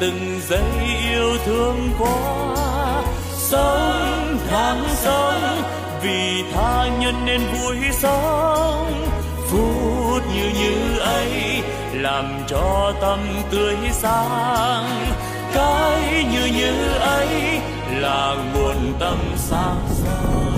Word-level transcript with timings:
từng 0.00 0.40
giây 0.48 0.64
yêu 1.10 1.36
thương 1.44 1.90
quá 1.98 3.02
sống 3.32 4.38
tháng 4.50 4.84
sống 4.88 5.62
vì 6.02 6.44
tha 6.52 6.88
nhân 7.00 7.14
nên 7.24 7.40
vui 7.40 7.76
sống. 7.92 9.06
Phút 9.50 10.22
như 10.34 10.50
như 10.58 10.98
ấy 10.98 11.62
làm 11.92 12.24
cho 12.48 12.92
tâm 13.00 13.18
tươi 13.50 13.76
sáng. 13.92 15.06
Cái 15.54 16.24
như 16.32 16.46
như 16.46 16.92
ấy 16.98 17.60
là 18.00 18.36
nguồn 18.54 18.92
tâm 18.98 19.18
sáng 19.36 19.86
soi 19.88 20.49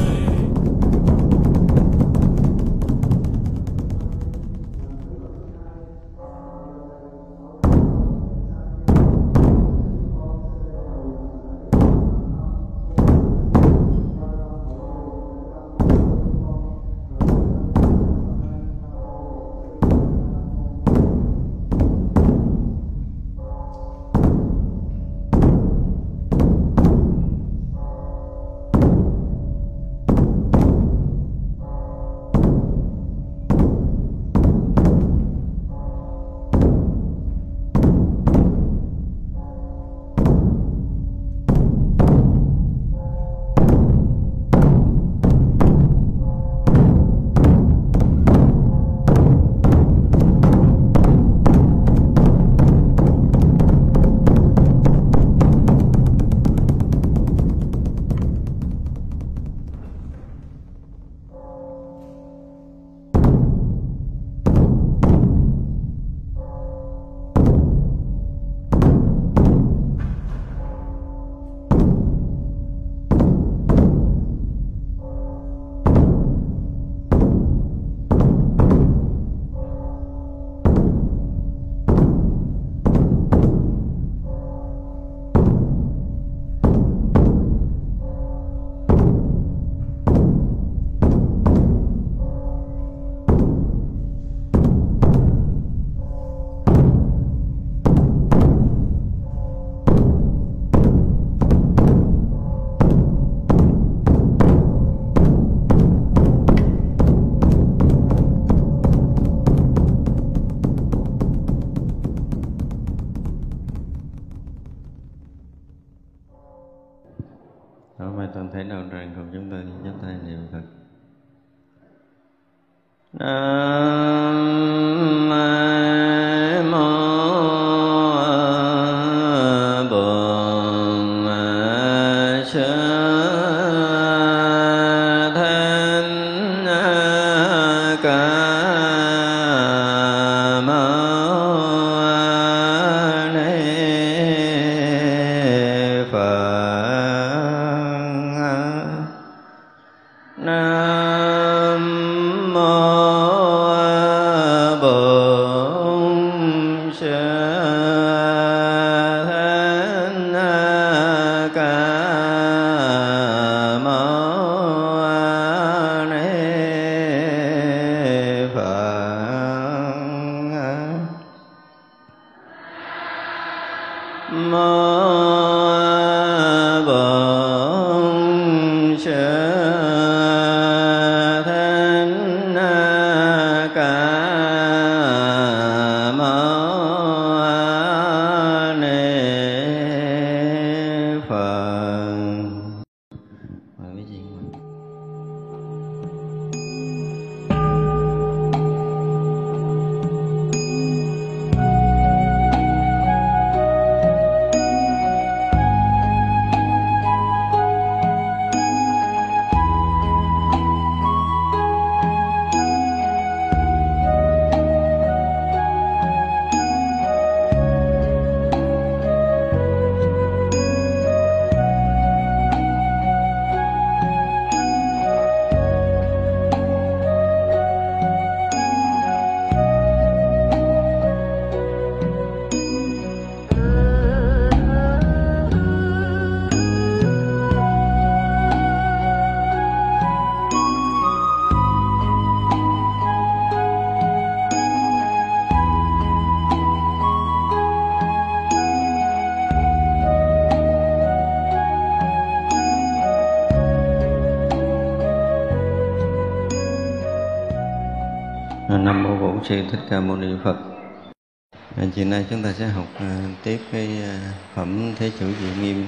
chúng 262.32 262.42
ta 262.42 262.52
sẽ 262.52 262.66
học 262.66 262.86
uh, 262.96 263.02
tiếp 263.42 263.58
cái 263.72 263.88
uh, 264.02 264.34
phẩm 264.54 264.92
Thế 264.98 265.10
Chủ 265.20 265.26
Diệu 265.40 265.62
Nghiêm. 265.62 265.86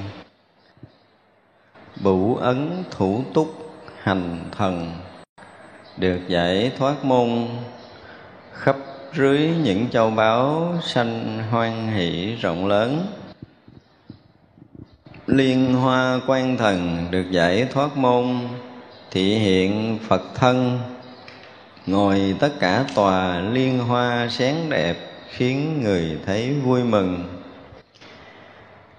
bửu 2.03 2.37
ấn 2.37 2.85
thủ 2.91 3.25
túc 3.35 3.75
hành 4.03 4.45
thần 4.57 4.93
được 5.97 6.19
giải 6.29 6.73
thoát 6.79 7.05
môn. 7.05 7.47
Khắp 8.53 8.77
rưới 9.17 9.49
những 9.63 9.91
châu 9.91 10.11
báu 10.11 10.75
sanh 10.83 11.43
hoan 11.51 11.89
hỷ 11.89 12.37
rộng 12.37 12.67
lớn. 12.67 13.07
Liên 15.27 15.75
hoa 15.75 16.21
quan 16.27 16.57
thần 16.57 17.07
được 17.11 17.31
giải 17.31 17.67
thoát 17.73 17.97
môn 17.97 18.49
thị 19.11 19.39
hiện 19.39 19.99
phật 20.09 20.23
thân. 20.35 20.79
Ngồi 21.87 22.37
tất 22.41 22.51
cả 22.61 22.85
tòa 22.95 23.41
liên 23.41 23.79
hoa 23.79 24.29
sáng 24.31 24.71
đẹp 24.71 25.14
khiến 25.37 25.81
người 25.83 26.19
thấy 26.27 26.53
vui 26.53 26.85
mừng. 26.85 27.25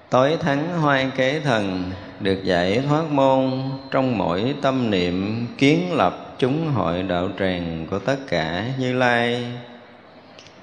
Tối 0.10 0.38
thắng 0.40 0.82
hoai 0.82 1.12
kế 1.16 1.40
thần 1.40 1.92
được 2.20 2.44
giải 2.44 2.82
thoát 2.88 3.12
môn 3.12 3.52
trong 3.92 4.18
mỗi 4.18 4.56
tâm 4.62 4.92
niệm 4.92 5.48
kiến 5.58 5.94
lập 5.94 6.36
chúng 6.40 6.72
hội 6.72 7.04
đạo 7.04 7.30
tràng 7.40 7.88
của 7.90 8.00
tất 8.00 8.18
cả 8.28 8.74
như 8.80 8.94
lai. 8.94 9.46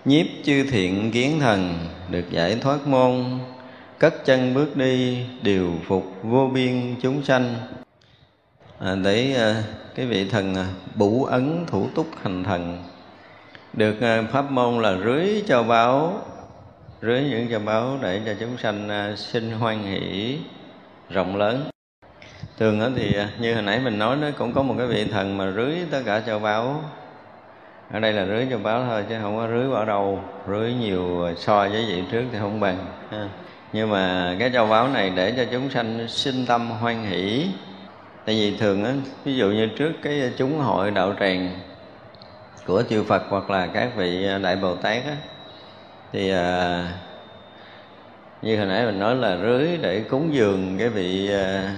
Nhiếp 0.05 0.27
chư 0.45 0.65
thiện 0.71 1.11
kiến 1.13 1.41
thần 1.41 1.75
được 2.11 2.31
giải 2.31 2.57
thoát 2.61 2.87
môn 2.87 3.25
cất 3.99 4.25
chân 4.25 4.55
bước 4.55 4.77
đi 4.77 5.19
điều 5.43 5.71
phục 5.87 6.15
vô 6.23 6.51
biên 6.55 6.95
chúng 7.03 7.25
sanh. 7.25 7.55
À, 8.79 8.95
để 8.95 9.35
à, 9.35 9.63
cái 9.95 10.07
vị 10.07 10.29
thần 10.29 10.55
à, 10.55 10.67
bủ 10.95 11.25
ấn 11.25 11.65
thủ 11.67 11.89
túc 11.95 12.07
hành 12.23 12.45
thần 12.45 12.92
được 13.73 14.01
à, 14.01 14.23
pháp 14.33 14.51
môn 14.51 14.83
là 14.83 14.97
rưới 15.05 15.43
cho 15.47 15.63
báo. 15.63 16.21
Rưới 17.03 17.23
những 17.23 17.49
cho 17.51 17.59
báo 17.59 17.99
để 18.03 18.21
cho 18.27 18.35
chúng 18.41 18.59
sanh 18.59 18.89
à, 18.89 19.13
sinh 19.17 19.51
hoan 19.51 19.83
hỷ, 19.83 20.39
rộng 21.11 21.37
lớn. 21.37 21.65
Thường 22.59 22.81
đó 22.81 22.89
thì 22.97 23.15
à, 23.15 23.29
như 23.39 23.55
hồi 23.55 23.63
nãy 23.63 23.81
mình 23.85 23.99
nói, 23.99 24.17
nó 24.17 24.27
cũng 24.39 24.53
có 24.53 24.63
một 24.63 24.75
cái 24.79 24.87
vị 24.87 25.05
thần 25.05 25.39
mà 25.39 25.51
rưới 25.51 25.75
tất 25.91 26.03
cả 26.07 26.21
châu 26.27 26.39
báo. 26.39 26.85
Ở 27.93 28.01
đây 28.01 28.13
là 28.13 28.27
rưới 28.27 28.47
châu 28.51 28.59
báo 28.59 28.85
thôi, 28.89 29.05
chứ 29.09 29.15
không 29.23 29.37
có 29.37 29.49
rưới 29.49 29.67
vào 29.67 29.85
đầu 29.85 30.21
rưới 30.49 30.73
nhiều 30.73 31.29
so 31.37 31.69
với 31.69 31.85
vị 31.89 32.03
trước 32.13 32.23
thì 32.33 32.39
không 32.39 32.61
bằng, 32.61 32.87
ha. 33.11 33.29
nhưng 33.73 33.91
mà 33.91 34.37
cái 34.39 34.51
châu 34.53 34.67
báo 34.67 34.89
này 34.89 35.13
để 35.17 35.35
cho 35.37 35.45
chúng 35.53 35.71
sanh 35.71 36.09
sinh 36.09 36.47
tâm 36.47 36.71
hoan 36.71 37.05
hỷ. 37.05 37.47
Tại 38.25 38.35
vì 38.35 38.57
thường 38.57 38.85
á, 38.85 38.93
ví 39.25 39.37
dụ 39.37 39.51
như 39.51 39.67
trước 39.67 39.93
cái 40.03 40.33
chúng 40.37 40.59
hội 40.59 40.91
đạo 40.91 41.15
tràng 41.21 41.51
của 42.67 42.83
chư 42.91 43.03
Phật 43.03 43.23
hoặc 43.29 43.51
là 43.51 43.67
các 43.67 43.97
vị 43.97 44.27
à, 44.27 44.39
đại 44.39 44.57
Bồ 44.57 44.75
Tát 44.77 45.05
á. 45.05 45.17
Thì 46.13 46.31
à, 46.31 46.89
như 48.43 48.57
hồi 48.57 48.67
nãy 48.67 48.87
mình 48.87 48.99
nói 48.99 49.17
là 49.17 49.37
rưới 49.37 49.79
để 49.83 50.01
cúng 50.01 50.35
dường 50.35 50.79
cái 50.79 50.89
vị 50.89 51.31
à, 51.33 51.75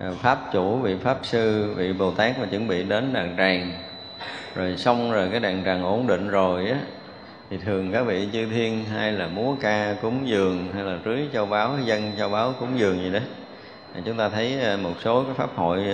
à 0.00 0.10
pháp 0.22 0.52
chủ 0.52 0.76
vị 0.76 0.96
pháp 1.02 1.18
sư 1.22 1.74
vị 1.76 1.92
Bồ 1.92 2.10
Tát 2.10 2.38
mà 2.38 2.46
chuẩn 2.46 2.68
bị 2.68 2.82
đến 2.82 3.12
đàn 3.12 3.36
tràng 3.36 3.72
rồi 4.54 4.76
xong 4.76 5.12
rồi 5.12 5.28
cái 5.30 5.40
đàn 5.40 5.64
tràng 5.64 5.82
ổn 5.82 6.06
định 6.06 6.28
rồi 6.28 6.70
á 6.70 6.78
thì 7.50 7.56
thường 7.56 7.92
các 7.92 8.02
vị 8.02 8.28
chư 8.32 8.46
thiên 8.46 8.84
hay 8.84 9.12
là 9.12 9.26
múa 9.26 9.56
ca 9.60 9.94
cúng 10.02 10.28
dường 10.28 10.68
hay 10.74 10.84
là 10.84 10.98
rưới 11.04 11.28
châu 11.32 11.46
báu 11.46 11.78
dân 11.84 12.12
châu 12.18 12.28
báu 12.28 12.52
cúng 12.60 12.78
dường 12.78 12.98
gì 12.98 13.12
đó. 13.12 13.20
Chúng 14.04 14.16
ta 14.16 14.28
thấy 14.28 14.60
à, 14.60 14.76
một 14.76 14.94
số 15.04 15.24
cái 15.24 15.34
pháp 15.34 15.56
hội 15.56 15.84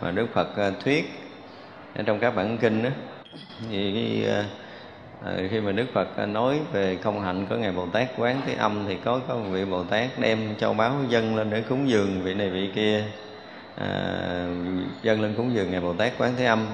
mà 0.00 0.10
Đức 0.10 0.26
Phật 0.34 0.48
thuyết 0.84 1.27
trong 2.06 2.18
các 2.18 2.30
bản 2.30 2.58
kinh 2.58 2.82
đó 2.82 2.90
thì 3.70 3.92
cái, 3.92 4.30
à, 4.34 4.44
khi 5.50 5.60
mà 5.60 5.72
Đức 5.72 5.86
Phật 5.92 6.08
ờ, 6.16 6.26
nói 6.26 6.58
về 6.72 6.96
công 6.96 7.20
hạnh 7.20 7.46
của 7.46 7.56
ngài 7.56 7.72
Bồ 7.72 7.86
Tát 7.86 8.08
quán 8.16 8.40
thế 8.46 8.54
âm 8.54 8.84
thì 8.88 8.96
có 9.04 9.20
có 9.28 9.34
một 9.34 9.48
vị 9.52 9.64
Bồ 9.64 9.84
Tát 9.84 10.08
đem 10.18 10.38
châu 10.60 10.74
báu 10.74 10.92
dâng 11.08 11.36
lên 11.36 11.50
để 11.50 11.62
cúng 11.68 11.88
dường 11.88 12.22
vị 12.22 12.34
này 12.34 12.50
vị 12.50 12.70
kia 12.74 13.04
à, 13.76 13.88
dâng 15.02 15.20
lên 15.20 15.34
cúng 15.36 15.54
dường 15.54 15.70
ngài 15.70 15.80
Bồ 15.80 15.92
Tát 15.92 16.12
quán 16.18 16.32
thế 16.36 16.44
âm. 16.44 16.66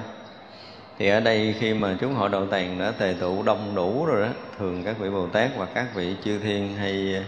Thì 0.99 1.09
ở 1.09 1.19
đây 1.19 1.55
khi 1.59 1.73
mà 1.73 1.97
chúng 2.01 2.13
họ 2.13 2.27
độ 2.27 2.45
tàn 2.45 2.79
đã 2.79 2.91
tề 2.91 3.15
tụ 3.19 3.43
đông 3.43 3.75
đủ 3.75 4.05
rồi 4.05 4.21
đó 4.21 4.33
thường 4.57 4.83
các 4.83 4.99
vị 4.99 5.09
Bồ 5.09 5.27
Tát 5.27 5.49
và 5.57 5.65
các 5.65 5.95
vị 5.95 6.15
chư 6.23 6.39
thiên 6.39 6.75
hay 6.75 7.23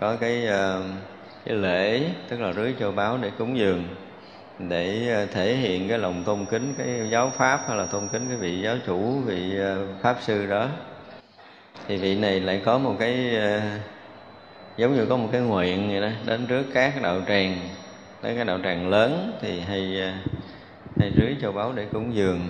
có 0.00 0.16
cái 0.16 0.48
cái 1.44 1.54
lễ 1.56 2.02
tức 2.28 2.40
là 2.40 2.52
rưới 2.52 2.74
châu 2.80 2.92
báu 2.92 3.18
để 3.22 3.30
cúng 3.38 3.58
dường 3.58 3.84
để 4.68 5.08
ờ, 5.08 5.26
thể 5.26 5.54
hiện 5.56 5.88
cái 5.88 5.98
lòng 5.98 6.22
tôn 6.24 6.46
kính 6.50 6.74
cái 6.78 7.08
giáo 7.10 7.32
pháp 7.36 7.64
hay 7.68 7.76
là 7.76 7.86
tôn 7.86 8.08
kính 8.08 8.28
cái 8.28 8.36
vị 8.36 8.60
giáo 8.60 8.76
chủ, 8.86 9.20
vị 9.26 9.58
ờ, 9.58 9.86
pháp 10.02 10.16
sư 10.20 10.46
đó. 10.46 10.68
Thì 11.88 11.96
vị 11.96 12.16
này 12.16 12.40
lại 12.40 12.62
có 12.64 12.78
một 12.78 12.96
cái 12.98 13.36
ờ, 13.36 13.60
giống 14.76 14.96
như 14.96 15.06
có 15.06 15.16
một 15.16 15.28
cái 15.32 15.40
nguyện 15.40 15.90
vậy 15.90 16.00
đó, 16.00 16.08
đến 16.26 16.46
trước 16.46 16.64
các 16.74 17.02
đạo 17.02 17.22
tràng 17.28 17.68
tới 18.20 18.36
cái 18.36 18.44
đạo 18.44 18.58
tràng 18.64 18.88
lớn 18.88 19.38
thì 19.42 19.60
hay 19.60 20.12
hay 20.98 21.12
rưới 21.16 21.36
châu 21.42 21.52
báu 21.52 21.72
để 21.72 21.86
cúng 21.92 22.14
dường. 22.14 22.40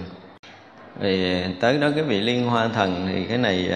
Thì 1.01 1.43
tới 1.61 1.79
đó 1.79 1.89
cái 1.95 2.05
vị 2.05 2.21
liên 2.21 2.47
hoa 2.47 2.69
thần 2.69 3.09
thì 3.13 3.25
cái 3.25 3.39
này 3.39 3.71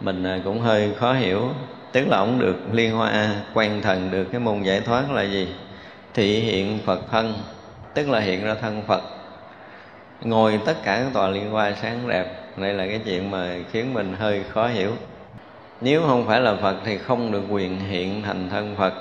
mình 0.00 0.24
cũng 0.44 0.60
hơi 0.60 0.94
khó 0.94 1.12
hiểu. 1.12 1.48
Tức 1.92 2.08
là 2.08 2.16
ông 2.16 2.38
được 2.38 2.56
liên 2.72 2.92
hoa 2.92 3.34
quan 3.54 3.82
thần 3.82 4.10
được 4.10 4.24
cái 4.32 4.40
môn 4.40 4.62
giải 4.62 4.80
thoát 4.80 5.10
là 5.10 5.22
gì? 5.22 5.48
Thị 6.16 6.40
hiện 6.40 6.78
phật 6.84 7.00
thân, 7.10 7.34
tức 7.94 8.08
là 8.08 8.20
hiện 8.20 8.44
ra 8.44 8.54
thân 8.54 8.82
phật. 8.86 9.02
Ngồi 10.22 10.60
tất 10.66 10.74
cả 10.84 10.96
các 10.96 11.12
tòa 11.12 11.28
liên 11.28 11.50
hoa 11.50 11.72
sáng 11.82 12.08
đẹp, 12.08 12.26
đây 12.56 12.74
là 12.74 12.86
cái 12.86 13.00
chuyện 13.04 13.30
mà 13.30 13.54
khiến 13.72 13.94
mình 13.94 14.14
hơi 14.18 14.42
khó 14.50 14.66
hiểu. 14.66 14.92
Nếu 15.80 16.02
không 16.06 16.26
phải 16.26 16.40
là 16.40 16.56
phật 16.62 16.76
thì 16.84 16.98
không 16.98 17.32
được 17.32 17.42
quyền 17.50 17.80
hiện 17.80 18.22
thành 18.22 18.48
thân 18.50 18.74
phật. 18.78 18.92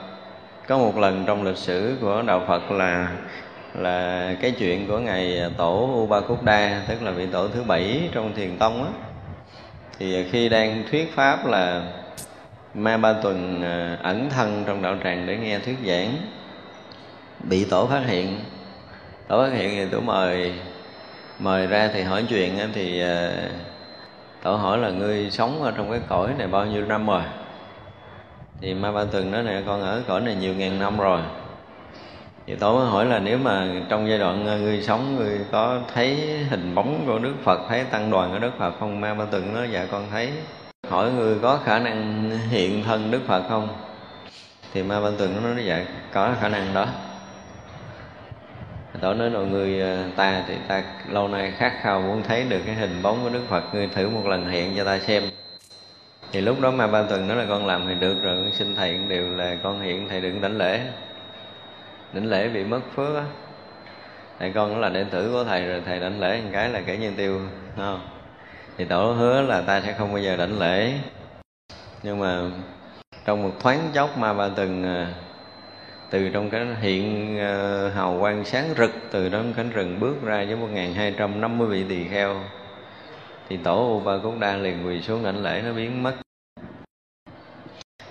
Có 0.67 0.77
một 0.77 0.97
lần 0.97 1.23
trong 1.27 1.43
lịch 1.43 1.57
sử 1.57 1.97
của 2.01 2.23
đạo 2.27 2.43
phật 2.47 2.71
là 2.71 3.11
là 3.73 4.31
cái 4.41 4.51
chuyện 4.51 4.87
của 4.87 4.99
ngài 4.99 5.41
tổ 5.57 5.89
Uba 5.93 6.19
Cúc 6.19 6.43
Đa 6.43 6.81
tức 6.87 7.01
là 7.01 7.11
vị 7.11 7.27
tổ 7.31 7.47
thứ 7.47 7.63
bảy 7.63 8.01
trong 8.11 8.35
thiền 8.35 8.57
tông 8.57 8.83
á. 8.83 8.89
Thì 9.99 10.29
khi 10.31 10.49
đang 10.49 10.83
thuyết 10.91 11.15
pháp 11.15 11.47
là 11.47 11.81
ma 12.73 12.97
ba 12.97 13.13
tuần 13.13 13.63
à, 13.63 13.97
ẩn 14.03 14.29
thân 14.29 14.63
trong 14.67 14.81
đạo 14.81 14.95
tràng 15.03 15.25
để 15.25 15.37
nghe 15.37 15.59
thuyết 15.59 15.77
giảng 15.85 16.15
bị 17.49 17.65
tổ 17.65 17.87
phát 17.87 18.03
hiện. 18.07 18.39
Tổ 19.27 19.43
phát 19.43 19.53
hiện 19.53 19.69
thì 19.69 19.85
tổ 19.91 19.99
mời 19.99 20.53
mời 21.39 21.67
ra 21.67 21.89
thì 21.93 22.01
hỏi 22.01 22.25
chuyện 22.29 22.59
thì 22.73 23.01
ờ, 23.01 23.31
tổ 24.43 24.55
hỏi 24.55 24.77
là 24.77 24.89
ngươi 24.89 25.31
sống 25.31 25.63
ở 25.63 25.71
trong 25.77 25.91
cái 25.91 25.99
cõi 26.07 26.29
này 26.37 26.47
bao 26.47 26.65
nhiêu 26.65 26.85
năm 26.85 27.07
rồi? 27.07 27.21
Thì 28.61 28.73
ma 28.73 28.91
ba 28.91 29.03
tuần 29.11 29.31
nói 29.31 29.43
nè, 29.43 29.61
con 29.65 29.81
ở 29.81 30.01
cõi 30.07 30.21
này 30.21 30.35
nhiều 30.35 30.53
ngàn 30.53 30.79
năm 30.79 30.97
rồi. 30.97 31.19
Thì 32.47 32.55
tổ 32.55 32.75
mới 32.75 32.87
hỏi 32.87 33.05
là, 33.05 33.19
nếu 33.19 33.37
mà 33.37 33.67
trong 33.89 34.09
giai 34.09 34.19
đoạn 34.19 34.45
ờ, 34.47 34.57
ngươi 34.57 34.81
sống, 34.81 35.15
ngươi 35.15 35.39
có 35.51 35.79
thấy 35.93 36.15
hình 36.49 36.75
bóng 36.75 37.03
của 37.05 37.19
đức 37.19 37.33
phật, 37.43 37.59
thấy 37.69 37.83
tăng 37.83 38.11
đoàn 38.11 38.31
của 38.31 38.39
đức 38.39 38.51
phật 38.59 38.73
không? 38.79 39.01
Ma 39.01 39.13
ba 39.13 39.25
tuần 39.25 39.53
nói 39.53 39.67
dạ 39.71 39.85
con 39.91 40.07
thấy. 40.11 40.29
Hỏi 40.89 41.11
người 41.11 41.35
có 41.41 41.59
khả 41.65 41.79
năng 41.79 42.29
hiện 42.49 42.83
thân 42.83 43.11
đức 43.11 43.21
phật 43.27 43.43
không? 43.49 43.67
Thì 44.73 44.83
ma 44.83 44.99
văn 44.99 45.15
tường 45.17 45.35
nó 45.35 45.49
nói 45.49 45.65
dạ 45.65 45.85
có 46.13 46.33
khả 46.41 46.49
năng 46.49 46.73
đó 46.73 46.85
tổ 49.01 49.13
nói 49.13 49.29
mọi 49.29 49.45
người 49.45 49.81
à, 49.81 50.03
ta 50.15 50.43
thì 50.47 50.55
ta 50.67 50.83
lâu 51.09 51.27
nay 51.27 51.53
khát 51.57 51.73
khao 51.81 52.01
muốn 52.01 52.23
thấy 52.23 52.43
được 52.43 52.59
cái 52.65 52.75
hình 52.75 53.01
bóng 53.01 53.23
của 53.23 53.29
đức 53.29 53.41
phật, 53.49 53.63
ngươi 53.73 53.87
thử 53.87 54.09
một 54.09 54.25
lần 54.25 54.49
hiện 54.49 54.73
cho 54.77 54.83
ta 54.83 54.99
xem. 54.99 55.23
Thì 56.31 56.41
lúc 56.41 56.61
đó 56.61 56.71
ma 56.71 56.87
ba 56.87 57.01
tuần 57.01 57.27
nói 57.27 57.37
là 57.37 57.45
con 57.49 57.65
làm 57.65 57.85
thì 57.87 57.95
được 57.95 58.15
rồi 58.23 58.51
xin 58.53 58.75
thầy 58.75 58.93
cũng 58.93 59.07
đều 59.07 59.29
là 59.37 59.55
con 59.63 59.81
hiện, 59.81 60.07
thầy 60.09 60.21
đừng 60.21 60.41
đánh 60.41 60.57
lễ. 60.57 60.81
Đánh 62.13 62.25
lễ 62.25 62.49
bị 62.49 62.63
mất 62.63 62.81
phước 62.95 63.15
á. 63.15 63.23
Thầy 64.39 64.51
con 64.51 64.69
cũng 64.69 64.79
là 64.79 64.89
đệ 64.89 65.03
tử 65.03 65.31
của 65.31 65.43
thầy 65.43 65.65
rồi, 65.65 65.81
thầy 65.85 65.99
đánh 65.99 66.19
lễ 66.19 66.41
một 66.41 66.49
cái 66.53 66.69
là 66.69 66.81
kể 66.85 66.97
như 66.97 67.11
tiêu 67.17 67.39
không? 67.77 67.99
Thì 68.77 68.85
tổ 68.85 69.11
hứa 69.11 69.41
là 69.41 69.61
ta 69.61 69.81
sẽ 69.81 69.93
không 69.97 70.13
bao 70.13 70.21
giờ 70.21 70.37
đảnh 70.37 70.59
lễ. 70.59 70.93
Nhưng 72.03 72.19
mà 72.19 72.41
trong 73.25 73.43
một 73.43 73.51
thoáng 73.59 73.89
chốc 73.93 74.17
ma 74.17 74.33
ba 74.33 74.49
từng 74.55 75.05
từ 76.09 76.29
trong 76.29 76.49
cái 76.49 76.65
hiện 76.81 77.37
ờ, 77.39 77.89
hào 77.89 78.17
quang 78.19 78.45
sáng 78.45 78.73
rực, 78.77 78.91
từ 79.11 79.29
trong 79.29 79.53
cánh 79.53 79.69
rừng 79.69 79.99
bước 79.99 80.15
ra 80.23 80.45
với 80.47 80.55
một 80.55 80.67
nghìn 80.73 80.93
hai 80.93 81.13
trăm 81.17 81.41
năm 81.41 81.57
mươi 81.57 81.67
vị 81.67 81.85
tỳ 81.89 82.07
kheo. 82.07 82.35
Thì 83.49 83.57
tổ 83.57 83.87
u 83.87 83.99
ba 83.99 84.17
cúc 84.23 84.39
đa 84.39 84.55
liền 84.55 84.87
quỳ 84.87 85.01
xuống 85.01 85.23
đảnh 85.23 85.43
lễ, 85.43 85.61
nó 85.65 85.73
biến 85.73 86.03
mất. 86.03 86.13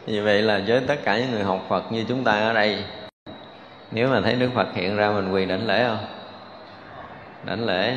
Như 0.06 0.24
vậy 0.24 0.42
là 0.42 0.60
với 0.66 0.80
tất 0.86 0.96
cả 1.04 1.18
những 1.18 1.30
người 1.30 1.42
học 1.42 1.66
phật 1.68 1.92
như 1.92 2.04
chúng 2.08 2.24
ta 2.24 2.32
ở 2.32 2.52
đây, 2.52 2.84
nếu 3.90 4.08
mà 4.08 4.20
thấy 4.20 4.34
đức 4.34 4.50
phật 4.54 4.68
hiện 4.74 4.96
ra 4.96 5.10
mình 5.10 5.32
quỳ 5.32 5.46
đảnh 5.46 5.66
lễ 5.66 5.84
không? 5.88 6.06
Đảnh 7.44 7.66
lễ. 7.66 7.96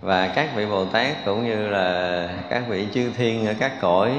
Và 0.00 0.28
các 0.28 0.48
vị 0.56 0.66
bồ 0.66 0.84
tát 0.84 1.24
cũng 1.24 1.44
như 1.44 1.68
là 1.68 2.28
các 2.50 2.62
vị 2.68 2.86
chư 2.94 3.10
thiên 3.16 3.46
ở 3.46 3.54
các 3.60 3.72
cõi, 3.80 4.12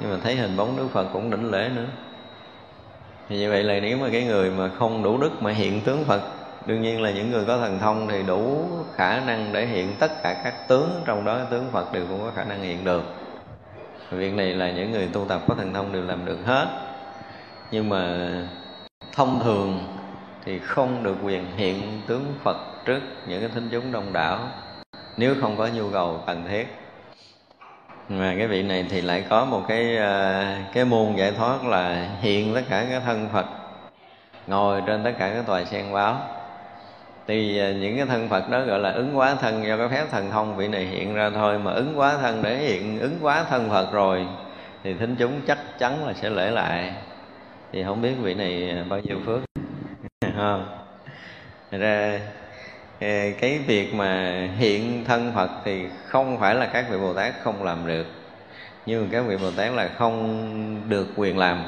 nhưng 0.00 0.10
mà 0.10 0.16
thấy 0.22 0.36
hình 0.36 0.56
bóng 0.56 0.76
đức 0.76 0.88
phật 0.92 1.06
cũng 1.12 1.30
đảnh 1.30 1.50
lễ 1.50 1.70
nữa 1.76 1.86
thì 3.28 3.38
như 3.38 3.50
vậy 3.50 3.62
là 3.64 3.80
nếu 3.80 3.98
mà 3.98 4.08
cái 4.12 4.24
người 4.24 4.50
mà 4.50 4.68
không 4.78 5.02
đủ 5.02 5.18
đức 5.18 5.42
mà 5.42 5.52
hiện 5.52 5.80
tướng 5.80 6.04
phật, 6.04 6.20
đương 6.66 6.82
nhiên 6.82 7.02
là 7.02 7.10
những 7.10 7.30
người 7.30 7.44
có 7.44 7.58
thần 7.58 7.78
thông 7.78 8.08
thì 8.08 8.22
đủ 8.22 8.66
khả 8.94 9.20
năng 9.20 9.52
để 9.52 9.66
hiện 9.66 9.92
tất 9.98 10.22
cả 10.22 10.40
các 10.44 10.68
tướng, 10.68 11.02
trong 11.04 11.24
đó 11.24 11.38
tướng 11.50 11.66
phật 11.72 11.92
đều 11.92 12.06
cũng 12.08 12.20
có 12.20 12.30
khả 12.36 12.44
năng 12.44 12.62
hiện 12.62 12.84
được. 12.84 13.02
Việc 14.10 14.34
này 14.34 14.54
là 14.54 14.70
những 14.70 14.92
người 14.92 15.08
tu 15.12 15.24
tập 15.28 15.40
có 15.48 15.54
thần 15.54 15.74
thông 15.74 15.92
đều 15.92 16.02
làm 16.02 16.24
được 16.24 16.38
hết. 16.46 16.66
Nhưng 17.70 17.88
mà 17.88 18.28
thông 19.12 19.40
thường 19.44 19.78
thì 20.44 20.58
không 20.58 21.02
được 21.02 21.16
quyền 21.24 21.44
hiện 21.56 22.00
tướng 22.06 22.34
phật 22.44 22.56
trước 22.84 23.00
những 23.28 23.40
cái 23.40 23.50
thính 23.54 23.68
chúng 23.72 23.92
đông 23.92 24.12
đảo. 24.12 24.38
Nếu 25.16 25.34
không 25.40 25.56
có 25.56 25.66
nhu 25.66 25.90
cầu 25.90 26.20
cần 26.26 26.44
thiết 26.48 26.66
mà 28.08 28.34
cái 28.38 28.46
vị 28.46 28.62
này 28.62 28.86
thì 28.90 29.00
lại 29.00 29.24
có 29.28 29.44
một 29.44 29.62
cái 29.68 29.96
ờ, 29.96 30.44
cái 30.72 30.84
môn 30.84 31.16
giải 31.16 31.32
thoát 31.32 31.64
là 31.64 32.08
hiện 32.20 32.54
tất 32.54 32.62
cả 32.70 32.86
các 32.90 33.02
thân 33.06 33.28
Phật. 33.32 33.46
Ngồi 34.46 34.82
trên 34.86 35.04
tất 35.04 35.12
cả 35.18 35.30
các 35.34 35.46
tòa 35.46 35.64
sen 35.64 35.92
báo. 35.92 36.20
Thì 37.26 37.58
ờ, 37.58 37.72
những 37.72 37.96
cái 37.96 38.06
thân 38.06 38.28
Phật 38.28 38.50
đó 38.50 38.60
gọi 38.60 38.78
là 38.78 38.90
ứng 38.90 39.18
quá 39.18 39.34
thân, 39.34 39.64
do 39.66 39.76
cái 39.76 39.88
phép 39.88 40.06
thần 40.10 40.30
thông 40.30 40.56
vị 40.56 40.68
này 40.68 40.84
hiện 40.84 41.14
ra 41.14 41.30
thôi. 41.34 41.58
Mà 41.58 41.72
ứng 41.72 41.92
quá 41.98 42.16
thân 42.20 42.42
để 42.42 42.56
hiện, 42.56 43.00
ứng 43.00 43.18
quá 43.22 43.44
thân 43.50 43.70
Phật 43.70 43.92
rồi, 43.92 44.26
thì 44.84 44.94
thính 44.94 45.16
chúng 45.18 45.40
chắc 45.46 45.58
chắn 45.78 46.06
là 46.06 46.12
sẽ 46.12 46.30
lễ 46.30 46.50
lại. 46.50 46.92
Thì 47.72 47.84
không 47.84 48.02
biết 48.02 48.14
vị 48.22 48.34
này 48.34 48.84
bao 48.88 49.00
nhiêu 49.00 49.18
phước. 49.26 49.40
Không? 50.36 50.66
Ra 51.70 52.20
Ờ, 53.00 53.06
cái 53.40 53.58
việc 53.58 53.94
mà 53.94 54.40
hiện 54.58 55.04
thân 55.04 55.32
Phật 55.34 55.50
thì 55.64 55.84
không 56.06 56.40
phải 56.40 56.54
là 56.54 56.66
các 56.66 56.86
vị 56.90 56.98
Bồ 56.98 57.14
Tát 57.14 57.34
không 57.42 57.64
làm 57.64 57.86
được. 57.86 58.06
Nhưng 58.86 59.08
các 59.10 59.20
vị 59.20 59.36
Bồ 59.36 59.50
Tát 59.50 59.72
là 59.72 59.88
không 59.98 60.88
được 60.88 61.06
quyền 61.16 61.38
làm. 61.38 61.64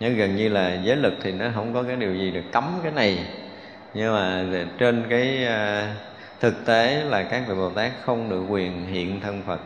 Nhớ 0.00 0.08
gần 0.08 0.36
như 0.36 0.48
là 0.48 0.74
giới 0.84 0.96
lực 0.96 1.14
thì 1.22 1.32
nó 1.32 1.46
không 1.54 1.74
có 1.74 1.82
cái 1.82 1.96
điều 1.96 2.14
gì 2.14 2.30
được 2.30 2.44
cấm 2.52 2.80
cái 2.82 2.92
này. 2.92 3.26
Nhưng 3.94 4.14
mà 4.14 4.44
trên 4.78 5.06
cái 5.10 5.44
ờ, 5.44 5.86
thực 6.40 6.66
tế 6.66 7.04
là 7.04 7.22
các 7.22 7.42
vị 7.48 7.54
Bồ 7.54 7.70
Tát 7.70 7.92
không 8.04 8.30
được 8.30 8.44
quyền 8.48 8.86
hiện 8.86 9.20
thân 9.20 9.42
Phật. 9.46 9.60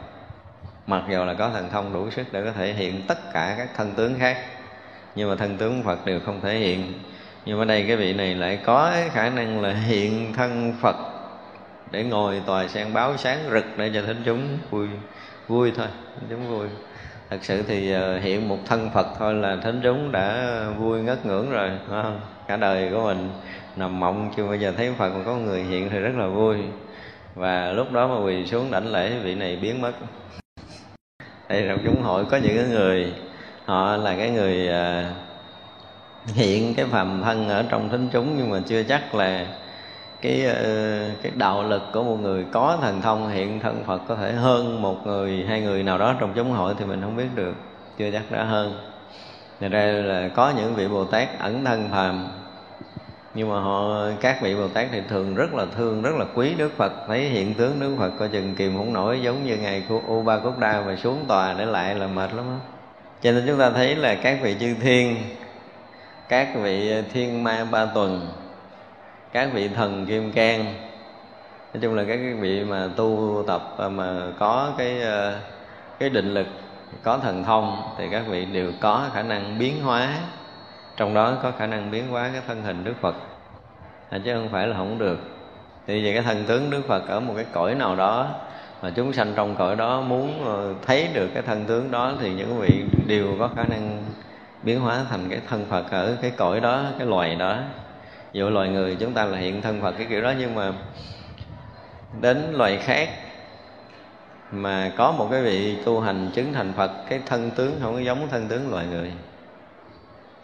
Mặc 0.87 1.03
dù 1.11 1.25
là 1.25 1.35
có 1.35 1.51
thần 1.51 1.71
thông 1.71 1.93
đủ 1.93 2.11
sức 2.11 2.33
để 2.33 2.43
có 2.45 2.53
thể 2.53 2.73
hiện 2.73 3.03
tất 3.09 3.33
cả 3.33 3.55
các 3.59 3.69
thân 3.77 3.93
tướng 3.97 4.15
khác, 4.19 4.37
nhưng 5.15 5.31
mà 5.31 5.37
thân 5.37 5.57
tướng 5.57 5.83
Phật 5.83 6.07
đều 6.07 6.21
không 6.21 6.41
thể 6.41 6.59
hiện 6.59 6.93
nhưng 7.47 7.59
mà 7.59 7.65
đây, 7.65 7.85
cái 7.89 7.97
vị 7.97 8.13
này 8.13 8.35
lại 8.35 8.59
có 8.65 8.93
khả 9.13 9.31
năng 9.31 9.63
là 9.63 9.73
hiện 9.73 10.33
thân 10.33 10.75
phật 10.81 10.97
để 11.91 12.05
ngồi 12.05 12.43
tòa 12.47 12.69
sen 12.69 12.95
báo 12.95 13.17
sáng 13.17 13.39
rực 13.53 13.65
để 13.77 13.91
cho 13.95 14.03
thính 14.03 14.23
chúng 14.25 14.59
vui 14.71 14.89
vui 15.49 15.73
thôi 15.77 15.87
thính 16.21 16.29
chúng 16.31 16.49
vui. 16.59 16.69
Thật 17.31 17.39
sự 17.43 17.63
thì 17.63 17.93
ờ, 17.93 18.19
hiện 18.19 18.49
một 18.49 18.59
thân 18.67 18.91
phật 18.95 19.07
thôi 19.19 19.35
là 19.35 19.57
thính 19.65 19.81
chúng 19.83 20.13
đã 20.13 20.57
vui 20.79 21.03
ngất 21.03 21.27
ngưỡng 21.27 21.51
rồi 21.51 21.71
không? 21.89 22.21
cả 22.49 22.57
đời 22.57 22.91
của 22.93 23.05
mình 23.05 23.31
nằm 23.77 24.01
mộng 24.01 24.33
chưa 24.37 24.47
bao 24.47 24.57
giờ 24.57 24.73
thấy 24.77 24.93
phật 24.99 25.11
mà 25.11 25.25
có 25.25 25.37
người 25.37 25.63
hiện 25.63 25.91
thì 25.91 25.99
rất 25.99 26.13
là 26.17 26.27
vui. 26.27 26.57
Và 27.35 27.73
lúc 27.73 27.93
đó 27.93 28.09
mà 28.09 28.25
quỳ 28.25 28.47
xuống 28.47 28.71
đảnh 28.71 28.93
lễ, 28.93 29.19
vị 29.23 29.35
này 29.35 29.57
biến 29.57 29.81
mất. 29.81 29.93
Đây 31.49 31.65
trong 31.69 31.79
chúng 31.85 32.03
hội 32.03 32.25
có 32.31 32.37
những 32.37 32.71
người, 32.71 33.13
họ 33.65 33.97
là 33.97 34.17
cái 34.17 34.31
người 34.31 34.69
ờ, 34.69 35.05
hiện 36.27 36.75
cái 36.75 36.87
phàm 36.87 37.23
thân 37.25 37.49
ở 37.49 37.65
trong 37.69 37.89
thính 37.89 38.09
chúng, 38.13 38.37
nhưng 38.37 38.51
mà 38.51 38.61
chưa 38.67 38.83
chắc 38.83 39.15
là 39.15 39.47
cái 40.21 40.45
ờ, 40.45 40.65
cái 41.23 41.33
đạo 41.35 41.63
lực 41.63 41.83
của 41.93 42.03
một 42.03 42.17
người 42.23 42.45
có 42.53 42.79
thần 42.83 43.03
thông, 43.03 43.29
hiện 43.29 43.61
thân 43.61 43.85
Phật 43.87 44.03
có 44.09 44.17
thể 44.17 44.33
hơn 44.33 44.83
một 44.83 45.07
người, 45.07 45.45
hai 45.49 45.61
người 45.61 45.83
nào 45.83 45.99
đó 45.99 46.15
trong 46.21 46.33
chúng 46.35 46.53
hội 46.53 46.75
thì 46.79 46.85
mình 46.85 47.01
không 47.01 47.17
biết 47.17 47.29
được, 47.35 47.55
chưa 47.99 48.11
chắc 48.11 48.23
đã 48.31 48.45
hơn. 48.45 48.79
Thật 49.61 49.69
ra 49.71 49.85
là 49.87 50.29
có 50.29 50.53
những 50.57 50.75
vị 50.75 50.89
Bồ 50.89 51.05
Tát 51.05 51.39
ẩn 51.39 51.65
thân 51.65 51.89
phàm, 51.91 52.29
nhưng 53.35 53.49
mà 53.49 53.61
họ, 53.61 54.07
các 54.21 54.43
vị 54.43 54.55
Bồ 54.55 54.69
Tát 54.69 54.87
thì 54.93 55.01
thường 55.09 55.35
rất 55.35 55.55
là 55.55 55.67
thương, 55.77 56.03
rất 56.03 56.15
là 56.19 56.25
quý 56.35 56.55
Đức 56.55 56.77
Phật. 56.77 56.93
Thấy 57.09 57.21
hiện 57.21 57.55
tướng 57.55 57.81
Đức 57.81 57.97
Phật 57.99 58.11
coi 58.19 58.29
chừng 58.29 58.55
kìm 58.55 58.77
không 58.77 58.93
nổi, 58.93 59.21
giống 59.23 59.45
như 59.45 59.57
ngày 59.57 59.83
của 59.89 60.01
U 60.07 60.23
Ba 60.23 60.39
Cốt 60.39 60.59
Đa 60.59 60.83
mà 60.87 60.97
xuống 60.97 61.25
tòa 61.29 61.55
để 61.59 61.65
lại 61.65 61.95
là 61.95 62.07
mệt 62.07 62.35
lắm 62.35 62.45
á. 62.49 62.59
Cho 63.23 63.33
nên 63.33 63.45
chúng 63.47 63.59
ta 63.59 63.71
thấy 63.71 63.97
là 63.97 64.15
các 64.15 64.39
vị 64.43 64.57
chư 64.61 64.75
thiên 64.81 65.17
các 66.29 66.49
vị 66.63 67.03
thiên 67.13 67.45
ma 67.45 67.67
ba 67.71 67.87
tuần 67.87 68.29
các 69.33 69.49
vị 69.53 69.69
thần 69.69 70.07
kim 70.07 70.33
cang. 70.33 70.65
Nói 71.75 71.81
chung 71.81 71.95
là 71.95 72.05
các 72.09 72.19
vị 72.41 72.65
mà 72.65 72.89
tu 72.97 73.45
tập 73.47 73.63
mà 73.91 74.21
có 74.39 74.73
cái 74.79 75.01
cái 75.99 76.11
định 76.11 76.35
lực 76.35 76.47
có 77.03 77.19
thần 77.19 77.45
thông 77.45 77.83
thì 77.99 78.09
các 78.11 78.23
vị 78.29 78.45
đều 78.45 78.73
có 78.81 79.07
khả 79.15 79.23
năng 79.23 79.59
biến 79.59 79.83
hóa. 79.83 80.09
Trong 80.97 81.15
đó 81.15 81.37
có 81.43 81.53
khả 81.59 81.67
năng 81.67 81.91
biến 81.91 82.09
hóa 82.09 82.31
cái 82.33 82.43
thân 82.47 82.63
hình 82.63 82.85
đức 82.85 82.95
phật. 83.01 83.15
À, 84.11 84.19
chứ 84.25 84.35
không 84.35 84.49
phải 84.49 84.67
là 84.67 84.77
không 84.77 84.99
được. 84.99 85.19
Thì 85.87 86.05
về 86.05 86.13
cái 86.13 86.23
thân 86.23 86.45
tướng 86.45 86.71
đức 86.71 86.83
phật 86.89 87.09
ở 87.09 87.21
một 87.21 87.33
cái 87.37 87.47
cõi 87.53 87.75
nào 87.75 87.97
đó 87.97 88.29
mà 88.83 88.91
chúng 88.91 89.13
sanh 89.13 89.33
trong 89.37 89.57
cõi 89.57 89.77
đó 89.77 90.01
muốn 90.01 90.45
ờ, 90.45 90.75
thấy 90.87 91.09
được 91.13 91.29
cái 91.35 91.43
thân 91.43 91.65
tướng 91.65 91.91
đó 91.91 92.13
thì 92.21 92.35
những 92.35 92.59
vị 92.61 92.85
đều 93.07 93.27
có 93.39 93.51
khả 93.57 93.65
năng 93.65 94.03
biến 94.65 94.81
hóa 94.81 95.05
thành 95.11 95.29
cái 95.31 95.41
thân 95.49 95.65
phật 95.71 95.91
ở 95.91 96.17
cái 96.23 96.31
cõi 96.31 96.61
đó 96.61 96.85
cái 96.99 97.07
loài 97.07 97.35
đó. 97.35 97.59
Dụ 98.33 98.51
loài 98.51 98.69
người 98.69 98.97
chúng 99.01 99.13
ta 99.13 99.25
là 99.25 99.39
hiện 99.39 99.63
thân 99.63 99.81
phật 99.81 99.95
cái 99.99 100.07
kiểu 100.11 100.23
đó 100.23 100.33
nhưng 100.39 100.55
mà 100.55 100.73
đến 102.21 102.53
loài 102.53 102.77
khác 102.77 103.09
mà 104.51 104.93
có 104.97 105.13
một 105.13 105.29
cái 105.31 105.43
vị 105.43 105.77
tu 105.85 106.01
hành 106.01 106.31
chứng 106.35 106.53
thành 106.53 106.73
phật 106.73 106.91
cái 107.09 107.21
thân 107.27 107.51
tướng 107.51 107.79
không 107.83 107.95
có 107.95 108.01
giống 108.01 108.29
thân 108.29 108.49
tướng 108.49 108.71
loài 108.71 108.87
người 108.87 109.13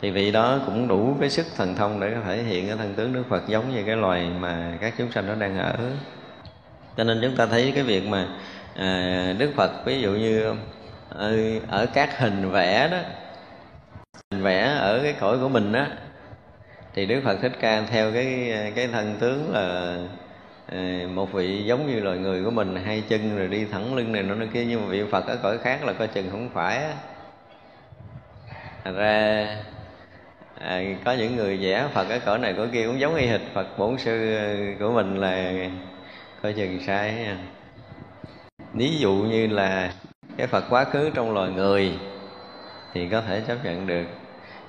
thì 0.01 0.11
vị 0.11 0.33
đó 0.33 0.59
cũng 0.67 0.89
đủ 0.89 1.17
cái 1.21 1.31
sức 1.31 1.47
thần 1.57 1.75
thông 1.75 2.01
để 2.01 2.11
có 2.15 2.21
thể 2.27 2.43
hiện 2.43 2.67
cái 2.69 2.77
thân 2.77 2.95
tướng 2.95 3.13
đức 3.13 3.23
phật 3.29 3.49
giống 3.49 3.75
như 3.75 3.83
cái 3.87 3.97
loài 3.97 4.31
mà 4.41 4.73
các 4.81 4.95
chúng 4.99 5.13
sanh 5.13 5.27
nó 5.27 5.35
đang 5.35 5.59
ở. 5.59 5.75
Cho 6.97 7.05
nên 7.05 7.19
chúng 7.23 7.37
ta 7.37 7.47
thấy 7.47 7.73
cái 7.75 7.85
việc 7.85 8.07
mà 8.07 8.27
à, 8.77 9.35
đức 9.39 9.53
phật 9.57 9.71
ví 9.85 10.01
dụ 10.01 10.11
như 10.11 10.55
ở, 11.09 11.37
ở 11.69 11.87
các 11.87 12.19
hình 12.19 12.51
vẽ 12.51 12.89
đó 12.89 12.99
hình 14.41 14.45
vẽ 14.45 14.77
ở 14.81 15.01
cái 15.03 15.15
cõi 15.21 15.39
của 15.39 15.49
mình 15.49 15.73
á. 15.73 15.87
Thì 16.95 17.07
đức 17.07 17.21
phật 17.25 17.39
thích 17.43 17.53
ca 17.61 17.83
theo 17.83 18.13
cái 18.13 18.53
cái 18.75 18.89
thân 18.89 19.17
tướng 19.21 19.53
là 19.53 19.97
ờ, 20.67 20.79
một 21.15 21.33
vị 21.33 21.65
giống 21.65 21.87
như 21.87 22.01
loài 22.01 22.19
người 22.19 22.45
của 22.45 22.51
mình 22.51 22.77
hai 22.85 23.03
chân 23.09 23.39
rồi 23.39 23.49
đi 23.49 23.65
thẳng 23.65 23.95
lưng 23.95 24.13
này 24.13 24.23
nó 24.23 24.35
kia 24.53 24.65
nhưng 24.65 24.81
mà 24.81 24.87
vị 24.89 25.03
phật 25.11 25.27
ở 25.27 25.37
cõi 25.43 25.59
khác 25.59 25.85
là 25.85 25.93
coi 25.93 26.09
chừng 26.09 26.31
không 26.31 26.51
phải 26.55 26.83
thành 28.85 28.97
ra 28.97 29.47
à, 30.61 30.83
có 31.05 31.13
những 31.13 31.37
người 31.37 31.57
vẽ 31.57 31.89
phật 31.95 32.09
ở 32.09 32.19
cõi 32.19 32.39
này 32.39 32.55
cõi 32.57 32.69
kia 32.73 32.87
cũng 32.87 33.01
giống 33.01 33.15
y 33.15 33.27
hệt 33.27 33.41
phật 33.55 33.79
bổn 33.79 33.99
sư 33.99 34.39
của 34.81 34.93
mình 34.93 35.17
là 35.17 35.53
coi 36.43 36.53
chừng 36.53 36.81
sai 36.87 37.27
ví 38.75 38.99
dụ 38.99 39.13
như 39.13 39.47
là 39.47 39.93
cái 40.37 40.47
phật 40.47 40.65
quá 40.71 40.85
khứ 40.85 41.11
trong 41.15 41.35
loài 41.35 41.51
người 41.51 41.93
thì 42.93 43.09
có 43.09 43.21
thể 43.21 43.43
chấp 43.47 43.65
nhận 43.65 43.87
được 43.87 44.05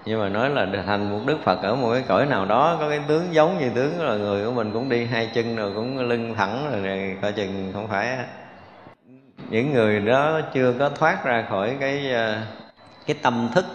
nhưng 0.06 0.20
mà 0.20 0.30
nói 0.30 0.50
là 0.50 0.68
thành 0.86 1.12
một 1.12 1.20
đức 1.26 1.38
phật 1.44 1.62
ở 1.64 1.76
một 1.76 1.94
cái 1.94 2.04
cõi 2.08 2.26
nào 2.26 2.46
đó 2.46 2.78
có 2.80 2.90
cái 2.90 3.00
tướng 3.08 3.34
giống 3.34 3.60
như 3.60 3.70
tướng 3.76 4.02
là 4.02 4.16
người 4.16 4.46
của 4.46 4.52
mình 4.52 4.72
cũng 4.74 4.90
đi 4.90 5.06
hai 5.06 5.30
chân 5.34 5.56
rồi 5.56 5.72
cũng 5.76 6.00
lưng 6.00 6.36
thẳng 6.38 6.84
rồi, 6.84 7.18
coi 7.22 7.32
chừng 7.32 7.72
không 7.74 7.88
phải 7.88 8.18
những 9.50 9.74
người 9.74 10.00
đó 10.00 10.42
chưa 10.54 10.74
có 10.80 10.90
thoát 10.90 11.26
ra 11.26 11.46
khỏi 11.50 11.78
cái 11.80 12.14
ờ, 12.14 12.38
cái 13.08 13.18
tâm 13.22 13.50
thức 13.56 13.66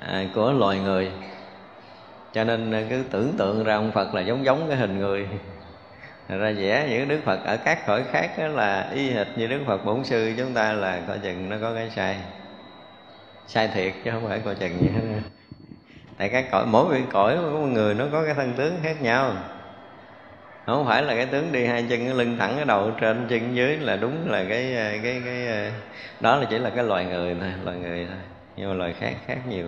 à, 0.00 0.24
của 0.34 0.52
loài 0.52 0.78
người. 0.78 1.10
Cho 2.32 2.44
nên 2.44 2.72
ờ, 2.72 2.82
cứ 2.90 3.04
tưởng 3.10 3.32
tượng 3.38 3.64
ra 3.64 3.74
ông 3.74 3.92
phật 3.92 4.14
là 4.14 4.20
giống 4.20 4.44
giống 4.44 4.68
cái 4.68 4.76
hình 4.76 4.98
người. 4.98 5.28
Ra 6.28 6.52
vẽ 6.56 6.86
những 6.90 7.08
đức 7.08 7.20
phật 7.24 7.44
ở 7.44 7.56
các 7.56 7.86
cõi 7.86 8.02
khác 8.12 8.30
đó 8.38 8.46
là 8.46 8.90
y 8.94 9.10
hệt 9.10 9.26
như 9.36 9.46
đức 9.46 9.60
phật 9.66 9.84
bổn 9.84 10.04
sư 10.04 10.32
chúng 10.36 10.54
ta 10.54 10.72
là 10.72 11.00
coi 11.08 11.18
chừng 11.18 11.48
nó 11.48 11.56
có 11.60 11.74
cái 11.74 11.90
sai. 11.90 12.16
Sai 13.46 13.68
thiệt 13.68 13.92
chứ 14.04 14.10
không 14.10 14.28
phải 14.28 14.40
coi 14.44 14.54
chừng 14.54 14.80
gì 14.80 14.88
hết 14.88 15.20
tại 16.16 16.28
các 16.28 16.46
cõi, 16.50 16.66
mỗi 16.66 16.94
vị 16.94 17.02
cõi 17.12 17.36
của 17.36 17.50
một 17.50 17.66
người 17.66 17.94
nó 17.94 18.04
có 18.12 18.24
cái 18.24 18.34
thân 18.34 18.52
tướng 18.56 18.76
khác 18.82 19.02
nhau. 19.02 19.32
Không 20.66 20.86
phải 20.86 21.02
là 21.02 21.14
cái 21.14 21.26
tướng 21.26 21.52
đi 21.52 21.66
hai 21.66 21.86
chân, 21.90 22.04
cái 22.04 22.14
lưng 22.14 22.36
thẳng, 22.38 22.52
cái 22.56 22.64
đầu 22.64 22.90
trên 23.00 23.26
chân 23.28 23.56
dưới 23.56 23.76
là 23.76 23.96
đúng 23.96 24.30
là 24.30 24.44
cái 24.48 24.72
cái 25.02 25.22
cái, 25.24 25.70
đó 26.20 26.36
là 26.36 26.46
chỉ 26.50 26.58
là 26.58 26.70
cái 26.70 26.84
loài 26.84 27.04
người 27.04 27.36
thôi, 27.40 27.50
loài 27.64 27.76
người 27.76 28.06
thôi. 28.06 28.18
Nhưng 28.56 28.68
mà 28.68 28.74
loài 28.74 28.94
khác 29.00 29.14
khác 29.26 29.38
nhiều. 29.48 29.66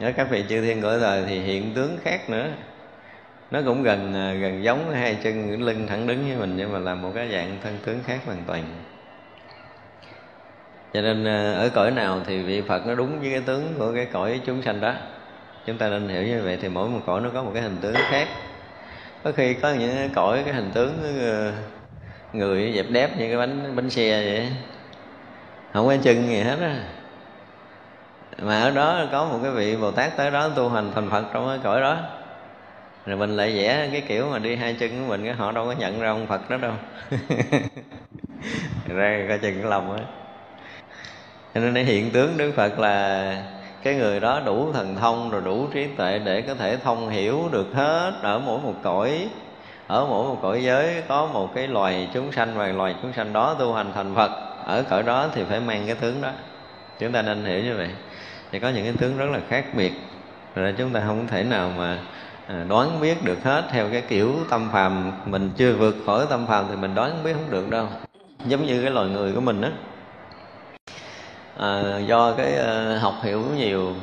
Ở 0.00 0.12
các 0.12 0.30
vị 0.30 0.44
chư 0.48 0.60
thiên 0.60 0.82
cõi 0.82 0.98
đời 1.00 1.24
thì 1.28 1.40
hiện 1.40 1.74
tướng 1.74 1.98
khác 2.04 2.30
nữa. 2.30 2.48
Nó 3.50 3.60
cũng 3.64 3.82
gần 3.82 4.14
à, 4.14 4.32
gần 4.32 4.64
giống 4.64 4.90
hai 4.90 5.18
chân, 5.22 5.62
lưng 5.62 5.86
thẳng 5.86 6.06
đứng 6.06 6.28
với 6.28 6.36
mình, 6.36 6.56
nhưng 6.56 6.72
mà 6.72 6.78
là 6.78 6.94
một 6.94 7.12
cái 7.14 7.28
dạng 7.32 7.58
thân 7.62 7.78
tướng 7.84 7.98
khác 8.06 8.18
hoàn 8.26 8.42
toàn 8.46 8.64
cho 10.92 11.00
nên 11.00 11.24
ờ, 11.24 11.52
ở 11.54 11.68
cõi 11.68 11.90
nào 11.90 12.20
thì 12.26 12.42
vị 12.42 12.60
phật 12.60 12.86
nó 12.86 12.94
đúng 12.94 13.20
với 13.20 13.30
cái 13.30 13.40
tướng 13.40 13.74
của 13.78 13.92
cái 13.94 14.06
cõi 14.12 14.40
chúng 14.46 14.62
sanh 14.62 14.80
đó. 14.80 14.94
Chúng 15.66 15.78
ta 15.78 15.88
nên 15.88 16.08
hiểu 16.08 16.22
như 16.22 16.42
vậy 16.44 16.58
thì 16.62 16.68
mỗi 16.68 16.88
một 16.88 17.00
cõi 17.06 17.20
nó 17.20 17.30
có 17.34 17.42
một 17.42 17.50
cái 17.54 17.62
hình 17.62 17.76
tướng 17.80 17.94
khác. 17.94 18.28
Có 19.24 19.32
khi 19.32 19.54
có 19.54 19.72
những 19.72 20.10
cõi 20.14 20.42
cái 20.44 20.54
hình 20.54 20.70
tướng 20.74 21.18
ờ, 21.20 21.52
người 22.32 22.72
dẹp 22.76 22.86
đép 22.90 23.18
như 23.18 23.26
cái 23.26 23.36
bánh 23.36 23.76
bánh 23.76 23.90
xe 23.90 24.22
vậy. 24.24 24.52
Không 25.72 25.86
có 25.86 25.96
chân 26.02 26.26
gì 26.26 26.40
hết 26.40 26.58
á. 26.60 26.76
Mà 28.42 28.60
ở 28.60 28.70
đó 28.70 29.06
có 29.12 29.24
một 29.24 29.38
cái 29.42 29.52
vị 29.52 29.76
bồ 29.76 29.90
tát 29.90 30.16
tới 30.16 30.30
đó 30.30 30.48
tu 30.48 30.68
hành 30.68 30.90
thành 30.94 31.10
phật 31.10 31.24
trong 31.32 31.46
cái 31.48 31.58
cõi 31.62 31.80
đó. 31.80 31.98
Rồi 33.06 33.16
mình 33.16 33.36
lại 33.36 33.52
vẽ 33.56 33.88
cái 33.92 34.00
kiểu 34.08 34.30
mà 34.30 34.38
đi 34.38 34.56
hai 34.56 34.74
chân 34.74 34.90
của 34.90 35.08
mình, 35.08 35.24
cái 35.24 35.34
họ 35.34 35.52
đâu 35.52 35.66
có 35.66 35.72
nhận 35.72 36.00
ra 36.00 36.10
ông 36.10 36.26
phật 36.26 36.50
đó 36.50 36.56
đâu. 36.56 36.72
Ra 38.88 39.24
coi 39.28 39.38
chừng 39.38 39.60
cái 39.60 39.70
lòng 39.70 39.96
á 39.96 40.19
cho 41.54 41.60
nên 41.60 41.86
hiện 41.86 42.10
tướng 42.10 42.36
đức 42.36 42.52
phật 42.56 42.78
là 42.78 43.36
cái 43.82 43.94
người 43.94 44.20
đó 44.20 44.40
đủ 44.44 44.72
thần 44.72 44.96
thông 44.96 45.30
rồi 45.30 45.42
đủ 45.44 45.66
trí 45.72 45.86
tuệ 45.86 46.18
để 46.18 46.42
có 46.42 46.54
thể 46.54 46.76
thông 46.76 47.08
hiểu 47.08 47.48
được 47.52 47.66
hết 47.74 48.12
ở 48.22 48.38
mỗi 48.38 48.60
một 48.60 48.74
cõi, 48.82 49.28
ở 49.86 50.06
mỗi 50.06 50.28
một 50.28 50.38
cõi 50.42 50.62
giới. 50.64 51.02
Có 51.08 51.26
một 51.26 51.54
cái 51.54 51.68
loài 51.68 52.08
chúng 52.14 52.32
sanh 52.32 52.58
và 52.58 52.66
loài 52.66 52.94
chúng 53.02 53.12
sanh 53.12 53.32
đó 53.32 53.56
tu 53.58 53.72
hành 53.72 53.92
thành 53.94 54.14
phật, 54.14 54.30
ở 54.66 54.84
cõi 54.90 55.02
đó 55.02 55.28
thì 55.34 55.44
phải 55.44 55.60
mang 55.60 55.82
cái 55.86 55.94
tướng 55.94 56.20
đó. 56.22 56.30
Chúng 56.98 57.12
ta 57.12 57.22
nên 57.22 57.44
hiểu 57.44 57.64
như 57.64 57.76
vậy. 57.76 57.88
Thì 58.52 58.58
có 58.58 58.68
những 58.68 58.84
cái 58.84 58.94
tướng 58.98 59.18
rất 59.18 59.30
là 59.32 59.40
khác 59.48 59.64
biệt. 59.74 59.92
Rồi 60.54 60.74
chúng 60.78 60.90
ta 60.90 61.02
không 61.06 61.26
thể 61.26 61.42
nào 61.42 61.70
mà 61.78 61.98
à, 62.46 62.64
đoán 62.68 63.00
biết 63.00 63.24
được 63.24 63.44
hết 63.44 63.64
theo 63.70 63.88
cái 63.92 64.00
kiểu 64.00 64.34
tâm 64.50 64.68
phàm. 64.72 65.12
Mình 65.26 65.50
chưa 65.56 65.72
vượt 65.72 65.96
khỏi 66.06 66.26
tâm 66.30 66.46
phàm 66.46 66.64
thì 66.70 66.76
mình 66.76 66.94
đoán 66.94 67.24
biết 67.24 67.32
không 67.32 67.50
được 67.50 67.70
đâu. 67.70 67.86
Giống 68.46 68.66
như 68.66 68.82
cái 68.82 68.90
loài 68.90 69.08
người 69.08 69.32
của 69.32 69.40
mình 69.40 69.60
á 69.62 69.70
à, 71.60 71.98
do 72.06 72.32
cái 72.32 72.56
à, 72.56 72.98
học 73.00 73.14
hiểu 73.22 73.42
nhiều 73.56 73.94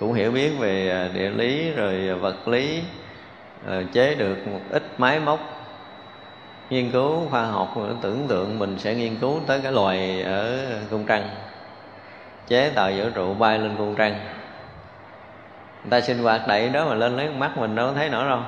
cũng 0.00 0.12
hiểu 0.12 0.32
biết 0.32 0.50
về 0.58 0.88
ờ, 0.88 1.08
địa 1.14 1.30
lý 1.30 1.70
rồi 1.70 2.14
vật 2.14 2.48
lý 2.48 2.82
à, 3.68 3.82
chế 3.92 4.14
được 4.14 4.46
một 4.46 4.60
ít 4.70 4.82
máy 4.98 5.20
móc 5.20 5.40
nghiên 6.70 6.90
cứu 6.90 7.28
khoa 7.30 7.44
học 7.44 7.74
tưởng 8.02 8.26
tượng 8.28 8.58
mình 8.58 8.78
sẽ 8.78 8.94
nghiên 8.94 9.16
cứu 9.16 9.40
tới 9.46 9.60
cái 9.62 9.72
loài 9.72 10.22
ở 10.22 10.66
cung 10.90 11.06
trăng 11.06 11.28
chế 12.50 12.70
tạo 12.74 12.90
vũ 12.96 13.04
trụ 13.14 13.34
bay 13.34 13.58
lên 13.58 13.74
cung 13.78 13.94
trăng. 13.94 14.14
Người 15.82 15.90
ta 15.90 16.00
sinh 16.00 16.18
hoạt 16.18 16.48
đẩy 16.48 16.68
đó 16.68 16.86
mà 16.88 16.94
lên 16.94 17.16
lấy 17.16 17.28
mắt 17.28 17.58
mình 17.58 17.74
đâu 17.74 17.86
có 17.86 17.92
thấy 17.94 18.08
nổi 18.08 18.28
đâu. 18.28 18.40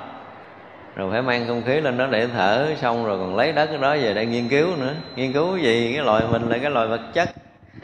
Rồi 0.97 1.11
phải 1.13 1.23
mang 1.23 1.47
không 1.47 1.63
khí 1.67 1.81
lên 1.81 1.99
đó 1.99 2.07
để 2.11 2.27
thở 2.27 2.67
xong 2.77 3.05
rồi 3.05 3.19
còn 3.19 3.37
lấy 3.37 3.53
đất 3.53 3.81
đó 3.81 3.97
về 3.97 4.15
để 4.15 4.27
nghiên 4.27 4.49
cứu 4.49 4.77
nữa. 4.77 4.95
Nghiên 5.17 5.33
cứu 5.33 5.57
gì? 5.57 5.93
Cái 5.95 6.05
loài 6.05 6.25
mình 6.31 6.49
là 6.49 6.59
cái 6.59 6.71
loài 6.71 6.87
vật 6.87 7.01
chất 7.15 7.42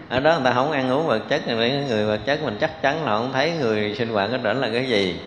ở 0.09 0.21
đó 0.21 0.35
người 0.35 0.45
ta 0.45 0.53
không 0.53 0.71
ăn 0.71 0.91
uống 0.91 1.07
vật 1.07 1.23
chất, 1.29 1.49
người 1.49 1.71
người 1.89 2.07
vật 2.07 2.21
chất 2.27 2.43
mình 2.43 2.57
chắc 2.61 2.83
chắn 2.83 3.05
là 3.05 3.19
không 3.19 3.33
thấy 3.33 3.53
người 3.61 3.95
sinh 3.99 4.09
hoạt 4.09 4.31
ở 4.31 4.39
đó 4.39 4.53
là 4.53 4.69
cái 4.73 4.89
gì. 4.89 5.21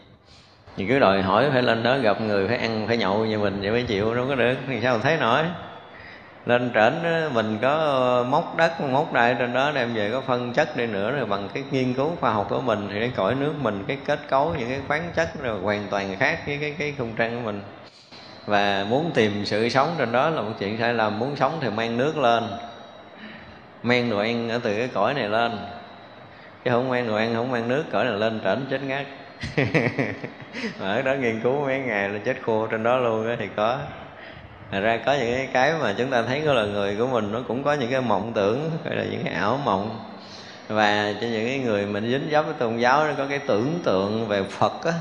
Thì 0.78 0.86
cứ 0.86 1.00
đòi 1.00 1.22
hỏi 1.22 1.50
phải 1.54 1.62
lên 1.62 1.84
đó 1.84 1.98
gặp 1.98 2.22
người, 2.22 2.48
phải 2.48 2.58
ăn, 2.58 2.88
phải 2.88 2.98
nhậu 2.98 3.26
như 3.26 3.40
mình 3.40 3.62
vậy 3.62 3.72
mới 3.72 3.84
chịu, 3.84 4.16
đâu 4.16 4.26
có 4.30 4.36
được, 4.36 4.56
thì 4.68 4.80
sao 4.84 4.94
mình 4.94 5.02
thấy 5.02 5.18
nổi. 5.18 5.44
Lên 6.46 6.72
trển 6.74 6.94
mình 7.34 7.58
có 7.62 8.26
móc 8.30 8.58
đất, 8.58 8.82
móc 8.82 9.14
đai 9.14 9.36
trên 9.40 9.54
đó, 9.54 9.72
đem 9.76 9.94
về 9.94 10.10
có 10.12 10.22
phân 10.22 10.54
chất 10.54 10.78
đi 10.78 10.86
nữa, 10.86 11.12
rồi 11.12 11.26
bằng 11.26 11.50
cái 11.54 11.64
nghiên 11.72 11.94
cứu 11.94 12.12
khoa 12.20 12.32
học 12.32 12.48
của 12.50 12.62
mình, 12.62 12.90
thì 12.94 13.00
cái 13.00 13.12
cõi 13.16 13.36
nước 13.36 13.54
mình, 13.62 13.84
cái 13.88 13.98
kết 14.06 14.20
cấu, 14.30 14.56
những 14.60 14.70
cái 14.70 14.80
khoáng 14.88 15.10
chất, 15.16 15.30
rồi 15.42 15.60
hoàn 15.60 15.88
toàn 15.90 16.16
khác 16.20 16.40
với 16.48 16.58
cái 16.62 16.76
cái 16.80 16.94
không 16.98 17.14
trăng 17.18 17.36
của 17.36 17.42
mình. 17.46 17.62
Và 18.46 18.86
muốn 18.90 19.12
tìm 19.14 19.46
sự 19.46 19.70
sống 19.70 19.96
trên 19.98 20.12
đó 20.12 20.30
là 20.30 20.42
một 20.42 20.52
chuyện 20.60 20.78
sai 20.80 20.94
lầm, 20.94 21.20
muốn 21.20 21.36
sống 21.36 21.58
thì 21.62 21.70
mang 21.70 21.98
nước 21.98 22.18
lên 22.18 22.44
men 23.84 24.10
đồ 24.10 24.18
ăn 24.18 24.50
ở 24.50 24.60
từ 24.64 24.78
cái 24.78 24.88
cõi 24.88 25.14
này 25.14 25.30
lên. 25.30 25.52
Chứ 26.66 26.72
không 26.72 26.90
mang 26.90 27.08
đồ 27.08 27.16
ăn, 27.16 27.36
không 27.36 27.52
mang 27.52 27.68
nước, 27.68 27.84
cõi 27.92 28.06
này 28.06 28.14
lên 28.14 28.42
trển 28.44 28.66
chết 28.70 28.84
ngắt. 28.84 29.06
Mà 30.80 30.94
ở 30.94 31.02
đó 31.02 31.14
nghiên 31.14 31.42
cứu 31.42 31.66
mấy 31.66 31.80
ngày 31.80 32.10
là 32.10 32.20
chết 32.26 32.38
khô 32.46 32.68
trên 32.68 32.84
đó 32.84 32.98
luôn 32.98 33.28
á 33.28 33.36
thì 33.40 33.48
có. 33.56 33.80
Thật 34.72 34.80
ra 34.80 35.00
có 35.06 35.14
những 35.14 35.48
cái 35.54 35.74
mà 35.82 35.94
chúng 35.98 36.10
ta 36.10 36.22
thấy 36.22 36.42
có 36.46 36.54
là 36.54 36.66
người 36.66 36.96
của 36.96 37.08
mình 37.08 37.32
nó 37.32 37.42
cũng 37.48 37.64
có 37.64 37.74
những 37.74 37.92
cái 37.92 38.02
mộng 38.02 38.32
tưởng, 38.36 38.72
gọi 38.86 38.96
là 38.96 39.04
những 39.04 39.24
cái 39.24 39.34
ảo 39.34 39.60
mộng. 39.66 40.00
Và 40.68 41.14
cho 41.22 41.28
những 41.28 41.46
cái 41.46 41.60
người 41.60 41.86
mình 41.86 42.12
dính 42.12 42.30
dấp 42.32 42.46
với 42.46 42.54
tôn 42.54 42.78
giáo 42.78 43.08
nó 43.08 43.14
có 43.18 43.26
cái 43.30 43.40
tưởng 43.40 43.80
tượng 43.84 44.28
về 44.28 44.44
Phật 44.44 44.84
á 44.86 44.94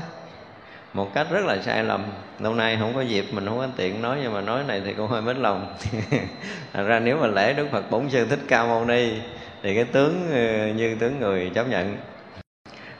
một 0.93 1.13
cách 1.13 1.27
rất 1.31 1.45
là 1.45 1.57
sai 1.61 1.83
lầm. 1.83 2.03
Lâu 2.39 2.53
nay 2.53 2.77
không 2.79 2.93
có 2.95 3.01
dịp 3.01 3.25
mình 3.31 3.45
không 3.45 3.57
có 3.57 3.67
tiện 3.75 4.01
nói 4.01 4.17
nhưng 4.23 4.33
mà 4.33 4.41
nói 4.41 4.63
này 4.67 4.81
thì 4.85 4.93
cũng 4.93 5.07
hơi 5.07 5.21
mến 5.21 5.37
lòng. 5.37 5.75
Thật 6.73 6.83
ra 6.83 6.99
nếu 6.99 7.17
mà 7.17 7.27
lễ 7.27 7.53
Đức 7.53 7.67
Phật 7.71 7.91
Bổn 7.91 8.09
Sư 8.09 8.25
Thích 8.25 8.39
Ca 8.47 8.65
Mâu 8.65 8.85
Ni 8.85 9.11
thì 9.63 9.75
cái 9.75 9.83
tướng 9.83 10.27
ờ, 10.31 10.67
như 10.67 10.95
tướng 10.95 11.19
người 11.19 11.51
chấp 11.55 11.67
nhận. 11.67 11.97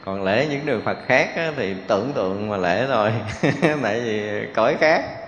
Còn 0.05 0.23
lễ 0.23 0.47
những 0.49 0.65
đường 0.65 0.81
Phật 0.81 0.97
khác 1.07 1.29
á, 1.35 1.51
thì 1.57 1.75
tưởng 1.87 2.11
tượng 2.15 2.49
mà 2.49 2.57
lễ 2.57 2.85
thôi. 2.87 3.11
Tại 3.83 3.99
vì 3.99 4.45
cõi 4.55 4.75
khác 4.79 5.20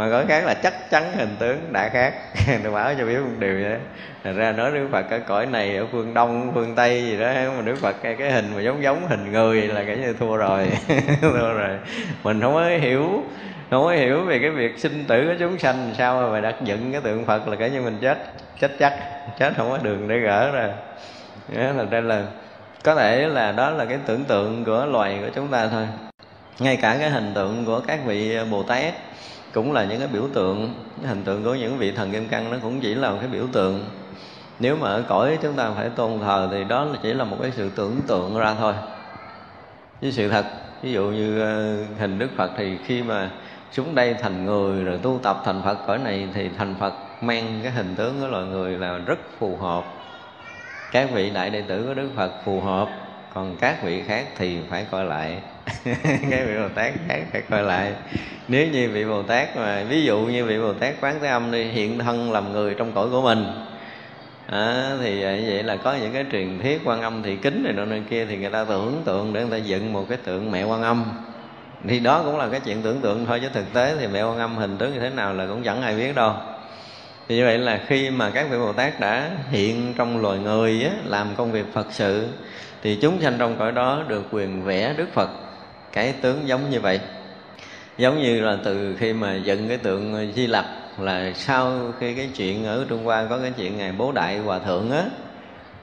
mà 0.00 0.10
cõi 0.10 0.24
khác 0.28 0.44
là 0.44 0.54
chắc 0.54 0.90
chắn 0.90 1.12
hình 1.12 1.36
tướng 1.38 1.72
đã 1.72 1.88
khác. 1.88 2.14
Tôi 2.62 2.72
bảo 2.72 2.94
cho 2.98 3.04
biết 3.04 3.18
một 3.18 3.36
điều 3.38 3.54
vậy 3.62 3.78
Thành 4.24 4.36
ra 4.36 4.52
nói 4.52 4.70
Đức 4.70 4.88
Phật 4.92 5.10
ở 5.10 5.20
cõi 5.26 5.46
này 5.46 5.76
ở 5.76 5.86
phương 5.92 6.14
Đông, 6.14 6.52
phương 6.54 6.74
Tây 6.74 7.02
gì 7.02 7.18
đó 7.18 7.32
mà 7.56 7.62
Đức 7.64 7.76
Phật 7.80 7.96
cái, 8.02 8.16
cái 8.18 8.32
hình 8.32 8.52
mà 8.54 8.60
giống 8.60 8.82
giống 8.82 9.06
hình 9.08 9.32
người 9.32 9.62
là 9.62 9.84
cái 9.84 9.96
như 9.96 10.12
thua 10.12 10.36
rồi. 10.36 10.66
Thua 11.22 11.52
rồi. 11.52 11.78
Mình 12.22 12.40
không 12.40 12.54
có 12.54 12.64
hiểu 12.80 13.24
không 13.70 13.84
có 13.84 13.90
hiểu 13.90 14.24
về 14.24 14.38
cái 14.38 14.50
việc 14.50 14.78
sinh 14.78 15.04
tử 15.08 15.26
của 15.26 15.34
chúng 15.38 15.58
sanh 15.58 15.94
sao 15.98 16.28
mà 16.32 16.40
đặt 16.40 16.54
dựng 16.64 16.92
cái 16.92 17.00
tượng 17.00 17.26
Phật 17.26 17.48
là 17.48 17.56
cái 17.56 17.70
như 17.70 17.82
mình 17.82 17.98
chết 18.00 18.18
chết 18.60 18.70
chắc 18.78 18.92
chết 19.38 19.52
không 19.56 19.70
có 19.70 19.78
đường 19.82 20.08
để 20.08 20.18
gỡ 20.18 20.50
rồi 20.50 20.68
thành 21.56 21.90
ra 21.90 22.00
là 22.00 22.24
có 22.84 22.94
thể 22.94 23.28
là 23.28 23.52
đó 23.52 23.70
là 23.70 23.84
cái 23.84 23.98
tưởng 24.06 24.24
tượng 24.24 24.64
của 24.64 24.86
loài 24.86 25.18
của 25.20 25.30
chúng 25.34 25.48
ta 25.48 25.68
thôi. 25.68 25.86
Ngay 26.58 26.76
cả 26.76 26.96
cái 27.00 27.10
hình 27.10 27.32
tượng 27.34 27.64
của 27.64 27.80
các 27.86 28.00
vị 28.06 28.38
bồ 28.50 28.62
tát 28.62 28.94
cũng 29.54 29.72
là 29.72 29.84
những 29.84 29.98
cái 29.98 30.08
biểu 30.08 30.22
tượng, 30.34 30.74
cái 31.00 31.08
hình 31.08 31.22
tượng 31.24 31.44
của 31.44 31.54
những 31.54 31.78
vị 31.78 31.92
thần 31.92 32.12
kim 32.12 32.28
cang 32.28 32.50
nó 32.50 32.56
cũng 32.62 32.80
chỉ 32.80 32.94
là 32.94 33.10
một 33.10 33.16
cái 33.20 33.28
biểu 33.28 33.46
tượng. 33.52 33.84
Nếu 34.58 34.76
mà 34.76 34.88
ở 34.88 35.02
cõi 35.08 35.38
chúng 35.42 35.52
ta 35.52 35.70
phải 35.70 35.88
tôn 35.88 36.18
thờ 36.18 36.48
thì 36.52 36.64
đó 36.64 36.86
chỉ 37.02 37.12
là 37.12 37.24
một 37.24 37.36
cái 37.42 37.50
sự 37.56 37.70
tưởng 37.76 38.00
tượng 38.06 38.38
ra 38.38 38.54
thôi. 38.54 38.74
Với 40.00 40.12
sự 40.12 40.28
thật, 40.28 40.46
ví 40.82 40.92
dụ 40.92 41.04
như 41.04 41.40
ờ, 41.40 41.76
hình 41.98 42.18
đức 42.18 42.28
phật 42.36 42.50
thì 42.56 42.78
khi 42.84 43.02
mà 43.02 43.30
xuống 43.72 43.94
đây 43.94 44.14
thành 44.14 44.44
người 44.44 44.84
rồi 44.84 44.98
tu 45.02 45.20
tập 45.22 45.42
thành 45.44 45.62
phật, 45.64 45.78
cõi 45.86 45.98
này 45.98 46.28
thì 46.34 46.48
thành 46.58 46.74
phật 46.80 46.94
mang 47.22 47.60
cái 47.62 47.72
hình 47.72 47.94
tướng 47.96 48.20
của 48.20 48.26
loài 48.26 48.44
người 48.44 48.78
là 48.78 48.98
rất 48.98 49.18
phù 49.38 49.56
hợp. 49.56 49.84
Các 50.90 51.10
vị 51.12 51.30
đại 51.30 51.50
đệ 51.50 51.62
tử 51.62 51.84
của 51.86 51.94
đức 51.94 52.08
phật 52.16 52.30
phù 52.44 52.60
hợp, 52.60 52.88
còn 53.34 53.56
các 53.56 53.82
vị 53.82 54.02
khác 54.02 54.26
thì 54.36 54.58
phải 54.70 54.86
coi 54.90 55.04
lại. 55.04 55.38
cái 56.30 56.44
vị 56.44 56.56
bồ 56.56 56.68
tát 56.74 56.92
khác 57.08 57.22
phải 57.32 57.42
coi 57.50 57.62
lại. 57.62 57.92
Nếu 58.48 58.66
như 58.66 58.90
vị 58.90 59.04
bồ 59.04 59.22
tát 59.22 59.56
mà 59.56 59.84
ví 59.88 60.04
dụ 60.04 60.18
như 60.20 60.44
vị 60.44 60.58
bồ 60.58 60.72
tát 60.72 60.94
quán 61.00 61.18
thế 61.20 61.28
âm 61.28 61.50
đi 61.50 61.64
hiện 61.64 61.98
thân 61.98 62.32
làm 62.32 62.52
người 62.52 62.74
trong 62.74 62.92
cõi 62.92 63.08
của 63.10 63.22
mình. 63.22 63.46
À, 64.46 64.90
thì 65.02 65.22
vậy 65.22 65.62
là 65.62 65.76
có 65.76 65.94
những 65.94 66.12
cái 66.12 66.24
truyền 66.32 66.58
thuyết 66.58 66.80
quan 66.84 67.02
âm 67.02 67.22
thị 67.22 67.36
kính 67.36 67.62
này 67.64 67.72
nọ 67.72 67.84
nơi 67.84 68.02
kia 68.10 68.26
thì 68.26 68.36
người 68.36 68.50
ta 68.50 68.64
tưởng 68.64 69.02
tượng 69.04 69.32
để 69.32 69.40
người 69.40 69.60
ta 69.60 69.64
dựng 69.64 69.92
một 69.92 70.06
cái 70.08 70.18
tượng 70.18 70.50
mẹ 70.50 70.64
quan 70.64 70.82
âm. 70.82 71.04
Thì 71.88 72.00
đó 72.00 72.22
cũng 72.24 72.38
là 72.38 72.48
cái 72.48 72.60
chuyện 72.60 72.82
tưởng 72.82 73.00
tượng 73.00 73.26
thôi 73.26 73.40
chứ 73.42 73.48
thực 73.52 73.72
tế 73.72 73.96
thì 74.00 74.06
mẹ 74.06 74.22
quan 74.22 74.38
âm 74.38 74.56
hình 74.56 74.78
tướng 74.78 74.92
như 74.92 75.00
thế 75.00 75.10
nào 75.10 75.34
là 75.34 75.46
cũng 75.46 75.62
chẳng 75.62 75.82
ai 75.82 75.96
biết 75.96 76.14
đâu. 76.14 76.34
Thì 77.28 77.36
như 77.36 77.44
vậy 77.44 77.58
là 77.58 77.80
khi 77.86 78.10
mà 78.10 78.30
các 78.30 78.46
vị 78.50 78.58
bồ 78.58 78.72
tát 78.72 79.00
đã 79.00 79.30
hiện 79.50 79.94
trong 79.96 80.22
loài 80.22 80.38
người 80.38 80.82
á, 80.84 80.90
làm 81.04 81.34
công 81.36 81.52
việc 81.52 81.64
phật 81.72 81.86
sự 81.90 82.28
thì 82.82 82.98
chúng 83.02 83.20
sanh 83.22 83.34
trong 83.38 83.56
cõi 83.58 83.72
đó 83.72 84.04
được 84.08 84.24
quyền 84.30 84.62
vẽ 84.62 84.94
đức 84.96 85.06
phật 85.14 85.30
cái 85.92 86.12
tướng 86.12 86.48
giống 86.48 86.70
như 86.70 86.80
vậy. 86.80 87.00
Giống 87.98 88.22
như 88.22 88.40
là 88.40 88.56
từ 88.64 88.96
khi 88.98 89.12
mà 89.12 89.34
dựng 89.34 89.68
cái 89.68 89.78
tượng 89.78 90.32
di 90.36 90.46
lặc 90.46 90.64
là 90.98 91.32
sau 91.34 91.92
khi 92.00 92.14
cái 92.14 92.30
chuyện 92.36 92.66
ở 92.66 92.84
trung 92.88 93.04
hoa 93.04 93.26
có 93.30 93.38
cái 93.38 93.52
chuyện 93.56 93.78
ngày 93.78 93.92
bố 93.98 94.12
đại 94.12 94.38
hòa 94.38 94.58
thượng 94.58 94.90
á 94.90 95.04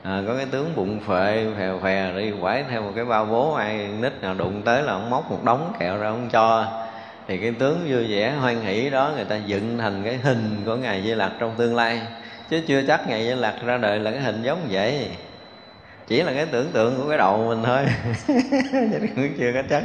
à, 0.03 0.21
có 0.27 0.35
cái 0.35 0.45
tướng 0.51 0.75
bụng 0.75 0.99
phệ 1.07 1.45
phè 1.57 1.71
phè 1.83 2.11
đi 2.17 2.31
quải 2.41 2.63
theo 2.69 2.81
một 2.81 2.91
cái 2.95 3.05
bao 3.05 3.25
bố 3.25 3.53
ai 3.53 3.87
nít 4.01 4.21
nào 4.21 4.33
đụng 4.33 4.61
tới 4.61 4.83
là 4.83 4.93
ông 4.93 5.09
móc 5.09 5.31
một 5.31 5.43
đống 5.43 5.73
kẹo 5.79 5.97
ra 5.97 6.07
ông 6.07 6.29
cho. 6.29 6.65
Thì 7.27 7.37
cái 7.37 7.51
tướng 7.59 7.79
vui 7.89 8.07
vẻ 8.09 8.31
hoan 8.31 8.61
hỷ 8.61 8.89
đó 8.89 9.11
người 9.15 9.25
ta 9.25 9.35
dựng 9.35 9.77
thành 9.77 10.03
cái 10.03 10.17
hình 10.17 10.61
của 10.65 10.75
ngài 10.75 11.03
di 11.03 11.15
lặc 11.15 11.31
trong 11.39 11.55
tương 11.57 11.75
lai. 11.75 12.01
Chứ 12.49 12.61
chưa 12.67 12.81
chắc 12.87 13.07
ngài 13.07 13.27
di 13.27 13.35
lặc 13.35 13.55
ra 13.65 13.77
đời 13.77 13.99
là 13.99 14.11
cái 14.11 14.19
hình 14.19 14.43
giống 14.43 14.67
vậy 14.69 15.09
chỉ 16.07 16.23
là 16.23 16.33
cái 16.33 16.45
tưởng 16.45 16.71
tượng 16.71 16.97
của 16.97 17.09
cái 17.09 17.17
đầu 17.17 17.45
mình 17.47 17.63
thôi. 17.63 17.85
Chứ 18.91 19.07
cũng 19.15 19.29
chưa 19.39 19.51
có 19.53 19.61
chắc. 19.69 19.83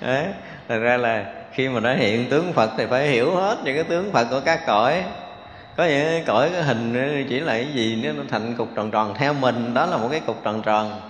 Đấy, 0.00 0.26
thật 0.68 0.78
ra 0.78 0.96
là 0.96 1.24
khi 1.52 1.68
mà 1.68 1.80
nó 1.80 1.94
hiện 1.94 2.30
tướng 2.30 2.52
phật 2.52 2.70
thì 2.78 2.86
phải 2.86 3.08
hiểu 3.08 3.34
hết 3.34 3.58
những 3.64 3.74
cái 3.74 3.84
tướng 3.84 4.12
phật 4.12 4.26
của 4.30 4.40
các 4.44 4.60
cõi. 4.66 5.04
Có 5.76 5.84
những 5.84 6.04
cái 6.04 6.22
cõi 6.26 6.50
cái 6.52 6.62
hình 6.62 7.26
chỉ 7.28 7.40
là 7.40 7.52
cái 7.52 7.66
gì 7.74 8.12
nó 8.16 8.22
thành 8.30 8.54
cục 8.54 8.68
tròn 8.76 8.90
tròn 8.90 9.14
theo 9.18 9.32
mình, 9.32 9.74
đó 9.74 9.86
là 9.86 9.96
một 9.96 10.08
cái 10.10 10.20
cục 10.20 10.44
tròn 10.44 10.62
tròn. 10.62 11.00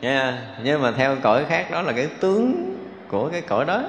Nha, 0.00 0.38
nhưng 0.62 0.82
mà 0.82 0.90
theo 0.90 1.16
cõi 1.22 1.44
khác 1.48 1.70
đó 1.70 1.82
là 1.82 1.92
cái 1.92 2.08
tướng 2.20 2.76
của 3.08 3.28
cái 3.28 3.40
cõi 3.40 3.64
đó. 3.64 3.82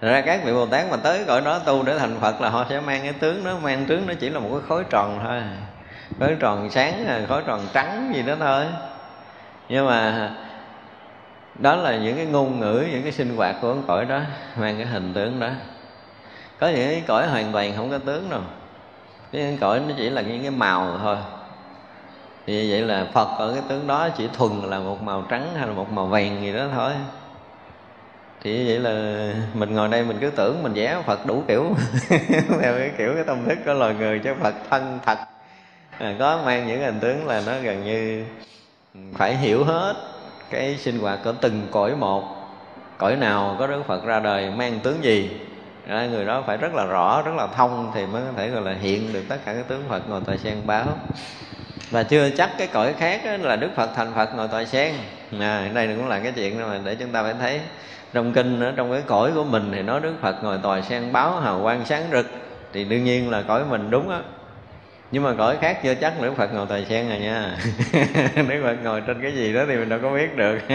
Thật 0.00 0.08
ra 0.08 0.20
các 0.20 0.40
vị 0.44 0.52
Bồ 0.52 0.66
Tát 0.66 0.90
mà 0.90 0.96
tới 0.96 1.24
cõi 1.26 1.40
đó 1.44 1.58
tu 1.58 1.82
để 1.82 1.98
thành 1.98 2.20
Phật 2.20 2.40
là 2.40 2.48
họ 2.48 2.66
sẽ 2.70 2.80
mang 2.80 3.00
cái 3.02 3.12
tướng 3.12 3.44
đó, 3.44 3.58
Mang 3.62 3.86
tướng 3.86 4.06
nó 4.06 4.14
chỉ 4.20 4.30
là 4.30 4.40
một 4.40 4.48
cái 4.52 4.60
khối 4.68 4.84
tròn 4.90 5.20
thôi. 5.24 5.40
Khối 6.18 6.36
tròn 6.40 6.70
sáng, 6.70 7.24
khối 7.28 7.42
tròn 7.46 7.60
trắng 7.72 8.12
gì 8.14 8.22
đó 8.22 8.34
thôi. 8.38 8.66
Nhưng 9.68 9.86
mà 9.86 10.30
đó 11.54 11.76
là 11.76 11.96
những 11.96 12.16
cái 12.16 12.26
ngôn 12.26 12.60
ngữ, 12.60 12.84
những 12.92 13.02
cái 13.02 13.12
sinh 13.12 13.36
hoạt 13.36 13.56
của 13.60 13.74
cái 13.74 13.82
cõi 13.86 14.04
đó 14.04 14.20
Mang 14.56 14.76
cái 14.76 14.86
hình 14.86 15.14
tướng 15.14 15.40
đó. 15.40 15.48
Có 16.58 16.68
những 16.68 16.90
cái 16.90 17.02
cõi 17.06 17.28
hoàn 17.28 17.52
toàn 17.52 17.72
không 17.76 17.90
có 17.90 17.98
tướng 17.98 18.30
đâu. 18.30 18.40
Cái 19.32 19.58
cõi 19.60 19.80
nó 19.88 19.94
chỉ 19.96 20.10
là 20.10 20.22
những 20.22 20.42
cái 20.42 20.50
màu 20.50 20.98
thôi. 21.02 21.16
Thì 22.46 22.70
vậy 22.70 22.82
là 22.82 23.06
Phật 23.12 23.38
ở 23.38 23.52
cái 23.52 23.62
tướng 23.68 23.86
đó 23.86 24.08
chỉ 24.08 24.28
thuần 24.32 24.52
là 24.62 24.78
một 24.78 25.02
màu 25.02 25.24
trắng 25.28 25.54
hay 25.58 25.66
là 25.66 25.72
một 25.72 25.92
màu 25.92 26.06
vàng 26.06 26.42
gì 26.42 26.52
đó 26.52 26.64
thôi. 26.74 26.92
Thì 28.42 28.66
vậy 28.66 28.78
là 28.78 28.92
mình 29.54 29.74
ngồi 29.74 29.88
đây 29.88 30.04
mình 30.04 30.18
cứ 30.20 30.30
tưởng 30.30 30.62
mình 30.62 30.72
vẽ 30.72 31.02
phật 31.06 31.26
đủ 31.26 31.42
kiểu. 31.48 31.64
Theo 32.60 32.78
cái 32.78 32.90
kiểu 32.98 33.14
cái 33.14 33.24
tâm 33.26 33.44
thức 33.44 33.58
của 33.64 33.72
loài 33.72 33.94
người 33.94 34.18
chứ 34.18 34.34
phật 34.42 34.54
thân 34.70 34.98
thật 35.06 35.29
à, 36.00 36.14
có 36.18 36.42
mang 36.44 36.66
những 36.66 36.80
hình 36.80 37.00
tướng 37.00 37.26
là 37.26 37.42
nó 37.46 37.52
gần 37.62 37.84
như 37.84 38.24
phải 39.14 39.36
hiểu 39.36 39.64
hết 39.64 39.94
cái 40.50 40.76
sinh 40.76 40.98
hoạt 40.98 41.18
của 41.24 41.32
từng 41.40 41.68
cõi 41.70 41.96
một 41.96 42.24
cõi 42.98 43.16
nào 43.16 43.56
có 43.58 43.66
đức 43.66 43.82
phật 43.86 44.04
ra 44.04 44.20
đời 44.20 44.50
mang 44.50 44.80
tướng 44.82 45.04
gì. 45.04 45.30
À, 45.88 46.06
người 46.06 46.24
đó 46.24 46.42
phải 46.46 46.56
rất 46.56 46.74
là 46.74 46.84
rõ 46.84 47.22
rất 47.22 47.32
là 47.36 47.46
thông 47.46 47.90
thì 47.94 48.06
mới 48.06 48.22
có 48.22 48.32
thể 48.36 48.48
gọi 48.48 48.62
là 48.62 48.74
hiện 48.80 49.12
được 49.12 49.22
tất 49.28 49.36
cả 49.44 49.54
các 49.54 49.68
tướng 49.68 49.82
phật 49.88 50.08
ngồi 50.08 50.20
tòa 50.20 50.36
sen 50.36 50.56
báo. 50.66 50.86
Và 51.90 52.02
chưa 52.02 52.30
chắc 52.30 52.50
cái 52.58 52.66
cõi 52.66 52.92
khác 52.92 53.20
là 53.40 53.56
đức 53.56 53.70
phật 53.76 53.90
thành 53.96 54.12
phật 54.14 54.34
ngồi 54.36 54.48
tòa 54.48 54.64
sen. 54.64 54.94
À, 55.40 55.70
đây 55.74 55.88
cũng 55.96 56.08
là 56.08 56.20
cái 56.20 56.32
chuyện 56.32 56.68
mà 56.68 56.78
để 56.84 56.94
chúng 56.94 57.10
ta 57.12 57.22
phải 57.22 57.34
thấy. 57.40 57.60
Trong 58.12 58.32
kinh 58.32 58.60
ở 58.60 58.72
trong 58.76 58.92
cái 58.92 59.02
cõi 59.06 59.30
của 59.34 59.44
mình 59.44 59.70
thì 59.72 59.82
nói 59.82 60.00
đức 60.00 60.14
phật 60.20 60.44
ngồi 60.44 60.58
tòa 60.62 60.80
sen 60.80 61.12
báo 61.12 61.40
hào 61.40 61.60
quang 61.62 61.84
sáng 61.84 62.02
rực 62.12 62.26
thì 62.72 62.84
đương 62.84 63.04
nhiên 63.04 63.30
là 63.30 63.42
cõi 63.42 63.64
mình 63.70 63.90
đúng 63.90 64.10
á 64.10 64.18
nhưng 65.12 65.22
mà 65.22 65.34
cõi 65.38 65.56
khác 65.60 65.80
chưa? 65.82 65.94
Chắc 65.94 66.20
đức 66.20 66.36
phật 66.36 66.54
ngồi 66.54 66.66
tài 66.68 66.84
sen 66.84 67.08
rồi 67.08 67.18
nha. 67.18 67.56
Đức 68.48 68.60
phật 68.62 68.76
ngồi 68.84 69.02
trên 69.06 69.22
cái 69.22 69.32
gì 69.32 69.52
đó 69.52 69.64
thì 69.68 69.76
mình 69.76 69.88
đâu 69.88 69.98
có 70.02 70.10
biết 70.10 70.36
được. 70.36 70.58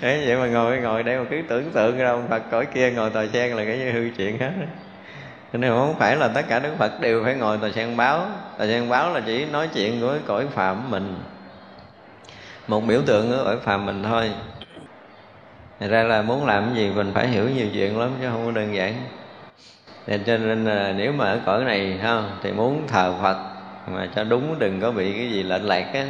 Thế 0.00 0.24
vậy 0.26 0.36
mà 0.36 0.46
ngồi 0.46 0.78
ngồi 0.80 1.02
đây 1.02 1.18
mà 1.18 1.24
cứ 1.30 1.42
tưởng 1.48 1.70
tượng 1.70 1.98
ra 1.98 2.10
ông 2.10 2.28
phật 2.30 2.42
cõi 2.50 2.66
kia 2.66 2.90
ngồi 2.90 3.10
tài 3.10 3.28
sen 3.28 3.52
là 3.56 3.64
cái 3.64 3.78
như 3.78 3.92
hư 3.92 4.08
chuyện 4.16 4.38
hết. 4.38 4.52
Cho 5.52 5.58
nên 5.58 5.70
không 5.70 5.94
phải 5.98 6.16
là 6.16 6.28
tất 6.28 6.42
cả 6.48 6.58
đức 6.58 6.72
phật 6.78 7.00
đều 7.00 7.24
phải 7.24 7.34
ngồi 7.34 7.58
tài 7.62 7.72
sen 7.72 7.96
báo. 7.96 8.26
Tài 8.58 8.68
sen 8.68 8.88
báo 8.88 9.12
là 9.12 9.20
chỉ 9.26 9.44
nói 9.44 9.68
chuyện 9.74 10.00
của 10.00 10.14
cõi 10.26 10.46
phạm 10.54 10.90
mình. 10.90 11.16
Một 12.66 12.80
biểu 12.80 13.02
tượng 13.06 13.30
của 13.30 13.44
cõi 13.44 13.56
phạm 13.62 13.86
mình 13.86 14.02
thôi. 14.02 14.30
Thật 15.80 15.86
ra 15.90 16.02
là 16.02 16.22
muốn 16.22 16.46
làm 16.46 16.64
cái 16.64 16.74
gì 16.74 16.90
mình 16.94 17.12
phải 17.14 17.28
hiểu 17.28 17.48
nhiều 17.48 17.66
chuyện 17.72 17.98
lắm 17.98 18.10
chứ 18.20 18.26
không 18.32 18.46
có 18.46 18.50
đơn 18.50 18.74
giản. 18.74 18.94
Nên 20.06 20.24
cho 20.24 20.36
nên 20.36 20.64
là 20.64 20.92
nếu 20.96 21.12
mà 21.12 21.24
ở 21.24 21.40
cõi 21.46 21.64
này, 21.64 21.98
ha, 22.02 22.22
thì 22.42 22.52
muốn 22.52 22.86
thờ 22.88 23.14
Phật 23.22 23.53
mà 23.86 24.08
cho 24.14 24.24
đúng 24.24 24.58
đừng 24.58 24.80
có 24.80 24.90
bị 24.90 25.12
cái 25.12 25.30
gì 25.30 25.42
lệch 25.42 25.62
lạc 25.62 25.90
á. 25.94 26.06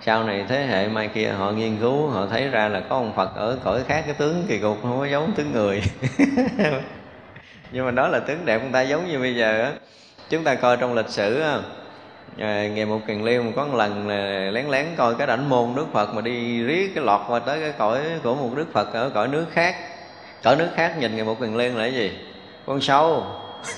Sau 0.00 0.24
này 0.24 0.44
thế 0.48 0.66
hệ 0.66 0.88
mai 0.88 1.08
kia 1.08 1.28
họ 1.28 1.50
nghiên 1.50 1.76
cứu 1.76 2.08
họ 2.08 2.26
thấy 2.26 2.48
ra 2.48 2.68
là 2.68 2.80
có 2.80 2.96
ông 2.96 3.12
Phật 3.16 3.36
ở 3.36 3.58
cõi 3.64 3.80
khác 3.88 4.02
cái 4.06 4.14
tướng 4.14 4.44
kỳ 4.48 4.58
cục 4.58 4.82
không 4.82 4.98
có 4.98 5.06
giống 5.06 5.32
tướng 5.32 5.52
người. 5.52 5.82
Nhưng 7.72 7.84
mà 7.84 7.90
đó 7.90 8.08
là 8.08 8.20
tướng 8.20 8.44
đẹp 8.44 8.62
người 8.62 8.72
ta 8.72 8.82
giống 8.82 9.08
như 9.08 9.18
bây 9.18 9.34
giờ 9.34 9.62
á. 9.62 9.72
Chúng 10.30 10.44
ta 10.44 10.54
coi 10.54 10.76
trong 10.76 10.94
lịch 10.94 11.08
sử 11.08 11.40
á 11.40 11.58
à, 12.38 12.68
ngày 12.68 12.86
một 12.86 13.00
kiền 13.06 13.24
liêu 13.24 13.44
có 13.56 13.66
một 13.66 13.76
lần 13.76 14.08
là 14.08 14.50
lén 14.50 14.66
lén 14.68 14.86
coi 14.96 15.14
cái 15.14 15.26
đảnh 15.26 15.48
môn 15.48 15.74
đức 15.76 15.86
phật 15.92 16.14
mà 16.14 16.20
đi 16.20 16.62
riết 16.62 16.92
cái 16.94 17.04
lọt 17.04 17.20
qua 17.28 17.38
tới 17.38 17.60
cái 17.60 17.72
cõi 17.78 18.00
của 18.22 18.34
một 18.34 18.50
đức 18.56 18.66
phật 18.72 18.92
ở 18.92 19.10
cõi 19.14 19.28
nước 19.28 19.46
khác. 19.52 19.76
Cõi 20.44 20.56
nước 20.56 20.68
khác 20.76 20.94
nhìn 20.98 21.16
ngày 21.16 21.24
một 21.24 21.40
kiền 21.40 21.54
liêu 21.54 21.72
là 21.74 21.84
cái 21.84 21.94
gì? 21.94 22.12
Con 22.66 22.80
sâu. 22.80 23.24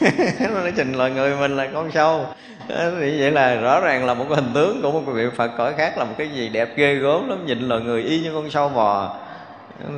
Nó 0.40 0.70
trình 0.76 0.92
lời 0.92 1.10
người 1.10 1.36
mình 1.36 1.56
là 1.56 1.68
con 1.74 1.90
sâu. 1.90 2.26
thì 3.00 3.20
vậy 3.20 3.30
là 3.30 3.54
rõ 3.54 3.80
ràng 3.80 4.06
là 4.06 4.14
một 4.14 4.24
hình 4.28 4.50
tướng 4.54 4.82
của 4.82 4.92
một 4.92 5.12
vị 5.12 5.24
phật 5.36 5.50
cõi 5.58 5.72
khác 5.76 5.98
là 5.98 6.04
một 6.04 6.14
cái 6.18 6.28
gì 6.28 6.48
đẹp 6.48 6.68
ghê 6.76 6.94
gớm 6.94 7.28
lắm, 7.28 7.46
nhìn 7.46 7.68
là 7.68 7.78
người 7.78 8.02
y 8.02 8.20
như 8.20 8.34
con 8.34 8.50
sâu 8.50 8.68
bò. 8.68 9.16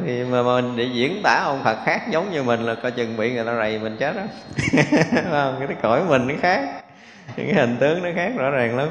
Thì 0.07 0.25
mà 0.25 0.43
mình 0.43 0.77
để 0.77 0.85
diễn 0.85 1.21
tả 1.23 1.43
ông 1.45 1.65
phật 1.65 1.77
khác 1.85 2.11
giống 2.11 2.33
như 2.33 2.43
mình 2.43 2.61
là 2.61 2.75
coi 2.75 2.91
chừng 2.91 3.17
bị 3.17 3.33
người 3.33 3.45
ta 3.45 3.57
rầy 3.57 3.79
mình 3.79 3.97
chết 3.97 4.17
đó 4.17 4.23
không? 5.31 5.67
Cái 5.69 5.77
cõi 5.83 6.01
mình 6.09 6.27
nó 6.27 6.35
khác. 6.41 6.61
Những 7.37 7.47
cái 7.47 7.55
hình 7.55 7.77
tướng 7.81 8.03
nó 8.03 8.09
khác 8.17 8.33
rõ 8.37 8.51
ràng 8.51 8.77
lắm. 8.77 8.89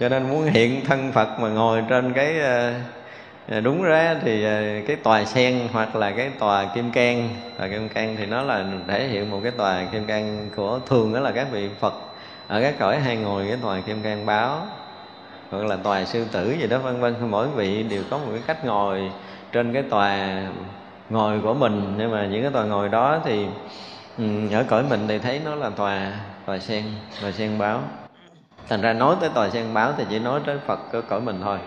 Cho 0.00 0.08
nên 0.08 0.28
muốn 0.28 0.44
hiện 0.44 0.84
thân 0.84 1.12
phật 1.12 1.40
mà 1.40 1.48
ngồi 1.48 1.82
trên 1.88 2.12
cái 2.12 2.40
ờ, 2.40 2.72
ờ, 3.48 3.60
đúng 3.60 3.82
ra 3.82 4.16
thì 4.22 4.44
ờ, 4.44 4.62
cái 4.86 4.96
tòa 4.96 5.24
sen 5.24 5.60
hoặc 5.72 5.96
là 5.96 6.10
cái 6.10 6.30
tòa 6.38 6.64
kim 6.74 6.90
cang. 6.90 7.28
Tòa 7.58 7.68
kim 7.68 7.88
cang 7.88 8.16
thì 8.18 8.26
nó 8.26 8.42
là 8.42 8.64
thể 8.88 9.08
hiện 9.08 9.30
một 9.30 9.40
cái 9.42 9.52
tòa 9.52 9.84
kim 9.92 10.04
cang 10.04 10.48
của 10.56 10.80
thường 10.88 11.14
đó 11.14 11.20
là 11.20 11.30
các 11.30 11.46
vị 11.52 11.68
phật 11.80 11.94
ở 12.48 12.62
các 12.62 12.74
cõi 12.78 13.00
hay 13.00 13.16
ngồi, 13.16 13.46
cái 13.48 13.56
tòa 13.62 13.80
kim 13.80 14.02
cang 14.02 14.26
báo, 14.26 14.66
hoặc 15.50 15.64
là 15.64 15.76
tòa 15.76 16.04
sư 16.04 16.24
tử 16.32 16.56
gì 16.60 16.66
đó, 16.66 16.78
vân 16.78 17.00
vân. 17.00 17.14
Mỗi 17.30 17.48
vị 17.48 17.82
đều 17.82 18.02
có 18.10 18.18
một 18.18 18.28
cái 18.30 18.42
cách 18.46 18.64
ngồi 18.64 19.10
trên 19.52 19.72
cái 19.72 19.82
tòa 19.82 20.42
ngồi 21.10 21.40
của 21.40 21.54
mình. 21.54 21.94
Nhưng 21.98 22.10
mà 22.10 22.26
những 22.26 22.42
cái 22.42 22.50
tòa 22.50 22.64
ngồi 22.64 22.88
đó 22.88 23.20
thì 23.24 23.46
ừ, 24.18 24.24
ở 24.52 24.64
cõi 24.68 24.84
mình 24.90 25.04
thì 25.08 25.18
thấy 25.18 25.40
nó 25.44 25.54
là 25.54 25.70
tòa 25.70 26.12
tòa 26.46 26.58
sen 26.58 26.84
tòa 27.20 27.32
sen 27.32 27.58
báo. 27.58 27.80
Thành 28.68 28.80
ra 28.80 28.92
nói 28.92 29.16
tới 29.20 29.30
tòa 29.34 29.50
sen 29.50 29.74
báo 29.74 29.92
thì 29.96 30.04
chỉ 30.10 30.18
nói 30.18 30.40
tới 30.46 30.58
phật 30.66 30.80
của 30.92 31.00
cõi 31.08 31.20
mình 31.20 31.40
thôi. 31.44 31.58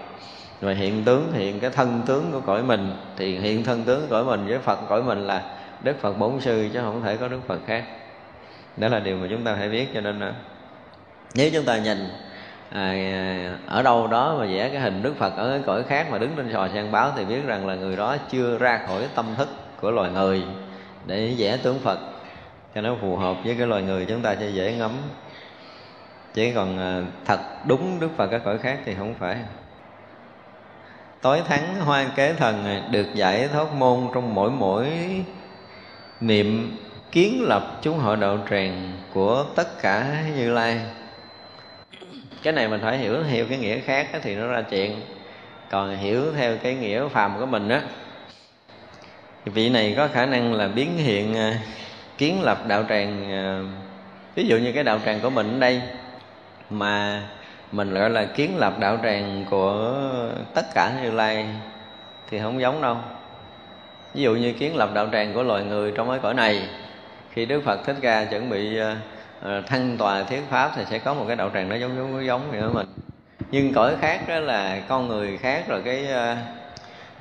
Rồi 0.62 0.76
hiện 0.76 1.04
tướng, 1.04 1.32
hiện 1.34 1.60
cái 1.60 1.70
thân 1.70 2.02
tướng 2.06 2.32
của 2.32 2.40
cõi 2.40 2.64
mình, 2.64 2.94
thì 3.18 3.38
hiện 3.38 3.64
thân 3.64 3.84
tướng 3.84 4.02
của 4.02 4.08
cõi 4.10 4.24
mình 4.24 4.48
với 4.48 4.60
phật 4.60 4.80
cõi 4.90 5.04
mình 5.04 5.28
là 5.28 5.44
đức 5.84 6.02
phật 6.02 6.14
bổn 6.14 6.40
sư, 6.40 6.70
chứ 6.74 6.80
không 6.82 7.02
thể 7.04 7.18
có 7.18 7.28
đức 7.28 7.40
phật 7.48 7.60
khác. 7.68 7.84
Đó 8.78 8.88
là 8.88 9.00
điều 9.00 9.18
mà 9.18 9.28
chúng 9.30 9.44
ta 9.44 9.56
phải 9.56 9.70
biết 9.70 9.88
cho 9.94 10.02
nên 10.02 10.20
là 10.20 10.34
nếu 11.34 11.50
chúng 11.54 11.66
ta 11.66 11.78
nhìn 11.78 12.10
à, 12.70 12.94
ở 13.68 13.84
đâu 13.84 14.08
đó 14.08 14.36
mà 14.40 14.46
vẽ 14.46 14.70
cái 14.70 14.82
hình 14.82 15.04
đức 15.04 15.14
phật 15.18 15.38
ở 15.38 15.50
cái 15.50 15.62
cõi 15.66 15.84
khác 15.84 16.08
mà 16.12 16.18
đứng 16.18 16.34
trên 16.38 16.54
sò 16.54 16.68
sen 16.74 16.92
báo 16.92 17.12
thì 17.18 17.26
biết 17.26 17.46
rằng 17.46 17.68
là 17.68 17.76
người 17.76 17.96
đó 17.96 18.18
chưa 18.32 18.58
ra 18.58 18.80
khỏi 18.88 19.08
tâm 19.16 19.26
thức 19.38 19.50
của 19.82 19.92
loài 19.92 20.12
người 20.12 20.44
để 21.06 21.36
vẽ 21.38 21.58
tướng 21.58 21.80
phật. 21.80 22.00
Cho 22.76 22.82
nó 22.82 22.96
phù 23.02 23.16
hợp 23.16 23.38
với 23.46 23.56
cái 23.56 23.68
loài 23.68 23.82
người 23.82 24.06
chúng 24.06 24.22
ta 24.22 24.36
sẽ 24.40 24.50
dễ 24.50 24.74
ngắm. 24.74 24.92
Chỉ 26.34 26.52
còn 26.52 26.80
à, 26.80 27.02
thật 27.26 27.40
đúng 27.68 28.00
đức 28.00 28.10
phật 28.18 28.28
các 28.28 28.42
cõi 28.46 28.58
khác 28.58 28.80
thì 28.86 28.96
không 28.98 29.14
phải. 29.20 29.38
Tối 31.22 31.42
thắng 31.48 31.76
hoa 31.80 32.06
kế 32.16 32.34
thần 32.34 32.82
được 32.92 33.08
giải 33.14 33.48
thoát 33.48 33.74
môn 33.74 34.08
trong 34.14 34.36
mỗi 34.36 34.52
mỗi 34.52 34.88
niệm 36.20 36.78
kiến 37.12 37.44
lập 37.48 37.78
chúng 37.82 38.00
hội 38.00 38.18
đạo 38.18 38.38
tràng 38.50 38.92
của 39.14 39.46
tất 39.56 39.82
cả 39.82 40.24
như 40.36 40.54
lai 40.54 40.82
cái 42.44 42.54
này 42.54 42.68
mình 42.68 42.82
phải 42.82 42.98
hiểu 42.98 43.24
theo 43.24 43.46
cái 43.50 43.58
nghĩa 43.58 43.80
khác 43.80 44.08
thì 44.22 44.36
nó 44.36 44.48
ra 44.48 44.62
chuyện. 44.62 45.02
Còn 45.70 45.98
hiểu 45.98 46.34
theo 46.38 46.58
cái 46.58 46.76
nghĩa 46.76 47.08
phàm 47.08 47.40
của 47.40 47.46
mình 47.46 47.70
á 47.70 47.82
vị 49.46 49.70
này 49.70 49.94
có 49.98 50.08
khả 50.14 50.26
năng 50.26 50.54
là 50.54 50.68
biến 50.68 50.98
hiện 50.98 51.38
à, 51.38 51.60
kiến 52.18 52.42
lập 52.42 52.68
đạo 52.68 52.84
tràng 52.90 53.32
à, 53.32 53.60
ví 54.36 54.48
dụ 54.48 54.58
như 54.58 54.72
cái 54.72 54.84
đạo 54.84 55.00
tràng 55.06 55.20
của 55.20 55.30
mình 55.30 55.54
ở 55.54 55.60
đây, 55.60 55.82
mà 56.70 57.24
mình 57.72 57.94
gọi 57.94 58.10
là 58.10 58.26
kiến 58.26 58.58
lập 58.58 58.80
đạo 58.80 58.98
tràng 59.04 59.46
của 59.50 59.94
tất 60.54 60.66
cả 60.76 60.92
như 61.04 61.12
lai 61.12 61.46
thì 62.30 62.40
không 62.40 62.62
giống 62.62 62.82
đâu. 62.82 62.98
Ví 64.14 64.22
dụ 64.22 64.36
như 64.36 64.54
kiến 64.54 64.76
lập 64.76 64.90
đạo 64.94 65.08
tràng 65.12 65.34
của 65.34 65.44
loài 65.44 65.64
người 65.64 65.92
trong 65.96 66.10
cái 66.10 66.20
cõi 66.20 66.34
này, 66.34 66.68
khi 67.34 67.46
đức 67.46 67.62
phật 67.66 67.86
thích 67.86 67.98
ca 68.02 68.26
chuẩn 68.26 68.50
bị 68.50 68.80
à, 68.80 68.98
Ờ, 69.42 69.62
thăng 69.62 69.98
tòa 69.98 70.24
thuyết 70.24 70.42
pháp 70.50 70.72
thì 70.76 70.84
sẽ 70.90 71.00
có 71.00 71.14
một 71.14 71.26
cái 71.28 71.36
đạo 71.36 71.52
tràng 71.54 71.70
nó 71.70 71.76
giống 71.76 71.96
giống 71.96 72.26
giống 72.26 72.52
vậy 72.52 72.60
đó 72.60 72.70
mình 72.70 72.88
nhưng 73.52 73.74
cõi 73.74 73.96
khác 74.02 74.22
đó 74.28 74.40
là 74.40 74.82
con 74.90 75.08
người 75.08 75.38
khác, 75.38 75.68
rồi 75.68 75.82
cái 75.86 76.08
ờ, 76.08 76.36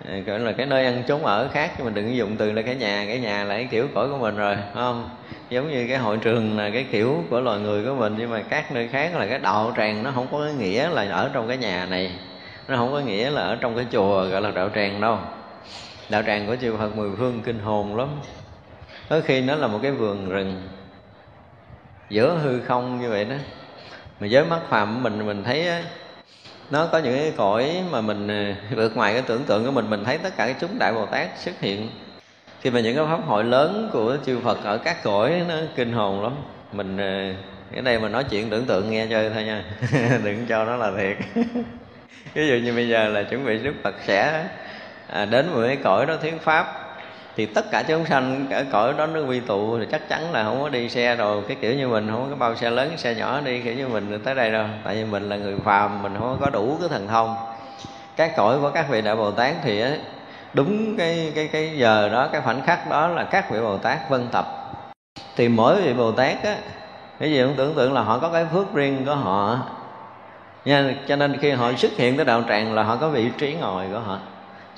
ờ, 0.04 0.18
gọi 0.18 0.38
là 0.38 0.52
cái 0.52 0.66
nơi 0.66 0.84
ăn 0.84 1.02
chốn 1.08 1.24
ở 1.24 1.48
khác. 1.52 1.72
Nhưng 1.76 1.86
mà 1.86 1.92
đừng 1.94 2.16
dùng 2.16 2.36
từ 2.36 2.52
là 2.52 2.62
cái 2.62 2.74
nhà 2.74 3.04
cái 3.08 3.20
nhà 3.20 3.44
là 3.44 3.54
cái 3.54 3.68
kiểu 3.70 3.88
cõi 3.94 4.08
của 4.08 4.18
mình 4.18 4.36
rồi 4.36 4.56
không? 4.74 5.10
Giống 5.50 5.70
như 5.70 5.86
cái 5.88 5.98
hội 5.98 6.16
trường 6.16 6.58
là 6.58 6.70
cái 6.70 6.86
kiểu 6.92 7.24
của 7.30 7.40
loài 7.40 7.60
người 7.60 7.84
của 7.84 7.94
mình, 7.94 8.14
nhưng 8.18 8.30
mà 8.30 8.42
các 8.42 8.72
nơi 8.72 8.88
khác 8.88 9.16
là 9.16 9.26
cái 9.26 9.38
đạo 9.38 9.72
tràng 9.76 10.02
nó 10.02 10.10
không 10.14 10.26
có 10.32 10.38
nghĩa 10.58 10.88
là 10.88 11.08
ở 11.10 11.30
trong 11.32 11.48
cái 11.48 11.56
nhà 11.56 11.86
này. 11.86 12.10
Nó 12.68 12.76
không 12.76 12.92
có 12.92 13.00
nghĩa 13.00 13.30
là 13.30 13.42
ở 13.42 13.56
trong 13.60 13.76
cái 13.76 13.86
chùa, 13.92 14.24
gọi 14.24 14.40
là 14.40 14.50
đạo 14.50 14.70
tràng 14.74 15.00
đâu. 15.00 15.18
Đạo 16.08 16.22
tràng 16.26 16.46
của 16.46 16.56
chư 16.56 16.76
Phật 16.76 16.96
mười 16.96 17.10
phương 17.18 17.42
kinh 17.44 17.58
hồn 17.58 17.96
lắm. 17.96 18.08
Có 19.08 19.20
khi 19.24 19.40
nó 19.40 19.54
là 19.54 19.66
một 19.66 19.78
cái 19.82 19.90
vườn 19.92 20.28
rừng 20.28 20.62
giữa 22.08 22.38
hư 22.42 22.60
không 22.60 23.00
như 23.00 23.10
vậy 23.10 23.24
đó. 23.24 23.36
Mà 24.20 24.28
với 24.30 24.44
mắt 24.44 24.60
phàm 24.68 25.02
mình 25.02 25.26
mình 25.26 25.44
thấy 25.44 25.68
nó 26.70 26.86
có 26.86 26.98
những 26.98 27.14
cái 27.14 27.32
cõi 27.36 27.84
mà 27.90 28.00
mình 28.00 28.28
ờ, 28.28 28.76
vượt 28.76 28.96
ngoài 28.96 29.12
cái 29.12 29.22
tưởng 29.22 29.44
tượng 29.44 29.64
của 29.64 29.70
mình 29.70 29.90
mình 29.90 30.04
thấy 30.04 30.18
tất 30.18 30.36
cả 30.36 30.46
cái 30.46 30.54
chúng 30.60 30.78
đại 30.78 30.92
bồ 30.92 31.06
tát 31.06 31.28
xuất 31.38 31.60
hiện. 31.60 31.90
Khi 32.60 32.70
mà 32.70 32.80
những 32.80 32.96
cái 32.96 33.04
pháp 33.06 33.26
hội 33.26 33.44
lớn 33.44 33.90
của 33.92 34.16
chư 34.26 34.40
Phật 34.40 34.64
ở 34.64 34.78
các 34.78 35.02
cõi 35.02 35.42
nó 35.48 35.54
kinh 35.76 35.92
hồn 35.92 36.22
lắm. 36.22 36.32
Mình 36.72 36.96
ờ, 36.96 37.32
ở 37.76 37.80
đây 37.82 37.98
mình 37.98 38.12
nói 38.12 38.24
chuyện 38.24 38.50
tưởng 38.50 38.64
tượng 38.64 38.90
nghe 38.90 39.06
chơi 39.10 39.30
thôi 39.34 39.44
nha. 39.44 39.64
Đừng 40.24 40.46
cho 40.46 40.64
nó 40.64 40.76
là 40.76 40.92
thiệt. 40.96 41.16
Ví 42.34 42.48
dụ 42.48 42.54
như 42.54 42.72
bây 42.72 42.88
giờ 42.88 43.08
là 43.08 43.22
chuẩn 43.22 43.44
bị 43.44 43.58
Đức 43.58 43.74
Phật 43.82 43.94
sẽ 44.06 44.44
à, 45.06 45.24
đến 45.24 45.46
một 45.54 45.60
cái 45.66 45.76
cõi 45.76 46.06
đó 46.06 46.16
thuyết 46.22 46.40
pháp 46.40 46.87
thì 47.38 47.46
tất 47.46 47.70
cả 47.70 47.82
chúng 47.88 48.06
sanh 48.06 48.46
ở 48.50 48.64
cõi 48.72 48.94
đó 48.98 49.06
nó 49.06 49.20
quy 49.20 49.40
tụ 49.40 49.78
thì 49.78 49.86
chắc 49.90 50.08
chắn 50.08 50.32
là 50.32 50.44
không 50.44 50.62
có 50.62 50.68
đi 50.68 50.88
xe 50.88 51.16
rồi. 51.16 51.42
Cái 51.48 51.56
kiểu 51.60 51.74
như 51.74 51.88
mình 51.88 52.08
không 52.10 52.26
có 52.30 52.36
bao 52.36 52.56
xe 52.56 52.70
lớn, 52.70 52.92
xe 52.96 53.14
nhỏ 53.14 53.40
đi, 53.40 53.60
kiểu 53.60 53.74
như 53.74 53.88
mình 53.88 54.20
tới 54.24 54.34
đây 54.34 54.50
đâu. 54.50 54.64
Tại 54.84 54.94
vì 54.94 55.04
mình 55.04 55.28
là 55.28 55.36
người 55.36 55.56
phàm, 55.64 56.02
mình 56.02 56.14
không 56.18 56.38
có 56.40 56.50
đủ 56.50 56.76
cái 56.80 56.88
thần 56.88 57.08
thông. 57.08 57.36
Các 58.16 58.32
cõi 58.36 58.58
của 58.60 58.70
các 58.70 58.86
vị 58.88 59.02
đại 59.02 59.16
bồ 59.16 59.30
tát 59.30 59.54
thì 59.62 59.84
đúng 60.54 60.96
cái 60.96 61.32
cái 61.34 61.48
cái 61.52 61.78
giờ 61.78 62.08
đó, 62.08 62.28
cái 62.32 62.40
khoảnh 62.40 62.62
khắc 62.66 62.90
đó 62.90 63.08
là 63.08 63.24
các 63.24 63.50
vị 63.50 63.60
bồ 63.60 63.78
tát 63.78 64.10
vân 64.10 64.28
tập. 64.32 64.46
Thì 65.36 65.48
mỗi 65.48 65.82
vị 65.82 65.94
bồ 65.94 66.12
tát 66.12 66.44
á, 66.44 66.56
cái 67.18 67.30
gì 67.30 67.42
cũng 67.42 67.54
tưởng 67.56 67.74
tượng 67.74 67.92
là 67.92 68.00
họ 68.00 68.18
có 68.18 68.28
cái 68.28 68.46
phước 68.52 68.74
riêng 68.74 69.04
của 69.06 69.14
họ. 69.14 69.58
Nha, 70.64 70.94
cho 71.08 71.16
nên 71.16 71.36
khi 71.36 71.50
họ 71.50 71.72
xuất 71.76 71.92
hiện 71.96 72.16
tới 72.16 72.26
đạo 72.26 72.42
tràng 72.48 72.74
là 72.74 72.82
họ 72.82 72.96
có 72.96 73.08
vị 73.08 73.30
trí 73.38 73.54
ngồi 73.54 73.86
của 73.92 74.00
họ 74.00 74.18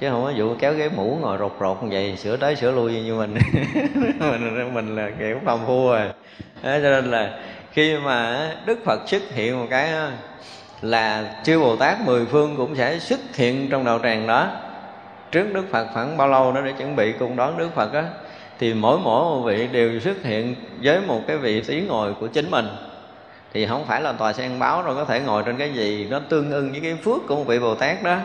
chứ 0.01 0.11
không 0.11 0.25
có 0.25 0.33
vụ 0.37 0.55
kéo 0.59 0.75
ghế 0.75 0.89
mũ 0.97 1.19
ngồi 1.21 1.39
rột 1.39 1.53
rột 1.61 1.83
như 1.83 1.89
vậy 1.91 2.17
sửa 2.17 2.37
tới 2.37 2.57
sửa 2.57 2.73
lui 2.73 2.93
như 2.93 3.15
mình. 3.15 3.35
Mình 4.21 4.75
mình 4.75 4.97
là 4.97 5.11
kiểu 5.19 5.39
phong 5.45 5.67
phu 5.67 5.89
rồi. 5.89 6.01
Đó, 6.63 6.71
cho 6.83 6.91
nên 6.91 7.11
là 7.11 7.39
khi 7.73 7.97
mà 7.97 8.49
đức 8.67 8.79
phật 8.85 9.09
xuất 9.09 9.23
hiện 9.35 9.61
một 9.61 9.67
cái 9.71 9.93
là 10.83 11.35
chư 11.45 11.61
bồ 11.61 11.77
tát 11.77 12.01
mười 12.01 12.27
phương 12.27 12.57
cũng 12.57 12.77
sẽ 12.77 12.99
xuất 12.99 13.21
hiện 13.35 13.69
trong 13.71 13.85
đạo 13.85 14.01
tràng 14.03 14.27
đó. 14.27 14.49
Trước 15.31 15.55
đức 15.55 15.65
phật 15.71 15.87
khoảng 15.93 16.17
bao 16.17 16.29
lâu 16.29 16.53
đó 16.53 16.61
để 16.61 16.73
chuẩn 16.73 16.97
bị 16.97 17.13
cung 17.13 17.37
đón 17.37 17.59
đức 17.59 17.75
phật 17.75 17.93
á 17.93 18.05
thì 18.59 18.75
mỗi 18.75 18.99
mỗi 18.99 19.25
một 19.25 19.43
vị 19.43 19.69
đều 19.73 20.01
xuất 20.01 20.23
hiện 20.23 20.55
với 20.83 21.01
một 21.01 21.21
cái 21.27 21.37
vị 21.37 21.61
trí 21.61 21.81
ngồi 21.81 22.15
của 22.15 22.27
chính 22.27 22.51
mình. 22.51 22.67
Thì 23.53 23.67
không 23.67 23.87
phải 23.87 24.03
là 24.03 24.13
tòa 24.13 24.33
sen 24.33 24.59
báo 24.59 24.83
rồi 24.83 24.95
có 24.95 25.05
thể 25.05 25.21
ngồi 25.21 25.43
trên 25.47 25.57
cái 25.57 25.73
gì 25.73 26.07
nó 26.11 26.19
tương 26.29 26.51
ưng 26.51 26.71
với 26.71 26.81
cái 26.81 26.95
phước 27.05 27.27
của 27.29 27.37
một 27.37 27.45
vị 27.47 27.59
bồ 27.59 27.75
tát 27.75 28.03
đó 28.03 28.17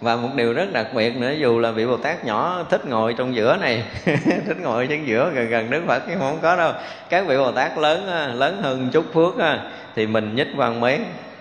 và 0.00 0.16
một 0.16 0.28
điều 0.34 0.52
rất 0.52 0.72
đặc 0.72 0.86
biệt 0.94 1.16
nữa, 1.16 1.32
dù 1.38 1.58
là 1.58 1.70
vị 1.70 1.86
bồ 1.86 1.96
tát 1.96 2.24
nhỏ 2.24 2.64
thích 2.70 2.86
ngồi 2.86 3.14
trong 3.14 3.34
giữa 3.34 3.56
này, 3.56 3.84
thích 4.46 4.56
ngồi 4.62 4.86
trên 4.86 5.06
giữa 5.06 5.30
gần 5.34 5.48
gần 5.48 5.70
đức 5.70 5.82
phật 5.86 6.02
nhưng 6.08 6.18
không 6.18 6.38
có 6.42 6.56
đâu. 6.56 6.72
Các 7.08 7.26
vị 7.26 7.36
bồ 7.36 7.52
tát 7.52 7.78
lớn 7.78 8.08
à, 8.08 8.26
lớn 8.26 8.62
hơn 8.62 8.88
chút 8.92 9.04
phước 9.14 9.38
à, 9.38 9.58
thì 9.96 10.06
mình 10.06 10.34
nhích 10.34 10.48
văn 10.56 10.80
mấy 10.80 10.98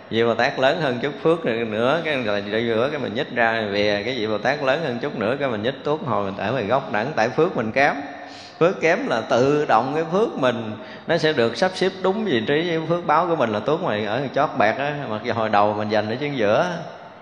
vị 0.10 0.24
bồ 0.24 0.34
tát 0.34 0.60
lớn 0.60 0.82
hơn 0.82 1.00
chút 1.02 1.14
phước 1.24 1.46
nữa 1.46 2.02
cái 2.06 2.18
là 2.18 2.38
giữa 2.38 2.90
cái 2.92 3.00
mình 3.00 3.16
nhích 3.16 3.36
ra 3.36 3.64
về 3.72 4.04
cái 4.06 4.16
vị 4.16 4.28
bồ 4.28 4.38
tát 4.38 4.64
lớn 4.64 4.80
hơn 4.84 5.00
chút 5.02 5.20
nữa 5.20 5.38
cái 5.40 5.50
mình 5.50 5.64
nhích 5.64 5.84
tốt 5.84 6.00
hồi 6.06 6.26
mình 6.26 6.34
tại 6.38 6.52
về 6.52 6.64
góc 6.64 6.92
đẳng, 6.92 7.12
tại 7.16 7.30
phước 7.30 7.58
mình 7.58 7.72
kém. 7.72 7.96
Phước 8.60 8.82
kém 8.82 9.08
là 9.08 9.22
tự 9.22 9.66
động 9.66 9.92
cái 9.96 10.04
phước 10.12 10.36
mình, 10.36 10.72
nó 11.08 11.18
sẽ 11.18 11.34
được 11.34 11.58
sắp 11.58 11.72
xếp 11.76 11.92
đúng 12.04 12.26
vị 12.26 12.44
trí 12.48 12.70
với 12.70 12.80
phước 12.90 13.08
báo 13.08 13.28
của 13.28 13.36
mình 13.36 13.50
là 13.50 13.60
tốt 13.60 13.82
mà 13.84 14.00
ở 14.08 14.22
chót 14.36 14.50
bẹt 14.58 14.78
á, 14.78 14.94
mặc 15.10 15.22
dù 15.24 15.34
hồi 15.34 15.50
đầu 15.50 15.74
mình 15.74 15.90
dành 15.90 16.10
ở 16.10 16.16
trên 16.20 16.36
giữa 16.36 16.66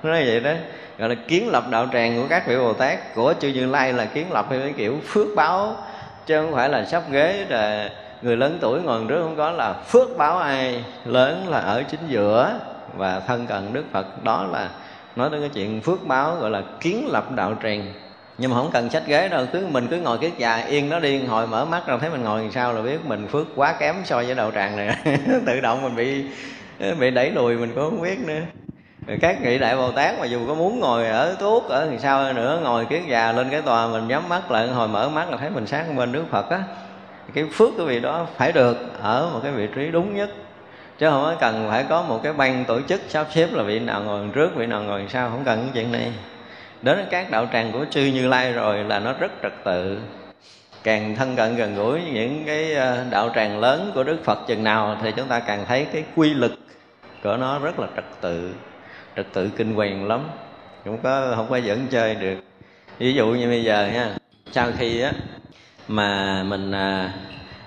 nó 0.03 0.12
nói 0.12 0.25
vậy 0.25 0.39
đó, 0.39 0.51
gọi 0.97 1.10
là 1.10 1.15
kiến 1.27 1.49
lập 1.49 1.63
đạo 1.69 1.88
tràng 1.93 2.21
của 2.21 2.27
các 2.29 2.47
vị 2.47 2.57
bồ 2.57 2.73
tát. 2.73 3.15
Của 3.15 3.33
chư 3.39 3.47
như 3.47 3.65
lai 3.65 3.93
là 3.93 4.05
kiến 4.05 4.31
lập 4.31 4.45
theo 4.49 4.60
cái 4.60 4.73
kiểu 4.77 4.97
phước 5.05 5.27
báo, 5.36 5.75
chứ 6.25 6.41
không 6.41 6.53
phải 6.53 6.69
là 6.69 6.86
sắp 6.86 7.03
ghế 7.12 7.45
là 7.49 7.89
người 8.21 8.38
lớn 8.38 8.57
tuổi 8.62 8.81
ngồi 8.81 9.01
trước 9.07 9.21
không 9.23 9.36
có 9.38 9.51
là 9.51 9.73
phước 9.73 10.17
báo 10.17 10.38
ai. 10.38 10.83
Lớn 11.05 11.47
là 11.49 11.60
ở 11.60 11.83
chính 11.83 11.99
giữa 12.07 12.60
và 12.97 13.19
thân 13.19 13.47
cận 13.47 13.73
đức 13.73 13.83
phật. 13.91 14.23
Đó 14.23 14.47
là 14.51 14.69
nói 15.15 15.29
đến 15.29 15.41
cái 15.41 15.49
chuyện 15.53 15.81
phước 15.81 16.07
báo 16.07 16.36
gọi 16.36 16.49
là 16.49 16.62
kiến 16.79 17.07
lập 17.12 17.31
đạo 17.31 17.55
tràng. 17.63 17.93
Nhưng 18.38 18.51
mà 18.51 18.57
không 18.57 18.69
cần 18.73 18.89
sách 18.89 19.03
ghế 19.07 19.29
đâu, 19.29 19.45
cứ 19.51 19.67
mình 19.71 19.88
cứ 19.88 19.97
ngồi 19.97 20.17
kiết 20.17 20.31
già, 20.38 20.55
yên 20.55 20.89
nó 20.89 20.99
đi. 20.99 21.23
Hồi 21.23 21.47
mở 21.47 21.65
mắt 21.65 21.88
ra 21.88 21.97
thấy 21.97 22.10
mình 22.10 22.23
ngồi 22.23 22.41
làm 22.41 22.51
sao 22.51 22.73
là 22.73 22.81
biết 22.81 23.05
mình 23.05 23.27
phước 23.27 23.47
quá 23.55 23.75
kém 23.79 23.95
so 24.05 24.15
với 24.15 24.36
đạo 24.36 24.51
tràng 24.51 24.75
này. 24.75 24.97
Tự 25.45 25.60
động 25.60 25.81
mình 25.81 25.95
bị 25.95 26.23
bị 26.99 27.12
đẩy 27.12 27.31
lùi, 27.31 27.55
mình 27.55 27.71
cũng 27.75 27.89
không 27.89 28.01
biết 28.01 28.19
nữa 28.19 28.41
các 29.22 29.38
vị 29.41 29.60
đại 29.60 29.76
bồ 29.76 29.91
tát 29.91 30.20
mà 30.20 30.26
dù 30.26 30.48
có 30.48 30.54
muốn 30.54 30.80
ngồi 30.80 31.08
ở 31.08 31.36
tuốt 31.39 31.63
ở 31.63 31.88
thì 31.91 32.00
sao 32.00 32.34
nữa, 32.34 32.60
ngồi 32.63 32.86
kiến 32.86 33.04
già 33.08 33.32
lên 33.32 33.50
cái 33.50 33.62
tòa 33.62 33.88
mình 33.88 34.08
nhắm 34.08 34.30
mắt 34.30 34.52
lại, 34.52 34.67
hồi 34.67 34.88
mở 34.88 35.10
mắt 35.10 35.32
là 35.32 35.38
thấy 35.38 35.50
mình 35.50 35.67
sáng 35.67 35.96
bên 35.96 36.12
đức 36.12 36.24
phật 36.32 36.50
á 36.50 36.63
cái 37.34 37.46
phước 37.54 37.70
của 37.78 37.86
vị 37.86 38.00
đó 38.00 38.28
phải 38.38 38.52
được 38.52 38.78
ở 39.02 39.30
một 39.34 39.39
cái 39.43 39.52
vị 39.52 39.67
trí 39.76 39.91
đúng 39.91 40.15
nhất. 40.15 40.30
Chứ 41.00 41.10
không 41.10 41.24
có 41.24 41.36
cần 41.39 41.67
phải 41.70 41.84
có 41.89 42.02
một 42.02 42.20
cái 42.24 42.34
ban 42.34 42.65
tổ 42.65 42.82
chức 42.82 43.02
sắp 43.08 43.28
xếp 43.32 43.48
là 43.52 43.63
vị 43.63 43.80
nào 43.80 44.04
ngồi 44.04 44.28
trước, 44.34 44.56
vị 44.56 44.65
nào 44.65 44.84
ngồi 44.84 45.06
sau, 45.10 45.30
không 45.30 45.43
cần 45.46 45.60
cái 45.60 45.70
chuyện 45.74 45.91
này. 45.91 46.12
Đến 46.82 47.06
các 47.10 47.32
đạo 47.32 47.48
tràng 47.54 47.72
của 47.72 47.86
chư 47.89 48.02
như 48.02 48.28
lai 48.28 48.54
rồi 48.54 48.84
là 48.84 49.00
nó 49.00 49.13
rất 49.13 49.32
trật 49.43 49.54
tự. 49.63 50.00
Càng 50.84 51.15
thân 51.15 51.36
cận 51.36 51.56
gần 51.56 51.76
gũi 51.76 52.02
những 52.13 52.43
cái 52.46 52.74
ờ, 52.74 53.04
đạo 53.10 53.30
tràng 53.36 53.60
lớn 53.60 53.91
của 53.96 54.04
đức 54.04 54.17
phật 54.24 54.48
chừng 54.48 54.63
nào 54.63 54.98
thì 55.04 55.12
chúng 55.12 55.28
ta 55.28 55.39
càng 55.39 55.65
thấy 55.67 55.88
cái 55.93 56.04
quy 56.15 56.34
lực 56.34 56.54
của 57.24 57.38
nó 57.38 57.60
rất 57.60 57.80
là 57.80 57.88
trật 57.96 58.06
tự 58.22 58.52
trật 59.17 59.34
tự 59.34 59.49
kinh 59.58 59.75
hoàng 59.75 60.08
lắm. 60.08 60.30
Không 60.86 60.97
có 61.03 61.34
không 61.36 61.47
có 61.49 61.58
dẫn 61.58 61.88
chơi 61.91 62.15
được. 62.15 62.38
Ví 62.99 63.13
dụ 63.13 63.27
như 63.27 63.47
bây 63.47 63.63
giờ 63.63 63.89
nha 63.93 64.15
sau 64.51 64.67
khi 64.77 65.01
á 65.01 65.12
mà 65.88 66.43
mình 66.43 66.71
à, 66.71 67.13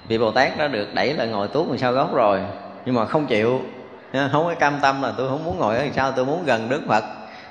vị 0.09 0.19
bồ 0.19 0.31
tát 0.31 0.59
đó 0.59 0.69
được 0.69 0.95
đẩy 0.95 1.15
lại 1.15 1.29
ngồi 1.29 1.49
tuốt 1.49 1.79
sau 1.79 1.93
gốc 1.93 2.15
rồi 2.15 2.41
nhưng 2.85 2.95
mà 2.95 3.07
không 3.07 3.27
chịu 3.27 3.63
không 4.13 4.45
có 4.45 4.55
cam 4.55 4.79
tâm 4.83 5.03
là 5.03 5.13
tôi 5.17 5.29
không 5.29 5.45
muốn 5.45 5.59
ngồi 5.59 5.77
ở 5.77 5.87
sao 5.97 6.13
tôi 6.13 6.25
muốn 6.25 6.45
gần 6.45 6.69
đức 6.69 6.81
phật. 6.89 7.05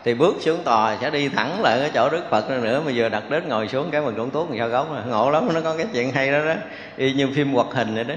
Thì 0.03 0.13
bước 0.13 0.35
xuống 0.39 0.63
tòa 0.63 0.97
sẽ 1.01 1.09
đi 1.09 1.29
thẳng 1.29 1.61
lại 1.61 1.79
cái 1.79 1.91
chỗ 1.93 2.09
đức 2.09 2.23
phật 2.29 2.49
nữa 2.49 2.81
mà 2.85 2.91
vừa 2.95 3.09
đặt 3.09 3.29
đến 3.29 3.47
ngồi 3.47 3.67
xuống 3.67 3.91
cái 3.91 4.01
mình 4.01 4.15
cũng 4.17 4.29
tuốt 4.29 4.47
sao 4.57 4.69
gốc 4.69 4.93
rồi. 4.93 5.01
Ngộ 5.07 5.29
lắm 5.29 5.53
nó 5.53 5.61
có 5.61 5.77
cái 5.77 5.85
chuyện 5.93 6.11
hay 6.11 6.31
đó 6.31 6.45
đó. 6.45 6.53
Y 6.97 7.13
như 7.13 7.29
phim 7.35 7.53
hoạt 7.53 7.67
hình 7.71 7.95
vậy 7.95 8.03
đó. 8.03 8.15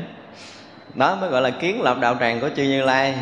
Đó 0.95 1.15
mới 1.21 1.31
gọi 1.31 1.43
là 1.43 1.51
kiến 1.51 1.83
lập 1.83 1.97
đạo 2.01 2.17
tràng 2.21 2.41
của 2.41 2.49
chư 2.57 2.63
như 2.63 2.85
lai 2.85 3.15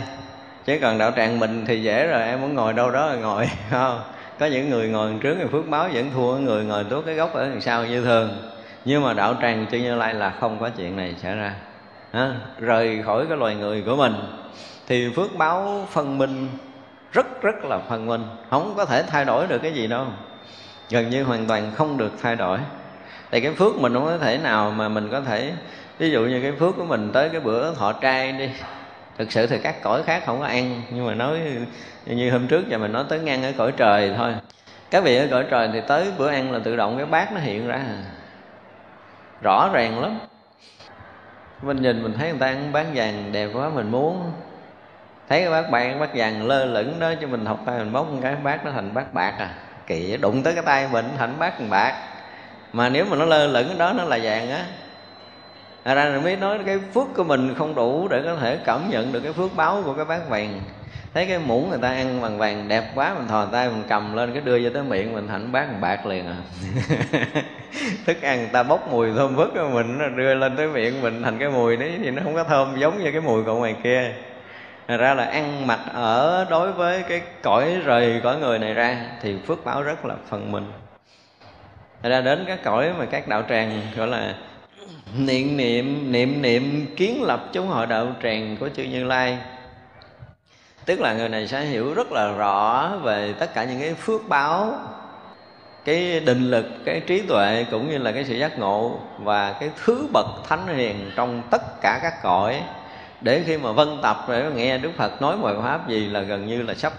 chứ 0.65 0.79
còn 0.83 0.99
đạo 0.99 1.13
tràng 1.17 1.39
mình 1.39 1.65
thì 1.67 1.83
dễ 1.83 2.07
rồi 2.07 2.23
em 2.23 2.41
muốn 2.41 2.55
ngồi 2.55 2.73
đâu 2.73 2.91
đó 2.91 3.07
là 3.07 3.15
ngồi 3.15 3.51
không? 3.71 4.01
Có 4.39 4.47
những 4.47 4.71
người 4.71 4.89
ngồi 4.89 5.13
trước 5.21 5.37
thì 5.39 5.45
phước 5.53 5.69
báo 5.69 5.89
vẫn 5.93 6.11
thua 6.15 6.37
người 6.37 6.65
ngồi 6.65 6.85
tuốt 6.85 7.07
cái 7.07 7.15
gốc 7.15 7.35
ở 7.35 7.49
đằng 7.49 7.61
sau 7.61 7.87
như 7.87 8.05
thường. 8.05 8.53
Nhưng 8.85 9.03
mà 9.03 9.15
đạo 9.15 9.35
tràng 9.43 9.67
chư 9.71 9.79
như 9.79 9.95
lai 9.95 10.15
là 10.15 10.35
không 10.41 10.61
có 10.61 10.69
chuyện 10.69 10.97
này 10.97 11.15
xảy 11.23 11.37
ra. 11.37 11.55
À, 12.13 12.35
rời 12.59 13.03
khỏi 13.03 13.27
cái 13.29 13.37
loài 13.37 13.55
người 13.55 13.83
của 13.83 13.97
mình 13.97 14.15
thì 14.87 15.13
phước 15.17 15.37
báo 15.37 15.87
phân 15.91 16.19
minh 16.19 16.49
rất 17.13 17.43
rất 17.43 17.65
là 17.65 17.79
phân 17.79 18.07
minh. 18.07 18.25
Không 18.51 18.75
có 18.77 18.85
thể 18.85 19.03
thay 19.03 19.25
đổi 19.25 19.47
được 19.47 19.59
cái 19.63 19.73
gì 19.73 19.87
đâu. 19.87 20.07
Gần 20.91 21.11
như 21.11 21.25
hoàn 21.25 21.47
toàn 21.47 21.73
không 21.75 21.97
được 21.97 22.13
thay 22.23 22.37
đổi. 22.37 22.59
Thì 23.31 23.41
cái 23.41 23.53
phước 23.53 23.77
mình 23.77 23.95
không 23.95 24.05
có 24.05 24.19
thể 24.19 24.39
nào 24.39 24.71
mà 24.71 24.89
mình 24.89 25.09
có 25.11 25.21
thể 25.21 25.53
ví 25.99 26.11
dụ 26.11 26.21
như 26.21 26.43
cái 26.43 26.53
phước 26.53 26.77
của 26.77 26.85
mình 26.85 27.11
tới 27.13 27.29
cái 27.29 27.41
bữa 27.41 27.75
thọ 27.75 27.93
trai 27.93 28.33
đi 28.33 28.49
thực 29.21 29.33
sự 29.33 29.47
thì 29.47 29.59
các 29.59 29.83
cõi 29.83 30.03
khác 30.03 30.23
không 30.27 30.41
có 30.41 30.47
ăn, 30.47 30.83
nhưng 30.91 31.07
mà 31.07 31.15
nói 31.15 31.41
như 32.07 32.31
hôm 32.31 32.47
trước 32.47 32.69
giờ 32.69 32.79
mình 32.79 32.93
nói 32.93 33.05
tới 33.09 33.19
ngăn 33.19 33.43
ở 33.43 33.53
cõi 33.57 33.73
trời 33.77 34.15
thôi. 34.17 34.35
Các 34.91 35.05
vị 35.05 35.17
ở 35.17 35.27
cõi 35.31 35.45
trời 35.51 35.71
thì 35.73 35.81
tới 35.89 36.07
bữa 36.19 36.31
ăn 36.31 36.53
là 36.53 36.59
tự 36.65 36.77
động 36.77 36.97
cái 36.97 37.07
bát 37.07 37.33
nó 37.33 37.41
hiện 37.41 37.69
ra. 37.69 37.81
Rõ 39.43 39.71
ràng 39.73 40.01
lắm. 40.01 40.19
Mình 41.63 41.83
nhìn 41.83 42.03
mình 42.03 42.15
thấy 42.19 42.31
người 42.31 42.39
ta 42.39 42.47
ăn 42.47 42.73
bát 42.73 42.87
vàng 42.95 43.33
đẹp 43.33 43.49
quá, 43.55 43.69
mình 43.69 43.91
muốn 43.91 44.33
thấy 45.29 45.41
cái 45.41 45.51
bát 45.51 45.71
bạc 45.71 45.95
bát 46.01 46.11
vàng 46.15 46.47
lơ 46.47 46.65
lửng 46.65 47.01
đó 47.01 47.13
cho 47.21 47.27
mình 47.27 47.47
học 47.47 47.61
tay 47.67 47.79
mình 47.79 47.93
bóc 47.93 48.07
cái 48.23 48.37
bát 48.37 48.65
nó 48.65 48.71
thành 48.71 48.95
bát 48.95 49.15
bạc 49.15 49.35
à. 49.39 49.55
Kỳ 49.87 50.17
đụng 50.17 50.43
tới 50.43 50.55
cái 50.55 50.63
tay 50.67 50.89
mình 50.93 51.09
thành 51.19 51.39
bát 51.39 51.55
bạc. 51.71 51.95
Mà 52.73 52.89
nếu 52.89 53.05
mà 53.05 53.17
nó 53.17 53.25
lơ 53.25 53.47
lửng 53.47 53.79
đó, 53.79 53.93
nó 53.93 54.05
là 54.05 54.19
vàng 54.23 54.51
á 54.51 54.65
ra 55.85 56.11
rồi 56.11 56.21
mới 56.21 56.37
nói 56.37 56.59
cái 56.67 56.79
phước 56.95 57.07
của 57.17 57.25
mình 57.25 57.55
không 57.59 57.75
đủ 57.75 58.09
để 58.09 58.23
có 58.25 58.37
thể 58.37 58.59
cảm 58.65 58.91
nhận 58.91 59.13
được 59.13 59.21
cái 59.21 59.33
phước 59.33 59.57
báo 59.57 59.83
của 59.85 59.95
cái 59.95 60.05
bát 60.05 60.29
vàng. 60.29 60.61
Thấy 61.15 61.27
cái 61.27 61.39
muỗng 61.39 61.71
người 61.71 61.79
ta 61.83 61.89
ăn 61.89 62.23
bằng 62.23 62.39
vàng 62.39 62.69
đẹp 62.69 62.85
quá, 62.95 63.15
mình 63.19 63.29
thò 63.29 63.47
tay 63.47 63.69
mình 63.69 63.83
cầm 63.89 64.17
lên 64.17 64.33
cái 64.33 64.43
đưa 64.43 64.59
vô 64.63 64.71
tới 64.75 64.83
miệng 64.83 65.15
mình, 65.15 65.29
thành 65.29 65.53
bát 65.53 65.67
bằng 65.71 65.81
bạc 65.81 66.07
liền 66.07 66.27
à. 66.27 66.37
Thức 68.07 68.23
ăn 68.23 68.39
người 68.39 68.51
ta 68.53 68.63
bốc 68.63 68.89
mùi 68.91 69.13
thơm 69.17 69.37
phức 69.37 69.55
mình 69.55 70.17
đưa 70.17 70.35
lên 70.35 70.57
tới 70.57 70.69
miệng 70.69 71.03
mình 71.03 71.23
thành 71.23 71.39
cái 71.39 71.49
mùi 71.49 71.77
đấy 71.77 71.93
thì 72.05 72.11
nó 72.11 72.23
không 72.25 72.35
có 72.35 72.45
thơm 72.45 72.77
giống 72.79 72.99
như 72.99 73.13
cái 73.13 73.21
mùi 73.21 73.45
của 73.45 73.55
ngoài 73.55 73.77
kia. 73.83 74.13
Thật 74.89 74.97
ra 74.97 75.15
là 75.15 75.25
ăn 75.25 75.67
mặc 75.67 75.81
ở 75.95 76.47
đối 76.51 76.73
với 76.73 77.03
cái 77.09 77.23
cõi 77.43 77.77
rời 77.85 78.21
cõi 78.25 78.37
người 78.37 78.59
này 78.59 78.75
ra 78.75 78.97
thì 79.23 79.37
phước 79.47 79.65
báo 79.65 79.83
rất 79.83 80.05
là 80.05 80.15
phần 80.29 80.53
mình. 80.53 80.73
Thật 82.03 82.09
ra 82.09 82.21
đến 82.21 82.45
các 82.47 82.59
cõi 82.65 82.93
mà 82.99 83.05
các 83.05 83.29
đạo 83.29 83.43
tràng 83.49 83.81
gọi 83.97 84.07
là 84.07 84.35
niệm 85.17 85.57
niệm 85.57 86.13
niệm 86.13 86.43
niệm, 86.43 86.87
kiến 86.97 87.23
lập 87.23 87.49
chúng 87.53 87.69
hội 87.69 87.87
đạo 87.87 88.07
tràng 88.23 88.57
của 88.61 88.69
chư 88.77 88.83
Như 88.83 89.05
Lai. 89.05 89.39
Tức 90.85 91.01
là 91.01 91.13
người 91.13 91.29
này 91.29 91.49
sẽ 91.49 91.65
hiểu 91.65 91.95
rất 91.95 92.13
là 92.13 92.33
rõ 92.33 92.91
về 93.03 93.35
tất 93.39 93.55
cả 93.55 93.65
những 93.65 93.81
cái 93.81 93.95
phước 93.95 94.29
báo, 94.29 94.75
cái 95.85 96.21
định 96.21 96.51
lực, 96.51 96.67
cái 96.85 97.01
trí 97.01 97.23
tuệ, 97.23 97.67
cũng 97.71 97.91
như 97.91 97.99
là 97.99 98.13
cái 98.13 98.25
sự 98.25 98.35
giác 98.35 98.59
ngộ 98.59 99.01
và 99.19 99.53
cái 99.53 99.71
thứ 99.85 100.09
bậc 100.13 100.27
thánh 100.49 100.77
hiền 100.77 101.11
trong 101.17 101.43
tất 101.51 101.81
cả 101.81 101.99
các 102.03 102.23
cõi. 102.23 102.63
Để 103.21 103.43
khi 103.47 103.57
mà 103.57 103.73
vân 103.73 103.89
tập 104.03 104.17
để 104.29 104.51
nghe 104.55 104.79
Đức 104.79 104.91
Phật 104.97 105.23
nói 105.23 105.37
mọi 105.37 105.55
pháp 105.63 105.89
gì 105.89 106.07
là 106.07 106.21
gần 106.21 106.47
như 106.47 106.63
là 106.63 106.75
sắp 106.75 106.93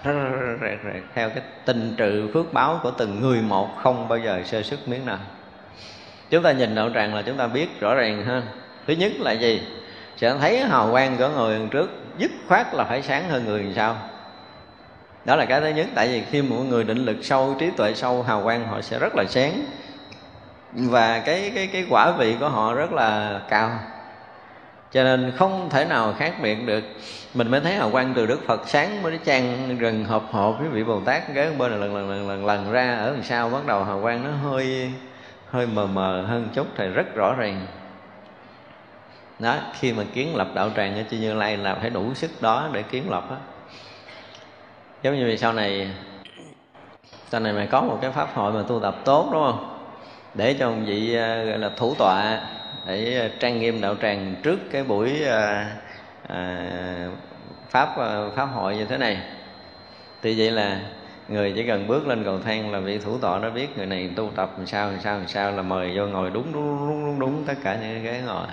theo 1.14 1.30
cái 1.30 1.42
tình 1.64 1.94
trự 1.98 2.30
phước 2.34 2.52
báo 2.52 2.80
của 2.82 2.90
từng 2.90 3.20
người 3.20 3.42
một 3.42 3.68
không 3.82 4.08
bao 4.08 4.18
giờ 4.18 4.42
sơ 4.44 4.62
sức 4.62 4.88
miếng 4.88 5.06
nào 5.06 5.18
chúng 6.32 6.42
ta 6.42 6.52
nhìn 6.52 6.74
đạo 6.74 6.90
tràng 6.94 7.14
là 7.14 7.22
chúng 7.22 7.36
ta 7.36 7.46
biết 7.46 7.80
rõ 7.80 7.94
ràng 7.94 8.24
hơn 8.24 8.42
thứ 8.86 8.92
nhất 8.92 9.12
là 9.18 9.32
gì? 9.32 9.62
Sẽ 10.16 10.34
thấy 10.40 10.60
hào 10.60 10.90
quang 10.90 11.16
của 11.16 11.28
người 11.28 11.60
trước 11.70 11.90
dứt 12.18 12.30
khoát 12.48 12.74
là 12.74 12.84
phải 12.84 13.02
sáng 13.02 13.28
hơn 13.28 13.44
người 13.44 13.62
làm 13.62 13.74
sao? 13.74 13.96
Đó 15.24 15.36
là 15.36 15.44
cái 15.44 15.60
thứ 15.60 15.68
nhất. 15.68 15.86
Tại 15.94 16.08
vì 16.08 16.22
khi 16.30 16.42
mọi 16.42 16.58
người 16.58 16.84
định 16.84 17.04
lực 17.04 17.16
sâu, 17.22 17.56
trí 17.58 17.70
tuệ 17.70 17.94
sâu, 17.94 18.22
hào 18.22 18.42
quang 18.42 18.66
họ 18.66 18.80
sẽ 18.80 18.98
rất 18.98 19.14
là 19.16 19.24
sáng. 19.28 19.64
Và 20.72 21.18
cái 21.18 21.52
cái 21.54 21.66
cái 21.66 21.86
quả 21.90 22.12
vị 22.18 22.36
của 22.40 22.48
họ 22.48 22.74
rất 22.74 22.92
là 22.92 23.40
cao. 23.48 23.70
Cho 24.92 25.04
nên 25.04 25.32
không 25.36 25.68
thể 25.70 25.84
nào 25.84 26.14
khác 26.18 26.34
biệt 26.42 26.66
được. 26.66 26.84
Mình 27.34 27.50
mới 27.50 27.60
thấy 27.60 27.74
hào 27.74 27.90
quang 27.90 28.12
từ 28.14 28.26
đức 28.26 28.40
phật 28.46 28.68
sáng 28.68 29.02
mới 29.02 29.18
trang 29.24 29.76
rừng 29.78 30.04
hộp 30.04 30.32
hộp 30.32 30.56
với 30.58 30.68
vị 30.68 30.84
bồ 30.84 31.00
tát. 31.00 31.22
Cái 31.34 31.50
bên 31.58 31.70
là 31.70 31.76
lần 31.76 31.94
lần 31.94 32.10
lần 32.10 32.28
lần 32.28 32.46
lần 32.46 32.72
ra, 32.72 32.96
ở 32.96 33.10
đằng 33.10 33.22
sau 33.22 33.48
bắt 33.48 33.66
đầu 33.66 33.84
hào 33.84 34.00
quang 34.02 34.24
nó 34.24 34.50
hơi 34.50 34.92
hơi 35.52 35.66
mờ 35.66 35.86
mờ 35.86 36.22
hơn 36.22 36.48
chút 36.54 36.66
thì 36.76 36.88
rất 36.88 37.14
rõ 37.14 37.34
ràng. 37.34 37.66
Đó 39.38 39.56
khi 39.80 39.92
mà 39.92 40.04
kiến 40.14 40.36
lập 40.36 40.48
đạo 40.54 40.70
tràng 40.76 40.96
ở 40.96 41.02
chư 41.10 41.16
như 41.16 41.34
lai 41.34 41.56
là 41.56 41.74
phải 41.74 41.90
đủ 41.90 42.14
sức 42.14 42.30
đó 42.42 42.68
để 42.72 42.82
kiến 42.82 43.10
lập 43.10 43.24
á. 43.30 43.36
Giống 45.02 45.16
như 45.16 45.26
vì 45.26 45.36
sau 45.38 45.52
này 45.52 45.90
sau 47.28 47.40
này 47.40 47.52
mày 47.52 47.66
có 47.66 47.80
một 47.80 47.98
cái 48.02 48.10
pháp 48.10 48.28
hội 48.34 48.52
mà 48.52 48.62
tu 48.68 48.80
tập 48.80 48.96
tốt 49.04 49.28
đúng 49.32 49.42
không? 49.42 49.88
Để 50.34 50.56
cho 50.58 50.66
ông 50.66 50.84
vị 50.84 51.14
ờ, 51.14 51.44
gọi 51.44 51.58
là 51.58 51.70
thủ 51.76 51.94
tọa 51.98 52.40
để 52.86 53.18
ờ, 53.18 53.28
trang 53.40 53.60
nghiêm 53.60 53.80
đạo 53.80 53.94
tràng 54.02 54.34
trước 54.42 54.58
cái 54.70 54.84
buổi 54.84 55.24
à, 55.24 55.76
à, 56.28 56.68
pháp 57.68 57.88
pháp 58.36 58.46
hội 58.46 58.76
như 58.76 58.84
thế 58.84 58.98
này. 58.98 59.18
Thì 60.22 60.38
vậy 60.38 60.50
là 60.50 60.80
người 61.28 61.52
chỉ 61.56 61.66
cần 61.66 61.86
bước 61.86 62.06
lên 62.06 62.24
cầu 62.24 62.38
thang 62.38 62.72
là 62.72 62.78
vị 62.78 62.98
thủ 62.98 63.18
tọa 63.18 63.38
nó 63.38 63.50
biết 63.50 63.76
người 63.76 63.86
này 63.86 64.10
tu 64.16 64.30
tập 64.36 64.54
làm 64.56 64.66
sao 64.66 64.90
làm 64.90 65.00
sao 65.00 65.18
làm 65.18 65.28
sao 65.28 65.52
là 65.52 65.62
mời 65.62 65.92
vô 65.96 66.06
ngồi 66.06 66.30
đúng 66.30 66.52
đúng 66.52 66.88
đúng 66.88 67.04
đúng, 67.04 67.18
đúng 67.18 67.44
tất 67.46 67.54
cả 67.64 67.78
những 67.82 68.04
cái 68.04 68.20
ngồi. 68.26 68.46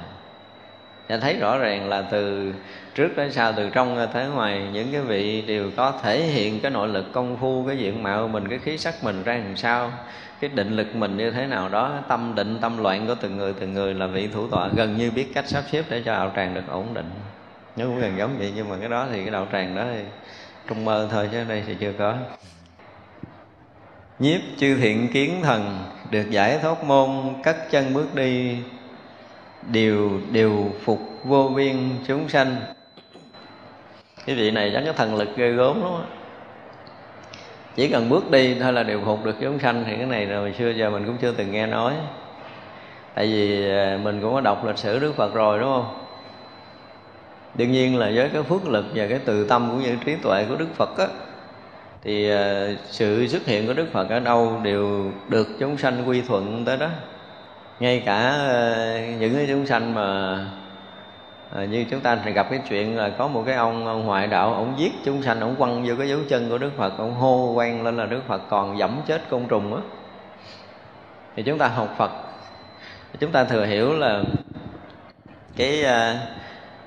Và 1.10 1.18
thấy 1.18 1.38
rõ 1.38 1.58
ràng 1.58 1.90
là 1.90 2.02
từ 2.02 2.54
trước 2.96 3.10
đến 3.18 3.32
sau 3.32 3.54
từ 3.54 3.70
trong 3.70 4.08
tới 4.14 4.28
ngoài 4.28 4.68
những 4.74 4.92
cái 4.92 5.02
vị 5.02 5.42
đều 5.42 5.72
có 5.78 5.94
thể 6.04 6.24
hiện 6.24 6.60
cái 6.60 6.72
nội 6.72 6.88
lực 6.88 7.14
công 7.14 7.38
phu 7.38 7.64
cái 7.68 7.78
diện 7.78 8.04
mạo 8.04 8.28
mình 8.28 8.48
cái 8.48 8.60
khí 8.60 8.78
sắc 8.78 9.04
mình 9.04 9.24
ra 9.24 9.34
làm 9.34 9.56
sao 9.56 9.92
cái 10.40 10.50
định 10.54 10.76
lực 10.76 10.96
mình 10.96 11.18
như 11.18 11.32
thế 11.32 11.48
nào 11.48 11.70
đó 11.70 12.00
tâm 12.08 12.36
định 12.36 12.58
tâm 12.62 12.84
loạn 12.84 13.08
của 13.08 13.16
từng 13.16 13.38
người 13.38 13.54
từng 13.60 13.74
người 13.74 13.94
là 13.94 14.08
vị 14.08 14.28
thủ 14.28 14.48
tọa 14.48 14.70
gần 14.76 14.98
như 14.98 15.12
biết 15.12 15.28
cách 15.34 15.48
sắp 15.48 15.64
xếp 15.72 15.84
để 15.90 16.02
cho 16.06 16.14
đạo 16.14 16.32
tràng 16.36 16.54
được 16.54 16.68
ổn 16.68 16.94
định. 16.94 17.10
Nó 17.78 17.86
cũng 17.86 18.00
gần 18.00 18.18
giống 18.18 18.36
vậy 18.38 18.54
nhưng 18.56 18.70
mà 18.70 18.76
cái 18.80 18.90
đó 18.90 19.08
thì 19.12 19.22
cái 19.22 19.32
đạo 19.32 19.48
tràng 19.52 19.76
đó 19.76 19.84
thì 19.94 20.00
trong 20.70 20.86
mơ 20.86 21.08
thôi 21.12 21.30
chứ 21.32 21.38
ở 21.38 21.44
đây 21.44 21.64
thì 21.68 21.76
chưa 21.80 21.94
có 22.00 22.14
nhiếp 24.20 24.42
chư 24.58 24.78
thiện 24.78 25.08
kiến 25.08 25.40
thần, 25.44 25.80
được 26.12 26.30
giải 26.30 26.60
thoát 26.62 26.84
môn, 26.84 27.10
cất 27.44 27.72
chân 27.72 27.94
bước 27.94 28.16
đi. 28.16 28.58
Đều 29.72 30.12
đều 30.32 30.72
phục 30.84 31.00
vô 31.24 31.52
biên 31.56 31.76
chúng 32.08 32.30
sanh. 32.30 32.56
Cái 34.26 34.36
vị 34.36 34.52
này 34.52 34.72
chắc 34.74 34.84
có 34.86 34.94
thần 34.94 35.16
lực 35.16 35.30
ghê 35.38 35.52
gớm 35.52 35.82
lắm 35.82 35.92
chỉ 37.76 37.88
cần 37.88 38.10
bước 38.10 38.32
đi 38.32 38.56
thôi 38.60 38.74
là 38.74 38.84
đều 38.84 39.02
phục 39.06 39.26
được 39.26 39.36
chúng 39.42 39.60
sanh, 39.60 39.84
thì 39.88 39.96
cái 39.96 40.06
này 40.06 40.26
là 40.26 40.38
hồi 40.38 40.54
xưa 40.58 40.70
giờ 40.70 40.90
mình 40.90 41.06
cũng 41.06 41.18
chưa 41.22 41.32
từng 41.32 41.52
nghe 41.52 41.68
nói. 41.68 41.94
Tại 43.16 43.26
vì 43.28 43.72
à, 43.72 44.00
mình 44.04 44.22
cũng 44.22 44.34
có 44.34 44.42
đọc 44.42 44.66
lịch 44.66 44.78
sử 44.78 45.00
đức 45.00 45.16
phật 45.16 45.34
rồi, 45.34 45.60
đúng 45.60 45.70
không? 45.70 46.06
Đương 47.56 47.72
nhiên 47.72 47.98
là 47.98 48.12
với 48.16 48.30
cái 48.30 48.44
phước 48.44 48.68
lực 48.68 48.86
và 48.96 49.08
cái 49.08 49.20
từ 49.26 49.48
tâm 49.48 49.68
cũng 49.72 49.82
như 49.82 49.96
trí 50.06 50.16
tuệ 50.16 50.46
của 50.50 50.56
đức 50.56 50.76
phật 50.76 50.98
á 50.98 51.08
thì 52.04 52.30
ờ, 52.30 52.76
sự 52.86 53.28
xuất 53.28 53.46
hiện 53.46 53.68
của 53.68 53.74
đức 53.74 53.88
phật 53.92 54.10
ở 54.10 54.20
đâu 54.20 54.60
đều 54.64 55.12
được 55.30 55.48
chúng 55.60 55.78
sanh 55.78 56.10
quy 56.10 56.22
thuận 56.22 56.66
tới 56.66 56.78
đó. 56.78 56.88
Ngay 57.80 58.04
cả 58.06 58.30
ờ, 58.30 59.00
những 59.20 59.36
cái 59.36 59.46
chúng 59.48 59.66
sanh 59.66 59.94
mà 59.94 60.38
à, 61.56 61.66
như 61.66 61.86
chúng 61.92 62.00
ta 62.00 62.16
thì 62.26 62.32
gặp 62.32 62.48
cái 62.50 62.62
chuyện 62.70 62.98
là 62.98 63.10
có 63.10 63.28
một 63.28 63.44
cái 63.46 63.56
ông, 63.56 63.88
ông 63.88 64.06
ngoại 64.06 64.28
đạo 64.28 64.54
ông 64.54 64.74
giết 64.78 64.92
chúng 65.06 65.24
sanh 65.24 65.40
ông 65.40 65.56
quăng 65.56 65.86
vô 65.88 65.96
cái 65.98 66.10
dấu 66.10 66.20
chân 66.30 66.50
của 66.50 66.58
đức 66.58 66.72
phật 66.78 66.98
ông 66.98 67.16
hô 67.16 67.54
quen 67.54 67.84
lên 67.84 67.98
là 67.98 68.06
đức 68.06 68.22
phật 68.28 68.42
còn 68.50 68.78
dẫm 68.78 69.02
chết 69.08 69.30
côn 69.30 69.46
trùng 69.48 69.76
á. 69.76 69.82
Thì 71.36 71.44
chúng 71.44 71.58
ta 71.58 71.68
học 71.68 71.96
phật. 71.98 72.12
Chúng 73.20 73.32
ta 73.32 73.44
thừa 73.44 73.66
hiểu 73.66 73.94
là 73.94 74.24
cái 75.56 75.86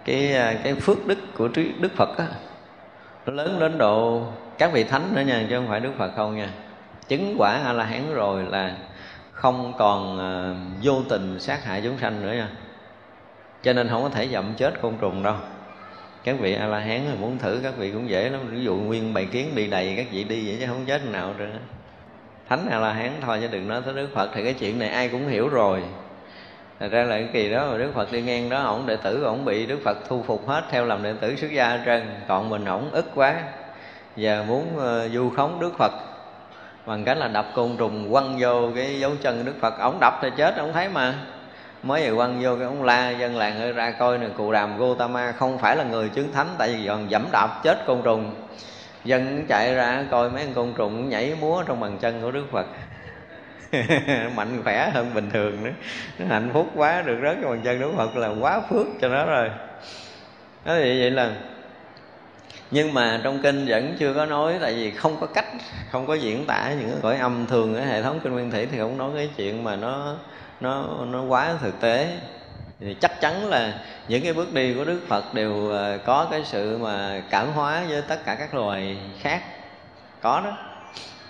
cái 0.04 0.34
cái 0.64 0.74
phước 0.74 1.06
đức 1.06 1.18
của 1.36 1.48
đức 1.80 1.96
phật 1.96 2.18
á 2.18 2.26
nó 3.26 3.32
lớn 3.32 3.56
đến 3.60 3.78
độ 3.78 4.22
các 4.58 4.72
vị 4.72 4.84
thánh 4.84 5.14
nữa 5.14 5.20
nha 5.20 5.46
chứ 5.50 5.56
không 5.56 5.68
phải 5.68 5.80
đức 5.80 5.92
phật 5.98 6.10
không 6.16 6.36
nha. 6.36 6.48
Chứng 7.08 7.34
quả 7.38 7.60
a 7.64 7.72
la 7.72 7.84
hán 7.84 8.14
rồi 8.14 8.44
là 8.44 8.76
không 9.32 9.72
còn 9.78 10.16
uh, 10.16 10.84
vô 10.84 11.02
tình 11.08 11.40
sát 11.40 11.64
hại 11.64 11.80
chúng 11.84 11.98
sanh 11.98 12.22
nữa 12.22 12.32
nha. 12.32 12.48
Cho 13.62 13.72
nên 13.72 13.88
không 13.88 14.02
có 14.02 14.08
thể 14.08 14.28
dậm 14.28 14.54
chết 14.56 14.80
côn 14.82 14.94
trùng 15.00 15.22
đâu. 15.22 15.34
Các 16.24 16.36
vị 16.40 16.54
a 16.54 16.66
la 16.66 16.78
hán 16.78 17.20
muốn 17.20 17.38
thử 17.38 17.60
các 17.62 17.76
vị 17.76 17.90
cũng 17.90 18.08
dễ 18.08 18.28
lắm. 18.28 18.40
Ví 18.50 18.64
dụ 18.64 18.76
nguyên 18.76 19.14
bầy 19.14 19.24
kiến 19.24 19.52
bị 19.54 19.70
đầy 19.70 19.94
các 19.96 20.06
vị 20.10 20.24
đi 20.24 20.46
vậy 20.46 20.56
chứ 20.60 20.66
không 20.66 20.84
chết 20.86 21.06
nào 21.06 21.34
nữa 21.38 21.50
thánh 22.48 22.68
a 22.70 22.78
la 22.78 22.92
hán 22.92 23.12
thôi 23.20 23.38
chứ 23.40 23.48
đừng 23.50 23.68
nói 23.68 23.82
tới 23.84 23.94
đức 23.94 24.08
phật. 24.14 24.30
Thì 24.34 24.44
cái 24.44 24.54
chuyện 24.54 24.78
này 24.78 24.88
ai 24.88 25.08
cũng 25.08 25.28
hiểu 25.28 25.48
rồi. 25.48 25.82
Thật 26.80 26.88
ra 26.92 27.04
là 27.04 27.16
cái 27.18 27.28
kỳ 27.32 27.50
đó 27.50 27.68
mà 27.70 27.78
Đức 27.78 27.92
Phật 27.94 28.12
đi 28.12 28.22
ngang 28.22 28.50
đó 28.50 28.62
Ổng 28.62 28.86
đệ 28.86 28.96
tử 28.96 29.22
ổng 29.24 29.44
bị 29.44 29.66
Đức 29.66 29.78
Phật 29.84 29.96
thu 30.08 30.22
phục 30.22 30.48
hết 30.48 30.64
Theo 30.70 30.84
làm 30.84 31.02
đệ 31.02 31.12
tử 31.20 31.36
xuất 31.36 31.50
gia 31.52 31.82
trên 31.84 32.02
Còn 32.28 32.50
mình 32.50 32.64
ổng 32.64 32.90
ức 32.90 33.06
quá. 33.14 33.34
Và 34.16 34.44
muốn 34.48 34.78
ờ, 34.78 35.04
uh, 35.06 35.12
du 35.12 35.30
khống 35.30 35.60
Đức 35.60 35.78
Phật. 35.78 35.92
Bằng 36.86 37.04
cách 37.04 37.18
là 37.18 37.28
đập 37.28 37.46
côn 37.54 37.76
trùng 37.76 38.12
quăng 38.12 38.36
vô 38.40 38.70
cái 38.74 39.00
dấu 39.00 39.12
chân 39.22 39.44
Đức 39.44 39.54
Phật. 39.60 39.78
Ổng 39.78 39.98
đập 40.00 40.18
thì 40.22 40.28
chết, 40.36 40.56
ổng 40.56 40.72
thấy 40.72 40.88
mà. 40.88 41.14
Mới 41.82 42.10
vừa 42.10 42.16
quăng 42.16 42.42
vô 42.42 42.56
cái 42.56 42.64
ông 42.64 42.82
la 42.82 43.10
dân 43.10 43.36
làng 43.36 43.60
ơi 43.60 43.72
ra 43.72 43.90
coi 43.90 44.18
nè 44.18 44.26
cụ 44.36 44.52
đàm 44.52 44.78
Gotama 44.78 45.32
không 45.32 45.58
phải 45.58 45.76
là 45.76 45.84
người 45.84 46.08
chứng 46.08 46.32
thánh 46.32 46.48
tại 46.58 46.68
vì 46.68 46.86
còn 46.86 47.10
dẫm 47.10 47.26
đạp 47.32 47.60
chết 47.62 47.86
côn 47.86 48.02
trùng. 48.02 48.34
Dân 49.04 49.46
chạy 49.48 49.74
ra 49.74 50.04
coi 50.10 50.30
mấy 50.30 50.44
con 50.44 50.54
côn 50.54 50.72
trùng 50.76 51.08
nhảy 51.08 51.36
múa 51.40 51.62
trong 51.66 51.80
bàn 51.80 51.98
chân 52.00 52.22
của 52.22 52.30
Đức 52.30 52.44
Phật. 52.52 52.66
Mạnh 54.36 54.62
khỏe 54.64 54.90
hơn 54.94 55.14
bình 55.14 55.30
thường 55.30 55.64
nữa. 55.64 55.70
Nó 56.18 56.26
hạnh 56.26 56.50
phúc 56.52 56.70
quá 56.74 57.02
được 57.02 57.18
rớt 57.22 57.36
cái 57.42 57.50
bàn 57.50 57.60
chân 57.64 57.80
đức 57.80 57.92
phật 57.96 58.16
là 58.16 58.28
quá 58.40 58.60
phước 58.70 58.86
cho 59.00 59.08
nó 59.08 59.24
rồi. 59.24 59.48
Đó 60.64 60.74
thì 60.78 61.00
vậy 61.00 61.10
là 61.10 61.30
nhưng 62.74 62.94
mà 62.94 63.20
trong 63.24 63.42
kinh 63.42 63.66
vẫn 63.66 63.96
chưa 63.98 64.14
có 64.14 64.26
nói, 64.26 64.54
tại 64.60 64.74
vì 64.74 64.90
không 64.90 65.16
có 65.20 65.26
cách, 65.26 65.46
không 65.90 66.06
có 66.06 66.14
diễn 66.14 66.46
tả 66.46 66.72
những 66.80 66.90
cái 66.90 66.98
cõi 67.02 67.16
âm 67.16 67.46
thường 67.46 67.74
ở 67.74 67.84
hệ 67.84 68.02
thống 68.02 68.20
kinh 68.24 68.32
nguyên 68.32 68.50
thủy 68.50 68.66
thì 68.72 68.78
không 68.78 68.98
nói 68.98 69.10
cái 69.16 69.30
chuyện 69.36 69.64
mà 69.64 69.76
nó 69.76 70.16
nó 70.60 70.86
nó 71.06 71.22
quá 71.22 71.54
thực 71.60 71.80
tế. 71.80 72.18
Thì 72.80 72.96
chắc 73.00 73.20
chắn 73.20 73.48
là 73.48 73.74
những 74.08 74.22
cái 74.22 74.32
bước 74.32 74.54
đi 74.54 74.74
của 74.74 74.84
đức 74.84 75.00
phật 75.08 75.34
đều 75.34 75.72
à, 75.76 75.96
có 76.04 76.28
cái 76.30 76.42
sự 76.44 76.78
mà 76.78 77.22
cảm 77.30 77.52
hóa 77.52 77.82
với 77.88 78.02
tất 78.02 78.24
cả 78.24 78.34
các 78.34 78.54
loài 78.54 78.96
khác. 79.20 79.42
Có 80.20 80.40
đó. 80.44 80.56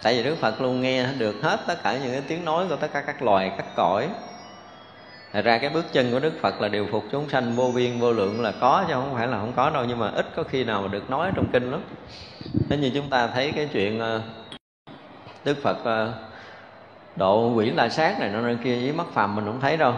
Tại 0.03 0.15
vì 0.15 0.23
đức 0.23 0.37
phật 0.41 0.61
luôn 0.61 0.81
nghe 0.81 1.07
được 1.19 1.37
hết 1.43 1.61
tất 1.67 1.83
cả 1.83 1.99
những 2.03 2.13
cái 2.13 2.23
tiếng 2.29 2.45
nói 2.45 2.67
của 2.69 2.77
tất 2.77 2.89
cả 2.93 3.01
các 3.01 3.23
loài, 3.23 3.53
các 3.57 3.67
cõi. 3.77 4.09
Thật 5.33 5.45
ra 5.45 5.59
cái 5.59 5.71
bước 5.71 5.85
chân 5.93 6.13
của 6.13 6.19
Đức 6.19 6.33
Phật 6.41 6.61
là 6.61 6.69
điều 6.69 6.87
phục 6.91 7.05
chúng 7.13 7.29
sanh 7.29 7.53
vô 7.57 7.73
biên 7.75 7.99
vô 7.99 8.13
lượng 8.13 8.41
là 8.41 8.53
có 8.61 8.85
chứ 8.89 8.95
không 8.95 9.15
phải 9.15 9.29
là 9.29 9.39
không 9.39 9.53
có 9.57 9.71
đâu 9.71 9.85
nhưng 9.89 9.99
mà 9.99 10.09
ít 10.09 10.27
có 10.37 10.43
khi 10.43 10.65
nào 10.65 10.83
mà 10.83 10.89
được 10.89 11.11
nói 11.11 11.31
trong 11.35 11.47
kinh 11.53 11.71
lắm. 11.71 11.81
Thế 12.69 12.77
như 12.77 12.91
chúng 12.95 13.11
ta 13.11 13.27
thấy 13.27 13.53
cái 13.57 13.69
chuyện 13.73 13.99
ờ, 13.99 14.23
Đức 15.45 15.63
Phật 15.63 15.85
ờ, 15.85 16.13
độ 17.17 17.53
quỷ 17.55 17.71
la 17.71 17.89
sát 17.89 18.21
này 18.21 18.31
nó 18.33 18.41
nơi 18.41 18.57
kia 18.65 18.79
với 18.83 18.93
mắt 18.93 19.07
phàm 19.13 19.37
mình 19.37 19.45
không 19.45 19.61
thấy 19.61 19.77
đâu. 19.77 19.95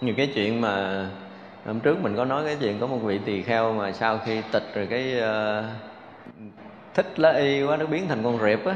Nhiều 0.00 0.14
cái 0.16 0.32
chuyện 0.34 0.60
mà 0.60 1.06
hôm 1.66 1.80
trước 1.80 2.02
mình 2.02 2.16
có 2.16 2.24
nói 2.24 2.44
cái 2.44 2.56
chuyện 2.60 2.78
có 2.80 2.86
một 2.86 2.98
vị 3.02 3.18
tỳ 3.24 3.42
kheo 3.42 3.72
mà 3.72 3.92
sau 3.92 4.18
khi 4.18 4.42
tịch 4.52 4.74
rồi 4.74 4.86
cái 4.90 5.14
uh, 5.18 5.64
thích 6.94 7.20
lá 7.20 7.32
y 7.32 7.62
quá 7.62 7.76
nó 7.76 7.86
biến 7.86 8.08
thành 8.08 8.22
con 8.24 8.38
rệp 8.38 8.66
á 8.66 8.74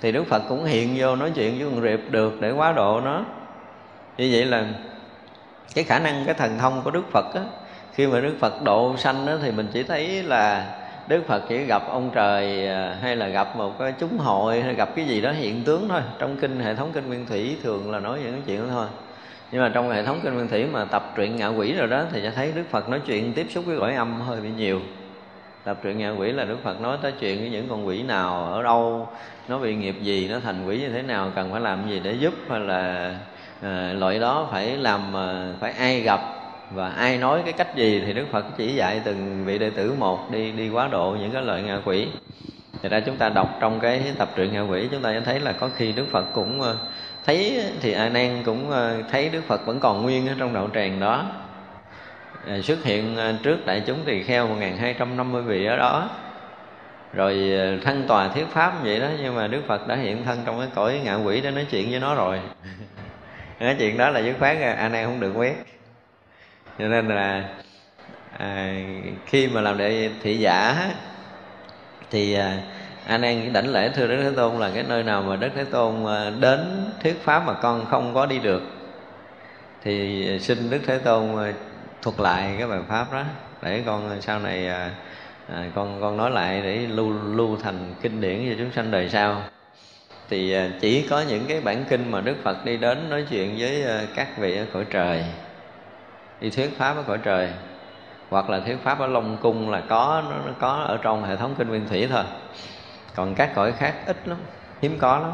thì 0.00 0.12
Đức 0.12 0.24
Phật 0.26 0.42
cũng 0.48 0.64
hiện 0.64 0.94
vô 0.98 1.16
nói 1.16 1.32
chuyện 1.34 1.58
với 1.58 1.68
con 1.70 1.82
rệp 1.82 2.00
được 2.10 2.40
để 2.40 2.50
quá 2.50 2.72
độ 2.72 3.00
nó 3.00 3.24
như 4.18 4.28
vậy 4.32 4.44
là 4.44 4.64
cái 5.74 5.84
khả 5.84 5.98
năng, 5.98 6.24
cái 6.24 6.34
thần 6.34 6.58
thông 6.58 6.82
của 6.84 6.90
đức 6.90 7.04
phật 7.12 7.34
á, 7.34 7.40
khi 7.94 8.06
mà 8.06 8.20
đức 8.20 8.34
phật 8.40 8.62
độ 8.62 8.96
sanh 8.96 9.26
đó 9.26 9.32
thì 9.42 9.50
mình 9.50 9.68
chỉ 9.72 9.82
thấy 9.82 10.22
là 10.22 10.74
đức 11.08 11.22
phật 11.26 11.42
chỉ 11.48 11.64
gặp 11.64 11.82
ông 11.88 12.10
trời 12.14 12.68
à, 12.68 12.96
hay 13.02 13.16
là 13.16 13.28
gặp 13.28 13.56
một 13.56 13.78
cái 13.78 13.94
chúng 14.00 14.18
hội, 14.18 14.62
hay 14.62 14.74
gặp 14.74 14.88
cái 14.96 15.04
gì 15.04 15.20
đó 15.20 15.30
hiện 15.30 15.64
tướng 15.64 15.88
thôi. 15.88 16.00
Trong 16.18 16.36
kinh, 16.36 16.60
hệ 16.60 16.74
thống 16.74 16.90
kinh 16.94 17.06
nguyên 17.06 17.26
thủy 17.26 17.56
thường 17.62 17.90
là 17.90 17.98
nói 17.98 18.18
những 18.24 18.32
cái 18.32 18.42
chuyện 18.46 18.60
đó 18.60 18.66
thôi. 18.70 18.86
Nhưng 19.52 19.62
mà 19.62 19.70
trong 19.74 19.90
hệ 19.90 20.04
thống 20.04 20.20
kinh 20.22 20.34
nguyên 20.34 20.48
thủy 20.48 20.66
mà 20.66 20.84
tập 20.84 21.12
truyện 21.16 21.36
ngạ 21.36 21.48
quỷ 21.48 21.72
rồi 21.72 21.88
đó, 21.88 22.04
thì 22.12 22.20
sẽ 22.22 22.30
thấy 22.30 22.52
đức 22.54 22.64
phật 22.70 22.88
nói 22.88 23.00
chuyện 23.06 23.32
tiếp 23.32 23.46
xúc 23.50 23.64
với 23.66 23.78
cõi 23.78 23.94
âm 23.94 24.20
hơi 24.20 24.40
bị 24.40 24.48
nhiều. 24.56 24.80
Tập 25.64 25.78
truyện 25.82 25.98
ngạ 25.98 26.10
quỷ 26.10 26.32
là 26.32 26.44
đức 26.44 26.58
phật 26.64 26.80
nói 26.80 26.98
tới 27.02 27.12
chuyện 27.20 27.40
với 27.40 27.50
những 27.50 27.68
con 27.68 27.86
quỷ 27.86 28.02
nào 28.02 28.52
ở 28.52 28.62
đâu, 28.62 29.08
nó 29.48 29.58
bị 29.58 29.74
nghiệp 29.74 29.96
gì, 30.02 30.28
nó 30.28 30.40
thành 30.40 30.66
quỷ 30.66 30.78
như 30.78 30.88
thế 30.88 31.02
nào, 31.02 31.32
cần 31.34 31.52
phải 31.52 31.60
làm 31.60 31.90
gì 31.90 32.00
để 32.04 32.12
giúp, 32.12 32.34
hay 32.50 32.60
là 32.60 33.14
à, 33.62 33.92
loại 33.92 34.18
đó 34.18 34.48
phải 34.50 34.76
làm 34.76 35.12
ờ, 35.12 35.54
phải 35.60 35.72
ai 35.72 36.00
gặp 36.00 36.20
và 36.70 36.88
ai 36.88 37.18
nói 37.18 37.42
cái 37.44 37.52
cách 37.52 37.76
gì 37.76 38.02
thì 38.06 38.12
đức 38.12 38.26
phật 38.32 38.44
chỉ 38.56 38.74
dạy 38.74 39.00
từng 39.04 39.44
vị 39.44 39.58
đệ 39.58 39.70
tử 39.70 39.94
một 39.98 40.30
đi 40.30 40.52
đi 40.52 40.68
quá 40.68 40.88
độ 40.88 41.16
những 41.20 41.30
cái 41.30 41.42
loại 41.42 41.62
ngạ 41.62 41.80
quỷ. 41.84 42.08
Thì 42.82 42.88
ra 42.88 43.00
chúng 43.00 43.16
ta 43.16 43.28
đọc 43.28 43.56
trong 43.60 43.80
cái 43.80 44.02
tập 44.18 44.28
truyện 44.36 44.52
ngạ 44.52 44.60
quỷ 44.60 44.88
chúng 44.90 45.02
ta 45.02 45.12
sẽ 45.12 45.20
thấy 45.20 45.40
là 45.40 45.52
có 45.52 45.70
khi 45.76 45.92
đức 45.92 46.06
phật 46.10 46.24
cũng 46.34 46.60
ờ, 46.60 46.76
thấy 47.26 47.64
thì 47.80 47.92
a 47.92 48.08
nan 48.08 48.42
cũng 48.44 48.72
thấy 49.10 49.28
đức 49.28 49.42
phật 49.46 49.66
vẫn 49.66 49.80
còn 49.80 50.02
nguyên 50.02 50.28
ở 50.28 50.34
trong 50.38 50.54
đạo 50.54 50.68
tràng 50.74 51.00
đó. 51.00 51.24
Xuất 52.62 52.84
hiện 52.84 53.16
trước 53.42 53.66
đại 53.66 53.82
chúng 53.86 53.98
tỳ 54.04 54.22
kheo 54.22 54.46
1250 54.46 55.42
vị 55.42 55.64
ở 55.64 55.76
đó. 55.76 56.08
Rồi 57.12 57.52
thân 57.84 58.04
tòa 58.08 58.28
thuyết 58.28 58.46
pháp 58.48 58.72
vậy 58.82 59.00
đó 59.00 59.06
nhưng 59.22 59.34
mà 59.34 59.46
đức 59.46 59.60
phật 59.66 59.88
đã 59.88 59.96
hiện 59.96 60.24
thân 60.24 60.38
trong 60.46 60.58
cái 60.58 60.68
cõi 60.74 61.00
ngạ 61.04 61.14
quỷ 61.14 61.40
để 61.40 61.50
nói 61.50 61.66
chuyện 61.70 61.90
với 61.90 62.00
nó 62.00 62.14
rồi 62.14 62.40
cái 63.58 63.76
chuyện 63.78 63.96
đó 63.96 64.10
là 64.10 64.20
dứt 64.20 64.36
khoát 64.38 64.56
à, 64.56 64.72
anh 64.72 64.92
em 64.92 65.06
không 65.06 65.20
được 65.20 65.32
quét. 65.34 65.54
Cho 66.78 66.88
nên 66.88 67.08
là 67.08 67.48
à, 68.38 68.74
khi 69.26 69.48
mà 69.48 69.60
làm 69.60 69.78
đệ 69.78 70.10
thị 70.22 70.38
giả 70.38 70.90
thì 72.10 72.34
à, 72.34 72.58
anh 73.06 73.22
em 73.22 73.52
đảnh 73.52 73.68
lễ 73.68 73.90
thưa 73.94 74.06
đức 74.06 74.22
thế 74.22 74.32
tôn 74.36 74.58
là 74.58 74.70
cái 74.74 74.84
nơi 74.88 75.02
nào 75.02 75.22
mà 75.22 75.36
đức 75.36 75.48
thế 75.54 75.64
tôn 75.64 76.06
à, 76.06 76.30
đến 76.40 76.90
thuyết 77.02 77.22
pháp 77.24 77.46
mà 77.46 77.52
con 77.52 77.86
không 77.90 78.14
có 78.14 78.26
đi 78.26 78.38
được 78.38 78.62
thì 79.84 80.24
xin 80.40 80.70
đức 80.70 80.80
thế 80.86 80.98
tôn 80.98 81.36
à, 81.36 81.52
thuật 82.02 82.20
lại 82.20 82.54
cái 82.58 82.68
bài 82.68 82.80
pháp 82.88 83.12
đó 83.12 83.22
để 83.62 83.82
con 83.86 84.20
sau 84.20 84.40
này 84.40 84.68
à, 84.68 84.90
con 85.74 86.00
con 86.00 86.16
nói 86.16 86.30
lại 86.30 86.60
để 86.62 86.76
lưu 86.76 87.12
lưu 87.34 87.56
thành 87.62 87.94
kinh 88.02 88.20
điển 88.20 88.46
cho 88.50 88.54
chúng 88.58 88.72
sanh 88.72 88.90
đời 88.90 89.08
sau 89.08 89.42
thì 90.30 90.52
à, 90.52 90.68
chỉ 90.80 91.06
có 91.10 91.20
những 91.28 91.44
cái 91.48 91.60
bản 91.60 91.84
kinh 91.88 92.10
mà 92.10 92.20
đức 92.20 92.36
phật 92.42 92.64
đi 92.64 92.76
đến 92.76 93.10
nói 93.10 93.24
chuyện 93.30 93.56
với 93.58 93.84
à, 93.84 94.00
các 94.14 94.38
vị 94.38 94.56
ở 94.56 94.64
cõi 94.72 94.84
trời. 94.90 95.24
Đi 96.40 96.50
thuyết 96.50 96.78
pháp 96.78 96.96
ở 96.96 97.02
cõi 97.06 97.18
trời, 97.24 97.48
hoặc 98.28 98.50
là 98.50 98.60
thuyết 98.60 98.76
pháp 98.84 99.00
ở 99.00 99.06
long 99.06 99.36
cung 99.36 99.70
là 99.70 99.82
có, 99.88 100.22
nó 100.30 100.52
có 100.58 100.84
ở 100.88 100.98
trong 101.02 101.24
hệ 101.24 101.36
thống 101.36 101.54
kinh 101.58 101.68
nguyên 101.68 101.88
thủy 101.88 102.08
thôi. 102.10 102.24
Còn 103.14 103.34
các 103.34 103.54
cõi 103.54 103.72
khác 103.72 103.94
ít 104.06 104.28
lắm, 104.28 104.38
hiếm 104.82 104.98
có 104.98 105.18
lắm. 105.18 105.32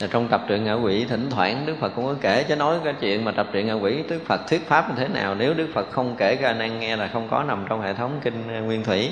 Là 0.00 0.06
trong 0.10 0.28
tập 0.28 0.40
truyện 0.48 0.64
ngạ 0.64 0.74
quỷ, 0.74 1.04
thỉnh 1.08 1.30
thoảng 1.30 1.66
đức 1.66 1.76
phật 1.80 1.92
cũng 1.96 2.06
có 2.06 2.14
kể 2.20 2.44
chứ 2.48 2.56
nói 2.56 2.76
cái 2.84 2.94
chuyện 3.00 3.24
mà 3.24 3.32
tập 3.32 3.46
truyện 3.52 3.66
ngạ 3.66 3.72
quỷ, 3.72 4.04
đức 4.08 4.22
phật 4.26 4.40
thuyết 4.48 4.68
pháp 4.68 4.88
như 4.88 4.94
thế 4.98 5.08
nào. 5.08 5.34
Nếu 5.34 5.54
đức 5.54 5.68
phật 5.74 5.90
không 5.90 6.14
kể 6.18 6.36
cho 6.36 6.46
anh 6.46 6.58
em 6.58 6.80
nghe 6.80 6.96
là 6.96 7.08
không 7.12 7.28
có 7.28 7.42
nằm 7.42 7.66
trong 7.68 7.82
hệ 7.82 7.94
thống 7.94 8.20
kinh 8.22 8.48
à, 8.48 8.60
nguyên 8.60 8.84
thủy. 8.84 9.10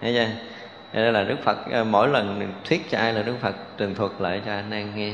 Thấy 0.00 0.14
chưa? 0.14 0.53
Nên 1.02 1.14
là 1.14 1.22
đức 1.24 1.36
phật 1.44 1.58
ờ, 1.70 1.84
mỗi 1.84 2.08
lần 2.08 2.52
thuyết 2.64 2.90
cho 2.90 2.98
ai 2.98 3.12
là 3.12 3.22
đức 3.22 3.34
phật, 3.40 3.54
tường 3.76 3.94
thuật 3.94 4.12
lại 4.18 4.40
cho 4.46 4.52
anh 4.52 4.70
em 4.70 4.96
nghe. 4.96 5.12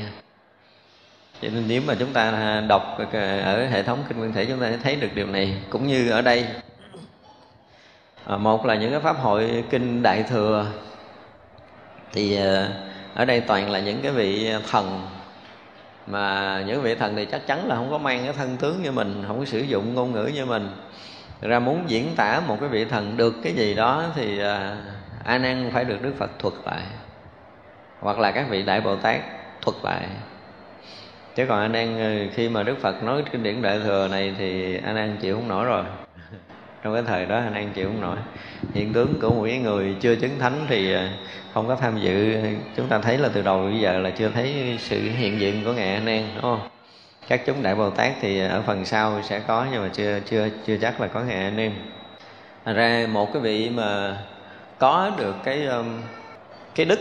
Cho 1.41 1.49
nên 1.49 1.63
nếu 1.67 1.81
mà 1.87 1.95
chúng 1.99 2.13
ta 2.13 2.31
à, 2.31 2.61
đọc 2.67 2.97
ờ, 3.11 3.39
ở 3.39 3.67
hệ 3.67 3.83
thống 3.83 4.03
kinh 4.07 4.17
nguyên 4.17 4.33
thể, 4.33 4.45
chúng 4.45 4.59
ta 4.59 4.71
sẽ 4.71 4.77
thấy 4.77 4.95
được 4.95 5.07
điều 5.15 5.27
này, 5.27 5.57
cũng 5.69 5.87
như 5.87 6.09
ở 6.09 6.21
đây. 6.21 6.45
À, 8.25 8.37
một 8.37 8.65
là 8.65 8.75
những 8.75 8.91
cái 8.91 8.99
pháp 8.99 9.17
hội 9.17 9.63
kinh 9.69 10.03
đại 10.03 10.23
thừa. 10.23 10.65
Thì 12.13 12.35
ờ, 12.35 12.69
ở 13.13 13.25
đây 13.25 13.41
toàn 13.41 13.71
là 13.71 13.79
những 13.79 14.01
cái 14.01 14.11
vị 14.11 14.51
thần. 14.71 15.07
Mà 16.07 16.63
những 16.67 16.81
vị 16.81 16.95
thần 16.95 17.15
thì 17.15 17.25
chắc 17.25 17.47
chắn 17.47 17.67
là 17.67 17.75
không 17.75 17.91
có 17.91 17.97
mang 17.97 18.23
cái 18.23 18.33
thân 18.33 18.57
tướng 18.57 18.83
như 18.83 18.91
mình, 18.91 19.23
không 19.27 19.39
có 19.39 19.45
sử 19.45 19.59
dụng 19.59 19.93
ngôn 19.93 20.11
ngữ 20.11 20.31
như 20.33 20.45
mình. 20.45 20.69
Ra 21.41 21.59
muốn 21.59 21.83
diễn 21.87 22.15
tả 22.15 22.41
một 22.47 22.57
cái 22.59 22.69
vị 22.69 22.85
thần 22.85 23.17
được 23.17 23.35
cái 23.43 23.53
gì 23.53 23.73
đó 23.73 24.05
thì 24.15 24.39
à, 24.39 24.77
a 25.23 25.37
nan 25.37 25.69
phải 25.73 25.85
được 25.85 26.01
đức 26.01 26.13
phật 26.17 26.39
thuật 26.39 26.53
lại. 26.65 26.81
Hoặc 27.99 28.19
là 28.19 28.31
các 28.31 28.45
vị 28.49 28.63
đại 28.63 28.81
bồ 28.81 28.95
tát 28.95 29.21
thuật 29.61 29.77
lại. 29.83 30.07
Chứ 31.35 31.45
còn 31.49 31.59
a 31.59 31.67
nan 31.67 31.97
ờ, 31.97 32.33
khi 32.33 32.49
mà 32.49 32.63
đức 32.63 32.77
phật 32.81 33.03
nói 33.03 33.23
kinh 33.31 33.43
điển 33.43 33.61
đại 33.61 33.79
thừa 33.83 34.07
này 34.07 34.35
thì 34.37 34.77
a 34.77 34.93
nan 34.93 35.17
chịu 35.21 35.35
không 35.35 35.47
nổi 35.47 35.65
rồi. 35.65 35.83
Trong 36.83 36.93
cái 36.93 37.03
thời 37.07 37.25
đó 37.25 37.35
a 37.37 37.49
nan 37.49 37.73
chịu 37.73 37.87
không 37.87 38.01
nổi. 38.01 38.17
Hiện 38.73 38.93
tướng 38.93 39.19
của 39.21 39.29
một 39.29 39.47
người 39.61 39.95
chưa 39.99 40.15
chứng 40.15 40.39
thánh 40.39 40.65
thì 40.67 40.93
ờ, 40.93 41.07
không 41.53 41.67
có 41.67 41.75
tham 41.75 41.99
dự. 41.99 42.35
Chúng 42.75 42.87
ta 42.87 42.99
thấy 42.99 43.17
là 43.17 43.29
từ 43.33 43.41
đầu 43.41 43.63
bây 43.63 43.79
giờ 43.79 43.99
là 43.99 44.09
chưa 44.09 44.29
thấy 44.29 44.75
sự 44.79 45.01
hiện 45.01 45.39
diện 45.39 45.65
của 45.65 45.73
ngài 45.73 45.93
a 45.95 45.99
nan 45.99 46.23
đúng 46.33 46.41
không? 46.41 46.69
Các 47.27 47.41
chúng 47.45 47.63
đại 47.63 47.75
bồ 47.75 47.89
tát 47.89 48.11
thì 48.21 48.39
ở 48.39 48.61
phần 48.61 48.85
sau 48.85 49.21
sẽ 49.23 49.39
có 49.39 49.65
nhưng 49.71 49.81
mà 49.81 49.89
chưa 49.93 50.19
chưa 50.25 50.49
chưa 50.65 50.77
chắc 50.77 51.01
là 51.01 51.07
có 51.07 51.19
ngài 51.19 51.43
a 51.43 51.49
nan 51.49 51.71
Thành 52.65 52.75
ra 52.75 53.07
một 53.11 53.33
cái 53.33 53.41
vị 53.41 53.69
mà 53.69 54.17
có 54.81 55.11
được 55.17 55.35
cái 55.43 55.65
um, 55.65 56.01
cái 56.75 56.85
đức 56.85 56.99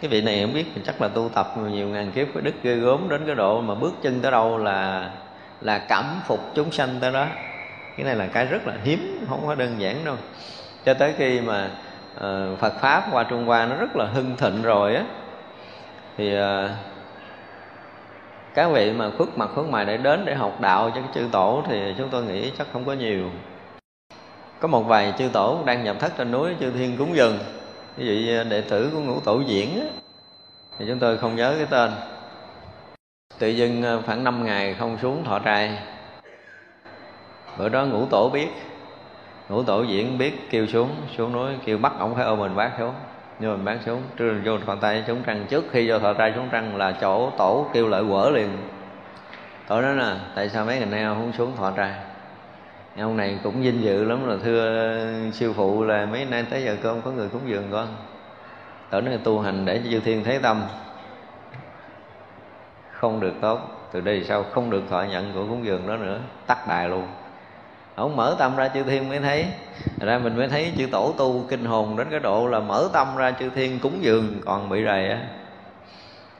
cái 0.00 0.10
vị 0.10 0.22
này 0.22 0.42
không 0.42 0.54
biết 0.54 0.66
chắc 0.86 1.02
là 1.02 1.08
tu 1.08 1.28
tập 1.34 1.54
nhiều 1.70 1.88
ngàn 1.88 2.12
kiếp 2.12 2.28
cái 2.34 2.42
đức 2.42 2.54
ghê 2.62 2.74
gớm 2.74 3.08
đến 3.08 3.22
cái 3.26 3.34
độ 3.34 3.60
mà 3.60 3.74
bước 3.74 3.92
chân 4.02 4.20
tới 4.20 4.30
đâu 4.30 4.58
là 4.58 5.10
là 5.60 5.78
cảm 5.78 6.04
phục 6.26 6.40
chúng 6.54 6.72
sanh 6.72 6.88
tới 7.00 7.12
đó. 7.12 7.26
Cái 7.96 8.06
này 8.06 8.16
là 8.16 8.26
cái 8.26 8.46
rất 8.46 8.66
là 8.66 8.74
hiếm 8.84 9.26
không 9.28 9.46
có 9.46 9.54
đơn 9.54 9.74
giản 9.78 10.04
đâu. 10.04 10.16
Cho 10.84 10.94
tới 10.94 11.14
khi 11.18 11.40
mà 11.40 11.70
uh, 12.16 12.58
Phật 12.58 12.80
pháp 12.80 13.08
qua 13.12 13.24
Trung 13.24 13.46
Hoa 13.46 13.66
nó 13.66 13.76
rất 13.76 13.96
là 13.96 14.06
hưng 14.06 14.36
thịnh 14.36 14.62
rồi 14.62 14.94
á 14.94 15.04
thì 16.16 16.38
uh, 16.38 16.70
các 18.54 18.70
vị 18.72 18.92
mà 18.92 19.10
khuất 19.18 19.28
mặt 19.38 19.50
khuất 19.54 19.66
mày 19.66 19.84
để 19.84 19.96
đến 19.96 20.24
để 20.24 20.34
học 20.34 20.60
đạo 20.60 20.90
cho 20.94 21.00
cái 21.00 21.10
chư 21.14 21.28
tổ 21.32 21.62
thì 21.68 21.94
chúng 21.98 22.08
tôi 22.08 22.24
nghĩ 22.24 22.52
chắc 22.58 22.66
không 22.72 22.84
có 22.84 22.92
nhiều 22.92 23.30
có 24.60 24.68
một 24.68 24.82
vài 24.82 25.12
chư 25.18 25.28
tổ 25.32 25.58
đang 25.64 25.84
nhập 25.84 25.96
thất 26.00 26.12
trên 26.18 26.30
núi 26.30 26.54
chư 26.60 26.70
thiên 26.70 26.96
cúng 26.96 27.16
dường. 27.16 27.38
Ví 27.96 28.26
dụ 28.26 28.44
đệ 28.50 28.60
tử 28.60 28.90
của 28.94 29.00
ngũ 29.00 29.20
tổ 29.20 29.40
diễn 29.46 29.80
á, 29.80 29.86
thì 30.78 30.84
chúng 30.88 30.98
tôi 30.98 31.18
không 31.18 31.36
nhớ 31.36 31.54
cái 31.56 31.66
tên. 31.70 31.90
Tự 33.38 33.48
dưng 33.48 33.82
ờ, 33.82 34.02
khoảng 34.06 34.24
5 34.24 34.44
ngày 34.44 34.74
không 34.74 34.98
xuống 35.02 35.24
thọ 35.24 35.38
trai. 35.38 35.78
Bữa 37.58 37.68
đó 37.68 37.84
ngũ 37.84 38.06
tổ 38.06 38.30
biết 38.32 38.48
ngũ 39.48 39.62
tổ 39.62 39.82
diễn 39.82 40.18
biết 40.18 40.50
kêu 40.50 40.66
xuống 40.66 40.90
xuống 41.16 41.32
núi 41.32 41.52
kêu 41.64 41.78
bắt 41.78 41.92
ổng 41.98 42.14
phải 42.14 42.24
ôm 42.24 42.38
mình 42.38 42.56
bác 42.56 42.70
xuống. 42.78 42.94
Nhưng 43.38 43.52
mình 43.52 43.64
bác 43.64 43.76
xuống 43.86 44.02
trưa 44.16 44.34
vô 44.44 44.58
thọ 44.66 44.74
tay 44.74 45.04
xuống 45.06 45.22
trăng. 45.26 45.46
Trước 45.48 45.64
khi 45.72 45.90
vô 45.90 45.98
thọ 45.98 46.12
trai 46.12 46.32
xuống 46.36 46.48
trăng 46.52 46.76
là 46.76 46.92
chỗ 47.00 47.30
tổ 47.38 47.66
kêu 47.72 47.88
lại 47.88 48.02
quở 48.10 48.30
liền. 48.30 48.48
Tổ 49.68 49.82
đó 49.82 49.88
nè 49.92 50.14
tại 50.34 50.48
sao 50.48 50.64
mấy 50.64 50.78
ngày 50.78 50.86
nay 50.86 51.04
không 51.04 51.32
xuống 51.32 51.56
thọ 51.56 51.70
trai? 51.70 52.09
Ông 52.98 53.16
này 53.16 53.38
cũng 53.42 53.62
vinh 53.62 53.82
dự 53.82 54.04
lắm 54.04 54.28
là 54.28 54.36
thưa 54.44 55.06
sư 55.32 55.52
phụ 55.52 55.84
là 55.84 56.06
mấy 56.06 56.24
nay 56.24 56.44
tới 56.50 56.62
giờ 56.64 56.76
cơm 56.82 57.02
có 57.02 57.10
người 57.10 57.28
cúng 57.28 57.42
dường 57.46 57.68
con. 57.72 57.88
Tưởng 58.90 59.04
nơi 59.04 59.18
tu 59.24 59.40
hành 59.40 59.64
để 59.64 59.80
cho 59.84 59.90
chư 59.90 60.00
thiên 60.00 60.24
thấy 60.24 60.38
tâm. 60.38 60.62
Không 62.90 63.20
được 63.20 63.32
tốt, 63.40 63.60
từ 63.92 64.00
đây 64.00 64.24
sau 64.24 64.42
không 64.42 64.70
được 64.70 64.82
thọ 64.90 65.02
nhận 65.02 65.32
của 65.32 65.46
cúng 65.46 65.64
dường 65.64 65.86
đó 65.86 65.96
nữa, 65.96 66.20
tắt 66.46 66.68
đài 66.68 66.88
luôn. 66.88 67.06
Ông 67.94 68.16
mở 68.16 68.36
tâm 68.38 68.56
ra 68.56 68.68
chư 68.68 68.82
thiên 68.82 69.08
mới 69.08 69.18
thấy. 69.18 69.46
Ra 70.00 70.18
mình 70.18 70.36
mới 70.36 70.48
thấy 70.48 70.72
chư 70.78 70.86
tổ 70.86 71.14
tu 71.18 71.44
kinh 71.48 71.64
hồn 71.64 71.96
đến 71.96 72.06
cái 72.10 72.20
độ 72.20 72.46
là 72.46 72.60
mở 72.60 72.88
tâm 72.92 73.16
ra 73.16 73.30
chư 73.30 73.50
thiên 73.50 73.78
cúng 73.78 73.98
dường 74.00 74.40
còn 74.44 74.68
bị 74.68 74.84
rầy 74.84 75.08
á. 75.08 75.18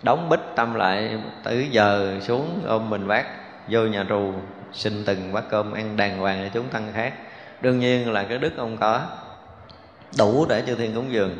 Đóng 0.03 0.29
bích 0.29 0.41
tâm 0.57 0.75
lại, 0.75 1.19
từ 1.45 1.61
giờ 1.71 2.19
xuống 2.21 2.61
ôm 2.67 2.91
mình 2.91 3.09
bác 3.09 3.25
vô 3.69 3.81
nhà 3.81 4.05
trù 4.09 4.33
xin 4.73 5.05
từng 5.05 5.33
bát 5.33 5.45
cơm 5.51 5.73
ăn 5.73 5.97
đàng 5.97 6.18
hoàng 6.18 6.45
cho 6.45 6.51
chúng 6.55 6.68
tăng 6.68 6.93
khác. 6.95 7.12
Đương 7.61 7.79
nhiên 7.79 8.12
là 8.12 8.23
cái 8.23 8.39
đức 8.39 8.57
ông 8.57 8.77
có 8.77 9.03
đủ 10.18 10.47
để 10.49 10.62
chư 10.66 10.75
thiên 10.75 10.95
cúng 10.95 11.12
dường. 11.12 11.37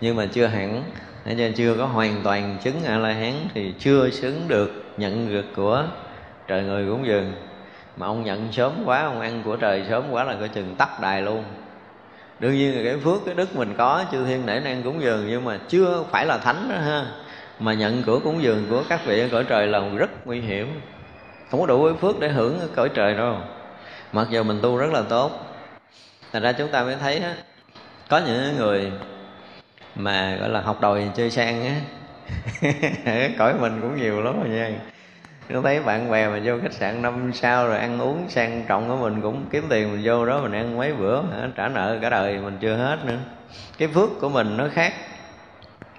Nhưng 0.00 0.16
mà 0.16 0.26
chưa 0.26 0.46
hẳn 0.46 0.84
nên 1.24 1.52
chưa 1.52 1.74
có 1.78 1.86
hoàn 1.86 2.20
toàn 2.24 2.58
chứng 2.62 2.84
a 2.84 2.98
la 2.98 3.12
hán 3.12 3.32
thì 3.54 3.74
chưa 3.78 4.10
xứng 4.10 4.48
được 4.48 4.84
nhận 4.96 5.32
được 5.32 5.44
của 5.56 5.84
trời 6.46 6.62
người 6.62 6.86
cúng 6.90 7.06
dường. 7.06 7.32
Mà 7.96 8.06
ông 8.06 8.24
nhận 8.24 8.52
sớm 8.52 8.72
quá, 8.84 9.02
ông 9.02 9.20
ăn 9.20 9.42
của 9.44 9.56
trời 9.56 9.84
sớm 9.88 10.04
quá 10.10 10.24
là 10.24 10.34
coi 10.34 10.48
chừng 10.48 10.74
tắt 10.78 11.00
đài 11.00 11.22
luôn. 11.22 11.44
Đương 12.38 12.52
nhiên 12.52 12.76
là 12.76 12.90
cái 12.90 13.00
phước, 13.00 13.20
cái 13.26 13.34
đức 13.34 13.56
mình 13.56 13.74
có, 13.78 14.04
chư 14.12 14.24
thiên 14.24 14.46
nể 14.46 14.60
năng 14.60 14.82
cúng 14.82 15.02
dường, 15.02 15.26
nhưng 15.28 15.44
mà 15.44 15.58
chưa 15.68 16.04
phải 16.10 16.26
là 16.26 16.38
thánh 16.38 16.68
đó 16.68 16.76
ha. 16.76 17.06
Mà 17.60 17.74
nhận 17.74 18.02
của 18.02 18.20
cúng 18.20 18.42
dường 18.42 18.66
của 18.70 18.82
các 18.88 19.06
vị 19.06 19.20
ở 19.20 19.28
cõi 19.32 19.44
trời 19.44 19.66
là 19.66 19.80
rất 19.96 20.26
nguy 20.26 20.40
hiểm 20.40 20.80
không 21.50 21.60
có 21.60 21.66
đủ 21.66 21.84
cái 21.84 21.94
phước 22.00 22.20
để 22.20 22.28
hưởng 22.28 22.58
cõi 22.74 22.88
trời 22.94 23.14
đâu. 23.14 23.36
Mặc 24.12 24.26
dù 24.30 24.42
mình 24.42 24.58
tu 24.62 24.76
rất 24.76 24.92
là 24.92 25.02
tốt. 25.08 25.30
Thành 26.32 26.42
ra 26.42 26.52
chúng 26.52 26.68
ta 26.68 26.82
mới 26.82 26.96
thấy 26.96 27.18
á, 27.18 27.34
có 28.08 28.18
những 28.18 28.56
người 28.56 28.92
mà, 29.94 30.36
gọi 30.40 30.48
là, 30.48 30.60
học 30.60 30.80
đòi 30.80 31.10
chơi 31.16 31.30
sang 31.30 31.64
á, 31.64 31.74
cõi 33.38 33.54
mình 33.60 33.80
cũng 33.80 33.96
nhiều 33.96 34.22
lắm 34.22 34.40
rồi 34.42 34.48
nha. 34.48 34.70
Nó 35.48 35.60
thấy 35.60 35.80
bạn 35.80 36.10
bè 36.10 36.28
mà 36.28 36.40
vô 36.44 36.54
khách 36.62 36.72
sạn 36.72 37.02
năm 37.02 37.32
sao 37.34 37.68
rồi 37.68 37.78
ăn 37.78 38.00
uống 38.00 38.26
sang 38.28 38.64
trọng 38.68 38.88
của 38.88 38.96
mình 38.96 39.22
cũng 39.22 39.44
kiếm 39.50 39.64
tiền 39.68 39.92
mình 39.92 40.00
vô 40.04 40.26
đó 40.26 40.40
mình 40.42 40.52
ăn 40.52 40.76
mấy 40.76 40.92
bữa 40.92 41.22
trả 41.56 41.68
nợ 41.68 41.98
cả 42.02 42.10
đời 42.10 42.38
mình 42.38 42.58
chưa 42.60 42.76
hết 42.76 42.98
nữa. 43.04 43.18
Cái 43.78 43.88
phước 43.88 44.08
của 44.20 44.28
mình 44.28 44.56
nó 44.56 44.68
khác 44.72 44.92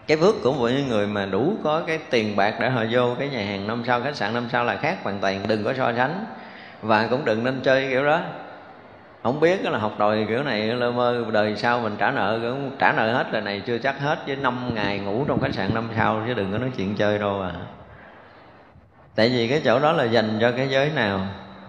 cái 0.07 0.17
bước 0.17 0.35
của 0.43 0.53
mỗi 0.53 0.85
người 0.89 1.07
mà 1.07 1.25
đủ 1.25 1.53
có 1.63 1.81
cái 1.87 1.99
tiền 2.09 2.35
bạc 2.35 2.55
để 2.59 2.69
họ 2.69 2.83
vô 2.91 3.15
cái 3.19 3.29
nhà 3.29 3.45
hàng 3.45 3.67
năm 3.67 3.83
sao, 3.87 4.01
khách 4.01 4.15
sạn 4.15 4.33
năm 4.33 4.47
sao 4.51 4.63
là 4.63 4.77
khác 4.77 4.97
hoàn 5.03 5.19
toàn, 5.19 5.47
đừng 5.47 5.63
có 5.63 5.73
so 5.73 5.93
sánh. 5.97 6.25
Và 6.81 7.07
cũng 7.07 7.25
đừng 7.25 7.43
nên 7.43 7.61
chơi 7.63 7.87
kiểu 7.89 8.05
đó. 8.05 8.21
Không 9.23 9.39
biết 9.39 9.65
là 9.65 9.77
học 9.77 9.99
đòi 9.99 10.25
kiểu 10.27 10.43
này, 10.43 10.67
lơ 10.67 10.91
mơ, 10.91 11.25
đời 11.31 11.55
sau 11.55 11.79
mình 11.79 11.95
trả 11.97 12.11
nợ, 12.11 12.39
cũng 12.41 12.71
trả 12.79 12.91
nợ 12.91 13.13
hết 13.13 13.33
là 13.33 13.41
này, 13.41 13.61
chưa 13.65 13.77
chắc 13.77 13.99
hết 13.99 14.19
với 14.27 14.35
năm 14.35 14.75
ngày 14.75 14.99
ngủ 14.99 15.25
trong 15.27 15.41
khách 15.41 15.53
sạn 15.53 15.73
năm 15.73 15.89
sao, 15.95 16.23
chứ 16.27 16.33
đừng 16.33 16.51
có 16.51 16.57
nói 16.57 16.69
chuyện 16.77 16.95
chơi 16.95 17.19
đâu 17.19 17.41
à. 17.41 17.51
Tại 19.15 19.29
vì 19.29 19.47
cái 19.47 19.61
chỗ 19.65 19.79
đó 19.79 19.91
là 19.91 20.03
dành 20.03 20.37
cho 20.41 20.51
cái 20.51 20.67
giới 20.69 20.89
nào, 20.95 21.19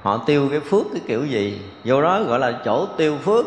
họ 0.03 0.23
tiêu 0.27 0.49
cái 0.51 0.61
phước 0.61 0.87
cái 0.93 1.03
kiểu 1.07 1.27
gì, 1.27 1.61
vô 1.85 2.03
đó 2.03 2.23
gọi 2.23 2.39
là 2.39 2.53
chỗ 2.65 2.87
tiêu 2.97 3.17
phước 3.17 3.47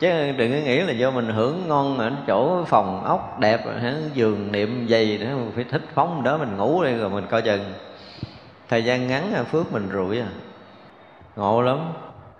chứ 0.00 0.32
đừng 0.36 0.52
có 0.52 0.58
nghĩ 0.64 0.80
là 0.80 0.92
do 0.92 1.10
mình 1.10 1.28
hưởng 1.28 1.68
ngon 1.68 1.98
ở 1.98 2.12
chỗ 2.26 2.64
phòng 2.64 3.04
ốc 3.04 3.40
đẹp, 3.40 3.60
hả, 3.82 3.94
giường 4.14 4.52
niệm 4.52 4.86
dày 4.90 5.18
nữa 5.20 5.36
mình 5.36 5.52
phải 5.54 5.64
thích 5.64 5.82
phóng 5.94 6.22
đó, 6.22 6.38
mình 6.38 6.56
ngủ 6.56 6.84
đi 6.84 6.94
rồi 6.94 7.10
mình 7.10 7.26
coi 7.30 7.42
chừng. 7.42 7.60
Thời 8.68 8.84
gian 8.84 9.08
ngắn 9.08 9.44
phước 9.50 9.72
mình 9.72 9.88
rủi 9.92 10.20
à. 10.20 10.28
Ngộ 11.36 11.62
lắm. 11.62 11.78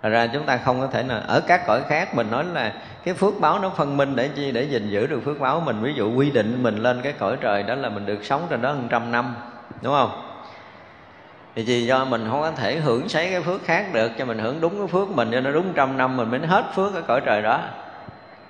Thật 0.01 0.09
ra 0.09 0.27
chúng 0.27 0.43
ta 0.43 0.57
không 0.57 0.79
có 0.79 0.87
thể 0.87 1.03
nào, 1.03 1.21
ở 1.27 1.41
các 1.41 1.67
cõi 1.67 1.81
khác 1.89 2.15
mình 2.15 2.31
nói 2.31 2.45
là 2.53 2.73
cái 3.03 3.13
phước 3.13 3.33
báo 3.39 3.59
nó 3.59 3.69
phân 3.69 3.97
minh 3.97 4.15
để 4.15 4.27
chi, 4.35 4.51
để 4.51 4.63
gìn 4.63 4.89
giữ 4.89 5.07
được 5.07 5.21
phước 5.25 5.39
báo 5.39 5.59
mình. 5.59 5.81
Ví 5.81 5.93
dụ 5.93 6.15
quy 6.15 6.31
định 6.31 6.63
mình 6.63 6.75
lên 6.75 7.01
cái 7.01 7.13
cõi 7.13 7.37
trời 7.41 7.63
đó 7.63 7.75
là 7.75 7.89
mình 7.89 8.05
được 8.05 8.23
sống 8.23 8.47
trên 8.49 8.61
đó 8.61 8.73
một 8.73 8.87
trăm 8.89 9.11
năm, 9.11 9.35
đúng 9.81 9.93
không? 9.93 10.28
Thì 11.55 11.63
vì 11.63 11.85
do 11.85 12.05
mình 12.05 12.27
không 12.29 12.41
có 12.41 12.51
thể 12.51 12.75
hưởng 12.75 13.09
sấy 13.09 13.29
cái 13.31 13.41
phước 13.41 13.65
khác 13.65 13.85
được, 13.93 14.11
cho 14.17 14.25
mình 14.25 14.39
hưởng 14.39 14.61
đúng 14.61 14.77
cái 14.77 14.87
phước 14.87 15.09
mình, 15.09 15.29
cho 15.31 15.39
nó 15.39 15.51
đúng 15.51 15.73
trăm 15.75 15.97
năm, 15.97 16.17
mình 16.17 16.31
mới 16.31 16.39
hết 16.39 16.63
phước 16.75 16.95
ở 16.95 17.01
cõi 17.01 17.21
trời 17.25 17.41
đó. 17.41 17.61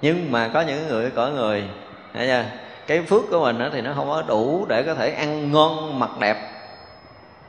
Nhưng 0.02 0.32
mà 0.32 0.50
có 0.54 0.62
những 0.62 0.88
người 0.88 1.10
cõi 1.10 1.32
người, 1.32 1.64
thấy 2.14 2.28
chưa? 2.28 2.44
Cái 2.88 3.02
phước 3.02 3.22
của 3.30 3.40
mình 3.40 3.70
thì 3.74 3.82
nó 3.82 3.92
không 3.96 4.08
có 4.08 4.24
đủ 4.28 4.66
để 4.70 4.84
có 4.84 4.94
thể 4.94 5.12
ăn 5.12 5.52
ngon, 5.52 6.00
mặc 6.00 6.10
đẹp 6.20 6.38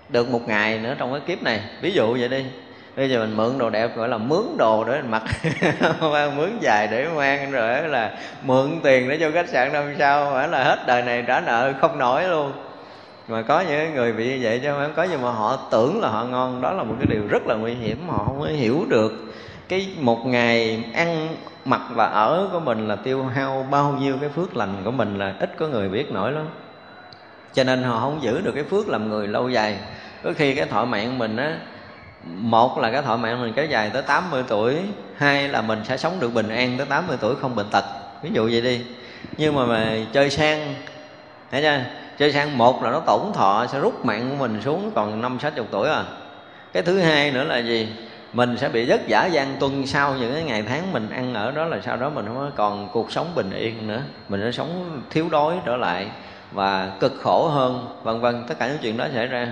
được 0.09 0.31
một 0.31 0.49
ngày 0.49 0.79
nữa 0.79 0.95
trong 0.99 1.13
cái 1.13 1.21
kiếp 1.21 1.43
này. 1.43 1.61
Ví 1.81 1.91
dụ 1.91 2.17
vậy 2.19 2.29
đi. 2.29 2.45
Bây 2.97 3.11
giờ 3.11 3.19
mình 3.19 3.37
mượn 3.37 3.59
đồ 3.59 3.71
đẹp 3.71 3.97
gọi 3.97 4.09
là 4.09 4.19
mướn 4.19 4.43
đồ 4.59 4.85
để 4.85 4.93
mình 4.93 5.11
mặc. 5.11 5.23
Mang 6.01 6.37
mướn 6.37 6.59
dài 6.61 6.89
để 6.91 7.09
mang, 7.17 7.51
rồi 7.51 7.89
là 7.89 8.19
mượn 8.43 8.81
tiền 8.83 9.09
để 9.09 9.19
cho 9.21 9.31
khách 9.31 9.49
sạn 9.49 9.73
năm 9.73 9.95
sao 9.99 10.31
phải 10.33 10.49
là 10.49 10.65
hết 10.65 10.79
đời 10.87 11.03
này 11.03 11.25
trả 11.27 11.41
nợ 11.41 11.73
không 11.81 11.99
nổi 11.99 12.29
luôn 12.29 12.53
mà 13.31 13.43
có 13.43 13.61
những 13.61 13.95
người 13.95 14.13
bị 14.13 14.29
như 14.29 14.39
vậy 14.43 14.61
chứ 14.63 14.69
không 14.71 14.93
có 14.97 15.03
gì 15.03 15.17
mà 15.23 15.31
họ 15.31 15.57
tưởng 15.71 16.01
là 16.01 16.09
họ 16.09 16.25
ngon. 16.25 16.61
Đó 16.61 16.73
là 16.73 16.83
một 16.83 16.95
cái 16.99 17.07
điều 17.07 17.27
rất 17.29 17.47
là 17.47 17.55
nguy 17.55 17.75
hiểm 17.75 18.09
họ 18.09 18.25
không 18.25 18.41
có 18.41 18.47
hiểu 18.47 18.87
được. 18.89 19.13
Cái 19.69 19.89
một 20.01 20.27
ngày 20.27 20.85
ăn 20.95 21.37
mặc 21.65 21.81
và 21.95 22.07
ở 22.07 22.49
của 22.53 22.61
mình 22.61 22.89
là 22.89 22.97
tiêu 22.97 23.25
hao 23.25 23.67
bao 23.71 23.93
nhiêu 23.93 24.17
cái 24.21 24.29
phước 24.29 24.57
lành 24.57 24.75
của 24.85 24.91
mình 24.91 25.19
là 25.19 25.35
ít 25.41 25.55
có 25.59 25.67
người 25.67 25.89
biết 25.89 26.13
nổi 26.13 26.33
lắm. 26.33 26.47
Cho 27.53 27.65
nên 27.65 27.83
họ 27.83 28.01
không 28.01 28.23
giữ 28.23 28.41
được 28.41 28.53
cái 28.55 28.65
phước 28.65 28.89
làm 28.89 29.09
người 29.09 29.29
lâu 29.29 29.49
dài. 29.49 29.77
Có 30.23 30.33
khi 30.37 30.55
cái 30.55 30.67
thọ 30.67 30.85
mạng 30.85 31.19
mình 31.19 31.37
á 31.37 31.57
một 32.25 32.79
là 32.79 32.93
cái 32.93 33.03
thọ 33.03 33.17
mạng 33.17 33.43
mình 33.43 33.53
kéo 33.57 33.67
dài 33.67 33.91
tới 33.93 34.03
80 34.03 34.45
tuổi 34.49 34.77
hai 35.17 35.49
là 35.49 35.63
mình 35.63 35.81
sẽ 35.85 35.97
sống 35.97 36.21
được 36.21 36.35
bình 36.35 36.49
an 36.49 36.75
tới 36.79 36.87
80 36.87 37.17
tuổi 37.21 37.35
không 37.41 37.57
bệnh 37.57 37.71
tật. 37.71 37.85
Ví 38.23 38.31
dụ 38.33 38.49
vậy 38.53 38.61
đi. 38.61 38.81
Nhưng 39.37 39.55
mà, 39.55 39.67
mà 39.67 39.97
chơi 40.13 40.31
sang 40.31 40.75
thấy 41.51 41.63
chưa? 41.63 41.81
Chơi 42.21 42.33
sang 42.33 42.59
một 42.59 42.83
là 42.83 42.91
nó 42.91 43.01
tổn 43.01 43.21
thọ, 43.35 43.67
sẽ 43.67 43.81
rút 43.81 44.05
mạng 44.05 44.27
của 44.31 44.37
mình 44.37 44.63
xuống, 44.63 44.91
còn 44.95 45.21
năm, 45.21 45.39
sáu 45.41 45.51
chục 45.51 45.67
tuổi 45.71 45.89
à. 45.89 46.05
Cái 46.73 46.83
thứ 46.83 46.99
hai 46.99 47.31
nữa 47.31 47.45
là 47.45 47.59
gì? 47.59 47.89
Mình 48.33 48.57
sẽ 48.57 48.69
bị 48.69 48.85
rất 48.85 49.07
giả 49.07 49.27
gian 49.27 49.57
tuân 49.61 49.87
sau 49.87 50.15
những 50.15 50.35
cái 50.35 50.43
ngày 50.43 50.63
tháng 50.63 50.93
mình 50.93 51.11
ăn 51.11 51.35
ở 51.35 51.51
đó 51.51 51.65
là 51.65 51.81
sau 51.81 51.97
đó 51.97 52.11
mình 52.11 52.27
không 52.27 52.51
còn 52.57 52.89
cuộc 52.93 53.13
sống 53.13 53.33
bình 53.35 53.51
yên 53.51 53.89
nữa. 53.89 54.01
Mình 54.29 54.41
sẽ 54.45 54.53
sống 54.53 55.03
thiếu 55.11 55.29
đói 55.31 55.55
trở 55.65 55.77
lại 55.77 56.07
và 56.53 56.91
cực 57.01 57.13
khổ 57.23 57.49
hơn, 57.49 57.89
vân 58.03 58.21
vân. 58.21 58.45
Tất 58.49 58.55
cả 58.59 58.69
những 58.69 58.79
chuyện 58.83 58.97
đó 58.97 59.07
xảy 59.15 59.27
ra. 59.27 59.49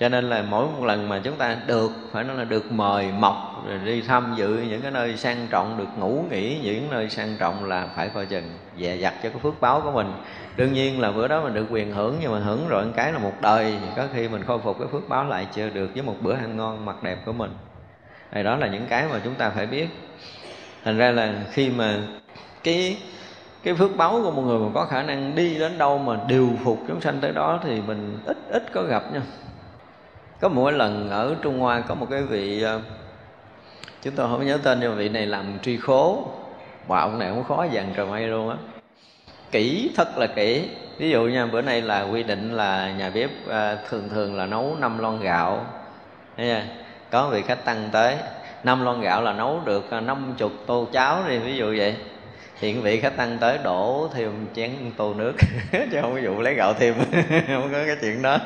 Cho 0.00 0.08
nên 0.08 0.30
là 0.30 0.42
mỗi 0.42 0.66
một 0.66 0.84
lần 0.84 1.08
mà 1.08 1.20
chúng 1.24 1.36
ta 1.36 1.56
được, 1.66 1.90
phải 2.12 2.24
nói 2.24 2.36
là 2.36 2.44
được 2.44 2.72
mời, 2.72 3.06
mọc, 3.18 3.64
rồi 3.68 3.78
đi 3.84 4.02
tham 4.02 4.34
dự 4.36 4.48
những 4.68 4.82
cái 4.82 4.90
nơi 4.90 5.16
sang 5.16 5.46
trọng, 5.50 5.78
được 5.78 5.88
ngủ 5.98 6.24
nghỉ 6.30 6.58
những 6.62 6.90
nơi 6.90 7.10
sang 7.10 7.36
trọng 7.38 7.64
là 7.64 7.86
phải 7.96 8.08
coi 8.08 8.26
chừng, 8.26 8.50
dè 8.78 8.96
dặt 8.96 9.14
cho 9.22 9.28
cái 9.28 9.38
phước 9.42 9.60
báo 9.60 9.80
của 9.80 9.90
mình 9.90 10.12
đương 10.56 10.72
nhiên 10.72 11.00
là 11.00 11.12
bữa 11.12 11.28
đó 11.28 11.40
mình 11.42 11.54
được 11.54 11.66
quyền 11.70 11.92
hưởng, 11.92 12.16
nhưng 12.20 12.32
mà 12.32 12.38
hưởng 12.38 12.68
rồi 12.68 12.84
cái 12.96 13.12
là 13.12 13.18
một 13.18 13.32
đời. 13.40 13.74
Có 13.96 14.04
khi 14.12 14.28
mình 14.28 14.44
khôi 14.44 14.58
phục 14.58 14.78
cái 14.78 14.88
phước 14.92 15.08
báo 15.08 15.24
lại 15.24 15.46
chưa 15.52 15.68
được 15.68 15.90
với 15.94 16.02
một 16.02 16.14
bữa 16.20 16.34
ăn 16.34 16.56
ngon 16.56 16.84
mặt 16.84 17.02
đẹp 17.02 17.18
của 17.26 17.32
mình. 17.32 17.50
Thì 18.32 18.42
đó 18.42 18.56
là 18.56 18.66
những 18.66 18.86
cái 18.88 19.06
mà 19.12 19.20
chúng 19.24 19.34
ta 19.34 19.50
phải 19.50 19.66
biết. 19.66 19.88
Thành 20.84 20.98
ra 20.98 21.10
là 21.10 21.32
khi 21.52 21.70
mà 21.70 21.98
cái 22.64 22.98
cái 23.62 23.74
phước 23.74 23.96
báo 23.96 24.20
của 24.22 24.30
một 24.30 24.42
người 24.42 24.58
mà 24.58 24.68
có 24.74 24.84
khả 24.84 25.02
năng 25.02 25.34
đi 25.34 25.58
đến 25.58 25.78
đâu 25.78 25.98
mà 25.98 26.18
điều 26.28 26.50
phục 26.64 26.78
chúng 26.88 27.00
sanh 27.00 27.18
tới 27.20 27.32
đó 27.32 27.60
thì 27.62 27.80
mình 27.86 28.18
ít 28.26 28.36
ít 28.50 28.72
có 28.72 28.82
gặp 28.82 29.02
nha. 29.12 29.22
Có 30.40 30.48
mỗi 30.48 30.72
lần 30.72 31.10
ở 31.10 31.34
trung 31.42 31.58
hoa 31.58 31.80
có 31.80 31.94
một 31.94 32.06
cái 32.10 32.22
vị 32.22 32.62
ờ, 32.62 32.80
chúng 34.02 34.14
tôi 34.14 34.28
không 34.28 34.46
nhớ 34.46 34.58
tên 34.62 34.80
nhưng 34.80 34.90
mà 34.90 34.96
vị 34.96 35.08
này 35.08 35.26
làm 35.26 35.58
tri 35.62 35.76
khố. 35.76 36.28
Và 36.88 37.00
ông 37.00 37.18
này 37.18 37.30
cũng 37.34 37.44
khó 37.44 37.64
dằn 37.64 37.92
trời 37.96 38.06
mây 38.06 38.26
luôn 38.26 38.50
á 38.50 38.56
kỹ 39.50 39.90
thật 39.96 40.18
là 40.18 40.26
kỹ. 40.26 40.68
Ví 40.98 41.10
dụ 41.10 41.22
nha 41.22 41.46
bữa 41.46 41.62
nay 41.62 41.82
là 41.82 42.02
quy 42.02 42.22
định 42.22 42.52
là 42.52 42.90
nhà 42.98 43.10
bếp 43.10 43.30
à, 43.50 43.76
thường 43.90 44.08
thường 44.08 44.36
là 44.36 44.46
nấu 44.46 44.76
5 44.80 44.98
lon 44.98 45.20
gạo. 45.20 45.66
Nha 46.36 46.66
có 47.10 47.28
vị 47.28 47.42
khách 47.42 47.64
tăng 47.64 47.88
tới 47.92 48.16
năm 48.64 48.84
lon 48.84 49.00
gạo 49.00 49.22
là 49.22 49.32
nấu 49.32 49.60
được 49.64 49.90
à, 49.90 50.00
năm 50.00 50.34
chục 50.38 50.52
tô 50.66 50.88
cháo 50.92 51.22
đi 51.28 51.38
ví 51.38 51.56
dụ 51.56 51.74
vậy. 51.78 51.96
Hiện 52.60 52.82
vị 52.82 53.00
khách 53.00 53.16
tăng 53.16 53.38
tới 53.38 53.58
đổ 53.64 54.08
thêm 54.14 54.46
chén 54.54 54.70
tô 54.96 55.14
nước 55.14 55.32
chứ 55.72 55.98
không 56.00 56.14
ví 56.14 56.22
dụ 56.22 56.40
lấy 56.40 56.54
gạo 56.54 56.74
thêm. 56.74 56.94
Không 57.46 57.68
có 57.72 57.78
cái 57.86 57.96
chuyện 58.00 58.22
đó. 58.22 58.38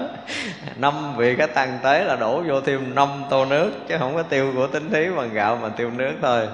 Năm 0.76 1.16
vị 1.16 1.36
khách 1.36 1.54
tăng 1.54 1.78
tới 1.82 2.04
là 2.04 2.16
đổ 2.16 2.42
vô 2.48 2.60
thêm 2.60 2.94
năm 2.94 3.08
tô 3.30 3.44
nước 3.44 3.72
chứ 3.88 3.96
không 3.98 4.14
có 4.14 4.22
tiêu 4.22 4.52
của 4.56 4.66
tính 4.66 4.90
thí 4.90 5.06
bằng 5.16 5.34
gạo 5.34 5.58
mà 5.62 5.68
tiêu 5.68 5.90
nước 5.96 6.12
thôi. 6.22 6.48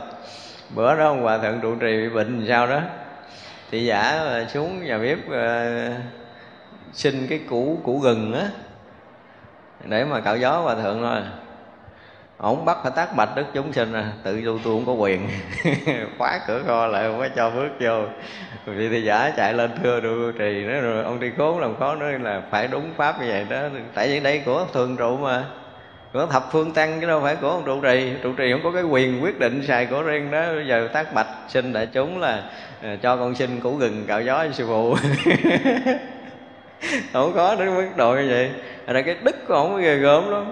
Bữa 0.74 0.96
đó 0.96 1.04
ông 1.04 1.22
hòa 1.22 1.38
thượng 1.38 1.60
trụ 1.62 1.74
trì 1.74 1.86
bị 1.86 2.08
bệnh 2.08 2.46
sao 2.48 2.66
đó? 2.66 2.80
Thì 3.70 3.84
giả 3.84 4.00
ờ, 4.02 4.48
xuống 4.48 4.84
nhà 4.84 4.98
bếp 4.98 5.18
uh, 5.18 5.94
xin 6.92 7.26
cái 7.26 7.38
củ 7.38 7.78
củ 7.84 7.98
gừng 7.98 8.34
á 8.34 8.48
để 9.84 10.04
mà 10.04 10.20
cạo 10.20 10.36
gió 10.36 10.60
hòa 10.60 10.74
thượng 10.74 11.02
thôi. 11.02 11.20
Ổng 12.38 12.64
bắt 12.64 12.78
phải 12.82 12.92
tác 12.96 13.16
bạch 13.16 13.36
đức 13.36 13.44
chúng 13.54 13.72
sinh 13.72 13.92
à 13.92 14.12
tự 14.22 14.42
tu 14.44 14.58
tu 14.58 14.70
không 14.70 14.86
có 14.86 14.92
quyền. 14.92 15.28
Khóa 16.18 16.40
cửa 16.46 16.62
kho 16.66 16.86
lại 16.86 17.04
không 17.08 17.18
có 17.18 17.28
cho 17.36 17.50
bước 17.50 17.70
vô. 17.80 18.02
Vì 18.66 18.88
thì 18.88 19.02
giả 19.02 19.30
chạy 19.36 19.54
lên 19.54 19.70
thưa 19.82 20.00
trụ 20.00 20.32
trì 20.38 20.64
nữa 20.64 20.80
rồi 20.80 21.04
ông 21.04 21.20
đi 21.20 21.30
khốn 21.38 21.60
làm 21.60 21.76
khó 21.76 21.94
nữa 21.94 22.10
là 22.20 22.42
phải 22.50 22.68
đúng 22.68 22.94
pháp 22.96 23.20
như 23.20 23.26
vậy 23.28 23.46
đó. 23.50 23.62
Tại 23.94 24.08
vì 24.08 24.20
đây 24.20 24.42
của 24.46 24.66
thường 24.72 24.96
trụ 24.96 25.16
mà 25.16 25.44
của 26.16 26.26
thập 26.26 26.52
phương 26.52 26.72
tăng 26.72 27.00
chứ 27.00 27.06
đâu 27.06 27.20
phải 27.20 27.36
của 27.36 27.50
ông 27.50 27.62
trụ 27.64 27.80
trì. 27.80 28.12
Trụ 28.22 28.32
trì 28.32 28.52
không 28.52 28.60
có 28.64 28.70
cái 28.70 28.82
quyền 28.82 29.22
quyết 29.22 29.38
định 29.38 29.62
xài 29.62 29.86
của 29.86 30.02
riêng 30.02 30.30
đó. 30.30 30.46
Bây 30.54 30.66
giờ 30.66 30.88
tác 30.92 31.14
bạch 31.14 31.26
xin 31.48 31.72
đại 31.72 31.86
chúng 31.86 32.20
là 32.20 32.42
ờ, 32.82 32.96
cho 32.96 33.16
con 33.16 33.34
xin 33.34 33.60
củ 33.60 33.76
gừng 33.76 34.04
cạo 34.06 34.22
gió 34.22 34.46
sư 34.52 34.66
phụ. 34.68 34.96
Không 37.12 37.32
có 37.34 37.54
đến 37.54 37.74
mức 37.74 37.86
độ 37.96 38.14
như 38.14 38.28
vậy. 38.30 38.50
Ra 38.86 39.02
cái 39.02 39.16
đức 39.24 39.36
của 39.48 39.54
ổng 39.54 39.80
ghê 39.80 39.96
gớm 39.96 40.30
lắm. 40.30 40.44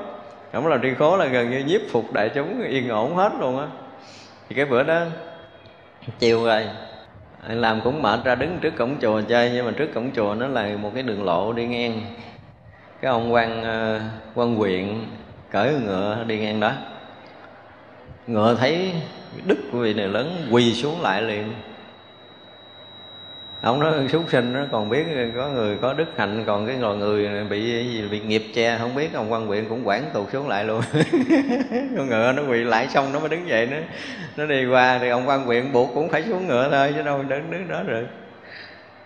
Ổng 0.53 0.67
làm 0.67 0.83
tri 0.83 0.95
khố 0.99 1.17
là 1.17 1.25
gần 1.25 1.51
như 1.51 1.59
nhiếp 1.59 1.81
phục 1.91 2.13
đại 2.13 2.29
chúng, 2.35 2.63
yên 2.63 2.89
ổn 2.89 3.17
hết 3.17 3.33
luôn 3.41 3.61
á. 3.61 3.67
Thì 4.49 4.55
cái 4.55 4.65
bữa 4.65 4.83
đó, 4.83 5.01
chiều 6.19 6.45
rồi 6.45 6.65
làm 7.49 7.81
cũng 7.85 8.03
mệt 8.03 8.21
ra 8.25 8.35
đứng 8.35 8.59
trước 8.61 8.77
cổng 8.77 8.97
chùa 9.01 9.21
chơi, 9.29 9.51
nhưng 9.55 9.67
mà 9.67 9.73
trước 9.77 9.95
cổng 9.95 10.11
chùa 10.17 10.35
nó 10.35 10.47
là 10.47 10.77
một 10.77 10.91
cái 10.95 11.03
đường 11.03 11.25
lộ 11.25 11.53
đi 11.53 11.67
ngang. 11.67 12.01
Cái 13.01 13.11
ông 13.11 13.33
quan 13.33 13.63
ờ, 13.63 14.01
quan 14.35 14.57
huyện 14.57 15.05
cởi 15.55 15.75
ngựa 15.75 16.25
đi 16.27 16.39
ngang 16.39 16.61
đó. 16.61 16.73
Ngựa 18.27 18.57
thấy 18.61 18.93
đức 19.47 19.59
của 19.73 19.79
vị 19.79 19.95
này 19.95 20.09
lớn, 20.09 20.49
quỳ 20.51 20.75
xuống 20.75 21.03
lại 21.03 21.23
liền. 21.23 21.53
Ông 23.61 23.81
nói 23.81 23.93
súc 24.09 24.25
sinh 24.31 24.53
nó 24.53 24.61
còn 24.73 24.89
biết 24.91 25.05
có 25.37 25.49
người 25.49 25.77
có 25.83 25.93
đức 25.93 26.05
hạnh, 26.17 26.45
còn 26.47 26.67
cái 26.67 26.77
loài 26.77 26.97
người 26.97 27.45
bị 27.45 27.63
gì, 27.63 28.03
bị 28.11 28.21
nghiệp 28.21 28.45
che, 28.55 28.79
không 28.79 28.95
biết 28.95 29.15
ông 29.15 29.33
quan 29.33 29.47
huyện 29.47 29.69
cũng 29.69 29.89
quản 29.89 30.05
tụt 30.15 30.33
xuống 30.33 30.49
lại 30.49 30.65
luôn. 30.65 30.81
Con 31.97 32.09
ngựa 32.09 32.33
nó 32.33 32.43
quỳ 32.51 32.65
lại 32.65 32.89
xong 32.89 33.13
nó 33.13 33.21
mới 33.21 33.29
đứng 33.29 33.49
dậy, 33.49 33.67
nó 33.67 33.77
nó 34.37 34.47
đi 34.47 34.67
qua, 34.67 34.99
thì 34.99 35.09
ông 35.09 35.29
quan 35.29 35.45
huyện 35.45 35.73
buộc 35.73 35.91
cũng 35.95 36.09
phải 36.09 36.23
xuống 36.23 36.47
ngựa 36.47 36.69
thôi, 36.71 36.93
chứ 36.97 37.03
đâu 37.03 37.23
đứng 37.23 37.51
đứng 37.51 37.69
đó 37.69 37.83
rồi 37.87 38.07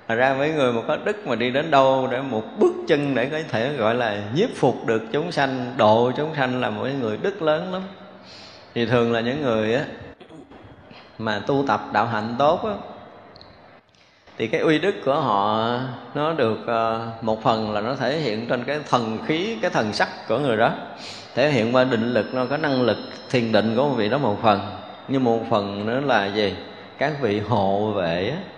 Thật 0.09 0.15
ra 0.15 0.35
mấy 0.39 0.51
người 0.51 0.73
mà 0.73 0.81
có 0.89 0.97
đức 1.05 1.27
mà 1.27 1.35
đi 1.35 1.51
đến 1.51 1.71
đâu 1.71 2.09
để 2.11 2.21
một 2.23 2.45
bước 2.59 2.73
chân 2.89 3.15
để 3.15 3.27
có 3.27 3.39
thể 3.49 3.73
gọi 3.73 3.95
là 3.95 4.23
nhiếp 4.35 4.49
phục 4.57 4.87
được 4.87 5.03
chúng 5.13 5.33
sanh, 5.33 5.75
độ 5.77 6.13
chúng 6.17 6.35
sanh 6.35 6.61
là 6.61 6.71
một 6.71 6.87
người 7.01 7.17
đức 7.17 7.43
lớn 7.43 7.73
lắm. 7.73 7.83
Thì 8.75 8.87
thường 8.87 9.13
là 9.13 9.21
những 9.21 9.43
người 9.43 9.75
á 9.75 9.85
mà 11.19 11.43
tu 11.47 11.65
tập 11.69 11.81
đạo 11.93 12.07
hạnh 12.07 12.35
tốt 12.39 12.65
á 12.65 12.73
thì 14.39 14.47
cái 14.47 14.61
uy 14.61 14.79
đức 14.79 14.95
của 15.05 15.21
họ 15.21 15.71
nó 16.15 16.33
được 16.33 16.59
ờ, 16.67 17.09
một 17.23 17.43
phần 17.43 17.73
là 17.73 17.81
nó 17.81 17.95
thể 17.95 18.17
hiện 18.17 18.47
trên 18.49 18.65
cái 18.65 18.81
thần 18.91 19.19
khí 19.27 19.57
cái 19.63 19.71
thần 19.71 19.93
sắc 19.93 20.09
của 20.29 20.39
người 20.39 20.57
đó. 20.57 20.73
Thể 21.35 21.51
hiện 21.51 21.75
qua 21.75 21.85
định 21.85 22.13
lực 22.13 22.35
nó 22.35 22.47
có 22.47 22.57
năng 22.57 22.83
lực 22.83 22.99
thiền 23.31 23.53
định 23.53 23.77
của 23.77 23.89
một 23.89 23.95
vị 23.97 24.09
đó 24.09 24.19
một 24.19 24.37
phần. 24.43 24.61
Nhưng 25.09 25.25
một 25.25 25.41
phần 25.51 25.87
nữa 25.87 26.01
là 26.01 26.27
gì? 26.27 26.57
Các 26.99 27.13
vị 27.21 27.41
hộ 27.41 27.91
vệ 27.91 28.31
á 28.31 28.58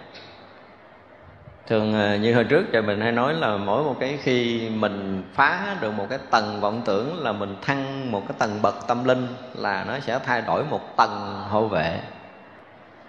thường 1.71 1.95
ờ, 1.95 2.17
như 2.17 2.35
hồi 2.35 2.45
trước 2.45 2.65
trời 2.73 2.83
mình 2.83 3.01
hay 3.01 3.13
nói 3.13 3.35
là 3.35 3.57
mỗi 3.57 3.85
một 3.85 3.97
cái 4.01 4.19
khi 4.23 4.69
mình 4.69 5.23
phá 5.35 5.77
được 5.81 5.91
một 5.91 6.07
cái 6.11 6.19
tầng 6.31 6.61
vọng 6.61 6.83
tưởng 6.85 7.23
là 7.23 7.33
mình 7.33 7.57
thăng 7.63 8.13
một 8.13 8.23
cái 8.29 8.37
tầng 8.39 8.63
bậc 8.63 8.75
tâm 8.89 9.05
linh 9.05 9.27
là 9.55 9.85
nó 9.85 9.99
sẽ 9.99 10.19
thay 10.27 10.43
đổi 10.47 10.65
một 10.65 10.97
tầng 10.97 11.45
hộ 11.49 11.67
vệ. 11.67 12.01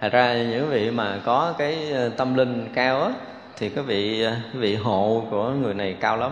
Thật 0.01 0.11
ra 0.11 0.33
những 0.33 0.69
vị 0.69 0.91
mà 0.91 1.19
có 1.25 1.53
cái 1.57 1.91
ờ, 1.91 2.09
tâm 2.09 2.35
linh 2.35 2.69
cao 2.73 3.03
á, 3.03 3.11
thì 3.57 3.69
cái 3.69 3.83
vị 3.83 4.23
cái 4.23 4.61
vị 4.61 4.75
hộ 4.75 5.27
của 5.31 5.49
người 5.49 5.73
này 5.73 5.95
cao 5.99 6.17
lắm. 6.17 6.31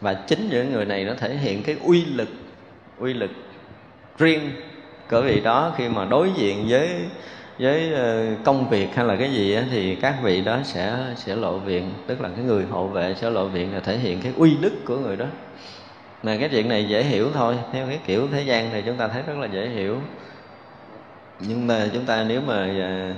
Và 0.00 0.14
chính 0.14 0.48
những 0.50 0.72
người 0.72 0.84
này 0.84 1.04
nó 1.04 1.12
thể 1.18 1.34
hiện 1.36 1.62
cái 1.62 1.76
uy 1.82 2.04
lực 2.04 2.28
uy 2.98 3.14
lực 3.14 3.30
riêng 4.18 4.50
của 5.10 5.22
vị 5.22 5.40
đó 5.40 5.72
khi 5.76 5.88
mà 5.88 6.04
đối 6.04 6.30
diện 6.36 6.66
với 6.68 6.90
với 7.58 7.92
ờ, 7.92 8.26
công 8.44 8.68
việc 8.68 8.94
hay 8.94 9.04
là 9.04 9.16
cái 9.16 9.32
gì 9.32 9.54
á, 9.54 9.64
thì 9.70 9.94
các 9.94 10.14
vị 10.22 10.40
đó 10.40 10.58
sẽ 10.64 10.96
sẽ 11.16 11.36
lộ 11.36 11.58
viện 11.58 11.90
tức 12.06 12.20
là 12.20 12.28
cái 12.36 12.44
người 12.44 12.64
hộ 12.70 12.86
vệ 12.88 13.14
sẽ 13.14 13.30
lộ 13.30 13.48
viện 13.48 13.74
là 13.74 13.80
thể 13.80 13.98
hiện 13.98 14.20
cái 14.22 14.32
uy 14.36 14.56
đức 14.60 14.72
của 14.86 14.96
người 14.96 15.16
đó. 15.16 15.26
Mà 16.22 16.36
cái 16.40 16.48
chuyện 16.48 16.68
này 16.68 16.88
dễ 16.88 17.02
hiểu 17.02 17.28
thôi 17.34 17.54
theo 17.72 17.86
cái 17.86 17.98
kiểu 18.06 18.28
thế 18.32 18.42
gian 18.42 18.70
thì 18.72 18.82
chúng 18.86 18.96
ta 18.96 19.08
thấy 19.08 19.22
rất 19.26 19.38
là 19.38 19.46
dễ 19.46 19.68
hiểu. 19.68 19.96
Nhưng 21.38 21.66
mà 21.66 21.88
chúng 21.94 22.04
ta 22.04 22.24
nếu 22.28 22.40
mà 22.40 22.68
ờ, 22.80 23.14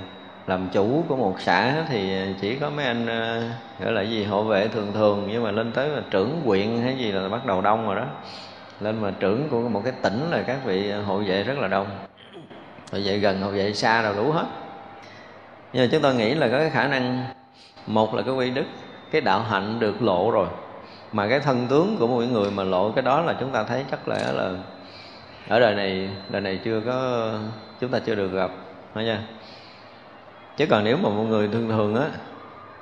làm 0.47 0.69
chủ 0.73 1.05
của 1.07 1.15
một 1.15 1.41
xã 1.41 1.85
thì 1.89 2.11
chỉ 2.41 2.55
có 2.55 2.69
mấy 2.69 2.85
anh 2.85 3.05
ờ, 3.07 3.43
gọi 3.79 3.91
là 3.91 4.01
gì 4.01 4.23
hộ 4.23 4.43
vệ 4.43 4.67
thường 4.67 4.93
thường 4.93 5.27
nhưng 5.31 5.43
mà 5.43 5.51
lên 5.51 5.71
tới 5.71 5.89
mà 5.95 6.01
trưởng 6.11 6.41
quyện 6.45 6.81
hay 6.83 6.97
gì 6.97 7.11
là 7.11 7.29
bắt 7.29 7.45
đầu 7.45 7.61
đông 7.61 7.85
rồi 7.85 7.95
đó. 7.95 8.05
Lên 8.79 9.01
mà 9.01 9.11
trưởng 9.19 9.49
của 9.49 9.69
một 9.69 9.81
cái 9.83 9.93
tỉnh 10.03 10.29
là 10.31 10.43
các 10.47 10.57
vị 10.65 10.91
hộ 10.91 11.17
vệ 11.17 11.43
rất 11.43 11.57
là 11.57 11.67
đông 11.67 12.08
hộ 12.91 12.97
vệ 13.03 13.17
gần 13.17 13.41
hoặc 13.41 13.51
vệ 13.51 13.73
xa 13.73 14.01
rồi 14.01 14.15
đủ 14.15 14.31
hết. 14.31 14.45
Nhưng 15.73 15.83
mà 15.83 15.89
chúng 15.91 16.01
tôi 16.01 16.15
nghĩ 16.15 16.33
là 16.33 16.47
có 16.47 16.57
cái 16.57 16.69
khả 16.69 16.87
năng, 16.87 17.25
một 17.87 18.15
là 18.15 18.21
cái 18.21 18.33
quy 18.33 18.49
đức, 18.49 18.65
cái 19.11 19.21
đạo 19.21 19.41
hạnh 19.41 19.79
được 19.79 20.01
lộ 20.01 20.31
rồi. 20.31 20.47
Mà 21.11 21.27
cái 21.27 21.39
thân 21.39 21.67
tướng 21.67 21.97
của 21.99 22.07
một 22.07 22.21
người 22.31 22.51
mà 22.51 22.63
lộ 22.63 22.91
cái 22.91 23.01
đó 23.01 23.21
là 23.21 23.35
chúng 23.39 23.51
ta 23.51 23.63
thấy 23.63 23.85
chắc 23.91 24.07
là 24.07 24.31
là 24.31 24.51
ở 25.47 25.59
đời 25.59 25.75
này 25.75 26.09
đời 26.29 26.41
này 26.41 26.59
chưa 26.65 26.81
có, 26.85 27.29
chúng 27.79 27.91
ta 27.91 27.99
chưa 27.99 28.15
được 28.15 28.31
gặp, 28.33 28.51
phải 28.93 29.05
nha 29.05 29.21
chứ 30.57 30.65
còn 30.69 30.83
nếu 30.83 30.97
mà 30.97 31.09
một 31.09 31.23
người 31.23 31.47
thường 31.47 31.69
thường 31.69 31.95
á, 31.95 32.05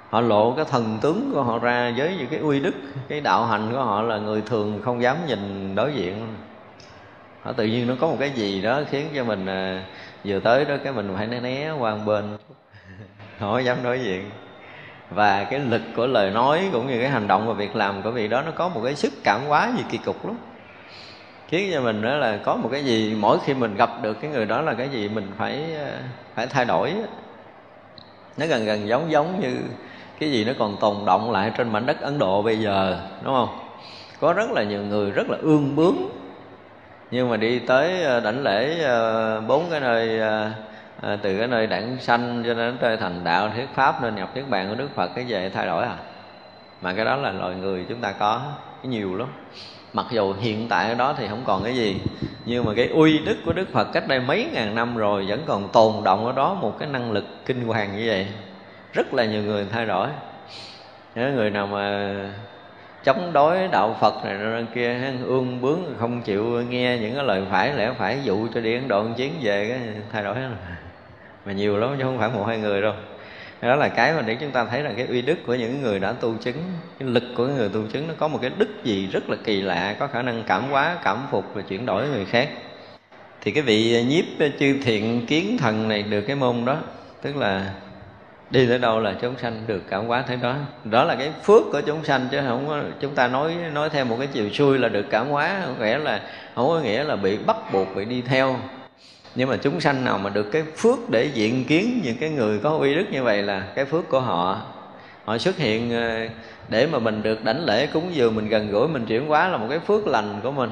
họ 0.10 0.22
lộ 0.22 0.52
cái 0.52 0.66
thần 0.66 0.98
tướng 1.02 1.32
của 1.34 1.44
họ 1.44 1.60
ra 1.60 1.94
với 1.98 2.16
những 2.18 2.28
cái 2.28 2.40
uy 2.40 2.60
đức, 2.60 2.74
cái 3.08 3.22
đạo 3.22 3.46
hành 3.46 3.72
của 3.72 3.84
họ 3.84 4.02
là 4.02 4.18
người 4.18 4.42
thường 4.42 4.82
không 4.86 5.02
dám 5.02 5.18
nhìn 5.28 5.76
đối 5.76 5.94
diện 5.94 6.28
họ 7.42 7.54
tự 7.54 7.66
nhiên 7.66 7.88
nó 7.88 7.94
có 8.00 8.08
một 8.08 8.18
cái 8.20 8.30
gì 8.30 8.62
đó 8.62 8.82
khiến 8.90 9.08
cho 9.16 9.24
mình 9.24 9.46
à, 9.46 9.86
vừa 10.24 10.40
tới 10.40 10.66
đó 10.66 10.76
cái 10.84 10.94
mình 10.94 11.14
phải 11.16 11.28
né 11.28 11.40
né 11.40 11.72
qua 11.72 11.96
một 11.96 12.02
bên. 12.06 12.38
Không 13.40 13.66
dám 13.66 13.78
đối 13.84 14.00
diện. 14.00 14.30
Và 15.10 15.44
cái 15.44 15.60
lực 15.60 15.82
của 15.96 16.08
lời 16.08 16.32
nói 16.32 16.70
cũng 16.72 16.88
như 16.88 17.00
cái 17.00 17.10
hành 17.10 17.28
động 17.28 17.48
và 17.48 17.54
việc 17.54 17.76
làm 17.76 18.02
của 18.02 18.12
vị 18.12 18.28
đó 18.28 18.42
nó 18.42 18.52
có 18.52 18.70
một 18.70 18.82
cái 18.84 18.96
sức 18.96 19.14
cảm 19.24 19.42
hóa 19.48 19.72
gì 19.78 19.84
kỳ 19.90 19.98
cục 19.98 20.26
lắm. 20.26 20.38
Khiến 21.48 21.72
cho 21.74 21.82
mình 21.82 22.02
đó 22.02 22.16
là 22.16 22.38
có 22.38 22.56
một 22.56 22.70
cái 22.72 22.86
gì 22.86 23.16
mỗi 23.20 23.38
khi 23.46 23.54
mình 23.54 23.76
gặp 23.76 23.90
được 24.02 24.22
cái 24.22 24.32
người 24.32 24.46
đó 24.46 24.62
là 24.62 24.74
cái 24.74 24.90
gì 24.90 25.10
mình 25.10 25.32
phải 25.38 25.76
à, 25.76 26.02
phải 26.36 26.48
thay 26.48 26.66
đổi 26.66 26.94
nó 28.38 28.46
gần 28.46 28.66
gần 28.66 28.88
giống 28.88 29.12
giống 29.12 29.40
như 29.40 29.58
cái 30.20 30.32
gì 30.32 30.46
nó 30.46 30.54
còn 30.60 30.78
tồn 30.80 31.06
động 31.06 31.32
lại 31.32 31.52
trên 31.58 31.72
mảnh 31.72 31.86
đất 31.86 32.02
Ấn 32.02 32.20
Độ 32.20 32.42
bây 32.42 32.60
giờ 32.60 33.02
đúng 33.24 33.34
không? 33.34 33.60
Có 34.20 34.34
rất 34.34 34.52
là 34.52 34.64
nhiều 34.64 34.82
người 34.82 35.12
rất 35.12 35.30
là 35.30 35.38
ương 35.42 35.76
bướng 35.76 35.96
nhưng 37.12 37.30
mà 37.30 37.38
đi 37.38 37.60
tới 37.60 38.04
ờ, 38.04 38.20
đảnh 38.20 38.44
lễ 38.44 38.84
ờ, 38.84 39.42
bốn 39.42 39.70
cái 39.72 39.80
nơi 39.80 40.20
ờ, 41.02 41.18
từ 41.22 41.38
cái 41.38 41.48
nơi 41.48 41.68
đảng 41.68 41.98
sanh 42.00 42.44
cho 42.46 42.54
đến 42.54 42.78
tới 42.82 42.98
thành 42.98 43.24
đạo, 43.24 43.50
thuyết 43.56 43.68
pháp 43.74 44.02
nên 44.02 44.16
nhập 44.16 44.30
niết 44.36 44.50
bàn 44.50 44.70
của 44.70 44.76
Đức 44.76 44.90
Phật, 44.96 45.12
cái 45.16 45.26
về 45.28 45.50
thay 45.50 45.66
đổi 45.66 45.84
à? 45.84 45.96
Mà 46.82 46.94
cái 46.94 47.06
đó 47.06 47.16
là 47.16 47.32
loài 47.32 47.56
người 47.56 47.86
chúng 47.90 48.02
ta 48.02 48.12
có 48.12 48.42
nhiều 48.84 49.16
lắm. 49.18 49.28
Mặc 49.94 50.06
dù 50.12 50.34
hiện 50.34 50.68
tại 50.70 50.90
ở 50.90 50.96
đó 50.96 51.16
thì 51.18 51.28
không 51.28 51.44
còn 51.46 51.64
cái 51.64 51.76
gì, 51.76 52.02
nhưng 52.46 52.66
mà 52.66 52.74
cái 52.76 52.88
uy 52.88 53.20
đức 53.20 53.38
của 53.46 53.54
đức 53.54 53.70
phật 53.74 53.88
cách 53.94 54.08
đây 54.08 54.20
mấy 54.20 54.50
ngàn 54.54 54.76
năm 54.76 54.98
rồi 54.98 55.26
vẫn 55.28 55.44
còn 55.46 55.70
tồn 55.72 56.04
động 56.04 56.26
ở 56.26 56.32
đó 56.32 56.54
một 56.54 56.76
cái 56.80 56.90
năng 56.90 57.12
lực 57.12 57.26
kinh 57.46 57.68
hoàng 57.68 57.98
như 57.98 58.04
vậy. 58.08 58.28
Rất 58.94 59.14
là 59.14 59.26
nhiều 59.26 59.44
người 59.44 59.66
thay 59.72 59.86
đổi. 59.86 60.08
Nếu 61.16 61.32
người 61.32 61.50
nào 61.50 61.68
mà 61.68 62.14
chống 63.08 63.34
đối 63.34 63.68
đạo 63.68 63.98
Phật 64.00 64.26
này 64.26 64.34
nơi 64.34 64.66
kia 64.76 65.14
ương 65.26 65.62
bướng, 65.62 65.80
không 66.00 66.22
chịu 66.22 66.64
nghe 66.70 66.98
những 66.98 67.16
cái 67.16 67.24
lời 67.24 67.42
phải 67.52 67.74
lẽ 67.74 67.92
phải 67.98 68.20
dụ 68.24 68.48
cho 68.54 68.62
đi 68.62 68.74
Ấn 68.74 68.88
Độ 68.88 69.06
chiến 69.18 69.34
về 69.42 69.70
cái 69.70 69.80
thay 70.12 70.24
đổi 70.24 70.36
mà 71.46 71.52
nhiều 71.54 71.78
lắm 71.78 71.96
chứ 71.98 72.04
không 72.04 72.18
phải 72.18 72.30
một 72.30 72.44
hai 72.48 72.58
người 72.58 72.82
đâu. 72.82 72.94
Đó 73.62 73.76
là 73.76 73.88
cái 73.88 74.14
mà 74.14 74.22
để 74.22 74.36
chúng 74.36 74.52
ta 74.52 74.66
thấy 74.66 74.84
là 74.84 74.92
cái 74.98 75.06
uy 75.06 75.22
đức 75.22 75.38
của 75.46 75.56
những 75.56 75.82
người 75.82 76.00
đã 76.00 76.12
tu 76.12 76.34
chứng, 76.42 76.56
cái 77.00 77.10
lực 77.10 77.24
của 77.38 77.48
người 77.48 77.70
tu 77.70 77.82
chứng 77.94 78.08
nó 78.08 78.14
có 78.18 78.28
một 78.28 78.40
cái 78.42 78.52
đức 78.58 78.84
gì 78.84 79.08
rất 79.12 79.30
là 79.30 79.38
kỳ 79.44 79.62
lạ, 79.62 79.96
có 80.00 80.08
khả 80.08 80.22
năng 80.22 80.44
cảm 80.48 80.64
hóa, 80.70 80.98
cảm 81.04 81.28
phục 81.32 81.46
và 81.54 81.62
chuyển 81.62 81.86
đổi 81.86 82.08
người 82.08 82.26
khác. 82.26 82.50
Thì 83.42 83.52
cái 83.52 83.64
vị 83.64 84.06
nhiếp 84.10 84.52
chư 84.60 84.76
thiện 84.84 85.26
kiến 85.26 85.58
thần 85.58 85.88
này 85.88 86.04
được 86.04 86.22
cái 86.22 86.36
môn 86.36 86.66
đó, 86.66 86.78
tức 87.22 87.36
là 87.36 87.74
đi 88.50 88.68
tới 88.68 88.80
đâu 88.80 89.00
là 89.00 89.16
chúng 89.22 89.38
sanh 89.38 89.64
được 89.68 89.82
cảm 89.90 90.06
hóa 90.06 90.24
thế 90.28 90.36
đó. 90.36 90.56
Đó 90.84 91.04
là 91.04 91.16
cái 91.16 91.32
phước 91.44 91.64
của 91.72 91.82
chúng 91.82 92.04
sanh 92.04 92.28
chứ 92.32 92.40
không 92.48 92.68
có, 92.68 92.82
chúng 93.00 93.16
ta 93.16 93.28
nói 93.28 93.56
nói 93.74 93.90
theo 93.90 94.06
một 94.06 94.16
cái 94.20 94.28
chiều 94.28 94.50
xuôi 94.50 94.80
là 94.80 94.90
được 94.90 95.06
cảm 95.10 95.28
hóa 95.28 95.62
không 95.66 95.80
nghĩa 95.80 95.98
là, 95.98 96.22
không 96.56 96.68
có 96.68 96.80
nghĩa 96.80 97.04
là 97.04 97.16
bị 97.16 97.38
bắt 97.38 97.58
buộc, 97.74 97.96
bị 97.96 98.06
đi 98.06 98.22
theo. 98.22 98.56
Nhưng 99.36 99.50
mà 99.50 99.58
chúng 99.58 99.80
sanh 99.80 100.06
nào 100.06 100.18
mà 100.18 100.30
được 100.30 100.52
cái 100.52 100.64
phước 100.76 101.10
để 101.10 101.30
diện 101.34 101.66
kiến 101.66 102.02
những 102.04 102.18
cái 102.18 102.30
người 102.30 102.60
có 102.60 102.78
uy 102.78 102.96
đức 102.96 103.06
như 103.12 103.24
vậy 103.24 103.44
là 103.44 103.64
cái 103.76 103.86
phước 103.86 104.10
của 104.10 104.20
họ. 104.20 104.62
Họ 105.26 105.38
xuất 105.38 105.58
hiện 105.58 105.92
ờ, 105.92 106.28
để 106.70 106.88
mà 106.88 107.00
mình 107.00 107.24
được 107.24 107.44
đảnh 107.44 107.66
lễ 107.66 107.88
cúng 107.88 108.10
dường, 108.14 108.36
mình 108.36 108.48
gần 108.48 108.72
gũi, 108.72 108.88
mình 108.88 109.06
chuyển 109.06 109.28
hóa 109.28 109.48
là 109.48 109.58
một 109.58 109.68
cái 109.70 109.80
phước 109.80 110.08
lành 110.08 110.40
của 110.44 110.52
mình 110.52 110.70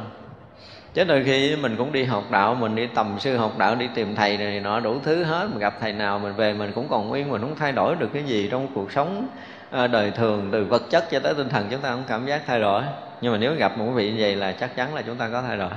chứ 0.96 1.04
đôi 1.04 1.24
khi 1.24 1.56
mình 1.56 1.76
cũng 1.78 1.91
đi 1.91 2.04
học 2.04 2.24
đạo, 2.32 2.56
mình 2.56 2.76
đi 2.76 2.88
tầm 2.88 3.16
sư 3.20 3.38
học 3.38 3.58
đạo, 3.58 3.76
đi 3.76 3.89
tìm 3.96 4.16
thầy 4.16 4.38
này 4.38 4.60
nọ, 4.60 4.80
đủ 4.80 5.00
thứ 5.04 5.24
hết. 5.24 5.48
Mình 5.50 5.60
gặp 5.60 5.78
thầy 5.82 5.93
nào 5.93 6.20
mình 6.20 6.34
về, 6.34 6.54
mình 6.54 6.72
cũng 6.76 6.88
còn 6.89 7.10
nguyên, 7.10 7.32
mình 7.32 7.41
không 7.41 7.56
thay 7.56 7.72
đổi 7.72 7.96
được 7.96 8.10
cái 8.14 8.24
gì 8.24 8.48
trong 8.52 8.68
cuộc 8.76 8.91
sống 8.91 9.28
ờ, 9.72 9.88
đời 9.88 10.12
thường, 10.12 10.50
từ 10.52 10.66
vật 10.66 10.84
chất 10.89 11.06
cho 11.12 11.20
tới 11.20 11.34
tinh 11.34 11.50
thần. 11.50 11.68
Chúng 11.72 11.80
ta 11.80 11.89
không 11.89 12.04
cảm 12.08 12.26
giác 12.26 12.41
thay 12.48 12.60
đổi. 12.60 12.84
Nhưng 13.22 13.32
mà 13.32 13.38
nếu 13.38 13.56
gặp 13.56 13.78
một 13.78 13.86
vị 13.86 14.12
như 14.12 14.18
vậy 14.20 14.36
là 14.36 14.52
chắc 14.52 14.76
chắn 14.76 14.96
là 14.96 15.02
chúng 15.02 15.16
ta 15.16 15.30
có 15.32 15.41
thay 15.41 15.58
đổi. 15.58 15.70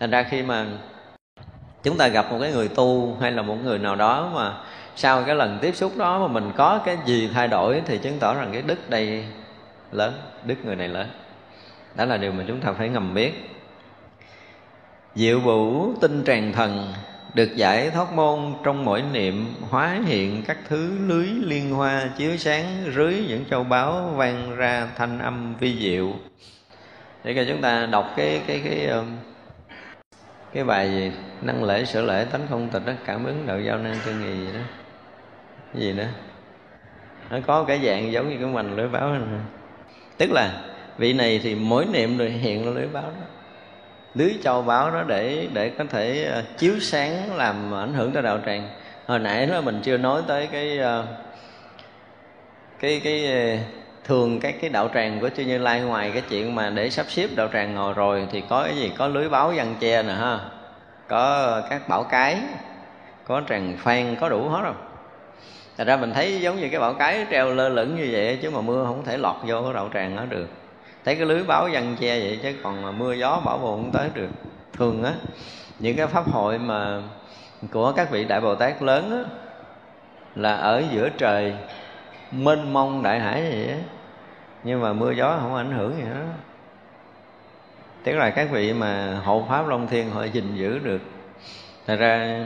Thành 0.00 0.10
ra 0.10 0.22
khi 0.22 0.42
mà 0.42 0.66
chúng 1.82 1.96
ta 1.96 2.08
gặp 2.08 2.26
một 2.30 2.38
cái 2.40 2.52
người 2.52 2.68
tu 2.68 3.16
hay 3.20 3.32
là 3.32 3.42
một 3.42 3.56
người 3.64 3.78
nào 3.78 3.96
đó 3.96 4.30
mà 4.34 4.52
sau 4.96 5.22
cái 5.22 5.34
lần 5.34 5.58
tiếp 5.60 5.76
xúc 5.76 5.96
đó 5.96 6.18
mà 6.18 6.28
mình 6.28 6.52
có 6.56 6.80
cái 6.84 6.96
gì 7.06 7.30
thay 7.34 7.48
đổi 7.48 7.82
thì 7.86 7.98
chứng 7.98 8.18
tỏ 8.20 8.34
rằng 8.34 8.50
cái 8.52 8.62
đức 8.62 8.90
đây 8.90 9.24
lớn, 9.92 10.12
đức 10.44 10.56
người 10.64 10.76
này 10.76 10.88
lớn. 10.88 11.06
Đó 11.94 12.04
là 12.04 12.16
điều 12.16 12.32
mà 12.32 12.44
chúng 12.48 12.60
ta 12.60 12.72
phải 12.72 12.88
ngầm 12.88 13.14
biết 13.14 13.55
diệu 15.16 15.40
vũ 15.40 15.92
tinh 16.00 16.24
tràn 16.24 16.52
thần, 16.52 16.92
được 17.34 17.56
giải 17.56 17.90
thoát 17.90 18.12
môn 18.12 18.54
trong 18.64 18.84
mỗi 18.84 19.02
niệm, 19.12 19.54
hóa 19.70 20.00
hiện 20.06 20.42
các 20.46 20.58
thứ 20.68 20.90
lưới 21.06 21.26
liên 21.26 21.70
hoa 21.70 22.10
chiếu 22.18 22.36
sáng, 22.36 22.64
rưới 22.94 23.24
những 23.28 23.44
châu 23.50 23.64
báu 23.64 24.12
vang 24.16 24.56
ra 24.56 24.88
thanh 24.96 25.18
âm 25.18 25.54
vi 25.60 25.78
diệu. 25.80 26.12
Để 27.24 27.34
cho 27.34 27.44
chúng 27.48 27.60
ta 27.60 27.86
đọc 27.86 28.12
cái 28.16 28.40
cái 28.46 28.60
cái 28.64 28.86
um, 28.86 29.06
cái 30.52 30.64
bài 30.64 30.90
gì? 30.90 31.12
Năng 31.42 31.64
lễ 31.64 31.84
sở 31.84 32.02
lễ 32.02 32.24
tánh 32.24 32.46
không 32.50 32.68
tịch 32.68 32.82
đó, 32.86 32.92
cảm 33.06 33.24
ứng 33.24 33.46
đạo 33.46 33.60
giao 33.60 33.78
năng 33.78 33.96
chân 34.04 34.20
nghị 34.20 34.46
gì 34.46 34.52
đó. 34.52 34.60
Cái 35.72 35.82
gì 35.82 35.92
nữa 35.92 36.08
nó 37.30 37.38
có 37.46 37.64
cái 37.64 37.80
dạng 37.84 38.12
giống 38.12 38.30
như 38.30 38.36
cái 38.36 38.46
mình, 38.46 38.76
lưới 38.76 38.88
báo 38.88 39.10
này. 39.10 39.40
tức 40.18 40.30
là 40.32 40.62
vị 40.98 41.12
này 41.12 41.40
thì 41.42 41.54
mỗi 41.54 41.86
niệm 41.86 42.18
rồi 42.18 42.30
hiện 42.30 42.74
lưới 42.74 42.86
báo 42.86 43.02
đó 43.02 43.25
lưới 44.16 44.38
châu 44.42 44.62
báu 44.62 44.90
đó 44.90 45.02
để 45.06 45.48
để 45.52 45.68
có 45.68 45.84
thể 45.90 46.24
ờ, 46.24 46.42
chiếu 46.58 46.74
sáng 46.80 47.36
làm 47.36 47.74
ảnh 47.74 47.94
hưởng 47.94 48.12
tới 48.12 48.22
đạo 48.22 48.38
tràng. 48.46 48.68
Hồi 49.06 49.18
nãy 49.18 49.46
đó 49.46 49.60
mình 49.60 49.80
chưa 49.82 49.96
nói 49.96 50.22
tới 50.26 50.48
cái 50.52 50.78
ờ, 50.78 51.06
cái 52.80 53.00
cái 53.04 53.26
ờ, 53.32 53.56
thường 54.04 54.40
các 54.40 54.54
cái 54.60 54.70
đạo 54.70 54.88
tràng 54.94 55.20
của 55.20 55.28
chư 55.28 55.42
như 55.42 55.58
lai 55.58 55.80
ngoài 55.80 56.10
cái 56.12 56.22
chuyện 56.30 56.54
mà 56.54 56.70
để 56.70 56.90
sắp 56.90 57.06
xếp 57.08 57.28
đạo 57.36 57.48
tràng 57.52 57.74
ngồi 57.74 57.94
rồi 57.94 58.26
thì 58.32 58.42
có 58.48 58.62
cái 58.62 58.76
gì? 58.76 58.92
Có 58.98 59.08
lưới 59.08 59.28
báo 59.28 59.52
văn 59.56 59.74
che 59.80 60.02
nè 60.02 60.12
ha. 60.12 60.40
Có 61.08 61.60
các 61.70 61.88
bảo 61.88 62.02
cái, 62.02 62.38
có 63.24 63.42
tràng 63.48 63.76
phan, 63.78 64.16
có 64.20 64.28
đủ 64.28 64.48
hết 64.48 64.62
rồi. 64.62 64.74
Thật 65.76 65.86
ra 65.86 65.96
mình 65.96 66.12
thấy 66.14 66.40
giống 66.40 66.60
như 66.60 66.68
cái 66.68 66.80
bảo 66.80 66.94
cái 66.94 67.26
treo 67.30 67.54
lơ 67.54 67.68
lửng 67.68 67.96
như 67.96 68.08
vậy 68.12 68.38
chứ 68.42 68.50
mà 68.50 68.60
mưa 68.60 68.84
không 68.84 69.04
thể 69.04 69.18
lọt 69.18 69.36
vô 69.46 69.62
cái 69.62 69.72
đạo 69.74 69.90
tràng 69.94 70.16
đó 70.16 70.22
được 70.28 70.48
thấy 71.06 71.14
cái 71.14 71.26
lưới 71.26 71.42
báo 71.42 71.68
văn 71.72 71.96
che 72.00 72.20
vậy 72.20 72.40
chứ 72.42 72.52
còn 72.62 72.82
mà 72.82 72.90
mưa 72.90 73.12
gió 73.12 73.40
bảo 73.44 73.58
bùng 73.58 73.82
không 73.82 73.92
tới 73.92 74.10
được. 74.14 74.28
Thường 74.72 75.04
á, 75.04 75.12
những 75.78 75.96
cái 75.96 76.06
pháp 76.06 76.30
hội 76.30 76.58
mà 76.58 77.02
của 77.72 77.92
các 77.92 78.10
vị 78.10 78.24
đại 78.24 78.40
bồ 78.40 78.54
tát 78.54 78.82
lớn 78.82 79.10
á, 79.10 79.30
là 80.34 80.56
ở 80.56 80.82
giữa 80.92 81.08
trời, 81.08 81.54
mênh 82.30 82.72
mông 82.72 83.02
đại 83.02 83.20
hải 83.20 83.42
vậy 83.42 83.68
á. 83.68 83.78
Nhưng 84.64 84.80
mà 84.80 84.92
mưa 84.92 85.10
gió 85.10 85.38
không 85.40 85.54
ảnh 85.54 85.72
hưởng 85.72 85.96
gì 85.96 86.02
hết. 86.02 86.26
Tức 88.04 88.12
là 88.12 88.30
các 88.30 88.48
vị 88.50 88.72
mà 88.72 89.20
hộ 89.24 89.46
pháp 89.48 89.68
long 89.68 89.86
thiên 89.86 90.10
họ 90.10 90.24
gìn 90.24 90.54
giữ 90.54 90.78
được. 90.78 91.00
Thật 91.86 91.96
ra 91.96 92.44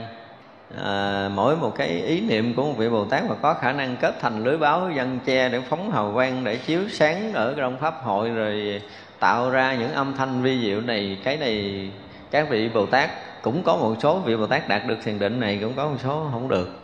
à, 0.77 1.29
mỗi 1.35 1.55
một 1.55 1.75
cái 1.75 1.87
ý 1.87 2.21
niệm 2.21 2.53
của 2.53 2.63
một 2.63 2.73
vị 2.77 2.89
bồ 2.89 3.05
tát 3.05 3.23
mà 3.29 3.35
có 3.41 3.53
khả 3.53 3.71
năng 3.71 3.97
kết 3.97 4.15
thành 4.21 4.43
lưới 4.43 4.57
báo 4.57 4.91
dân 4.95 5.19
che 5.25 5.49
để 5.49 5.61
phóng 5.69 5.91
hào 5.91 6.11
quang 6.13 6.43
để 6.43 6.55
chiếu 6.55 6.81
sáng 6.89 7.33
ở 7.33 7.53
trong 7.57 7.77
pháp 7.77 7.95
hội 8.03 8.29
rồi 8.29 8.81
tạo 9.19 9.49
ra 9.49 9.75
những 9.75 9.93
âm 9.93 10.13
thanh 10.17 10.41
vi 10.41 10.61
diệu 10.61 10.81
này 10.81 11.17
cái 11.23 11.37
này 11.37 11.89
các 12.31 12.49
vị 12.49 12.69
bồ 12.69 12.85
tát 12.85 13.09
cũng 13.41 13.63
có 13.63 13.75
một 13.77 13.95
số 14.01 14.19
vị 14.19 14.35
bồ 14.37 14.47
tát 14.47 14.67
đạt 14.67 14.87
được 14.87 14.97
thiền 15.03 15.19
định 15.19 15.39
này 15.39 15.59
cũng 15.61 15.73
có 15.73 15.87
một 15.87 15.97
số 16.03 16.27
không 16.31 16.47
được. 16.47 16.77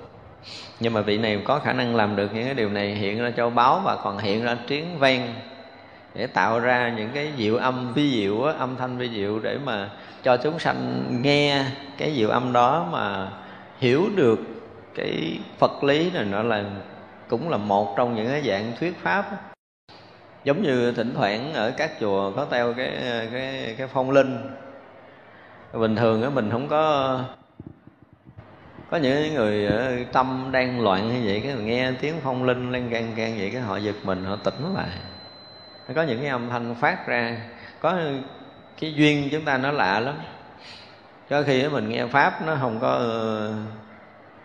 Nhưng 0.79 0.93
mà 0.93 1.01
vị 1.01 1.17
này 1.17 1.41
có 1.45 1.59
khả 1.59 1.73
năng 1.73 1.95
làm 1.95 2.15
được 2.15 2.33
những 2.33 2.45
cái 2.45 2.53
điều 2.53 2.69
này 2.69 2.95
hiện 2.95 3.21
ra 3.21 3.31
cho 3.37 3.49
báo 3.49 3.81
và 3.85 3.97
còn 4.03 4.17
hiện 4.17 4.43
ra 4.43 4.57
tiếng 4.67 4.99
vang 4.99 5.33
để 6.15 6.27
tạo 6.27 6.59
ra 6.59 6.93
những 6.97 7.09
cái 7.13 7.31
diệu 7.37 7.55
âm 7.55 7.93
vi 7.93 8.11
diệu 8.11 8.41
âm 8.41 8.75
thanh 8.75 8.97
vi 8.97 9.09
diệu 9.09 9.39
để 9.39 9.57
mà 9.65 9.89
cho 10.23 10.37
chúng 10.37 10.59
sanh 10.59 11.07
nghe 11.21 11.63
cái 11.97 12.13
diệu 12.15 12.29
âm 12.29 12.53
đó 12.53 12.87
mà 12.91 13.27
hiểu 13.77 14.09
được 14.15 14.39
cái 14.95 15.39
phật 15.57 15.83
lý 15.83 16.11
này, 16.11 16.25
nó 16.25 16.43
là, 16.43 16.63
cũng 17.27 17.49
là 17.49 17.57
một 17.57 17.93
trong 17.97 18.15
những 18.15 18.27
cái 18.27 18.41
dạng 18.41 18.73
thuyết 18.79 18.97
pháp. 19.01 19.25
Giống 20.43 20.63
như 20.63 20.91
thỉnh 20.91 21.13
thoảng 21.15 21.53
ở 21.53 21.71
các 21.77 21.91
chùa 21.99 22.31
có 22.31 22.47
theo 22.51 22.73
cái 22.73 22.91
cái 23.31 23.75
cái 23.77 23.87
phong 23.87 24.11
linh. 24.11 24.37
Bình 25.73 25.95
thường 25.95 26.23
á, 26.23 26.29
mình 26.29 26.51
không 26.51 26.67
có 26.67 27.19
có 28.91 28.97
những 28.97 29.33
người 29.33 29.69
tâm 30.11 30.49
đang 30.51 30.81
loạn 30.81 31.07
như 31.07 31.21
vậy, 31.25 31.41
cái 31.43 31.55
nghe 31.55 31.91
tiếng 32.01 32.15
phong 32.23 32.43
linh 32.43 32.71
lên 32.71 32.89
gan 32.89 33.15
gan 33.15 33.37
vậy, 33.37 33.49
cái 33.53 33.61
họ 33.61 33.77
giật 33.77 33.95
mình, 34.03 34.25
họ 34.25 34.35
tỉnh 34.35 34.73
lại. 34.75 34.89
Có 35.95 36.03
những 36.03 36.19
cái 36.19 36.29
âm 36.29 36.49
thanh 36.49 36.75
phát 36.75 37.07
ra. 37.07 37.37
Có 37.79 37.97
cái 38.79 38.93
duyên 38.93 39.29
chúng 39.31 39.45
ta 39.45 39.57
nó 39.57 39.71
lạ 39.71 39.99
lắm 39.99 40.15
có 41.29 41.43
khi 41.43 41.67
mình 41.67 41.89
nghe 41.89 42.05
pháp 42.05 42.41
nó 42.45 42.57
không 42.61 42.79
có 42.79 42.87
ờ, 42.87 43.53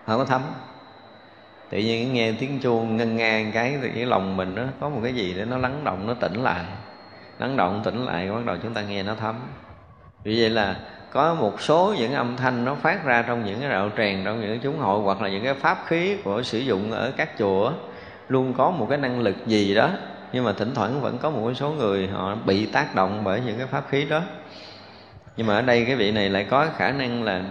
không 0.07 0.18
có 0.18 0.24
thấm. 0.24 0.43
Tự 1.70 1.78
nhiên 1.78 2.14
nghe 2.14 2.33
tiếng 2.33 2.61
chuông 2.61 2.97
ngân 2.97 3.16
nga 3.16 3.45
cái 3.55 3.78
thì 3.83 3.89
cái 3.95 4.07
lòng 4.07 4.37
mình 4.37 4.55
nó 4.55 4.62
có 4.80 4.89
một 4.89 5.01
cái 5.03 5.14
gì 5.14 5.35
để 5.37 5.45
nó 5.45 5.59
lắng 5.59 5.85
động, 5.85 6.07
nó 6.07 6.14
tỉnh 6.14 6.43
lại. 6.43 6.64
Lắng 7.39 7.57
động 7.57 7.80
tỉnh 7.85 8.05
lại, 8.05 8.30
bắt 8.30 8.45
đầu 8.47 8.57
chúng 8.62 8.74
ta 8.74 8.83
nghe 8.83 9.03
nó 9.03 9.14
thấm. 9.14 9.35
Vì 10.24 10.41
vậy 10.41 10.51
là 10.51 10.76
có 11.11 11.35
một 11.35 11.61
số 11.61 11.95
những 11.99 12.12
âm 12.12 12.37
thanh 12.37 12.64
nó 12.64 12.74
phát 12.74 13.05
ra 13.05 13.22
trong 13.22 13.45
những 13.45 13.61
cái 13.61 13.70
đạo 13.70 13.91
tràng, 13.97 14.22
trong 14.24 14.41
những 14.41 14.51
cái 14.51 14.61
chúng 14.62 14.78
hội, 14.78 15.01
hoặc 15.01 15.22
là 15.22 15.28
những 15.28 15.45
cái 15.45 15.55
pháp 15.55 15.78
khí 15.87 16.16
của 16.24 16.43
sử 16.43 16.59
dụng 16.59 16.91
ở 16.91 17.12
các 17.16 17.39
chùa 17.39 17.72
luôn 18.28 18.55
có 18.55 18.70
một 18.70 18.87
cái 18.89 18.99
năng 18.99 19.20
lực 19.20 19.47
gì 19.47 19.74
đó. 19.74 19.91
Nhưng 20.33 20.45
mà 20.45 20.53
thỉnh 20.53 20.74
thoảng 20.74 21.01
vẫn 21.01 21.18
có 21.18 21.30
một 21.30 21.53
số 21.55 21.70
người 21.70 22.09
họ 22.09 22.35
bị 22.47 22.66
tác 22.66 22.95
động 22.95 23.20
bởi 23.24 23.41
những 23.47 23.59
cái 23.59 23.66
pháp 23.66 23.85
khí 23.89 24.05
đó 24.05 24.20
nhưng 25.37 25.47
mà 25.47 25.55
ở 25.55 25.62
đây 25.62 25.85
cái 25.85 25.97
vị 25.97 26.11
này 26.12 26.30
lại 26.30 26.47
có 26.51 26.68
khả 26.76 26.91
năng 26.91 27.22
là 27.22 27.43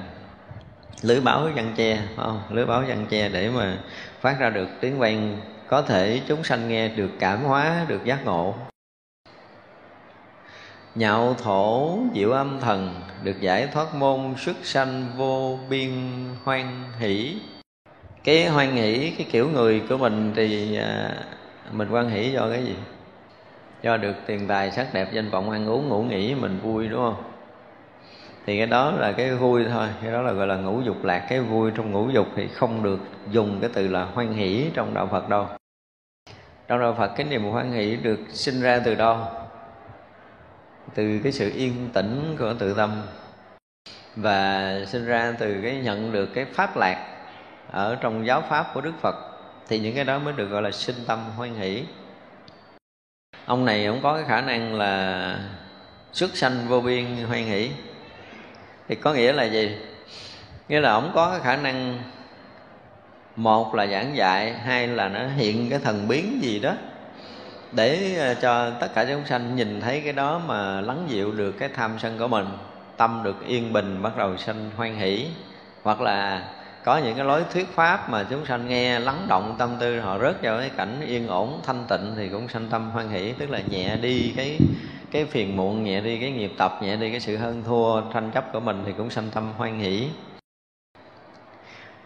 lưới 1.01 1.21
báo 1.21 1.49
văn 1.55 1.73
che 1.77 1.99
không? 2.17 2.41
lưới 2.49 2.65
báo 2.65 2.84
văn 2.88 3.05
che 3.09 3.29
để 3.29 3.49
mà 3.49 3.77
phát 4.21 4.39
ra 4.39 4.49
được 4.49 4.67
tiếng 4.79 4.99
vang 4.99 5.38
có 5.67 5.82
thể 5.82 6.21
chúng 6.27 6.43
sanh 6.43 6.67
nghe 6.67 6.88
được 6.88 7.09
cảm 7.19 7.43
hóa 7.43 7.86
được 7.88 8.05
giác 8.05 8.25
ngộ. 8.25 8.55
Nhạo 10.95 11.36
thổ 11.43 11.97
diệu 12.15 12.32
âm 12.32 12.59
thần 12.59 13.01
được 13.23 13.41
giải 13.41 13.67
thoát 13.67 13.95
môn 13.95 14.34
xuất 14.38 14.55
sanh 14.63 15.05
vô 15.17 15.59
biên 15.69 15.91
hoan 16.43 16.84
hỷ. 16.99 17.38
Cái 18.23 18.47
hoan 18.47 18.71
hỷ 18.71 19.13
cái 19.17 19.27
kiểu 19.32 19.49
người 19.49 19.82
của 19.89 19.97
mình 19.97 20.34
thì 20.36 20.77
à, 20.77 21.11
mình 21.71 21.88
hoan 21.88 22.09
hỷ 22.09 22.32
do 22.32 22.49
cái 22.49 22.65
gì? 22.65 22.75
Do 23.82 23.97
được 23.97 24.15
tiền 24.25 24.47
tài 24.47 24.71
sắc 24.71 24.93
đẹp 24.93 25.13
danh 25.13 25.29
vọng 25.29 25.49
ăn 25.49 25.69
uống 25.69 25.89
ngủ 25.89 26.03
nghỉ 26.03 26.36
mình 26.36 26.59
vui 26.63 26.88
đúng 26.88 26.99
không? 26.99 27.30
Thì 28.45 28.57
cái 28.57 28.67
đó 28.67 28.91
là 28.91 29.11
cái 29.11 29.35
vui 29.35 29.65
thôi. 29.69 29.87
Cái 30.01 30.11
đó 30.11 30.21
là 30.21 30.31
gọi 30.31 30.47
là 30.47 30.55
ngũ 30.55 30.81
dục 30.81 31.03
lạc. 31.03 31.25
Cái 31.29 31.39
vui 31.39 31.71
trong 31.75 31.91
ngũ 31.91 32.09
dục 32.09 32.27
thì 32.35 32.47
không 32.47 32.83
được 32.83 32.99
dùng 33.31 33.57
cái 33.61 33.69
từ 33.73 33.87
là 33.87 34.03
hoan 34.03 34.33
hỷ 34.33 34.65
trong 34.73 34.93
đạo 34.93 35.07
phật 35.11 35.29
đâu. 35.29 35.47
Trong 36.67 36.79
đạo 36.79 36.95
phật, 36.97 37.11
cái 37.15 37.27
niềm 37.29 37.43
hoan 37.43 37.71
hỷ 37.71 37.95
được 37.95 38.19
sinh 38.29 38.61
ra 38.61 38.81
từ 38.85 38.95
đâu? 38.95 39.17
Từ 40.95 41.19
cái 41.23 41.31
sự 41.31 41.51
yên 41.55 41.89
tĩnh 41.93 42.35
của 42.39 42.53
tự 42.59 42.73
tâm. 42.73 43.01
Và 44.15 44.75
sinh 44.87 45.05
ra 45.05 45.33
từ 45.39 45.61
cái 45.63 45.75
nhận 45.75 46.11
được 46.11 46.25
cái 46.25 46.45
pháp 46.45 46.77
lạc 46.77 47.07
ở 47.71 47.97
trong 48.01 48.25
giáo 48.25 48.43
pháp 48.49 48.71
của 48.73 48.81
đức 48.81 48.93
phật. 49.01 49.15
Thì 49.67 49.79
những 49.79 49.95
cái 49.95 50.05
đó 50.05 50.19
mới 50.19 50.33
được 50.33 50.47
gọi 50.47 50.61
là 50.61 50.71
sinh 50.71 50.95
tâm 51.07 51.19
hoan 51.37 51.55
hỷ. 51.55 51.83
Ông 53.45 53.65
này 53.65 53.87
cũng 53.87 53.99
có 54.03 54.15
cái 54.15 54.23
khả 54.27 54.41
năng 54.41 54.75
là 54.75 55.35
xuất 56.11 56.37
sanh 56.37 56.67
vô 56.67 56.81
biên 56.81 57.05
hoan 57.27 57.43
hỷ 57.45 57.71
thì 58.88 58.95
có 58.95 59.13
nghĩa 59.13 59.34
là 59.34 59.43
gì? 59.43 59.77
Nghĩa 60.69 60.79
là 60.79 60.91
ông 60.91 61.11
có 61.15 61.29
cái 61.32 61.39
khả 61.39 61.55
năng, 61.55 61.99
một 63.36 63.75
là 63.75 63.88
giảng 63.88 64.15
dạy, 64.15 64.53
hai 64.53 64.88
là 64.88 65.07
nó 65.09 65.19
hiện 65.36 65.69
cái 65.69 65.79
thần 65.79 66.07
biến 66.07 66.39
gì 66.41 66.59
đó 66.59 66.73
để 67.71 68.15
ờ, 68.19 68.34
cho 68.34 68.69
tất 68.79 68.88
cả 68.95 69.05
chúng 69.05 69.25
sanh 69.25 69.55
nhìn 69.55 69.82
thấy 69.82 70.01
cái 70.01 70.13
đó 70.13 70.41
mà 70.47 70.82
lắng 70.82 71.05
dịu 71.07 71.32
được 71.32 71.51
cái 71.51 71.69
tham 71.69 71.99
sân 71.99 72.17
của 72.19 72.27
mình, 72.27 72.45
tâm 72.97 73.21
được 73.23 73.47
yên 73.47 73.73
bình, 73.73 74.01
bắt 74.01 74.17
đầu 74.17 74.38
sanh 74.38 74.71
hoan 74.77 74.95
hỷ. 74.95 75.27
Hoặc 75.84 76.01
là 76.01 76.47
có 76.84 76.97
những 76.97 77.15
cái 77.15 77.25
lối 77.25 77.43
thuyết 77.53 77.67
pháp 77.75 78.09
mà 78.09 78.25
chúng 78.29 78.45
sanh 78.45 78.67
nghe 78.67 78.99
lắng 78.99 79.25
động 79.27 79.55
tâm 79.59 79.69
tư 79.79 79.99
họ 79.99 80.19
rớt 80.19 80.41
vào 80.41 80.59
cái 80.59 80.69
cảnh 80.77 81.01
yên 81.05 81.27
ổn, 81.27 81.61
thanh 81.65 81.86
tịnh 81.89 82.13
thì 82.15 82.29
cũng 82.29 82.49
sanh 82.49 82.67
tâm 82.69 82.89
hoan 82.89 83.09
hỷ, 83.09 83.32
tức 83.32 83.49
là 83.49 83.59
nhẹ 83.69 83.97
đi 83.97 84.34
cái 84.38 84.57
cái 85.12 85.26
phiền 85.26 85.57
muộn 85.57 85.84
nhẹ 85.84 86.01
đi, 86.01 86.20
cái 86.20 86.32
nghiệp 86.32 86.51
tập 86.57 86.80
nhẹ 86.82 86.95
đi, 86.95 87.12
cái 87.12 87.20
sự 87.20 87.38
hơn 87.38 87.64
thua 87.64 88.01
tranh 88.01 88.32
chấp 88.32 88.53
của 88.53 88.59
mình 88.59 88.84
thì 88.86 88.93
cũng 88.97 89.09
sanh 89.09 89.30
tâm 89.34 89.53
hoan 89.57 89.80
hỷ. 89.80 90.09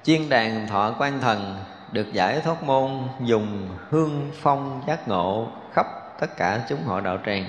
Chiên 0.04 0.30
đàn 0.30 0.68
thọ 0.68 0.96
quan 1.00 1.20
thần 1.20 1.56
được 1.92 2.14
giải 2.14 2.42
thoát 2.44 2.64
môn 2.64 2.92
dùng 3.24 3.70
hương 3.90 4.32
phong 4.34 4.82
giác 4.88 5.08
ngộ 5.08 5.48
khắp 5.74 5.86
tất 6.20 6.38
cả 6.38 6.66
chúng 6.70 6.84
họ 6.84 7.02
đạo 7.02 7.18
tràng. 7.26 7.46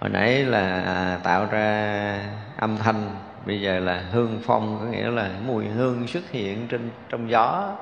Hồi 0.00 0.10
nãy 0.10 0.44
là 0.44 1.20
tạo 1.22 1.46
ra 1.46 2.20
âm 2.56 2.76
thanh, 2.76 3.10
bây 3.46 3.60
giờ 3.60 3.78
là 3.78 4.04
hương 4.12 4.40
phong, 4.44 4.78
có 4.80 4.84
nghĩa 4.84 5.10
là 5.10 5.30
mùi 5.46 5.64
hương 5.64 6.06
xuất 6.06 6.30
hiện 6.30 6.68
trên, 6.68 6.90
trong 7.08 7.30
gió. 7.30 7.76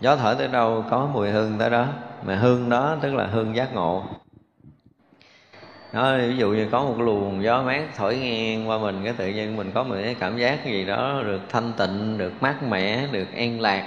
Gió 0.00 0.16
thở 0.16 0.34
tới 0.34 0.48
đâu 0.48 0.84
có 0.90 1.08
mùi 1.12 1.30
hương 1.30 1.58
tới 1.58 1.70
đó, 1.70 1.86
mà 2.22 2.36
hương 2.36 2.68
đó 2.68 2.96
tức 3.00 3.14
là 3.14 3.26
hương 3.26 3.56
giác 3.56 3.74
ngộ 3.74 4.04
đó, 5.92 6.16
ví 6.18 6.36
dụ 6.36 6.50
như 6.50 6.68
có 6.72 6.84
một 6.84 7.00
luồng 7.00 7.42
gió 7.42 7.62
mát 7.62 7.82
thổi 7.96 8.16
ngang 8.16 8.68
qua 8.68 8.78
mình, 8.78 9.00
cái 9.04 9.12
tự 9.12 9.28
nhiên 9.28 9.56
mình 9.56 9.70
có 9.74 9.82
một 9.82 9.94
cái 10.02 10.16
cảm 10.20 10.38
giác 10.38 10.64
gì 10.64 10.84
đó 10.84 11.22
được 11.26 11.40
thanh 11.48 11.72
tịnh, 11.78 12.18
được 12.18 12.32
mát 12.40 12.62
mẻ, 12.62 13.06
được 13.12 13.34
an 13.36 13.60
lạc. 13.60 13.84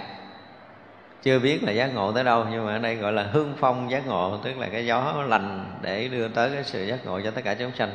Chưa 1.21 1.39
biết 1.39 1.63
là 1.63 1.71
giác 1.71 1.95
ngộ 1.95 2.11
tới 2.11 2.23
đâu, 2.23 2.45
nhưng 2.51 2.65
mà 2.65 2.73
ở 2.73 2.79
đây 2.79 2.95
gọi 2.95 3.13
là 3.13 3.23
hương 3.31 3.53
phong 3.57 3.91
giác 3.91 4.07
ngộ, 4.07 4.37
tức 4.43 4.57
là 4.57 4.67
cái 4.71 4.85
gió 4.85 5.23
lành 5.27 5.65
để 5.81 6.07
đưa 6.07 6.27
tới 6.27 6.49
cái 6.53 6.63
sự 6.63 6.83
giác 6.83 7.05
ngộ 7.05 7.21
cho 7.21 7.31
tất 7.31 7.41
cả 7.43 7.53
chúng 7.53 7.71
sanh. 7.77 7.89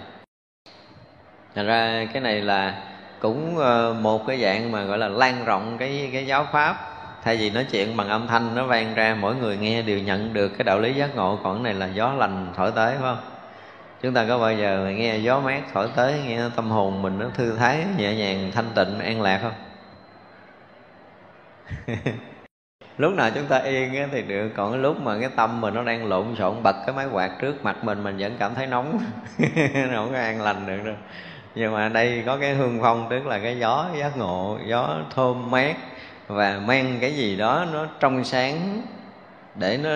Thành 1.55 1.67
ra 1.67 2.07
cái 2.13 2.23
này 2.23 2.41
là 2.41 2.83
cũng 3.21 3.59
ờ, 3.59 3.95
một 4.01 4.27
cái 4.27 4.41
dạng 4.43 4.73
mà 4.73 4.83
gọi 4.85 4.99
là 4.99 5.09
lan 5.09 5.45
rộng 5.45 5.77
cái 5.79 6.11
cái 6.13 6.27
giáo 6.27 6.47
pháp. 6.53 6.77
Thay 7.25 7.37
vì 7.37 7.51
nói 7.51 7.67
chuyện 7.73 7.97
bằng 7.97 8.09
âm 8.09 8.27
thanh 8.27 8.55
nó 8.55 8.65
vang 8.65 8.95
ra, 8.95 9.17
mỗi 9.21 9.35
người 9.37 9.57
nghe 9.57 9.83
đều 9.83 9.99
nhận 9.99 10.33
được 10.33 10.49
cái 10.49 10.65
đạo 10.65 10.81
lý 10.81 10.95
giác 10.95 11.17
ngộ, 11.17 11.39
còn 11.45 11.55
cái 11.55 11.63
này 11.63 11.75
là 11.75 11.95
gió 11.95 12.13
lành 12.13 12.53
thổi 12.57 12.71
tới, 12.71 12.95
phải 12.95 13.03
không? 13.03 13.36
Chúng 14.03 14.15
ta 14.15 14.25
có 14.29 14.39
bao 14.39 14.53
giờ 14.53 14.93
nghe 14.97 15.17
gió 15.17 15.41
mát 15.41 15.63
thổi 15.73 15.89
tới 15.97 16.21
nghe 16.27 16.41
tâm 16.57 16.71
hồn 16.71 17.03
mình 17.03 17.19
nó 17.19 17.27
thư 17.35 17.57
thái 17.57 17.85
nhẹ 17.97 18.15
nhàng 18.15 18.51
thanh 18.55 18.71
tịnh 18.75 18.99
an 18.99 19.23
lạc 19.23 19.41
không? 19.43 19.53
Lúc 22.99 23.15
nào 23.15 23.31
chúng 23.35 23.47
ta 23.47 23.59
yên 23.59 23.97
ấy, 23.97 24.09
thì 24.13 24.23
được 24.23 24.49
còn 24.57 24.73
cái 24.73 24.81
lúc 24.81 25.01
mà 25.01 25.21
cái 25.21 25.31
tâm 25.37 25.61
mình 25.61 25.75
nó 25.75 25.83
đang 25.83 26.09
lộn 26.09 26.37
xộn 26.39 26.63
bật 26.63 26.77
cái 26.87 26.95
máy 26.95 27.07
quạt 27.13 27.31
trước 27.41 27.65
mặt 27.65 27.85
mình 27.85 28.05
mình 28.05 28.17
vẫn 28.19 28.37
cảm 28.39 28.55
thấy 28.55 28.67
nóng. 28.67 28.99
Không 29.95 30.13
có 30.13 30.19
an 30.19 30.43
lành 30.43 30.67
được 30.67 30.85
đâu. 30.85 30.95
Nhưng 31.55 31.75
mà 31.75 31.89
đây 31.89 32.23
có 32.27 32.37
cái 32.37 32.55
hương 32.55 32.79
phong 32.83 33.07
tức 33.11 33.27
là 33.27 33.39
cái 33.39 33.59
gió 33.59 33.87
giác 33.99 34.17
ngộ 34.17 34.59
gió 34.67 34.97
thơm 35.15 35.51
mát 35.51 35.77
và 36.27 36.61
mang 36.67 36.99
cái 37.01 37.15
gì 37.15 37.37
đó 37.37 37.67
nó 37.73 37.87
trong 38.01 38.25
sáng 38.25 38.83
để 39.59 39.77
nó 39.77 39.91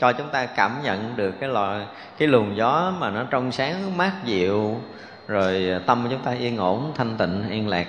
cho 0.00 0.12
chúng 0.12 0.28
ta 0.28 0.46
cảm 0.46 0.82
nhận 0.82 1.16
được 1.16 1.34
cái 1.40 1.48
loại 1.48 1.86
cái 2.18 2.28
luồng 2.28 2.56
gió 2.56 2.92
mà 2.98 3.10
nó 3.10 3.24
trong 3.30 3.52
sáng 3.52 3.96
mát 3.96 4.12
dịu, 4.24 4.80
rồi 5.28 5.80
tâm 5.86 6.06
chúng 6.10 6.22
ta 6.22 6.32
yên 6.32 6.56
ổn, 6.56 6.92
thanh 6.96 7.16
tịnh, 7.18 7.50
yên 7.50 7.68
lạc. 7.68 7.86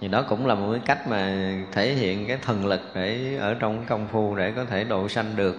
Thì 0.00 0.08
đó 0.08 0.22
cũng 0.28 0.46
là 0.46 0.54
một 0.54 0.72
cái 0.72 0.80
cách 0.86 1.08
mà 1.08 1.52
thể 1.72 1.92
hiện 1.92 2.26
cái 2.26 2.38
thần 2.42 2.66
lực 2.66 2.80
để 2.94 3.36
ở 3.40 3.54
trong 3.54 3.84
công 3.88 4.08
phu 4.12 4.34
để 4.36 4.52
có 4.56 4.64
thể 4.64 4.84
độ 4.84 5.08
sanh 5.08 5.36
được. 5.36 5.56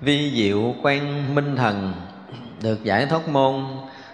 Vi 0.00 0.32
diệu 0.34 0.74
quan 0.82 1.34
minh 1.34 1.56
thần, 1.56 1.92
được 2.62 2.84
giải 2.84 3.06
thoát 3.06 3.28
môn, 3.28 3.64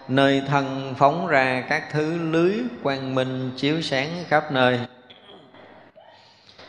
nơi 0.09 0.43
thân 0.49 0.95
phóng 0.99 1.26
ra 1.26 1.64
các 1.68 1.85
thứ 1.93 2.18
lưới 2.30 2.55
quang 2.82 3.14
minh 3.14 3.51
chiếu 3.57 3.80
sáng 3.82 4.09
khắp 4.28 4.53
nơi 4.53 4.80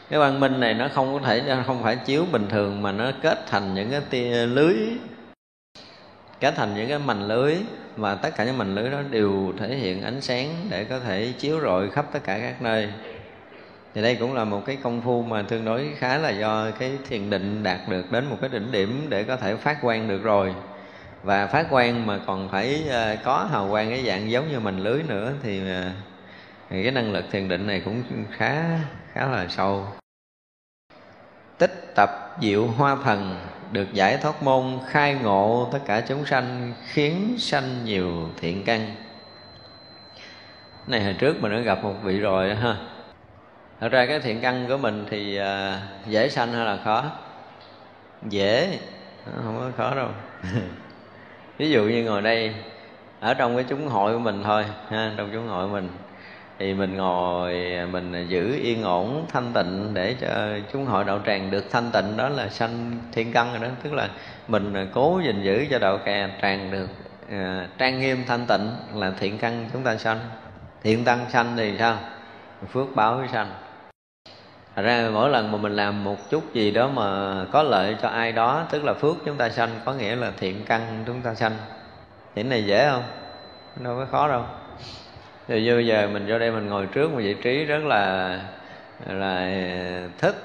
cái 0.09 0.19
quang 0.19 0.39
minh 0.39 0.59
này 0.59 0.73
nó 0.73 0.87
không 0.93 1.13
có 1.13 1.27
thể 1.27 1.43
không 1.65 1.83
phải 1.83 1.95
chiếu 1.95 2.25
bình 2.31 2.45
thường 2.49 2.81
mà 2.81 2.91
nó 2.91 3.11
kết 3.21 3.45
thành 3.47 3.75
những 3.75 3.91
cái 3.91 4.01
tia 4.09 4.45
lưới. 4.45 4.75
Kết 6.39 6.53
thành 6.55 6.75
những 6.75 6.89
cái 6.89 6.99
mảnh 6.99 7.27
lưới 7.27 7.55
mà 7.97 8.15
tất 8.15 8.29
cả 8.35 8.43
những 8.45 8.57
mảnh 8.57 8.75
lưới 8.75 8.89
đó 8.89 8.99
đều 9.11 9.53
thể 9.59 9.75
hiện 9.75 10.03
ánh 10.03 10.21
sáng 10.21 10.55
để 10.69 10.83
có 10.83 10.99
thể 10.99 11.33
chiếu 11.39 11.59
rọi 11.59 11.89
khắp 11.89 12.05
tất 12.11 12.19
cả 12.23 12.39
các 12.39 12.61
nơi. 12.61 12.89
Thì 13.93 14.01
đây 14.01 14.15
cũng 14.15 14.33
là 14.33 14.45
một 14.45 14.65
cái 14.65 14.77
công 14.83 15.01
phu 15.01 15.21
mà 15.23 15.41
tương 15.41 15.65
đối 15.65 15.91
khá 15.97 16.17
là 16.17 16.29
do 16.29 16.71
cái 16.79 16.91
thiền 17.09 17.29
định 17.29 17.63
đạt 17.63 17.79
được 17.89 18.11
đến 18.11 18.25
một 18.25 18.37
cái 18.41 18.49
đỉnh 18.49 18.71
điểm 18.71 19.05
để 19.09 19.23
có 19.23 19.37
thể 19.37 19.55
phát 19.55 19.81
quang 19.81 20.07
được 20.07 20.23
rồi. 20.23 20.53
Và 21.23 21.47
phát 21.47 21.69
quang 21.69 22.05
mà 22.05 22.19
còn 22.27 22.49
phải 22.49 22.83
ờ, 22.89 23.15
có 23.23 23.47
hào 23.51 23.69
quang 23.69 23.89
cái 23.89 24.03
dạng 24.05 24.31
giống 24.31 24.51
như 24.51 24.59
mình 24.59 24.79
lưới 24.79 25.03
nữa 25.03 25.33
thì, 25.43 25.69
ờ, 25.69 25.89
thì 26.69 26.83
cái 26.83 26.91
năng 26.91 27.11
lực 27.11 27.25
thiền 27.31 27.49
định 27.49 27.67
này 27.67 27.81
cũng 27.85 28.03
khá 28.31 28.63
khá 29.15 29.25
là 29.27 29.47
sâu. 29.49 29.87
Tích 31.57 31.95
tập 31.95 32.09
diệu 32.41 32.67
hoa 32.67 32.97
thần 33.03 33.35
được 33.71 33.93
giải 33.93 34.17
thoát 34.17 34.43
môn 34.43 34.79
khai 34.87 35.13
ngộ 35.13 35.69
tất 35.71 35.79
cả 35.85 36.01
chúng 36.07 36.25
sanh 36.25 36.73
khiến 36.87 37.35
sanh 37.37 37.85
nhiều 37.85 38.29
thiện 38.37 38.63
căn. 38.65 38.95
Này 40.87 41.03
hồi 41.03 41.13
trước 41.13 41.41
mình 41.41 41.51
đã 41.51 41.59
gặp 41.59 41.83
một 41.83 41.93
vị 42.03 42.19
rồi 42.19 42.55
ha. 42.55 42.75
Thật 43.79 43.89
ra 43.91 44.05
cái 44.05 44.19
thiện 44.19 44.41
căn 44.41 44.65
của 44.67 44.77
mình 44.77 45.05
thì 45.09 45.39
uh, 45.39 46.07
dễ 46.07 46.29
sanh 46.29 46.53
hay 46.53 46.65
là 46.65 46.77
khó. 46.83 47.03
Dễ 48.29 48.79
không 49.43 49.57
có 49.59 49.71
khó 49.77 49.95
đâu. 49.95 50.09
Ví 51.57 51.71
dụ 51.71 51.83
như 51.83 52.03
ngồi 52.03 52.21
đây 52.21 52.55
ở 53.19 53.33
trong 53.33 53.55
cái 53.55 53.65
chúng 53.69 53.87
hội 53.87 54.13
của 54.13 54.19
mình 54.19 54.43
thôi 54.43 54.65
ha 54.89 55.13
trong 55.17 55.29
chúng 55.33 55.47
hội 55.47 55.67
của 55.67 55.73
mình 55.73 55.89
thì 56.59 56.73
mình 56.73 56.97
ngồi 56.97 57.53
mình 57.91 58.27
giữ 58.27 58.59
yên 58.61 58.83
ổn 58.83 59.25
thanh 59.33 59.53
tịnh 59.53 59.93
để 59.93 60.15
cho 60.21 60.27
chúng 60.73 60.85
hội 60.85 61.03
đạo 61.03 61.19
tràng 61.25 61.51
được 61.51 61.71
thanh 61.71 61.91
tịnh 61.91 62.17
đó 62.17 62.29
là 62.29 62.49
sanh 62.49 62.91
thiên 63.11 63.33
căn 63.33 63.51
rồi 63.51 63.59
đó. 63.59 63.75
Tức 63.83 63.93
là 63.93 64.09
mình 64.47 64.89
cố 64.93 65.21
gìn 65.25 65.43
giữ 65.43 65.65
cho 65.69 65.79
đạo 65.79 65.97
kè 66.05 66.29
tràng 66.41 66.71
được 66.71 66.87
à, 67.31 67.67
trang 67.77 67.99
nghiêm 67.99 68.23
thanh 68.27 68.45
tịnh 68.45 68.71
là 68.93 69.11
thiện 69.19 69.37
căn 69.37 69.69
chúng 69.73 69.83
ta 69.83 69.97
sanh. 69.97 70.19
Thiện 70.83 71.05
tăng 71.05 71.25
sanh 71.29 71.53
thì 71.57 71.77
sao? 71.79 71.97
Phước 72.73 72.95
báo 72.95 73.17
với 73.17 73.27
sanh. 73.27 73.51
Thật 74.75 74.81
ra 74.81 75.09
mỗi 75.13 75.29
lần 75.29 75.51
mà 75.51 75.57
mình 75.57 75.75
làm 75.75 76.03
một 76.03 76.29
chút 76.29 76.53
gì 76.53 76.71
đó 76.71 76.87
mà 76.87 77.35
có 77.51 77.63
lợi 77.63 77.95
cho 78.01 78.07
ai 78.07 78.31
đó 78.31 78.63
Tức 78.71 78.83
là 78.83 78.93
phước 78.93 79.15
chúng 79.25 79.35
ta 79.35 79.49
sanh 79.49 79.69
Có 79.85 79.93
nghĩa 79.93 80.15
là 80.15 80.31
thiện 80.37 80.65
căn 80.65 81.03
chúng 81.07 81.21
ta 81.21 81.33
sanh. 81.33 81.51
Thì 82.35 82.43
này 82.43 82.65
dễ 82.65 82.89
không? 82.91 83.03
Đâu 83.83 83.97
có 83.97 84.05
khó 84.11 84.27
đâu. 84.27 84.43
Thì 85.47 85.63
như 85.63 85.79
giờ 85.79 86.09
mình 86.13 86.25
vô 86.27 86.39
đây 86.39 86.51
mình 86.51 86.67
ngồi 86.67 86.85
trước 86.85 87.11
một 87.11 87.17
vị 87.17 87.35
trí 87.41 87.65
rất 87.65 87.83
là 87.83 88.39
là 89.07 89.51
thích 90.17 90.35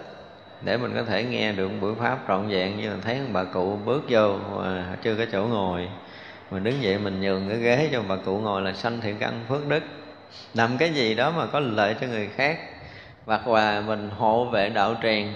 để 0.62 0.76
mình 0.76 0.92
có 0.94 1.03
thể 1.03 1.24
nghe 1.24 1.53
được 1.53 1.70
buổi 1.80 1.94
pháp 1.94 2.18
trọn 2.28 2.48
vẹn 2.48 2.76
như 2.76 2.90
mình 2.90 3.01
thấy 3.01 3.20
bà 3.32 3.44
cụ 3.44 3.78
bước 3.84 4.05
vô 4.09 4.36
mà 4.57 4.96
chưa 5.03 5.14
có 5.14 5.24
chỗ 5.32 5.46
ngồi. 5.46 5.88
Mình 6.51 6.64
đứng 6.64 6.82
dậy 6.82 6.98
mình 6.98 7.20
nhường 7.20 7.48
cái 7.48 7.59
ghế 7.59 7.88
cho 7.92 8.03
bà 8.09 8.16
cụ 8.16 8.38
ngồi 8.38 8.62
là 8.62 8.72
sanh 8.72 9.01
thiện 9.01 9.16
căn 9.18 9.40
phước 9.48 9.68
đức. 9.68 9.82
Làm 10.55 10.78
cái 10.78 10.90
gì 10.90 11.14
đó 11.14 11.32
mà 11.36 11.46
có 11.46 11.61
lợi 11.61 11.94
cho 12.01 12.07
người 12.07 12.28
khác. 12.36 12.59
Hoặc 13.26 13.48
là 13.48 13.80
mình 13.80 14.11
hộ 14.18 14.44
vệ 14.44 14.68
đạo 14.68 14.94
tràng 15.03 15.32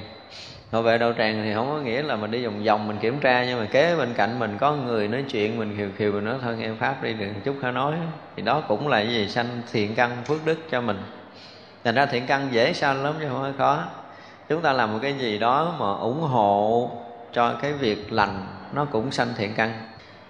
hộ 0.73 0.83
vệ 0.83 0.99
đạo 0.99 1.13
tràng 1.19 1.43
thì 1.45 1.55
không 1.55 1.71
có 1.71 1.79
nghĩa 1.79 2.03
là 2.03 2.17
mình 2.17 2.31
đi 2.31 2.45
vòng 2.45 2.65
vòng, 2.65 2.89
mình 2.89 2.97
kiểm 3.01 3.21
tra, 3.21 3.45
nhưng 3.45 3.59
mà 3.59 3.65
kế 3.65 3.97
bên 3.97 4.15
cạnh 4.15 4.39
mình 4.39 4.57
có 4.61 4.73
người 4.73 5.09
nói 5.09 5.25
chuyện, 5.31 5.59
mình 5.59 5.75
khiều 5.77 5.89
khiều 5.97 6.13
mình 6.13 6.25
nói 6.25 6.35
thân 6.43 6.61
em 6.61 6.77
pháp 6.77 7.03
đi, 7.03 7.13
đừng 7.13 7.35
chút 7.45 7.57
khá 7.63 7.71
nói. 7.71 7.95
Thì 8.37 8.43
đó 8.43 8.63
cũng 8.69 8.89
là 8.89 9.01
gì? 9.01 9.29
Sanh 9.29 9.63
thiện 9.73 9.95
căn 9.95 10.11
phước 10.25 10.47
đức 10.47 10.59
cho 10.71 10.81
mình. 10.81 10.99
Thành 11.85 11.95
ra 11.95 12.07
thiện 12.07 12.27
căn 12.27 12.49
dễ 12.51 12.73
sanh 12.73 13.05
lắm 13.05 13.15
chứ 13.21 13.27
không 13.29 13.41
có 13.43 13.53
khó. 13.59 13.85
Chúng 14.49 14.63
ta 14.63 14.73
làm 14.73 14.93
một 14.93 14.99
cái 15.03 15.13
gì 15.13 15.39
đó 15.39 15.75
mà 15.79 15.93
ủng 15.93 16.21
hộ 16.21 16.91
cho 17.33 17.53
cái 17.63 17.73
việc 17.73 18.13
lành, 18.13 18.47
nó 18.75 18.85
cũng 18.85 19.11
sanh 19.11 19.29
thiện 19.37 19.55
căn. 19.55 19.73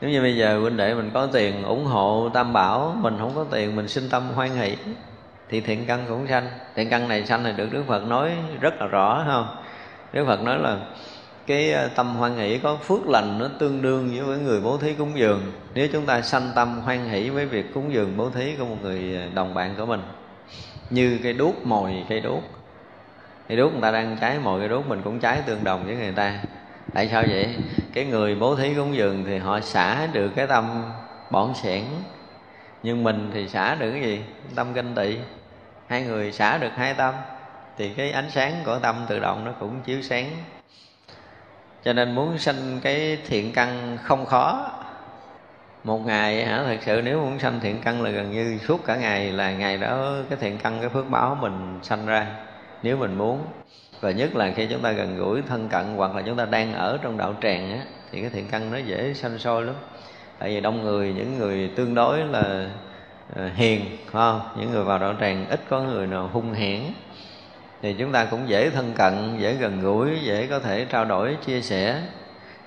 Nếu 0.01 0.11
như 0.11 0.23
bây 0.23 0.37
giờ 0.37 0.59
huynh 0.61 0.77
đệ 0.77 0.95
mình 0.95 1.11
có 1.15 1.27
tiền 1.27 1.63
ủng 1.63 1.85
hộ 1.85 2.29
tam 2.35 2.53
bảo, 2.53 2.97
mình 3.01 3.17
không 3.19 3.33
có 3.35 3.45
tiền 3.51 3.77
mình 3.77 3.89
sinh 3.89 4.09
tâm 4.11 4.29
hoan 4.35 4.51
hỷ, 4.51 4.77
thì 5.49 5.61
thiện 5.61 5.85
căn 5.87 6.05
cũng 6.09 6.27
sanh. 6.29 6.47
Thiện 6.75 6.91
căn 6.91 7.09
này 7.09 7.27
sanh 7.27 7.45
thì 7.45 7.53
được 7.57 7.73
đức 7.73 7.83
phật 7.87 8.05
nói 8.07 8.33
rất 8.61 8.75
là 8.81 8.87
rõ 8.87 9.25
không? 9.27 9.57
Đức 10.15 10.25
phật 10.27 10.43
nói 10.43 10.59
là 10.59 10.79
cái 11.47 11.73
ờ, 11.73 11.89
tâm 11.89 12.15
hoan 12.15 12.37
hỷ 12.37 12.59
có 12.59 12.77
phước 12.77 13.09
lành 13.09 13.39
nó 13.39 13.49
tương 13.59 13.83
đương 13.83 14.27
với 14.27 14.39
người 14.39 14.61
bố 14.61 14.79
thí 14.79 14.95
cúng 14.95 15.13
dường. 15.15 15.53
Nếu 15.75 15.89
chúng 15.93 16.07
ta 16.07 16.21
sanh 16.21 16.51
tâm 16.55 16.81
hoan 16.81 17.09
hỷ 17.09 17.31
với 17.31 17.47
việc 17.47 17.75
cúng 17.75 17.93
dường 17.93 18.17
bố 18.17 18.31
thí 18.31 18.57
của 18.59 18.65
một 18.65 18.77
người 18.83 19.17
ờ, 19.17 19.29
đồng 19.35 19.55
bạn 19.55 19.75
của 19.79 19.87
mình, 19.87 20.03
như 20.91 21.19
cây 21.23 21.33
đuốc 21.33 21.67
mồi 21.67 22.05
cây 22.09 22.21
đuốc. 22.21 22.43
Cây 23.49 23.57
đuốc 23.57 23.73
người 23.73 23.83
ta 23.83 23.91
đang 23.91 24.17
cháy, 24.21 24.39
mồi 24.43 24.61
cây 24.61 24.69
đuốc 24.69 24.89
mình 24.89 25.01
cũng 25.05 25.21
cháy 25.21 25.43
tương 25.47 25.65
đồng 25.65 25.87
với 25.87 25.97
người 25.97 26.13
ta. 26.13 26.39
Tại 26.95 27.09
sao 27.09 27.23
vậy? 27.23 27.49
Cái 27.95 28.05
người 28.05 28.35
bố 28.35 28.57
thí 28.57 28.75
cúng 28.75 28.97
dường 28.97 29.25
thì 29.27 29.39
họ 29.39 29.61
xả 29.61 30.07
được 30.13 30.29
cái 30.37 30.47
tâm 30.47 30.85
bọn 31.31 31.55
xẻn 31.55 31.83
nhưng 32.83 33.05
mình 33.05 33.31
thì 33.35 33.49
xả 33.49 33.75
được 33.75 33.91
cái 33.91 34.01
gì? 34.01 34.21
Tâm 34.55 34.73
ganh 34.73 34.95
tị. 34.95 35.19
Hai 35.89 36.03
người 36.03 36.33
xả 36.33 36.59
được 36.59 36.73
hai 36.75 36.95
tâm 36.95 37.15
thì 37.79 37.89
cái 37.89 38.13
ánh 38.13 38.31
sáng 38.31 38.63
của 38.65 38.79
tâm 38.79 39.07
tự 39.09 39.19
động 39.19 39.45
nó 39.45 39.53
cũng 39.61 39.81
chiếu 39.85 40.03
sáng. 40.03 40.31
Cho 41.85 41.93
nên 41.93 42.15
muốn 42.15 42.39
sanh 42.39 42.81
cái 42.83 43.19
thiện 43.27 43.53
căn 43.53 43.99
không 44.03 44.27
khó. 44.27 44.71
Một 45.85 46.07
ngày, 46.07 46.47
hả 46.47 46.63
thật 46.67 46.79
sự 46.81 47.03
nếu 47.05 47.21
muốn 47.21 47.39
sanh 47.39 47.61
thiện 47.61 47.81
căn 47.85 48.03
là 48.03 48.11
gần 48.11 48.31
như 48.31 48.59
suốt 48.59 48.85
cả 48.85 48.97
ngày, 48.97 49.33
là 49.33 49.53
ngày 49.53 49.79
đó 49.79 50.13
cái 50.31 50.39
thiện 50.41 50.59
căn, 50.59 50.79
cái 50.81 50.89
phước 50.89 51.11
báo 51.11 51.39
mình 51.41 51.79
sanh 51.83 52.07
ra, 52.07 52.27
nếu 52.83 52.97
mình 52.97 53.15
muốn. 53.15 53.45
Và 54.01 54.11
nhất 54.11 54.37
là 54.37 54.53
khi 54.57 54.67
chúng 54.67 54.83
ta 54.83 54.93
gần 54.93 55.17
gũi, 55.17 55.43
thân 55.43 55.69
cận, 55.69 55.85
hoặc 55.97 56.15
là 56.15 56.23
chúng 56.23 56.37
ta 56.37 56.45
đang 56.45 56.75
ở 56.75 56.99
trong 57.03 57.19
đạo 57.19 57.35
tràng 57.43 57.73
á, 57.73 57.79
thì 58.13 58.21
cái 58.21 58.31
thiện 58.31 58.49
căn 58.51 58.73
nó 58.73 58.79
dễ 58.79 59.15
sanh 59.15 59.39
sôi 59.39 59.65
lắm. 59.65 59.75
Tại 60.39 60.49
vì 60.49 60.61
đông 60.61 60.83
người, 60.83 61.13
những 61.13 61.39
người 61.39 61.71
tương 61.77 61.95
đối 61.95 62.19
là 62.19 62.69
ờ, 63.37 63.51
hiền, 63.55 63.81
phải 63.97 64.13
không? 64.13 64.41
Những 64.59 64.71
người 64.71 64.85
vào 64.85 64.99
đạo 64.99 65.15
tràng 65.21 65.47
ít 65.49 65.61
có 65.69 65.81
người 65.81 66.07
nào 66.07 66.31
hung 66.33 66.55
hãn 66.55 66.81
thì 67.85 67.95
chúng 67.99 68.13
ta 68.13 68.25
cũng 68.25 68.49
dễ 68.49 68.71
thân 68.71 68.93
cận, 68.97 69.39
dễ 69.39 69.55
gần 69.55 69.81
gũi, 69.81 70.19
dễ 70.23 70.47
có 70.47 70.59
thể 70.59 70.85
trao 70.85 71.05
đổi, 71.05 71.37
chia 71.47 71.61
sẻ. 71.61 72.03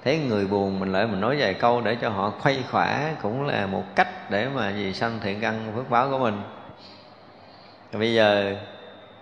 Thấy 0.04 0.18
người 0.18 0.48
buồn 0.48 0.80
mình 0.80 0.92
lại 0.92 1.08
mình 1.08 1.22
nói 1.22 1.36
vài 1.40 1.54
câu 1.54 1.82
để 1.82 1.98
cho 2.02 2.10
họ 2.10 2.30
khuây 2.30 2.64
khỏa 2.72 3.14
cũng 3.22 3.48
là 3.48 3.68
một 3.68 3.84
cách 3.96 4.32
để 4.32 4.48
mà 4.56 4.70
gì 4.70 4.94
sanh 4.94 5.20
thiện 5.24 5.42
căn 5.42 5.72
phước 5.76 5.90
báo 5.90 6.10
của 6.10 6.20
mình. 6.20 6.42
Bây 7.94 8.14
giờ 8.14 8.56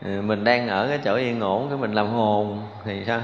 ừ, 0.06 0.22
mình 0.22 0.44
đang 0.44 0.68
ở 0.68 0.88
cái 0.88 1.00
chỗ 1.04 1.16
yên 1.16 1.40
ổn, 1.40 1.70
cái 1.70 1.78
mình 1.78 1.94
làm 1.94 2.08
hồn 2.08 2.62
thì 2.86 3.04
sao? 3.08 3.22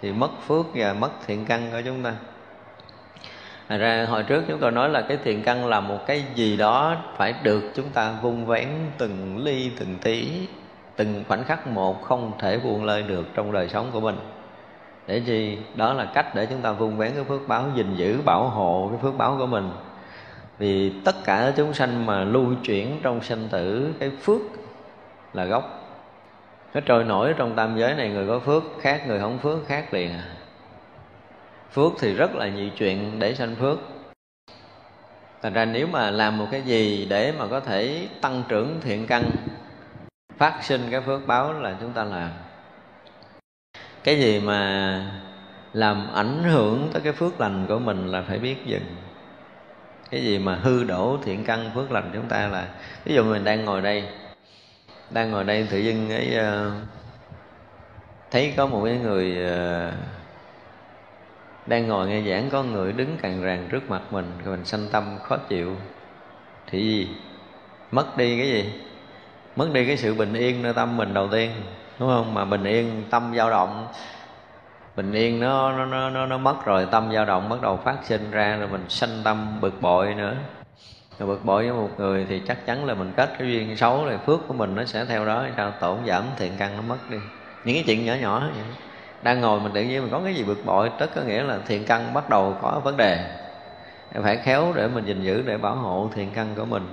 Thì 0.00 0.12
mất 0.12 0.30
phước 0.46 0.66
và 0.74 0.92
mất 0.92 1.10
thiện 1.26 1.46
căn 1.46 1.68
của 1.72 1.80
chúng 1.84 2.02
ta. 2.02 2.12
Thật 3.68 3.78
ra, 3.78 4.06
hồi 4.08 4.22
trước 4.22 4.44
chúng 4.48 4.58
tôi 4.60 4.70
nói 4.70 4.88
là 4.88 5.00
cái 5.00 5.18
thiện 5.24 5.42
căn 5.42 5.66
là 5.66 5.80
một 5.80 6.06
cái 6.06 6.24
gì 6.34 6.56
đó 6.56 6.96
phải 7.16 7.34
được 7.42 7.62
chúng 7.74 7.90
ta 7.90 8.12
vung 8.22 8.46
vén 8.46 8.68
từng 8.98 9.44
ly, 9.44 9.70
từng 9.78 9.98
tí 10.02 10.46
từng 10.98 11.24
khoảnh 11.28 11.44
khắc 11.44 11.66
một 11.66 12.02
không 12.02 12.32
thể 12.38 12.58
buông 12.58 12.84
lơi 12.84 13.02
được 13.02 13.26
trong 13.34 13.52
đời 13.52 13.68
sống 13.68 13.90
của 13.92 14.00
mình. 14.00 14.16
Để 15.06 15.20
chi? 15.26 15.58
Đó 15.74 15.92
là 15.92 16.04
cách 16.14 16.34
để 16.34 16.46
chúng 16.46 16.60
ta 16.60 16.72
vun 16.72 16.96
vén 16.96 17.12
cái 17.14 17.24
phước 17.24 17.48
báo, 17.48 17.64
gìn 17.74 17.96
giữ, 17.96 18.20
bảo 18.24 18.48
hộ 18.48 18.88
cái 18.90 18.98
phước 19.02 19.16
báo 19.18 19.36
của 19.38 19.46
mình. 19.46 19.70
Vì 20.58 20.92
tất 21.04 21.14
cả 21.24 21.52
chúng 21.56 21.74
sanh 21.74 22.06
mà 22.06 22.24
lưu 22.24 22.46
chuyển 22.62 23.00
trong 23.02 23.22
sanh 23.22 23.48
tử, 23.50 23.92
cái 23.98 24.10
phước 24.22 24.40
là 25.32 25.44
gốc. 25.44 25.94
Nó 26.74 26.80
trôi 26.80 27.04
nổi 27.04 27.34
trong 27.36 27.54
tam 27.56 27.78
giới 27.78 27.94
này, 27.94 28.08
người 28.08 28.26
có 28.26 28.38
phước 28.38 28.62
khác, 28.80 29.02
người 29.08 29.20
không 29.20 29.38
phước 29.38 29.66
khác 29.66 29.94
liền 29.94 30.10
à. 30.10 30.24
Phước 31.72 31.92
thì 32.00 32.14
rất 32.14 32.34
là 32.34 32.48
nhiều 32.48 32.68
chuyện 32.76 33.18
để 33.18 33.34
sanh 33.34 33.54
phước. 33.54 33.78
Thành 35.42 35.52
ra 35.52 35.64
nếu 35.64 35.86
mà 35.86 36.10
làm 36.10 36.38
một 36.38 36.46
cái 36.50 36.62
gì 36.62 37.06
để 37.10 37.32
mà 37.38 37.46
có 37.46 37.60
thể 37.60 38.08
tăng 38.20 38.42
trưởng 38.48 38.80
thiện 38.80 39.06
căn 39.06 39.30
phát 40.38 40.58
sinh 40.62 40.80
cái 40.90 41.00
phước 41.00 41.26
báo 41.26 41.52
là 41.52 41.76
chúng 41.80 41.92
ta 41.92 42.04
làm. 42.04 42.30
Cái 44.04 44.20
gì 44.20 44.40
mà 44.40 45.12
làm 45.72 46.14
ảnh 46.14 46.42
hưởng 46.44 46.90
tới 46.92 47.02
cái 47.02 47.12
phước 47.12 47.40
lành 47.40 47.66
của 47.68 47.78
mình 47.78 48.06
là 48.06 48.22
phải 48.22 48.38
biết 48.38 48.66
dừng. 48.66 48.96
Cái 50.10 50.24
gì 50.24 50.38
mà 50.38 50.54
hư 50.54 50.84
đổ 50.84 51.18
thiện 51.24 51.44
căn 51.44 51.70
phước 51.74 51.92
lành 51.92 52.10
chúng 52.14 52.28
ta 52.28 52.46
là 52.46 52.68
ví 53.04 53.14
dụ 53.14 53.24
mình 53.24 53.44
đang 53.44 53.64
ngồi 53.64 53.82
đây 53.82 54.04
đang 55.10 55.30
ngồi 55.30 55.44
đây 55.44 55.66
tự 55.70 55.78
dưng 55.78 56.10
ấy 56.10 56.28
uh, 56.28 56.38
ờ, 56.38 56.72
thấy 58.30 58.54
có 58.56 58.66
một 58.66 58.84
cái 58.84 58.98
người 58.98 59.36
uh, 59.46 59.94
đang 61.66 61.88
ngồi 61.88 62.08
nghe 62.08 62.30
giảng 62.30 62.50
có 62.50 62.62
người 62.62 62.92
đứng 62.92 63.16
càng 63.22 63.42
ràng 63.42 63.68
trước 63.70 63.90
mặt 63.90 64.02
mình 64.10 64.32
rồi 64.44 64.56
mình 64.56 64.64
sanh 64.64 64.88
tâm 64.92 65.18
khó 65.22 65.36
chịu. 65.36 65.76
Thì 66.66 66.82
gì 66.82 67.08
mất 67.90 68.16
đi 68.16 68.38
cái 68.38 68.46
gì? 68.46 68.72
Mất 69.58 69.72
đi 69.72 69.86
cái 69.86 69.96
sự 69.96 70.14
bình 70.14 70.34
yên 70.34 70.62
nơi 70.62 70.72
tâm 70.72 70.96
mình 70.96 71.14
đầu 71.14 71.28
tiên 71.28 71.50
đúng 71.98 72.08
không? 72.08 72.34
Mà 72.34 72.44
bình 72.44 72.64
yên 72.64 73.04
tâm 73.10 73.32
dao 73.36 73.50
động. 73.50 73.86
Bình 74.96 75.12
yên 75.12 75.40
nó 75.40 75.72
nó 75.72 75.84
nó 75.84 76.10
nó, 76.10 76.26
nó 76.26 76.38
mất 76.38 76.64
rồi 76.64 76.86
tâm 76.90 77.12
dao 77.12 77.24
động 77.24 77.48
bắt 77.48 77.62
đầu 77.62 77.76
phát 77.76 77.96
sinh 78.04 78.30
ra 78.30 78.56
rồi 78.56 78.68
mình 78.68 78.84
sanh 78.88 79.20
tâm 79.24 79.58
bực 79.60 79.82
bội 79.82 80.14
nữa. 80.14 80.34
Rồi 81.18 81.28
bực 81.28 81.44
bội 81.44 81.62
với 81.68 81.72
một 81.72 81.90
người 81.98 82.26
thì 82.28 82.42
chắc 82.48 82.66
chắn 82.66 82.84
là 82.84 82.94
mình 82.94 83.12
kết 83.16 83.30
cái 83.38 83.48
duyên 83.48 83.76
xấu 83.76 84.04
rồi 84.04 84.18
phước 84.26 84.40
của 84.48 84.54
mình 84.54 84.74
nó 84.74 84.84
sẽ 84.84 85.04
theo 85.04 85.26
đó. 85.26 85.46
Sao? 85.56 85.70
Tổn 85.70 85.98
giảm 86.06 86.22
thiện 86.36 86.52
căn 86.58 86.76
nó 86.76 86.82
mất 86.82 87.10
đi. 87.10 87.18
Những 87.64 87.74
cái 87.74 87.84
chuyện 87.86 88.04
nhỏ 88.04 88.14
nhỏ 88.20 88.40
vậy. 88.40 88.64
Đang 89.22 89.40
ngồi 89.40 89.60
mình 89.60 89.72
tự 89.72 89.82
nhiên 89.82 90.02
mình 90.02 90.10
có 90.10 90.20
cái 90.24 90.34
gì 90.34 90.44
bực 90.44 90.64
bội 90.64 90.90
tất 90.98 91.06
có 91.14 91.22
nghĩa 91.22 91.42
là 91.42 91.58
thiện 91.66 91.84
căn 91.84 92.14
bắt 92.14 92.30
đầu 92.30 92.56
có 92.62 92.80
vấn 92.84 92.96
đề. 92.96 93.40
Phải 94.22 94.36
khéo 94.36 94.72
để 94.74 94.88
mình 94.88 95.04
gìn 95.04 95.22
giữ 95.22 95.42
để 95.46 95.56
bảo 95.56 95.74
hộ 95.74 96.10
thiện 96.14 96.30
căn 96.34 96.46
của 96.56 96.64
mình 96.64 96.86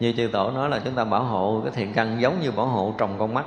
như 0.00 0.12
chư 0.16 0.28
tổ 0.32 0.50
nói 0.50 0.68
là 0.68 0.80
chúng 0.84 0.94
ta 0.94 1.04
bảo 1.04 1.24
hộ 1.24 1.60
cái 1.64 1.72
thiện 1.76 1.92
căn 1.92 2.20
giống 2.20 2.40
như 2.40 2.50
bảo 2.50 2.66
hộ 2.66 2.94
trồng 2.98 3.16
con 3.18 3.34
mắt. 3.34 3.44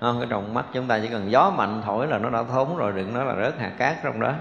Không 0.00 0.18
cái 0.18 0.26
trồng 0.30 0.54
mắt 0.54 0.64
chúng 0.72 0.88
ta 0.88 0.98
chỉ 0.98 1.08
cần 1.08 1.30
gió 1.30 1.50
mạnh 1.50 1.82
thổi 1.84 2.06
là 2.06 2.18
nó 2.18 2.30
đã 2.30 2.42
thốn 2.42 2.76
rồi, 2.76 2.92
đừng 2.96 3.14
nói 3.14 3.24
là 3.24 3.44
rớt 3.44 3.58
hạt 3.58 3.72
cát 3.78 3.96
trong 4.02 4.20
đó. 4.20 4.32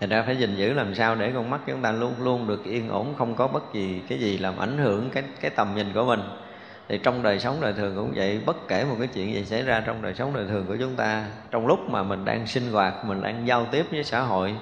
Thì 0.00 0.06
ra 0.06 0.22
phải 0.22 0.36
gìn 0.36 0.56
giữ 0.56 0.72
làm 0.72 0.94
sao 0.94 1.14
để 1.14 1.32
con 1.34 1.50
mắt 1.50 1.60
chúng 1.66 1.82
ta 1.82 1.92
luôn 1.92 2.14
luôn 2.18 2.46
được 2.46 2.64
yên 2.64 2.88
ổn, 2.88 3.14
không 3.18 3.34
có 3.34 3.46
bất 3.46 3.72
kỳ 3.72 4.00
cái 4.08 4.18
gì 4.18 4.38
làm 4.38 4.58
ảnh 4.58 4.78
hưởng 4.78 5.10
cái 5.10 5.22
cái 5.40 5.50
tầm 5.50 5.74
nhìn 5.76 5.92
của 5.94 6.04
mình. 6.04 6.20
Thì 6.88 6.98
trong 6.98 7.22
đời 7.22 7.38
sống 7.38 7.56
đời 7.60 7.72
thường 7.72 7.96
cũng 7.96 8.12
vậy, 8.16 8.40
bất 8.46 8.68
kể 8.68 8.84
một 8.84 8.96
cái 8.98 9.08
chuyện 9.14 9.34
gì 9.34 9.44
xảy 9.44 9.62
ra 9.62 9.82
trong 9.86 10.02
đời 10.02 10.14
sống 10.14 10.34
đời 10.34 10.46
thường 10.48 10.66
của 10.68 10.76
chúng 10.80 10.96
ta, 10.96 11.24
trong 11.50 11.66
lúc 11.66 11.90
mà 11.90 12.02
mình 12.02 12.24
đang 12.24 12.46
sinh 12.46 12.72
hoạt, 12.72 13.04
mình 13.04 13.20
đang 13.22 13.46
giao 13.46 13.66
tiếp 13.70 13.86
với 13.90 14.04
xã 14.04 14.20
hội, 14.20 14.54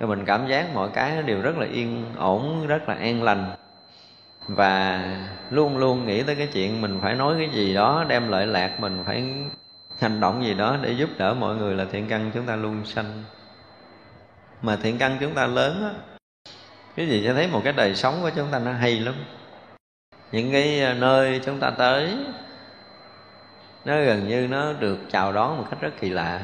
thì 0.00 0.06
mình 0.06 0.24
cảm 0.24 0.46
giác 0.46 0.74
mọi 0.74 0.88
cái 0.94 1.22
đều 1.22 1.42
rất 1.42 1.58
là 1.58 1.66
yên 1.66 2.04
ổn, 2.18 2.66
rất 2.66 2.88
là 2.88 2.94
an 2.94 3.22
lành 3.22 3.50
và 4.48 5.04
luôn 5.50 5.76
luôn 5.78 6.06
nghĩ 6.06 6.22
tới 6.22 6.34
cái 6.34 6.46
chuyện 6.46 6.80
mình 6.80 6.98
phải 7.02 7.14
nói 7.14 7.34
cái 7.38 7.48
gì 7.48 7.74
đó, 7.74 8.04
đem 8.08 8.28
lợi 8.28 8.46
lạc 8.46 8.80
mình, 8.80 9.02
phải 9.06 9.24
hành 10.00 10.20
động 10.20 10.44
gì 10.44 10.54
đó 10.54 10.76
để 10.82 10.92
giúp 10.92 11.10
đỡ 11.18 11.34
mọi 11.34 11.56
người 11.56 11.74
là 11.74 11.84
thiện 11.92 12.08
căn 12.08 12.30
chúng 12.34 12.46
ta 12.46 12.56
luôn 12.56 12.84
sanh. 12.84 13.24
Mà 14.62 14.76
thiện 14.76 14.98
căn 14.98 15.16
chúng 15.20 15.34
ta 15.34 15.46
lớn 15.46 15.82
á, 15.82 15.90
cái 16.96 17.08
gì 17.08 17.22
cho 17.26 17.34
thấy 17.34 17.48
một 17.48 17.60
cái 17.64 17.72
đời 17.72 17.94
sống 17.94 18.18
của 18.22 18.30
chúng 18.36 18.48
ta 18.50 18.58
nó 18.58 18.72
hay 18.72 19.00
lắm. 19.00 19.14
Những 20.32 20.52
cái 20.52 20.80
ờ, 20.80 20.94
nơi 20.94 21.40
chúng 21.44 21.60
ta 21.60 21.70
tới, 21.70 22.16
nó 23.84 24.02
gần 24.02 24.28
như 24.28 24.46
nó 24.50 24.72
được 24.72 24.98
chào 25.10 25.32
đón 25.32 25.58
một 25.58 25.66
cách 25.70 25.80
rất 25.80 25.92
kỳ 26.00 26.10
lạ. 26.10 26.42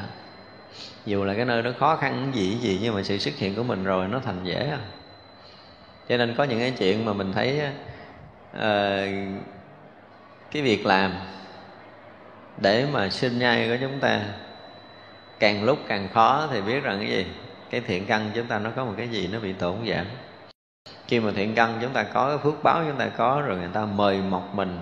Dù 1.05 1.23
là 1.23 1.33
cái 1.33 1.45
nơi 1.45 1.61
đó 1.61 1.71
khó 1.79 1.95
khăn 1.95 2.31
gì 2.33 2.57
gì 2.57 2.79
nhưng 2.81 2.95
mà 2.95 3.03
sự 3.03 3.17
xuất 3.17 3.35
hiện 3.35 3.55
của 3.55 3.63
mình 3.63 3.83
rồi 3.83 4.07
nó 4.07 4.19
thành 4.19 4.43
dễ 4.43 4.69
à. 4.69 4.79
Cho 6.09 6.17
nên 6.17 6.35
có 6.37 6.43
những 6.43 6.59
cái 6.59 6.73
chuyện 6.77 7.05
mà 7.05 7.13
mình 7.13 7.33
thấy 7.33 7.61
uh, 8.57 9.43
cái 10.51 10.61
việc 10.61 10.85
làm 10.85 11.13
để 12.57 12.85
mà 12.91 13.09
sinh 13.09 13.39
nhai 13.39 13.67
của 13.69 13.77
chúng 13.81 13.99
ta 13.99 14.19
càng 15.39 15.63
lúc 15.63 15.79
càng 15.87 16.09
khó 16.13 16.47
thì 16.51 16.61
biết 16.61 16.83
rằng 16.83 16.99
cái 16.99 17.09
gì? 17.09 17.25
Cái 17.69 17.81
thiện 17.81 18.05
căn 18.05 18.31
chúng 18.35 18.47
ta 18.47 18.59
nó 18.59 18.69
có 18.75 18.85
một 18.85 18.93
cái 18.97 19.07
gì 19.07 19.29
nó 19.31 19.39
bị 19.39 19.53
tổn 19.53 19.75
giảm. 19.87 20.05
Khi 21.07 21.19
mà 21.19 21.31
thiện 21.35 21.55
căn 21.55 21.77
chúng 21.81 21.93
ta 21.93 22.03
có 22.03 22.29
cái 22.29 22.37
phước 22.37 22.63
báo 22.63 22.83
chúng 22.87 22.97
ta 22.97 23.07
có 23.17 23.43
rồi 23.45 23.57
người 23.57 23.69
ta 23.73 23.85
mời 23.85 24.21
mọc 24.29 24.55
mình 24.55 24.79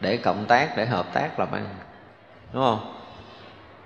để 0.00 0.16
cộng 0.16 0.44
tác 0.46 0.76
để 0.76 0.86
hợp 0.86 1.06
tác 1.14 1.38
làm 1.38 1.52
ăn. 1.52 1.66
Đúng 2.52 2.62
không? 2.62 2.94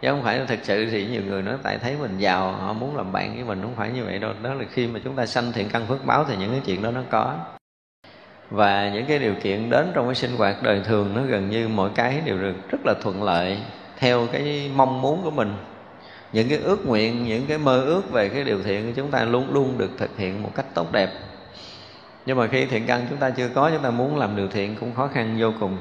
Chứ 0.01 0.11
không 0.11 0.22
phải 0.22 0.46
thực 0.46 0.59
sự 0.62 0.90
thì 0.90 1.07
nhiều 1.07 1.22
người 1.26 1.42
nói 1.42 1.57
tại 1.62 1.78
thấy 1.78 1.96
mình 2.01 2.18
giàu 2.18 2.53
họ 2.53 2.72
muốn 2.72 2.96
làm 2.96 3.12
bạn 3.12 3.34
với 3.34 3.44
mình 3.44 3.62
không 3.62 3.74
phải 3.76 3.90
như 3.90 4.05
vậy 4.05 4.18
đâu. 4.18 4.32
Đó 4.42 4.55
là 4.55 4.64
khi 4.70 4.86
mà 4.86 5.01
chúng 5.05 5.16
ta 5.16 5.26
sanh 5.26 5.53
thiện 5.53 5.68
căn 5.68 5.86
phước 5.86 6.05
báo 6.05 6.24
thì 6.24 6.36
những 6.36 6.51
cái 6.51 6.61
chuyện 6.66 6.82
đó 6.82 6.90
nó 6.90 7.03
có 7.11 7.38
và 8.51 8.90
những 8.94 9.07
cái 9.07 9.18
điều 9.18 9.34
kiện 9.42 9.70
đến 9.70 9.90
trong 9.94 10.07
cái 10.07 10.14
sinh 10.14 10.36
hoạt 10.36 10.62
đời 10.62 10.80
thường 10.84 11.14
nó 11.14 11.22
gần 11.22 11.51
như 11.51 11.68
mọi 11.68 11.90
cái 11.94 12.20
đều 12.24 12.38
được 12.38 12.55
rất 12.70 12.78
là 12.84 12.94
thuận 13.03 13.22
lợi 13.22 13.59
theo 13.96 14.26
cái 14.32 14.70
mong 14.74 15.03
muốn 15.03 15.22
của 15.22 15.30
mình. 15.30 15.55
Những 16.32 16.49
cái 16.49 16.59
ước 16.59 16.86
nguyện, 16.86 17.24
những 17.24 17.46
cái 17.46 17.59
mơ 17.59 17.80
ước 17.80 18.11
về 18.12 18.28
cái 18.28 18.44
điều 18.44 18.62
thiện 18.62 18.86
của 18.86 18.92
chúng 18.96 19.11
ta 19.11 19.24
luôn 19.24 19.53
luôn 19.53 19.78
được 19.78 19.90
thực 19.99 20.18
hiện 20.18 20.42
một 20.42 20.51
cách 20.55 20.66
tốt 20.74 20.92
đẹp. 20.92 21.11
Nhưng 22.26 22.36
mà 22.36 22.46
khi 22.46 22.66
thiện 22.66 22.86
căn 22.86 23.07
chúng 23.11 23.18
ta 23.18 23.30
chưa 23.30 23.49
có, 23.49 23.70
chúng 23.70 23.82
ta 23.82 23.90
muốn 23.90 24.18
làm 24.18 24.36
điều 24.36 24.49
thiện 24.49 24.76
cũng 24.80 24.94
khó 24.94 25.09
khăn 25.09 25.36
vô 25.38 25.53
cùng. 25.61 25.78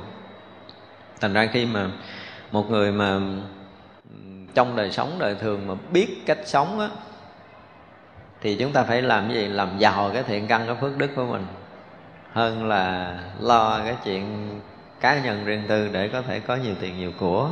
Thành 1.22 1.34
ra 1.34 1.50
khi 1.54 1.66
mà 1.66 1.90
một 2.52 2.72
người 2.72 2.92
mà 2.92 3.14
ừ, 4.10 4.16
trong 4.54 4.76
đời 4.76 4.92
sống 4.92 5.16
đời 5.20 5.36
thường 5.36 5.68
mà 5.68 5.74
biết 5.92 6.08
cách 6.26 6.40
sống 6.46 6.80
á, 6.80 6.90
thì 8.42 8.56
chúng 8.56 8.72
ta 8.72 8.84
phải 8.84 9.02
làm 9.02 9.34
gì? 9.34 9.48
Làm 9.48 9.70
giàu 9.78 10.12
cái 10.14 10.24
thiện 10.24 10.48
căn, 10.48 10.64
cái 10.68 10.76
phước 10.82 10.98
đức 10.98 11.10
của 11.16 11.26
mình 11.26 11.46
hơn 12.38 12.68
là 12.68 13.16
lo 13.40 13.80
cái 13.86 13.96
chuyện 14.04 14.50
cá 15.00 15.20
nhân 15.20 15.46
riêng 15.46 15.64
tư 15.68 15.90
để 15.92 16.08
có 16.08 16.22
thể 16.22 16.40
có 16.40 16.56
nhiều 16.56 16.76
tiền 16.80 16.98
nhiều 16.98 17.12
của. 17.20 17.50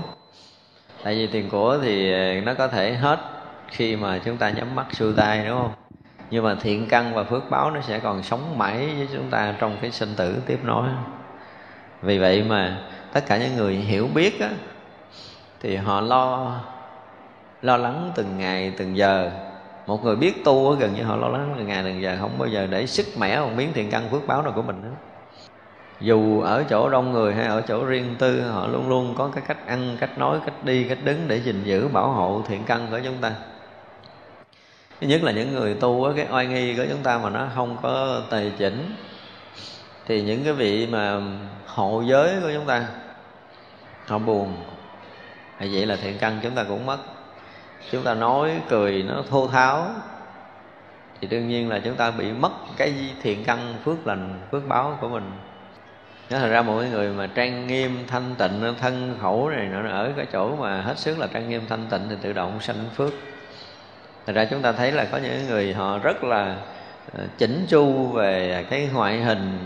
Tại 1.03 1.15
vì 1.15 1.27
tiền 1.27 1.49
của 1.49 1.77
thì 1.81 2.11
nó 2.41 2.53
có 2.53 2.67
thể 2.67 2.93
hết 2.93 3.19
khi 3.67 3.95
mà 3.95 4.19
chúng 4.25 4.37
ta 4.37 4.49
nhắm 4.49 4.75
mắt 4.75 4.85
xuôi 4.91 5.13
tay 5.17 5.45
đúng 5.47 5.57
không? 5.57 5.73
Nhưng 6.29 6.43
mà 6.43 6.55
thiện 6.61 6.87
căn 6.89 7.13
và 7.13 7.23
phước 7.23 7.49
báo 7.49 7.71
nó 7.71 7.81
sẽ 7.81 7.99
còn 7.99 8.23
sống 8.23 8.57
mãi 8.57 8.89
với 8.97 9.07
chúng 9.13 9.29
ta 9.29 9.53
trong 9.59 9.77
cái 9.81 9.91
sinh 9.91 10.15
tử 10.15 10.37
tiếp 10.45 10.59
nối. 10.63 10.87
Vì 12.01 12.19
vậy 12.19 12.43
mà 12.43 12.77
tất 13.13 13.21
cả 13.27 13.37
những 13.37 13.55
người 13.55 13.75
hiểu 13.75 14.09
biết 14.13 14.41
á, 14.41 14.49
thì 15.61 15.75
họ 15.75 16.01
lo 16.01 16.55
lo 17.61 17.77
lắng 17.77 18.11
từng 18.15 18.37
ngày 18.37 18.73
từng 18.77 18.97
giờ 18.97 19.31
một 19.87 20.03
người 20.03 20.15
biết 20.15 20.43
tu 20.43 20.71
gần 20.71 20.93
như 20.93 21.03
họ 21.03 21.15
lo 21.15 21.27
lắng 21.27 21.67
ngày 21.67 21.83
đừng 21.83 22.01
giờ 22.01 22.17
không 22.19 22.37
bao 22.37 22.47
giờ 22.47 22.67
để 22.67 22.87
sức 22.87 23.05
mẻ 23.17 23.39
một 23.39 23.51
miếng 23.55 23.73
thiện 23.73 23.91
căn 23.91 24.09
phước 24.11 24.27
báo 24.27 24.41
nào 24.41 24.51
của 24.55 24.61
mình 24.61 24.81
nữa 24.81 24.93
dù 25.99 26.41
ở 26.41 26.63
chỗ 26.69 26.89
đông 26.89 27.11
người 27.11 27.33
hay 27.33 27.45
ở 27.45 27.61
chỗ 27.61 27.85
riêng 27.85 28.15
tư, 28.19 28.41
họ 28.41 28.67
luôn 28.67 28.89
luôn 28.89 29.15
có 29.17 29.31
cái 29.35 29.43
cách 29.47 29.67
ăn, 29.67 29.97
cách 29.99 30.17
nói, 30.17 30.39
cách 30.45 30.63
đi, 30.63 30.83
cách 30.83 30.97
đứng 31.03 31.27
để 31.27 31.37
gìn 31.37 31.63
giữ, 31.63 31.87
bảo 31.87 32.11
hộ 32.11 32.41
thiện 32.47 32.63
căn 32.63 32.87
của 32.91 32.99
chúng 33.03 33.17
ta. 33.21 33.31
Thứ 35.01 35.07
nhất 35.07 35.23
là 35.23 35.31
những 35.31 35.53
người 35.53 35.73
tu 35.73 36.13
cái 36.15 36.27
oai 36.31 36.47
nghi 36.47 36.75
của 36.77 36.85
chúng 36.89 37.03
ta 37.03 37.17
mà 37.17 37.29
nó 37.29 37.47
không 37.55 37.77
có 37.81 38.21
tề 38.29 38.51
chỉnh, 38.57 38.95
thì 40.05 40.21
những 40.21 40.43
cái 40.43 40.53
vị 40.53 40.87
mà 40.87 41.21
hộ 41.65 42.03
giới 42.05 42.35
của 42.41 42.49
chúng 42.53 42.65
ta, 42.65 42.85
họ 44.07 44.17
buồn. 44.17 44.53
Hay 45.57 45.69
vậy 45.73 45.85
là 45.85 45.95
thiện 45.95 46.17
căn 46.19 46.39
chúng 46.43 46.55
ta 46.55 46.63
cũng 46.63 46.85
mất 46.85 46.97
chúng 47.91 48.03
ta 48.03 48.13
nói 48.13 48.61
cười 48.69 49.03
nó 49.03 49.23
thô 49.29 49.47
tháo, 49.47 49.87
thì 51.21 51.27
đương 51.27 51.47
nhiên 51.47 51.69
là 51.69 51.79
chúng 51.79 51.95
ta 51.95 52.11
bị 52.11 52.31
mất 52.31 52.51
cái 52.77 52.93
thiện 53.21 53.43
căn 53.43 53.75
phước 53.83 54.07
lành, 54.07 54.39
phước 54.51 54.67
báo 54.67 54.97
của 55.01 55.09
mình. 55.09 55.31
Nó 56.29 56.39
thành 56.39 56.49
ra 56.49 56.61
mỗi 56.61 56.89
người 56.89 57.09
mà 57.09 57.27
trang 57.27 57.67
nghiêm, 57.67 58.03
thanh 58.07 58.35
tịnh, 58.37 58.75
thân 58.81 59.17
khẩu 59.21 59.49
này 59.49 59.67
nó 59.71 59.89
ở 59.89 60.11
cái 60.17 60.25
chỗ 60.33 60.55
mà 60.55 60.81
hết 60.81 60.99
sức 60.99 61.19
là 61.19 61.27
trang 61.27 61.49
nghiêm, 61.49 61.61
thanh 61.69 61.85
tịnh 61.89 62.01
thì 62.09 62.15
tự 62.21 62.33
động 62.33 62.59
sanh 62.61 62.85
phước. 62.95 63.13
Thật 64.25 64.33
ra 64.33 64.45
chúng 64.45 64.61
ta 64.61 64.71
thấy 64.71 64.91
là 64.91 65.05
có 65.11 65.17
những 65.17 65.47
người 65.47 65.73
họ 65.73 65.97
rất 65.97 66.23
là 66.23 66.55
ờ, 67.17 67.23
chỉnh 67.37 67.65
chu 67.69 68.07
về 68.07 68.65
cái 68.69 68.89
ngoại 68.93 69.17
hình 69.17 69.59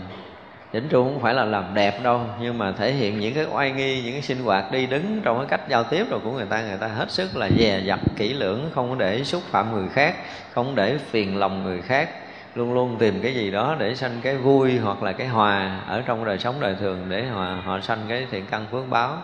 chỉnh 0.72 0.88
chu 0.88 1.04
không 1.04 1.20
phải 1.20 1.34
là 1.34 1.44
làm 1.44 1.64
đẹp 1.74 2.02
đâu, 2.02 2.20
nhưng 2.40 2.58
mà 2.58 2.72
thể 2.72 2.92
hiện 2.92 3.20
những 3.20 3.34
cái 3.34 3.46
oai 3.52 3.70
nghi, 3.70 4.02
những 4.02 4.12
cái 4.12 4.22
sinh 4.22 4.44
hoạt 4.44 4.72
đi 4.72 4.86
đứng 4.86 5.20
trong 5.24 5.38
cái 5.38 5.46
cách 5.46 5.68
giao 5.68 5.84
tiếp 5.84 6.06
rồi 6.10 6.20
của 6.24 6.32
người 6.32 6.46
ta 6.46 6.62
người 6.62 6.76
ta 6.80 6.86
hết 6.86 7.10
sức 7.10 7.36
là 7.36 7.48
dè 7.58 7.80
dặt, 7.84 8.00
kỹ 8.16 8.32
lưỡng, 8.32 8.70
không 8.74 8.98
để 8.98 9.24
xúc 9.24 9.42
phạm 9.50 9.72
người 9.72 9.88
khác, 9.88 10.14
không 10.52 10.74
để 10.74 10.98
phiền 11.10 11.36
lòng 11.36 11.64
người 11.64 11.82
khác. 11.82 12.10
Luôn 12.54 12.74
luôn 12.74 12.96
tìm 12.98 13.20
cái 13.22 13.34
gì 13.34 13.50
đó 13.50 13.76
để 13.78 13.94
sanh 13.94 14.20
cái 14.22 14.36
vui 14.36 14.78
hoặc 14.78 15.02
là 15.02 15.12
cái 15.12 15.26
hòa 15.26 15.80
ở 15.86 16.02
trong 16.06 16.24
đời 16.24 16.38
sống 16.38 16.54
đời 16.60 16.74
thường 16.80 17.06
để 17.08 17.24
họ 17.24 17.56
họ 17.64 17.80
sanh 17.80 17.98
cái 18.08 18.26
thiện 18.30 18.46
căn 18.50 18.66
phước 18.70 18.88
báo. 18.88 19.16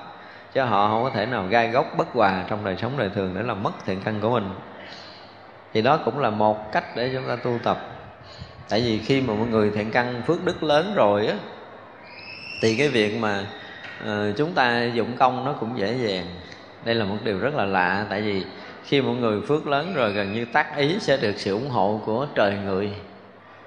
Chứ 0.53 0.62
họ 0.62 0.88
không 0.88 1.05
có 1.05 1.11
thể 1.11 1.26
nào 1.26 1.44
gai 1.49 1.68
góc 1.68 1.86
bất 1.97 2.09
hòa 2.12 2.44
trong 2.49 2.64
đời 2.64 2.76
sống 2.76 2.92
đời 2.97 3.11
thường 3.14 3.34
để 3.34 3.42
làm 3.42 3.62
mất 3.62 3.72
thiện 3.86 4.01
căn 4.05 4.20
của 4.20 4.30
mình. 4.30 4.51
Thì 5.74 5.82
đó 5.82 5.97
cũng 5.97 6.18
là 6.18 6.30
một 6.30 6.72
cách 6.72 6.84
để 6.97 7.11
chúng 7.12 7.28
ta 7.28 7.36
tu 7.36 7.59
tập 7.64 7.95
tại 8.68 8.80
vì 8.80 8.98
khi 8.98 9.20
mà 9.20 9.34
mọi 9.34 9.48
người 9.48 9.70
thiện 9.74 9.90
căn 9.90 10.22
phước 10.26 10.44
đức 10.44 10.62
lớn 10.62 10.92
rồi 10.94 11.26
á 11.26 11.34
thì 12.62 12.76
cái 12.76 12.88
việc 12.88 13.18
mà 13.20 13.46
uh, 14.02 14.36
chúng 14.36 14.52
ta 14.52 14.84
dụng 14.84 15.16
công 15.18 15.44
nó 15.44 15.52
cũng 15.52 15.78
dễ 15.78 15.94
dàng. 15.94 16.26
Đây 16.84 16.94
là 16.94 17.04
một 17.04 17.16
điều 17.24 17.38
rất 17.38 17.54
là 17.54 17.64
lạ 17.64 18.06
tại 18.10 18.22
vì 18.22 18.44
khi 18.84 19.00
mọi 19.00 19.14
người 19.14 19.40
phước 19.48 19.66
lớn 19.66 19.94
rồi 19.94 20.12
gần 20.12 20.32
như 20.32 20.44
tác 20.44 20.76
ý 20.76 20.98
sẽ 21.00 21.16
được 21.16 21.34
sự 21.36 21.52
ủng 21.52 21.68
hộ 21.68 22.00
của 22.06 22.26
trời 22.34 22.56
người. 22.64 22.90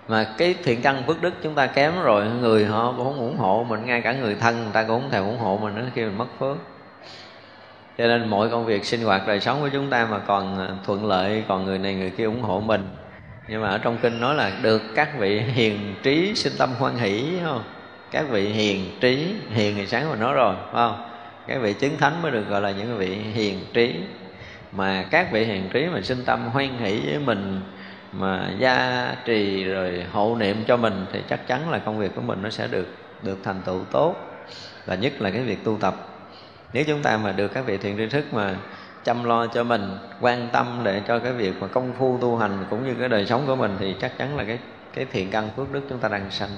Mà 0.08 0.34
cái 0.38 0.56
thiện 0.64 0.82
căn 0.82 1.04
phước 1.08 1.22
đức 1.22 1.34
chúng 1.44 1.56
ta 1.56 1.68
kém 1.68 2.02
rồi 2.02 2.26
người 2.42 2.66
họ 2.66 2.94
cũng 2.98 3.06
không 3.06 3.20
ủng 3.20 3.38
hộ 3.38 3.66
mình 3.70 3.86
ngay 3.86 4.02
cả 4.02 4.14
người 4.14 4.36
thân 4.36 4.64
người 4.64 4.74
ta 4.74 4.84
cũng 4.84 5.02
không 5.02 5.10
thèm 5.10 5.24
ủng 5.24 5.38
hộ 5.38 5.60
mình 5.62 5.76
nữa 5.76 5.86
khi 5.96 6.06
mình 6.06 6.18
mất 6.18 6.28
phước. 6.40 6.58
Cho 7.98 8.08
nên 8.08 8.30
mọi 8.30 8.50
công 8.50 8.66
việc 8.66 8.86
sinh 8.86 9.04
hoạt 9.04 9.28
đời 9.28 9.40
sống 9.40 9.62
của 9.62 9.70
chúng 9.74 9.90
ta 9.90 10.08
mà 10.12 10.20
còn 10.20 10.58
ờ, 10.58 10.76
thuận 10.86 11.06
lợi 11.06 11.44
còn 11.48 11.66
người 11.66 11.78
này 11.78 11.94
người 11.94 12.10
kia 12.10 12.24
ủng 12.24 12.42
hộ 12.42 12.60
mình 12.60 12.82
nhưng 13.50 13.62
mà 13.62 13.70
ở 13.70 13.78
trong 13.78 13.98
kinh 14.02 14.20
nói 14.20 14.36
là 14.36 14.52
được 14.62 14.82
các 14.96 15.20
vị 15.20 15.40
hiền 15.40 15.96
trí 16.04 16.36
sinh 16.36 16.54
tâm 16.58 16.70
hoan 16.80 16.96
hỷ 16.96 17.26
không? 17.44 17.64
Các 18.12 18.26
vị 18.30 18.50
hiền 18.50 18.98
trí, 19.02 19.34
hiền 19.50 19.76
thì 19.76 19.88
sáng 19.88 20.10
mà 20.10 20.16
nói 20.16 20.34
rồi, 20.34 20.56
phải 20.56 20.74
không? 20.74 21.10
Các 21.48 21.58
vị 21.62 21.74
chứng 21.74 21.98
thánh 21.98 22.22
mới 22.22 22.32
được 22.32 22.50
gọi 22.50 22.62
là 22.62 22.72
những 22.72 22.98
vị 22.98 23.16
hiền 23.16 23.60
trí. 23.74 23.96
Mà 24.72 25.06
các 25.12 25.32
vị 25.32 25.46
hiền 25.46 25.70
trí 25.74 25.86
mà 25.86 26.02
sinh 26.02 26.26
tâm 26.26 26.48
hoan 26.48 26.78
hỷ 26.78 27.00
với 27.00 27.20
mình, 27.20 27.62
mà 28.12 28.50
gia 28.60 29.08
trì 29.26 29.64
rồi 29.64 30.04
hộ 30.12 30.36
niệm 30.40 30.64
cho 30.68 30.78
mình 30.78 31.06
thì 31.14 31.20
chắc 31.30 31.48
chắn 31.48 31.70
là 31.70 31.80
công 31.80 32.00
việc 32.00 32.16
của 32.16 32.22
mình 32.22 32.42
nó 32.42 32.50
sẽ 32.50 32.68
được 32.68 32.88
được 33.24 33.38
thành 33.44 33.62
tựu 33.66 33.80
tốt. 33.92 34.16
Và 34.86 34.96
nhất 34.96 35.14
là 35.22 35.30
cái 35.30 35.42
việc 35.42 35.64
tu 35.64 35.78
tập. 35.82 35.96
Nếu 36.74 36.84
chúng 36.88 37.02
ta 37.02 37.18
mà 37.18 37.32
được 37.32 37.48
các 37.48 37.66
vị 37.66 37.78
thiện 37.78 37.98
tri 37.98 38.08
thức 38.08 38.34
mà 38.34 38.56
chăm 39.10 39.24
lo 39.24 39.48
cho 39.48 39.64
mình 39.64 39.98
quan 40.22 40.50
tâm 40.52 40.82
để 40.84 41.02
cho 41.08 41.20
cái 41.20 41.34
việc 41.34 41.54
mà 41.60 41.68
công 41.68 41.94
phu 41.94 42.18
tu 42.22 42.38
hành 42.38 42.66
cũng 42.70 42.86
như 42.86 42.96
cái 43.00 43.10
đời 43.10 43.26
sống 43.26 43.44
của 43.48 43.56
mình 43.56 43.76
thì 43.80 43.96
chắc 44.02 44.18
chắn 44.18 44.38
là 44.38 44.44
cái 44.44 44.60
cái 44.94 45.06
thiện 45.12 45.32
căn 45.32 45.50
phước 45.56 45.72
đức 45.72 45.82
chúng 45.90 46.00
ta 46.00 46.10
đang 46.10 46.32
sanh. 46.32 46.50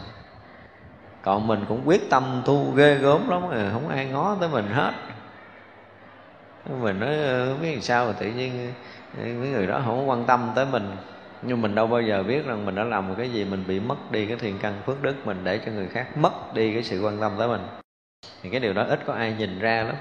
Còn 1.22 1.48
mình 1.48 1.66
cũng 1.68 1.82
quyết 1.86 2.10
tâm 2.10 2.42
tu 2.46 2.72
ghê 2.76 2.96
gớm 2.96 3.30
lắm 3.30 3.50
rồi, 3.50 3.70
không 3.74 3.90
ai 3.90 4.06
ngó 4.06 4.36
tới 4.40 4.50
mình 4.50 4.68
hết. 4.68 4.92
Mình 6.82 7.00
nói 7.00 7.16
không 7.48 7.62
biết 7.62 7.72
làm 7.72 7.82
sao 7.82 8.06
mà 8.06 8.12
tự 8.12 8.28
nhiên 8.28 8.74
mấy 9.18 9.50
người 9.50 9.68
đó 9.68 9.82
không 9.86 10.10
quan 10.10 10.26
tâm 10.26 10.52
tới 10.56 10.66
mình. 10.72 10.96
Nhưng 11.42 11.62
mình 11.62 11.76
đâu 11.76 11.88
bao 11.88 12.02
giờ 12.02 12.24
biết 12.24 12.46
rằng 12.46 12.66
mình 12.66 12.76
đã 12.76 12.84
làm 12.84 13.08
một 13.08 13.14
cái 13.18 13.30
gì 13.30 13.46
mình 13.46 13.64
bị 13.68 13.80
mất 13.80 14.12
đi 14.12 14.26
cái 14.26 14.38
thiện 14.38 14.58
căn 14.62 14.74
phước 14.86 15.04
đức 15.04 15.16
mình 15.26 15.38
để 15.44 15.60
cho 15.66 15.72
người 15.72 15.88
khác 15.88 16.18
mất 16.18 16.54
đi 16.54 16.74
cái 16.74 16.84
sự 16.84 17.02
quan 17.02 17.18
tâm 17.18 17.32
tới 17.38 17.48
mình. 17.48 17.62
Thì 18.44 18.50
cái 18.50 18.60
điều 18.60 18.74
đó 18.74 18.84
ít 18.84 19.00
có 19.06 19.14
ai 19.14 19.36
nhìn 19.38 19.60
ra 19.60 19.84
lắm. 19.84 19.96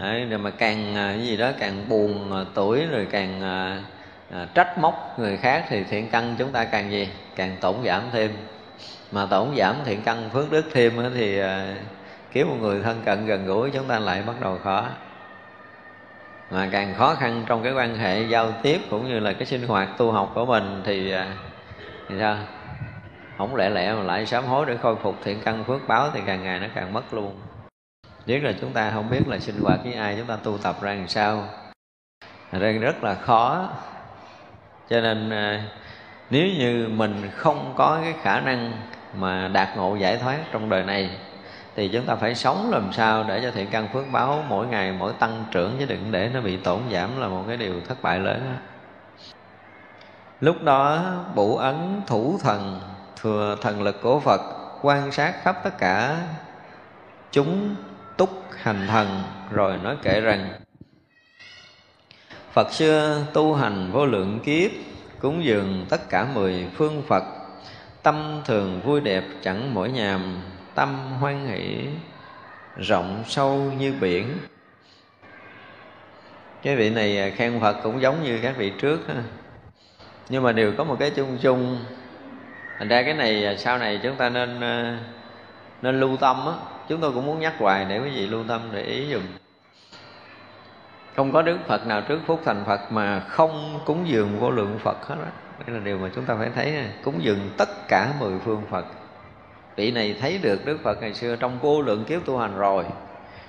Đấy, 0.00 0.24
rồi 0.24 0.38
mà 0.38 0.50
càng 0.50 0.94
à, 0.94 1.12
cái 1.16 1.26
gì 1.26 1.36
đó 1.36 1.50
càng 1.58 1.88
buồn 1.88 2.32
à, 2.32 2.44
tuổi 2.54 2.86
rồi 2.86 3.06
càng 3.10 3.42
à, 3.42 3.82
à, 4.30 4.46
trách 4.54 4.78
móc 4.78 5.14
người 5.18 5.36
khác 5.36 5.64
thì 5.68 5.84
thiện 5.84 6.10
căn 6.10 6.34
chúng 6.38 6.52
ta 6.52 6.64
càng 6.64 6.90
gì? 6.90 7.08
Càng 7.36 7.56
tổn 7.60 7.74
giảm 7.84 8.02
thêm. 8.12 8.30
Mà 9.12 9.26
tổn 9.30 9.56
giảm 9.56 9.74
thiện 9.84 10.02
căn 10.02 10.30
phước 10.32 10.50
đức 10.50 10.64
thêm 10.72 10.92
thì 11.14 11.38
à, 11.38 11.74
kiếm 12.32 12.48
một 12.48 12.56
người 12.60 12.82
thân 12.82 13.02
cận 13.04 13.26
gần 13.26 13.46
gũi 13.46 13.70
chúng 13.70 13.88
ta 13.88 13.98
lại 13.98 14.22
bắt 14.22 14.40
đầu 14.40 14.58
khó. 14.64 14.88
Mà 16.50 16.68
càng 16.72 16.94
khó 16.94 17.14
khăn 17.14 17.44
trong 17.46 17.62
cái 17.62 17.72
quan 17.72 17.98
hệ 17.98 18.22
giao 18.22 18.52
tiếp 18.62 18.80
cũng 18.90 19.08
như 19.08 19.20
là 19.20 19.32
cái 19.32 19.46
sinh 19.46 19.66
hoạt 19.66 19.88
tu 19.98 20.12
học 20.12 20.32
của 20.34 20.46
mình 20.46 20.82
thì, 20.84 21.10
à, 21.10 21.26
thì 22.08 22.14
sao? 22.18 22.36
Không 23.38 23.56
lẽ 23.56 23.70
lẽ 23.70 23.94
mà 23.94 24.02
lại 24.02 24.26
sám 24.26 24.44
hối 24.44 24.66
để 24.66 24.76
khôi 24.82 24.96
phục 24.96 25.16
thiện 25.24 25.40
căn 25.44 25.64
phước 25.64 25.88
báo 25.88 26.10
thì 26.14 26.20
càng 26.26 26.42
ngày 26.42 26.60
nó 26.60 26.66
càng 26.74 26.92
mất 26.92 27.14
luôn 27.14 27.34
nhất 28.26 28.42
là 28.42 28.52
chúng 28.60 28.72
ta 28.72 28.90
không 28.90 29.10
biết 29.10 29.28
là 29.28 29.38
sinh 29.38 29.60
hoạt 29.60 29.80
với 29.84 29.92
ai, 29.92 30.14
chúng 30.18 30.26
ta 30.26 30.36
tu 30.36 30.58
tập 30.58 30.76
ra 30.80 30.94
làm 30.94 31.08
sao? 31.08 31.44
Ra 32.52 32.72
rất 32.72 33.04
là 33.04 33.14
khó. 33.14 33.68
Cho 34.90 35.00
nên 35.00 35.30
à, 35.30 35.62
nếu 36.30 36.46
như 36.46 36.88
mình 36.88 37.30
không 37.34 37.72
có 37.76 37.98
cái 38.02 38.14
khả 38.22 38.40
năng 38.40 38.72
mà 39.14 39.48
đạt 39.48 39.68
ngộ 39.76 39.96
giải 39.96 40.16
thoát 40.16 40.38
trong 40.52 40.68
đời 40.68 40.84
này, 40.84 41.10
thì 41.76 41.88
chúng 41.88 42.06
ta 42.06 42.14
phải 42.14 42.34
sống 42.34 42.70
làm 42.70 42.92
sao 42.92 43.24
để 43.28 43.40
cho 43.42 43.50
thiện 43.50 43.66
căn 43.70 43.88
phước 43.92 44.04
báo 44.12 44.44
mỗi 44.48 44.66
ngày, 44.66 44.92
mỗi 44.92 45.12
tăng 45.18 45.44
trưởng, 45.50 45.76
chứ 45.78 45.86
đừng 45.86 46.12
để 46.12 46.30
nó 46.34 46.40
bị 46.40 46.56
tổn 46.56 46.80
giảm 46.92 47.20
là 47.20 47.28
một 47.28 47.44
cái 47.48 47.56
điều 47.56 47.80
thất 47.88 48.02
bại 48.02 48.18
lớn. 48.18 48.56
Lúc 50.40 50.62
đó 50.62 51.02
bụ 51.34 51.56
ấn 51.56 52.02
thủ 52.06 52.38
thần, 52.42 52.80
thừa 53.20 53.56
thần 53.62 53.82
lực 53.82 54.02
của 54.02 54.20
phật, 54.20 54.40
quan 54.82 55.12
sát 55.12 55.42
khắp 55.42 55.56
tất 55.64 55.78
cả 55.78 56.16
chúng 57.32 57.74
túc 58.16 58.30
hành 58.62 58.86
thần, 58.86 59.22
rồi 59.50 59.76
nói 59.82 59.96
kể 60.02 60.20
rằng, 60.20 60.48
Phật 62.52 62.72
xưa 62.72 63.24
tu 63.32 63.54
hành 63.54 63.90
vô 63.92 64.06
lượng 64.06 64.40
kiếp, 64.44 64.70
Cúng 65.20 65.44
dường 65.44 65.86
tất 65.88 66.08
cả 66.08 66.26
mười 66.34 66.66
phương 66.74 67.02
Phật. 67.08 67.24
Tâm 68.02 68.42
thường 68.44 68.80
vui 68.84 69.00
đẹp 69.00 69.24
chẳng 69.42 69.74
mỗi 69.74 69.90
nhàm, 69.90 70.42
Tâm 70.74 71.12
hoan 71.20 71.46
hỷ 71.46 71.86
rộng 72.76 73.24
sâu 73.26 73.72
như 73.78 73.94
biển. 74.00 74.38
Cái 76.62 76.76
vị 76.76 76.90
này 76.90 77.30
khen 77.30 77.60
Phật 77.60 77.76
cũng 77.82 78.00
giống 78.00 78.22
như 78.22 78.40
các 78.42 78.56
vị 78.56 78.72
trước 78.80 79.00
ha. 79.08 79.22
Nhưng 80.28 80.42
mà 80.42 80.52
đều 80.52 80.72
có 80.78 80.84
một 80.84 80.96
cái 81.00 81.10
chung 81.10 81.38
chung. 81.42 81.84
Thành 82.78 82.88
ra 82.88 83.02
cái 83.02 83.14
này 83.14 83.46
à, 83.46 83.54
sau 83.58 83.78
này 83.78 84.00
chúng 84.02 84.16
ta 84.16 84.28
nên 84.28 84.60
à, 84.60 84.98
nên 85.82 86.00
lưu 86.00 86.16
tâm 86.16 86.46
á 86.46 86.75
chúng 86.88 87.00
tôi 87.00 87.12
cũng 87.12 87.26
muốn 87.26 87.40
nhắc 87.40 87.54
hoài 87.58 87.84
để 87.84 87.98
quý 87.98 88.10
vị 88.10 88.26
lưu 88.26 88.44
tâm, 88.48 88.60
để 88.72 88.82
ý 88.82 89.12
dùm 89.12 89.22
không 91.16 91.32
có 91.32 91.42
đức 91.42 91.58
phật 91.66 91.86
nào 91.86 92.00
trước 92.00 92.18
phút 92.26 92.40
thành 92.44 92.64
phật 92.66 92.92
mà 92.92 93.20
không 93.20 93.80
cúng 93.84 94.08
dường 94.08 94.40
vô 94.40 94.50
lượng 94.50 94.78
phật 94.82 95.06
hết 95.06 95.14
đó 95.14 95.30
đây 95.66 95.76
là 95.76 95.84
điều 95.84 95.98
mà 95.98 96.10
chúng 96.14 96.24
ta 96.24 96.34
phải 96.38 96.50
thấy 96.54 96.74
cúng 97.04 97.14
dường 97.22 97.38
tất 97.56 97.88
cả 97.88 98.12
mười 98.20 98.38
phương 98.44 98.62
phật. 98.70 98.84
Vị 99.76 99.90
này 99.90 100.16
thấy 100.20 100.38
được 100.42 100.64
đức 100.64 100.78
phật 100.82 101.00
ngày 101.00 101.14
xưa 101.14 101.36
trong 101.36 101.58
vô 101.58 101.82
lượng 101.82 102.04
kiếp 102.04 102.26
tu 102.26 102.38
hành 102.38 102.58
rồi. 102.58 102.84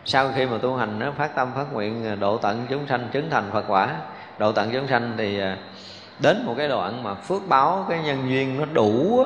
Sau 0.06 0.32
khi 0.36 0.46
mà 0.46 0.58
tu 0.58 0.76
hành 0.76 1.00
nó 1.00 1.12
phát 1.12 1.36
tâm 1.36 1.52
phát 1.56 1.74
nguyện 1.74 2.06
à, 2.06 2.16
độ 2.16 2.38
tận 2.38 2.66
chúng 2.70 2.88
sanh 2.88 3.08
chứng 3.12 3.30
thành 3.30 3.50
phật 3.52 3.66
quả. 3.68 3.96
Độ 4.40 4.52
tận 4.52 4.70
chúng 4.74 4.88
sanh 4.88 5.14
thì 5.18 5.40
à, 5.40 5.58
đến 6.20 6.46
một 6.46 6.54
cái 6.58 6.68
đoạn 6.68 7.04
mà 7.04 7.14
phước 7.14 7.48
báo 7.48 7.86
cái 7.90 8.00
nhân 8.04 8.30
duyên 8.30 8.60
nó 8.60 8.66
đủ 8.66 9.26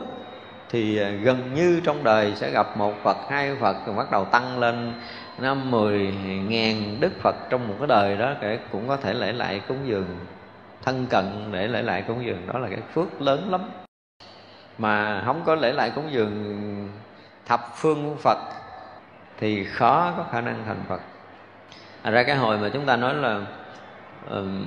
thì 0.71 0.97
à, 0.97 1.09
gần 1.09 1.53
như 1.55 1.81
trong 1.83 2.03
đời 2.03 2.33
sẽ 2.35 2.51
gặp 2.51 2.77
một 2.77 2.93
Phật, 3.03 3.17
hai 3.29 3.55
Phật 3.55 3.75
rồi 3.85 3.95
bắt 3.95 4.11
đầu 4.11 4.25
tăng 4.25 4.59
lên. 4.59 4.93
Năm 5.39 5.71
mười 5.71 6.13
ngàn 6.47 6.97
Đức 6.99 7.11
Phật 7.21 7.35
trong 7.49 7.67
một 7.67 7.75
cái 7.79 7.87
đời 7.87 8.17
đó 8.17 8.33
kể 8.41 8.59
cũng 8.71 8.87
có 8.87 8.97
thể 8.97 9.13
lễ 9.13 9.31
lại 9.31 9.61
cúng 9.67 9.77
dường 9.85 10.05
thân 10.83 11.05
cận 11.09 11.25
để 11.51 11.67
lễ 11.67 11.81
lại 11.81 12.03
cúng 12.07 12.25
dường. 12.25 12.47
Đó 12.53 12.59
là 12.59 12.69
cái 12.69 12.79
phước 12.93 13.21
lớn 13.21 13.51
lắm. 13.51 13.61
Mà 14.77 15.23
không 15.25 15.41
có 15.45 15.55
lễ 15.55 15.71
lại 15.71 15.91
cúng 15.95 16.11
dường 16.11 16.89
thập 17.45 17.61
phương 17.75 18.17
Phật 18.19 18.37
thì 19.39 19.63
khó 19.63 20.13
có 20.17 20.25
khả 20.31 20.41
năng 20.41 20.63
thành 20.65 20.83
Phật. 20.87 21.01
À, 22.01 22.11
ra 22.11 22.23
cái 22.23 22.35
hồi 22.35 22.57
mà 22.57 22.69
chúng 22.73 22.85
ta 22.85 22.95
nói 22.95 23.15
là 23.15 23.41
um, 24.29 24.65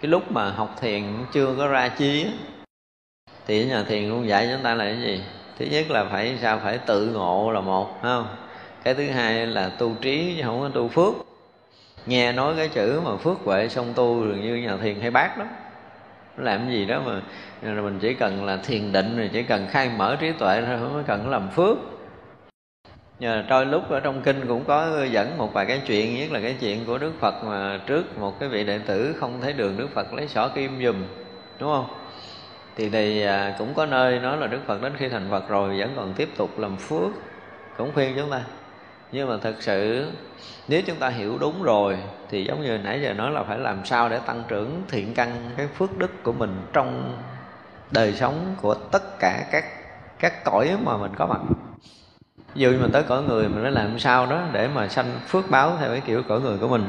cái 0.00 0.10
lúc 0.10 0.32
mà 0.32 0.50
học 0.50 0.76
thiền 0.80 1.02
chưa 1.32 1.54
có 1.58 1.68
ra 1.68 1.88
chí 1.88 2.26
thì 3.46 3.64
nhà 3.64 3.82
thiền 3.82 4.08
luôn 4.08 4.28
dạy 4.28 4.48
chúng 4.52 4.62
ta 4.62 4.74
là 4.74 4.84
cái 4.84 5.00
gì? 5.00 5.22
Thứ 5.58 5.66
nhất 5.70 5.90
là 5.90 6.04
phải 6.04 6.38
sao? 6.42 6.60
Phải 6.62 6.78
tự 6.78 7.06
ngộ 7.06 7.50
là 7.50 7.60
một 7.60 8.02
không? 8.02 8.26
Cái 8.84 8.94
thứ 8.94 9.06
hai 9.08 9.46
là 9.46 9.68
tu 9.68 9.94
trí 10.00 10.34
chứ 10.36 10.42
không 10.46 10.60
có 10.60 10.68
tu 10.68 10.88
phước. 10.88 11.14
Nghe 12.06 12.32
nói 12.32 12.54
cái 12.56 12.68
chữ 12.68 13.00
mà 13.04 13.16
phước 13.16 13.38
huệ 13.44 13.68
song 13.68 13.92
tu 13.94 14.24
dường 14.24 14.42
như 14.42 14.54
nhà 14.54 14.76
thiền 14.76 15.00
hay 15.00 15.10
bác 15.10 15.38
lắm. 15.38 15.48
Làm 16.36 16.70
gì 16.70 16.84
đó 16.84 17.02
mà 17.06 17.20
mình 17.62 17.98
chỉ 17.98 18.14
cần 18.14 18.44
là 18.44 18.56
thiền 18.56 18.92
định 18.92 19.18
rồi 19.18 19.30
chỉ 19.32 19.42
cần 19.42 19.66
khai 19.70 19.90
mở 19.96 20.16
trí 20.20 20.32
tuệ 20.32 20.62
thôi, 20.66 20.78
không 20.80 21.04
cần 21.06 21.30
làm 21.30 21.48
phước. 21.50 21.76
Nhờ 23.18 23.44
trôi 23.48 23.66
lúc 23.66 23.90
ở 23.90 24.00
trong 24.00 24.22
kinh 24.22 24.46
cũng 24.48 24.64
có 24.64 25.04
dẫn 25.10 25.38
một 25.38 25.52
vài 25.52 25.66
cái 25.66 25.80
chuyện, 25.86 26.18
nhất 26.18 26.32
là 26.32 26.40
cái 26.40 26.56
chuyện 26.60 26.84
của 26.84 26.98
đức 26.98 27.12
phật 27.20 27.44
mà 27.44 27.80
trước 27.86 28.18
một 28.18 28.40
cái 28.40 28.48
vị 28.48 28.64
đệ 28.64 28.78
tử 28.78 29.14
không 29.20 29.40
thấy 29.40 29.52
đường 29.52 29.76
đức 29.76 29.88
phật 29.94 30.14
lấy 30.14 30.28
sỏ 30.28 30.48
kim 30.48 30.82
dùm 30.84 30.96
đúng 31.58 31.70
không? 31.70 31.86
Thì 32.76 32.88
thì 32.90 33.22
à, 33.22 33.54
cũng 33.58 33.74
có 33.74 33.86
nơi 33.86 34.18
nói 34.18 34.36
là 34.36 34.46
đức 34.46 34.60
phật 34.66 34.82
đến 34.82 34.92
khi 34.96 35.08
thành 35.08 35.30
phật 35.30 35.48
rồi 35.48 35.78
vẫn 35.78 35.92
còn 35.96 36.12
tiếp 36.12 36.28
tục 36.36 36.58
làm 36.58 36.76
phước, 36.76 37.10
cũng 37.76 37.90
khuyên 37.94 38.16
chúng 38.16 38.30
ta. 38.30 38.40
Nhưng 39.12 39.28
mà 39.28 39.36
thực 39.42 39.62
sự, 39.62 40.10
nếu 40.68 40.82
chúng 40.86 40.96
ta 40.96 41.08
hiểu 41.08 41.38
đúng 41.38 41.62
rồi, 41.62 41.98
thì 42.30 42.44
giống 42.44 42.62
như 42.62 42.78
nãy 42.78 43.00
giờ 43.02 43.12
nói 43.12 43.30
là 43.30 43.42
phải 43.42 43.58
làm 43.58 43.84
sao 43.84 44.08
để 44.08 44.18
tăng 44.26 44.42
trưởng 44.48 44.82
thiện 44.88 45.14
căn, 45.14 45.50
cái 45.56 45.66
phước 45.66 45.98
đức 45.98 46.22
của 46.22 46.32
mình 46.32 46.66
trong 46.72 47.18
đời 47.90 48.12
sống 48.12 48.54
của 48.60 48.74
tất 48.74 49.18
cả 49.18 49.44
các 49.52 49.64
các 50.18 50.44
cõi 50.44 50.76
mà 50.84 50.96
mình 50.96 51.12
có 51.16 51.26
mặt. 51.26 51.40
Ví 52.54 52.62
dụ 52.62 52.70
như 52.70 52.78
mình 52.78 52.92
tới 52.92 53.02
cõi 53.02 53.22
người, 53.22 53.48
mình 53.48 53.62
phải 53.62 53.72
làm 53.72 53.98
sao 53.98 54.26
đó 54.26 54.42
để 54.52 54.68
mà 54.74 54.88
sanh 54.88 55.20
phước 55.26 55.50
báo 55.50 55.76
theo 55.80 55.88
cái 55.88 56.00
kiểu 56.00 56.22
cõi 56.28 56.40
người 56.40 56.58
của 56.58 56.68
mình. 56.68 56.84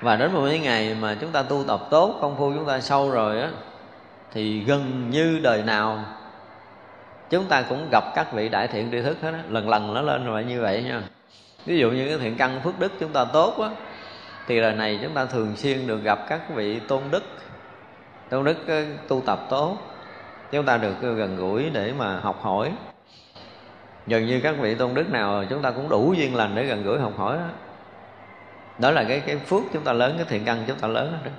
Và 0.00 0.16
đến 0.16 0.32
một 0.32 0.46
cái 0.48 0.58
ngày 0.58 0.96
mà 1.00 1.16
chúng 1.20 1.32
ta 1.32 1.42
tu 1.42 1.64
tập 1.64 1.80
tốt, 1.90 2.18
công 2.20 2.36
phu 2.36 2.52
chúng 2.52 2.66
ta 2.66 2.80
sâu 2.80 3.10
rồi 3.10 3.40
á 3.40 3.50
thì 4.32 4.60
gần 4.60 5.10
như 5.10 5.40
đời 5.42 5.62
nào 5.62 6.04
chúng 7.30 7.44
ta 7.44 7.62
cũng 7.62 7.88
gặp 7.92 8.04
các 8.14 8.32
vị 8.32 8.48
đại 8.48 8.68
thiện 8.68 8.90
tri 8.90 9.02
thức 9.02 9.18
hết 9.22 9.32
á. 9.32 9.42
Lần 9.48 9.68
lần 9.68 9.94
nó 9.94 10.02
lên 10.02 10.24
rồi 10.24 10.44
như 10.44 10.60
vậy 10.60 10.82
nha. 10.82 11.02
Ví 11.66 11.78
dụ 11.78 11.90
như 11.90 12.08
cái 12.08 12.18
thiện 12.18 12.36
căn 12.36 12.60
phước 12.64 12.78
đức 12.78 12.92
chúng 13.00 13.12
ta 13.12 13.24
tốt 13.24 13.60
á 13.62 13.68
thì 14.46 14.60
đời 14.60 14.74
này 14.74 14.98
chúng 15.02 15.14
ta 15.14 15.24
thường 15.24 15.56
xuyên 15.56 15.86
được 15.86 16.02
gặp 16.02 16.18
các 16.28 16.40
vị 16.54 16.80
tôn 16.80 17.02
đức. 17.10 17.22
Tôn 18.28 18.44
đức 18.44 18.56
ờ, 18.66 18.84
tu 19.08 19.22
tập 19.26 19.46
tốt. 19.50 19.76
Chúng 20.50 20.66
ta 20.66 20.76
được 20.76 20.94
ờ, 21.02 21.12
gần 21.12 21.36
gũi 21.36 21.70
để 21.72 21.92
mà 21.98 22.20
học 22.20 22.40
hỏi. 22.42 22.72
Gần 24.06 24.26
như 24.26 24.40
các 24.40 24.54
vị 24.60 24.74
tôn 24.74 24.94
đức 24.94 25.10
nào 25.10 25.44
chúng 25.50 25.62
ta 25.62 25.70
cũng 25.70 25.88
đủ 25.88 26.14
duyên 26.16 26.36
lành 26.36 26.54
để 26.54 26.64
gần 26.64 26.84
gũi 26.84 26.98
học 26.98 27.12
hỏi 27.16 27.36
đó, 27.36 27.46
đó 28.78 28.90
là 28.90 29.04
cái 29.04 29.20
cái 29.20 29.36
phước 29.36 29.62
chúng 29.72 29.84
ta 29.84 29.92
lớn 29.92 30.14
cái 30.16 30.26
thiện 30.28 30.44
căn 30.44 30.64
chúng 30.66 30.78
ta 30.78 30.88
lớn 30.88 31.18
đó 31.24 31.30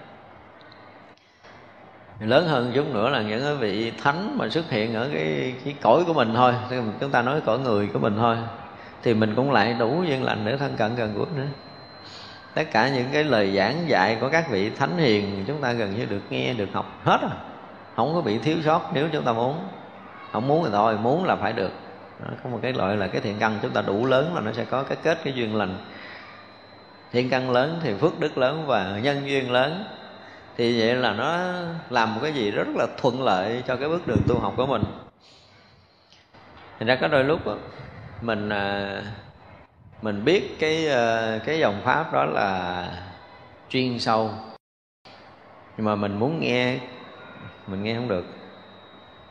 lớn 2.28 2.48
hơn 2.48 2.72
chút 2.76 2.94
nữa 2.94 3.10
là 3.10 3.22
những 3.22 3.42
cái 3.44 3.56
vị 3.56 3.92
thánh 4.04 4.38
mà 4.38 4.50
xuất 4.50 4.70
hiện 4.70 4.94
ở 4.94 5.10
cái 5.14 5.54
cái 5.66 5.76
cõi 5.82 6.04
của 6.08 6.14
mình 6.14 6.34
thôi. 6.36 6.54
Chúng 7.00 7.10
ta 7.10 7.22
nói 7.22 7.42
cõi 7.46 7.60
người 7.60 7.88
của 7.94 8.00
mình 8.00 8.16
thôi. 8.18 8.38
Thì 9.04 9.14
mình 9.14 9.36
cũng 9.36 9.52
lại 9.52 9.76
đủ 9.80 10.04
duyên 10.08 10.24
lành 10.24 10.42
để 10.46 10.58
thân 10.58 10.76
cận 10.78 10.96
gần 10.96 11.14
gũi 11.16 11.26
nữa. 11.36 11.46
Tất 12.54 12.72
cả 12.72 12.90
những 12.90 13.06
cái 13.14 13.24
lời 13.24 13.52
giảng 13.56 13.90
dạy 13.90 14.18
của 14.22 14.30
các 14.30 14.50
vị 14.50 14.70
thánh 14.70 14.98
hiền, 14.98 15.44
chúng 15.48 15.62
ta 15.62 15.72
gần 15.72 15.96
như 15.96 16.06
được 16.06 16.22
nghe, 16.30 16.54
được 16.54 16.70
học 16.74 17.00
hết 17.04 17.22
rồi. 17.22 17.32
Không 17.96 18.14
có 18.14 18.22
bị 18.22 18.38
thiếu 18.38 18.58
sót 18.66 18.92
nếu 18.94 19.08
chúng 19.12 19.24
ta 19.24 19.34
muốn. 19.34 19.56
Không 20.32 20.48
muốn 20.48 20.64
thì 20.64 20.70
thôi, 20.72 20.98
muốn 20.98 21.26
là 21.26 21.36
phải 21.36 21.54
được. 21.54 21.72
Có 22.44 22.50
một 22.50 22.60
cái 22.62 22.74
loại 22.74 22.98
là 22.98 23.08
cái 23.08 23.22
thiện 23.22 23.36
căn 23.40 23.60
chúng 23.62 23.72
ta 23.72 23.82
đủ 23.82 24.06
lớn 24.06 24.36
là 24.36 24.42
nó 24.42 24.52
sẽ 24.52 24.66
có 24.66 24.84
cái 24.84 24.98
kết 25.04 25.18
cái 25.24 25.34
duyên 25.34 25.56
lành. 25.56 25.78
Thiện 27.12 27.30
căn 27.30 27.52
lớn 27.52 27.80
thì 27.84 27.94
phước 27.94 28.20
đức 28.20 28.38
lớn 28.38 28.64
và 28.68 29.00
nhân 29.04 29.22
duyên 29.26 29.52
lớn 29.52 29.86
thì 30.58 30.80
vậy 30.80 30.96
là 30.96 31.14
nó 31.14 31.38
làm 31.90 32.16
một 32.16 32.22
cái 32.24 32.34
gì 32.34 32.52
rất 32.52 32.68
là 32.76 32.88
thuận 32.98 33.24
lợi 33.24 33.64
cho 33.68 33.76
cái 33.76 33.90
bước 33.90 34.08
đường 34.08 34.22
tu 34.28 34.40
học 34.40 34.54
của 34.58 34.66
mình. 34.66 34.84
Thành 36.80 36.88
ra 36.88 36.98
có 37.02 37.08
đôi 37.08 37.24
lúc 37.24 37.46
đó, 37.46 37.56
mình 38.22 38.50
à, 38.50 39.02
mình 40.02 40.26
biết 40.26 40.60
cái 40.60 40.88
à, 40.88 41.40
cái 41.46 41.60
dòng 41.60 41.82
pháp 41.84 42.14
đó 42.14 42.26
là 42.26 42.88
chuyên 43.70 44.00
sâu. 44.00 44.32
Nhưng 45.78 45.86
mà 45.86 45.96
mình 45.96 46.20
muốn 46.20 46.40
nghe 46.40 46.78
mình 47.68 47.84
nghe 47.84 47.96
không 47.96 48.08
được. 48.08 48.26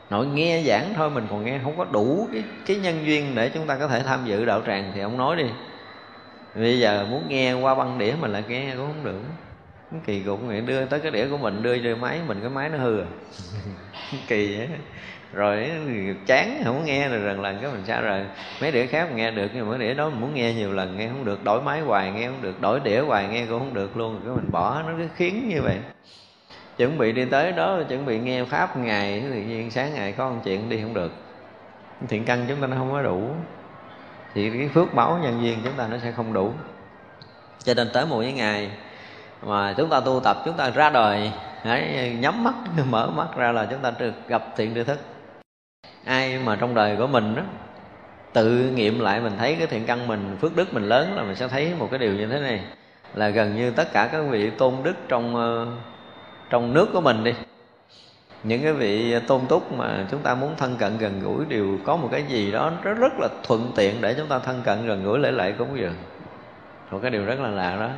Nội 0.09 0.25
nghe 0.25 0.63
giảng 0.63 0.93
thôi 0.95 1.09
mình 1.09 1.27
còn 1.29 1.45
nghe 1.45 1.59
không 1.63 1.77
có 1.77 1.85
đủ 1.85 2.27
cái 2.33 2.43
cái 2.65 2.77
nhân 2.77 3.05
duyên 3.05 3.35
để 3.35 3.49
chúng 3.49 3.67
ta 3.67 3.77
có 3.77 3.87
thể 3.87 4.03
tham 4.03 4.25
dự 4.25 4.45
đạo 4.45 4.61
tràng 4.65 4.91
thì 4.95 5.01
ông 5.01 5.17
nói 5.17 5.35
đi. 5.35 5.45
Bây 6.55 6.79
giờ 6.79 7.05
muốn 7.09 7.23
nghe 7.27 7.53
qua 7.53 7.75
băng 7.75 7.97
đĩa 7.97 8.15
mình 8.19 8.31
lại 8.31 8.43
nghe 8.47 8.73
cũng 8.75 8.87
không 8.87 9.03
được 9.03 9.21
kỳ 10.05 10.19
cục 10.19 10.43
nghĩ 10.43 10.61
đưa 10.61 10.85
tới 10.85 10.99
cái 10.99 11.11
đĩa 11.11 11.27
của 11.27 11.37
mình 11.37 11.63
đưa 11.63 11.77
cho 11.77 11.95
máy 11.95 12.19
mình 12.27 12.39
cái 12.41 12.49
máy 12.49 12.69
nó 12.69 12.77
hư 12.77 12.99
à. 12.99 13.05
Kỳ 14.27 14.57
vậy. 14.57 14.67
Rồi 15.33 15.71
chán 16.25 16.61
không 16.63 16.85
nghe 16.85 17.09
rồi 17.09 17.19
lần 17.19 17.41
lần 17.41 17.59
cái 17.61 17.71
mình 17.71 17.85
xa 17.85 18.01
rồi 18.01 18.21
mấy 18.61 18.71
đĩa 18.71 18.85
khác 18.85 19.07
mình 19.07 19.17
nghe 19.17 19.31
được 19.31 19.51
nhưng 19.53 19.65
mà 19.65 19.69
mấy 19.69 19.79
đĩa 19.79 19.93
đó 19.93 20.09
mình 20.09 20.21
muốn 20.21 20.33
nghe 20.33 20.53
nhiều 20.53 20.73
lần 20.73 20.97
nghe 20.97 21.07
không 21.07 21.25
được. 21.25 21.43
Đổi 21.43 21.61
máy 21.61 21.81
hoài 21.81 22.11
nghe 22.11 22.27
không 22.27 22.41
được. 22.41 22.61
Đổi 22.61 22.79
đĩa 22.79 23.01
hoài 23.01 23.27
nghe 23.27 23.45
cũng 23.45 23.59
không 23.59 23.73
được 23.73 23.97
luôn. 23.97 24.21
Cái 24.25 24.35
mình 24.35 24.51
bỏ 24.51 24.81
nó 24.87 24.93
cứ 24.97 25.07
khiến 25.15 25.49
như 25.49 25.61
vậy. 25.61 25.77
Chuẩn 26.77 26.97
bị 26.97 27.11
đi 27.11 27.25
tới 27.25 27.51
đó 27.51 27.81
chuẩn 27.89 28.05
bị 28.05 28.19
nghe 28.19 28.43
pháp 28.43 28.77
ngày 28.77 29.23
tự 29.33 29.41
nhiên 29.41 29.71
sáng 29.71 29.93
ngày 29.93 30.11
có 30.11 30.29
một 30.29 30.41
chuyện 30.43 30.69
đi 30.69 30.81
không 30.81 30.93
được. 30.93 31.11
Thiện 32.07 32.25
căn 32.25 32.45
chúng 32.47 32.61
ta 32.61 32.67
nó 32.67 32.77
không 32.77 32.91
có 32.91 33.01
đủ. 33.01 33.35
Thì 34.33 34.49
cái 34.49 34.69
phước 34.73 34.93
báo 34.93 35.19
nhân 35.23 35.43
duyên 35.43 35.59
chúng 35.63 35.73
ta 35.73 35.87
nó 35.87 35.97
sẽ 35.97 36.11
không 36.11 36.33
đủ. 36.33 36.53
Cho 37.63 37.73
nên 37.73 37.89
tới 37.93 38.05
một 38.05 38.21
cái 38.21 38.33
ngày 38.33 38.71
mà 39.43 39.73
chúng 39.77 39.89
ta 39.89 39.99
tu 39.99 40.19
tập, 40.23 40.37
chúng 40.45 40.57
ta 40.57 40.69
ra 40.69 40.89
đời, 40.89 41.31
hãy 41.61 42.15
nhắm 42.19 42.43
mắt, 42.43 42.53
mở 42.89 43.09
mắt 43.09 43.27
ra 43.37 43.51
là 43.51 43.67
chúng 43.71 43.79
ta 43.79 43.91
được 43.99 44.13
gặp 44.27 44.43
thiện 44.57 44.73
tri 44.75 44.83
thức. 44.83 44.99
Ai 46.05 46.39
mà 46.45 46.55
trong 46.55 46.75
đời 46.75 46.95
của 46.95 47.07
mình 47.07 47.35
đó 47.35 47.43
tự 48.33 48.71
nghiệm 48.75 48.99
lại 48.99 49.21
mình 49.21 49.33
thấy 49.37 49.55
cái 49.55 49.67
thiện 49.67 49.85
căn 49.85 50.07
mình, 50.07 50.37
phước 50.41 50.55
đức 50.55 50.73
mình 50.73 50.83
lớn 50.83 51.15
là 51.15 51.23
mình 51.23 51.35
sẽ 51.35 51.47
thấy 51.47 51.73
một 51.79 51.87
cái 51.91 51.99
điều 51.99 52.13
như 52.13 52.27
thế 52.27 52.39
này. 52.39 52.61
Là 53.13 53.29
gần 53.29 53.55
như 53.55 53.71
tất 53.71 53.93
cả 53.93 54.09
các 54.11 54.21
vị 54.21 54.49
tôn 54.49 54.73
đức 54.83 54.93
trong 55.07 55.35
ờ, 55.35 55.67
trong 56.49 56.73
nước 56.73 56.89
của 56.93 57.01
mình 57.01 57.23
đi. 57.23 57.33
Những 58.43 58.61
cái 58.61 58.73
vị 58.73 59.19
tôn 59.27 59.41
túc 59.49 59.71
mà 59.71 60.05
chúng 60.11 60.19
ta 60.19 60.35
muốn 60.35 60.55
thân 60.57 60.75
cận 60.75 60.97
gần 60.97 61.19
gũi 61.23 61.45
đều 61.45 61.77
có 61.85 61.95
một 61.95 62.09
cái 62.11 62.23
gì 62.23 62.51
đó 62.51 62.71
rất 62.83 62.97
rất 62.97 63.13
là 63.19 63.27
thuận 63.43 63.71
tiện 63.75 64.01
để 64.01 64.13
chúng 64.13 64.27
ta 64.27 64.39
thân 64.39 64.61
cận 64.65 64.87
gần 64.87 65.03
gũi 65.03 65.19
lễ 65.19 65.31
lệ 65.31 65.51
cúng 65.51 65.77
dường. 65.77 65.95
Một 66.91 66.99
cái 67.01 67.11
điều 67.11 67.25
rất 67.25 67.39
là 67.39 67.49
lạ 67.49 67.77
đó 67.79 67.89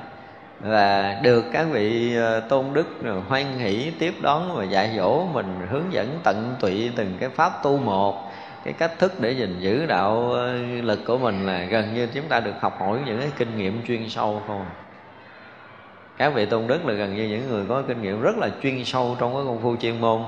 và 0.63 1.19
được 1.21 1.45
các 1.51 1.67
vị 1.71 2.15
ờ, 2.15 2.39
tôn 2.39 2.65
đức 2.73 2.87
hoan 3.29 3.57
hỷ 3.57 3.91
tiếp 3.99 4.13
đón 4.21 4.55
và 4.55 4.63
dạy 4.63 4.93
dỗ 4.97 5.25
mình, 5.33 5.59
hướng 5.69 5.93
dẫn 5.93 6.19
tận 6.23 6.55
tụy 6.59 6.91
từng 6.95 7.13
cái 7.19 7.29
pháp 7.29 7.63
tu 7.63 7.77
một. 7.77 8.31
Cái 8.63 8.73
cách 8.73 8.99
thức 8.99 9.19
để 9.19 9.31
gìn 9.31 9.59
giữ 9.59 9.85
đạo 9.85 10.31
ờ, 10.33 10.53
lực 10.81 10.99
của 11.05 11.17
mình 11.17 11.45
là 11.45 11.63
gần 11.63 11.93
như 11.93 12.07
chúng 12.13 12.27
ta 12.27 12.39
được 12.39 12.53
học 12.59 12.79
hỏi 12.79 12.99
những 13.05 13.19
cái 13.19 13.29
kinh 13.37 13.57
nghiệm 13.57 13.81
chuyên 13.87 14.09
sâu 14.09 14.41
không 14.47 14.65
các 16.17 16.33
vị 16.33 16.45
tôn 16.45 16.67
đức 16.67 16.85
là 16.85 16.93
gần 16.93 17.15
như 17.15 17.23
những 17.23 17.49
người 17.49 17.65
có 17.69 17.81
kinh 17.87 18.01
nghiệm 18.01 18.21
rất 18.21 18.37
là 18.37 18.49
chuyên 18.63 18.85
sâu 18.85 19.17
trong 19.19 19.33
cái 19.33 19.43
công 19.45 19.61
phu 19.61 19.75
chuyên 19.75 20.01
môn, 20.01 20.21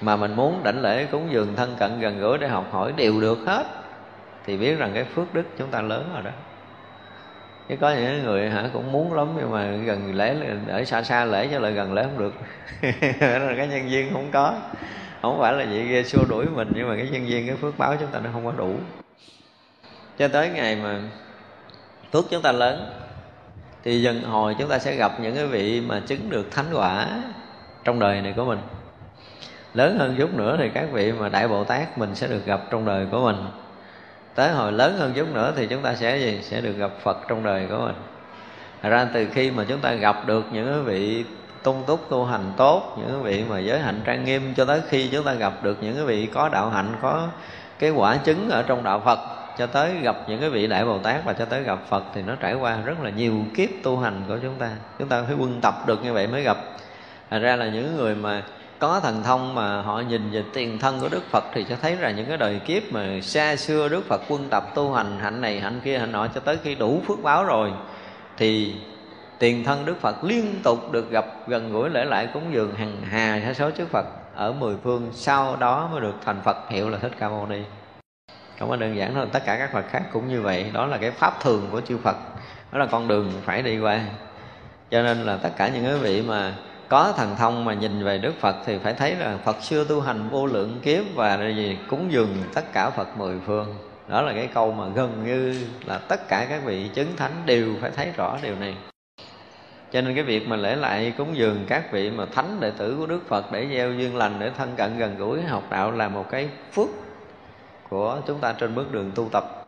mà 0.00 0.16
mình 0.16 0.36
muốn 0.36 0.60
đảnh 0.64 0.82
lễ 0.82 1.06
cúng 1.06 1.28
dường 1.30 1.56
thân 1.56 1.76
cận 1.78 2.00
gần 2.00 2.20
gũi 2.20 2.38
để 2.38 2.48
học 2.48 2.66
hỏi 2.70 2.92
đều 2.96 3.20
được 3.20 3.38
hết. 3.46 3.66
Thì 4.46 4.56
biết 4.56 4.78
rằng 4.78 4.90
cái 4.94 5.04
phước 5.04 5.34
đức 5.34 5.44
chúng 5.58 5.68
ta 5.70 5.80
lớn 5.80 6.10
rồi 6.14 6.22
đó 6.22 6.30
chứ 7.68 7.76
có 7.80 7.90
những 7.90 8.22
người 8.24 8.50
hả, 8.50 8.70
cũng 8.72 8.92
muốn 8.92 9.12
lắm, 9.12 9.28
nhưng 9.36 9.50
mà 9.50 9.70
gần 9.70 10.14
lễ 10.14 10.36
ở 10.68 10.84
xa 10.84 11.02
xa 11.02 11.24
lễ 11.24 11.48
cho 11.52 11.58
lại 11.58 11.72
gần 11.72 11.92
lễ 11.92 12.02
không 12.02 12.18
được. 12.18 12.34
Là 13.20 13.54
cái 13.56 13.68
nhân 13.68 13.88
viên 13.88 14.12
không 14.12 14.30
có. 14.32 14.54
Không 15.22 15.38
phải 15.40 15.52
là 15.52 15.64
vậy 15.64 16.04
xua 16.04 16.24
đuổi 16.24 16.46
mình, 16.46 16.68
nhưng 16.74 16.88
mà 16.88 16.96
cái 16.96 17.08
nhân 17.12 17.26
viên, 17.26 17.46
cái 17.46 17.56
phước 17.56 17.78
báo 17.78 17.96
chúng 18.00 18.10
ta 18.10 18.20
nó 18.24 18.30
không 18.32 18.44
có 18.44 18.52
đủ. 18.52 18.74
Cho 20.18 20.28
tới 20.28 20.50
ngày 20.50 20.76
mà 20.76 21.00
phước 22.12 22.24
chúng 22.30 22.42
ta 22.42 22.52
lớn, 22.52 22.90
thì 23.84 24.02
dần 24.02 24.22
hồi 24.22 24.56
chúng 24.58 24.68
ta 24.68 24.78
sẽ 24.78 24.96
gặp 24.96 25.12
những 25.20 25.36
cái 25.36 25.46
vị 25.46 25.80
mà 25.80 26.00
chứng 26.06 26.30
được 26.30 26.50
thánh 26.50 26.66
quả 26.72 27.08
trong 27.84 27.98
đời 27.98 28.20
này 28.20 28.32
của 28.36 28.44
mình. 28.44 28.58
Lớn 29.74 29.98
hơn 29.98 30.14
chút 30.18 30.34
nữa 30.34 30.56
thì 30.58 30.70
các 30.74 30.86
vị 30.92 31.12
mà 31.12 31.28
đại 31.28 31.48
bồ 31.48 31.64
tát 31.64 31.98
mình 31.98 32.14
sẽ 32.14 32.26
được 32.26 32.46
gặp 32.46 32.60
trong 32.70 32.84
đời 32.84 33.06
của 33.10 33.24
mình 33.24 33.36
tới 34.38 34.52
hồi 34.52 34.72
lớn 34.72 34.96
hơn 34.98 35.12
chút 35.16 35.34
nữa 35.34 35.52
thì 35.56 35.66
chúng 35.66 35.82
ta 35.82 35.94
sẽ 35.94 36.18
gì? 36.18 36.38
Sẽ 36.42 36.60
được 36.60 36.72
gặp 36.72 36.90
phật 37.02 37.18
trong 37.28 37.42
đời 37.42 37.66
của 37.70 37.78
mình. 37.78 37.94
Thật 38.82 38.88
ra 38.88 39.08
từ 39.12 39.26
khi 39.32 39.50
mà 39.50 39.64
chúng 39.68 39.80
ta 39.80 39.92
gặp 39.92 40.26
được 40.26 40.46
những 40.52 40.84
vị 40.84 41.24
tung 41.62 41.82
túc 41.86 42.10
tu 42.10 42.24
hành 42.24 42.52
tốt, 42.56 42.96
những 42.98 43.22
vị 43.22 43.44
mà 43.48 43.58
giới 43.58 43.78
hạnh 43.78 44.00
trang 44.04 44.24
nghiêm 44.24 44.54
cho 44.56 44.64
tới 44.64 44.80
khi 44.88 45.08
chúng 45.08 45.24
ta 45.24 45.34
gặp 45.34 45.52
được 45.62 45.78
những 45.80 46.06
vị 46.06 46.26
có 46.26 46.48
đạo 46.48 46.70
hạnh, 46.70 46.94
có 47.02 47.28
cái 47.78 47.90
quả 47.90 48.16
chứng 48.16 48.50
ở 48.50 48.62
trong 48.62 48.84
đạo 48.84 49.02
phật, 49.04 49.18
cho 49.58 49.66
tới 49.66 49.92
gặp 50.02 50.16
những 50.28 50.40
cái 50.40 50.50
vị 50.50 50.66
đại 50.66 50.84
bồ 50.84 50.98
tát 50.98 51.24
và 51.24 51.32
cho 51.32 51.44
tới 51.44 51.62
gặp 51.62 51.78
phật 51.88 52.04
thì 52.14 52.22
nó 52.22 52.34
trải 52.34 52.54
qua 52.54 52.78
rất 52.84 53.02
là 53.02 53.10
nhiều 53.10 53.34
kiếp 53.56 53.68
tu 53.82 53.98
hành 53.98 54.22
của 54.28 54.36
chúng 54.42 54.54
ta. 54.58 54.70
Chúng 54.98 55.08
ta 55.08 55.22
phải 55.26 55.34
quân 55.38 55.60
tập 55.60 55.74
được 55.86 56.04
như 56.04 56.12
vậy 56.12 56.26
mới 56.26 56.42
gặp. 56.42 56.56
Thật 57.30 57.38
ra 57.38 57.56
là 57.56 57.68
những 57.68 57.96
người 57.96 58.14
mà 58.14 58.42
có 58.78 59.00
thần 59.00 59.22
thông 59.22 59.54
mà 59.54 59.82
họ 59.82 60.00
nhìn 60.00 60.30
về 60.30 60.44
tiền 60.52 60.78
thân 60.78 61.00
của 61.00 61.08
Đức 61.08 61.22
Phật 61.30 61.44
thì 61.54 61.64
sẽ 61.68 61.76
thấy 61.82 61.96
là 61.96 62.10
những 62.10 62.26
cái 62.26 62.36
đời 62.36 62.58
kiếp 62.58 62.82
mà 62.92 63.20
xa 63.22 63.56
xưa 63.56 63.88
Đức 63.88 64.04
Phật 64.08 64.20
quân 64.28 64.48
tập 64.50 64.64
tu 64.74 64.92
hành, 64.92 65.18
hạnh 65.20 65.40
này, 65.40 65.60
hạnh 65.60 65.80
kia, 65.84 65.98
hạnh 65.98 66.12
nọ 66.12 66.26
cho 66.34 66.40
tới 66.40 66.58
khi 66.62 66.74
đủ 66.74 67.02
phước 67.06 67.22
báo 67.22 67.44
rồi, 67.44 67.72
thì 68.36 68.74
tiền 69.38 69.64
thân 69.64 69.84
Đức 69.84 70.00
Phật 70.00 70.24
liên 70.24 70.54
tục 70.62 70.92
được 70.92 71.10
gặp 71.10 71.26
gần 71.46 71.72
gũi 71.72 71.90
lễ 71.90 72.04
lại 72.04 72.28
cúng 72.34 72.42
dường 72.52 72.74
hàng 72.74 72.96
hà 73.10 73.40
sa 73.46 73.54
số 73.54 73.70
chư 73.70 73.86
Phật 73.86 74.06
ở 74.34 74.52
mười 74.52 74.76
phương. 74.84 75.10
Sau 75.12 75.56
đó 75.56 75.88
mới 75.92 76.00
được 76.00 76.14
thành 76.24 76.40
Phật. 76.44 76.56
Hiệu 76.68 76.88
là 76.88 76.98
Thích 76.98 77.12
Ca 77.18 77.28
Mâu 77.28 77.46
Ni. 77.46 77.62
Không 78.58 78.68
có 78.68 78.76
đơn 78.76 78.96
giản 78.96 79.14
thôi, 79.14 79.26
tất 79.32 79.42
cả 79.46 79.56
các 79.58 79.72
Phật 79.72 79.84
khác 79.90 80.02
cũng 80.12 80.28
như 80.28 80.42
vậy. 80.42 80.70
Đó 80.72 80.86
là 80.86 80.96
cái 80.96 81.10
pháp 81.10 81.40
thường 81.40 81.68
của 81.70 81.80
chư 81.80 81.98
Phật. 81.98 82.16
Đó 82.72 82.78
là 82.78 82.86
con 82.86 83.08
đường 83.08 83.32
phải 83.44 83.62
đi 83.62 83.78
qua. 83.78 84.00
Cho 84.90 85.02
nên 85.02 85.18
là 85.18 85.36
tất 85.36 85.50
cả 85.56 85.68
những 85.68 85.84
cái 85.84 85.94
vị 85.94 86.22
mà 86.22 86.54
có 86.88 87.12
thần 87.16 87.36
thông 87.36 87.64
mà 87.64 87.74
nhìn 87.74 88.04
về 88.04 88.18
Đức 88.18 88.34
Phật 88.40 88.56
thì 88.66 88.78
phải 88.78 88.94
thấy 88.94 89.14
là 89.14 89.36
Phật 89.44 89.62
xưa 89.62 89.84
tu 89.84 90.00
hành 90.00 90.28
vô 90.28 90.46
lượng 90.46 90.80
kiếp 90.82 91.04
và 91.14 91.48
gì 91.56 91.78
cúng 91.88 92.12
dường 92.12 92.28
tất 92.54 92.72
cả 92.72 92.90
Phật 92.90 93.18
mười 93.18 93.36
phương. 93.46 93.74
Đó 94.08 94.22
là 94.22 94.32
cái 94.32 94.48
câu 94.54 94.72
mà 94.72 94.88
gần 94.94 95.24
như 95.26 95.66
là 95.84 95.98
tất 95.98 96.28
cả 96.28 96.46
các 96.48 96.64
vị 96.64 96.90
chứng 96.94 97.16
thánh 97.16 97.32
đều 97.46 97.74
phải 97.80 97.90
thấy 97.90 98.12
rõ 98.16 98.38
điều 98.42 98.54
này. 98.56 98.74
Cho 99.92 100.00
nên 100.00 100.14
cái 100.14 100.24
việc 100.24 100.48
mà 100.48 100.56
lễ 100.56 100.76
lại 100.76 101.12
cúng 101.18 101.36
dường 101.36 101.64
các 101.68 101.92
vị 101.92 102.10
mà 102.10 102.26
thánh 102.26 102.60
đệ 102.60 102.70
tử 102.70 102.96
của 102.98 103.06
Đức 103.06 103.20
Phật 103.28 103.52
để 103.52 103.66
gieo 103.72 103.92
duyên 103.92 104.16
lành, 104.16 104.36
để 104.38 104.50
thân 104.56 104.72
cận 104.76 104.98
gần 104.98 105.18
gũi, 105.18 105.42
học 105.42 105.62
đạo 105.70 105.90
là 105.90 106.08
một 106.08 106.30
cái 106.30 106.48
phước 106.72 106.88
của 107.88 108.18
chúng 108.26 108.38
ta 108.38 108.52
trên 108.52 108.74
bước 108.74 108.92
đường 108.92 109.12
tu 109.14 109.28
tập. 109.32 109.66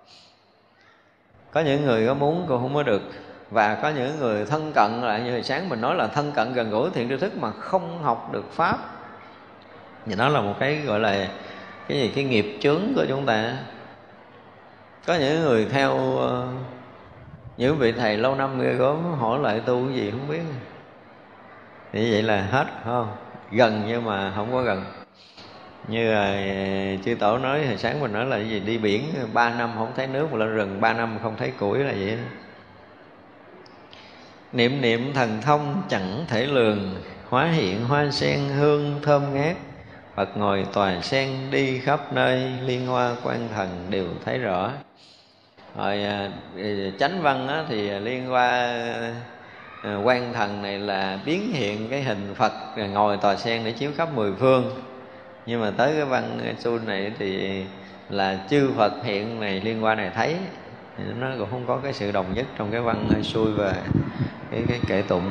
Có 1.51 1.61
những 1.61 1.85
người 1.85 2.07
có 2.07 2.15
muốn 2.15 2.45
cũng 2.49 2.61
không 2.63 2.75
có 2.75 2.83
được 2.83 3.03
và 3.51 3.75
có 3.75 3.89
những 3.89 4.19
người 4.19 4.45
thân 4.45 4.73
cận 4.75 5.01
lại 5.03 5.21
như 5.21 5.33
hồi 5.33 5.43
sáng 5.43 5.69
mình 5.69 5.81
nói 5.81 5.95
là 5.95 6.07
thân 6.07 6.33
cận 6.33 6.53
gần 6.53 6.71
gũi 6.71 6.91
thiện 6.91 7.09
tri 7.09 7.17
thức 7.17 7.37
mà 7.37 7.51
không 7.51 8.03
học 8.03 8.33
được 8.33 8.53
pháp. 8.53 8.79
Thì 10.07 10.15
nó 10.15 10.29
là 10.29 10.41
một 10.41 10.55
cái 10.61 10.77
gọi 10.87 11.01
là 11.01 11.29
cái 11.89 11.99
gì? 11.99 12.13
Cái 12.15 12.25
nghiệp 12.25 12.59
chướng 12.61 12.81
của 12.95 13.05
chúng 13.09 13.27
ta. 13.27 13.55
Có 15.07 15.15
những 15.15 15.41
người 15.41 15.67
theo 15.71 16.17
ờ, 16.17 16.49
những 17.57 17.79
vị 17.79 17.93
thầy 17.93 18.17
lâu 18.17 18.35
năm 18.35 18.61
ghê 18.61 18.73
gớm 18.73 19.15
hỏi 19.19 19.39
lại 19.39 19.61
tu 19.61 19.87
cái 19.87 19.97
gì 19.97 20.11
không 20.11 20.29
biết. 20.29 20.41
Thì 21.93 22.13
vậy 22.13 22.23
là 22.23 22.43
hết 22.51 22.67
không? 22.85 23.09
Gần 23.53 23.83
nhưng 23.87 24.05
mà 24.05 24.33
không 24.37 24.53
có 24.53 24.63
gần. 24.63 24.85
Như 25.89 26.13
là 26.13 26.27
ờ, 26.27 27.03
chư 27.05 27.15
tổ 27.15 27.39
nói 27.39 27.67
hồi 27.67 27.77
sáng 27.77 28.01
mình 28.01 28.13
nói 28.13 28.27
là 28.27 28.37
cái 28.37 28.49
gì? 28.49 28.61
Đi 28.61 28.79
biển 28.79 29.05
ba 29.33 29.51
năm 29.51 29.71
không 29.77 29.93
thấy 29.97 30.07
nước 30.07 30.33
mà 30.33 30.39
lên 30.39 30.49
rừng, 30.49 30.81
ba 30.81 30.93
năm 30.93 31.19
không 31.23 31.37
thấy 31.37 31.51
củi 31.51 31.79
là 31.79 31.93
vậy 31.93 32.17
đó 32.17 32.23
niệm 34.53 34.81
niệm 34.81 35.13
thần 35.15 35.41
thông 35.43 35.83
chẳng 35.89 36.25
thể 36.29 36.47
lường 36.47 36.95
hóa 37.29 37.47
hiện 37.47 37.85
hoa 37.85 38.11
sen 38.11 38.41
hương 38.49 39.01
thơm 39.03 39.35
ngát. 39.35 39.57
Phật 40.17 40.37
ngồi 40.37 40.67
tòa 40.73 41.01
sen 41.03 41.31
đi 41.51 41.79
khắp 41.79 42.13
nơi 42.13 42.53
liên 42.67 42.87
hoa 42.87 43.17
quan 43.23 43.49
thần 43.55 43.87
đều 43.91 44.07
thấy 44.25 44.39
rõ. 44.39 44.71
Rồi 45.77 46.05
à, 46.05 46.31
chánh 46.99 47.23
văn 47.23 47.49
á, 47.49 47.65
thì 47.69 47.91
liên 47.91 48.27
hoa 48.27 48.51
à, 49.83 49.97
quan 50.05 50.33
thần 50.33 50.63
này 50.63 50.79
là 50.79 51.19
biến 51.25 51.53
hiện 51.53 51.89
cái 51.91 52.03
hình 52.03 52.35
Phật 52.35 52.53
ngồi 52.77 53.17
tòa 53.17 53.37
sen 53.37 53.65
để 53.65 53.73
chiếu 53.73 53.91
khắp 53.97 54.09
mười 54.15 54.33
phương. 54.39 54.83
Nhưng 55.47 55.61
mà 55.61 55.71
tới 55.77 55.93
cái 55.95 56.05
văn 56.05 56.55
su 56.59 56.79
này 56.79 57.13
thì 57.19 57.63
là 58.09 58.39
chư 58.51 58.71
Phật 58.77 58.93
hiện 59.05 59.41
này 59.41 59.61
liên 59.61 59.85
quan 59.85 59.97
này 59.97 60.11
thấy 60.15 60.37
nó 61.19 61.27
cũng 61.39 61.51
không 61.51 61.67
có 61.67 61.77
cái 61.83 61.93
sự 61.93 62.13
đồng 62.13 62.35
nhất 62.35 62.47
trong 62.59 62.71
cái 62.71 62.81
văn 62.81 63.23
xuôi 63.23 63.53
về 63.53 63.73
cái 64.51 64.65
cái 64.69 64.81
kệ 64.87 65.03
tụng. 65.03 65.31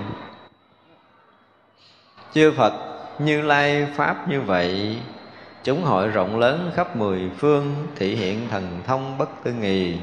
Chư 2.33 2.51
Phật, 2.51 2.73
như 3.19 3.41
lai 3.41 3.87
pháp 3.95 4.29
như 4.29 4.41
vậy, 4.41 4.97
chúng 5.63 5.83
hội 5.83 6.07
rộng 6.07 6.39
lớn 6.39 6.71
khắp 6.75 6.95
mười 6.95 7.29
phương, 7.37 7.87
thị 7.95 8.15
hiện 8.15 8.47
thần 8.49 8.81
thông 8.87 9.17
bất 9.17 9.29
tư 9.43 9.53
nghì. 9.53 9.97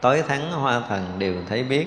Tối 0.00 0.22
thắng 0.28 0.52
hoa 0.52 0.80
thần 0.88 1.18
đều 1.18 1.34
thấy 1.48 1.62
biết. 1.64 1.86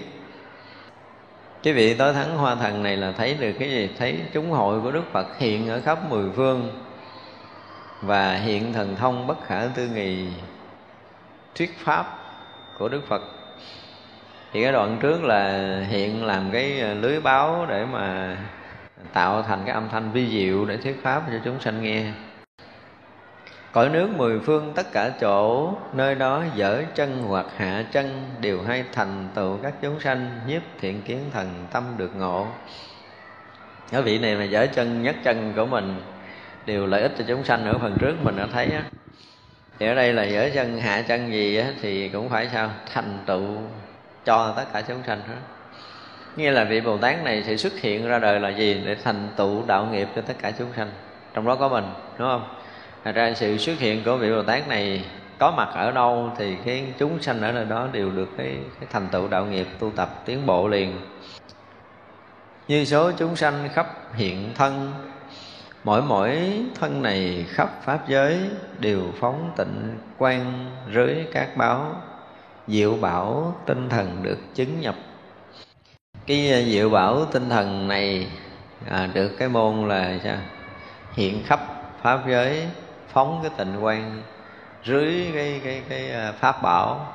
Cái 1.64 1.74
vị 1.74 1.94
tối 1.94 2.14
thắng 2.14 2.38
hoa 2.38 2.56
thần 2.56 2.84
này 2.84 2.98
là 2.98 3.12
thấy 3.12 3.34
được 3.34 3.52
cái 3.60 3.70
gì? 3.70 3.90
Thấy 4.00 4.20
chúng 4.34 4.52
hội 4.52 4.82
của 4.82 4.92
đức 4.92 5.04
phật 5.12 5.38
hiện 5.38 5.70
ở 5.70 5.82
khắp 5.82 6.10
mười 6.10 6.30
phương 6.36 6.84
và 8.02 8.36
hiện 8.36 8.74
thần 8.74 8.96
thông 8.96 9.28
bất 9.28 9.38
khả 9.46 9.66
tư 9.76 9.88
nghì. 9.88 10.28
Thuyết 11.56 11.78
pháp 11.78 12.19
của 12.80 12.90
đức 12.90 13.02
phật. 13.08 13.22
Thì 14.54 14.64
cái 14.64 14.72
đoạn 14.72 14.98
trước 15.02 15.24
là 15.24 15.76
hiện 15.90 16.26
làm 16.26 16.52
cái 16.52 16.80
ờ, 16.80 16.94
lưới 16.94 17.20
báo 17.22 17.66
để 17.70 17.86
mà 17.86 18.38
tạo 19.14 19.44
thành 19.44 19.60
cái 19.66 19.74
âm 19.74 19.90
thanh 19.90 20.12
vi 20.12 20.30
diệu 20.30 20.66
để 20.66 20.78
thuyết 20.78 21.04
pháp 21.04 21.24
cho 21.32 21.40
chúng 21.46 21.60
sanh 21.60 21.84
nghe. 21.84 22.04
Cõi 23.72 23.90
nước 23.90 24.10
mười 24.18 24.40
phương 24.40 24.72
tất 24.76 24.92
cả 24.92 25.10
chỗ, 25.20 25.74
nơi 25.94 26.16
đó 26.16 26.44
dở 26.56 26.84
chân 26.96 27.24
hoặc 27.28 27.46
hạ 27.58 27.86
chân, 27.92 28.24
đều 28.42 28.62
hay 28.64 28.84
thành 28.94 29.28
tựu 29.36 29.58
các 29.58 29.74
chúng 29.82 30.00
sanh, 30.00 30.40
nhiếp 30.48 30.62
thiện 30.80 31.02
kiến 31.02 31.20
thần 31.34 31.48
tâm 31.72 31.84
được 31.98 32.16
ngộ. 32.16 32.48
Cái 33.92 34.02
vị 34.02 34.20
này 34.20 34.36
mà 34.36 34.44
dở 34.44 34.68
chân 34.74 35.04
nhất 35.04 35.16
chân 35.24 35.54
của 35.56 35.66
mình, 35.66 36.02
đều 36.66 36.86
lợi 36.86 37.02
ích 37.02 37.12
cho 37.18 37.24
chúng 37.28 37.44
sanh. 37.44 37.66
Ở 37.66 37.78
phần 37.78 37.98
trước 38.00 38.16
mình 38.24 38.38
đã 38.38 38.48
thấy 38.54 38.66
á 38.66 38.84
thì 39.80 39.88
ở 39.88 39.96
đây 39.96 40.14
là 40.14 40.24
giữa 40.24 40.50
chân 40.50 40.80
hạ 40.80 41.02
chân 41.02 41.32
gì 41.32 41.58
á 41.58 41.68
thì 41.82 42.10
cũng 42.10 42.30
phải 42.30 42.50
sao? 42.54 42.70
Thành 42.94 43.20
tựu 43.26 43.58
cho 44.26 44.54
tất 44.58 44.66
cả 44.74 44.82
chúng 44.82 45.04
sanh 45.08 45.22
hết. 45.28 45.40
Nghĩa 46.36 46.52
là 46.52 46.64
vị 46.64 46.82
bồ 46.82 46.98
tát 46.98 47.24
này 47.24 47.44
sẽ 47.44 47.58
xuất 47.58 47.74
hiện 47.80 48.08
ra 48.08 48.20
đời 48.20 48.40
là 48.40 48.50
gì? 48.50 48.82
Để 48.86 48.96
thành 49.04 49.30
tựu 49.36 49.64
đạo 49.68 49.88
nghiệp 49.92 50.08
cho 50.16 50.22
tất 50.22 50.34
cả 50.42 50.52
chúng 50.52 50.70
sanh. 50.76 50.92
Trong 51.34 51.46
đó 51.46 51.56
có 51.56 51.70
mình 51.70 51.86
đúng 52.18 52.28
không? 52.28 52.56
Thật 53.04 53.12
ra 53.16 53.34
sự 53.34 53.58
xuất 53.58 53.80
hiện 53.80 54.04
của 54.04 54.18
vị 54.18 54.32
Bồ 54.32 54.44
Tát 54.44 54.68
này 54.68 55.06
có 55.38 55.52
mặt 55.52 55.70
ở 55.74 55.92
đâu 55.92 56.32
thì 56.38 56.56
cái 56.66 56.84
chúng 56.98 57.22
sanh 57.22 57.42
ở 57.42 57.52
nơi 57.52 57.66
đó 57.66 57.88
đều 57.92 58.12
được 58.12 58.30
cái, 58.38 58.58
cái 58.80 58.90
thành 58.92 59.08
tựu 59.12 59.28
đạo 59.28 59.46
nghiệp 59.46 59.68
tu 59.80 59.92
tập 59.92 60.10
tiến 60.26 60.46
bộ 60.46 60.68
liền. 60.68 61.02
Như 62.68 62.86
số 62.86 63.12
chúng 63.12 63.36
sanh 63.36 63.70
khắp 63.74 63.88
hiện 64.16 64.52
thân 64.56 64.94
mỗi 65.84 66.02
mỗi 66.02 66.62
thân 66.80 67.02
này 67.02 67.46
khắp 67.50 67.70
pháp 67.84 68.08
giới 68.08 68.50
đều 68.80 69.02
phóng 69.20 69.52
tịnh 69.58 69.98
quan 70.18 70.72
rưới 70.94 71.16
các 71.34 71.58
báo. 71.58 71.96
Diệu 72.68 72.98
bảo 73.02 73.56
tinh 73.66 73.90
thần 73.90 74.24
được 74.24 74.38
chứng 74.54 74.82
nhập. 74.82 74.96
Cái 76.26 76.52
à, 76.52 76.62
diệu 76.62 76.90
bảo 76.90 77.26
tinh 77.26 77.50
thần 77.50 77.88
này 77.88 78.28
à, 78.90 79.10
được 79.14 79.30
cái 79.38 79.50
môn 79.50 79.88
là 79.88 80.18
sao? 80.24 80.38
Hiện 81.14 81.44
khắp 81.46 81.60
pháp 82.02 82.20
giới 82.28 82.68
phóng 83.08 83.40
cái 83.42 83.52
tịnh 83.58 83.84
quan 83.84 84.22
dưới 84.84 85.32
cái 85.34 85.62
cái 85.64 85.84
cái 85.90 86.12
à, 86.12 86.32
pháp 86.32 86.62
bảo. 86.62 87.14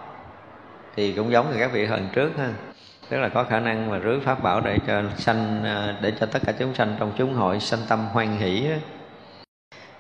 Thì 0.97 1.13
cũng 1.13 1.33
giống 1.33 1.51
như 1.51 1.57
các 1.59 1.73
vị 1.73 1.87
lần 1.87 2.09
trước 2.13 2.31
ha 2.39 2.51
tức 3.15 3.21
là 3.21 3.29
có 3.29 3.45
khả 3.45 3.61
năng 3.61 3.91
mà 3.91 3.99
rưới 3.99 4.21
pháp 4.21 4.43
bảo 4.43 4.61
để 4.61 4.79
cho 4.87 5.03
sanh 5.17 5.65
à, 5.65 5.97
để 6.01 6.13
cho 6.21 6.27
tất 6.27 6.39
cả 6.47 6.53
chúng 6.59 6.75
sanh 6.75 6.97
trong 6.99 7.13
chúng 7.17 7.35
hội 7.35 7.61
sanh 7.61 7.81
tâm 7.89 8.07
hoan 8.13 8.37
hỷ 8.37 8.69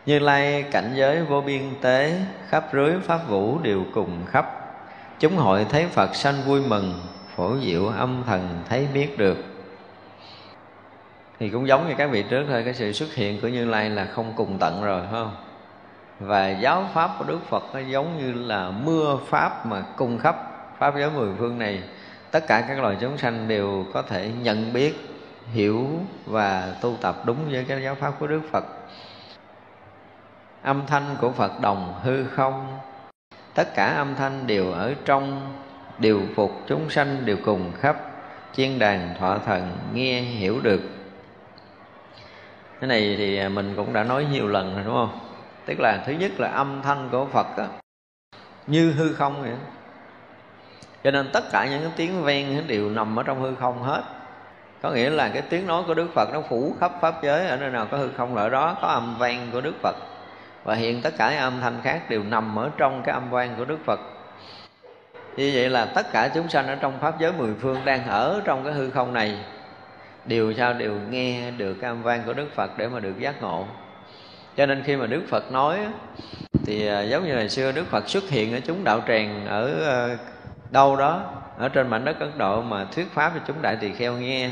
như 0.06 0.18
lai, 0.18 0.64
cảnh 0.70 0.92
giới 0.94 1.22
vô 1.22 1.40
biên 1.40 1.62
tế, 1.80 2.20
khắp 2.48 2.64
rưới 2.72 2.92
pháp 3.02 3.28
vũ 3.28 3.58
đều 3.58 3.84
cùng 3.94 4.24
khắp. 4.26 4.46
Chúng 5.20 5.36
hội 5.36 5.66
thấy 5.70 5.86
phật 5.86 6.14
sanh 6.14 6.34
vui 6.46 6.60
mừng, 6.68 7.00
phổ 7.36 7.56
diệu 7.60 7.86
âm 7.86 8.22
thần 8.26 8.48
thấy 8.68 8.86
biết 8.94 9.18
được. 9.18 9.36
Thì 11.38 11.50
cũng 11.50 11.68
giống 11.68 11.88
như 11.88 11.94
các 11.98 12.10
vị 12.10 12.24
trước 12.30 12.44
thôi, 12.48 12.62
cái 12.64 12.74
sự 12.74 12.92
xuất 12.92 13.14
hiện 13.14 13.40
của 13.40 13.48
như 13.48 13.64
lai 13.64 13.90
là 13.90 14.04
không 14.04 14.32
cùng 14.36 14.58
tận 14.58 14.84
rồi, 14.84 15.00
phải 15.00 15.10
không? 15.10 15.36
Và 16.20 16.48
giáo 16.48 16.88
pháp 16.94 17.10
của 17.18 17.24
đức 17.24 17.40
phật 17.48 17.64
nó 17.74 17.80
giống 17.80 18.18
như 18.18 18.32
là 18.32 18.70
mưa 18.70 19.18
pháp 19.26 19.66
mà 19.66 19.82
cung 19.96 20.18
khắp. 20.18 20.36
Pháp 20.78 20.94
giới 20.96 21.10
mười 21.10 21.28
phương 21.38 21.58
này 21.58 21.82
tất 22.34 22.46
cả 22.46 22.64
các 22.68 22.78
loài 22.78 22.96
chúng 23.00 23.18
sanh 23.18 23.48
đều 23.48 23.86
có 23.92 24.02
thể 24.02 24.30
nhận 24.42 24.72
biết 24.72 24.94
hiểu 25.52 25.88
và 26.26 26.76
tu 26.80 26.96
tập 27.00 27.16
đúng 27.26 27.36
với 27.50 27.64
cái 27.68 27.82
giáo 27.82 27.94
pháp 27.94 28.12
của 28.18 28.26
đức 28.26 28.40
phật. 28.52 28.64
Âm 30.62 30.82
thanh 30.86 31.16
của 31.20 31.30
phật 31.30 31.60
đồng 31.60 31.94
hư 32.02 32.24
không 32.24 32.78
tất 33.54 33.74
cả 33.74 33.86
âm 33.86 34.14
thanh 34.14 34.46
đều 34.46 34.72
ở 34.72 34.94
trong 35.04 35.54
đều 35.98 36.20
phục 36.36 36.52
chúng 36.66 36.90
sanh 36.90 37.26
đều 37.26 37.36
cùng 37.44 37.72
khắp. 37.80 37.96
Chiên 38.52 38.78
đàn 38.78 39.14
thọ 39.18 39.38
thần 39.38 39.76
nghe 39.92 40.20
hiểu 40.20 40.60
được. 40.60 40.80
Cái 42.80 42.88
này 42.88 43.14
thì 43.18 43.48
mình 43.48 43.72
cũng 43.76 43.92
đã 43.92 44.04
nói 44.04 44.26
nhiều 44.32 44.48
lần 44.48 44.74
rồi 44.74 44.84
đúng 44.84 44.94
không? 44.94 45.18
Tức 45.66 45.80
là 45.80 46.02
thứ 46.06 46.12
nhất 46.12 46.40
là 46.40 46.48
âm 46.48 46.82
thanh 46.82 47.08
của 47.12 47.26
phật 47.26 47.46
đó, 47.56 47.66
như 48.66 48.92
hư 48.92 49.12
không 49.12 49.42
vậy 49.42 49.52
cho 51.04 51.10
nên 51.10 51.30
tất 51.32 51.44
cả 51.52 51.66
những 51.70 51.82
cái 51.82 51.92
tiếng 51.96 52.22
ven 52.22 52.66
đều 52.66 52.90
nằm 52.90 53.18
ở 53.18 53.22
trong 53.22 53.42
hư 53.42 53.54
không 53.54 53.82
hết. 53.82 54.02
Có 54.82 54.90
nghĩa 54.90 55.10
là 55.10 55.28
cái 55.28 55.42
tiếng 55.42 55.66
nói 55.66 55.82
của 55.86 55.94
đức 55.94 56.08
phật 56.14 56.28
nó 56.32 56.42
phủ 56.48 56.74
khắp 56.80 56.92
pháp 57.00 57.14
giới, 57.22 57.48
ở 57.48 57.56
nơi 57.56 57.70
nào 57.70 57.86
có 57.90 57.96
hư 57.96 58.08
không 58.16 58.36
là 58.36 58.42
ở 58.42 58.48
đó, 58.48 58.76
có 58.82 58.88
âm 58.88 59.18
vang 59.18 59.48
của 59.52 59.60
đức 59.60 59.74
phật. 59.82 59.96
Và 60.64 60.74
hiện 60.74 61.02
tất 61.02 61.14
cả 61.18 61.38
âm 61.38 61.60
thanh 61.60 61.80
khác 61.82 62.10
đều 62.10 62.22
nằm 62.22 62.58
ở 62.58 62.70
trong 62.76 63.02
cái 63.02 63.12
âm 63.12 63.30
vang 63.30 63.54
của 63.58 63.64
đức 63.64 63.78
phật. 63.84 64.00
Như 65.36 65.50
vậy 65.54 65.70
là 65.70 65.84
tất 65.84 66.12
cả 66.12 66.28
chúng 66.34 66.48
sanh 66.48 66.66
ở 66.66 66.74
trong 66.74 66.98
pháp 67.00 67.20
giới 67.20 67.32
mười 67.32 67.54
phương 67.60 67.78
đang 67.84 68.08
ở 68.08 68.40
trong 68.44 68.64
cái 68.64 68.72
hư 68.72 68.90
không 68.90 69.12
này. 69.12 69.38
Đều 70.26 70.54
sao 70.54 70.74
đều 70.74 70.92
nghe 71.10 71.50
được 71.50 71.74
cái 71.74 71.90
âm 71.90 72.02
vang 72.02 72.22
của 72.26 72.32
đức 72.32 72.48
phật 72.54 72.78
để 72.78 72.88
mà 72.88 73.00
được 73.00 73.18
giác 73.18 73.42
ngộ. 73.42 73.66
Cho 74.56 74.66
nên 74.66 74.82
khi 74.82 74.96
mà 74.96 75.06
đức 75.06 75.22
phật 75.28 75.52
nói 75.52 75.78
thì 76.66 76.86
à, 76.86 77.02
giống 77.02 77.26
như 77.26 77.34
ngày 77.34 77.48
xưa 77.48 77.72
đức 77.72 77.86
phật 77.86 78.08
xuất 78.08 78.24
hiện 78.30 78.54
ở 78.54 78.60
chúng 78.60 78.84
đạo 78.84 79.02
tràng 79.08 79.46
ở 79.46 79.72
ờ, 79.84 80.16
đâu 80.74 80.96
đó, 80.96 81.22
ở 81.58 81.68
trên 81.68 81.88
mảnh 81.88 82.04
đất 82.04 82.20
ấn 82.20 82.38
độ 82.38 82.62
mà 82.62 82.84
thuyết 82.84 83.12
pháp 83.14 83.32
cho 83.34 83.40
chúng 83.46 83.62
đại 83.62 83.76
tỳ 83.80 83.92
kheo 83.92 84.12
nghe, 84.12 84.50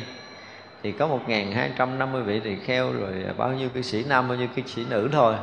thì 0.82 0.92
có 0.92 1.06
một 1.06 1.20
hai 1.28 1.70
trăm 1.78 1.98
năm 1.98 2.12
mươi 2.12 2.22
vị 2.22 2.40
tỳ 2.40 2.56
kheo 2.56 2.92
rồi 2.92 3.24
à, 3.26 3.32
bao 3.36 3.52
nhiêu 3.52 3.68
cư 3.68 3.82
sĩ 3.82 4.04
nam, 4.08 4.28
bao 4.28 4.38
nhiêu 4.38 4.48
cư 4.56 4.62
sĩ 4.66 4.84
nữ 4.90 5.08
thôi. 5.12 5.34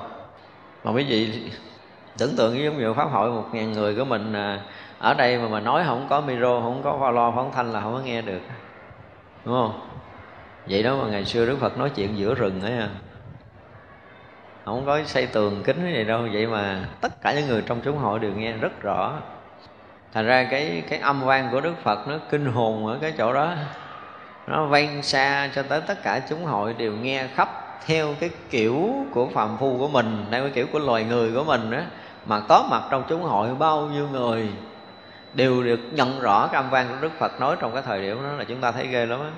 Mà 0.83 0.91
quý 0.91 1.03
vị 1.03 1.49
tưởng 2.17 2.35
tượng 2.37 2.63
giống 2.63 2.77
như 2.77 2.93
pháp 2.93 3.05
hội, 3.05 3.31
một 3.31 3.45
ngàn 3.53 3.71
người 3.71 3.95
của 3.95 4.05
mình 4.05 4.33
à, 4.33 4.61
ở 4.99 5.13
đây 5.13 5.37
mà 5.37 5.47
mà 5.47 5.59
nói 5.59 5.83
không 5.87 6.07
có 6.09 6.21
micro, 6.21 6.59
không 6.61 6.81
có 6.83 6.97
pha 7.01 7.11
lo, 7.11 7.31
phóng 7.31 7.51
thanh 7.51 7.73
là 7.73 7.81
không 7.81 7.93
có 7.93 7.99
nghe 7.99 8.21
được. 8.21 8.41
Đúng 9.45 9.55
không? 9.55 9.89
Vậy 10.69 10.83
đó 10.83 10.95
mà 10.95 11.09
ngày 11.09 11.25
xưa 11.25 11.45
đức 11.45 11.57
phật 11.59 11.77
nói 11.77 11.89
chuyện 11.89 12.17
giữa 12.17 12.35
rừng 12.35 12.61
ấy 12.61 12.77
à. 12.77 12.89
Không 14.65 14.85
có 14.85 15.03
xây 15.03 15.25
tường 15.25 15.63
kính 15.63 15.93
gì 15.93 16.03
đâu, 16.03 16.21
vậy 16.33 16.47
mà 16.47 16.85
tất 17.01 17.21
cả 17.21 17.33
những 17.33 17.47
người 17.47 17.63
trong 17.65 17.81
chúng 17.81 17.97
hội 17.97 18.19
đều 18.19 18.31
nghe 18.31 18.51
rất 18.51 18.81
rõ 18.81 19.13
thành 20.13 20.25
ra 20.25 20.47
cái 20.51 20.83
cái 20.89 20.99
âm 20.99 21.21
vang 21.21 21.49
của 21.51 21.61
đức 21.61 21.73
phật 21.83 22.07
nó 22.07 22.15
kinh 22.29 22.45
hồn 22.45 22.87
ở 22.87 22.97
cái 23.01 23.13
chỗ 23.17 23.33
đó. 23.33 23.53
Nó 24.47 24.65
vang 24.65 25.03
xa 25.03 25.49
cho 25.55 25.63
tới 25.63 25.81
tất 25.81 26.03
cả 26.03 26.21
chúng 26.29 26.45
hội 26.45 26.75
đều 26.77 26.93
nghe 26.93 27.27
khắp 27.35 27.49
theo 27.85 28.15
cái 28.19 28.29
kiểu 28.49 29.05
của 29.11 29.27
phạm 29.27 29.57
phu 29.57 29.77
của 29.77 29.87
mình, 29.87 30.25
theo 30.31 30.41
cái 30.41 30.51
kiểu 30.51 30.67
của 30.71 30.79
loài 30.79 31.03
người 31.03 31.31
của 31.31 31.43
mình 31.43 31.71
đó 31.71 31.79
mà 32.25 32.39
có 32.39 32.67
mặt 32.71 32.81
trong 32.91 33.03
chúng 33.09 33.23
hội 33.23 33.55
bao 33.55 33.81
nhiêu 33.81 34.07
người 34.11 34.49
đều 35.33 35.63
được 35.63 35.79
nhận 35.91 36.19
rõ 36.19 36.47
cái 36.47 36.61
âm 36.61 36.69
vang 36.69 36.87
của 36.89 36.95
đức 37.01 37.11
phật 37.19 37.39
nói 37.39 37.55
trong 37.59 37.73
cái 37.73 37.83
thời 37.85 38.01
điểm 38.01 38.23
đó 38.23 38.29
là 38.37 38.43
chúng 38.43 38.61
ta 38.61 38.71
thấy 38.71 38.87
ghê 38.87 39.05
lắm 39.05 39.19
á 39.19 39.29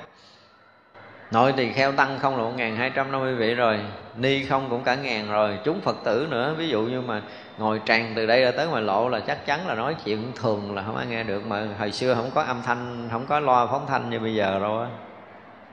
nội 1.31 1.53
tỳ 1.57 1.71
kheo 1.71 1.91
tăng 1.91 2.19
không 2.19 2.37
là 2.37 2.43
một 2.43 2.51
ngàn 2.55 2.75
hai 2.75 2.89
trăm 2.89 3.11
năm 3.11 3.21
mươi 3.21 3.35
vị 3.35 3.53
rồi 3.53 3.79
ni 4.17 4.45
không 4.45 4.69
cũng 4.69 4.83
cả 4.83 4.95
ngàn 4.95 5.31
rồi 5.31 5.59
chúng 5.63 5.81
phật 5.81 5.97
tử 6.03 6.27
nữa. 6.29 6.55
Ví 6.57 6.69
dụ 6.69 6.81
như 6.81 7.01
mà 7.01 7.21
ngồi 7.57 7.81
tràn 7.85 8.13
từ 8.15 8.25
đây 8.25 8.41
ra 8.41 8.51
tới 8.51 8.67
ngoài 8.67 8.81
lộ 8.83 9.09
là 9.09 9.19
chắc 9.19 9.45
chắn 9.45 9.67
là 9.67 9.75
nói 9.75 9.95
chuyện 10.05 10.31
thường 10.35 10.75
là 10.75 10.83
không 10.83 10.95
ai 10.95 11.05
nghe 11.05 11.23
được 11.23 11.47
mà 11.47 11.67
hồi 11.79 11.91
xưa 11.91 12.13
không 12.13 12.31
có 12.35 12.41
âm 12.41 12.61
thanh 12.65 13.09
không 13.11 13.25
có 13.25 13.39
loa 13.39 13.67
phóng 13.67 13.85
thanh 13.87 14.09
như 14.09 14.19
bây 14.19 14.35
giờ 14.35 14.59
rồi 14.59 14.87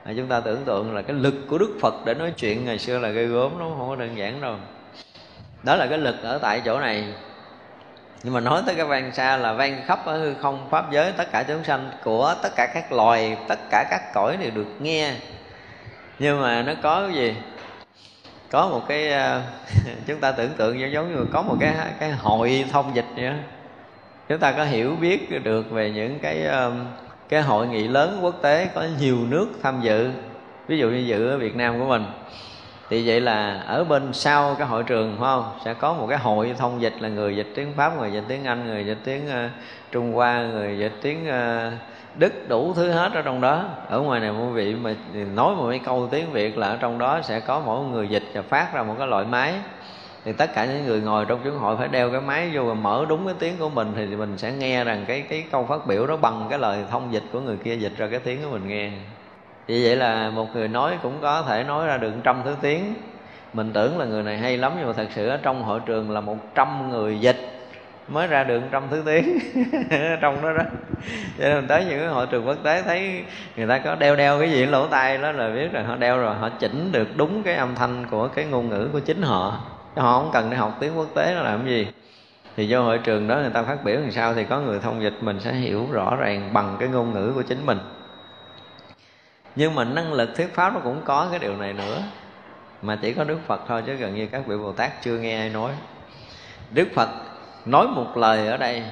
à, 0.03 0.13
chúng 0.17 0.27
ta 0.27 0.39
tưởng 0.39 0.65
tượng 0.65 0.95
là 0.95 1.01
cái 1.01 1.15
lực 1.15 1.33
của 1.47 1.57
đức 1.57 1.77
phật 1.81 1.93
để 2.05 2.13
nói 2.13 2.33
chuyện 2.37 2.65
ngày 2.65 2.79
xưa 2.79 2.99
là 2.99 3.09
gây 3.09 3.25
gớm 3.25 3.59
nó 3.59 3.65
không 3.77 3.89
có 3.89 3.95
đơn 3.95 4.17
giản 4.17 4.41
đâu. 4.41 4.55
Đó 5.63 5.75
là 5.75 5.87
cái 5.87 5.97
lực 5.97 6.15
ở 6.23 6.37
tại 6.37 6.61
chỗ 6.65 6.79
này. 6.79 7.13
Nhưng 8.23 8.33
mà 8.33 8.39
nói 8.39 8.61
tới 8.65 8.75
cái 8.75 8.85
vang 8.85 9.11
xa 9.13 9.37
là 9.37 9.53
vang 9.53 9.81
khắp 9.85 10.05
ở 10.05 10.17
hư 10.17 10.33
không 10.33 10.67
pháp 10.69 10.91
giới 10.91 11.11
tất 11.11 11.31
cả 11.31 11.43
chúng 11.47 11.63
sanh 11.63 11.91
của 12.03 12.35
tất 12.43 12.49
cả 12.55 12.67
các 12.73 12.91
loài 12.91 13.37
tất 13.47 13.59
cả 13.69 13.85
các 13.91 14.01
cõi 14.13 14.37
đều 14.37 14.51
được 14.51 14.67
nghe 14.79 15.13
nhưng 16.19 16.41
mà 16.41 16.61
nó 16.61 16.73
có 16.81 17.07
cái 17.07 17.15
gì? 17.15 17.35
Có 18.51 18.67
một 18.67 18.81
cái 18.87 19.11
ờ, 19.11 19.41
chúng 20.07 20.19
ta 20.19 20.31
tưởng 20.31 20.51
tượng 20.57 20.91
giống 20.91 21.15
như 21.15 21.25
có 21.31 21.41
một 21.41 21.55
cái 21.59 21.75
cái 21.99 22.11
hội 22.11 22.65
thông 22.71 22.95
dịch 22.95 23.05
vậy 23.15 23.25
đó. 23.25 23.33
chúng 24.29 24.39
ta 24.39 24.51
có 24.51 24.63
hiểu 24.63 24.95
biết 25.01 25.43
được 25.43 25.71
về 25.71 25.91
những 25.91 26.19
cái 26.19 26.43
ờ, 26.43 26.71
cái 27.29 27.41
hội 27.41 27.67
nghị 27.67 27.87
lớn 27.87 28.19
quốc 28.21 28.35
tế 28.41 28.69
có 28.75 28.85
nhiều 28.99 29.17
nước 29.29 29.47
tham 29.63 29.81
dự. 29.81 30.09
Ví 30.67 30.77
dụ 30.77 30.89
như 30.89 30.97
dự 30.97 31.27
ở 31.27 31.37
Việt 31.37 31.55
Nam 31.55 31.79
của 31.79 31.85
mình. 31.85 32.05
Thì 32.89 33.07
vậy 33.07 33.21
là 33.21 33.63
ở 33.67 33.83
bên 33.83 34.13
sau 34.13 34.55
cái 34.55 34.67
hội 34.67 34.83
trường 34.83 35.15
phải 35.19 35.25
không? 35.25 35.59
Sẽ 35.65 35.73
có 35.73 35.93
một 35.93 36.07
cái 36.09 36.17
hội 36.17 36.55
thông 36.57 36.81
dịch 36.81 36.93
là 36.99 37.09
người 37.09 37.35
dịch 37.35 37.47
tiếng 37.55 37.73
pháp 37.75 37.97
người 37.99 38.11
dịch 38.11 38.23
tiếng 38.27 38.45
anh 38.45 38.67
người 38.67 38.85
dịch 38.85 38.97
tiếng 39.03 39.27
uh, 39.27 39.51
trung 39.91 40.13
hoa 40.13 40.43
người 40.43 40.77
dịch 40.79 40.93
tiếng 41.01 41.27
uh, 41.27 41.73
đức 42.15 42.33
đủ 42.47 42.73
thứ 42.73 42.91
hết 42.91 43.11
ở 43.13 43.21
trong 43.21 43.41
đó. 43.41 43.63
Ở 43.87 44.01
ngoài 44.01 44.19
này 44.19 44.29
quý 44.29 44.51
vị 44.53 44.75
mà 44.75 44.93
nói 45.33 45.55
một 45.55 45.63
mấy 45.63 45.79
câu 45.79 46.07
tiếng 46.11 46.31
việt 46.31 46.57
là 46.57 46.67
ở 46.67 46.77
trong 46.79 46.97
đó 46.97 47.21
sẽ 47.23 47.39
có 47.39 47.61
mỗi 47.65 47.85
người 47.85 48.07
dịch 48.07 48.23
và 48.33 48.41
phát 48.41 48.73
ra 48.73 48.83
một 48.83 48.95
cái 48.97 49.07
loại 49.07 49.25
máy. 49.25 49.53
Thì 50.25 50.33
tất 50.33 50.53
cả 50.55 50.65
những 50.65 50.85
người 50.85 51.01
ngồi 51.01 51.25
trong 51.25 51.39
chúng 51.43 51.57
hội 51.57 51.77
phải 51.77 51.87
đeo 51.87 52.11
cái 52.11 52.21
máy 52.21 52.49
vô 52.53 52.63
và 52.63 52.73
mở 52.73 53.05
đúng 53.09 53.25
cái 53.25 53.35
tiếng 53.39 53.57
của 53.59 53.69
mình 53.69 53.91
thì 53.95 54.05
mình 54.05 54.37
sẽ 54.37 54.51
nghe 54.51 54.83
rằng 54.83 55.05
cái 55.07 55.21
cái 55.21 55.43
câu 55.51 55.65
phát 55.65 55.87
biểu 55.87 56.07
đó 56.07 56.17
bằng 56.17 56.45
cái 56.49 56.59
lời 56.59 56.83
thông 56.91 57.13
dịch 57.13 57.23
của 57.33 57.39
người 57.39 57.57
kia 57.57 57.75
dịch 57.75 57.93
ra 57.97 58.07
cái 58.11 58.19
tiếng 58.19 58.39
của 58.43 58.49
mình 58.51 58.67
nghe. 58.67 58.91
Vì 59.67 59.83
vậy 59.85 59.95
là 59.95 60.29
một 60.29 60.47
người 60.53 60.67
nói 60.67 60.97
cũng 61.03 61.17
có 61.21 61.41
thể 61.41 61.63
nói 61.63 61.87
ra 61.87 61.97
được 61.97 62.11
trăm 62.23 62.41
thứ 62.45 62.55
tiếng. 62.61 62.93
Mình 63.53 63.71
tưởng 63.73 63.97
là 63.97 64.05
người 64.05 64.23
này 64.23 64.37
hay 64.37 64.57
lắm 64.57 64.73
nhưng 64.77 64.87
mà 64.87 64.93
thật 64.93 65.07
sự 65.15 65.27
ở 65.27 65.37
trong 65.37 65.63
hội 65.63 65.79
trường 65.85 66.11
là 66.11 66.21
một 66.21 66.37
trăm 66.55 66.89
người 66.89 67.19
dịch 67.19 67.58
mới 68.09 68.27
ra 68.27 68.43
đường 68.43 68.63
trong 68.71 68.87
thứ 68.89 69.03
tiếng. 69.05 69.39
Trong 70.21 70.41
đó 70.41 70.53
đó. 70.53 70.63
Cho 71.37 71.43
nên 71.43 71.55
mình 71.55 71.67
tới 71.67 71.85
những 71.85 72.09
hội 72.09 72.27
trường 72.27 72.47
quốc 72.47 72.57
tế 72.63 72.81
thấy 72.81 73.23
người 73.55 73.67
ta 73.67 73.77
có 73.77 73.95
đeo 73.95 74.15
đeo 74.15 74.39
cái 74.39 74.51
gì 74.51 74.65
lỗ 74.65 74.87
tai 74.87 75.17
đó 75.17 75.31
là 75.31 75.49
biết 75.49 75.71
rồi 75.71 75.83
họ 75.83 75.95
đeo 75.95 76.17
rồi, 76.17 76.35
họ 76.35 76.49
chỉnh 76.49 76.91
được 76.91 77.07
đúng 77.17 77.43
cái 77.43 77.55
âm 77.55 77.75
thanh 77.75 78.05
của 78.11 78.27
cái 78.27 78.45
ngôn 78.45 78.69
ngữ 78.69 78.89
của 78.93 78.99
chính 78.99 79.21
họ. 79.21 79.59
Họ 79.95 80.19
không 80.19 80.29
cần 80.33 80.49
đi 80.49 80.57
học 80.57 80.77
tiếng 80.79 80.97
quốc 80.97 81.07
tế 81.15 81.33
nó 81.35 81.41
làm 81.41 81.67
gì. 81.67 81.87
Thì 82.55 82.67
do 82.67 82.81
hội 82.81 82.97
trường 82.97 83.27
đó 83.27 83.35
người 83.35 83.49
ta 83.49 83.63
phát 83.63 83.83
biểu 83.83 83.95
làm 83.95 84.11
sao 84.11 84.33
thì 84.33 84.43
có 84.43 84.59
người 84.59 84.79
thông 84.79 85.03
dịch 85.03 85.13
mình 85.21 85.39
sẽ 85.39 85.53
hiểu 85.53 85.87
rõ 85.91 86.15
ràng 86.15 86.49
bằng 86.53 86.77
cái 86.79 86.89
ngôn 86.89 87.13
ngữ 87.13 87.31
của 87.35 87.41
chính 87.41 87.65
mình. 87.65 87.79
Nhưng 89.55 89.75
mà 89.75 89.83
năng 89.83 90.13
lực 90.13 90.29
thuyết 90.37 90.55
pháp 90.55 90.73
nó 90.73 90.79
cũng 90.79 91.01
có 91.05 91.27
cái 91.31 91.39
điều 91.39 91.57
này 91.57 91.73
nữa. 91.73 92.01
Mà 92.81 92.97
chỉ 93.01 93.13
có 93.13 93.23
đức 93.23 93.39
phật 93.47 93.61
thôi 93.67 93.83
chứ 93.85 93.95
gần 93.95 94.15
như 94.15 94.27
các 94.27 94.47
vị 94.47 94.57
bồ 94.57 94.71
tát 94.71 95.01
chưa 95.01 95.17
nghe 95.17 95.39
ai 95.39 95.49
nói. 95.49 95.71
Đức 96.71 96.87
phật 96.95 97.09
nói 97.69 97.87
một 97.87 98.17
lời 98.17 98.47
ở 98.47 98.57
đây, 98.57 98.83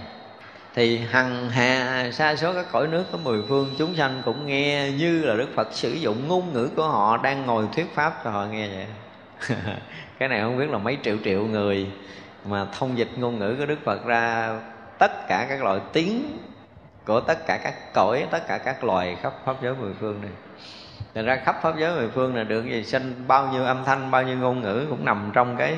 thì 0.76 0.98
hằng 0.98 1.50
hà 1.50 2.12
xa 2.12 2.36
số 2.36 2.54
các 2.54 2.66
cõi 2.72 2.88
nước 2.88 3.04
có 3.12 3.18
mười 3.18 3.42
phương, 3.48 3.76
chúng 3.78 3.96
sanh 3.96 4.22
cũng 4.26 4.46
nghe 4.46 4.92
như 4.92 5.26
là 5.26 5.36
đức 5.36 5.48
phật 5.56 5.68
sử 5.72 5.92
dụng 5.92 6.28
ngôn 6.28 6.54
ngữ 6.54 6.70
của 6.76 6.88
họ 6.88 7.18
đang 7.18 7.46
ngồi 7.46 7.68
thuyết 7.76 7.96
pháp 7.96 8.22
cho 8.24 8.30
họ 8.30 8.46
nghe 8.46 8.70
vậy. 8.70 8.86
Cái 10.20 10.30
này 10.30 10.42
không 10.42 10.58
biết 10.58 10.70
là 10.70 10.78
mấy 10.78 10.98
triệu 11.04 11.18
triệu 11.24 11.46
người 11.46 11.88
mà 12.46 12.66
thông 12.80 12.98
dịch 12.98 13.10
ngôn 13.18 13.40
ngữ 13.40 13.56
của 13.60 13.66
đức 13.66 13.80
phật 13.86 14.06
ra 14.06 14.50
tất 15.00 15.28
cả 15.28 15.46
các 15.50 15.64
loại 15.64 15.80
tiếng 15.94 16.38
của 17.06 17.20
tất 17.20 17.48
cả 17.48 17.60
các 17.64 17.94
cõi, 17.94 18.26
tất 18.32 18.48
cả 18.48 18.58
các 18.58 18.84
loài 18.84 19.18
khắp 19.22 19.34
pháp 19.46 19.56
giới 19.62 19.76
mười 19.76 19.94
phương 20.00 20.22
này. 20.22 20.32
Thành 21.16 21.26
ra 21.26 21.36
khắp 21.46 21.56
pháp 21.62 21.78
giới 21.78 21.96
mười 21.96 22.10
phương 22.10 22.36
là 22.36 22.44
được 22.44 22.66
gì? 22.66 22.84
Sinh 22.84 23.24
bao 23.28 23.48
nhiêu 23.48 23.64
âm 23.64 23.84
thanh, 23.86 24.12
bao 24.12 24.24
nhiêu 24.24 24.38
ngôn 24.38 24.62
ngữ 24.62 24.86
cũng 24.90 25.06
nằm 25.06 25.32
trong 25.34 25.56
cái 25.58 25.76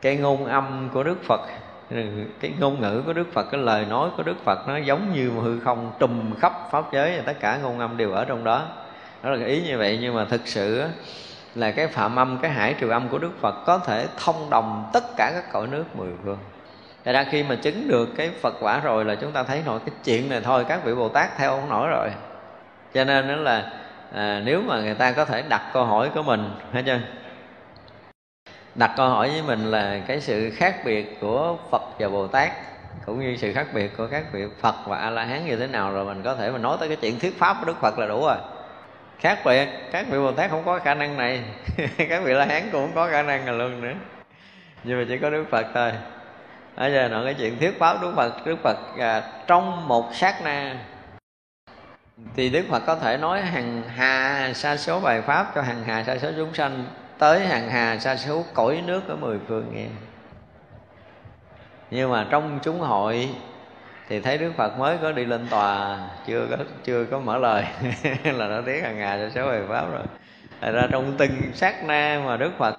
cái 0.00 0.16
ngôn 0.16 0.46
âm 0.46 0.88
của 0.92 1.02
Đức 1.02 1.24
Phật 1.24 1.40
cái 2.40 2.52
ngôn 2.60 2.80
ngữ 2.80 3.02
của 3.06 3.12
Đức 3.12 3.32
Phật 3.32 3.50
cái 3.50 3.60
lời 3.60 3.84
nói 3.84 4.10
của 4.16 4.22
Đức 4.22 4.44
Phật 4.44 4.68
nó 4.68 4.76
giống 4.76 5.12
như 5.12 5.30
hư 5.30 5.60
không 5.60 5.92
trùm 5.98 6.34
khắp 6.40 6.52
pháp 6.70 6.84
giới 6.92 7.16
và 7.16 7.22
tất 7.26 7.40
cả 7.40 7.58
ngôn 7.62 7.78
âm 7.78 7.96
đều 7.96 8.12
ở 8.12 8.24
trong 8.24 8.44
đó. 8.44 8.62
Đó 9.22 9.30
là 9.30 9.36
cái 9.38 9.48
ý 9.48 9.62
như 9.62 9.78
vậy 9.78 9.98
nhưng 10.02 10.14
mà 10.14 10.24
thực 10.24 10.40
sự 10.44 10.84
là 11.54 11.70
cái 11.70 11.86
phạm 11.86 12.16
âm 12.16 12.38
cái 12.42 12.50
hải 12.50 12.74
triều 12.80 12.90
âm 12.90 13.08
của 13.08 13.18
Đức 13.18 13.30
Phật 13.40 13.54
có 13.66 13.78
thể 13.78 14.06
thông 14.24 14.50
đồng 14.50 14.90
tất 14.92 15.04
cả 15.16 15.30
các 15.34 15.52
cõi 15.52 15.66
nước 15.66 15.84
mười 15.96 16.10
phương. 16.24 16.38
Thật 17.04 17.12
ra 17.12 17.24
khi 17.30 17.42
mà 17.42 17.54
chứng 17.54 17.88
được 17.88 18.08
cái 18.16 18.30
Phật 18.42 18.54
quả 18.60 18.80
rồi 18.80 19.04
là 19.04 19.14
chúng 19.14 19.32
ta 19.32 19.42
thấy 19.42 19.62
nổi 19.66 19.80
cái 19.86 19.94
chuyện 20.04 20.28
này 20.28 20.40
thôi 20.40 20.64
các 20.68 20.84
vị 20.84 20.94
Bồ 20.94 21.08
Tát 21.08 21.36
theo 21.36 21.50
không 21.50 21.68
nổi 21.68 21.88
rồi. 21.88 22.10
Cho 22.94 23.04
nên 23.04 23.28
đó 23.28 23.34
là 23.34 23.72
à, 24.14 24.40
nếu 24.44 24.62
mà 24.62 24.80
người 24.80 24.94
ta 24.94 25.12
có 25.12 25.24
thể 25.24 25.42
đặt 25.48 25.62
câu 25.72 25.84
hỏi 25.84 26.10
của 26.14 26.22
mình 26.22 26.50
hết 26.72 26.82
chưa? 26.86 26.98
Đặt 28.74 28.90
câu 28.96 29.08
hỏi 29.08 29.30
với 29.30 29.42
mình 29.42 29.70
là 29.70 30.00
cái 30.06 30.20
sự 30.20 30.50
khác 30.56 30.76
biệt 30.84 31.20
của 31.20 31.56
Phật 31.70 31.82
và 31.98 32.08
Bồ 32.08 32.26
Tát 32.26 32.52
cũng 33.06 33.20
như 33.20 33.36
sự 33.36 33.52
khác 33.52 33.66
biệt 33.74 33.96
của 33.96 34.06
các 34.06 34.24
vị 34.32 34.44
Phật 34.60 34.74
và 34.86 34.98
A 34.98 35.10
La 35.10 35.24
Hán 35.24 35.46
như 35.46 35.56
thế 35.56 35.66
nào 35.66 35.92
rồi 35.92 36.04
mình 36.04 36.22
có 36.22 36.34
thể 36.34 36.50
mà 36.50 36.58
nói 36.58 36.76
tới 36.80 36.88
cái 36.88 36.96
chuyện 37.00 37.18
thuyết 37.20 37.38
pháp 37.38 37.56
của 37.60 37.66
Đức 37.66 37.80
Phật 37.80 37.98
là 37.98 38.06
đủ 38.06 38.26
rồi. 38.26 38.36
Khác 39.18 39.38
biệt 39.44 39.68
các 39.92 40.06
vị 40.10 40.18
Bồ 40.18 40.32
Tát 40.32 40.50
không 40.50 40.64
có 40.64 40.78
khả 40.78 40.94
năng 40.94 41.16
này 41.16 41.42
các 42.08 42.22
vị 42.24 42.32
La 42.32 42.44
Hán 42.44 42.62
cũng 42.72 42.86
không 42.86 42.94
có 42.94 43.08
khả 43.10 43.22
năng 43.22 43.46
này 43.46 43.54
luôn 43.54 43.80
nữa. 43.80 43.94
Nhưng 44.84 44.98
mà 44.98 45.04
chỉ 45.08 45.18
có 45.18 45.30
Đức 45.30 45.44
Phật 45.50 45.66
thôi. 45.74 45.92
Bây 46.76 46.92
giờ 46.92 47.08
nói 47.08 47.24
cái 47.24 47.34
chuyện 47.34 47.58
thuyết 47.58 47.78
pháp 47.78 48.02
Đức 48.02 48.12
Phật 48.16 48.46
Đức 48.46 48.56
Phật 48.62 48.76
à, 48.98 49.22
trong 49.46 49.88
một 49.88 50.14
sát 50.14 50.42
na. 50.44 50.76
Thì 52.36 52.50
Đức 52.50 52.64
Phật 52.70 52.82
có 52.86 52.96
thể 52.96 53.16
nói 53.16 53.42
hàng 53.42 53.82
hà 53.96 54.52
sa 54.54 54.76
số 54.76 55.00
bài 55.00 55.22
pháp 55.22 55.52
cho 55.54 55.62
hàng 55.62 55.84
hà 55.86 56.04
sa 56.04 56.18
số 56.18 56.30
chúng 56.36 56.54
sanh 56.54 56.84
tới 57.18 57.40
hàng 57.40 57.68
hà 57.70 57.98
xa 57.98 58.16
số 58.16 58.44
cõi 58.54 58.82
nước 58.86 59.08
ở 59.08 59.16
mười 59.16 59.38
phương 59.48 59.66
nghe. 59.74 59.86
Nhưng 61.90 62.12
mà 62.12 62.26
trong 62.30 62.58
chúng 62.62 62.80
hội 62.80 63.28
thì 64.08 64.20
thấy 64.20 64.38
Đức 64.38 64.52
Phật 64.56 64.78
mới 64.78 64.96
có 65.02 65.12
đi 65.12 65.24
lên 65.24 65.46
tòa, 65.50 65.98
chưa 66.26 66.46
có 66.50 66.56
chưa 66.84 67.04
có 67.04 67.18
mở 67.18 67.38
lời. 67.38 67.64
Là 68.24 68.48
nó 68.48 68.60
tiếng 68.66 68.84
hàng 68.84 68.98
hà 68.98 69.18
sa 69.18 69.30
số 69.34 69.48
về 69.48 69.62
pháp 69.68 69.86
rồi. 69.92 70.02
Thật 70.60 70.72
ra 70.72 70.88
trong 70.90 71.14
từng 71.18 71.30
sát 71.54 71.84
na 71.84 72.22
mà 72.26 72.36
Đức 72.36 72.50
Phật 72.58 72.78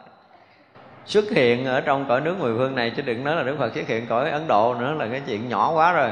xuất 1.05 1.25
hiện 1.31 1.65
ở 1.65 1.81
trong 1.81 2.05
cõi 2.07 2.21
nước 2.21 2.35
mười 2.39 2.57
phương 2.57 2.75
này, 2.75 2.93
chứ 2.95 3.01
đừng 3.01 3.23
nói 3.23 3.35
là 3.35 3.43
Đức 3.43 3.55
Phật 3.59 3.73
xuất 3.75 3.87
hiện 3.87 4.05
cõi 4.07 4.29
Ấn 4.29 4.47
Độ 4.47 4.75
nữa, 4.79 4.93
là 4.93 5.07
cái 5.11 5.21
chuyện 5.27 5.49
nhỏ 5.49 5.71
quá 5.75 5.93
rồi 5.93 6.09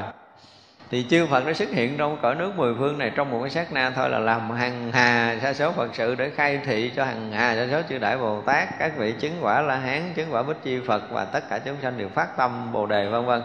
thì 0.94 1.06
chư 1.10 1.26
Phật 1.26 1.46
đã 1.46 1.54
xuất 1.54 1.70
hiện 1.70 1.98
trong 1.98 2.18
cõi 2.22 2.36
nước 2.36 2.58
mười 2.58 2.74
phương 2.80 2.98
này 2.98 3.12
trong 3.16 3.32
một 3.32 3.40
cái 3.42 3.50
sát 3.50 3.74
na 3.74 3.90
thôi 3.96 4.10
là 4.10 4.20
làm 4.20 4.50
hằng 4.50 4.92
hà 4.92 5.38
sa 5.42 5.54
số 5.54 5.72
Phật 5.72 5.96
sự 5.96 6.16
để 6.16 6.30
khai 6.30 6.60
thị 6.66 6.92
cho 6.96 7.06
hằng 7.06 7.32
hà 7.32 7.56
sa 7.56 7.68
số 7.72 7.82
chư 7.90 7.98
đại 7.98 8.18
Bồ 8.18 8.42
Tát, 8.42 8.80
các 8.80 8.98
vị 8.98 9.14
chứng 9.20 9.38
quả 9.42 9.62
La 9.62 9.76
Hán, 9.76 10.14
chứng 10.16 10.34
quả 10.34 10.44
Bích 10.44 10.58
Chi 10.64 10.80
Phật 10.88 11.12
và 11.12 11.26
tất 11.26 11.50
cả 11.50 11.60
chúng 11.60 11.76
sanh 11.82 11.98
đều 11.98 12.10
phát 12.10 12.38
tâm 12.38 12.72
Bồ 12.72 12.86
đề, 12.86 13.08
vân 13.08 13.26
vân. 13.26 13.42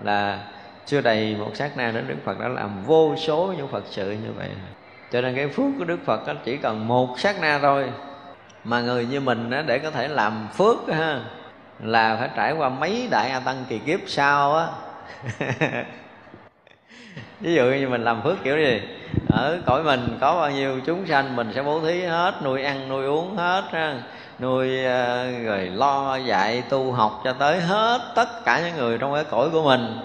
Là 0.00 0.38
chưa 0.86 1.00
đầy 1.00 1.36
một 1.38 1.50
sát 1.54 1.76
na 1.76 1.90
đến 1.90 2.04
Đức 2.08 2.16
Phật 2.24 2.40
đã 2.40 2.48
làm 2.48 2.84
vô 2.84 3.14
số 3.16 3.54
những 3.56 3.68
Phật 3.68 3.84
sự 3.90 4.10
như 4.10 4.32
vậy. 4.36 4.48
Cho 5.12 5.20
nên 5.20 5.36
cái 5.36 5.48
phước 5.48 5.66
của 5.78 5.84
Đức 5.84 5.98
Phật 6.04 6.20
chỉ 6.44 6.56
cần 6.56 6.88
một 6.88 7.18
sát 7.18 7.40
na 7.40 7.58
thôi 7.62 7.90
mà 8.64 8.80
người 8.80 9.06
như 9.06 9.20
mình 9.20 9.50
để 9.66 9.78
có 9.78 9.90
thể 9.90 10.08
làm 10.08 10.48
phước 10.56 10.76
ha, 10.92 11.20
là 11.82 12.16
phải 12.20 12.28
trải 12.36 12.52
qua 12.52 12.68
mấy 12.68 13.08
đại 13.10 13.30
a 13.30 13.40
tăng 13.40 13.64
kỳ 13.68 13.78
kiếp 13.78 14.00
sau 14.06 14.56
á. 14.56 14.66
ví 17.44 17.54
dụ 17.54 17.64
như 17.64 17.88
mình 17.88 18.04
làm 18.04 18.22
phước 18.22 18.44
kiểu 18.44 18.56
gì? 18.56 18.82
Ở 19.28 19.58
cõi 19.66 19.82
mình 19.82 20.18
có 20.20 20.40
bao 20.40 20.50
nhiêu 20.50 20.80
chúng 20.86 21.06
sanh, 21.06 21.36
mình 21.36 21.52
sẽ 21.54 21.62
bố 21.62 21.80
thí 21.80 22.02
hết, 22.02 22.34
nuôi 22.44 22.62
ăn, 22.62 22.88
nuôi 22.88 23.06
uống 23.06 23.36
hết, 23.36 23.62
ha. 23.72 23.94
Nuôi 24.38 24.84
ờ, 24.84 25.30
rồi 25.44 25.66
lo, 25.74 26.16
dạy, 26.16 26.62
tu 26.68 26.92
học 26.92 27.20
cho 27.24 27.32
tới 27.32 27.60
hết 27.60 28.12
tất 28.14 28.44
cả 28.44 28.60
những 28.60 28.76
người 28.76 28.98
trong 28.98 29.14
cái 29.14 29.24
cõi 29.24 29.48
của 29.52 29.62
mình. 29.62 29.98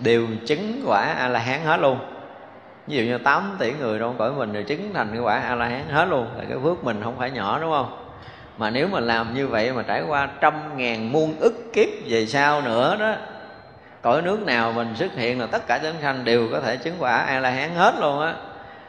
Đều 0.00 0.26
chứng 0.46 0.82
quả 0.86 1.02
a 1.02 1.28
la 1.28 1.38
hán 1.38 1.60
hết 1.64 1.80
luôn. 1.80 1.98
Ví 2.86 2.96
dụ 2.96 3.02
như 3.02 3.18
8 3.18 3.56
tỷ 3.58 3.72
người 3.72 3.98
trong 3.98 4.14
cõi 4.18 4.32
mình 4.32 4.52
đều 4.52 4.62
chứng 4.62 4.90
thành 4.94 5.08
cái 5.12 5.20
quả 5.20 5.40
a 5.40 5.54
la 5.54 5.68
hán 5.68 5.88
hết 5.90 6.04
luôn. 6.04 6.26
Là 6.38 6.44
cái 6.48 6.58
phước 6.62 6.84
mình 6.84 7.00
không 7.04 7.14
phải 7.18 7.30
nhỏ, 7.30 7.58
đúng 7.60 7.70
không? 7.70 8.06
Mà 8.58 8.70
nếu 8.70 8.88
mà 8.88 9.00
làm 9.00 9.34
như 9.34 9.46
vậy 9.46 9.72
mà 9.72 9.82
trải 9.82 10.02
qua 10.08 10.28
trăm 10.40 10.54
ngàn 10.76 11.12
muôn 11.12 11.34
ức 11.40 11.72
kiếp 11.72 11.88
về 12.06 12.26
sau 12.26 12.62
nữa 12.62 12.96
đó 13.00 13.14
cõi 14.02 14.22
nước 14.22 14.46
nào 14.46 14.72
mình 14.72 14.94
xuất 14.94 15.14
hiện 15.14 15.40
là 15.40 15.46
tất 15.46 15.66
cả 15.66 15.78
chúng 15.82 16.02
sanh 16.02 16.24
đều 16.24 16.48
có 16.52 16.60
thể 16.60 16.76
chứng 16.76 16.94
quả 16.98 17.16
a 17.16 17.40
la 17.40 17.50
hán 17.50 17.74
hết 17.74 17.94
luôn 18.00 18.20
á. 18.20 18.34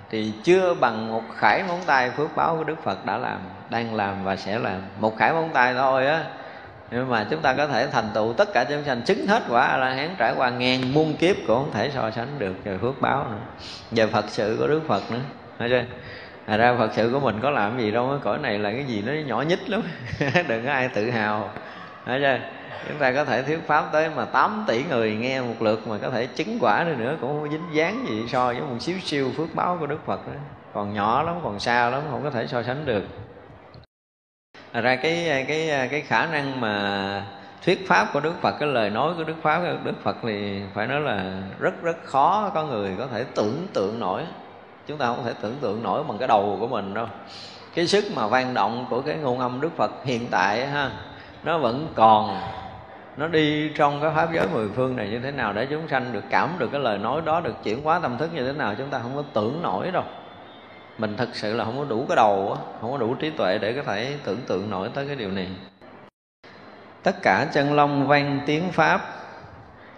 Thì 0.09 0.33
chưa 0.43 0.73
bằng 0.73 1.11
một 1.11 1.23
khải 1.35 1.63
móng 1.63 1.81
tay 1.85 2.09
phước 2.09 2.35
báo 2.35 2.55
của 2.57 2.63
đức 2.63 2.83
phật 2.83 3.05
đã 3.05 3.17
làm, 3.17 3.39
đang 3.69 3.95
làm 3.95 4.23
và 4.23 4.35
sẽ 4.35 4.59
làm. 4.59 4.81
Một 4.99 5.17
khải 5.17 5.33
móng 5.33 5.49
tay 5.53 5.73
thôi 5.73 6.07
á. 6.07 6.23
Nhưng 6.91 7.09
mà 7.09 7.25
chúng 7.29 7.41
ta 7.41 7.53
có 7.53 7.67
thể 7.67 7.87
thành 7.87 8.09
tựu 8.13 8.33
tất 8.33 8.53
cả 8.53 8.63
chúng 8.63 8.83
sanh, 8.83 9.01
chứng 9.01 9.27
hết 9.27 9.43
quả 9.49 9.61
a 9.61 9.77
la 9.77 9.93
hán 9.93 10.15
trải 10.17 10.33
qua 10.37 10.49
ngàn 10.49 10.93
muôn 10.93 11.13
kiếp 11.13 11.35
cũng 11.47 11.57
không 11.57 11.71
thể 11.73 11.91
so 11.93 12.11
sánh 12.11 12.27
được 12.39 12.53
về 12.63 12.77
phước 12.77 13.01
báo 13.01 13.25
nữa. 13.31 13.37
Về 13.91 14.07
phật 14.07 14.25
sự 14.27 14.55
của 14.59 14.67
đức 14.67 14.81
phật 14.87 15.11
nữa, 15.11 15.19
thấy 15.59 15.69
chưa? 15.69 15.83
Thật 16.47 16.57
ra 16.57 16.75
Phật 16.77 16.91
sự 16.93 17.09
của 17.13 17.19
mình 17.19 17.39
có 17.41 17.49
làm 17.49 17.79
gì 17.79 17.91
đâu 17.91 18.19
Cõi 18.23 18.37
này 18.37 18.59
là 18.59 18.71
cái 18.71 18.83
gì 18.83 19.03
nó 19.05 19.13
nhỏ 19.25 19.41
nhít 19.41 19.69
lắm. 19.69 19.81
Đừng 20.47 20.65
có 20.65 20.71
ai 20.71 20.87
tự 20.87 21.09
hào, 21.09 21.49
Thấy 22.05 22.19
chưa? 22.21 22.39
Chúng 22.87 22.97
ta 22.97 23.11
có 23.11 23.25
thể 23.25 23.43
thuyết 23.43 23.59
pháp 23.67 23.89
tới 23.91 24.09
mà 24.15 24.25
8 24.25 24.63
tỷ 24.67 24.83
người 24.83 25.15
nghe 25.15 25.41
một 25.41 25.61
lượt 25.61 25.87
mà 25.87 25.97
có 25.97 26.09
thể 26.09 26.25
chứng 26.25 26.57
quả 26.61 26.83
nữa 26.83 26.95
nữa 26.97 27.17
cũng 27.21 27.29
không 27.29 27.51
dính 27.51 27.65
dáng 27.73 28.05
gì 28.09 28.23
so 28.27 28.45
với 28.45 28.61
một 28.61 28.77
xíu 28.79 28.99
siêu 28.99 29.31
phước 29.37 29.55
báo 29.55 29.77
của 29.79 29.87
đức 29.87 30.05
phật 30.05 30.27
đó. 30.27 30.33
Còn 30.73 30.93
nhỏ 30.93 31.23
lắm, 31.23 31.35
còn 31.43 31.59
xa 31.59 31.89
lắm, 31.89 32.01
không 32.11 32.23
có 32.23 32.29
thể 32.29 32.47
so 32.47 32.63
sánh 32.63 32.85
được. 32.85 33.03
Thật 34.73 34.81
ra 34.81 34.95
cái 34.95 35.45
cái 35.47 35.87
cái 35.91 36.01
khả 36.01 36.25
năng 36.25 36.61
mà 36.61 37.25
thuyết 37.65 37.87
pháp 37.87 38.07
của 38.13 38.19
Đức 38.19 38.33
Phật, 38.41 38.51
cái 38.59 38.69
lời 38.69 38.89
nói 38.89 39.13
của 39.17 39.23
Đức 39.23 39.35
Pháp 39.41 39.59
của 39.59 39.77
Đức 39.83 40.03
Phật 40.03 40.17
thì 40.23 40.61
phải 40.73 40.87
nói 40.87 41.01
là 41.01 41.41
rất 41.59 41.81
rất 41.81 41.97
khó 42.03 42.51
có 42.53 42.63
người 42.63 42.95
có 42.97 43.07
thể 43.07 43.23
tưởng 43.35 43.67
tượng 43.73 43.99
nổi. 43.99 44.23
Chúng 44.87 44.97
ta 44.97 45.05
không 45.05 45.25
thể 45.25 45.33
tưởng 45.41 45.55
tượng 45.61 45.83
nổi 45.83 46.03
bằng 46.03 46.17
cái 46.17 46.27
đầu 46.27 46.57
của 46.59 46.67
mình 46.67 46.93
đâu. 46.93 47.07
Cái 47.75 47.87
sức 47.87 48.03
mà 48.15 48.27
vang 48.27 48.53
động 48.53 48.85
của 48.89 49.01
cái 49.01 49.15
ngôn 49.15 49.39
âm 49.39 49.61
đức 49.61 49.77
phật 49.77 49.91
hiện 50.05 50.27
tại 50.31 50.67
ha 50.67 50.91
nó 51.43 51.57
vẫn 51.57 51.87
còn. 51.95 52.41
Nó 53.17 53.27
đi 53.27 53.69
trong 53.75 54.01
cái 54.01 54.11
pháp 54.15 54.33
giới 54.33 54.47
mười 54.53 54.69
phương 54.69 54.95
này 54.95 55.09
như 55.09 55.19
thế 55.19 55.31
nào 55.31 55.53
để 55.53 55.67
chúng 55.69 55.87
sanh 55.87 56.13
được 56.13 56.23
cảm 56.29 56.49
được 56.57 56.69
cái 56.71 56.81
lời 56.81 56.97
nói 56.97 57.21
đó, 57.25 57.41
được 57.41 57.55
chuyển 57.63 57.83
hóa 57.83 57.99
tâm 57.99 58.17
thức 58.17 58.29
như 58.33 58.45
thế 58.45 58.53
nào, 58.53 58.75
chúng 58.77 58.89
ta 58.89 58.99
không 58.99 59.15
có 59.15 59.23
tưởng 59.33 59.61
nổi 59.61 59.91
đâu. 59.91 60.03
Mình 60.97 61.17
thật 61.17 61.29
sự 61.33 61.53
là 61.53 61.65
không 61.65 61.77
có 61.77 61.83
đủ 61.83 62.05
cái 62.09 62.15
đầu 62.15 62.57
không 62.81 62.91
có 62.91 62.97
đủ 62.97 63.15
trí 63.15 63.29
tuệ 63.29 63.57
để 63.57 63.73
có 63.73 63.83
thể 63.83 64.13
tưởng 64.23 64.41
tượng 64.47 64.69
nổi 64.69 64.89
tới 64.93 65.07
cái 65.07 65.15
điều 65.15 65.31
này. 65.31 65.47
Tất 67.03 67.21
cả 67.21 67.47
chân 67.53 67.73
long 67.73 68.07
vang 68.07 68.39
tiếng 68.45 68.71
pháp, 68.71 69.01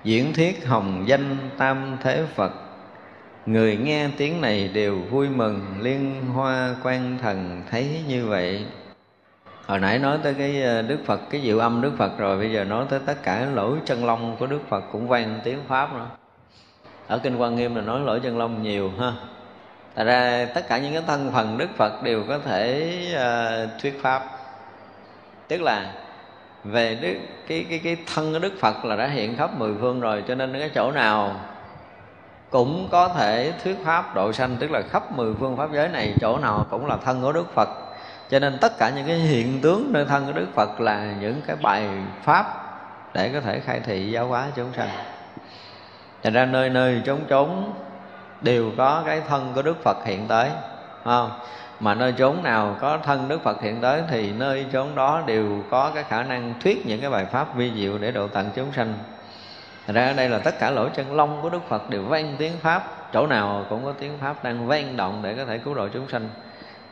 diễn 0.04 0.34
thuyết 0.34 0.68
hồng 0.68 1.04
danh 1.08 1.38
tam 1.58 1.98
thế 2.02 2.24
phật. 2.36 2.52
Người 3.46 3.78
nghe 3.78 4.10
tiếng 4.18 4.42
này 4.42 4.68
đều 4.68 5.00
vui 5.00 5.30
mừng, 5.30 5.62
liên 5.80 6.26
hoa 6.34 6.76
quan 6.84 7.18
thần 7.22 7.64
thấy 7.72 8.02
như 8.08 8.28
vậy 8.28 8.66
hồi 9.68 9.80
nãy 9.80 10.00
nói 10.00 10.18
tới 10.24 10.34
cái 10.34 10.64
ờ, 10.64 10.82
đức 10.82 10.98
phật 11.06 11.20
cái 11.30 11.42
diệu 11.42 11.60
âm 11.60 11.82
đức 11.82 11.92
phật 11.98 12.18
rồi 12.18 12.38
bây 12.38 12.52
giờ 12.52 12.64
nói 12.64 12.86
tới 12.90 13.00
tất 13.06 13.24
cả 13.24 13.48
lỗi 13.54 13.78
chân 13.86 14.06
long 14.06 14.36
của 14.40 14.48
đức 14.48 14.60
phật 14.70 14.84
cũng 14.92 15.08
vang 15.08 15.40
tiếng 15.44 15.60
pháp 15.68 15.94
nữa. 15.94 16.08
Ở 17.08 17.18
kinh 17.18 17.38
quan 17.38 17.56
nghiêm 17.56 17.76
là 17.76 17.82
nói 17.82 18.00
lỗi 18.00 18.20
chân 18.24 18.38
long 18.38 18.64
nhiều 18.64 18.92
ha. 19.00 19.14
Tại 19.96 20.06
ra 20.06 20.48
tất 20.56 20.68
cả 20.68 20.78
những 20.78 20.94
cái 20.94 21.04
thân 21.08 21.32
phần 21.34 21.58
Đức 21.58 21.70
Phật 21.78 22.04
đều 22.04 22.24
có 22.28 22.40
thể 22.40 22.92
uh, 23.16 23.82
thuyết 23.82 24.00
pháp. 24.02 24.24
Tức 25.48 25.62
là 25.62 25.94
về 26.64 26.96
đức, 26.96 27.14
cái, 27.48 27.66
cái, 27.70 27.80
cái 27.84 27.98
thân 28.14 28.34
của 28.34 28.40
Đức 28.40 28.54
Phật 28.60 28.86
là 28.86 28.96
đã 28.96 29.08
hiện 29.08 29.38
khắp 29.38 29.60
mười 29.60 29.74
phương 29.82 30.00
rồi 30.00 30.24
Cho 30.28 30.36
nên 30.36 30.60
cái 30.60 30.70
chỗ 30.76 30.92
nào 30.92 31.36
cũng 32.50 32.88
có 32.92 33.08
thể 33.08 33.54
thuyết 33.64 33.78
pháp 33.86 34.16
độ 34.16 34.34
sanh 34.34 34.58
Tức 34.60 34.72
là 34.72 34.82
khắp 34.82 35.18
mười 35.18 35.34
phương 35.34 35.58
pháp 35.58 35.70
giới 35.74 35.90
này 35.90 36.14
chỗ 36.22 36.38
nào 36.38 36.66
cũng 36.70 36.86
là 36.86 36.98
thân 36.98 37.22
của 37.22 37.32
Đức 37.32 37.54
Phật. 37.54 37.70
Cho 38.34 38.40
nên 38.40 38.58
tất 38.58 38.78
cả 38.78 38.90
những 38.90 39.08
cái 39.08 39.16
hiện 39.16 39.62
tướng 39.62 39.94
nơi 39.94 40.06
thân 40.06 40.26
của 40.26 40.32
Đức 40.32 40.48
Phật 40.56 40.82
là 40.82 41.14
những 41.20 41.42
cái 41.48 41.56
bài 41.62 41.90
pháp 42.24 42.46
Để 43.14 43.30
có 43.34 43.42
thể 43.42 43.60
khai 43.60 43.80
thị 43.80 44.12
giáo 44.12 44.28
hóa 44.28 44.48
chúng 44.56 44.74
sanh. 44.78 44.90
Thành 46.24 46.34
ra 46.34 46.46
nơi 46.46 46.70
nơi 46.70 47.02
trốn 47.06 47.20
trốn 47.28 47.74
đều 48.42 48.72
có 48.78 49.04
cái 49.06 49.22
thân 49.28 49.52
của 49.56 49.62
đức 49.62 49.84
phật 49.84 50.06
hiện 50.06 50.28
tới 50.28 50.50
không? 51.04 51.32
Mà 51.80 51.96
nơi 51.96 52.14
chốn 52.18 52.44
nào 52.44 52.78
có 52.82 52.98
thân 52.98 53.28
đức 53.28 53.44
phật 53.44 53.62
hiện 53.62 53.82
tới 53.82 54.02
thì 54.10 54.32
nơi 54.32 54.66
chốn 54.74 54.96
đó 54.96 55.24
đều 55.26 55.64
có 55.70 55.92
cái 55.96 56.04
khả 56.04 56.24
năng 56.24 56.54
thuyết 56.60 56.86
những 56.86 57.02
cái 57.02 57.10
bài 57.10 57.26
pháp 57.26 57.56
vi 57.56 57.72
diệu 57.76 57.98
để 57.98 58.12
độ 58.12 58.28
tận 58.28 58.50
chúng 58.56 58.72
sanh. 58.74 58.94
Thật 59.88 59.94
ra 59.94 60.06
ở 60.06 60.14
đây 60.14 60.30
là 60.30 60.40
tất 60.40 60.60
cả 60.60 60.70
lỗ 60.70 60.90
chân 60.90 61.16
lông 61.16 61.42
của 61.42 61.50
Đức 61.50 61.62
Phật 61.70 61.90
đều 61.90 62.04
vang 62.04 62.36
tiếng 62.38 62.54
Pháp, 62.62 63.12
Chỗ 63.14 63.28
nào 63.28 63.66
cũng 63.70 63.86
có 63.86 63.94
tiếng 64.00 64.18
Pháp 64.22 64.44
đang 64.44 64.68
vang 64.68 64.98
động 64.98 65.20
để 65.24 65.36
có 65.36 65.46
thể 65.46 65.58
cứu 65.58 65.74
độ 65.74 65.88
chúng 65.94 66.10
sanh. 66.10 66.30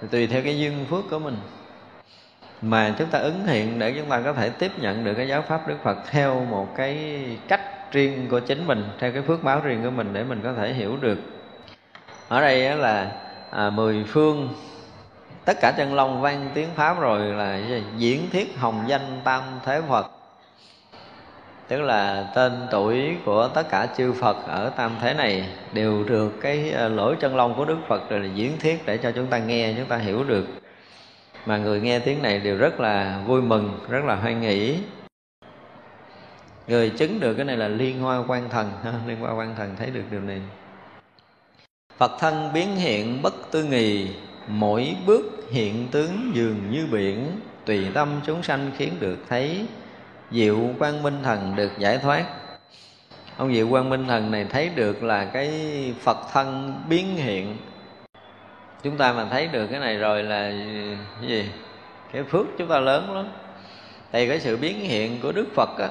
Tùy 0.10 0.28
theo 0.28 0.42
cái 0.44 0.60
duyên 0.60 0.86
phước 0.90 1.10
của 1.10 1.20
mình. 1.20 1.38
Mà 2.62 2.96
chúng 2.98 3.08
ta 3.08 3.20
ứng 3.20 3.46
hiện 3.48 3.80
để 3.80 3.94
chúng 3.98 4.10
ta 4.10 4.22
có 4.22 4.34
thể 4.34 4.50
tiếp 4.50 4.72
nhận 4.80 5.04
được 5.04 5.14
cái 5.14 5.28
giáo 5.28 5.42
Pháp 5.42 5.68
Đức 5.68 5.78
Phật 5.84 5.98
Theo 6.10 6.46
một 6.46 6.68
cái 6.76 7.24
cách 7.48 7.92
riêng 7.92 8.28
của 8.30 8.40
chính 8.40 8.68
mình 8.68 8.84
Theo 9.00 9.12
cái 9.12 9.22
phước 9.22 9.44
báo 9.44 9.60
riêng 9.60 9.84
của 9.84 9.90
mình 9.90 10.14
để 10.14 10.24
mình 10.24 10.42
có 10.44 10.54
thể 10.54 10.74
hiểu 10.74 10.98
được. 10.98 11.18
Ở 12.28 12.42
đây 12.42 12.78
là 12.78 13.12
à, 13.50 13.70
mười 13.70 14.04
phương. 14.08 14.50
Tất 15.46 15.58
cả 15.62 15.74
chân 15.78 15.94
long 15.94 16.22
vang 16.22 16.50
tiếng 16.54 16.70
pháp 16.76 17.00
rồi 17.00 17.20
là 17.20 17.60
diễn 17.98 18.30
thiết 18.32 18.58
hồng 18.58 18.84
danh 18.88 19.22
tam 19.24 19.44
thế 19.66 19.82
phật 19.90 20.21
tức 21.72 21.82
là 21.82 22.32
tên 22.36 22.68
tuổi 22.72 23.16
của 23.26 23.50
tất 23.54 23.70
cả 23.70 23.88
chư 23.98 24.14
Phật 24.14 24.38
ở 24.48 24.70
tam 24.70 24.92
thế 25.02 25.14
này 25.14 25.50
đều 25.74 26.04
được 26.04 26.34
cái 26.42 26.72
lỗ 26.74 26.90
lỗi 26.90 27.16
chân 27.20 27.36
long 27.36 27.56
của 27.56 27.66
Đức 27.66 27.78
Phật 27.88 28.10
rồi 28.10 28.20
là 28.20 28.30
diễn 28.36 28.52
thiết 28.60 28.86
để 28.86 28.98
cho 28.98 29.12
chúng 29.12 29.28
ta 29.28 29.38
nghe 29.38 29.74
chúng 29.78 29.86
ta 29.86 29.98
hiểu 29.98 30.24
được. 30.24 30.48
Mà 31.46 31.58
người 31.58 31.82
nghe 31.82 32.00
tiếng 32.00 32.22
này 32.22 32.40
đều 32.40 32.58
rất 32.58 32.80
là 32.80 33.24
vui 33.28 33.42
mừng 33.42 33.80
rất 33.90 34.06
là 34.06 34.16
hoan 34.16 34.42
nghỉ. 34.42 34.78
Người 36.68 36.90
chứng 36.90 37.20
được 37.20 37.34
cái 37.34 37.46
này 37.46 37.58
là 37.58 37.68
liên 37.68 38.02
hoa 38.02 38.24
quan 38.28 38.50
thần. 38.50 38.72
Ha, 38.84 38.94
liên 39.08 39.20
hoa 39.20 39.34
quan 39.34 39.56
thần 39.56 39.76
thấy 39.78 39.90
được 39.90 40.04
điều 40.12 40.22
này. 40.22 40.42
Phật 41.98 42.12
thân 42.20 42.50
biến 42.54 42.76
hiện 42.76 43.22
bất 43.22 43.34
tư 43.52 43.64
nghì 43.64 44.08
Mỗi 44.48 44.96
bước 45.06 45.22
hiện 45.52 45.88
tướng 45.92 46.32
dường 46.34 46.72
như 46.72 46.88
biển 46.92 47.32
Tùy 47.66 47.86
tâm 47.94 48.22
chúng 48.26 48.44
sanh 48.44 48.72
khiến 48.78 48.94
được 49.00 49.18
thấy. 49.30 49.66
Diệu 50.32 50.58
quang 50.80 51.04
minh 51.04 51.20
thần 51.24 51.56
được 51.56 51.72
giải 51.78 51.98
thoát. 51.98 52.26
Ông 53.38 53.54
Diệu 53.54 53.70
quang 53.70 53.90
minh 53.90 54.08
thần 54.08 54.32
này 54.32 54.46
thấy 54.50 54.70
được 54.70 55.04
là 55.04 55.26
cái 55.26 55.50
Phật 56.02 56.18
thân 56.32 56.76
biến 56.90 57.16
hiện. 57.16 57.58
Chúng 58.84 58.98
ta 58.98 59.14
mà 59.14 59.26
thấy 59.26 59.48
được 59.48 59.68
cái 59.68 59.80
này 59.80 59.98
rồi 59.98 60.24
là 60.24 60.52
cái 61.22 61.30
gì? 61.30 61.50
Cái 62.14 62.24
phước 62.24 62.46
chúng 62.58 62.68
ta 62.68 62.80
lớn 62.80 63.16
lắm. 63.16 63.28
Thì 64.12 64.28
cái 64.28 64.40
sự 64.40 64.58
biến 64.58 64.80
hiện 64.80 65.22
của 65.22 65.32
Đức 65.32 65.48
Phật 65.56 65.70
á 65.78 65.90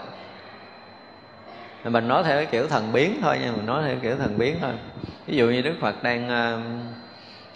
mình 1.85 2.09
nói 2.09 2.23
theo 2.25 2.37
cái 2.37 2.47
kiểu 2.47 2.67
thần 2.67 2.93
biến 2.93 3.19
thôi 3.23 3.39
nha 3.39 3.53
mình 3.57 3.67
nói 3.67 3.83
theo 3.87 3.97
kiểu 4.03 4.17
thần 4.17 4.39
biến 4.39 4.57
thôi. 4.61 4.73
Ví 5.27 5.37
dụ 5.37 5.47
như 5.47 5.63
đức 5.63 5.75
phật 5.81 6.03
đang 6.03 6.29
à, 6.29 6.59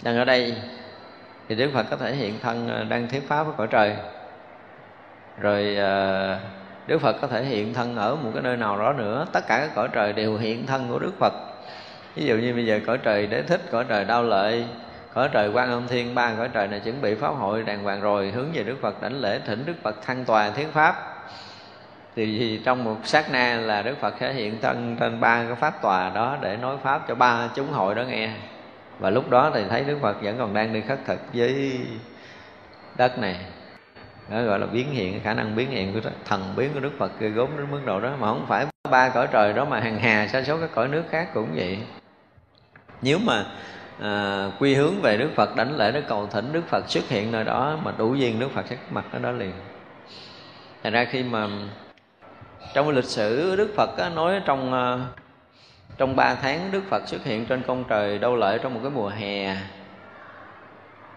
đang 0.01 0.17
ở 0.17 0.25
đây 0.25 0.55
thì 1.49 1.55
đức 1.55 1.69
phật 1.73 1.85
có 1.89 1.97
thể 1.97 2.15
hiện 2.15 2.39
thân 2.41 2.69
à, 2.69 2.83
đang 2.83 3.07
thuyết 3.07 3.27
pháp 3.27 3.47
ở 3.47 3.53
cõi 3.57 3.67
trời. 3.71 3.95
Rồi 5.39 5.77
uh, 5.77 6.41
đức 6.87 7.01
phật 7.01 7.15
có 7.21 7.27
thể 7.27 7.43
hiện 7.43 7.73
thân 7.73 7.95
ở 7.95 8.15
một 8.15 8.31
cái 8.33 8.43
nơi 8.43 8.57
nào 8.57 8.77
đó 8.79 8.93
nữa. 8.93 9.25
Tất 9.31 9.47
cả 9.47 9.57
các 9.57 9.75
cõi 9.75 9.89
trời 9.93 10.13
đều 10.13 10.37
hiện 10.37 10.65
thân 10.65 10.87
của 10.89 10.99
đức 10.99 11.11
phật. 11.19 11.33
Ví 12.15 12.25
dụ 12.25 12.35
như 12.35 12.53
bây 12.53 12.65
giờ 12.65 12.79
cõi 12.87 12.97
trời 12.97 13.27
đế 13.27 13.41
thích, 13.41 13.61
cõi 13.71 13.85
trời 13.87 14.05
đau 14.05 14.23
lợi, 14.23 14.65
cõi 15.13 15.29
trời 15.31 15.49
quan 15.53 15.71
âm 15.71 15.87
thiên, 15.87 16.15
ba 16.15 16.33
cõi 16.37 16.49
trời 16.53 16.67
này 16.67 16.79
chuẩn 16.79 17.01
bị 17.01 17.15
pháp 17.15 17.29
hội 17.29 17.63
đàng 17.63 17.83
hoàng 17.83 18.01
rồi, 18.01 18.31
hướng 18.31 18.51
về 18.53 18.63
đức 18.63 18.77
phật 18.81 19.01
đảnh 19.01 19.21
lễ, 19.21 19.39
thỉnh 19.45 19.63
đức 19.65 19.73
phật 19.83 20.05
thăng 20.05 20.25
tòa 20.25 20.49
thiết 20.49 20.67
pháp. 20.73 20.95
Thì 22.15 22.61
trong 22.65 22.83
một 22.83 22.97
sát 23.03 23.31
na 23.31 23.55
là 23.55 23.81
Đức 23.81 23.95
Phật 24.01 24.13
sẽ 24.19 24.33
hiện 24.33 24.61
thân 24.61 24.97
trên 24.99 25.19
ba 25.19 25.43
cái 25.47 25.55
pháp 25.55 25.81
tòa 25.81 26.09
đó 26.09 26.37
để 26.41 26.57
nói 26.57 26.77
pháp 26.83 27.07
cho 27.07 27.15
ba 27.15 27.49
chúng 27.55 27.71
hội 27.71 27.95
đó 27.95 28.03
nghe. 28.03 28.29
Và 28.99 29.09
lúc 29.09 29.29
đó 29.29 29.51
thì 29.53 29.63
thấy 29.69 29.83
Đức 29.83 29.97
Phật 30.01 30.21
vẫn 30.21 30.37
còn 30.37 30.53
đang 30.53 30.73
đi 30.73 30.81
khất 30.81 30.99
thực 31.05 31.19
với 31.33 31.79
đất 32.97 33.19
này 33.19 33.35
đó 34.29 34.41
gọi 34.43 34.59
là 34.59 34.65
biến 34.65 34.91
hiện 34.91 35.19
khả 35.23 35.33
năng 35.33 35.55
biến 35.55 35.71
hiện 35.71 35.93
của 35.93 36.09
thần 36.25 36.53
biến 36.55 36.73
của 36.73 36.79
Đức 36.79 36.91
Phật 36.97 37.11
ghê 37.19 37.29
gốm 37.29 37.49
đến 37.57 37.71
mức 37.71 37.79
độ 37.85 37.99
đó. 37.99 38.11
Mà 38.19 38.27
không 38.27 38.45
phải 38.47 38.65
ba 38.91 39.09
cõi 39.09 39.27
trời 39.31 39.53
đó 39.53 39.65
mà 39.65 39.79
hàng 39.79 39.99
hà 39.99 40.27
sa 40.27 40.43
số 40.43 40.57
các 40.61 40.69
cõi 40.75 40.87
nước 40.87 41.03
khác 41.09 41.27
cũng 41.33 41.49
vậy. 41.55 41.79
Nếu 43.01 43.19
mà 43.25 43.45
à, 44.01 44.45
quy 44.59 44.75
hướng 44.75 45.01
về 45.01 45.17
Đức 45.17 45.29
Phật 45.35 45.55
đánh 45.55 45.77
lễ 45.77 45.91
nó 45.91 45.99
cầu 46.07 46.27
thỉnh 46.27 46.53
Đức 46.53 46.67
Phật 46.67 46.89
xuất 46.89 47.09
hiện 47.09 47.31
nơi 47.31 47.43
đó 47.43 47.79
mà 47.83 47.91
đủ 47.97 48.15
duyên 48.15 48.39
Đức 48.39 48.51
Phật 48.51 48.65
sẽ 48.69 48.77
mặt 48.89 49.05
ở 49.11 49.19
đó 49.19 49.31
liền. 49.31 49.51
Thành 50.83 50.93
ra 50.93 51.05
khi 51.05 51.23
mà 51.23 51.47
trong 52.73 52.89
lịch 52.89 53.05
sử 53.05 53.55
đức 53.55 53.73
phật 53.75 53.97
á, 53.97 54.09
nói 54.09 54.41
trong 54.45 54.73
à, 54.73 54.99
trong 55.97 56.15
ba 56.15 56.35
tháng 56.35 56.71
đức 56.71 56.81
phật 56.89 57.07
xuất 57.07 57.23
hiện 57.23 57.45
trên 57.45 57.61
công 57.67 57.83
trời 57.89 58.17
đâu 58.17 58.35
lợi 58.35 58.59
trong 58.63 58.73
một 58.73 58.79
cái 58.83 58.91
mùa 58.91 59.09
hè 59.09 59.55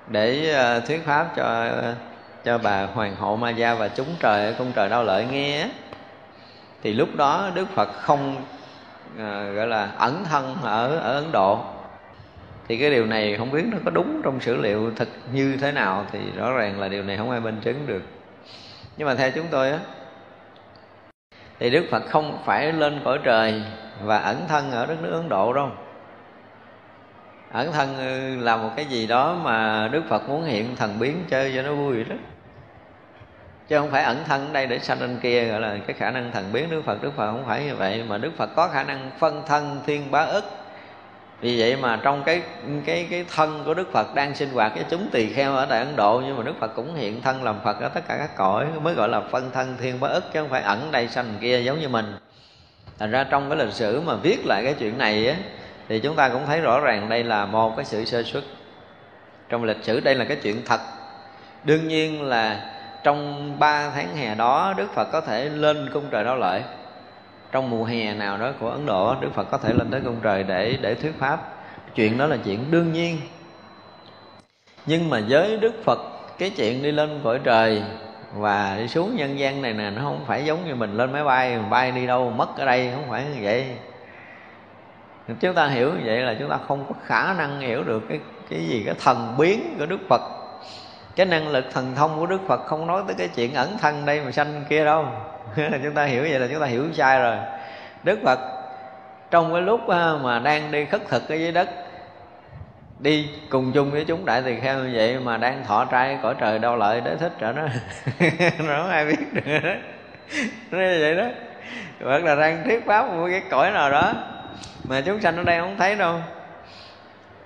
để 0.08 0.54
à, 0.54 0.80
thuyết 0.80 1.04
pháp 1.04 1.36
cho 1.36 1.72
cho 2.44 2.58
bà 2.58 2.86
hoàng 2.86 3.16
hậu 3.16 3.36
ma 3.36 3.50
gia 3.50 3.74
và 3.74 3.88
chúng 3.88 4.06
trời 4.20 4.46
ở 4.46 4.54
cung 4.58 4.72
trời 4.72 4.88
đau 4.88 5.04
lợi 5.04 5.26
nghe. 5.30 5.68
Thì 6.82 6.92
lúc 6.92 7.08
đó 7.16 7.50
đức 7.54 7.68
phật 7.74 7.88
không 7.92 8.36
à, 9.18 9.50
gọi 9.54 9.66
là 9.66 9.90
ẩn 9.98 10.24
thân 10.24 10.56
ở 10.62 10.96
ở 10.96 11.14
ấn 11.14 11.32
độ. 11.32 11.60
Thì 12.68 12.76
cái 12.76 12.90
điều 12.90 13.06
này 13.06 13.36
không 13.38 13.50
biết 13.50 13.64
nó 13.72 13.78
có 13.84 13.90
đúng 13.90 14.20
trong 14.24 14.40
sử 14.40 14.56
liệu 14.56 14.90
thật 14.96 15.08
như 15.32 15.56
thế 15.60 15.72
nào 15.72 16.06
thì 16.12 16.18
rõ 16.36 16.52
ràng 16.52 16.80
là 16.80 16.88
điều 16.88 17.02
này 17.02 17.16
không 17.16 17.30
ai 17.30 17.40
minh 17.40 17.60
chứng 17.60 17.86
được. 17.86 18.02
Nhưng 18.96 19.08
mà 19.08 19.14
theo 19.14 19.30
chúng 19.30 19.46
tôi 19.50 19.70
á 19.70 19.78
thì 21.58 21.70
đức 21.70 21.84
phật 21.90 22.02
không 22.08 22.38
phải 22.44 22.72
lên 22.72 23.00
cõi 23.04 23.18
trời 23.24 23.62
và 24.02 24.18
ẩn 24.18 24.36
thân 24.48 24.70
ở 24.70 24.86
đất 24.86 25.02
nước 25.02 25.12
ấn 25.12 25.28
độ 25.28 25.52
đâu 25.52 25.70
ẩn 27.52 27.72
thân 27.72 27.96
ừ, 27.98 28.44
là 28.44 28.56
một 28.56 28.70
cái 28.76 28.84
gì 28.84 29.06
đó 29.06 29.34
mà 29.42 29.88
đức 29.92 30.02
phật 30.08 30.28
muốn 30.28 30.44
hiện 30.44 30.76
thần 30.76 30.98
biến 30.98 31.24
chơi 31.30 31.52
cho 31.54 31.62
nó 31.62 31.74
vui 31.74 32.04
đó. 32.04 32.16
Chứ 33.68 33.78
không 33.78 33.90
phải 33.90 34.02
ẩn 34.02 34.24
thân 34.26 34.46
ở 34.46 34.52
đây 34.52 34.66
để 34.66 34.78
sanh 34.78 35.00
lên 35.00 35.18
kia, 35.22 35.44
gọi 35.44 35.60
là 35.60 35.76
cái 35.86 35.96
khả 35.98 36.10
năng 36.10 36.32
thần 36.32 36.52
biến 36.52 36.70
đức 36.70 36.82
phật. 36.84 37.02
Đức 37.02 37.10
phật 37.16 37.26
không 37.26 37.44
phải 37.46 37.64
như 37.64 37.74
vậy, 37.74 38.04
mà 38.08 38.18
đức 38.18 38.30
phật 38.36 38.50
có 38.56 38.68
khả 38.68 38.84
năng 38.84 39.10
phân 39.18 39.42
thân 39.46 39.80
thiên 39.86 40.10
bá 40.10 40.20
ức. 40.20 40.44
Vì 41.40 41.60
vậy 41.60 41.76
mà 41.76 42.00
trong 42.02 42.22
cái 42.24 42.42
cái 42.86 43.06
cái 43.10 43.24
thân 43.34 43.62
của 43.64 43.74
đức 43.74 43.92
phật 43.92 44.14
đang 44.14 44.34
sinh 44.34 44.50
hoạt, 44.50 44.72
cái 44.74 44.84
chúng 44.90 45.08
tỳ 45.12 45.32
kheo 45.32 45.54
ở 45.54 45.66
tại 45.66 45.78
ấn 45.78 45.96
độ, 45.96 46.22
nhưng 46.26 46.36
mà 46.36 46.42
đức 46.42 46.54
phật 46.60 46.74
cũng 46.74 46.94
hiện 46.94 47.22
thân 47.22 47.42
làm 47.42 47.60
phật 47.64 47.80
ở 47.80 47.88
tất 47.88 48.08
cả 48.08 48.16
các 48.18 48.36
cõi, 48.36 48.66
mới 48.82 48.94
gọi 48.94 49.08
là 49.08 49.20
phân 49.20 49.50
thân 49.50 49.76
thiên 49.80 50.00
bá 50.00 50.08
ức, 50.08 50.24
chứ 50.32 50.40
không 50.40 50.48
phải 50.48 50.62
ẩn 50.62 50.92
đây 50.92 51.08
sanh 51.08 51.34
kia 51.40 51.60
giống 51.60 51.80
như 51.80 51.88
mình. 51.88 52.16
Thành 52.98 53.10
ra 53.10 53.24
trong 53.24 53.48
cái 53.48 53.58
lịch 53.58 53.74
sử 53.74 54.00
mà 54.00 54.14
viết 54.14 54.46
lại 54.46 54.64
cái 54.64 54.74
chuyện 54.78 54.98
này 54.98 55.28
á 55.28 55.36
thì 55.88 56.00
chúng 56.00 56.16
ta 56.16 56.28
cũng 56.28 56.46
thấy 56.46 56.60
rõ 56.60 56.80
ràng 56.80 57.08
đây 57.08 57.24
là 57.24 57.46
một 57.46 57.76
cái 57.76 57.84
sự 57.84 58.04
sơ 58.04 58.22
xuất 58.22 58.44
trong 59.48 59.64
lịch 59.64 59.82
sử 59.82 60.00
đây 60.00 60.14
là 60.14 60.24
cái 60.24 60.36
chuyện 60.36 60.62
thật. 60.64 60.80
Đương 61.64 61.88
nhiên 61.88 62.22
là 62.22 62.70
trong 63.02 63.52
ba 63.58 63.90
tháng 63.90 64.16
hè 64.16 64.34
đó, 64.34 64.74
đức 64.76 64.94
phật 64.94 65.08
có 65.12 65.20
thể 65.20 65.48
lên 65.48 65.90
cung 65.92 66.04
trời 66.10 66.24
đó 66.24 66.34
lợi 66.34 66.62
trong 67.52 67.70
mùa 67.70 67.84
hè 67.84 68.14
nào 68.14 68.38
đó 68.38 68.52
của 68.60 68.70
ấn 68.70 68.86
độ, 68.86 69.14
đức 69.20 69.28
phật 69.34 69.50
có 69.50 69.58
thể 69.58 69.72
lên 69.72 69.90
tới 69.90 70.00
cung 70.04 70.16
trời 70.22 70.42
để 70.42 70.78
để 70.80 70.94
thuyết 70.94 71.12
pháp. 71.18 71.54
Chuyện 71.94 72.18
đó 72.18 72.26
là 72.26 72.36
chuyện 72.44 72.70
đương 72.70 72.92
nhiên. 72.92 73.20
Nhưng 74.86 75.10
mà 75.10 75.20
với 75.28 75.56
đức 75.56 75.84
phật, 75.84 75.98
cái 76.38 76.50
chuyện 76.50 76.82
đi 76.82 76.92
lên 76.92 77.20
cõi 77.24 77.40
trời 77.44 77.82
và 78.34 78.76
đi 78.78 78.88
xuống 78.88 79.16
nhân 79.16 79.38
gian 79.38 79.62
này 79.62 79.72
nè, 79.72 79.90
nó 79.90 80.02
không 80.02 80.24
phải 80.26 80.44
giống 80.44 80.66
như 80.66 80.74
mình 80.74 80.96
lên 80.96 81.12
máy 81.12 81.24
bay 81.24 81.58
bay 81.70 81.92
đi 81.92 82.06
đâu, 82.06 82.30
mất 82.30 82.48
ở 82.58 82.64
đây, 82.64 82.90
không 82.94 83.10
phải 83.10 83.24
như 83.24 83.38
vậy 83.42 83.66
chúng 85.40 85.54
ta 85.54 85.66
hiểu 85.66 85.92
như 85.92 86.00
vậy 86.04 86.20
là 86.20 86.34
chúng 86.38 86.50
ta 86.50 86.58
không 86.68 86.84
có 86.88 86.94
khả 87.06 87.34
năng 87.38 87.60
hiểu 87.60 87.84
được 87.84 88.02
cái 88.08 88.20
cái 88.50 88.66
gì, 88.66 88.82
cái 88.86 88.94
thần 89.04 89.34
biến 89.38 89.76
của 89.78 89.86
đức 89.86 90.00
phật. 90.08 90.20
Cái 91.16 91.26
năng 91.26 91.48
lực 91.48 91.64
thần 91.72 91.94
thông 91.96 92.18
của 92.18 92.26
đức 92.26 92.40
phật 92.48 92.66
không 92.66 92.86
nói 92.86 93.02
tới 93.06 93.16
cái 93.18 93.28
chuyện 93.28 93.54
ẩn 93.54 93.78
thân 93.78 94.06
đây 94.06 94.20
mà 94.24 94.30
sanh 94.30 94.64
kia 94.68 94.84
đâu. 94.84 95.06
Chúng 95.56 95.94
ta 95.94 96.04
hiểu 96.04 96.22
vậy 96.22 96.38
là 96.40 96.48
chúng 96.50 96.60
ta 96.60 96.66
hiểu 96.66 96.84
sai 96.92 97.20
rồi. 97.20 97.36
Đức 98.04 98.18
phật 98.24 98.38
trong 99.30 99.52
cái 99.52 99.62
lúc 99.62 99.88
à, 99.88 100.12
mà 100.22 100.38
đang 100.38 100.70
đi 100.70 100.84
khất 100.84 101.08
thực 101.08 101.28
ở 101.28 101.34
dưới 101.34 101.52
đất, 101.52 101.68
đi 102.98 103.28
cùng 103.50 103.72
chung 103.72 103.90
với 103.90 104.04
chúng 104.04 104.24
đại 104.24 104.42
tỳ 104.42 104.60
kheo 104.60 104.78
như 104.78 104.90
vậy 104.94 105.18
mà 105.20 105.36
đang 105.36 105.64
thọ 105.64 105.84
trai 105.84 106.18
cõi 106.22 106.34
trời 106.40 106.58
đau 106.58 106.76
lợi 106.76 107.00
đế 107.00 107.16
thích 107.16 107.32
rồi 107.40 107.52
đó. 107.52 107.62
Nó 108.58 108.82
không 108.82 108.90
ai 108.90 109.06
biết 109.06 109.32
được. 109.32 109.42
Đó 109.62 109.70
nó 110.70 110.78
như 110.78 110.98
vậy 111.00 111.16
đó. 111.16 111.26
Hoặc 112.04 112.24
là 112.24 112.34
đang 112.34 112.64
thuyết 112.64 112.86
pháp 112.86 113.06
một 113.06 113.28
cái 113.30 113.42
cõi 113.50 113.70
nào 113.70 113.90
đó 113.90 114.12
mà 114.88 115.00
chúng 115.00 115.20
sanh 115.20 115.36
ở 115.36 115.42
đây 115.42 115.60
không 115.60 115.76
thấy 115.78 115.96
đâu. 115.96 116.20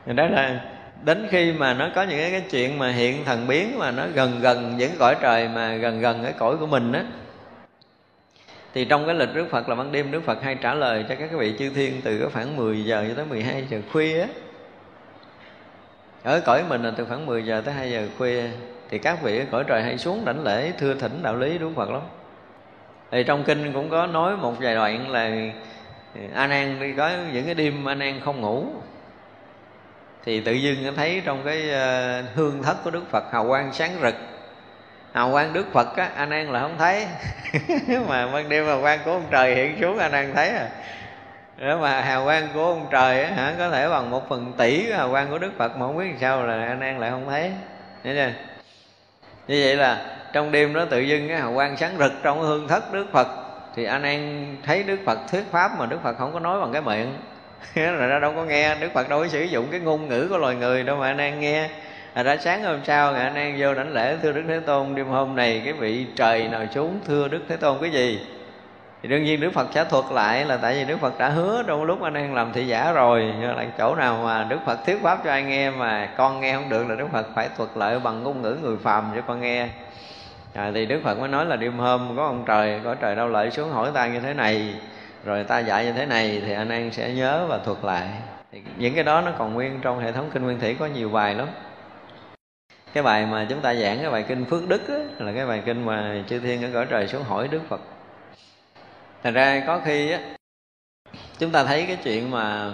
Thì 0.06 0.12
đó 0.12 0.26
là 0.26 0.60
đến 1.04 1.26
khi 1.30 1.52
mà 1.52 1.74
nó 1.74 1.88
có 1.94 2.02
những 2.02 2.30
cái, 2.30 2.42
chuyện 2.50 2.78
mà 2.78 2.90
hiện 2.90 3.24
thần 3.24 3.46
biến 3.46 3.78
mà 3.78 3.90
nó 3.90 4.02
gần 4.14 4.40
gần 4.40 4.76
những 4.76 4.90
cõi 4.98 5.16
trời 5.20 5.48
mà 5.48 5.74
gần 5.74 6.00
gần 6.00 6.22
cái 6.22 6.32
cõi 6.38 6.56
của 6.56 6.66
mình 6.66 6.92
á 6.92 7.04
thì 8.74 8.84
trong 8.84 9.06
cái 9.06 9.14
lịch 9.14 9.34
Đức 9.34 9.46
Phật 9.50 9.68
là 9.68 9.74
ban 9.74 9.92
đêm 9.92 10.10
Đức 10.10 10.24
Phật 10.24 10.42
hay 10.42 10.54
trả 10.54 10.74
lời 10.74 11.04
cho 11.08 11.14
các 11.14 11.30
vị 11.32 11.54
chư 11.58 11.70
thiên 11.70 12.00
từ 12.04 12.18
cái 12.18 12.28
khoảng 12.32 12.56
10 12.56 12.84
giờ 12.84 13.04
cho 13.08 13.14
tới 13.14 13.24
12 13.24 13.64
giờ 13.70 13.80
khuya 13.92 14.20
á. 14.20 14.28
Ở 16.22 16.40
cõi 16.40 16.62
mình 16.68 16.82
là 16.82 16.92
từ 16.96 17.04
khoảng 17.04 17.26
10 17.26 17.44
giờ 17.44 17.62
tới 17.64 17.74
2 17.74 17.90
giờ 17.90 18.08
khuya 18.18 18.42
thì 18.90 18.98
các 18.98 19.22
vị 19.22 19.38
ở 19.38 19.44
cõi 19.50 19.64
trời 19.66 19.82
hay 19.82 19.98
xuống 19.98 20.24
đảnh 20.24 20.44
lễ 20.44 20.72
thưa 20.78 20.94
thỉnh 20.94 21.22
đạo 21.22 21.36
lý 21.36 21.58
Đức 21.58 21.70
Phật 21.76 21.90
lắm. 21.90 22.02
Thì 23.10 23.24
trong 23.24 23.44
kinh 23.44 23.72
cũng 23.72 23.90
có 23.90 24.06
nói 24.06 24.36
một 24.36 24.54
vài 24.60 24.74
đoạn 24.74 25.10
là 25.10 25.30
a 26.34 26.46
nan 26.46 26.80
đi 26.80 26.92
có 26.92 27.10
những 27.32 27.44
cái 27.46 27.54
đêm 27.54 27.88
a 27.88 27.94
nan 27.94 28.20
không 28.24 28.40
ngủ. 28.40 28.66
Thì 30.24 30.40
tự 30.40 30.52
dưng 30.52 30.94
thấy 30.96 31.22
trong 31.24 31.42
cái 31.44 31.70
ờ, 31.70 32.22
hương 32.34 32.62
thất 32.62 32.76
của 32.84 32.90
đức 32.90 33.10
phật, 33.10 33.24
hào 33.32 33.48
quang 33.48 33.72
sáng 33.72 33.90
rực. 34.02 34.14
Hào 35.12 35.32
quang 35.32 35.52
đức 35.52 35.66
phật 35.72 35.96
á 35.96 36.10
a 36.16 36.26
nan 36.26 36.52
là 36.52 36.60
không 36.60 36.78
thấy. 36.78 37.06
Mà 38.08 38.26
ban 38.32 38.48
đêm 38.48 38.66
hào 38.66 38.80
quang 38.80 38.98
của 39.04 39.12
ông 39.12 39.26
trời 39.30 39.54
hiện 39.54 39.78
xuống 39.80 39.98
a 39.98 40.08
nan 40.08 40.32
thấy 40.34 40.48
à. 40.48 40.68
Nếu 41.58 41.78
mà 41.78 42.00
hào 42.00 42.24
quang 42.24 42.48
của 42.54 42.64
ông 42.64 42.86
trời 42.90 43.24
á 43.24 43.30
hả, 43.30 43.54
có 43.58 43.70
thể 43.70 43.88
bằng 43.88 44.10
một 44.10 44.28
phần 44.28 44.52
tỷ 44.58 44.90
hào 44.90 45.10
quang 45.10 45.30
của 45.30 45.38
đức 45.38 45.52
phật 45.58 45.76
mà 45.76 45.86
không 45.86 45.98
biết 45.98 46.10
sao 46.20 46.46
là 46.46 46.66
a 46.66 46.74
nan 46.74 46.98
lại 46.98 47.10
không 47.10 47.26
thấy. 47.28 47.52
Thấy 48.04 48.14
chưa? 48.14 48.32
Như 49.48 49.62
vậy 49.64 49.76
là 49.76 50.06
trong 50.32 50.52
đêm 50.52 50.74
đó 50.74 50.84
tự 50.90 51.00
dưng 51.00 51.28
cái 51.28 51.36
hào 51.38 51.54
quang 51.54 51.76
sáng 51.76 51.96
rực 51.98 52.12
trong 52.22 52.40
hương 52.40 52.68
thất 52.68 52.92
đức 52.92 53.06
phật 53.12 53.41
thì 53.76 53.84
anh 53.84 54.02
em 54.02 54.46
thấy 54.62 54.82
đức 54.82 54.98
phật 55.04 55.18
thuyết 55.30 55.44
pháp 55.50 55.78
mà 55.78 55.86
đức 55.86 55.98
phật 56.02 56.18
không 56.18 56.32
có 56.32 56.40
nói 56.40 56.60
bằng 56.60 56.72
cái 56.72 56.82
miệng. 56.82 57.14
Là 57.74 58.06
ra 58.06 58.18
đâu 58.18 58.32
có 58.36 58.44
nghe. 58.44 58.74
Đức 58.74 58.88
phật 58.94 59.08
đâu 59.08 59.20
có 59.20 59.28
sử 59.28 59.42
dụng 59.42 59.66
cái 59.70 59.80
ngôn 59.80 60.08
ngữ 60.08 60.26
của 60.30 60.38
loài 60.38 60.54
người 60.54 60.82
đâu 60.82 60.96
mà 60.96 61.06
anh 61.06 61.18
em 61.18 61.40
nghe. 61.40 61.68
À, 62.14 62.22
ra 62.22 62.36
sáng 62.36 62.64
hôm 62.64 62.80
sau 62.84 63.14
anh 63.14 63.34
em 63.34 63.56
vô 63.58 63.74
đảnh 63.74 63.92
lễ 63.92 64.16
thưa 64.22 64.32
đức 64.32 64.42
thế 64.48 64.60
tôn. 64.60 64.94
Đêm 64.94 65.06
hôm 65.06 65.36
này 65.36 65.62
cái 65.64 65.72
vị 65.72 66.06
trời 66.16 66.48
nào 66.48 66.66
xuống 66.74 67.00
thưa 67.06 67.28
đức 67.28 67.40
thế 67.48 67.56
tôn 67.56 67.78
cái 67.80 67.90
gì? 67.90 68.20
Thì 69.02 69.08
đương 69.08 69.24
nhiên 69.24 69.40
đức 69.40 69.50
phật 69.52 69.66
sẽ 69.74 69.84
thuật 69.84 70.04
lại 70.10 70.44
là 70.44 70.56
tại 70.56 70.74
vì 70.74 70.84
đức 70.84 71.00
phật 71.00 71.18
đã 71.18 71.28
hứa 71.28 71.62
trong 71.66 71.84
lúc 71.84 72.02
anh 72.02 72.14
em 72.14 72.34
làm 72.34 72.52
thị 72.52 72.66
giả 72.66 72.92
rồi. 72.92 73.34
Là 73.40 73.66
chỗ 73.78 73.94
nào 73.94 74.20
mà 74.24 74.44
đức 74.44 74.58
phật 74.66 74.78
thuyết 74.86 75.02
pháp 75.02 75.18
cho 75.24 75.30
ai 75.30 75.42
nghe 75.42 75.70
mà 75.70 76.08
con 76.16 76.40
nghe 76.40 76.54
không 76.54 76.68
được 76.68 76.88
là 76.88 76.94
đức 76.94 77.06
phật 77.12 77.26
phải 77.34 77.48
thuật 77.56 77.70
lại 77.74 77.98
bằng 77.98 78.22
ngôn 78.22 78.42
ngữ 78.42 78.56
người 78.62 78.76
phàm 78.82 79.04
cho 79.16 79.22
con 79.26 79.40
nghe 79.40 79.68
à, 80.54 80.70
thì 80.74 80.86
đức 80.86 81.00
phật 81.04 81.18
mới 81.18 81.28
nói 81.28 81.46
là 81.46 81.56
đêm 81.56 81.78
hôm 81.78 82.16
có 82.16 82.26
ông 82.26 82.44
trời 82.46 82.80
có 82.84 82.94
trời 82.94 83.16
đâu 83.16 83.28
lợi 83.28 83.50
xuống 83.50 83.70
hỏi 83.70 83.90
ta 83.94 84.06
như 84.06 84.20
thế 84.20 84.34
này. 84.34 84.74
Rồi 85.24 85.44
ta 85.44 85.58
dạy 85.58 85.84
như 85.84 85.92
thế 85.92 86.06
này 86.06 86.42
thì 86.46 86.52
anh 86.52 86.68
em 86.68 86.92
sẽ 86.92 87.12
nhớ 87.12 87.46
và 87.48 87.58
thuật 87.58 87.78
lại. 87.82 88.08
Thì 88.52 88.62
những 88.76 88.94
cái 88.94 89.04
đó 89.04 89.20
nó 89.20 89.32
còn 89.38 89.54
nguyên 89.54 89.80
trong 89.82 90.00
hệ 90.00 90.12
thống 90.12 90.30
kinh 90.32 90.42
nguyên 90.42 90.60
thủy 90.60 90.76
có 90.78 90.86
nhiều 90.86 91.10
bài 91.10 91.34
lắm. 91.34 91.48
Cái 92.92 93.02
bài 93.02 93.26
mà 93.26 93.46
chúng 93.48 93.60
ta 93.60 93.74
giảng 93.74 93.98
cái 93.98 94.10
bài 94.10 94.24
kinh 94.28 94.44
phước 94.44 94.68
đức 94.68 94.88
á, 94.88 94.98
là 95.18 95.32
cái 95.32 95.46
bài 95.46 95.62
kinh 95.64 95.86
mà 95.86 96.22
chư 96.28 96.38
thiên 96.38 96.62
ở 96.62 96.68
cõi 96.74 96.86
trời 96.90 97.08
xuống 97.08 97.22
hỏi 97.22 97.48
đức 97.48 97.60
phật. 97.68 97.80
Thành 99.22 99.34
ra 99.34 99.62
có 99.66 99.80
khi 99.84 100.10
á 100.10 100.20
chúng 101.38 101.50
ta 101.50 101.64
thấy 101.64 101.84
cái 101.86 101.96
chuyện 102.04 102.30
mà 102.30 102.70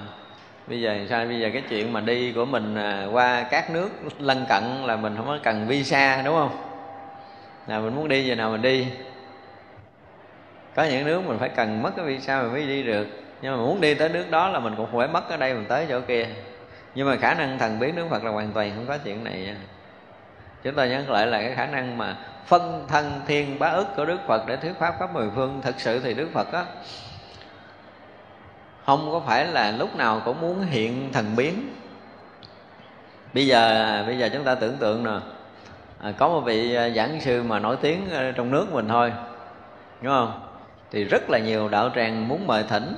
bây 0.67 0.81
giờ 0.81 1.07
sao? 1.11 1.27
Bây 1.27 1.41
giờ 1.41 1.51
cái 1.53 1.63
chuyện 1.69 1.93
mà 1.93 2.01
đi 2.01 2.33
của 2.33 2.45
mình 2.45 2.75
à, 2.75 3.07
qua 3.13 3.47
các 3.51 3.71
nước 3.71 3.89
lân 4.19 4.45
cận 4.49 4.63
là 4.85 4.97
mình 4.97 5.17
không 5.17 5.27
có 5.27 5.39
cần 5.43 5.67
visa 5.67 6.23
đúng 6.23 6.35
không? 6.35 6.68
Là 7.69 7.81
mình 7.81 7.97
muốn 7.97 8.09
đi 8.09 8.27
giờ 8.27 8.35
nào 8.35 8.51
mình 8.51 8.62
đi. 8.62 8.86
Có 10.74 10.85
những 10.85 11.07
nước 11.07 11.23
mình 11.27 11.39
phải 11.39 11.49
cần 11.49 11.82
mất 11.82 11.90
cái 11.97 12.05
visa 12.05 12.43
mình 12.43 12.53
mới 12.53 12.66
đi 12.66 12.82
được. 12.82 13.07
Nhưng 13.43 13.57
mà 13.57 13.59
muốn 13.59 13.81
đi 13.81 13.95
tới 13.95 14.09
nước 14.09 14.31
đó 14.31 14.49
là 14.49 14.59
mình 14.59 14.74
cũng 14.77 14.99
phải 14.99 15.09
mất 15.09 15.28
ở 15.28 15.36
đây, 15.36 15.55
mình 15.55 15.66
tới 15.69 15.86
chỗ 15.89 16.01
kia. 16.01 16.27
Nhưng 16.95 17.07
mà 17.09 17.16
khả 17.16 17.35
năng 17.35 17.59
thần 17.59 17.78
biến 17.78 17.97
đức 17.97 18.07
phật 18.11 18.24
là 18.24 18.31
hoàn 18.31 18.53
toàn 18.53 18.73
không 18.77 18.86
có 18.86 18.99
chuyện 18.99 19.24
này. 19.24 19.40
Nha 19.40 19.57
chúng 20.62 20.74
ta 20.74 20.86
nhắc 20.86 21.11
lại 21.11 21.27
là 21.27 21.40
cái 21.40 21.55
khả 21.55 21.66
năng 21.66 21.99
mà 21.99 22.16
phân 22.47 22.85
thân 22.89 23.20
thiên 23.27 23.59
bá 23.59 23.69
ức 23.69 23.86
của 23.97 24.05
đức 24.05 24.19
phật 24.27 24.47
để 24.47 24.57
thuyết 24.57 24.73
pháp 24.78 24.95
khắp 24.99 25.15
mười 25.15 25.31
phương, 25.35 25.61
thực 25.62 25.81
sự 25.81 26.01
thì 26.01 26.15
đức 26.15 26.28
phật 26.32 26.53
á, 26.53 26.65
không 28.86 29.09
có 29.12 29.20
phải 29.27 29.47
là 29.47 29.70
lúc 29.70 29.97
nào 29.97 30.23
cũng 30.24 30.40
muốn 30.40 30.62
hiện 30.62 31.12
thần 31.12 31.36
biến. 31.36 31.74
Bây 33.35 33.47
giờ 33.47 34.05
bây 34.07 34.19
giờ 34.19 34.28
chúng 34.32 34.45
ta 34.45 34.55
tưởng 34.55 34.77
tượng 34.77 35.05
nè 35.05 35.19
à, 36.03 36.12
có 36.19 36.29
một 36.29 36.41
vị 36.41 36.75
à, 36.75 36.89
giảng 36.91 37.20
sư 37.20 37.43
mà 37.43 37.59
nổi 37.59 37.77
tiếng 37.81 38.11
à, 38.11 38.33
trong 38.37 38.51
nước 38.51 38.73
mình 38.73 38.89
thôi. 38.89 39.12
Đúng 40.01 40.12
không? 40.12 40.41
Thì 40.91 41.05
rất 41.05 41.31
là 41.31 41.39
nhiều 41.39 41.69
đạo 41.69 41.91
tràng 41.95 42.29
muốn 42.29 42.47
mời 42.47 42.65
thỉnh. 42.69 42.95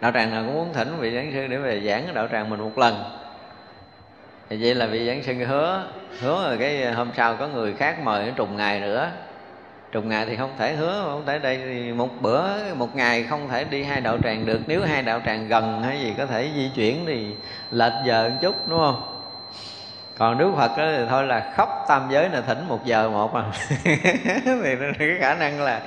Đạo 0.00 0.12
tràng 0.12 0.30
nào 0.30 0.42
cũng 0.46 0.54
muốn 0.54 0.72
thỉnh 0.72 0.96
vị 0.98 1.14
giảng 1.14 1.32
sư 1.32 1.46
để 1.46 1.56
về 1.56 1.80
giảng 1.80 2.14
đạo 2.14 2.28
tràng 2.32 2.50
mình 2.50 2.60
một 2.60 2.78
lần. 2.78 2.94
Thì 4.48 4.58
vậy 4.60 4.74
là 4.74 4.86
vị 4.86 5.06
giảng 5.06 5.22
sư 5.22 5.34
hứa 5.34 5.84
hứa 6.20 6.48
rồi 6.48 6.58
cái 6.58 6.82
à, 6.82 6.94
hôm 6.94 7.10
sau 7.16 7.36
có 7.36 7.48
người 7.48 7.74
khác 7.74 7.96
mời 8.04 8.32
trùng 8.36 8.56
ngày 8.56 8.80
nữa. 8.80 9.10
Trùng 9.92 10.08
ngày 10.08 10.26
thì 10.26 10.36
không 10.36 10.50
thể 10.58 10.74
hứa 10.76 11.02
không 11.04 11.26
thể 11.26 11.38
đây 11.38 11.58
thì 11.64 11.92
một 11.92 12.08
bữa 12.20 12.74
một 12.74 12.96
ngày 12.96 13.22
không 13.22 13.48
thể 13.48 13.64
đi 13.64 13.82
hai 13.82 14.00
đạo 14.00 14.18
tràng 14.24 14.46
được. 14.46 14.60
Nếu 14.66 14.84
hai 14.84 15.02
đạo 15.02 15.20
tràng 15.26 15.48
gần 15.48 15.82
hay 15.82 16.00
gì 16.00 16.14
có 16.18 16.26
thể 16.26 16.50
di 16.54 16.70
chuyển 16.74 17.06
thì 17.06 17.34
lệch 17.70 17.92
giờ 18.06 18.28
một 18.28 18.36
chút 18.40 18.68
đúng 18.68 18.78
không? 18.78 19.17
Còn 20.18 20.38
đức 20.38 20.52
phật 20.56 20.76
đó 20.76 20.84
thì 20.96 21.04
thôi 21.08 21.26
là 21.26 21.52
khóc 21.56 21.84
tam 21.88 22.02
giới 22.10 22.28
là 22.28 22.40
thỉnh 22.40 22.68
một 22.68 22.84
giờ 22.84 23.10
một 23.10 23.34
à 23.34 23.42
thì 23.84 24.76
cái 24.98 25.08
khả 25.20 25.34
năng 25.34 25.60
là 25.62 25.80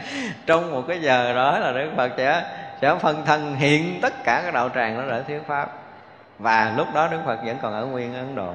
trong 0.45 0.71
một 0.71 0.83
cái 0.87 1.01
giờ 1.01 1.33
đó 1.33 1.59
là 1.59 1.71
đức 1.71 1.91
phật 1.97 2.11
sẽ 2.17 2.43
sẽ 2.81 2.95
phân 2.95 3.25
thân 3.25 3.55
hiện 3.55 3.99
tất 4.01 4.23
cả 4.23 4.41
các 4.45 4.53
đạo 4.53 4.69
tràng 4.75 4.97
đó 4.97 5.03
để 5.09 5.23
thuyết 5.27 5.47
pháp. 5.47 5.73
Và 6.39 6.73
lúc 6.77 6.87
đó 6.93 7.07
đức 7.07 7.19
phật 7.25 7.39
vẫn 7.45 7.57
còn 7.61 7.73
ở 7.73 7.85
nguyên 7.85 8.13
ấn 8.13 8.35
độ. 8.35 8.53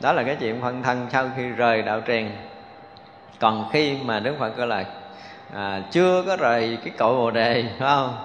Đó 0.00 0.12
là 0.12 0.22
cái 0.22 0.36
chuyện 0.40 0.60
phân 0.60 0.82
thân 0.82 1.06
sau 1.12 1.30
khi 1.36 1.48
rời 1.48 1.82
đạo 1.82 2.00
tràng. 2.06 2.30
Còn 3.40 3.68
khi 3.72 3.98
mà 4.04 4.20
đức 4.20 4.36
phật 4.38 4.56
gọi 4.56 4.66
là 4.66 4.84
à, 5.54 5.82
chưa 5.90 6.24
có 6.26 6.36
rời 6.36 6.78
cái 6.84 6.94
cội 6.98 7.16
bồ 7.16 7.30
đề 7.30 7.64
phải 7.78 7.88
không? 7.88 8.16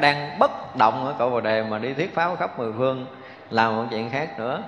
Đang 0.00 0.38
bất 0.38 0.76
động 0.76 1.06
ở 1.06 1.14
cội 1.18 1.30
bồ 1.30 1.40
đề 1.40 1.62
mà 1.62 1.78
đi 1.78 1.94
thuyết 1.94 2.14
pháp 2.14 2.36
khắp 2.38 2.58
mười 2.58 2.72
phương 2.72 3.06
làm 3.50 3.76
một 3.76 3.84
chuyện 3.90 4.10
khác 4.10 4.38
nữa 4.38 4.62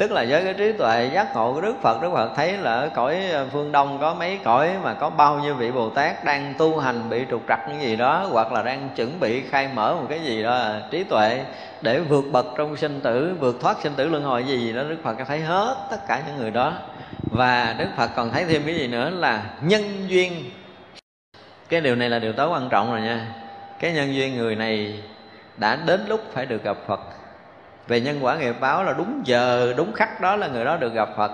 tức 0.00 0.12
là 0.12 0.24
với 0.28 0.44
cái 0.44 0.54
trí 0.54 0.72
tuệ 0.72 1.10
giác 1.14 1.34
ngộ 1.34 1.54
của 1.54 1.60
đức 1.60 1.74
phật 1.82 2.02
đức 2.02 2.10
phật 2.12 2.30
thấy 2.36 2.52
là 2.52 2.72
ở 2.72 2.88
cõi 2.94 3.16
ờ, 3.32 3.46
phương 3.52 3.72
đông 3.72 3.98
có 4.00 4.14
mấy 4.14 4.38
cõi 4.44 4.70
mà 4.82 4.94
có 4.94 5.10
bao 5.10 5.38
nhiêu 5.38 5.54
vị 5.54 5.70
bồ 5.70 5.90
tát 5.90 6.24
đang 6.24 6.54
tu 6.58 6.78
hành, 6.78 7.10
bị 7.10 7.24
trục 7.30 7.42
trặc 7.48 7.58
cái 7.66 7.78
gì 7.80 7.96
đó, 7.96 8.26
hoặc 8.30 8.52
là 8.52 8.62
đang 8.62 8.88
chuẩn 8.96 9.20
bị 9.20 9.42
khai 9.50 9.68
mở 9.74 9.94
một 9.94 10.06
cái 10.08 10.20
gì 10.20 10.42
đó 10.42 10.50
ờ, 10.50 10.82
trí 10.90 11.04
tuệ 11.04 11.44
để 11.80 12.00
vượt 12.00 12.24
bậc 12.32 12.46
trong 12.56 12.76
sinh 12.76 13.00
tử, 13.00 13.34
vượt 13.40 13.56
thoát 13.60 13.76
sinh 13.82 13.92
tử 13.96 14.08
luân 14.08 14.22
hồi, 14.22 14.44
gì 14.44 14.58
gì 14.60 14.72
đó, 14.72 14.82
đức 14.82 14.96
phật 15.02 15.16
thấy 15.26 15.40
hết 15.40 15.76
tất 15.90 16.06
cả 16.08 16.22
những 16.26 16.36
người 16.38 16.50
đó. 16.50 16.72
Và 17.30 17.74
đức 17.78 17.88
phật 17.96 18.10
còn 18.16 18.30
thấy 18.30 18.44
thêm 18.44 18.62
cái 18.66 18.74
gì 18.74 18.86
nữa 18.86 19.10
là 19.10 19.42
nhân 19.62 19.82
duyên. 20.08 20.32
Cái 21.68 21.80
điều 21.80 21.96
này 21.96 22.10
là 22.10 22.18
điều 22.18 22.32
tối 22.32 22.48
quan 22.48 22.68
trọng 22.68 22.90
rồi 22.90 23.00
nha. 23.00 23.26
Cái 23.78 23.92
nhân 23.92 24.14
duyên 24.14 24.36
người 24.36 24.56
này 24.56 25.02
đã 25.56 25.76
đến 25.86 26.00
lúc 26.08 26.20
phải 26.32 26.46
được 26.46 26.64
gặp 26.64 26.76
phật 26.86 27.19
về 27.86 28.00
nhân 28.00 28.18
quả 28.22 28.36
nghiệp 28.36 28.54
báo 28.60 28.84
là 28.84 28.92
đúng 28.92 29.22
giờ, 29.24 29.74
đúng 29.76 29.92
khắc 29.92 30.20
đó 30.20 30.36
là 30.36 30.48
người 30.48 30.64
đó 30.64 30.76
được 30.76 30.94
gặp 30.94 31.08
phật. 31.16 31.32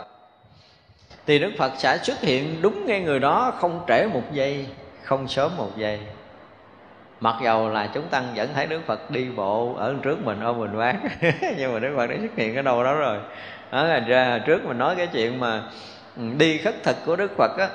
Thì 1.26 1.38
đức 1.38 1.52
phật 1.58 1.72
sẽ 1.78 1.98
xuất 2.02 2.20
hiện 2.20 2.62
đúng 2.62 2.86
ngay 2.86 3.00
người 3.00 3.18
đó, 3.18 3.52
không 3.58 3.84
trễ 3.88 4.06
một 4.06 4.32
giây, 4.32 4.66
không 5.02 5.28
sớm 5.28 5.56
một 5.56 5.70
giây. 5.76 5.98
Mặc 7.20 7.34
dầu 7.44 7.68
là 7.68 7.88
chúng 7.94 8.08
tăng 8.08 8.24
vẫn 8.34 8.48
thấy 8.54 8.66
đức 8.66 8.80
phật 8.86 9.10
đi 9.10 9.28
bộ 9.36 9.74
ở 9.74 9.94
trước 10.02 10.24
mình 10.24 10.40
ôm 10.40 10.60
mình 10.60 10.76
quán. 10.76 11.08
Nhưng 11.58 11.72
mà 11.72 11.78
đức 11.78 11.94
phật 11.96 12.06
đã 12.06 12.16
xuất 12.20 12.36
hiện 12.36 12.56
ở 12.56 12.62
đâu 12.62 12.84
đó 12.84 12.94
rồi. 12.94 13.18
Đó 13.72 13.84
là 13.84 13.98
ra, 13.98 14.38
trước 14.46 14.64
mình 14.64 14.78
nói 14.78 14.96
cái 14.96 15.06
chuyện 15.06 15.40
mà 15.40 15.62
đi 16.38 16.58
khất 16.58 16.82
thực 16.82 16.96
của 17.06 17.16
đức 17.16 17.36
phật 17.36 17.58
á, 17.58 17.68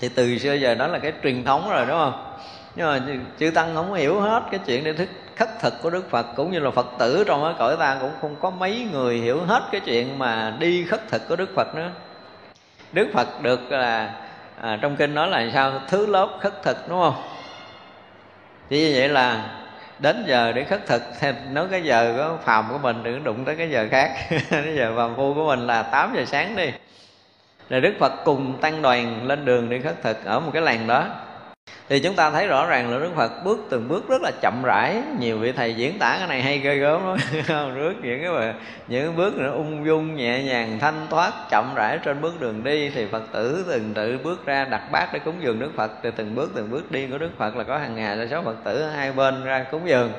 thì 0.00 0.08
từ 0.08 0.38
xưa 0.38 0.54
giờ 0.54 0.74
đó 0.74 0.86
là 0.86 0.98
cái 0.98 1.12
truyền 1.22 1.44
thống 1.44 1.70
rồi, 1.70 1.86
đúng 1.86 1.98
không? 1.98 2.29
Nhưng 2.74 2.86
mà 2.86 3.00
chư 3.38 3.50
tăng 3.50 3.74
không 3.74 3.94
hiểu 3.94 4.20
hết 4.20 4.42
cái 4.50 4.60
chuyện 4.66 4.84
để 4.84 4.92
thức 4.92 5.08
khất 5.36 5.48
thực 5.60 5.82
của 5.82 5.90
đức 5.90 6.10
phật 6.10 6.26
cũng 6.36 6.52
như 6.52 6.58
là 6.58 6.70
phật 6.70 6.86
tử 6.98 7.24
trong 7.26 7.42
cái 7.44 7.54
cõi 7.58 7.76
ta 7.76 7.96
cũng 8.00 8.12
không 8.20 8.36
có 8.40 8.50
mấy 8.50 8.88
người 8.92 9.18
hiểu 9.18 9.44
hết 9.44 9.62
cái 9.72 9.80
chuyện 9.80 10.18
mà 10.18 10.56
đi 10.58 10.84
khất 10.84 11.08
thực 11.08 11.28
của 11.28 11.36
đức 11.36 11.50
phật 11.54 11.74
nữa. 11.74 11.90
Đức 12.92 13.08
phật 13.14 13.42
được 13.42 13.72
là 13.72 14.14
à, 14.60 14.78
trong 14.82 14.96
kinh 14.96 15.14
nói 15.14 15.28
là 15.28 15.50
sao? 15.54 15.72
Thứ 15.88 16.06
lớp 16.06 16.28
khất 16.40 16.62
thực 16.62 16.88
đúng 16.88 17.00
không? 17.00 17.22
Chỉ 18.68 18.80
như 18.80 18.92
vậy 18.98 19.08
là 19.08 19.44
đến 19.98 20.24
giờ 20.26 20.52
để 20.52 20.64
khất 20.64 20.86
thực 20.86 21.02
thì 21.20 21.28
nói 21.50 21.66
cái 21.70 21.82
giờ 21.82 22.14
có 22.18 22.36
phàm 22.44 22.68
của 22.70 22.78
mình 22.78 23.02
đừng 23.02 23.24
đụng 23.24 23.44
tới 23.44 23.56
cái 23.56 23.70
giờ 23.70 23.86
khác. 23.90 24.10
Cái 24.50 24.74
giờ 24.76 24.92
phàm 24.96 25.16
phu 25.16 25.34
của 25.34 25.46
mình 25.46 25.66
là 25.66 25.82
8 25.82 26.12
giờ 26.16 26.24
sáng 26.24 26.56
đi. 26.56 26.72
Rồi 27.70 27.80
đức 27.80 27.94
phật 28.00 28.12
cùng 28.24 28.58
tăng 28.60 28.82
đoàn 28.82 29.26
lên 29.26 29.44
đường 29.44 29.70
đi 29.70 29.80
khất 29.80 30.02
thực 30.02 30.24
ở 30.24 30.40
một 30.40 30.50
cái 30.52 30.62
làng 30.62 30.86
đó 30.86 31.06
thì 31.90 32.00
chúng 32.00 32.14
ta 32.14 32.30
thấy 32.30 32.46
rõ 32.46 32.66
ràng 32.66 32.90
là 32.90 32.98
Đức 32.98 33.10
Phật 33.16 33.44
bước 33.44 33.66
từng 33.70 33.88
bước 33.88 34.08
rất 34.08 34.22
là 34.22 34.30
chậm 34.40 34.62
rãi. 34.62 35.02
Nhiều 35.18 35.38
vị 35.38 35.52
thầy 35.52 35.74
diễn 35.74 35.98
tả 35.98 36.16
cái 36.18 36.28
này 36.28 36.42
hay 36.42 36.58
ghê 36.58 36.76
gớm 36.76 37.02
lắm. 37.06 37.16
Rước 37.74 37.94
những 38.02 38.20
cái 38.22 38.30
mà 38.30 38.54
những 38.88 39.06
cái 39.06 39.16
bước 39.16 39.34
nó 39.36 39.50
ung 39.50 39.86
dung, 39.86 40.16
nhẹ 40.16 40.42
nhàng, 40.42 40.78
thanh 40.80 41.06
thoát, 41.10 41.32
chậm 41.50 41.74
rãi 41.74 41.98
trên 42.04 42.20
bước 42.20 42.40
đường 42.40 42.64
đi. 42.64 42.90
Thì 42.90 43.06
Phật 43.06 43.22
tử 43.32 43.64
từng 43.68 43.94
tự 43.94 44.18
bước 44.24 44.46
ra 44.46 44.64
đặt 44.64 44.82
bát 44.92 45.12
để 45.12 45.18
cúng 45.18 45.34
dường 45.40 45.58
Đức 45.58 45.70
Phật. 45.76 45.90
Thì 46.02 46.10
từng 46.16 46.34
bước 46.34 46.52
từng 46.54 46.70
bước 46.70 46.92
đi 46.92 47.06
của 47.06 47.18
Đức 47.18 47.30
Phật 47.38 47.56
là 47.56 47.64
có 47.64 47.78
hàng 47.78 47.94
ngày 47.94 48.16
là 48.16 48.26
số 48.30 48.42
Phật 48.42 48.56
tử 48.64 48.82
hai 48.84 49.12
bên 49.12 49.44
ra 49.44 49.64
cúng 49.70 49.88
dường. 49.88 50.12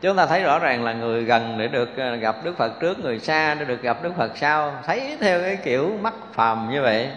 Chúng 0.00 0.16
ta 0.16 0.26
thấy 0.26 0.42
rõ 0.42 0.58
ràng 0.58 0.84
là 0.84 0.92
người 0.92 1.24
gần 1.24 1.58
để 1.58 1.68
được 1.68 1.88
ờ, 1.96 2.16
gặp 2.16 2.36
Đức 2.44 2.56
Phật 2.56 2.80
trước, 2.80 2.98
người 2.98 3.18
xa 3.18 3.54
để 3.54 3.64
được 3.64 3.82
gặp 3.82 4.02
Đức 4.02 4.12
Phật 4.16 4.36
sau. 4.36 4.72
Thấy 4.86 5.16
theo 5.20 5.40
cái 5.40 5.56
kiểu 5.64 5.98
mắt 6.02 6.14
phàm 6.32 6.70
như 6.70 6.82
vậy. 6.82 7.10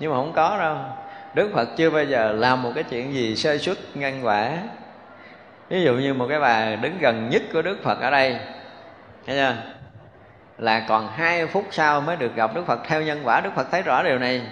Nhưng 0.00 0.10
mà 0.10 0.16
không 0.16 0.32
có 0.32 0.58
đâu 0.58 0.76
đức 1.38 1.50
phật 1.54 1.68
chưa 1.76 1.90
bao 1.90 2.04
giờ 2.04 2.32
làm 2.32 2.62
một 2.62 2.72
cái 2.74 2.84
chuyện 2.84 3.14
gì 3.14 3.36
sơ 3.36 3.58
xuất 3.58 3.78
ngăn 3.94 4.26
quả 4.26 4.58
ví 5.68 5.82
dụ 5.82 5.94
như 5.94 6.14
một 6.14 6.26
cái 6.28 6.40
bà 6.40 6.76
đứng 6.76 6.98
gần 6.98 7.28
nhất 7.30 7.42
của 7.52 7.62
đức 7.62 7.78
phật 7.82 8.00
ở 8.00 8.10
đây, 8.10 8.36
thấy 9.26 9.36
chưa? 9.36 9.54
Là 10.58 10.84
còn 10.88 11.08
hai 11.08 11.46
phút 11.46 11.64
sau 11.70 12.00
mới 12.00 12.16
được 12.16 12.34
gặp 12.34 12.54
đức 12.54 12.66
phật. 12.66 12.80
Theo 12.86 13.02
nhân 13.02 13.20
quả, 13.24 13.40
đức 13.40 13.50
phật 13.56 13.70
thấy 13.70 13.82
rõ 13.82 14.02
điều 14.02 14.18
này. 14.18 14.42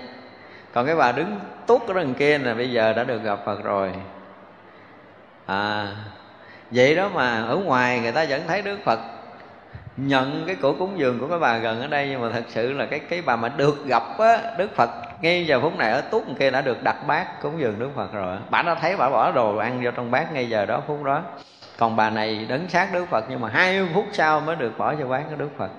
Còn 0.72 0.86
cái 0.86 0.96
bà 0.96 1.12
đứng 1.12 1.40
tốt 1.66 1.82
ở 1.88 1.94
đằng 1.94 2.14
kia 2.14 2.38
là 2.38 2.54
bây 2.54 2.70
giờ 2.70 2.92
đã 2.92 3.04
được 3.04 3.22
gặp 3.22 3.38
phật 3.44 3.64
rồi. 3.64 3.92
À 5.46 5.88
vậy 6.70 6.96
đó 6.96 7.10
mà 7.14 7.42
ở 7.42 7.56
ngoài 7.56 8.00
người 8.00 8.12
ta 8.12 8.26
vẫn 8.28 8.42
thấy 8.48 8.62
đức 8.62 8.78
phật 8.84 9.00
nhận 9.96 10.44
cái 10.46 10.56
cổ 10.62 10.74
cúng 10.78 10.98
dường 10.98 11.18
của 11.18 11.28
cái 11.28 11.38
bà 11.38 11.58
gần 11.58 11.80
ở 11.80 11.86
đây, 11.86 12.08
nhưng 12.10 12.20
mà 12.20 12.28
thật 12.32 12.44
sự 12.48 12.72
là 12.72 12.86
cái 12.86 12.98
cái 12.98 13.22
bà 13.22 13.36
mà 13.36 13.48
được 13.48 13.86
gặp 13.86 14.02
á, 14.18 14.38
đức 14.58 14.76
phật 14.76 14.90
ngay 15.20 15.46
giờ 15.46 15.60
phút 15.60 15.78
này 15.78 15.90
ở 15.90 16.00
túc 16.00 16.24
kia 16.38 16.50
đã 16.50 16.60
được 16.60 16.82
đặt 16.82 17.06
bát 17.06 17.42
cúng 17.42 17.60
dường 17.60 17.78
đức 17.78 17.90
phật 17.96 18.12
rồi. 18.12 18.36
Bà 18.50 18.62
đã 18.62 18.74
thấy 18.74 18.96
bà 18.96 19.10
bỏ 19.10 19.32
đồ 19.32 19.56
ăn 19.56 19.80
vô 19.84 19.90
trong 19.90 20.10
bát 20.10 20.32
ngay 20.32 20.48
giờ 20.48 20.66
đó 20.66 20.82
phút 20.86 21.04
đó. 21.04 21.22
Còn 21.78 21.96
bà 21.96 22.10
này 22.10 22.46
đứng 22.48 22.68
sát 22.68 22.88
đức 22.92 23.06
phật 23.10 23.24
nhưng 23.28 23.40
mà 23.40 23.48
hai 23.48 23.88
phút 23.94 24.06
sau 24.12 24.40
mới 24.40 24.56
được 24.56 24.78
bỏ 24.78 24.94
vô 24.94 25.06
bát 25.06 25.22
của 25.30 25.36
đức 25.36 25.50
phật. 25.58 25.70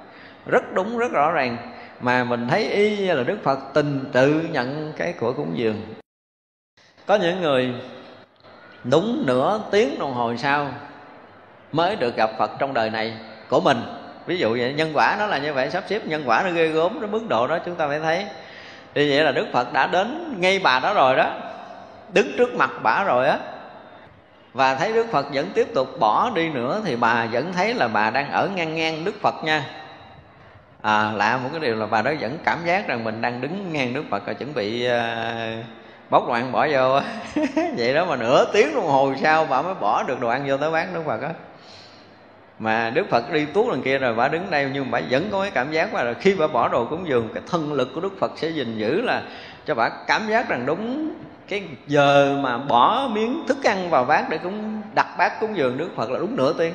Rất 0.45 0.73
đúng, 0.73 0.97
rất 0.97 1.11
rõ 1.11 1.31
ràng. 1.31 1.57
Mà 1.99 2.23
mình 2.23 2.47
thấy 2.47 2.69
y 2.69 2.97
như 2.97 3.13
là 3.13 3.23
đức 3.23 3.37
phật 3.43 3.59
tình 3.73 4.09
tự 4.13 4.41
nhận 4.51 4.93
cái 4.97 5.13
của 5.13 5.33
cúng 5.33 5.51
dường. 5.53 5.81
Có 7.05 7.15
những 7.15 7.41
người 7.41 7.73
đúng 8.83 9.23
nửa 9.27 9.61
tiếng 9.71 9.99
đồng 9.99 10.13
hồ 10.13 10.35
sau 10.37 10.67
mới 11.71 11.95
được 11.95 12.15
gặp 12.15 12.29
phật 12.37 12.51
trong 12.59 12.73
đời 12.73 12.89
này 12.89 13.13
của 13.49 13.59
mình. 13.59 13.77
Ví 14.25 14.37
dụ 14.37 14.57
vậy, 14.59 14.73
nhân 14.73 14.91
quả 14.93 15.15
nó 15.19 15.25
là 15.25 15.37
như 15.37 15.53
vậy, 15.53 15.69
sắp 15.69 15.83
xếp 15.87 16.05
nhân 16.05 16.23
quả 16.25 16.43
nó 16.43 16.49
ghê 16.49 16.67
gớm, 16.67 17.01
nó 17.01 17.07
mức 17.07 17.21
độ 17.29 17.47
đó 17.47 17.59
chúng 17.65 17.75
ta 17.75 17.87
phải 17.87 17.99
thấy 17.99 18.25
thì 18.97 19.09
vậy 19.09 19.23
là 19.23 19.31
đức 19.31 19.47
phật 19.53 19.73
đã 19.73 19.87
đến 19.87 20.35
ngay 20.39 20.59
bà 20.59 20.79
đó 20.79 20.93
rồi 20.93 21.15
đó. 21.15 21.29
Đứng 22.13 22.31
trước 22.37 22.55
mặt 22.55 22.69
bà 22.83 23.03
rồi 23.03 23.27
á. 23.27 23.37
Và 24.53 24.75
thấy 24.75 24.93
đức 24.93 25.05
phật 25.11 25.25
vẫn 25.33 25.49
tiếp 25.53 25.67
tục 25.73 25.99
bỏ 25.99 26.31
đi 26.35 26.49
nữa 26.49 26.81
thì 26.85 26.95
bà 26.95 27.25
vẫn 27.25 27.53
thấy 27.53 27.73
là 27.73 27.87
bà 27.87 28.09
đang 28.09 28.31
ở 28.31 28.49
ngang 28.55 28.75
ngang 28.75 29.05
đức 29.05 29.21
phật 29.21 29.35
nha. 29.43 29.63
À 30.81 31.11
lạ 31.15 31.39
một 31.43 31.49
cái 31.51 31.59
điều 31.59 31.75
là 31.75 31.85
bà 31.85 32.01
đó 32.01 32.11
vẫn 32.19 32.37
cảm 32.43 32.57
giác 32.65 32.87
rằng 32.87 33.03
mình 33.03 33.21
đang 33.21 33.41
đứng 33.41 33.73
ngang 33.73 33.93
đức 33.93 34.03
phật 34.09 34.23
và 34.25 34.33
chuẩn 34.33 34.53
bị 34.53 34.87
uh, 34.87 35.65
bóc 36.09 36.27
đồ 36.27 36.33
ăn 36.33 36.51
bỏ 36.51 36.67
vô 36.71 36.99
vậy 37.77 37.93
đó 37.93 38.05
mà 38.05 38.15
nửa 38.15 38.45
tiếng 38.53 38.75
đồng 38.75 38.87
hồ 38.87 39.13
sau 39.21 39.45
bà 39.45 39.61
mới 39.61 39.73
bỏ 39.73 40.03
được 40.03 40.19
đồ 40.19 40.27
ăn 40.27 40.43
vô 40.47 40.57
tới 40.57 40.71
bán 40.71 40.93
đức 40.93 41.01
phật 41.05 41.21
á 41.21 41.29
mà 42.59 42.89
đức 42.89 43.09
phật 43.09 43.31
đi 43.31 43.45
tuốt 43.45 43.69
lần 43.69 43.81
kia 43.81 43.97
rồi 43.97 44.13
bà 44.13 44.27
đứng 44.27 44.49
đây, 44.49 44.69
nhưng 44.73 44.91
mà 44.91 44.99
bà 44.99 45.07
vẫn 45.09 45.29
có 45.31 45.41
cái 45.41 45.51
cảm 45.51 45.71
giác 45.71 45.93
là 45.93 46.13
khi 46.13 46.35
bà 46.35 46.47
bỏ 46.47 46.67
đồ 46.67 46.85
cúng 46.85 47.07
dường, 47.07 47.29
cái 47.33 47.43
thân 47.51 47.73
lực 47.73 47.89
của 47.95 48.01
đức 48.01 48.19
phật 48.19 48.31
sẽ 48.35 48.49
gìn 48.49 48.77
giữ 48.77 49.01
là 49.01 49.21
cho 49.65 49.75
bà 49.75 49.89
cảm 49.89 50.27
giác 50.29 50.49
rằng 50.49 50.65
đúng 50.65 51.13
cái 51.47 51.63
giờ 51.87 52.39
mà 52.41 52.57
bỏ 52.57 53.09
miếng 53.11 53.43
thức 53.47 53.63
ăn 53.63 53.89
vào 53.89 54.05
bát 54.05 54.29
để 54.29 54.37
cúng 54.37 54.81
đặt 54.95 55.07
bát 55.17 55.39
cúng 55.39 55.57
dường, 55.57 55.77
đức 55.77 55.89
phật 55.95 56.11
là 56.11 56.19
đúng 56.19 56.35
nửa 56.35 56.53
tiếng. 56.53 56.73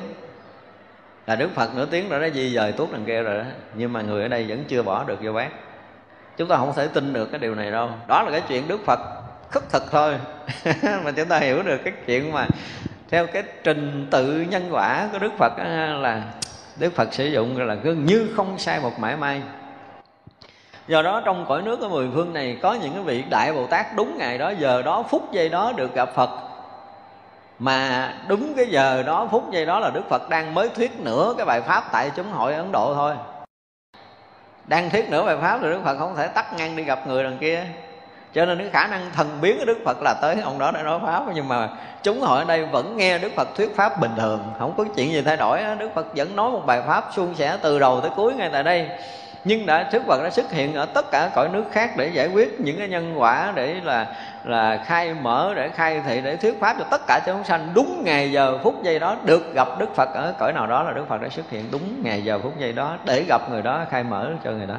Là 1.27 1.35
đức 1.35 1.49
phật 1.55 1.75
nửa 1.75 1.85
tiếng 1.85 2.09
rồi 2.09 2.21
đó, 2.21 2.27
di 2.33 2.53
dời 2.55 2.71
tuốt 2.71 2.91
đằng 2.91 3.05
kia 3.05 3.21
rồi 3.21 3.37
đó. 3.37 3.43
Nhưng 3.75 3.93
mà 3.93 4.01
người 4.01 4.21
ở 4.21 4.27
đây 4.27 4.45
vẫn 4.47 4.63
chưa 4.67 4.83
bỏ 4.83 5.03
được 5.03 5.19
vô 5.21 5.33
bát 5.33 5.49
chúng 6.37 6.47
ta 6.47 6.57
không 6.57 6.73
thể 6.75 6.87
tin 6.87 7.13
được 7.13 7.31
cái 7.31 7.39
điều 7.39 7.55
này 7.55 7.71
đâu. 7.71 7.89
Đó 8.07 8.23
là 8.23 8.31
cái 8.31 8.41
chuyện 8.47 8.67
đức 8.67 8.85
phật 8.85 8.99
khất 9.51 9.69
thực 9.69 9.91
thôi. 9.91 10.13
Mà 11.03 11.11
chúng 11.15 11.27
ta 11.27 11.39
hiểu 11.39 11.63
được 11.63 11.77
cái 11.83 11.93
chuyện 12.05 12.31
mà 12.31 12.47
theo 13.13 13.27
cái 13.27 13.43
trình 13.63 14.07
tự 14.11 14.45
nhân 14.49 14.69
quả 14.71 15.07
của 15.11 15.19
đức 15.19 15.31
phật 15.37 15.53
là 16.01 16.21
đức 16.75 16.95
phật 16.95 17.13
sử 17.13 17.25
dụng 17.25 17.67
là 17.67 17.73
gần 17.73 18.05
như 18.05 18.29
không 18.35 18.57
sai 18.57 18.79
một 18.79 18.99
mãi 18.99 19.17
may. 19.17 19.41
Do 20.87 21.01
đó 21.01 21.21
trong 21.25 21.45
cõi 21.47 21.61
nước 21.61 21.81
ở 21.81 21.89
mười 21.89 22.09
phương 22.13 22.33
này 22.33 22.57
có 22.61 22.73
những 22.73 22.93
cái 22.93 23.03
vị 23.03 23.23
đại 23.29 23.53
bồ 23.53 23.67
tát 23.67 23.95
đúng 23.95 24.17
ngày 24.17 24.37
đó, 24.37 24.49
giờ 24.49 24.81
đó, 24.81 25.03
phút 25.09 25.31
giây 25.31 25.49
đó 25.49 25.73
được 25.75 25.95
gặp 25.95 26.09
phật. 26.15 26.29
Mà 27.59 28.13
đúng 28.27 28.53
cái 28.57 28.65
giờ 28.65 29.03
đó, 29.03 29.27
phút 29.31 29.51
giây 29.51 29.65
đó 29.65 29.79
là 29.79 29.89
đức 29.89 30.09
phật 30.09 30.29
đang 30.29 30.53
mới 30.53 30.69
thuyết 30.69 30.91
nửa 30.99 31.33
cái 31.37 31.45
bài 31.45 31.61
pháp 31.61 31.83
tại 31.91 32.11
chúng 32.15 32.31
hội 32.31 32.53
ấn 32.53 32.71
độ 32.71 32.93
thôi. 32.93 33.15
Đang 34.65 34.89
thuyết 34.89 35.09
nửa 35.09 35.25
bài 35.25 35.37
pháp 35.41 35.59
thì 35.61 35.69
đức 35.69 35.81
phật 35.83 35.97
không 35.97 36.15
thể 36.15 36.27
tắt 36.27 36.53
ngang 36.57 36.75
đi 36.75 36.83
gặp 36.83 37.07
người 37.07 37.23
đằng 37.23 37.37
kia 37.37 37.65
cho 38.33 38.45
nên 38.45 38.57
cái 38.57 38.69
khả 38.69 38.87
năng 38.87 39.01
thần 39.15 39.41
biến 39.41 39.59
của 39.59 39.65
đức 39.65 39.77
phật 39.85 39.97
là 40.01 40.13
tới, 40.21 40.35
ông 40.43 40.59
đó 40.59 40.71
để 40.71 40.83
nói 40.83 40.99
pháp. 41.05 41.23
Nhưng 41.33 41.47
mà 41.47 41.69
chúng 42.03 42.21
hội 42.21 42.39
ở 42.39 42.45
đây 42.45 42.65
vẫn 42.65 42.97
nghe 42.97 43.17
đức 43.19 43.31
phật 43.35 43.47
thuyết 43.55 43.75
pháp 43.75 43.99
bình 44.01 44.11
thường. 44.17 44.39
Không 44.59 44.73
có 44.77 44.85
chuyện 44.95 45.11
gì 45.11 45.21
thay 45.21 45.37
đổi. 45.37 45.59
Đức 45.79 45.89
phật 45.95 46.07
vẫn 46.15 46.35
nói 46.35 46.51
một 46.51 46.61
bài 46.65 46.81
pháp 46.87 47.03
suôn 47.15 47.35
sẻ 47.35 47.57
từ 47.61 47.79
đầu 47.79 48.01
tới 48.01 48.11
cuối 48.15 48.33
ngay 48.33 48.49
tại 48.53 48.63
đây. 48.63 48.89
Nhưng 49.45 49.65
đã, 49.65 49.89
Đức 49.91 50.03
Phật 50.07 50.23
đã 50.23 50.29
xuất 50.29 50.51
hiện 50.51 50.73
ở 50.73 50.85
tất 50.85 51.11
cả 51.11 51.29
cõi 51.35 51.49
nước 51.49 51.63
khác 51.71 51.91
để 51.97 52.07
giải 52.07 52.27
quyết 52.27 52.59
những 52.59 52.77
cái 52.77 52.87
nhân 52.87 53.13
quả, 53.17 53.51
để 53.55 53.75
là 53.83 54.07
là 54.43 54.83
khai 54.85 55.13
mở, 55.13 55.53
để 55.55 55.69
khai 55.69 56.01
thị, 56.07 56.21
để 56.23 56.35
thuyết 56.35 56.59
pháp 56.59 56.75
cho 56.79 56.85
tất 56.91 57.01
cả 57.07 57.19
chúng 57.25 57.43
sanh. 57.43 57.69
Đúng 57.73 58.01
ngày 58.05 58.31
giờ 58.31 58.57
phút 58.63 58.83
giây 58.83 58.99
đó 58.99 59.17
được 59.23 59.53
gặp 59.53 59.67
Đức 59.79 59.95
Phật 59.95 60.09
ở 60.13 60.33
cõi 60.39 60.53
nào 60.53 60.67
đó 60.67 60.83
là 60.83 60.91
Đức 60.91 61.05
Phật 61.09 61.21
đã 61.21 61.29
xuất 61.29 61.49
hiện. 61.49 61.65
Đúng 61.71 62.03
ngày 62.03 62.23
giờ 62.23 62.39
phút 62.43 62.59
giây 62.59 62.73
đó 62.73 62.97
để 63.05 63.23
gặp 63.27 63.41
người 63.49 63.61
đó, 63.61 63.85
khai 63.89 64.03
mở 64.03 64.29
cho 64.43 64.51
người 64.51 64.67
đó 64.67 64.75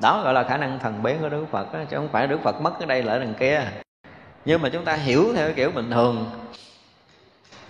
đó 0.00 0.22
gọi 0.24 0.34
là 0.34 0.42
khả 0.44 0.56
năng 0.56 0.78
thần 0.78 1.02
biến 1.02 1.16
của 1.20 1.28
đức 1.28 1.46
phật 1.50 1.72
đó, 1.72 1.80
chứ 1.90 1.96
không 1.96 2.08
phải 2.08 2.26
đức 2.26 2.40
phật 2.42 2.60
mất 2.60 2.80
ở 2.80 2.86
đây 2.86 3.02
lại 3.02 3.18
đằng 3.18 3.34
kia. 3.34 3.62
Nhưng 4.44 4.62
mà 4.62 4.68
chúng 4.68 4.84
ta 4.84 4.94
hiểu 4.94 5.32
theo 5.36 5.52
kiểu 5.52 5.70
bình 5.70 5.90
thường. 5.90 6.30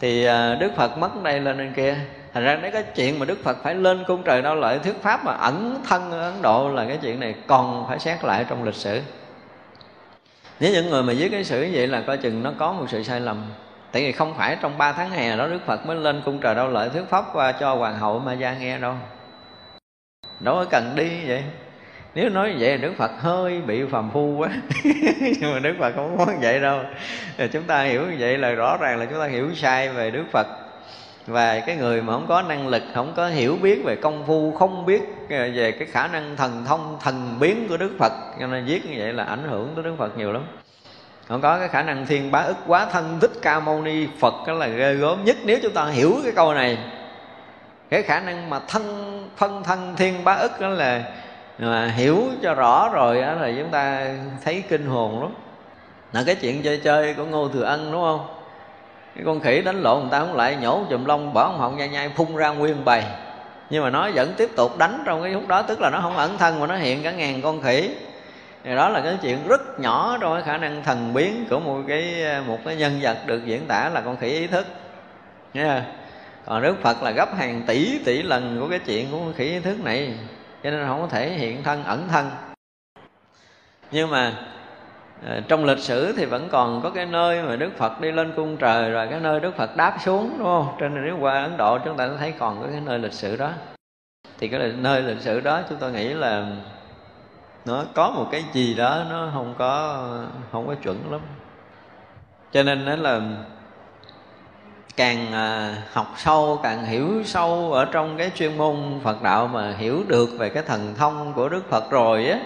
Thì 0.01 0.25
à, 0.25 0.55
đức 0.55 0.73
phật 0.77 0.99
mất 0.99 1.23
đây 1.23 1.41
lên 1.41 1.59
đằng 1.59 1.73
kia. 1.73 1.97
Thành 2.33 2.45
ra 2.45 2.57
đấy 2.57 2.71
cái 2.71 2.83
chuyện 2.83 3.19
mà 3.19 3.27
đức 3.27 3.39
phật 3.45 3.59
phải 3.63 3.75
lên 3.75 4.05
cung 4.07 4.23
trời 4.23 4.43
đau 4.43 4.57
lợi 4.57 4.79
thuyết 4.79 5.03
pháp 5.03 5.25
mà 5.25 5.33
ẩn 5.33 5.83
thân 5.89 6.11
ở 6.11 6.31
ấn 6.31 6.43
độ 6.43 6.69
là 6.69 6.85
cái 6.85 6.99
chuyện 7.03 7.21
này 7.21 7.35
còn 7.47 7.87
phải 7.89 7.99
xét 7.99 8.25
lại 8.25 8.45
trong 8.49 8.65
lịch 8.65 8.75
sử. 8.75 9.01
Nếu 10.61 10.73
những 10.73 10.91
người 10.91 11.03
mà 11.03 11.13
viết 11.17 11.29
cái 11.33 11.45
sử 11.45 11.69
vậy 11.73 11.87
là 11.87 12.01
coi 12.01 12.17
chừng 12.17 12.43
nó 12.43 12.53
có 12.59 12.73
một 12.73 12.87
sự 12.89 13.03
sai 13.03 13.21
lầm. 13.21 13.45
Tại 13.93 14.03
vì 14.03 14.13
không 14.13 14.35
phải 14.35 14.57
trong 14.61 14.79
3 14.79 14.93
tháng 14.93 15.11
hè 15.11 15.37
đó 15.37 15.47
đức 15.47 15.61
phật 15.67 15.87
mới 15.87 15.97
lên 15.97 16.23
cung 16.25 16.39
trời 16.39 16.55
đau 16.55 16.69
lợi 16.69 16.89
thuyết 16.89 17.05
pháp 17.11 17.25
qua 17.33 17.53
cho 17.53 17.75
hoàng 17.75 17.99
hậu 17.99 18.19
ma 18.19 18.33
gia 18.33 18.55
nghe 18.55 18.79
đâu. 18.79 18.95
Đâu 20.41 20.55
có 20.55 20.65
cần 20.71 20.93
đi 20.97 21.09
vậy 21.27 21.45
nếu 22.15 22.29
nói 22.29 22.57
vậy 22.59 22.79
đức 22.79 22.93
phật 22.97 23.11
hơi 23.19 23.61
bị 23.61 23.83
phàm 23.91 24.11
phu 24.11 24.37
quá. 24.37 24.49
Nhưng 25.41 25.53
mà 25.53 25.59
đức 25.59 25.75
phật 25.79 25.93
không 25.97 26.19
có 26.19 26.27
vậy 26.41 26.61
đâu. 26.61 26.81
Chúng 27.53 27.63
ta 27.63 27.83
hiểu 27.83 28.07
như 28.07 28.17
vậy 28.19 28.39
là 28.39 28.51
rõ 28.51 28.77
ràng 28.81 28.99
là 28.99 29.05
chúng 29.05 29.19
ta 29.19 29.27
hiểu 29.27 29.55
sai 29.55 29.89
về 29.89 30.11
đức 30.11 30.25
phật. 30.33 30.47
Và 31.27 31.61
cái 31.61 31.77
người 31.77 32.03
mà 32.03 32.13
không 32.13 32.27
có 32.29 32.43
năng 32.43 32.69
lực, 32.69 32.83
không 32.95 33.13
có 33.17 33.29
hiểu 33.29 33.57
biết 33.63 33.85
về 33.85 33.97
công 33.97 34.25
phu, 34.27 34.53
không 34.53 34.87
biết 34.87 35.03
à, 35.29 35.49
về 35.55 35.73
cái 35.73 35.89
khả 35.93 36.07
năng 36.09 36.37
thần 36.37 36.65
thông, 36.67 36.99
thần 37.03 37.37
biến 37.41 37.67
của 37.69 37.77
đức 37.77 37.91
phật, 37.99 38.13
cho 38.41 38.47
nên 38.47 38.65
viết 38.65 38.87
như 38.87 38.95
vậy 38.99 39.13
là 39.13 39.25
ảnh 39.25 39.49
hưởng 39.49 39.73
tới 39.75 39.85
đức 39.85 39.95
phật 39.99 40.19
nhiều 40.19 40.33
lắm. 40.33 40.43
Không 41.29 41.41
có 41.41 41.59
cái 41.59 41.69
khả 41.69 41.83
năng 41.83 42.07
thiên 42.07 42.31
bá 42.31 42.39
ức 42.39 42.57
quá 42.67 42.87
thân 42.87 43.19
thích 43.21 43.31
ca 43.43 43.61
mâu 43.61 43.83
ni, 43.83 44.07
phật 44.21 44.35
đó 44.47 44.53
là 44.53 44.67
ghê 44.67 44.95
gớm 44.95 45.25
nhất 45.25 45.37
nếu 45.45 45.59
chúng 45.63 45.73
ta 45.73 45.85
hiểu 45.85 46.17
cái 46.23 46.33
câu 46.37 46.55
này. 46.55 46.79
Cái 47.91 48.03
khả 48.03 48.21
năng 48.21 48.51
mà 48.51 48.61
thân, 48.69 49.29
phân 49.37 49.63
thân 49.65 49.95
thiên 49.97 50.25
bá 50.25 50.33
ức 50.33 50.61
đó 50.61 50.69
là 50.69 51.03
mà 51.67 51.87
hiểu 51.87 52.23
cho 52.43 52.55
rõ 52.55 52.89
rồi 52.93 53.21
á, 53.21 53.35
là 53.35 53.53
chúng 53.59 53.71
ta 53.71 54.15
thấy 54.45 54.63
kinh 54.69 54.87
hồn 54.87 55.23
lắm. 55.23 55.31
Là 56.13 56.23
cái 56.27 56.35
chuyện 56.35 56.63
chơi 56.63 56.79
chơi 56.85 57.15
của 57.15 57.25
ngô 57.25 57.49
thừa 57.49 57.63
ân, 57.63 57.93
đúng 57.93 58.03
không? 58.03 58.27
Cái 59.15 59.25
con 59.25 59.41
khỉ 59.41 59.63
đánh 59.63 59.83
lộn, 59.83 60.01
người 60.01 60.09
ta 60.11 60.19
không 60.19 60.37
lại 60.37 60.57
nhổ 60.57 60.83
chùm 60.91 61.05
lông, 61.05 61.33
bỏ 61.33 61.47
họng 61.47 61.77
nhai 61.77 61.89
nhai 61.89 62.09
phun 62.09 62.37
ra 62.37 62.49
nguyên 62.49 62.85
bầy. 62.85 63.03
Nhưng 63.71 63.85
mà 63.85 63.91
nó 63.91 64.11
vẫn 64.15 64.35
tiếp 64.37 64.51
tục 64.57 64.79
đánh 64.79 65.03
trong 65.07 65.23
cái 65.23 65.33
lúc 65.33 65.49
đó, 65.49 65.63
tức 65.63 65.81
là 65.81 65.91
nó 65.91 66.01
không 66.01 66.17
ẩn 66.17 66.39
thân 66.39 66.61
mà 66.61 66.67
nó 66.67 66.77
hiện 66.77 67.03
cả 67.03 67.11
ngàn 67.11 67.43
con 67.43 67.63
khỉ. 67.63 67.91
Thì 68.65 68.75
đó 68.75 68.89
là 68.89 69.01
cái 69.01 69.17
chuyện 69.23 69.39
rất 69.49 69.81
nhỏ 69.81 70.19
trong 70.21 70.35
cái 70.35 70.43
khả 70.43 70.59
năng 70.59 70.83
thần 70.83 71.15
biến 71.15 71.45
của 71.51 71.61
một 71.61 71.79
cái 71.89 72.25
một 72.47 72.59
cái 72.65 72.77
nhân 72.77 72.99
vật 73.03 73.17
được 73.27 73.45
diễn 73.45 73.67
tả 73.67 73.89
là 73.95 74.01
con 74.01 74.17
khỉ 74.17 74.27
ý 74.27 74.47
thức. 74.47 74.67
Nha 75.55 75.85
còn 76.47 76.63
đức 76.63 76.77
phật 76.83 77.03
là 77.03 77.11
gấp 77.11 77.37
hàng 77.37 77.63
tỷ 77.67 77.99
tỷ 78.05 78.23
lần 78.23 78.61
của 78.61 78.69
cái 78.69 78.79
chuyện 78.79 79.11
của 79.11 79.19
con 79.19 79.33
khỉ 79.33 79.45
ý 79.45 79.61
thức 79.61 79.85
này 79.85 80.15
cho 80.63 80.71
nên 80.71 80.87
không 80.87 81.01
có 81.01 81.07
thể 81.07 81.31
hiện 81.31 81.63
thân, 81.63 81.85
ẩn 81.85 82.09
thân 82.09 82.31
nhưng 83.91 84.11
mà 84.11 84.33
ờ, 85.27 85.41
trong 85.49 85.65
lịch 85.65 85.79
sử 85.79 86.13
thì 86.17 86.25
vẫn 86.25 86.49
còn 86.53 86.83
có 86.83 86.91
cái 86.91 87.07
nơi 87.07 87.43
mà 87.43 87.57
Đức 87.57 87.71
Phật 87.77 88.01
đi 88.01 88.13
lên 88.13 88.33
cung 88.37 88.57
trời 88.57 88.91
rồi 88.91 89.07
cái 89.11 89.21
nơi 89.21 89.41
Đức 89.41 89.57
Phật 89.57 89.77
đáp 89.77 89.97
xuống, 90.01 90.35
đúng 90.39 90.47
không? 90.47 90.77
Trên 90.81 91.05
nếu 91.05 91.19
qua 91.21 91.43
Ấn 91.43 91.57
Độ 91.57 91.79
chúng 91.79 91.97
ta 91.97 92.09
thấy 92.19 92.35
còn 92.39 92.61
có 92.61 92.67
cái 92.73 92.81
nơi 92.81 92.99
lịch 92.99 93.13
sử 93.13 93.37
đó. 93.37 93.51
Thì 94.39 94.49
cái 94.49 94.73
nơi 94.77 95.03
lịch 95.03 95.21
sử 95.21 95.41
đó 95.41 95.61
chúng 95.69 95.79
tôi 95.79 95.93
nghĩ 95.93 96.09
là 96.09 96.47
nó 97.65 97.85
có 97.95 98.11
một 98.11 98.29
cái 98.33 98.45
gì 98.53 98.75
đó 98.75 99.05
nó 99.11 99.31
không 99.35 99.55
có 99.59 100.05
không 100.53 100.67
có 100.67 100.75
chuẩn 100.75 101.13
lắm. 101.13 101.21
Cho 102.53 102.63
nên 102.63 102.85
đó 102.87 102.97
là 102.97 103.21
càng 104.99 105.33
à, 105.33 105.77
học 105.93 106.15
sâu, 106.17 106.61
càng 106.63 106.85
hiểu 106.85 107.23
sâu 107.25 107.73
ở 107.73 107.85
trong 107.85 108.17
cái 108.19 108.31
chuyên 108.35 108.57
môn 108.57 109.01
Phật 109.05 109.23
đạo 109.23 109.47
mà 109.47 109.75
hiểu 109.79 110.03
được 110.09 110.29
về 110.39 110.49
cái 110.49 110.63
thần 110.63 110.95
thông 110.99 111.33
của 111.33 111.49
Đức 111.49 111.71
Phật 111.71 111.91
rồi 111.91 112.27
á, 112.27 112.39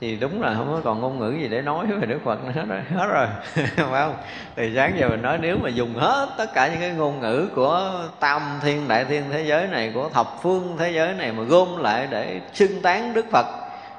thì 0.00 0.16
đúng 0.16 0.42
là 0.42 0.54
không 0.54 0.72
có 0.72 0.80
còn 0.84 1.00
ngôn 1.00 1.18
ngữ 1.18 1.30
gì 1.40 1.48
để 1.48 1.62
nói 1.62 1.86
về 1.86 2.06
Đức 2.06 2.18
Phật 2.24 2.44
nữa, 2.44 2.52
hết 2.54 2.64
rồi 2.68 2.80
hết 2.94 3.06
rồi. 3.06 3.26
Phải 3.76 4.04
không? 4.04 4.14
Từ 4.54 4.72
sáng 4.74 4.92
giờ 4.98 5.08
mình 5.08 5.22
nói, 5.22 5.38
nếu 5.40 5.56
mà 5.62 5.68
dùng 5.68 5.94
hết 5.94 6.28
tất 6.38 6.54
cả 6.54 6.68
những 6.68 6.80
cái 6.80 6.90
ngôn 6.90 7.20
ngữ 7.20 7.48
của 7.54 7.92
tam 8.20 8.42
thiên, 8.62 8.88
đại 8.88 9.04
thiên 9.04 9.24
thế 9.30 9.44
giới 9.44 9.66
này, 9.66 9.92
của 9.94 10.08
thập 10.08 10.42
phương 10.42 10.76
thế 10.78 10.90
giới 10.90 11.14
này 11.14 11.32
mà 11.32 11.42
gom 11.42 11.76
lại 11.76 12.08
để 12.10 12.40
xưng 12.52 12.82
tán 12.82 13.14
Đức 13.14 13.26
Phật 13.30 13.46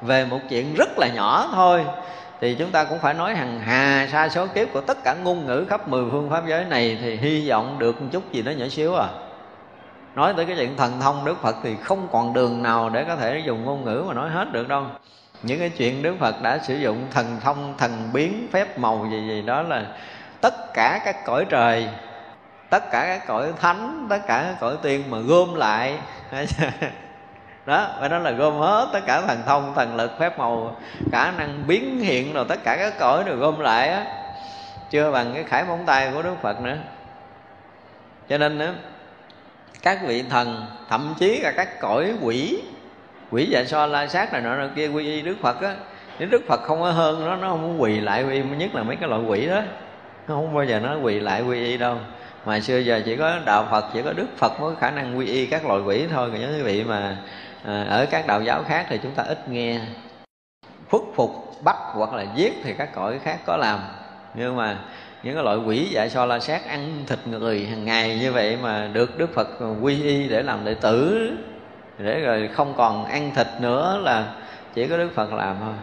về 0.01 0.26
một 0.26 0.39
chuyện 0.49 0.76
rất 0.76 0.99
là 0.99 1.07
nhỏ 1.07 1.49
thôi 1.53 1.85
thì 2.41 2.56
chúng 2.56 2.72
ta 2.72 2.84
cũng 2.84 2.99
phải 2.99 3.14
nói 3.14 3.36
hàng 3.36 3.60
hà, 3.60 4.07
sa 4.11 4.30
số 4.30 4.48
kiếp 4.48 4.68
của 4.74 4.82
tất 4.82 4.98
cả 5.03 5.16
ngôn 5.24 5.45
ngữ 5.45 5.66
khắp 5.70 5.88
mười 5.88 6.03
phương 6.11 6.30
pháp 6.30 6.44
giới 6.48 6.66
này 6.66 6.98
thì 7.02 7.16
hy 7.16 7.49
vọng 7.49 7.80
được 7.80 8.02
một 8.02 8.07
chút 8.11 8.32
gì 8.32 8.41
đó 8.41 8.52
nhỏ 8.52 8.66
xíu 8.70 8.95
à. 8.95 9.07
Nói 10.16 10.34
tới 10.38 10.45
cái 10.45 10.56
chuyện 10.56 10.78
thần 10.78 10.99
thông 10.99 11.26
đức 11.26 11.41
phật 11.41 11.56
thì 11.64 11.76
không 11.84 12.07
còn 12.11 12.34
đường 12.34 12.64
nào 12.64 12.90
để 12.90 13.03
có 13.03 13.16
thể 13.16 13.41
dùng 13.45 13.66
ngôn 13.66 13.86
ngữ 13.86 14.03
mà 14.07 14.14
nói 14.14 14.30
hết 14.30 14.52
được 14.52 14.68
đâu. 14.68 14.84
Những 15.44 15.60
cái 15.60 15.70
chuyện 15.70 16.02
đức 16.02 16.16
phật 16.20 16.41
đã 16.41 16.57
sử 16.57 16.76
dụng 16.76 17.07
thần 17.11 17.38
thông, 17.44 17.74
thần 17.78 18.10
biến, 18.14 18.48
phép 18.52 18.80
màu 18.80 19.07
gì 19.11 19.28
gì 19.28 19.41
đó 19.41 19.61
là 19.61 19.86
tất 20.41 20.74
cả 20.74 21.02
các 21.06 21.26
cõi 21.26 21.45
trời, 21.49 21.88
tất 22.70 22.91
cả 22.91 23.06
các 23.06 23.28
cõi 23.28 23.53
thánh, 23.60 24.07
tất 24.10 24.20
cả 24.28 24.44
các 24.48 24.56
cõi 24.60 24.78
tiên 24.82 25.03
mà 25.10 25.18
gom 25.20 25.56
lại. 25.56 25.98
đó 27.69 27.87
và 28.01 28.07
đó 28.07 28.19
là 28.19 28.31
gom 28.31 28.53
hết 28.53 28.89
tất 28.93 28.99
cả 29.05 29.21
thần 29.21 29.39
thông 29.45 29.73
thần 29.75 29.95
lực 29.95 30.11
phép 30.19 30.39
màu 30.39 30.75
khả 31.11 31.31
năng 31.31 31.63
biến 31.67 31.99
hiện 31.99 32.33
rồi 32.33 32.45
tất 32.49 32.59
cả 32.63 32.75
các 32.75 32.93
cõi 32.99 33.23
đều 33.25 33.35
gom 33.35 33.59
lại 33.59 33.89
á. 33.89 34.05
Chưa 34.89 35.11
bằng 35.11 35.31
cái 35.33 35.43
khải 35.43 35.63
móng 35.63 35.83
tay 35.85 36.11
của 36.13 36.21
đức 36.21 36.35
phật 36.41 36.61
nữa. 36.61 36.77
Cho 38.29 38.37
nên 38.37 38.59
đó, 38.59 38.67
các 39.83 39.99
vị 40.05 40.23
thần 40.29 40.65
thậm 40.89 41.13
chí 41.19 41.39
là 41.39 41.51
các 41.51 41.79
cõi 41.79 42.13
quỷ 42.21 42.61
quỷ 43.31 43.45
dạ 43.45 43.63
so 43.63 43.85
la 43.85 44.07
sát 44.07 44.33
này 44.33 44.41
nọ 44.41 44.55
nọ 44.55 44.67
kia 44.75 44.87
quy 44.87 45.05
y 45.05 45.21
đức 45.21 45.35
phật 45.41 45.61
á 45.61 45.75
nếu 46.19 46.29
đức 46.29 46.41
phật 46.47 46.63
không 46.63 46.81
có 46.81 46.91
hơn 46.91 47.25
nó 47.25 47.35
nó 47.35 47.47
không 47.49 47.81
quỳ 47.81 47.99
lại 47.99 48.23
quy 48.23 48.33
y 48.33 48.41
nhất 48.41 48.75
là 48.75 48.83
mấy 48.83 48.95
cái 48.95 49.09
loại 49.09 49.21
quỷ 49.21 49.47
đó. 49.47 49.61
Nó 50.27 50.35
không 50.35 50.53
bao 50.53 50.63
giờ 50.63 50.79
nó 50.79 50.97
quỳ 50.97 51.19
lại 51.19 51.41
quy 51.41 51.65
y 51.65 51.77
đâu. 51.77 51.97
Mà 52.45 52.59
xưa 52.59 52.77
giờ 52.77 53.01
chỉ 53.05 53.15
có 53.15 53.35
đạo 53.45 53.67
phật 53.71 53.85
chỉ 53.93 54.01
có 54.01 54.13
đức 54.13 54.27
phật 54.37 54.61
mới 54.61 54.75
có 54.75 54.79
khả 54.79 54.91
năng 54.91 55.17
quy 55.17 55.25
y 55.25 55.45
các 55.45 55.65
loại 55.65 55.81
quỷ 55.81 56.07
thôi. 56.11 56.29
Còn 56.31 56.41
những 56.41 56.53
quý 56.55 56.61
vị 56.61 56.83
mà 56.83 57.17
à, 57.64 57.86
ở 57.90 58.06
các 58.06 58.27
đạo 58.27 58.41
giáo 58.41 58.64
khác 58.64 58.86
thì 58.90 58.99
chúng 59.03 59.11
ta 59.11 59.23
ít 59.23 59.49
nghe. 59.49 59.80
Khuất 60.90 61.02
phục 61.15 61.64
bắt 61.64 61.76
hoặc 61.94 62.14
là 62.14 62.26
giết 62.36 62.53
thì 62.64 62.73
các 62.73 62.90
cõi 62.95 63.19
khác 63.23 63.40
có 63.45 63.57
làm. 63.57 63.80
Nhưng 64.34 64.56
mà 64.56 64.77
những 65.23 65.36
cái 65.36 65.44
loại 65.44 65.57
quỷ 65.57 65.88
dạy 65.91 66.10
so 66.10 66.26
la 66.26 66.40
sát 66.40 66.68
ăn 66.68 67.03
thịt 67.07 67.19
người 67.27 67.65
hàng 67.65 67.86
ngày 67.86 68.19
như 68.19 68.31
vậy 68.31 68.57
mà 68.64 68.90
được 68.94 69.18
đức 69.18 69.34
phật 69.34 69.48
quy 69.81 70.03
y 70.03 70.30
để 70.30 70.41
làm 70.41 70.65
đệ 70.65 70.73
tử 70.73 71.31
để 71.98 72.22
rồi 72.22 72.49
không 72.53 72.73
còn 72.77 73.06
ăn 73.06 73.31
thịt 73.36 73.48
nữa 73.60 74.02
là 74.03 74.34
chỉ 74.73 74.88
có 74.88 74.98
đức 74.98 75.10
phật 75.15 75.34
làm 75.34 75.56
thôi. 75.60 75.73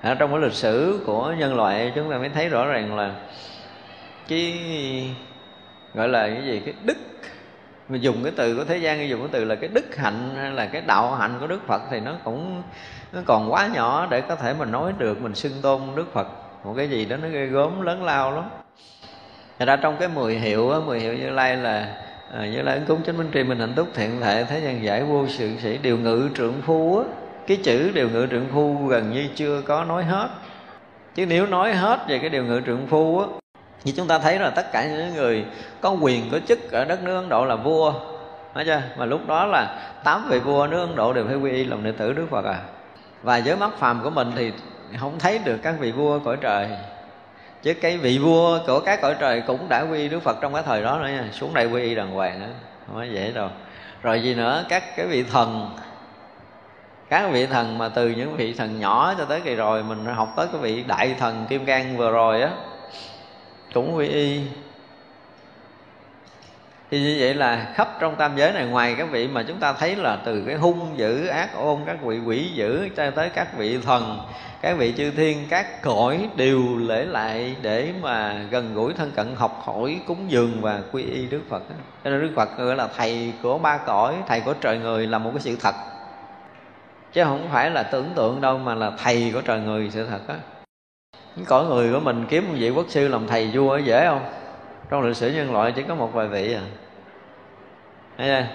À, 0.00 0.16
trong 0.18 0.30
cái 0.30 0.40
lịch 0.40 0.52
sử 0.52 1.00
của 1.06 1.34
nhân 1.38 1.54
loại 1.54 1.92
chúng 1.94 2.10
ta 2.10 2.18
mới 2.18 2.28
thấy 2.28 2.48
rõ 2.48 2.66
ràng 2.66 2.96
là 2.96 3.10
cái 4.28 4.54
gọi 5.94 6.08
là 6.08 6.28
cái 6.28 6.42
gì? 6.44 6.62
Cái 6.64 6.74
đức 6.84 6.96
mà 7.88 7.96
dùng 7.96 8.16
cái 8.22 8.32
từ 8.36 8.56
của 8.56 8.64
thế 8.64 8.76
gian 8.76 9.08
dùng 9.08 9.20
cái 9.20 9.28
từ 9.32 9.44
là 9.44 9.54
cái 9.54 9.70
đức 9.72 9.96
hạnh 9.96 10.34
hay 10.36 10.50
là 10.50 10.66
cái 10.66 10.82
đạo 10.86 11.14
hạnh 11.14 11.36
của 11.40 11.46
đức 11.46 11.66
phật 11.66 11.82
thì 11.90 12.00
nó 12.00 12.12
cũng 12.24 12.62
nó 13.12 13.20
còn 13.24 13.52
quá 13.52 13.68
nhỏ 13.74 14.06
để 14.10 14.20
có 14.20 14.36
thể 14.36 14.54
mình 14.58 14.72
nói 14.72 14.92
được 14.98 15.22
mình 15.22 15.34
xưng 15.34 15.52
tôn 15.62 15.80
đức 15.96 16.12
phật. 16.12 16.26
Một 16.64 16.74
cái 16.76 16.88
gì 16.88 17.04
đó 17.04 17.16
nó 17.16 17.28
ghê 17.28 17.46
gớm 17.46 17.82
lớn 17.82 18.04
lao 18.04 18.32
lắm. 18.34 18.44
Thật 19.58 19.64
ra 19.64 19.76
trong 19.76 19.96
cái 20.00 20.08
mười 20.08 20.34
hiệu 20.34 20.70
á, 20.70 20.78
mười 20.86 21.00
hiệu 21.00 21.14
như 21.14 21.30
lai 21.30 21.56
là 21.56 21.96
à, 22.32 22.46
như 22.46 22.62
lai 22.62 22.74
ứng 22.74 22.86
cúng 22.86 23.02
chánh 23.06 23.18
minh 23.18 23.30
tri 23.34 23.42
mình 23.42 23.58
hạnh 23.58 23.72
túc 23.76 23.88
thiện 23.94 24.20
thệ 24.20 24.44
thế 24.44 24.60
gian 24.60 24.84
giải 24.84 25.02
vô 25.02 25.26
sự 25.28 25.50
sĩ 25.62 25.78
điều 25.78 25.98
ngự 25.98 26.28
trượng 26.34 26.54
phu 26.62 26.98
á. 26.98 27.04
Cái 27.46 27.56
chữ 27.56 27.90
điều 27.94 28.10
ngự 28.10 28.26
trượng 28.30 28.46
phu 28.52 28.86
gần 28.86 29.12
như 29.12 29.28
chưa 29.34 29.60
có 29.60 29.84
nói 29.84 30.04
hết. 30.04 30.28
Chứ 31.14 31.26
nếu 31.26 31.46
nói 31.46 31.74
hết 31.74 32.08
về 32.08 32.18
cái 32.18 32.30
điều 32.30 32.44
ngự 32.44 32.60
trượng 32.66 32.86
phu 32.86 33.20
á 33.20 33.26
như 33.84 33.92
chúng 33.96 34.08
ta 34.08 34.18
thấy 34.18 34.38
là 34.38 34.50
tất 34.50 34.72
cả 34.72 34.86
những 34.86 35.14
người 35.14 35.44
có 35.80 35.90
quyền, 35.90 36.30
có 36.30 36.38
chức 36.48 36.72
ở 36.72 36.84
đất 36.84 37.02
nước 37.02 37.14
ấn 37.14 37.28
độ 37.28 37.44
là 37.44 37.56
vua. 37.56 37.92
Thấy 38.54 38.64
chưa? 38.64 38.82
Mà 38.96 39.04
lúc 39.04 39.28
đó 39.28 39.46
là 39.46 39.78
tám 40.04 40.28
vị 40.28 40.38
vua 40.38 40.66
nước 40.66 40.80
Ấn 40.80 40.96
Độ 40.96 41.12
đều 41.12 41.26
phải 41.26 41.36
quy 41.36 41.50
y 41.50 41.64
làm 41.64 41.84
đệ 41.84 41.92
tử 41.92 42.12
Đức 42.12 42.26
Phật 42.30 42.44
à. 42.44 42.60
Và 43.22 43.40
với 43.44 43.56
mắt 43.56 43.70
phàm 43.78 44.00
của 44.02 44.10
mình 44.10 44.32
thì 44.36 44.52
không 45.00 45.18
thấy 45.18 45.38
được 45.38 45.56
các 45.62 45.74
vị 45.80 45.92
vua 45.92 46.18
cõi 46.18 46.36
trời. 46.40 46.68
Chứ 47.62 47.74
cái 47.74 47.96
vị 47.98 48.18
vua 48.18 48.58
của 48.66 48.80
các 48.80 49.00
cõi 49.02 49.14
trời 49.20 49.42
cũng 49.46 49.68
đã 49.68 49.80
quy 49.90 49.98
y 49.98 50.08
Đức 50.08 50.22
Phật 50.22 50.36
trong 50.40 50.54
cái 50.54 50.62
thời 50.66 50.82
đó 50.82 50.98
nữa 50.98 51.08
nha. 51.08 51.24
Xuống 51.32 51.54
đây 51.54 51.66
quy 51.66 51.82
y 51.82 51.94
đàng 51.94 52.10
hoàng 52.10 52.40
nữa 52.40 52.48
Không 52.86 52.96
có 52.96 53.02
dễ 53.02 53.32
đâu. 53.32 53.48
Rồi 54.02 54.22
gì 54.22 54.34
nữa? 54.34 54.64
Các 54.68 54.96
cái 54.96 55.06
vị 55.06 55.24
thần. 55.32 55.76
Các 57.08 57.30
vị 57.32 57.46
thần 57.46 57.78
mà 57.78 57.88
từ 57.88 58.08
những 58.08 58.36
vị 58.36 58.52
thần 58.52 58.80
nhỏ 58.80 59.14
cho 59.18 59.24
tới 59.24 59.40
kỳ 59.40 59.54
rồi, 59.54 59.82
mình 59.82 60.04
học 60.04 60.28
tới 60.36 60.46
cái 60.52 60.60
vị 60.60 60.84
đại 60.86 61.14
thần 61.18 61.46
kim 61.48 61.64
cang 61.64 61.96
vừa 61.96 62.10
rồi 62.10 62.42
á 62.42 62.50
cũng 63.74 63.96
quy 63.96 64.08
y. 64.08 64.40
Thì 66.90 67.00
như 67.00 67.16
vậy 67.20 67.34
là 67.34 67.72
khắp 67.74 67.88
trong 68.00 68.16
tam 68.16 68.36
giới 68.36 68.52
này, 68.52 68.66
ngoài 68.66 68.94
các 68.98 69.10
vị 69.10 69.28
mà 69.28 69.42
chúng 69.42 69.58
ta 69.58 69.72
thấy 69.72 69.96
là 69.96 70.16
từ 70.24 70.44
cái 70.46 70.54
hung 70.54 70.88
dữ, 70.96 71.26
ác 71.26 71.54
ôn, 71.54 71.78
các 71.86 72.02
vị 72.02 72.20
quỷ 72.26 72.50
dữ, 72.54 72.88
cho 72.96 73.10
tới 73.10 73.28
các 73.28 73.58
vị 73.58 73.78
thần, 73.78 74.20
các 74.60 74.78
vị 74.78 74.94
chư 74.96 75.10
thiên, 75.10 75.46
các 75.50 75.82
cõi 75.82 76.28
đều 76.36 76.78
lễ 76.78 77.04
lại 77.04 77.56
để 77.62 77.92
mà 78.00 78.46
gần 78.50 78.74
gũi 78.74 78.92
thân 78.94 79.10
cận, 79.10 79.34
học 79.36 79.62
hỏi, 79.64 80.00
cúng 80.06 80.24
dường 80.28 80.60
và 80.60 80.80
quy 80.92 81.02
y 81.02 81.26
đức 81.26 81.40
phật. 81.48 81.62
Cho 82.04 82.10
nên 82.10 82.20
đức 82.20 82.32
phật 82.36 82.58
gọi 82.58 82.76
là 82.76 82.88
thầy 82.96 83.32
của 83.42 83.58
ba 83.58 83.76
cõi, 83.76 84.14
thầy 84.28 84.40
của 84.40 84.54
trời 84.60 84.78
người 84.78 85.06
là 85.06 85.18
một 85.18 85.30
cái 85.34 85.40
sự 85.40 85.56
thật. 85.60 85.74
Chứ 87.12 87.24
không 87.24 87.48
phải 87.52 87.70
là 87.70 87.82
tưởng 87.82 88.10
tượng 88.14 88.40
đâu 88.40 88.58
mà 88.58 88.74
là 88.74 88.90
thầy 89.04 89.30
của 89.34 89.40
trời 89.40 89.60
người 89.60 89.90
sự 89.90 90.06
thật 90.06 90.20
á 90.28 90.34
cõi 91.46 91.64
người 91.64 91.92
của 91.92 92.00
mình 92.00 92.26
kiếm 92.28 92.48
một 92.48 92.54
vị 92.58 92.70
quốc 92.70 92.86
sư 92.88 93.08
làm 93.08 93.26
thầy 93.26 93.50
vua 93.52 93.78
dễ 93.78 94.06
không? 94.06 94.24
Trong 94.90 95.02
lịch 95.02 95.16
sử 95.16 95.30
nhân 95.30 95.52
loại 95.52 95.72
chỉ 95.72 95.82
có 95.82 95.94
một 95.94 96.12
vài 96.12 96.28
vị 96.28 96.54
à. 96.54 96.62
Thấy 98.18 98.26
chưa? 98.28 98.46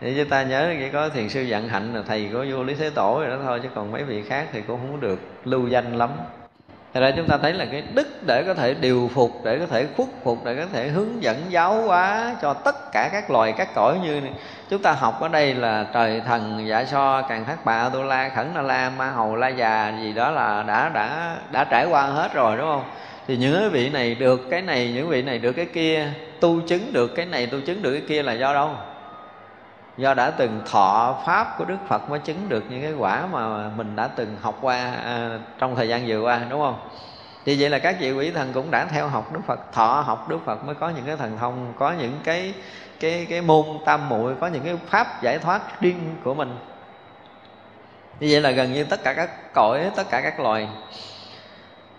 Thì 0.00 0.14
chúng 0.16 0.28
ta 0.28 0.42
nhớ 0.42 0.74
chỉ 0.78 0.88
có 0.90 1.08
thiền 1.08 1.28
sư 1.28 1.42
dặn 1.42 1.68
hạnh 1.68 1.94
là 1.94 2.02
thầy 2.02 2.28
của 2.32 2.44
vua 2.50 2.62
lý 2.62 2.74
thế 2.74 2.90
tổ 2.90 3.20
rồi 3.20 3.30
đó 3.30 3.36
thôi, 3.44 3.60
chứ 3.62 3.68
còn 3.74 3.92
mấy 3.92 4.04
vị 4.04 4.22
khác 4.22 4.48
thì 4.52 4.62
cũng 4.62 4.80
không 4.80 5.00
được 5.00 5.18
lưu 5.44 5.68
danh 5.68 5.96
lắm. 5.96 6.10
Thật 6.94 7.00
ra 7.00 7.10
chúng 7.10 7.26
ta 7.26 7.36
thấy 7.36 7.52
là 7.52 7.64
cái 7.64 7.82
đức 7.94 8.26
để 8.26 8.42
có 8.42 8.54
thể 8.54 8.74
điều 8.74 9.10
phục, 9.14 9.44
để 9.44 9.58
có 9.58 9.66
thể 9.66 9.86
khuất 9.96 10.08
phục, 10.24 10.44
để 10.44 10.54
có 10.54 10.66
thể 10.72 10.88
hướng 10.88 11.22
dẫn 11.22 11.36
giáo 11.48 11.82
hóa 11.82 12.36
cho 12.42 12.54
tất 12.54 12.92
cả 12.92 13.08
các 13.12 13.30
loài, 13.30 13.54
các 13.58 13.68
cõi 13.74 13.98
như 14.02 14.20
này 14.20 14.32
chúng 14.70 14.82
ta 14.82 14.92
học 14.92 15.20
ở 15.20 15.28
đây 15.28 15.54
là 15.54 15.86
trời 15.94 16.22
thần, 16.26 16.64
dạ 16.68 16.84
so, 16.84 17.22
càng 17.22 17.44
thác 17.44 17.64
bạ, 17.64 17.88
tu 17.92 18.02
la, 18.02 18.28
khẩn 18.28 18.46
na 18.54 18.62
la, 18.62 18.90
ma 18.98 19.10
hầu, 19.10 19.36
la 19.36 19.48
già 19.48 19.92
gì 20.02 20.12
đó 20.12 20.30
là 20.30 20.62
đã 20.62 20.88
đã 20.88 21.36
đã 21.50 21.64
trải 21.64 21.86
qua 21.86 22.02
hết 22.02 22.34
rồi 22.34 22.56
đúng 22.56 22.66
không? 22.66 22.84
Thì 23.26 23.36
những 23.36 23.70
vị 23.70 23.90
này 23.90 24.14
được 24.14 24.50
cái 24.50 24.62
này, 24.62 24.92
những 24.94 25.08
vị 25.08 25.22
này 25.22 25.38
được 25.38 25.52
cái 25.52 25.66
kia, 25.66 26.08
tu 26.40 26.60
chứng 26.60 26.92
được 26.92 27.14
cái 27.14 27.26
này, 27.26 27.46
tu 27.46 27.60
chứng 27.60 27.82
được 27.82 27.92
cái 27.92 28.02
kia 28.08 28.22
là 28.22 28.32
do 28.32 28.54
đâu? 28.54 28.70
Do 29.98 30.14
đã 30.14 30.30
từng 30.30 30.60
thọ 30.70 31.16
pháp 31.26 31.58
của 31.58 31.64
đức 31.64 31.76
phật 31.88 32.10
mới 32.10 32.18
chứng 32.18 32.48
được 32.48 32.64
những 32.68 32.82
cái 32.82 32.92
quả 32.92 33.26
mà 33.32 33.68
mình 33.76 33.96
đã 33.96 34.08
từng 34.08 34.36
học 34.42 34.58
qua 34.60 34.94
à, 35.04 35.38
trong 35.58 35.76
thời 35.76 35.88
gian 35.88 36.04
vừa 36.06 36.20
qua 36.20 36.40
đúng 36.50 36.60
không? 36.60 36.80
Thì 37.44 37.56
vậy 37.60 37.70
là 37.70 37.78
các 37.78 37.96
vị 38.00 38.12
quỷ 38.12 38.30
thần 38.30 38.52
cũng 38.52 38.70
đã 38.70 38.84
theo 38.84 39.08
học 39.08 39.32
đức 39.32 39.40
phật 39.46 39.72
thọ 39.72 40.00
học 40.00 40.28
đức 40.28 40.38
phật 40.44 40.64
mới 40.64 40.74
có 40.74 40.88
những 40.88 41.04
cái 41.06 41.16
thần 41.16 41.38
thông 41.38 41.72
có 41.78 41.92
những 41.92 42.20
cái 42.24 42.54
cái 43.00 43.26
cái 43.30 43.40
môn 43.40 43.64
tam 43.84 44.08
muội 44.08 44.34
có 44.40 44.46
những 44.46 44.64
cái 44.64 44.76
pháp 44.88 45.22
giải 45.22 45.38
thoát 45.38 45.80
riêng 45.80 46.16
của 46.24 46.34
mình. 46.34 46.58
Như 48.20 48.28
vậy 48.30 48.40
là 48.40 48.50
gần 48.50 48.72
như 48.72 48.84
tất 48.84 49.02
cả 49.04 49.14
các 49.14 49.30
cõi 49.54 49.90
tất 49.96 50.10
cả 50.10 50.20
các 50.20 50.40
loài. 50.40 50.68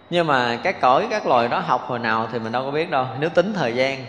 Nhưng 0.10 0.28
mà 0.28 0.58
các 0.64 0.82
cõi 0.82 1.08
các 1.10 1.28
loài 1.28 1.48
đó 1.48 1.60
học 1.60 1.82
hồi 1.88 2.00
nào 2.00 2.28
thì 2.32 2.40
mình 2.40 2.52
đâu 2.52 2.64
có 2.64 2.72
biết 2.72 2.90
đâu. 2.90 3.06
Nếu 3.20 3.30
tính 3.30 3.54
thời 3.54 3.76
gian 3.76 4.06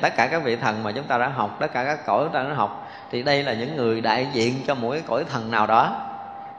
tất 0.00 0.16
cả 0.16 0.26
các 0.26 0.42
vị 0.42 0.56
thần 0.56 0.82
mà 0.82 0.92
chúng 0.92 1.04
ta 1.04 1.18
đã 1.18 1.28
học 1.28 1.56
tất 1.60 1.72
cả 1.72 1.84
các 1.84 2.06
cõi 2.06 2.24
chúng 2.24 2.32
ta 2.32 2.42
đã 2.42 2.54
học 2.54 2.89
thì 3.10 3.22
đây 3.22 3.42
là 3.42 3.52
những 3.52 3.76
người 3.76 4.00
đại 4.00 4.26
diện 4.32 4.54
cho 4.66 4.74
mỗi 4.74 4.96
cái 4.96 5.04
cõi 5.08 5.24
thần 5.24 5.50
nào 5.50 5.66
đó, 5.66 5.96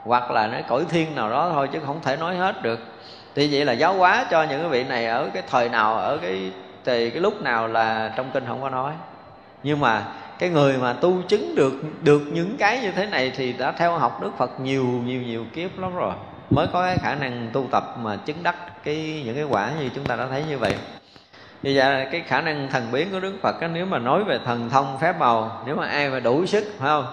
hoặc 0.04 0.30
là 0.30 0.46
nó 0.46 0.58
cõi 0.68 0.84
thiên 0.88 1.14
nào 1.14 1.30
đó 1.30 1.50
thôi 1.52 1.68
chứ 1.72 1.78
không 1.86 2.00
thể 2.02 2.16
nói 2.16 2.36
hết 2.36 2.62
được. 2.62 2.80
Thì 3.34 3.48
vậy 3.52 3.64
là 3.64 3.72
giáo 3.72 3.94
hóa 3.94 4.26
cho 4.30 4.42
những 4.42 4.70
vị 4.70 4.84
này 4.84 5.06
ở 5.06 5.30
cái 5.34 5.42
thời 5.50 5.68
nào, 5.68 5.94
ở 5.94 6.18
cái, 6.18 6.52
thì 6.84 7.10
cái 7.10 7.20
lúc 7.20 7.42
nào 7.42 7.68
là 7.68 8.12
trong 8.16 8.30
kinh 8.34 8.44
không 8.46 8.62
có 8.62 8.70
nói. 8.70 8.92
Nhưng 9.62 9.80
mà 9.80 10.02
cái 10.38 10.48
người 10.48 10.78
mà 10.78 10.92
tu 10.92 11.22
chứng 11.28 11.54
được 11.54 11.72
được 12.02 12.22
những 12.32 12.56
cái 12.56 12.80
như 12.80 12.92
thế 12.92 13.06
này 13.06 13.32
thì 13.36 13.52
đã 13.52 13.72
theo 13.72 13.98
học 13.98 14.22
Đức 14.22 14.30
Phật 14.38 14.60
nhiều 14.60 14.84
nhiều 14.84 15.22
nhiều 15.22 15.44
kiếp 15.54 15.78
lắm 15.78 15.94
rồi, 15.96 16.12
mới 16.50 16.66
có 16.72 16.82
cái 16.82 16.96
khả 16.98 17.14
năng 17.14 17.50
tu 17.52 17.66
tập 17.70 17.96
mà 18.02 18.16
chứng 18.16 18.42
đắc 18.42 18.84
cái, 18.84 19.22
những 19.24 19.34
cái 19.34 19.44
quả 19.44 19.70
như 19.80 19.88
chúng 19.94 20.04
ta 20.04 20.16
đã 20.16 20.26
thấy 20.26 20.44
như 20.48 20.58
vậy 20.58 20.74
vì 21.62 21.76
vậy 21.76 22.06
cái 22.12 22.20
khả 22.20 22.40
năng 22.40 22.68
thần 22.70 22.92
biến 22.92 23.10
của 23.12 23.20
Đức 23.20 23.34
Phật 23.42 23.60
á, 23.60 23.68
nếu 23.68 23.86
mà 23.86 23.98
nói 23.98 24.24
về 24.24 24.38
thần 24.44 24.70
thông 24.70 24.98
phép 25.00 25.18
màu 25.18 25.62
nếu 25.66 25.76
mà 25.76 25.86
ai 25.86 26.10
mà 26.10 26.20
đủ 26.20 26.46
sức 26.46 26.64
phải 26.78 26.88
không? 26.88 27.06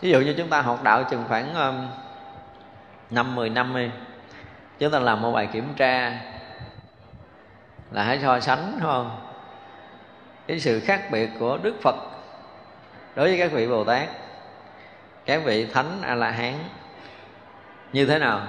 Ví 0.00 0.10
dụ 0.10 0.20
như 0.20 0.34
chúng 0.38 0.48
ta 0.48 0.62
học 0.62 0.82
đạo 0.82 1.04
chừng 1.10 1.24
khoảng 1.28 1.54
um, 1.54 1.88
năm 3.10 3.34
mười 3.34 3.50
năm 3.50 3.74
đi. 3.76 3.90
Chúng 4.78 4.92
ta 4.92 4.98
làm 4.98 5.22
một 5.22 5.32
bài 5.32 5.48
kiểm 5.52 5.74
tra 5.76 6.20
là 7.90 8.02
hãy 8.02 8.18
so 8.22 8.40
sánh 8.40 8.72
phải 8.72 8.80
không? 8.82 9.20
Cái 10.46 10.60
sự 10.60 10.80
khác 10.80 11.10
biệt 11.10 11.30
của 11.38 11.58
Đức 11.62 11.74
Phật 11.82 11.96
đối 13.14 13.28
với 13.28 13.38
các 13.38 13.52
vị 13.52 13.68
Bồ 13.68 13.84
Tát 13.84 14.08
các 15.26 15.44
vị 15.44 15.66
thánh 15.66 16.02
A 16.02 16.14
La 16.14 16.30
Hán 16.30 16.54
như 17.92 18.06
thế 18.06 18.18
nào? 18.18 18.40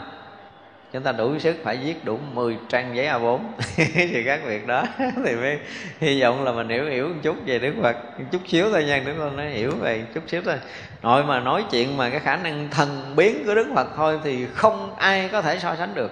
Chúng 0.94 1.04
ta 1.04 1.12
đủ 1.12 1.40
sức 1.40 1.56
phải 1.64 1.78
viết 1.78 2.06
đủ 2.06 2.20
10 2.34 2.58
trang 2.70 2.96
giấy 2.96 3.06
A4 3.06 3.40
thì 3.96 4.24
các 4.26 4.40
việc 4.46 4.68
đó. 4.68 4.84
Thì 5.26 5.36
mới 5.36 5.60
hy 6.00 6.22
vọng 6.22 6.44
là 6.44 6.52
mình 6.52 6.70
hiểu 6.70 6.86
hiểu 6.86 7.08
một 7.08 7.20
chút 7.24 7.36
về 7.46 7.60
Đức 7.60 7.74
Phật. 7.82 7.96
Một 8.20 8.26
chút 8.32 8.42
xíu 8.48 8.72
thôi 8.72 8.84
nha, 8.84 9.02
Đức 9.06 9.14
Phật 9.18 9.34
nói 9.34 9.50
hiểu 9.50 9.72
về 9.82 10.04
chút 10.14 10.24
xíu 10.28 10.42
thôi. 10.46 10.56
Nội 11.02 11.24
mà 11.24 11.40
nói 11.40 11.66
chuyện 11.72 11.98
mà 11.98 12.10
cái 12.10 12.20
khả 12.20 12.36
năng 12.36 12.68
thần 12.72 13.14
biến 13.16 13.44
của 13.46 13.56
Đức 13.56 13.68
Phật 13.76 13.88
thôi 13.96 14.20
thì 14.24 14.46
không 14.54 14.96
ai 14.96 15.30
có 15.32 15.42
thể 15.42 15.60
so 15.60 15.76
sánh 15.76 15.96
được. 15.96 16.12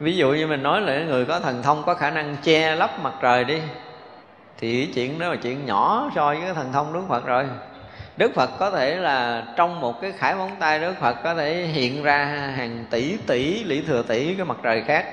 Ví 0.00 0.16
dụ 0.16 0.32
như 0.32 0.46
mình 0.46 0.62
nói 0.62 0.80
là 0.80 1.04
người 1.04 1.24
có 1.24 1.40
thần 1.40 1.62
thông 1.62 1.82
có 1.86 1.94
khả 1.94 2.10
năng 2.10 2.36
che 2.42 2.76
lấp 2.76 2.90
mặt 3.02 3.12
trời 3.22 3.44
đi, 3.44 3.58
thì 4.58 4.86
chuyện 4.94 5.18
đó 5.18 5.28
là 5.28 5.36
chuyện 5.36 5.66
nhỏ 5.66 6.10
so 6.14 6.26
với 6.26 6.40
cái 6.40 6.54
thần 6.54 6.72
thông 6.72 6.92
Đức 6.92 7.02
Phật 7.08 7.26
rồi. 7.26 7.44
Đức 8.16 8.34
Phật 8.34 8.50
có 8.58 8.70
thể 8.70 8.96
là 8.96 9.44
trong 9.56 9.80
một 9.80 10.00
cái 10.00 10.12
khải 10.12 10.34
móng 10.34 10.50
tay 10.58 10.78
Đức 10.80 10.94
Phật 11.00 11.16
có 11.24 11.34
thể 11.34 11.54
hiện 11.54 12.02
ra 12.02 12.24
hàng 12.56 12.84
tỷ 12.90 13.16
tỷ, 13.26 13.64
lý 13.64 13.82
thừa 13.86 14.02
tỷ, 14.02 14.34
cái 14.34 14.46
mặt 14.46 14.56
trời 14.62 14.82
khác. 14.86 15.06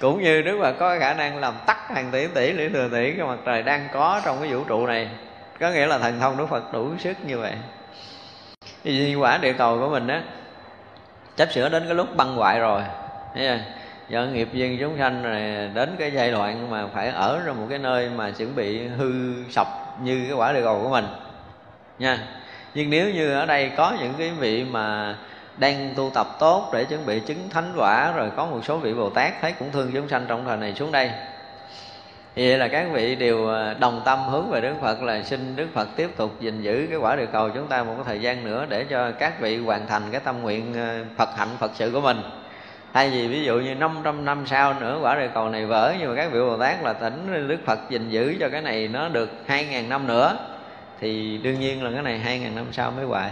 Cũng 0.00 0.22
như 0.22 0.42
Đức 0.42 0.58
Phật 0.60 0.72
có 0.72 0.98
khả 0.98 1.14
năng 1.14 1.38
làm 1.38 1.54
tắt 1.66 1.78
hàng 1.88 2.10
tỷ 2.10 2.26
tỷ, 2.26 2.52
lý 2.52 2.68
thừa 2.68 2.88
tỷ, 2.92 3.12
cái 3.16 3.26
mặt 3.26 3.38
trời 3.46 3.62
đang 3.62 3.88
có 3.92 4.20
trong 4.24 4.40
cái 4.40 4.52
vũ 4.52 4.64
trụ 4.64 4.86
này. 4.86 5.08
Có 5.60 5.70
nghĩa 5.70 5.86
là 5.86 5.98
thần 5.98 6.20
thông 6.20 6.36
Đức 6.36 6.46
Phật 6.48 6.72
đủ 6.72 6.90
sức 6.98 7.16
như 7.26 7.38
vậy. 7.38 7.52
Vì 8.84 9.14
quả 9.14 9.38
địa 9.38 9.52
cầu 9.52 9.78
của 9.78 9.88
mình 9.88 10.08
á 10.08 10.22
chấp 11.36 11.52
sửa 11.52 11.68
đến 11.68 11.84
cái 11.86 11.94
lúc 11.94 12.16
băng 12.16 12.36
hoại 12.36 12.60
rồi. 12.60 12.82
Thấy 13.34 13.46
chưa? 13.46 13.58
Do 14.08 14.22
nghiệp 14.22 14.48
duyên 14.52 14.76
chúng 14.80 14.98
sanh 14.98 15.22
này 15.22 15.70
đến 15.74 15.96
cái 15.98 16.10
giai 16.10 16.30
đoạn 16.30 16.70
mà 16.70 16.86
phải 16.94 17.08
ở 17.08 17.40
trong 17.46 17.60
một 17.60 17.66
cái 17.70 17.78
nơi 17.78 18.10
mà 18.16 18.30
chuẩn 18.30 18.56
bị 18.56 18.86
hư 18.86 19.12
sập 19.50 19.66
như 20.02 20.24
cái 20.28 20.32
quả 20.36 20.52
địa 20.52 20.62
cầu 20.62 20.80
của 20.82 20.88
mình 20.88 21.04
nha. 21.98 22.18
Nhưng 22.74 22.90
nếu 22.90 23.10
như 23.10 23.32
ở 23.32 23.46
đây 23.46 23.70
có 23.76 23.96
những 24.00 24.14
cái 24.18 24.30
vị 24.30 24.64
mà 24.64 25.16
đang 25.56 25.92
tu 25.96 26.10
tập 26.14 26.26
tốt 26.40 26.70
để 26.72 26.84
chuẩn 26.84 27.06
bị 27.06 27.20
chứng 27.20 27.48
thánh 27.50 27.72
quả, 27.76 28.12
rồi 28.12 28.30
có 28.36 28.46
một 28.46 28.60
số 28.64 28.78
vị 28.78 28.94
bồ 28.94 29.10
tát 29.10 29.32
thấy 29.40 29.52
cũng 29.58 29.72
thương 29.72 29.90
chúng 29.94 30.08
sanh 30.08 30.24
trong 30.28 30.44
thời 30.44 30.56
này 30.56 30.74
xuống 30.74 30.92
đây. 30.92 31.10
Vậy 32.36 32.58
là 32.58 32.68
các 32.68 32.86
vị 32.92 33.14
đều 33.14 33.48
à, 33.48 33.74
đồng 33.74 34.02
tâm 34.04 34.18
hướng 34.30 34.50
về 34.50 34.60
Đức 34.60 34.74
Phật 34.80 35.02
là 35.02 35.22
xin 35.22 35.56
Đức 35.56 35.66
Phật 35.74 35.88
tiếp 35.96 36.10
tục 36.16 36.40
gìn 36.40 36.62
giữ 36.62 36.86
cái 36.90 36.98
quả 36.98 37.16
địa 37.16 37.26
cầu 37.32 37.50
chúng 37.50 37.66
ta 37.66 37.82
một 37.82 37.92
cái 37.96 38.04
thời 38.06 38.20
gian 38.20 38.44
nữa 38.44 38.66
để 38.68 38.84
cho 38.84 39.10
các 39.10 39.40
vị 39.40 39.58
hoàn 39.58 39.86
thành 39.86 40.02
cái 40.12 40.20
tâm 40.24 40.42
nguyện 40.42 40.74
à, 40.74 41.00
Phật 41.16 41.28
hạnh 41.36 41.48
Phật 41.58 41.70
sự 41.74 41.90
của 41.90 42.00
mình. 42.00 42.20
Thay 42.92 43.10
vì 43.10 43.28
ví 43.28 43.44
dụ 43.44 43.54
như 43.54 43.74
500 43.74 44.24
năm 44.24 44.44
sau 44.46 44.74
nữa 44.80 44.98
quả 45.02 45.16
địa 45.18 45.30
cầu 45.34 45.48
này 45.48 45.66
vỡ, 45.66 45.94
nhưng 45.98 46.08
mà 46.08 46.16
các 46.16 46.32
vị 46.32 46.40
Bồ 46.40 46.56
Tát 46.56 46.82
là 46.82 46.92
tỉnh 46.92 47.48
Đức 47.48 47.58
Phật 47.66 47.78
gìn 47.90 48.10
giữ 48.10 48.34
cho 48.40 48.48
cái 48.48 48.62
này 48.62 48.88
nó 48.88 49.08
được 49.08 49.30
2.000 49.48 49.88
năm 49.88 50.06
nữa 50.06 50.36
thì 51.04 51.38
đương 51.42 51.60
nhiên 51.60 51.84
là 51.84 51.90
cái 51.90 52.02
này 52.02 52.18
hai 52.18 52.38
ngàn 52.38 52.54
năm 52.54 52.66
sau 52.72 52.90
mới 52.90 53.04
hoại 53.04 53.30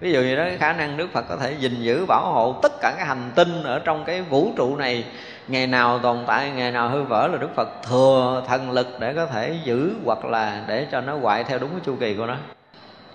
ví 0.00 0.12
dụ 0.12 0.20
như 0.20 0.36
đó 0.36 0.44
khả 0.58 0.72
năng 0.72 0.96
Đức 0.96 1.12
Phật 1.12 1.24
có 1.28 1.36
thể 1.36 1.52
gìn 1.52 1.82
giữ, 1.82 2.06
bảo 2.06 2.32
hộ 2.32 2.52
tất 2.62 2.72
cả 2.80 2.94
các 2.98 3.06
hành 3.06 3.30
tinh 3.34 3.62
ở 3.62 3.78
trong 3.78 4.04
cái 4.04 4.22
vũ 4.22 4.52
trụ 4.56 4.76
này, 4.76 5.04
ngày 5.48 5.66
nào 5.66 5.98
tồn 5.98 6.18
tại, 6.26 6.50
ngày 6.50 6.72
nào 6.72 6.88
hư 6.88 7.02
vỡ 7.02 7.28
là 7.32 7.38
Đức 7.38 7.48
Phật 7.56 7.68
thừa 7.82 8.44
thần 8.48 8.70
lực 8.70 8.86
để 9.00 9.14
có 9.14 9.26
thể 9.26 9.58
giữ 9.64 9.94
hoặc 10.04 10.24
là 10.24 10.64
để 10.68 10.86
cho 10.92 11.00
nó 11.00 11.16
hoại 11.16 11.44
theo 11.44 11.58
đúng 11.58 11.70
cái 11.70 11.80
chu 11.84 11.96
kỳ 12.00 12.14
của 12.14 12.26
nó. 12.26 12.36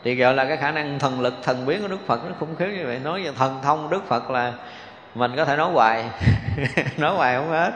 Thì 0.03 0.15
gọi 0.15 0.33
là 0.33 0.45
cái 0.45 0.57
khả 0.57 0.71
năng 0.71 0.99
thần 0.99 1.21
lực, 1.21 1.33
thần 1.43 1.65
biến 1.65 1.81
của 1.81 1.87
Đức 1.87 2.07
Phật 2.07 2.25
nó 2.25 2.35
khủng 2.39 2.55
khiếp 2.55 2.69
như 2.77 2.85
vậy. 2.85 2.99
Nói 3.03 3.23
về 3.23 3.31
thần 3.37 3.59
thông 3.63 3.89
Đức 3.89 4.07
Phật 4.07 4.29
là 4.29 4.53
mình 5.15 5.31
có 5.35 5.45
thể 5.45 5.57
nói 5.57 5.71
hoài. 5.71 6.05
Nói 6.97 7.15
hoài 7.15 7.35
không 7.35 7.49
hết 7.49 7.71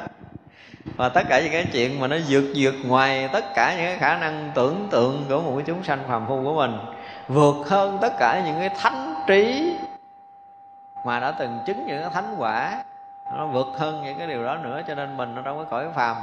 và 0.85 1.09
tất 1.09 1.21
cả 1.29 1.41
những 1.41 1.51
cái 1.51 1.65
chuyện 1.73 1.99
mà 1.99 2.07
nó 2.07 2.17
vượt 2.29 2.53
vượt 2.55 2.75
ngoài 2.85 3.29
tất 3.33 3.45
cả 3.55 3.75
những 3.77 3.85
cái 3.85 3.97
khả 3.97 4.17
năng 4.17 4.51
tưởng 4.55 4.87
tượng 4.91 5.25
của 5.29 5.41
một 5.41 5.53
cái 5.55 5.63
chúng 5.67 5.83
sanh 5.83 5.99
phàm 6.07 6.27
phu 6.27 6.43
của 6.43 6.53
mình, 6.55 6.79
vượt 7.27 7.55
hơn 7.67 7.97
tất 8.01 8.13
cả 8.19 8.43
những 8.45 8.59
cái 8.59 8.69
thánh 8.69 9.15
trí 9.27 9.75
mà 11.05 11.19
đã 11.19 11.31
từng 11.31 11.59
chứng 11.65 11.85
những 11.87 12.01
cái 12.01 12.09
thánh 12.13 12.35
quả. 12.37 12.83
Nó 13.37 13.47
vượt 13.47 13.67
hơn 13.77 14.03
những 14.03 14.17
cái 14.17 14.27
điều 14.27 14.45
đó 14.45 14.55
nữa, 14.55 14.81
cho 14.87 14.95
nên 14.95 15.17
mình 15.17 15.35
nó 15.35 15.41
đâu 15.41 15.57
có 15.57 15.63
cõi 15.63 15.85
phàm. 15.95 16.17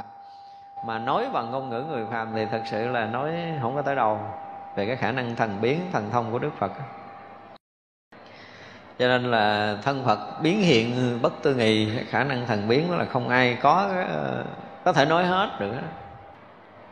Mà 0.85 0.99
nói 0.99 1.25
bằng 1.33 1.51
ngôn 1.51 1.69
ngữ 1.69 1.83
người 1.89 2.05
phàm 2.11 2.31
thì 2.35 2.45
thật 2.51 2.61
sự 2.65 2.87
là 2.87 3.05
nói 3.05 3.33
không 3.61 3.75
có 3.75 3.81
tới 3.81 3.95
đầu 3.95 4.19
về 4.75 4.85
cái 4.85 4.95
khả 4.95 5.11
năng 5.11 5.35
thần 5.35 5.61
biến, 5.61 5.81
thần 5.93 6.09
thông 6.11 6.31
của 6.31 6.39
đức 6.39 6.51
phật 6.59 6.71
cho 8.99 9.07
nên 9.07 9.31
là 9.31 9.75
thân 9.83 10.03
phật 10.05 10.41
biến 10.41 10.61
hiện 10.61 11.19
bất 11.21 11.33
tư 11.43 11.55
nghị 11.55 11.89
khả 12.09 12.23
năng 12.23 12.45
thần 12.47 12.67
biến 12.67 12.91
đó 12.91 12.97
là 12.97 13.05
không 13.05 13.29
ai 13.29 13.57
có 13.61 13.89
có 14.85 14.93
thể 14.93 15.05
nói 15.05 15.25
hết 15.25 15.49
được 15.59 15.71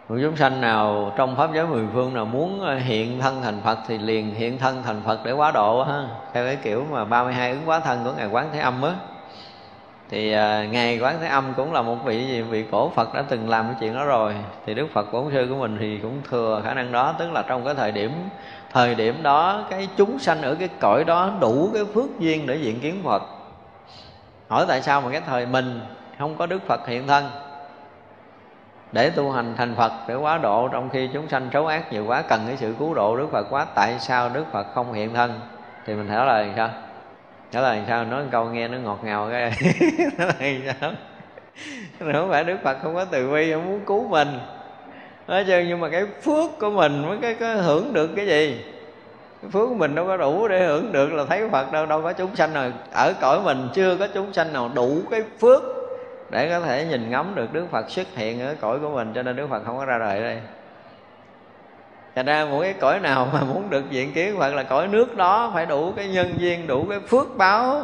một 0.09 0.15
chúng 0.21 0.35
sanh 0.35 0.61
nào 0.61 1.13
trong 1.17 1.35
pháp 1.35 1.49
giới 1.53 1.67
mười 1.67 1.84
phương 1.93 2.13
nào 2.13 2.25
muốn 2.25 2.77
hiện 2.79 3.19
thân 3.19 3.41
thành 3.41 3.61
phật 3.63 3.77
thì 3.88 3.97
liền 3.97 4.35
hiện 4.35 4.57
thân 4.57 4.84
thành 4.84 5.01
phật 5.05 5.19
để 5.25 5.31
quá 5.31 5.51
độ 5.51 5.84
ha. 5.84 6.07
Theo 6.34 6.45
cái 6.45 6.55
kiểu 6.55 6.85
mà 6.91 7.05
32 7.05 7.51
ứng 7.51 7.61
quá 7.65 7.79
thân 7.79 8.03
của 8.03 8.13
ngài 8.17 8.27
quán 8.27 8.49
thế 8.53 8.59
âm 8.59 8.81
á. 8.81 8.91
Thì 10.09 10.34
uh, 10.34 10.71
ngài 10.71 10.99
quán 10.99 11.15
thế 11.21 11.27
âm 11.27 11.53
cũng 11.53 11.73
là 11.73 11.81
một 11.81 11.95
vị 12.05 12.27
gì 12.27 12.41
vị 12.41 12.65
cổ 12.71 12.91
phật 12.95 13.13
đã 13.13 13.23
từng 13.29 13.49
làm 13.49 13.65
cái 13.65 13.75
chuyện 13.79 13.93
đó 13.93 14.05
rồi. 14.05 14.35
Thì 14.65 14.73
đức 14.73 14.88
phật 14.93 15.11
bổn 15.13 15.25
sư 15.34 15.47
của 15.49 15.55
mình 15.55 15.77
thì 15.79 15.97
cũng 15.97 16.21
thừa 16.29 16.61
khả 16.65 16.73
năng 16.73 16.91
đó 16.91 17.15
tức 17.19 17.31
là 17.31 17.43
trong 17.47 17.65
cái 17.65 17.75
thời 17.75 17.91
điểm 17.91 18.11
thời 18.77 18.95
điểm 18.95 19.23
đó, 19.23 19.65
cái 19.69 19.87
chúng 19.97 20.19
sanh 20.19 20.41
ở 20.41 20.55
cái 20.55 20.69
cõi 20.79 21.03
đó 21.03 21.31
đủ 21.39 21.69
cái 21.73 21.85
phước 21.93 22.19
duyên 22.19 22.47
để 22.47 22.55
diện 22.55 22.79
kiến 22.79 23.01
phật. 23.03 23.23
Hỏi 24.47 24.65
tại 24.67 24.81
sao 24.81 25.01
mà 25.01 25.11
cái 25.11 25.21
thời 25.21 25.45
mình 25.45 25.79
không 26.19 26.35
có 26.37 26.45
đức 26.45 26.67
phật 26.67 26.87
hiện 26.87 27.07
thân? 27.07 27.29
Để 28.91 29.09
tu 29.09 29.31
hành 29.31 29.53
thành 29.57 29.75
phật 29.75 29.91
để 30.07 30.15
quá 30.15 30.37
độ 30.37 30.67
trong 30.67 30.89
khi 30.89 31.09
chúng 31.13 31.29
sanh 31.29 31.49
xấu 31.53 31.67
ác 31.67 31.93
nhiều 31.93 32.05
quá, 32.05 32.21
cần 32.21 32.43
cái 32.47 32.57
sự 32.57 32.75
cứu 32.79 32.93
độ 32.93 33.17
đức 33.17 33.27
phật 33.31 33.47
quá. 33.49 33.65
Tại 33.75 33.99
sao 33.99 34.29
đức 34.29 34.45
phật 34.51 34.67
không 34.73 34.93
hiện 34.93 35.13
thân? 35.13 35.39
Thì 35.85 35.93
mình 35.93 36.07
trả 36.09 36.25
lời 36.25 36.51
sao? 36.55 36.69
Trả 37.51 37.61
lời 37.61 37.81
sao? 37.87 38.05
Nói 38.05 38.23
một 38.23 38.29
câu 38.31 38.45
nghe 38.45 38.67
nó 38.67 38.77
ngọt 38.77 38.99
ngào 39.03 39.29
cái. 39.31 39.51
Trả 40.17 40.25
lời 40.25 40.61
sao? 40.81 40.91
Không 42.13 42.29
phải 42.29 42.43
đức 42.43 42.57
phật 42.63 42.77
không 42.81 42.95
có 42.95 43.05
từ 43.05 43.31
bi, 43.31 43.51
không 43.51 43.65
muốn 43.65 43.79
cứu 43.85 44.07
mình 44.07 44.39
nói 45.27 45.43
chứ 45.47 45.63
nhưng 45.67 45.79
mà 45.79 45.89
cái 45.89 46.05
phước 46.21 46.59
của 46.59 46.69
mình 46.69 47.07
mới 47.07 47.17
cái, 47.21 47.33
cái 47.33 47.57
hưởng 47.57 47.93
được 47.93 48.09
cái 48.15 48.27
gì? 48.27 48.65
Cái 49.41 49.51
phước 49.51 49.69
của 49.69 49.75
mình 49.75 49.95
đâu 49.95 50.07
có 50.07 50.17
đủ 50.17 50.47
để 50.47 50.65
hưởng 50.65 50.91
được 50.91 51.13
là 51.13 51.25
thấy 51.25 51.49
phật 51.49 51.71
đâu 51.71 51.85
đâu 51.85 52.01
có 52.01 52.13
chúng 52.13 52.35
sanh 52.35 52.53
nào 52.53 52.71
ở 52.93 53.13
cõi 53.21 53.41
mình 53.43 53.67
chưa 53.73 53.97
có 53.97 54.07
chúng 54.13 54.33
sanh 54.33 54.53
nào 54.53 54.71
đủ 54.75 55.01
cái 55.11 55.23
phước 55.39 55.61
để 56.29 56.49
có 56.49 56.59
thể 56.59 56.85
nhìn 56.85 57.09
ngắm 57.09 57.31
được 57.35 57.53
đức 57.53 57.65
phật 57.71 57.89
xuất 57.89 58.07
hiện 58.15 58.41
ở 58.41 58.55
cõi 58.61 58.79
của 58.79 58.89
mình 58.89 59.11
cho 59.15 59.23
nên 59.23 59.35
đức 59.35 59.47
phật 59.49 59.61
không 59.65 59.77
có 59.77 59.85
ra 59.85 59.97
đời 59.97 60.21
đây. 60.21 60.39
Thành 62.17 62.25
ra 62.25 62.45
mỗi 62.51 62.63
cái 62.63 62.73
cõi 62.73 62.99
nào 62.99 63.29
mà 63.33 63.41
muốn 63.41 63.69
được 63.69 63.83
diện 63.89 64.13
kiến 64.13 64.37
Phật 64.39 64.53
là 64.53 64.63
cõi 64.63 64.87
nước 64.87 65.17
đó 65.17 65.51
phải 65.53 65.65
đủ 65.65 65.93
cái 65.95 66.07
nhân 66.07 66.33
duyên, 66.37 66.67
đủ 66.67 66.85
cái 66.89 66.99
phước 66.99 67.37
báo 67.37 67.83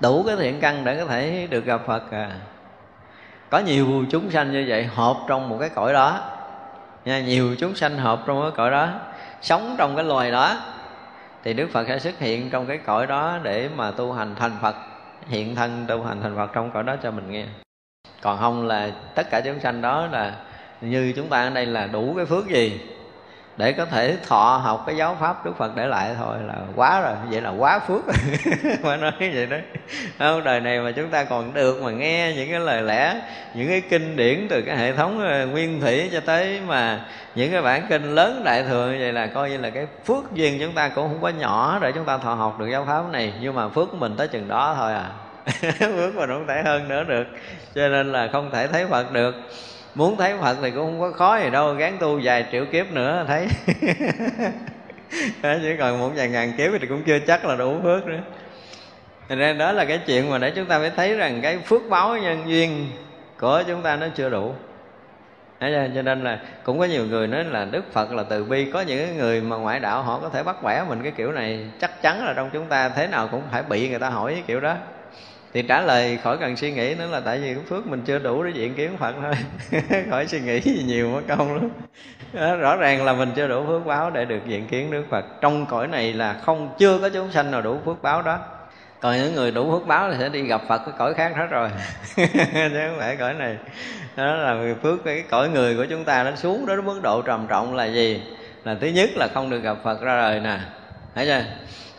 Đủ 0.00 0.22
cái 0.26 0.36
thiện 0.36 0.60
căn 0.60 0.84
để 0.84 0.96
có 0.98 1.04
thể 1.04 1.46
được 1.50 1.64
gặp 1.64 1.80
Phật 1.86 2.10
à 2.10 2.30
có 3.50 3.58
nhiều 3.58 4.04
chúng 4.10 4.30
sanh 4.30 4.52
như 4.52 4.64
vậy 4.68 4.84
hợp 4.84 5.16
trong 5.28 5.48
một 5.48 5.56
cái 5.60 5.68
cõi 5.68 5.92
đó. 5.92 6.20
Nha, 7.04 7.20
nhiều 7.20 7.56
chúng 7.58 7.74
sanh 7.74 7.98
hợp 7.98 8.22
trong 8.26 8.42
cái 8.42 8.50
cõi 8.56 8.70
đó. 8.70 8.88
Sống 9.42 9.74
trong 9.78 9.96
cái 9.96 10.04
loài 10.04 10.30
đó. 10.30 10.56
Thì 11.44 11.52
đức 11.52 11.68
phật 11.72 11.88
sẽ 11.88 11.98
xuất 11.98 12.18
hiện 12.18 12.50
trong 12.50 12.66
cái 12.66 12.78
cõi 12.78 13.06
đó 13.06 13.38
để 13.42 13.68
mà 13.76 13.90
tu 13.90 14.12
hành 14.12 14.34
thành 14.38 14.56
phật. 14.62 14.76
Hiện 15.28 15.54
thân 15.54 15.84
tu 15.88 16.02
hành 16.02 16.22
thành 16.22 16.36
phật 16.36 16.50
trong 16.52 16.70
cõi 16.70 16.82
đó 16.82 16.96
cho 17.02 17.10
mình 17.10 17.30
nghe. 17.30 17.44
Còn 18.22 18.38
không 18.38 18.66
là 18.66 18.90
tất 19.14 19.30
cả 19.30 19.40
chúng 19.40 19.60
sanh 19.60 19.82
đó 19.82 20.06
là 20.12 20.32
như 20.80 21.12
chúng 21.16 21.28
ta 21.28 21.42
ở 21.42 21.50
đây 21.50 21.66
là 21.66 21.86
đủ 21.86 22.14
cái 22.16 22.26
phước 22.26 22.48
gì 22.48 22.80
để 23.56 23.72
có 23.72 23.84
thể 23.84 24.16
thọ 24.28 24.60
học 24.64 24.84
cái 24.86 24.96
giáo 24.96 25.16
pháp 25.20 25.44
Đức 25.44 25.52
Phật 25.58 25.76
để 25.76 25.86
lại 25.86 26.14
thôi 26.18 26.36
là 26.46 26.54
quá 26.76 27.00
rồi. 27.00 27.14
Vậy 27.30 27.40
là 27.40 27.50
quá 27.50 27.78
phước. 27.78 28.02
Mà 28.82 28.96
nói 28.96 29.12
vậy 29.18 29.46
đó. 29.46 29.56
Không, 30.18 30.44
đời 30.44 30.60
này 30.60 30.80
mà 30.80 30.90
chúng 30.90 31.08
ta 31.08 31.24
còn 31.24 31.54
được 31.54 31.82
mà 31.82 31.90
nghe 31.90 32.32
những 32.36 32.50
cái 32.50 32.60
lời 32.60 32.82
lẽ, 32.82 33.20
những 33.54 33.68
cái 33.68 33.80
kinh 33.80 34.16
điển 34.16 34.46
từ 34.50 34.62
cái 34.62 34.76
hệ 34.76 34.92
thống 34.92 35.20
ờ, 35.20 35.46
nguyên 35.46 35.80
thủy 35.80 36.10
cho 36.12 36.20
tới 36.20 36.60
mà 36.66 37.04
những 37.34 37.52
cái 37.52 37.62
bản 37.62 37.86
kinh 37.88 38.14
lớn 38.14 38.42
đại 38.44 38.62
thừa 38.62 38.90
như 38.92 38.98
vậy 39.00 39.12
là 39.12 39.26
coi 39.26 39.50
như 39.50 39.58
là 39.58 39.70
cái 39.70 39.86
phước 40.04 40.32
duyên 40.32 40.58
chúng 40.60 40.72
ta 40.72 40.88
cũng 40.88 41.08
không 41.08 41.22
có 41.22 41.28
nhỏ 41.28 41.78
để 41.82 41.92
chúng 41.92 42.04
ta 42.04 42.18
thọ 42.18 42.34
học 42.34 42.58
được 42.58 42.68
giáo 42.70 42.84
pháp 42.84 43.02
này. 43.12 43.32
Nhưng 43.40 43.54
mà 43.54 43.68
phước 43.68 43.90
của 43.90 43.96
mình 43.96 44.14
tới 44.16 44.28
chừng 44.28 44.48
đó 44.48 44.74
thôi 44.78 44.92
à. 44.92 45.10
Phước 45.78 46.14
mình 46.14 46.28
không 46.28 46.46
thể 46.48 46.62
hơn 46.64 46.88
nữa 46.88 47.04
được. 47.04 47.26
Cho 47.74 47.88
nên 47.88 48.12
là 48.12 48.28
không 48.32 48.50
thể 48.50 48.66
thấy 48.66 48.86
phật 48.86 49.12
được 49.12 49.34
muốn 49.96 50.16
thấy 50.16 50.34
phật 50.40 50.56
thì 50.62 50.70
cũng 50.70 50.84
không 50.84 51.00
có 51.00 51.10
khó 51.10 51.38
gì 51.38 51.50
đâu, 51.50 51.74
gán 51.74 51.96
tu 52.00 52.20
vài 52.22 52.46
triệu 52.52 52.64
kiếp 52.72 52.92
nữa, 52.92 53.24
thấy. 53.28 53.48
Chỉ 55.62 55.76
còn 55.78 55.98
một 55.98 56.10
vài 56.14 56.28
ngàn 56.28 56.52
kiếp 56.58 56.72
thì 56.80 56.86
cũng 56.86 57.02
chưa 57.06 57.18
chắc 57.18 57.44
là 57.44 57.56
đủ 57.56 57.80
phước 57.82 58.06
nữa. 58.06 58.20
Thành 59.28 59.38
ra 59.38 59.52
đó 59.52 59.72
là 59.72 59.84
cái 59.84 60.00
chuyện 60.06 60.30
mà 60.30 60.38
để 60.38 60.50
chúng 60.50 60.66
ta 60.66 60.78
phải 60.78 60.90
thấy 60.96 61.14
rằng 61.14 61.40
cái 61.42 61.58
phước 61.58 61.82
báo 61.90 62.16
nhân 62.18 62.42
duyên 62.46 62.86
của 63.40 63.62
chúng 63.66 63.82
ta 63.82 63.96
nó 63.96 64.06
chưa 64.14 64.30
đủ. 64.30 64.54
Cho 65.60 66.02
nên 66.02 66.24
là 66.24 66.40
cũng 66.64 66.78
có 66.78 66.84
nhiều 66.84 67.04
người 67.04 67.26
nói 67.26 67.44
là 67.44 67.64
Đức 67.64 67.92
Phật 67.92 68.12
là 68.12 68.22
từ 68.22 68.44
bi. 68.44 68.70
Có 68.72 68.80
những 68.80 69.16
người 69.16 69.40
mà 69.40 69.56
ngoại 69.56 69.80
đạo 69.80 70.02
họ 70.02 70.18
có 70.22 70.28
thể 70.28 70.42
bắt 70.42 70.62
bẻ 70.62 70.84
mình 70.88 71.02
cái 71.02 71.12
kiểu 71.16 71.32
này, 71.32 71.66
Chắc 71.80 72.02
chắn 72.02 72.26
là 72.26 72.32
trong 72.32 72.50
chúng 72.52 72.66
ta 72.66 72.88
thế 72.88 73.06
nào 73.06 73.28
cũng 73.28 73.42
phải 73.50 73.62
bị 73.62 73.88
người 73.88 73.98
ta 73.98 74.10
hỏi 74.10 74.32
cái 74.32 74.42
kiểu 74.46 74.60
đó 74.60 74.76
thì 75.52 75.62
trả 75.62 75.80
lời 75.80 76.18
khỏi 76.22 76.38
cần 76.38 76.56
suy 76.56 76.72
nghĩ 76.72 76.94
nữa 76.94 77.06
là 77.10 77.20
tại 77.20 77.38
vì 77.38 77.54
cái 77.54 77.62
phước 77.68 77.86
mình 77.86 78.02
chưa 78.06 78.18
đủ 78.18 78.42
để 78.42 78.50
diện 78.54 78.74
kiến 78.74 78.96
phật 78.98 79.14
thôi. 79.22 79.34
Khỏi 80.10 80.26
suy 80.26 80.40
nghĩ 80.40 80.60
gì 80.60 80.82
nhiều 80.86 81.10
mất 81.10 81.22
công 81.28 81.54
lắm. 81.54 81.68
Đó, 82.32 82.56
rõ 82.56 82.76
ràng 82.76 83.04
là 83.04 83.12
mình 83.12 83.30
chưa 83.36 83.48
đủ 83.48 83.64
phước 83.66 83.86
báo 83.86 84.10
để 84.10 84.24
được 84.24 84.46
diện 84.46 84.66
kiến 84.66 84.90
đức 84.90 85.04
phật. 85.10 85.24
Trong 85.40 85.66
cõi 85.66 85.86
này 85.86 86.12
là 86.12 86.40
không 86.44 86.74
chưa 86.78 86.98
có 86.98 87.08
chúng 87.08 87.32
sanh 87.32 87.50
nào 87.50 87.62
đủ 87.62 87.78
phước 87.84 88.02
báo 88.02 88.22
đó. 88.22 88.38
Còn 89.00 89.16
những 89.16 89.34
người 89.34 89.50
đủ 89.50 89.70
phước 89.70 89.86
báo 89.86 90.10
thì 90.10 90.16
sẽ 90.20 90.28
đi 90.28 90.42
gặp 90.42 90.60
phật 90.68 90.78
cái 90.78 90.94
cõi 90.98 91.14
khác 91.14 91.32
hết 91.36 91.46
rồi. 91.50 91.68
Chứ 92.16 92.26
không 92.88 92.96
phải 92.98 93.16
cõi 93.16 93.34
này. 93.34 93.56
Đó 94.16 94.34
là 94.34 94.74
phước 94.82 95.04
cái 95.04 95.22
cõi 95.30 95.48
người 95.48 95.76
của 95.76 95.84
chúng 95.90 96.04
ta 96.04 96.24
nó 96.24 96.36
xuống 96.36 96.66
đến 96.66 96.84
mức 96.84 97.00
độ 97.02 97.22
trầm 97.22 97.46
trọng 97.46 97.74
là 97.74 97.84
gì? 97.84 98.22
Là 98.64 98.76
thứ 98.80 98.86
nhất 98.86 99.10
là 99.14 99.28
không 99.34 99.50
được 99.50 99.60
gặp 99.60 99.76
phật 99.84 100.00
ra 100.00 100.16
đời 100.16 100.40
nè 100.40 100.58
thấy 101.16 101.26
chưa? 101.26 101.44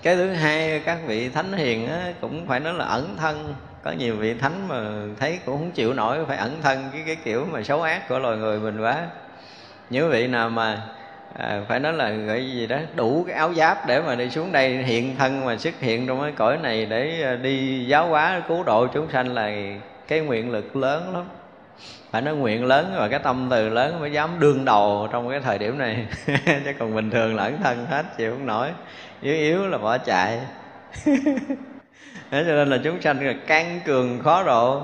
Cái 0.02 0.16
thứ 0.16 0.30
hai 0.30 0.82
các 0.86 0.98
vị 1.06 1.30
thánh 1.30 1.54
hiền 1.54 1.88
á, 1.88 2.14
cũng 2.22 2.48
phải 2.48 2.60
nói 2.60 2.74
là 2.74 2.86
ẩn 2.86 3.16
thân. 3.18 3.56
Có 3.84 3.92
nhiều 3.92 4.16
vị 4.16 4.34
thánh 4.34 4.68
mà 4.68 4.92
thấy 5.20 5.40
cũng 5.46 5.58
không 5.58 5.72
chịu 5.72 5.94
nổi 5.94 6.26
phải 6.28 6.38
ẩn 6.38 6.62
thân 6.64 6.90
cái 6.94 7.04
cái 7.06 7.16
kiểu 7.24 7.48
mà 7.52 7.64
xấu 7.64 7.82
ác 7.82 8.10
của 8.10 8.20
loài 8.20 8.38
người 8.38 8.60
mình 8.60 8.82
quá. 8.82 9.04
Những 9.90 10.10
vị 10.10 10.28
nào 10.28 10.50
mà 10.50 10.82
à, 11.38 11.62
phải 11.68 11.80
nói 11.80 11.94
là 11.94 12.10
gọi 12.10 12.52
gì 12.52 12.68
đó 12.68 12.78
đủ 12.96 13.24
cái 13.28 13.36
áo 13.36 13.54
giáp 13.54 13.88
để 13.88 14.02
mà 14.02 14.16
đi 14.16 14.30
xuống 14.30 14.52
đây 14.52 14.84
hiện 14.84 15.16
thân 15.16 15.46
mà 15.46 15.58
xuất 15.58 15.80
hiện 15.80 16.08
trong 16.08 16.22
cái 16.22 16.32
cõi 16.32 16.58
này 16.58 16.86
để 16.86 17.22
à, 17.24 17.36
đi 17.36 17.86
giáo 17.86 18.08
hóa 18.08 18.42
cứu 18.48 18.64
độ 18.64 18.88
chúng 18.88 19.12
sanh 19.12 19.34
là 19.34 19.52
cái 20.08 20.20
nguyện 20.20 20.52
lực 20.52 20.76
lớn 20.76 21.14
lắm. 21.14 21.24
Phải 22.12 22.22
nói 22.22 22.36
nguyện 22.36 22.66
lớn 22.66 22.94
và 22.98 23.08
cái 23.08 23.20
tâm 23.20 23.48
từ 23.52 23.70
lớn 23.70 24.00
mới 24.00 24.12
dám 24.12 24.30
đương 24.40 24.66
đầu 24.66 25.08
trong 25.12 25.30
cái 25.30 25.40
thời 25.40 25.58
điểm 25.58 25.78
này. 25.78 26.06
Chứ 26.46 26.74
còn 26.80 26.96
bình 26.96 27.10
thường 27.12 27.36
là 27.36 27.44
ẩn 27.44 27.58
thân 27.64 27.86
hết 27.90 28.18
chịu 28.18 28.32
không 28.32 28.46
nổi 28.46 28.70
yếu 29.22 29.36
yếu 29.36 29.68
là 29.68 29.78
bỏ 29.78 29.98
chạy. 29.98 30.40
Thế 32.32 32.44
cho 32.48 32.56
nên 32.56 32.70
là 32.70 32.78
chúng 32.84 33.02
sanh 33.02 33.28
là 33.28 33.34
can 33.48 33.80
cường 33.86 34.20
khó 34.24 34.44
độ. 34.44 34.82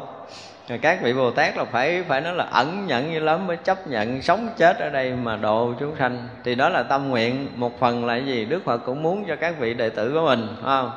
Rồi 0.69 0.77
các 0.77 1.01
vị 1.01 1.13
bồ 1.13 1.31
tát 1.31 1.57
là 1.57 1.65
phải 1.65 2.03
phải 2.07 2.21
nói 2.21 2.33
là 2.33 2.43
ẩn 2.43 2.87
nhận 2.87 3.11
như 3.11 3.19
lắm 3.19 3.47
mới 3.47 3.57
chấp 3.57 3.87
nhận 3.87 4.21
sống 4.21 4.49
chết 4.57 4.79
ở 4.79 4.89
đây 4.89 5.13
mà 5.23 5.37
độ 5.37 5.73
chúng 5.79 5.95
sanh. 5.99 6.27
Thì 6.43 6.55
đó 6.55 6.69
là 6.69 6.83
tâm 6.83 7.09
nguyện. 7.09 7.47
Một 7.55 7.79
phần 7.79 8.05
là 8.05 8.17
gì? 8.17 8.45
Đức 8.45 8.63
phật 8.65 8.77
cũng 8.77 9.03
muốn 9.03 9.25
cho 9.27 9.35
các 9.35 9.59
vị 9.59 9.73
đệ 9.73 9.89
tử 9.89 10.11
của 10.13 10.25
mình 10.25 10.47
không? 10.63 10.91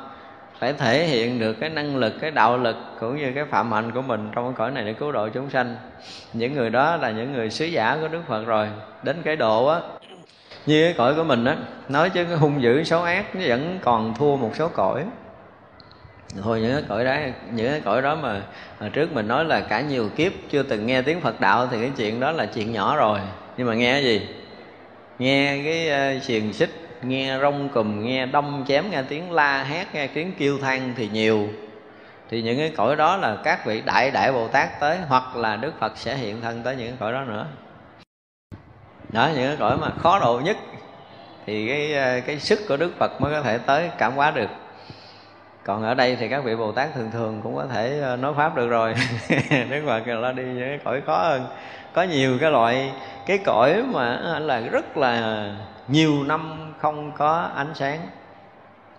Phải 0.59 0.73
thể 0.73 1.05
hiện 1.05 1.39
được 1.39 1.53
cái 1.53 1.69
năng 1.69 1.95
lực 1.95 2.13
cái 2.21 2.31
đạo 2.31 2.57
lực 2.57 2.75
cũng 2.99 3.17
như 3.17 3.31
cái 3.35 3.45
phạm 3.45 3.71
hạnh 3.71 3.91
của 3.91 4.01
mình 4.01 4.29
trong 4.35 4.45
cái 4.45 4.53
cõi 4.57 4.71
này 4.71 4.83
để 4.83 4.93
cứu 4.93 5.11
độ 5.11 5.29
chúng 5.29 5.49
sanh. 5.49 5.75
Những 6.33 6.53
người 6.53 6.69
đó 6.69 6.95
là 6.95 7.11
những 7.11 7.33
người 7.33 7.49
sứ 7.49 7.65
giả 7.65 7.97
của 8.01 8.07
đức 8.07 8.21
phật 8.27 8.43
rồi. 8.45 8.67
Đến 9.03 9.21
cái 9.23 9.35
độ 9.35 9.67
á 9.67 9.79
như 10.67 10.83
cái 10.83 10.93
cõi 10.97 11.15
của 11.15 11.23
mình 11.23 11.45
á 11.45 11.55
nói 11.89 12.09
chứ 12.09 12.25
cái 12.25 12.35
hung 12.35 12.61
dữ 12.61 12.83
xấu 12.83 13.03
ác 13.03 13.35
nó 13.35 13.41
vẫn 13.47 13.79
còn 13.83 14.13
thua 14.15 14.35
một 14.35 14.51
số 14.55 14.67
cõi. 14.67 15.03
Thôi 16.43 16.61
những 16.61 16.73
cái 16.73 16.83
cõi 16.89 17.05
đó 17.05 17.15
những 17.51 17.71
cái 17.71 17.81
cõi 17.81 18.01
đó 18.01 18.15
mà, 18.15 18.41
hồi 18.79 18.89
trước 18.89 19.13
mình 19.13 19.27
nói 19.27 19.45
là 19.45 19.59
cả 19.59 19.81
nhiều 19.81 20.09
kiếp 20.15 20.31
chưa 20.49 20.63
từng 20.63 20.85
nghe 20.85 21.01
tiếng 21.01 21.21
Phật 21.21 21.41
đạo 21.41 21.67
thì 21.71 21.81
cái 21.81 21.91
chuyện 21.97 22.19
đó 22.19 22.31
là 22.31 22.45
chuyện 22.45 22.71
nhỏ 22.71 22.95
rồi. 22.97 23.19
Nhưng 23.57 23.67
mà 23.67 23.73
nghe 23.73 23.91
cái 23.93 24.03
gì? 24.03 24.27
Nghe 25.19 25.61
cái 25.63 26.15
uh, 26.17 26.23
xiềng 26.23 26.53
xích 26.53 26.69
nghe 27.01 27.39
rong 27.39 27.69
cùm 27.69 28.03
nghe 28.03 28.25
đâm 28.25 28.65
chém 28.67 28.91
nghe 28.91 29.01
tiếng 29.09 29.31
la 29.31 29.63
hét 29.63 29.85
nghe 29.93 30.07
tiếng 30.07 30.33
kêu 30.39 30.57
than 30.57 30.93
thì 30.97 31.09
nhiều. 31.13 31.47
Thì 32.29 32.41
những 32.41 32.57
cái 32.57 32.71
cõi 32.77 32.95
đó 32.95 33.17
là 33.17 33.37
các 33.43 33.65
vị 33.65 33.81
đại 33.85 34.11
đại 34.11 34.31
bồ 34.31 34.47
tát 34.47 34.79
tới 34.79 34.97
hoặc 35.07 35.35
là 35.35 35.55
đức 35.55 35.73
phật 35.79 35.97
sẽ 35.97 36.15
hiện 36.15 36.41
thân 36.41 36.63
tới 36.63 36.75
những 36.75 36.87
cái 36.87 36.97
cõi 36.99 37.13
đó 37.13 37.23
nữa 37.23 37.45
đó, 39.09 39.29
những 39.35 39.47
cái 39.47 39.55
cõi 39.59 39.77
mà 39.77 39.89
khó 39.89 40.19
độ 40.19 40.41
nhất 40.43 40.57
thì 41.45 41.67
cái 41.67 41.93
ờ, 41.93 42.21
cái 42.25 42.39
sức 42.39 42.59
của 42.67 42.77
đức 42.77 42.91
phật 42.99 43.21
mới 43.21 43.33
có 43.33 43.41
thể 43.41 43.57
tới 43.57 43.89
cảm 43.97 44.13
hóa 44.13 44.31
được. 44.31 44.49
Còn 45.63 45.83
ở 45.83 45.93
đây 45.93 46.15
thì 46.15 46.27
các 46.27 46.43
vị 46.43 46.55
bồ 46.55 46.71
tát 46.71 46.93
thường 46.95 47.11
thường 47.11 47.41
cũng 47.43 47.55
có 47.55 47.65
thể 47.65 47.99
ờ, 48.01 48.15
nói 48.15 48.33
pháp 48.37 48.55
được 48.55 48.67
rồi. 48.67 48.93
Đức 49.69 49.83
phật 49.85 50.07
là 50.07 50.31
đi 50.31 50.43
những 50.43 50.59
cái 50.59 50.79
cõi 50.83 51.01
khó 51.05 51.17
hơn. 51.17 51.45
Có 51.93 52.03
nhiều 52.03 52.37
cái 52.41 52.51
loại, 52.51 52.91
cái 53.25 53.37
cõi 53.45 53.83
mà 53.93 54.15
ờ, 54.15 54.39
là 54.39 54.59
rất 54.59 54.97
là 54.97 55.43
nhiều 55.87 56.23
năm 56.23 56.73
không 56.77 57.11
có 57.17 57.49
ánh 57.55 57.71
sáng. 57.75 57.99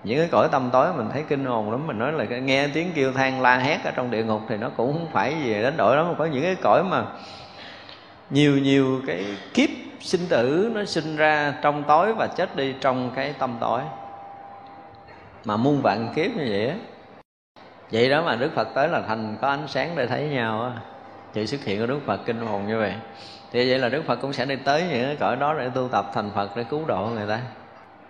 Những 0.05 0.19
cái 0.19 0.29
cõi 0.31 0.49
tâm 0.53 0.71
tối 0.73 0.89
mình 0.97 1.09
thấy 1.13 1.25
kinh 1.29 1.45
hồn 1.45 1.71
lắm, 1.71 1.87
mình 1.87 1.99
nói 1.99 2.13
là 2.13 2.25
nghe 2.25 2.69
tiếng 2.69 2.93
kêu 2.95 3.13
than 3.13 3.43
la 3.43 3.59
hét 3.59 3.79
ở 3.85 3.91
trong 3.91 4.11
địa 4.11 4.25
ngục 4.25 4.41
thì 4.49 4.57
nó 4.57 4.71
cũng 4.77 4.93
không 4.93 5.09
phải 5.13 5.35
gì 5.45 5.55
đến 5.55 5.77
đổi 5.77 5.97
đó 5.97 6.15
có 6.19 6.25
những 6.25 6.43
cái 6.43 6.55
cõi 6.55 6.85
mà 6.85 7.05
nhiều 8.31 8.59
nhiều 8.59 9.01
cái 9.07 9.25
kiếp 9.55 9.69
sinh 10.01 10.27
tử 10.29 10.71
nó 10.75 10.85
sinh 10.85 11.17
ra 11.17 11.55
trong 11.63 11.85
tối 11.85 12.15
và 12.15 12.27
chết 12.27 12.57
đi 12.57 12.75
trong 12.81 13.11
cái 13.15 13.35
tâm 13.39 13.57
tối. 13.61 13.81
Mà 15.45 15.57
muôn 15.57 15.83
vạn 15.83 16.13
kiếp 16.15 16.31
như 16.37 16.47
vậy 16.49 16.69
á 16.69 16.75
vậy 17.93 18.11
đó 18.11 18.23
mà 18.23 18.37
đức 18.37 18.51
phật 18.55 18.69
tới 18.75 18.89
là 18.89 19.03
thành 19.09 19.37
có 19.41 19.49
ánh 19.49 19.69
sáng 19.69 19.93
để 19.97 20.07
thấy 20.07 20.29
nhau 20.29 20.63
á. 20.63 20.71
Sự 21.33 21.47
xuất 21.47 21.65
hiện 21.65 21.81
của 21.81 21.87
đức 21.87 22.01
phật 22.07 22.21
kinh 22.27 22.41
hồn 22.41 22.67
như 22.67 22.79
vậy. 22.79 22.95
Thì 23.53 23.71
vậy 23.71 23.79
là 23.79 23.89
đức 23.89 24.03
phật 24.07 24.17
cũng 24.17 24.33
sẽ 24.33 24.45
đi 24.45 24.57
tới 24.57 24.83
những 24.91 25.05
cái 25.05 25.17
cõi 25.17 25.37
đó 25.37 25.55
để 25.59 25.71
tu 25.75 25.89
tập 25.89 26.11
thành 26.15 26.31
phật 26.35 26.57
để 26.57 26.65
cứu 26.65 26.85
độ 26.87 27.07
người 27.07 27.27
ta. 27.29 27.41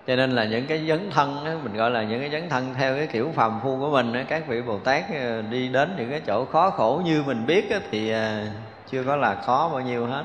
Cho 0.07 0.17
nên 0.17 0.31
là 0.31 0.45
những 0.45 0.67
cái 0.67 0.87
dấn 0.89 1.11
thân 1.11 1.45
á, 1.45 1.57
mình 1.63 1.77
gọi 1.77 1.91
là 1.91 2.03
những 2.03 2.21
cái 2.21 2.31
dấn 2.31 2.49
thân 2.49 2.75
theo 2.75 2.97
cái 2.97 3.07
kiểu 3.07 3.33
phàm 3.35 3.61
phu 3.63 3.79
của 3.81 3.91
mình 3.91 4.13
á, 4.13 4.25
các 4.29 4.49
vị 4.49 4.63
bồ 4.63 4.79
tát 4.79 5.05
ờ, 5.15 5.43
đi 5.43 5.69
đến 5.69 5.95
những 5.99 6.11
cái 6.11 6.21
chỗ 6.27 6.45
khó 6.45 6.71
khổ 6.71 7.03
như 7.05 7.23
mình 7.27 7.47
biết 7.47 7.71
á, 7.71 7.81
thì 7.91 8.11
ờ, 8.11 8.47
chưa 8.91 9.05
có 9.05 9.17
là 9.17 9.35
khó 9.35 9.69
bao 9.73 9.81
nhiêu 9.81 10.07
hết 10.07 10.25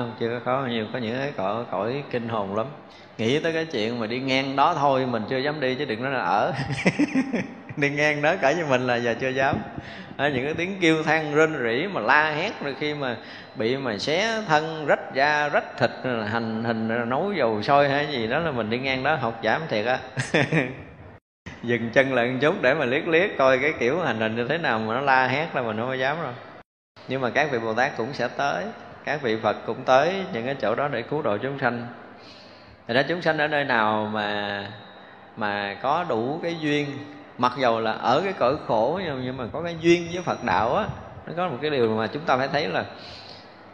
không 0.00 0.14
chưa 0.20 0.28
có 0.28 0.40
khó 0.44 0.66
nhiều 0.70 0.86
có 0.92 0.98
những 0.98 1.16
cái 1.18 1.32
cõi, 1.36 1.64
cõi 1.70 2.04
kinh 2.10 2.28
hồn 2.28 2.56
lắm. 2.56 2.66
Nghĩ 3.18 3.38
tới 3.38 3.52
cái 3.52 3.64
chuyện 3.64 4.00
mà 4.00 4.06
đi 4.06 4.20
ngang 4.20 4.56
đó 4.56 4.74
thôi 4.74 5.06
mình 5.06 5.22
chưa 5.30 5.38
dám 5.38 5.60
đi 5.60 5.74
chứ 5.74 5.84
đừng 5.84 6.02
nói 6.02 6.12
là 6.12 6.20
ở. 6.20 6.52
Đi 7.76 7.90
ngang 7.90 8.22
đó 8.22 8.36
cả 8.40 8.52
như 8.52 8.66
mình 8.66 8.86
là 8.86 8.96
giờ 8.96 9.14
chưa 9.20 9.28
dám. 9.28 9.56
À, 10.16 10.28
những 10.28 10.44
cái 10.44 10.54
tiếng 10.54 10.76
kêu 10.80 11.02
than 11.02 11.34
rên 11.34 11.62
rỉ 11.62 11.86
mà 11.86 12.00
la 12.00 12.30
hét 12.30 12.52
rồi 12.62 12.74
khi 12.80 12.94
mà 12.94 13.16
bị 13.54 13.76
mà 13.76 13.98
xé 13.98 14.42
thân 14.48 14.86
rách 14.86 15.14
da 15.14 15.48
rách 15.48 15.78
thịt 15.78 15.90
hành 16.04 16.64
hình 16.64 17.08
nấu 17.08 17.32
dầu 17.32 17.62
sôi 17.62 17.88
hay 17.88 18.06
gì 18.06 18.26
đó 18.26 18.38
là 18.38 18.50
mình 18.50 18.70
đi 18.70 18.78
ngang 18.78 19.02
đó 19.02 19.14
học 19.14 19.40
giảm 19.44 19.62
thiệt 19.68 19.86
á. 19.86 19.98
Dừng 21.62 21.90
chân 21.90 22.14
lại 22.14 22.26
một 22.26 22.38
chút 22.40 22.62
để 22.62 22.74
mà 22.74 22.84
liếc 22.84 23.08
liếc 23.08 23.30
coi 23.38 23.58
cái 23.58 23.72
kiểu 23.78 24.00
hành 24.00 24.20
hình 24.20 24.36
như 24.36 24.48
thế 24.48 24.58
nào 24.58 24.78
mà 24.78 24.94
nó 24.94 25.00
la 25.00 25.26
hét 25.26 25.48
là 25.54 25.62
mình 25.62 25.76
không 25.76 25.88
có 25.88 25.94
dám 25.94 26.16
rồi 26.22 26.32
nhưng 27.08 27.20
mà 27.20 27.30
các 27.30 27.50
vị 27.50 27.58
bồ 27.58 27.74
tát 27.74 27.96
cũng 27.96 28.12
sẽ 28.12 28.28
tới 28.28 28.64
các 29.04 29.22
vị 29.22 29.36
phật 29.42 29.56
cũng 29.66 29.84
tới 29.84 30.24
những 30.32 30.46
cái 30.46 30.54
chỗ 30.54 30.74
đó 30.74 30.88
để 30.88 31.02
cứu 31.02 31.22
độ 31.22 31.36
chúng 31.36 31.58
sanh. 31.58 31.86
Thì 32.88 32.94
đó, 32.94 33.02
chúng 33.08 33.22
sanh 33.22 33.38
ở 33.38 33.46
nơi 33.46 33.64
nào 33.64 34.10
mà 34.12 34.68
mà 35.36 35.76
có 35.82 36.04
đủ 36.08 36.40
cái 36.42 36.56
duyên, 36.60 36.86
mặc 37.38 37.52
dầu 37.58 37.80
là 37.80 37.92
ở 37.92 38.20
cái 38.24 38.32
cõi 38.32 38.56
khổ, 38.66 39.00
nhưng 39.24 39.36
mà 39.36 39.44
có 39.52 39.62
cái 39.62 39.76
duyên 39.80 40.08
với 40.12 40.22
phật 40.22 40.44
đạo 40.44 40.76
á, 40.76 40.86
nó 41.26 41.32
có 41.36 41.48
một 41.48 41.58
cái 41.62 41.70
điều 41.70 41.96
mà 41.96 42.06
chúng 42.06 42.22
ta 42.22 42.36
phải 42.36 42.48
thấy 42.48 42.68
là 42.68 42.84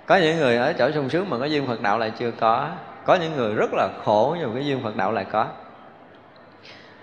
có 0.07 0.17
những 0.17 0.37
người 0.37 0.57
ở 0.57 0.73
chỗ 0.73 0.91
sung 0.91 1.11
sướng 1.11 1.31
mà 1.31 1.39
có 1.39 1.45
duyên 1.45 1.67
phật 1.67 1.81
đạo 1.81 1.99
lại 1.99 2.13
chưa 2.19 2.31
có. 2.31 2.69
Có 3.05 3.15
những 3.15 3.37
người 3.37 3.55
rất 3.55 3.71
là 3.73 3.89
khổ 4.05 4.37
nhưng 4.39 4.49
mà 4.49 4.55
cái 4.55 4.67
duyên 4.67 4.83
phật 4.83 4.97
đạo 4.97 5.13
lại 5.13 5.25
có. 5.33 5.47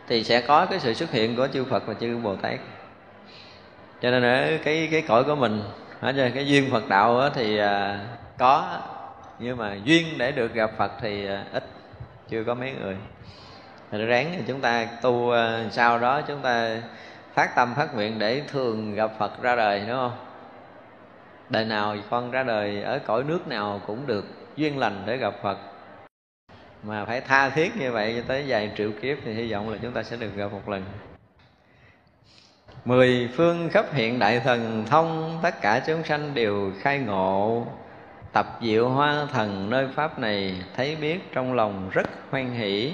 Thì 0.07 0.23
sẽ 0.23 0.41
có 0.41 0.65
cái 0.65 0.79
sự 0.79 0.93
xuất 0.93 1.11
hiện 1.11 1.35
của 1.35 1.47
chư 1.47 1.63
phật 1.63 1.87
và 1.87 1.93
chư 1.93 2.17
bồ 2.17 2.35
tát. 2.35 2.59
Cho 4.01 4.11
nên 4.11 4.23
ở 4.23 4.57
cái 4.63 4.87
cái 4.91 5.01
cõi 5.01 5.23
của 5.23 5.35
mình, 5.35 5.61
ở 6.01 6.13
cái 6.35 6.47
duyên 6.47 6.71
phật 6.71 6.89
đạo 6.89 7.29
thì 7.35 7.57
à, 7.57 7.99
có, 8.37 8.81
nhưng 9.39 9.57
mà 9.57 9.77
duyên 9.83 10.17
để 10.17 10.31
được 10.31 10.53
gặp 10.53 10.71
phật 10.77 10.91
thì 11.01 11.27
à, 11.27 11.45
ít, 11.53 11.63
chưa 12.29 12.43
có 12.43 12.53
mấy 12.53 12.71
người. 12.71 12.97
Rồi 13.91 14.05
ráng 14.05 14.33
thì 14.35 14.43
chúng 14.47 14.61
ta 14.61 14.85
tu 15.01 15.31
à, 15.31 15.63
sau 15.71 15.99
đó 15.99 16.21
chúng 16.21 16.41
ta 16.41 16.81
phát 17.33 17.55
tâm 17.55 17.73
phát 17.75 17.95
nguyện 17.95 18.19
để 18.19 18.41
thường 18.47 18.95
gặp 18.95 19.11
phật 19.19 19.41
ra 19.41 19.55
đời, 19.55 19.79
đúng 19.79 19.97
không? 19.97 20.17
Đời 21.49 21.65
nào 21.65 21.95
con 22.09 22.31
ra 22.31 22.43
đời 22.43 22.83
ở 22.83 22.99
cõi 22.99 23.23
nước 23.23 23.47
nào 23.47 23.81
cũng 23.87 24.07
được 24.07 24.25
duyên 24.55 24.77
lành 24.77 25.03
để 25.05 25.17
gặp 25.17 25.33
phật. 25.41 25.57
Mà 26.83 27.05
phải 27.05 27.21
tha 27.21 27.49
thiết 27.49 27.77
như 27.77 27.91
vậy 27.91 28.13
cho 28.17 28.23
tới 28.27 28.43
vài 28.47 28.71
triệu 28.77 28.91
kiếp 29.01 29.17
thì 29.25 29.33
hy 29.33 29.51
vọng 29.51 29.69
là 29.69 29.77
chúng 29.81 29.91
ta 29.91 30.03
sẽ 30.03 30.17
được 30.17 30.35
gặp 30.35 30.51
một 30.51 30.69
lần. 30.69 30.83
Mười 32.85 33.29
phương 33.35 33.69
khắp 33.69 33.85
hiện 33.93 34.19
đại 34.19 34.39
thần 34.39 34.85
thông, 34.89 35.39
tất 35.43 35.61
cả 35.61 35.83
chúng 35.87 36.03
sanh 36.03 36.33
đều 36.33 36.71
khai 36.81 36.99
ngộ 36.99 37.65
tập 38.37 38.59
diệu 38.61 38.89
hoa 38.89 39.25
thần 39.31 39.69
nơi 39.69 39.87
pháp 39.87 40.19
này 40.19 40.55
thấy 40.75 40.95
biết 40.95 41.19
trong 41.33 41.53
lòng 41.53 41.89
rất 41.91 42.09
hoan 42.29 42.51
hỷ. 42.51 42.93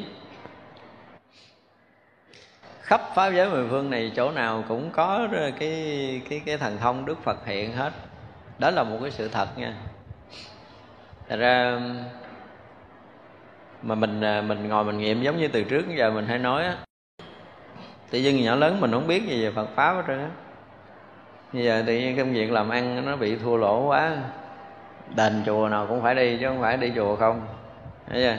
Khắp 2.81 3.01
pháp 3.15 3.29
giới 3.29 3.49
mười 3.49 3.67
phương 3.69 3.89
này 3.89 4.11
chỗ 4.15 4.31
nào 4.31 4.63
cũng 4.67 4.89
có 4.91 5.27
cái 5.59 6.21
cái 6.29 6.41
cái 6.45 6.57
thần 6.57 6.77
thông 6.77 7.05
đức 7.05 7.23
phật 7.23 7.45
hiện 7.45 7.73
hết. 7.73 7.93
Đó 8.59 8.69
là 8.69 8.83
một 8.83 8.97
cái 9.01 9.11
sự 9.11 9.27
thật 9.27 9.57
nha. 9.57 9.73
Thật 11.29 11.37
ra, 11.37 11.79
mà 13.81 13.95
mình 13.95 14.21
à, 14.21 14.41
mình 14.41 14.67
ngồi 14.67 14.83
mình 14.83 14.97
nghiệm 14.97 15.21
giống 15.21 15.37
như 15.37 15.47
từ 15.47 15.63
trước 15.63 15.87
đến 15.87 15.97
giờ 15.97 16.11
mình 16.11 16.27
hay 16.27 16.39
nói 16.39 16.63
á. 16.63 16.75
Tự 18.09 18.19
nhiên 18.19 18.43
nhỏ 18.43 18.55
lớn 18.55 18.81
mình 18.81 18.91
không 18.91 19.07
biết 19.07 19.27
gì 19.27 19.43
về 19.43 19.51
Phật 19.51 19.67
pháp 19.75 19.93
hết 19.93 20.03
trơn 20.07 20.19
á. 20.19 20.29
Bây 21.53 21.63
giờ 21.63 21.83
tự 21.87 21.93
nhiên 21.93 22.17
công 22.17 22.33
việc 22.33 22.51
làm 22.51 22.69
ăn 22.69 23.05
nó 23.05 23.15
bị 23.15 23.35
thua 23.35 23.57
lỗ 23.57 23.87
quá 23.87 24.17
đền 25.15 25.43
chùa 25.45 25.69
nào 25.69 25.87
cũng 25.87 26.01
phải 26.01 26.15
đi 26.15 26.37
chứ 26.39 26.47
không 26.47 26.61
phải 26.61 26.77
đi 26.77 26.91
chùa 26.95 27.15
không. 27.15 27.41
Thấy 28.09 28.21
chưa? 28.21 28.37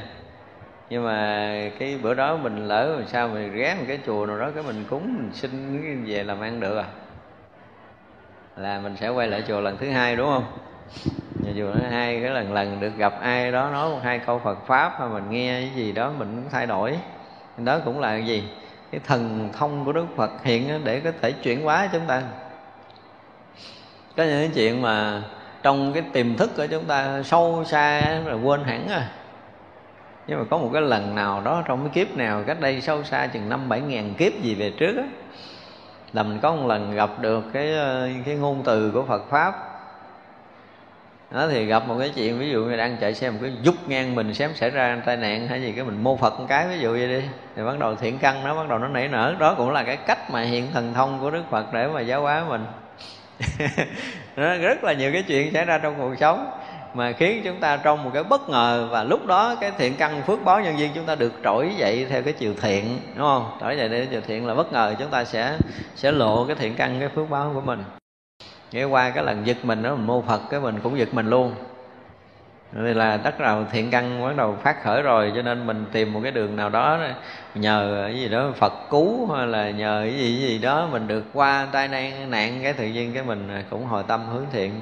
Nhưng 0.91 1.05
mà 1.05 1.51
cái 1.79 1.99
bữa 2.03 2.15
đó 2.15 2.37
mình 2.37 2.69
lỡ 2.69 3.03
sao 3.07 3.29
mình 3.29 3.55
ghé 3.55 3.75
một 3.75 3.85
cái 3.89 3.99
chùa 4.07 4.27
nào 4.27 4.39
đó, 4.39 4.51
cái 4.55 4.63
mình 4.63 4.85
cúng, 4.91 5.15
mình 5.17 5.31
xin 5.33 6.05
về 6.07 6.25
làm 6.25 6.41
ăn 6.41 6.61
được 6.61 6.77
à? 6.77 6.85
Là 8.57 8.81
mình 8.81 8.97
sẽ 8.97 9.09
quay 9.09 9.29
lại 9.29 9.43
chùa 9.49 9.61
lần 9.61 9.77
thứ 9.77 9.91
hai, 9.91 10.17
đúng 10.17 10.29
không? 10.29 10.45
Nhà 11.43 11.53
chùa 11.59 11.73
thứ 11.73 11.87
hai 11.91 12.21
cái 12.21 12.31
lần 12.31 12.53
lần 12.53 12.81
được 12.81 12.97
gặp 12.97 13.21
ai 13.21 13.53
đó 13.53 13.71
nói 13.71 13.91
một 13.91 14.01
hai 14.03 14.19
câu 14.19 14.39
Phật 14.39 14.67
pháp 14.67 15.01
mà 15.01 15.09
mình 15.09 15.31
nghe 15.31 15.61
cái 15.61 15.71
gì 15.75 15.93
đó 15.93 16.13
mình 16.19 16.29
cũng 16.35 16.51
thay 16.51 16.67
đổi. 16.67 16.99
Đó 17.59 17.79
cũng 17.85 18.01
là 18.01 18.09
cái 18.09 18.27
gì? 18.27 18.49
Cái 18.91 19.01
thần 19.07 19.49
thông 19.59 19.85
của 19.85 19.93
Đức 19.93 20.07
Phật 20.17 20.31
hiện 20.45 20.85
để 20.85 21.01
có 21.01 21.11
thể 21.21 21.33
chuyển 21.33 21.63
hóa 21.63 21.89
chúng 21.93 22.07
ta. 22.07 22.23
Có 24.17 24.25
những 24.25 24.41
cái 24.41 24.51
chuyện 24.55 24.83
mà 24.83 25.23
trong 25.65 25.93
cái 25.93 26.03
tiềm 26.13 26.37
thức 26.37 26.51
của 26.57 26.67
chúng 26.67 26.85
ta 26.85 27.23
sâu 27.23 27.65
xa 27.67 28.19
là 28.25 28.35
quên 28.35 28.65
hẳn 28.65 28.89
à. 28.89 29.09
Nhưng 30.27 30.39
mà 30.39 30.45
có 30.51 30.59
một 30.59 30.71
cái 30.73 30.83
lần 30.83 31.15
nào 31.15 31.43
đó 31.45 31.63
trong 31.67 31.81
cái 31.81 31.91
kiếp 31.95 32.17
nào 32.17 32.43
cách 32.47 32.61
đây 32.61 32.81
sâu 32.81 33.05
xa 33.05 33.27
chừng 33.27 33.49
năm 33.49 33.69
bảy 33.69 33.81
ngàn 33.81 34.15
kiếp 34.15 34.33
gì 34.43 34.55
về 34.55 34.71
trước 34.71 34.97
á, 34.97 35.05
là 36.13 36.23
mình 36.23 36.39
có 36.43 36.57
một 36.57 36.67
lần 36.67 36.95
gặp 36.95 37.11
được 37.21 37.45
cái 37.53 37.75
ờ, 37.75 38.09
cái 38.27 38.35
ngôn 38.35 38.63
từ 38.65 38.91
của 38.91 39.03
Phật 39.03 39.31
pháp. 39.31 39.55
Đó 41.31 41.49
thì 41.49 41.67
gặp 41.67 41.89
một 41.89 41.97
cái 41.99 42.13
chuyện, 42.15 42.39
ví 42.39 42.51
dụ 42.51 42.65
như 42.65 42.77
đang 42.77 42.97
chạy 43.01 43.15
xe 43.15 43.31
một 43.31 43.39
cái 43.43 43.53
giúp 43.63 43.75
ngang 43.87 44.15
mình 44.15 44.35
xém 44.35 44.55
xảy 44.55 44.71
ra 44.71 45.03
tai 45.07 45.17
nạn 45.17 45.49
hay 45.49 45.63
gì, 45.63 45.73
cái 45.73 45.85
mình 45.85 46.03
mô 46.03 46.17
phật 46.17 46.41
một 46.41 46.47
cái, 46.49 46.69
ví 46.69 46.79
dụ 46.79 46.91
vậy 46.91 47.09
đi, 47.09 47.23
thì 47.57 47.63
bắt 47.63 47.79
đầu 47.79 47.97
thiện 47.97 48.19
căn 48.19 48.45
nó 48.45 48.55
bắt 48.55 48.69
đầu 48.69 48.79
nó 48.79 48.89
nảy 48.89 49.09
nở. 49.09 49.35
Đó 49.39 49.55
cũng 49.55 49.71
là 49.71 49.83
cái 49.83 49.97
cách 49.97 50.31
mà 50.31 50.43
hiện 50.43 50.67
thần 50.73 50.95
thông 50.95 51.21
của 51.21 51.31
đức 51.31 51.43
phật 51.51 51.73
để 51.73 51.89
mà 51.89 52.01
giáo 52.01 52.23
hóa 52.23 52.45
mình. 52.49 52.67
nó 54.37 54.57
rất 54.57 54.85
là 54.85 54.93
nhiều 54.93 55.13
cái 55.13 55.23
chuyện 55.23 55.53
xảy 55.53 55.65
ra 55.65 55.79
trong 55.79 55.95
cuộc 55.99 56.15
sống 56.21 56.51
mà 56.95 57.13
khiến 57.13 57.41
chúng 57.45 57.61
ta 57.61 57.77
trong 57.77 58.05
một 58.05 58.11
cái 58.15 58.23
bất 58.23 58.49
ngờ 58.49 58.89
và 58.91 59.05
lúc 59.05 59.27
đó 59.27 59.57
cái 59.61 59.73
thiện 59.79 59.95
căn 59.99 60.23
phước 60.23 60.45
báo 60.45 60.61
nhân 60.61 60.77
viên 60.77 60.91
chúng 60.95 61.07
ta 61.07 61.15
được 61.15 61.33
trỗi 61.45 61.71
dậy 61.77 62.07
theo 62.11 62.23
cái 62.23 62.33
chiều 62.33 62.55
thiện, 62.61 62.99
đúng 63.17 63.27
không? 63.27 63.59
Trỗi 63.61 63.77
dậy 63.77 63.89
theo 63.89 64.07
chiều 64.11 64.21
thiện 64.27 64.47
là 64.47 64.55
bất 64.55 64.73
ngờ, 64.73 64.95
chúng 64.99 65.11
ta 65.11 65.25
sẽ 65.25 65.57
sẽ 65.95 66.13
lộ 66.13 66.45
cái 66.47 66.57
thiện 66.57 66.75
căn, 66.75 66.97
cái 67.01 67.09
phước 67.09 67.31
báo 67.31 67.51
của 67.55 67.61
mình. 67.61 67.85
Nghĩa 68.73 68.85
qua 68.85 69.11
cái 69.11 69.25
lần 69.25 69.47
giật 69.47 69.57
mình 69.63 69.83
đó 69.83 69.95
mình 69.95 70.07
mô 70.07 70.23
phật 70.23 70.41
cái 70.51 70.61
mình 70.61 70.81
cũng 70.83 70.99
giật 70.99 71.15
mình 71.15 71.31
luôn. 71.31 71.55
Đây 72.73 72.95
là 72.95 73.17
tất 73.17 73.41
nào 73.41 73.67
thiện 73.73 73.91
căn 73.91 74.27
bắt 74.27 74.37
đầu 74.37 74.57
phát 74.63 74.83
khởi 74.83 75.03
rồi, 75.03 75.33
cho 75.37 75.43
nên 75.43 75.67
mình 75.67 75.85
tìm 75.93 76.13
một 76.13 76.21
cái 76.23 76.33
đường 76.33 76.57
nào 76.57 76.69
đó 76.69 76.99
nhờ 77.55 78.05
cái 78.07 78.21
gì 78.21 78.29
đó, 78.29 78.51
phật 78.57 78.73
cứu 78.91 79.33
hay 79.33 79.47
là 79.47 79.71
nhờ 79.71 80.01
cái 80.05 80.19
gì 80.19 80.39
cái 80.41 80.49
gì 80.49 80.59
đó 80.59 80.89
mình 80.93 81.09
được 81.09 81.25
qua 81.33 81.69
tai 81.73 81.89
nạn 81.89 82.31
nạn 82.31 82.61
cái 82.63 82.73
tự 82.73 82.87
nhiên 82.87 83.15
cái 83.15 83.23
mình 83.23 83.49
cũng 83.71 83.85
hồi 83.85 84.03
tâm 84.09 84.27
hướng 84.33 84.47
thiện. 84.53 84.81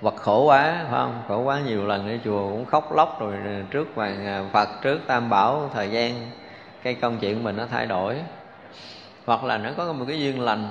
Vật 0.00 0.16
khổ 0.16 0.44
quá, 0.44 0.84
phải 0.90 1.00
không? 1.00 1.22
Khổ 1.28 1.40
quá 1.40 1.60
nhiều 1.66 1.86
lần 1.86 2.08
ở 2.08 2.16
chùa 2.24 2.50
cũng 2.50 2.64
khóc 2.64 2.92
lóc 2.94 3.20
rồi 3.20 3.34
trước 3.70 3.88
hoàng 3.94 4.26
à, 4.26 4.44
phật, 4.52 4.68
trước 4.82 5.00
tam 5.06 5.30
bảo, 5.30 5.70
thời 5.74 5.90
gian 5.90 6.30
cái 6.82 6.94
công 6.94 7.18
chuyện 7.18 7.44
mình 7.44 7.56
nó 7.56 7.66
thay 7.70 7.86
đổi. 7.86 8.16
Hoặc 9.24 9.44
là 9.44 9.58
nó 9.58 9.70
có 9.76 9.92
một 9.92 10.04
cái 10.08 10.20
duyên 10.20 10.40
lành. 10.40 10.68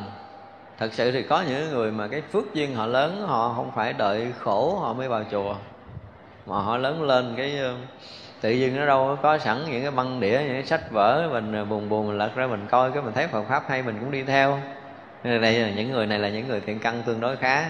Thật 0.78 0.94
sự 0.94 1.12
thì 1.12 1.22
có 1.22 1.44
những 1.50 1.72
người 1.72 1.92
mà 1.92 2.08
cái 2.08 2.22
phước 2.22 2.54
duyên 2.54 2.76
họ 2.76 2.86
lớn, 2.86 3.24
họ 3.28 3.54
không 3.56 3.72
phải 3.76 3.94
đợi 3.94 4.28
khổ 4.40 4.80
họ 4.80 4.94
mới 4.94 5.08
vào 5.08 5.24
chùa. 5.32 5.56
Mà 6.46 6.56
họ 6.60 6.78
lớn 6.78 7.04
lên 7.04 7.34
cái 7.38 7.60
tự 8.46 8.52
nhiên 8.52 8.76
nó 8.76 8.86
đâu 8.86 9.18
có 9.22 9.38
sẵn 9.38 9.58
những 9.72 9.82
cái 9.82 9.92
băng 9.92 10.20
đĩa, 10.20 10.40
những 10.46 10.54
cái 10.54 10.64
sách 10.64 10.92
vở, 10.92 11.30
mình 11.32 11.70
buồn 11.70 11.90
buồn 11.90 12.08
mình 12.08 12.18
lật 12.18 12.36
ra 12.36 12.48
mình 12.48 12.68
coi, 12.70 12.92
cái 12.92 13.02
mình 13.02 13.14
thấy 13.14 13.28
Phật 13.28 13.44
pháp 13.44 13.64
hay 13.68 13.84
mình 13.84 13.98
cũng 14.00 14.12
đi 14.12 14.24
theo. 14.24 14.60
Nên 15.24 15.42
đây 15.42 15.60
là 15.60 15.70
những 15.70 15.92
người 15.92 16.08
này 16.08 16.20
là 16.20 16.30
những 16.30 16.48
người 16.48 16.62
thiện 16.62 16.80
căn 16.80 17.04
tương 17.06 17.20
đối 17.20 17.38
khá. 17.38 17.66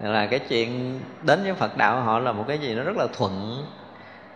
Là 0.00 0.26
cái 0.26 0.38
chuyện 0.38 1.00
đến 1.22 1.42
với 1.44 1.54
Phật 1.54 1.76
đạo 1.76 2.00
họ 2.00 2.18
là 2.18 2.32
một 2.32 2.44
cái 2.48 2.58
gì 2.58 2.74
nó 2.74 2.82
rất 2.82 2.96
là 2.96 3.06
thuận. 3.12 3.64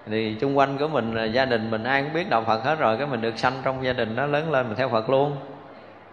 Thì 0.06 0.36
chung 0.40 0.58
quanh 0.58 0.78
của 0.78 0.88
mình 0.88 1.32
gia 1.32 1.44
đình 1.44 1.70
mình 1.70 1.84
ai 1.84 2.02
cũng 2.02 2.12
biết 2.12 2.30
đạo 2.30 2.44
Phật 2.46 2.64
hết 2.64 2.78
rồi, 2.78 2.96
cái 2.98 3.06
mình 3.06 3.22
được 3.22 3.38
sanh 3.38 3.60
trong 3.64 3.84
gia 3.84 3.92
đình 3.92 4.16
nó 4.16 4.26
lớn 4.26 4.50
lên 4.50 4.68
mình 4.68 4.76
theo 4.76 4.88
Phật 4.88 5.10
luôn. 5.10 5.36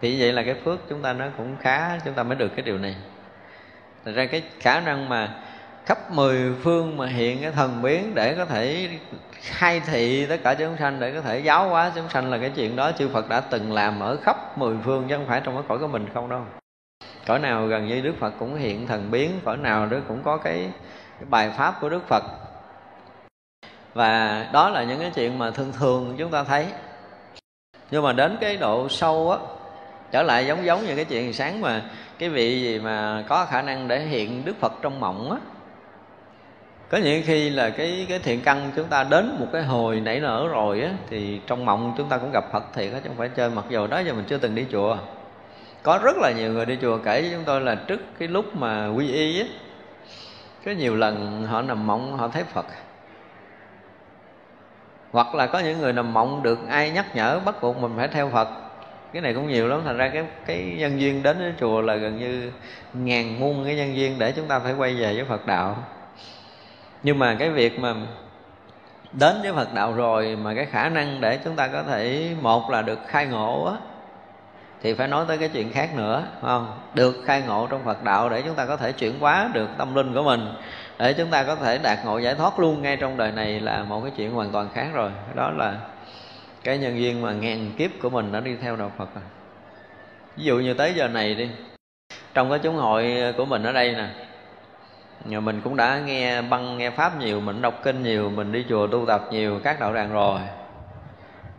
Thì 0.02 0.22
vậy 0.22 0.34
là 0.34 0.44
cái 0.44 0.56
phước 0.66 0.80
chúng 0.90 1.02
ta 1.02 1.14
nó 1.14 1.26
cũng 1.38 1.56
khá, 1.62 2.00
chúng 2.06 2.14
ta 2.14 2.24
mới 2.24 2.36
được 2.36 2.50
cái 2.56 2.66
điều 2.66 2.78
này. 2.78 2.96
Thật 4.06 4.12
ra 4.16 4.26
cái 4.26 4.44
khả 4.60 4.80
năng 4.80 5.10
mà 5.10 5.30
khắp 5.86 6.12
mười 6.12 6.54
phương 6.64 6.98
mà 6.98 7.08
hiện 7.08 7.42
cái 7.42 7.52
thần 7.52 7.82
biến 7.82 8.16
để 8.16 8.34
có 8.34 8.46
thể 8.46 8.90
khai 9.46 9.80
thị 9.80 10.26
tất 10.26 10.38
cả 10.44 10.54
chúng 10.54 10.78
sanh 10.78 11.00
để 11.00 11.12
có 11.12 11.22
thể 11.22 11.40
giáo 11.40 11.70
hóa 11.70 11.92
chúng 11.96 12.10
sanh 12.10 12.32
là 12.32 12.38
cái 12.38 12.52
chuyện 12.56 12.76
đó 12.76 12.92
chư 12.92 13.10
Phật 13.10 13.30
đã 13.30 13.42
từng 13.42 13.74
làm 13.74 14.00
ở 14.00 14.18
khắp 14.24 14.58
mười 14.58 14.76
phương 14.84 15.06
chứ 15.10 15.16
không 15.16 15.28
phải 15.28 15.42
trong 15.44 15.56
cái 15.56 15.64
cõi 15.68 15.78
của 15.78 15.88
mình 15.88 16.06
không 16.14 16.30
đâu. 16.30 16.42
Cõi 17.28 17.40
nào 17.40 17.68
gần 17.68 17.88
như 17.88 18.02
Đức 18.02 18.14
Phật 18.20 18.34
cũng 18.40 18.56
hiện 18.56 18.88
thần 18.88 19.12
biến 19.12 19.32
cõi 19.46 19.58
nào 19.58 19.86
đó 19.86 19.98
cũng 20.08 20.24
có 20.24 20.38
cái, 20.38 20.72
cái 21.20 21.26
bài 21.30 21.52
pháp 21.58 21.82
của 21.82 21.90
Đức 21.90 22.08
Phật. 22.08 22.24
Và 23.94 24.46
đó 24.54 24.70
là 24.70 24.84
những 24.84 25.00
cái 25.00 25.12
chuyện 25.16 25.38
mà 25.38 25.52
thường 25.52 25.72
thường 25.80 26.16
chúng 26.18 26.32
ta 26.32 26.44
thấy. 26.44 26.66
Nhưng 27.92 28.04
mà 28.04 28.14
đến 28.14 28.38
cái 28.42 28.58
độ 28.58 28.90
sâu 28.90 29.32
á 29.32 29.38
trở 30.12 30.24
lại 30.24 30.46
giống 30.46 30.66
giống 30.66 30.86
như 30.86 30.96
cái 30.96 31.06
chuyện 31.06 31.34
sáng 31.34 31.62
mà 31.62 31.82
cái 32.20 32.30
vị 32.30 32.62
gì 32.62 32.80
mà 32.80 33.24
có 33.28 33.46
khả 33.46 33.62
năng 33.62 33.88
để 33.88 34.00
hiện 34.00 34.46
đức 34.46 34.56
phật 34.60 34.74
trong 34.82 35.00
mộng 35.00 35.32
á 35.32 35.38
có 36.90 36.98
những 36.98 37.24
khi 37.26 37.50
là 37.50 37.70
cái 37.70 38.06
cái 38.10 38.20
thiện 38.20 38.42
căn 38.42 38.72
chúng 38.76 38.88
ta 38.88 39.04
đến 39.04 39.36
một 39.40 39.48
cái 39.54 39.64
hồi 39.64 40.00
nảy 40.00 40.20
nở 40.20 40.48
rồi 40.52 40.82
á, 40.82 40.90
thì 41.10 41.42
trong 41.48 41.66
mộng 41.66 41.94
chúng 41.98 42.10
ta 42.10 42.18
cũng 42.18 42.32
gặp 42.34 42.44
phật 42.52 42.64
thiệt 42.74 42.94
á, 42.94 43.00
chứ 43.00 43.08
không 43.08 43.18
phải 43.18 43.30
chơi. 43.30 43.50
Mặc 43.50 43.66
dù 43.70 43.88
đó 43.88 44.00
giờ 44.00 44.14
mình 44.14 44.26
chưa 44.28 44.38
từng 44.38 44.56
đi 44.56 44.66
chùa. 44.72 44.98
Có 45.84 46.00
rất 46.04 46.18
là 46.18 46.32
nhiều 46.32 46.54
người 46.54 46.66
đi 46.66 46.78
chùa 46.82 46.98
kể 46.98 47.22
với 47.22 47.32
chúng 47.32 47.44
tôi 47.46 47.62
là 47.62 47.76
trước 47.76 48.02
cái 48.20 48.28
lúc 48.28 48.56
mà 48.56 48.88
quy 48.88 49.12
y 49.12 49.40
á, 49.40 49.46
có 50.66 50.72
nhiều 50.72 50.96
lần 50.96 51.46
họ 51.48 51.62
nằm 51.62 51.88
mộng, 51.88 52.18
họ 52.18 52.28
thấy 52.28 52.44
phật. 52.44 52.66
Hoặc 55.12 55.36
là 55.36 55.48
có 55.48 55.60
những 55.60 55.80
người 55.80 55.94
nằm 55.94 56.14
mộng 56.14 56.44
được 56.44 56.60
ai 56.70 56.90
nhắc 56.90 57.16
nhở 57.16 57.40
bắt 57.40 57.56
buộc 57.62 57.78
mình 57.78 57.92
phải 57.98 58.08
theo 58.08 58.30
phật. 58.30 58.48
Cái 59.14 59.22
này 59.22 59.34
cũng 59.34 59.48
nhiều 59.48 59.68
lắm, 59.68 59.82
thành 59.86 59.98
ra 59.98 60.10
cái 60.14 60.26
cái 60.46 60.76
nhân 60.78 61.02
duyên 61.02 61.24
đến 61.24 61.38
với 61.40 61.54
chùa 61.60 61.82
là 61.82 61.96
gần 61.96 62.20
như 62.20 62.52
ngàn 62.94 63.40
muôn 63.40 63.66
cái 63.66 63.76
nhân 63.76 63.96
duyên 63.96 64.20
để 64.20 64.32
chúng 64.32 64.48
ta 64.48 64.60
phải 64.60 64.74
quay 64.74 64.96
về 64.96 65.16
với 65.16 65.26
Phật 65.26 65.46
đạo 65.46 65.78
nhưng 67.04 67.20
mà 67.20 67.36
cái 67.40 67.50
việc 67.50 67.80
mà 67.80 67.94
đến 69.12 69.36
với 69.42 69.54
Phật 69.54 69.74
đạo 69.74 69.94
rồi 69.94 70.38
mà 70.42 70.54
cái 70.54 70.66
khả 70.66 70.90
năng 70.90 71.22
để 71.22 71.40
chúng 71.44 71.56
ta 71.56 71.68
có 71.68 71.84
thể, 71.84 72.30
một 72.42 72.70
là 72.70 72.82
được 72.82 73.00
khai 73.08 73.26
ngộ 73.26 73.66
á, 73.66 73.74
thì 74.82 74.94
phải 74.94 75.08
nói 75.08 75.26
tới 75.28 75.38
cái 75.38 75.50
chuyện 75.50 75.72
khác 75.72 75.90
nữa 75.96 76.24
không? 76.42 76.80
Được 76.94 77.24
khai 77.26 77.44
ngộ 77.48 77.68
trong 77.68 77.84
Phật 77.86 78.04
đạo 78.04 78.30
để 78.30 78.42
chúng 78.42 78.56
ta 78.56 78.66
có 78.66 78.78
thể 78.78 78.92
chuyển 78.92 79.20
hóa 79.20 79.50
được 79.54 79.70
tâm 79.78 79.96
linh 79.96 80.14
của 80.14 80.24
mình, 80.24 80.54
để 81.00 81.14
chúng 81.14 81.30
ta 81.30 81.44
có 81.44 81.56
thể 81.56 81.78
đạt 81.78 82.06
ngộ 82.06 82.18
giải 82.18 82.36
thoát 82.36 82.60
luôn 82.60 82.82
ngay 82.82 82.98
trong 82.98 83.18
đời 83.18 83.32
này 83.32 83.60
là 83.60 83.84
một 83.84 84.02
cái 84.02 84.12
chuyện 84.18 84.32
hoàn 84.32 84.52
toàn 84.52 84.70
khác 84.74 84.88
rồi. 84.94 85.12
Đó 85.36 85.50
là 85.50 85.74
cái 86.64 86.78
nhân 86.78 87.00
duyên 87.00 87.22
mà 87.22 87.32
ngàn 87.32 87.72
kiếp 87.78 87.92
của 88.02 88.10
mình 88.10 88.32
đã 88.32 88.40
đi 88.40 88.56
theo 88.62 88.76
đạo 88.76 88.92
Phật 88.98 89.10
rồi. 89.16 89.24
Ví 90.38 90.44
dụ 90.44 90.60
như 90.60 90.74
tới 90.74 90.94
giờ 90.94 91.08
này 91.08 91.36
đi, 91.36 91.50
trong 92.34 92.50
cái 92.50 92.60
chúng 92.60 92.76
hội 92.76 93.16
của 93.38 93.46
mình 93.46 93.64
ở 93.64 93.72
đây 93.72 93.92
nè 93.92 94.08
nhà 95.26 95.40
mình 95.40 95.62
cũng 95.64 95.76
đã 95.76 96.00
nghe 96.00 96.42
băng, 96.42 96.78
nghe 96.78 96.90
pháp 96.90 97.20
nhiều, 97.20 97.42
mình 97.42 97.62
đọc 97.62 97.80
kinh 97.84 98.04
nhiều, 98.04 98.30
mình 98.30 98.52
đi 98.52 98.66
chùa 98.70 98.88
tu 98.88 99.06
tập 99.06 99.28
nhiều, 99.32 99.60
các 99.64 99.80
đạo 99.80 99.94
tràng 99.94 100.14
rồi. 100.14 100.40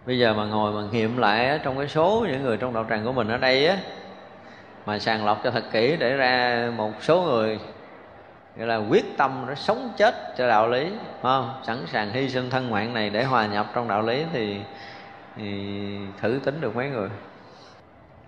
Bây 0.07 0.19
giờ 0.19 0.35
mà 0.35 0.45
ngồi 0.45 0.73
mà 0.73 0.89
nghiệm 0.93 1.17
lại 1.17 1.61
trong 1.63 1.79
cái 1.79 1.89
số 1.89 2.27
những 2.29 2.43
người 2.43 2.57
trong 2.57 2.75
đạo 2.75 2.87
tràng 2.89 3.05
của 3.05 3.13
mình 3.13 3.29
ở 3.29 3.37
đây 3.37 3.69
á, 3.69 3.77
mà 4.87 4.99
sàng 4.99 5.27
lọc 5.27 5.41
cho 5.45 5.51
thật 5.51 5.65
kỹ 5.73 5.97
để 5.99 6.17
ra 6.17 6.69
một 6.77 6.93
số 7.01 7.23
người, 7.23 7.59
gọi 8.57 8.67
là 8.67 8.77
quyết 8.77 9.17
tâm 9.17 9.45
nó 9.49 9.55
sống 9.55 9.91
chết 9.97 10.15
cho 10.37 10.49
đạo 10.49 10.69
lý 10.69 10.91
không? 11.23 11.61
Sẵn 11.67 11.87
sàng 11.87 12.11
hy 12.11 12.29
sinh 12.29 12.51
thân 12.51 12.71
mạng 12.71 12.95
này 12.95 13.11
để 13.11 13.25
hòa 13.25 13.47
nhập 13.47 13.67
trong 13.75 13.89
đạo 13.89 14.03
lý 14.03 14.25
thì 14.33 14.61
thì 15.37 15.77
thử 16.21 16.41
tính 16.45 16.61
được 16.61 16.77
mấy 16.77 16.89
người. 16.89 17.09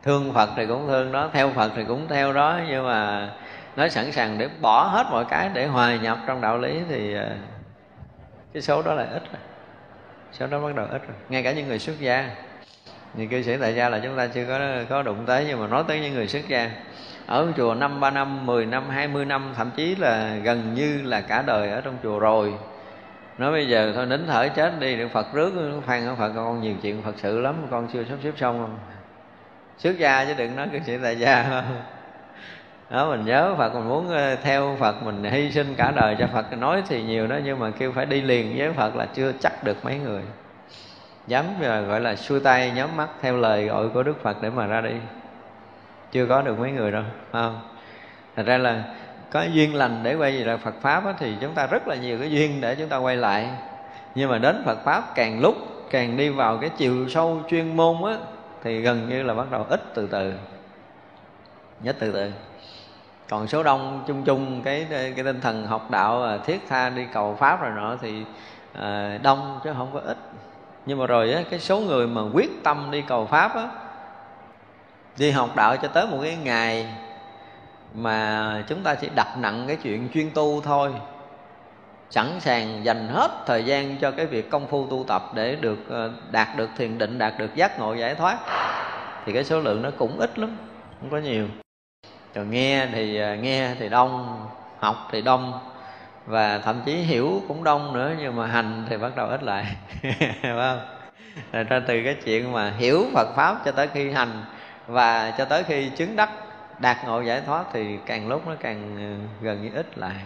Thương 0.03 0.33
phật 0.33 0.49
thì 0.57 0.67
cũng 0.67 0.87
thương 0.87 1.13
đó, 1.13 1.31
theo 1.33 1.51
phật 1.51 1.73
thì 1.77 1.85
cũng 1.85 2.09
theo 2.09 2.33
đó, 2.33 2.61
nhưng 2.69 2.87
mà 2.87 3.29
nói 3.79 3.91
sẵn 3.91 4.13
sàng 4.13 4.39
để 4.39 4.49
bỏ 4.61 4.83
hết 4.83 5.07
mọi 5.11 5.25
cái 5.25 5.51
để 5.55 5.67
hòa 5.67 5.97
nhập 5.97 6.19
trong 6.27 6.41
đạo 6.41 6.59
lý 6.59 6.81
thì 6.89 7.15
ờ, 7.15 7.29
cái 8.53 8.63
số 8.63 8.83
đó 8.83 8.95
là 8.95 9.03
ít 9.03 9.23
rồi, 9.33 9.41
số 10.33 10.47
đó 10.47 10.61
bắt 10.61 10.75
đầu 10.75 10.87
ít 10.87 11.03
rồi. 11.09 11.17
Ngay 11.29 11.43
cả 11.43 11.53
những 11.53 11.69
người 11.69 11.79
xuất 11.79 12.01
gia. 12.01 12.31
Thì 13.17 13.27
cư 13.27 13.43
sĩ 13.43 13.57
tại 13.61 13.75
gia 13.75 13.89
là 13.89 13.99
chúng 13.99 14.17
ta 14.17 14.27
chưa 14.27 14.45
có 14.49 14.61
có 14.89 15.03
đụng 15.03 15.25
tới 15.27 15.45
nhưng 15.49 15.61
mà 15.61 15.67
nói 15.67 15.85
tới 15.89 16.01
những 16.01 16.15
người 16.15 16.29
xuất 16.29 16.49
gia. 16.49 16.71
Ở 17.27 17.47
chùa 17.57 17.75
năm 17.75 18.01
ba 18.01 18.11
năm 18.11 18.47
10 18.47 18.67
năm 18.67 18.89
20 18.91 19.25
năm 19.25 19.53
thậm 19.57 19.71
chí 19.77 19.95
là 19.97 20.35
gần 20.43 20.75
như 20.75 21.03
là 21.03 21.21
cả 21.21 21.43
đời 21.43 21.71
ở 21.71 21.81
trong 21.81 21.97
chùa 22.03 22.19
rồi. 22.19 22.55
Nói 23.39 23.53
bây 23.53 23.69
giờ 23.69 23.93
thôi 23.95 24.07
nín 24.07 24.27
thở 24.27 24.49
chết 24.49 24.73
đi 24.81 24.97
được 24.97 25.09
Phật 25.13 25.33
rước 25.33 25.81
phan 25.87 26.07
ở 26.07 26.15
Phật 26.15 26.33
con 26.35 26.61
nhiều 26.61 26.75
chuyện 26.83 27.03
Phật 27.03 27.15
sự 27.17 27.41
lắm 27.41 27.55
con 27.71 27.89
chưa 27.93 28.05
sắp 28.05 28.19
xếp 28.23 28.33
xong. 28.37 28.59
Không 28.59 28.79
xuất 29.79 29.99
gia 29.99 30.25
chứ 30.25 30.35
đừng 30.37 30.57
nói 30.57 30.69
cư 30.73 30.79
sĩ 30.87 30.99
tại 31.03 31.19
gia. 31.19 31.63
đó 32.90 33.10
mình 33.10 33.24
nhớ 33.24 33.55
Phật 33.59 33.74
mình 33.74 33.89
muốn 33.89 34.09
ờ, 34.09 34.36
theo 34.36 34.77
Phật 34.81 35.02
mình 35.02 35.24
hy 35.24 35.51
sinh 35.51 35.74
cả 35.74 35.90
đời 35.90 36.16
cho 36.19 36.27
Phật. 36.27 36.59
Nói 36.59 36.82
thì 36.89 37.02
nhiều 37.02 37.27
đó 37.27 37.36
nhưng 37.44 37.59
mà 37.59 37.70
kêu 37.70 37.93
phải 37.93 38.06
đi 38.06 38.20
liền 38.20 38.55
với 38.59 38.73
Phật 38.73 38.97
là 38.97 39.06
chưa 39.06 39.32
chắc 39.40 39.65
được 39.65 39.85
mấy 39.85 39.98
người. 39.98 40.23
Dám 41.27 41.44
ờ, 41.62 41.81
gọi 41.81 42.01
là 42.01 42.16
xuôi 42.16 42.40
tay 42.40 42.70
nhắm 42.70 42.97
mắt 42.97 43.09
theo 43.20 43.36
lời 43.36 43.66
gọi 43.66 43.89
của 43.89 44.02
Đức 44.02 44.23
Phật 44.23 44.43
để 44.43 44.51
mà 44.51 44.66
ra 44.66 44.81
đi. 44.81 44.94
Chưa 46.12 46.27
có 46.27 46.43
được 46.43 46.59
mấy 46.59 46.70
người 46.70 46.93
đâu 46.93 47.02
không? 47.32 47.60
Thật 48.36 48.43
ra 48.47 48.59
là 48.59 48.85
có 49.31 49.43
duyên 49.43 49.74
lành 49.74 50.01
để 50.02 50.15
quay 50.15 50.39
về 50.39 50.44
lại 50.44 50.56
Phật 50.56 50.74
pháp 50.81 51.05
đó, 51.05 51.12
thì 51.19 51.35
chúng 51.40 51.55
ta 51.55 51.66
rất 51.66 51.89
là 51.89 51.94
nhiều 51.97 52.19
cái 52.19 52.31
duyên 52.31 52.60
để 52.60 52.74
chúng 52.74 52.89
ta 52.89 52.97
quay 52.97 53.16
lại. 53.16 53.51
Nhưng 54.15 54.31
mà 54.31 54.39
đến 54.39 54.62
Phật 54.65 54.85
pháp 54.85 55.15
càng 55.15 55.40
lúc 55.40 55.56
càng 55.90 56.16
đi 56.16 56.28
vào 56.28 56.59
cái 56.59 56.70
chiều 56.77 57.09
sâu 57.09 57.40
chuyên 57.48 57.77
môn 57.77 57.97
á 58.05 58.16
thì 58.62 58.81
gần 58.81 59.09
như 59.09 59.23
là 59.23 59.35
bắt 59.35 59.51
đầu 59.51 59.66
ít 59.69 59.81
từ 59.94 60.06
từ. 60.06 60.32
Nhất 61.81 61.97
từ 61.98 62.12
từ 62.12 62.31
còn 63.29 63.47
số 63.47 63.63
đông 63.63 64.05
chung 64.07 64.25
chung 64.25 64.63
cái 64.65 64.87
cái 64.91 65.25
tinh 65.25 65.41
thần 65.41 65.67
học 65.67 65.91
đạo 65.91 66.39
thiết 66.47 66.61
tha 66.69 66.91
đi 66.91 67.07
cầu 67.13 67.37
pháp 67.41 67.61
rồi 67.63 67.71
nọ 67.77 67.97
thì 68.01 68.25
à, 68.73 69.19
đông 69.23 69.61
chứ 69.65 69.73
không 69.77 69.91
có 69.95 70.01
ít. 70.01 70.17
Nhưng 70.87 70.99
mà 70.99 71.07
rồi 71.07 71.33
á, 71.33 71.43
cái 71.51 71.61
số 71.61 71.81
người 71.81 72.07
mà 72.07 72.23
quyết 72.33 72.51
tâm 72.65 72.89
đi 72.91 73.03
cầu 73.03 73.27
pháp 73.27 73.55
á 73.55 73.69
đi 75.19 75.31
học 75.31 75.57
đạo 75.57 75.77
cho 75.77 75.89
tới 75.89 76.07
một 76.07 76.19
cái 76.23 76.37
ngày 76.37 76.95
mà 77.95 78.63
chúng 78.69 78.83
ta 78.83 78.95
chỉ 78.95 79.09
đặt 79.15 79.39
nặng 79.39 79.65
cái 79.67 79.77
chuyện 79.77 80.09
chuyên 80.15 80.31
tu 80.35 80.61
thôi. 80.61 80.93
Sẵn 82.11 82.41
sàng 82.41 82.85
dành 82.85 83.09
hết 83.09 83.31
thời 83.47 83.65
gian 83.65 83.97
cho 83.97 84.11
cái 84.11 84.27
việc 84.27 84.51
công 84.51 84.67
phu 84.67 84.87
tu 84.87 85.05
tập 85.09 85.23
để 85.35 85.57
được 85.57 85.79
ờ, 85.89 86.11
đạt 86.31 86.49
được 86.57 86.71
thiền 86.77 86.99
định 86.99 87.19
đạt 87.19 87.39
được 87.39 87.55
giác 87.55 87.79
ngộ 87.79 87.95
giải 87.95 88.15
thoát. 88.15 88.39
Thì 89.27 89.33
cái 89.33 89.45
số 89.45 89.61
lượng 89.61 89.83
nó 89.83 89.91
cũng 89.99 90.19
ít 90.19 90.39
lắm 90.39 90.57
không 91.01 91.11
có 91.11 91.19
nhiều 91.19 91.47
rồi 92.35 92.47
nghe 92.47 92.87
thì 92.93 93.21
à, 93.21 93.35
nghe 93.35 93.75
thì 93.79 93.89
đông, 93.89 94.47
học 94.79 95.09
thì 95.13 95.23
đông, 95.23 95.61
và 96.27 96.59
thậm 96.59 96.81
chí 96.87 96.93
hiểu 96.93 97.43
cũng 97.49 97.65
đông 97.65 97.93
nữa, 97.93 98.13
nhưng 98.19 98.37
mà 98.37 98.47
hành 98.47 98.87
thì 98.91 98.97
bắt 98.97 99.17
đầu 99.17 99.29
ít 99.29 99.43
lại. 99.43 99.65
Phải 100.03 100.37
không? 100.43 100.81
Rồi 101.53 101.65
ra 101.65 101.81
từ 101.87 102.03
cái 102.05 102.15
chuyện 102.25 102.53
mà 102.53 102.73
hiểu 102.79 103.07
Phật 103.15 103.29
pháp 103.37 103.65
cho 103.65 103.73
tới 103.73 103.89
khi 103.95 104.11
hành, 104.11 104.45
và 104.87 105.31
cho 105.39 105.45
tới 105.45 105.63
khi 105.63 105.91
chứng 105.97 106.17
đắc, 106.17 106.31
đạt 106.79 106.97
ngộ 107.07 107.21
giải 107.21 107.41
thoát 107.47 107.65
thì 107.73 107.99
càng 108.07 108.29
lúc 108.29 108.47
nó 108.47 108.55
càng 108.61 108.97
à, 108.99 109.11
gần 109.41 109.63
như 109.63 109.71
ít 109.75 109.99
lại. 109.99 110.17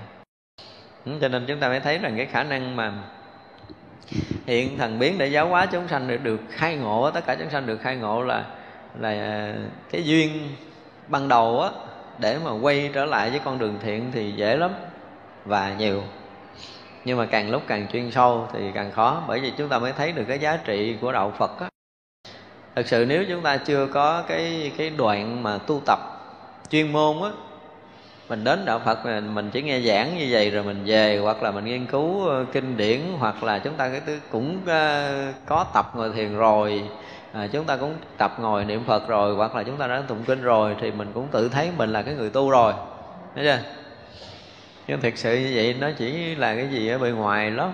Cho 1.20 1.28
nên 1.28 1.44
chúng 1.46 1.60
ta 1.60 1.68
mới 1.68 1.80
thấy 1.80 1.98
rằng 1.98 2.16
cái 2.16 2.26
khả 2.26 2.42
năng 2.42 2.76
mà 2.76 2.92
hiện 4.46 4.78
thần 4.78 4.98
biến 4.98 5.18
để 5.18 5.26
giáo 5.26 5.48
hóa 5.48 5.66
chúng 5.66 5.88
sanh 5.88 6.08
được 6.08 6.22
được 6.22 6.40
khai 6.50 6.76
ngộ, 6.76 7.10
tất 7.10 7.26
cả 7.26 7.34
chúng 7.34 7.50
sanh 7.50 7.66
được 7.66 7.76
khai 7.82 7.96
ngộ 7.96 8.22
là 8.22 8.44
là 8.98 9.08
à, 9.08 9.54
cái 9.90 10.04
duyên 10.04 10.48
ban 11.08 11.28
đầu 11.28 11.60
á 11.60 11.70
để 12.18 12.38
mà 12.44 12.50
quay 12.52 12.90
trở 12.92 13.04
lại 13.04 13.30
với 13.30 13.40
con 13.44 13.58
đường 13.58 13.78
thiện 13.82 14.10
thì 14.12 14.32
dễ 14.32 14.56
lắm 14.56 14.70
và 15.44 15.74
nhiều. 15.78 16.02
Nhưng 17.04 17.18
mà 17.18 17.26
càng 17.26 17.50
lúc 17.50 17.62
càng 17.66 17.86
chuyên 17.92 18.10
sâu 18.10 18.48
thì 18.52 18.70
càng 18.74 18.92
khó 18.92 19.22
bởi 19.28 19.40
vì 19.40 19.52
chúng 19.58 19.68
ta 19.68 19.78
mới 19.78 19.92
thấy 19.92 20.12
được 20.12 20.24
cái 20.28 20.38
giá 20.38 20.56
trị 20.56 20.96
của 21.00 21.12
đạo 21.12 21.32
Phật 21.38 21.60
á. 21.60 21.68
Thật 22.74 22.86
sự 22.86 23.04
nếu 23.08 23.24
chúng 23.28 23.42
ta 23.42 23.56
chưa 23.56 23.86
có 23.86 24.22
cái 24.28 24.72
cái 24.78 24.90
đoạn 24.90 25.42
mà 25.42 25.58
tu 25.58 25.80
tập 25.86 25.98
chuyên 26.70 26.92
môn 26.92 27.22
á 27.22 27.30
mình 28.28 28.44
đến 28.44 28.64
đạo 28.64 28.80
Phật 28.84 29.04
mình, 29.04 29.34
mình 29.34 29.50
chỉ 29.52 29.62
nghe 29.62 29.80
giảng 29.80 30.18
như 30.18 30.28
vậy 30.30 30.50
rồi 30.50 30.64
mình 30.64 30.82
về 30.84 31.18
hoặc 31.18 31.42
là 31.42 31.50
mình 31.50 31.64
nghiên 31.64 31.86
cứu 31.86 32.26
ờ, 32.26 32.44
kinh 32.52 32.76
điển 32.76 33.00
hoặc 33.18 33.42
là 33.42 33.58
chúng 33.58 33.74
ta 33.74 33.88
cái 33.88 34.00
cũng 34.30 34.58
ờ, 34.66 35.32
có 35.46 35.66
tập 35.74 35.90
ngồi 35.94 36.10
thiền 36.12 36.36
rồi 36.36 36.82
à, 37.32 37.46
chúng 37.52 37.64
ta 37.64 37.76
cũng 37.76 37.94
tập 38.16 38.34
ngồi 38.38 38.64
niệm 38.64 38.84
Phật 38.84 39.08
rồi 39.08 39.34
hoặc 39.34 39.54
là 39.56 39.62
chúng 39.62 39.76
ta 39.76 39.86
đã 39.86 40.02
tụng 40.08 40.24
kinh 40.26 40.42
rồi 40.42 40.76
thì 40.80 40.90
mình 40.90 41.10
cũng 41.14 41.28
tự 41.30 41.48
thấy 41.48 41.70
mình 41.76 41.92
là 41.92 42.02
cái 42.02 42.14
người 42.14 42.30
tu 42.30 42.50
rồi. 42.50 42.72
Thấy 43.34 43.44
chưa? 43.44 43.58
Nhưng 44.86 45.00
thực 45.00 45.16
sự 45.16 45.36
như 45.36 45.52
vậy 45.54 45.76
nó 45.80 45.90
chỉ 45.98 46.34
là 46.34 46.54
cái 46.54 46.68
gì 46.68 46.88
ở 46.88 46.98
bề 46.98 47.10
ngoài 47.10 47.50
lắm. 47.50 47.72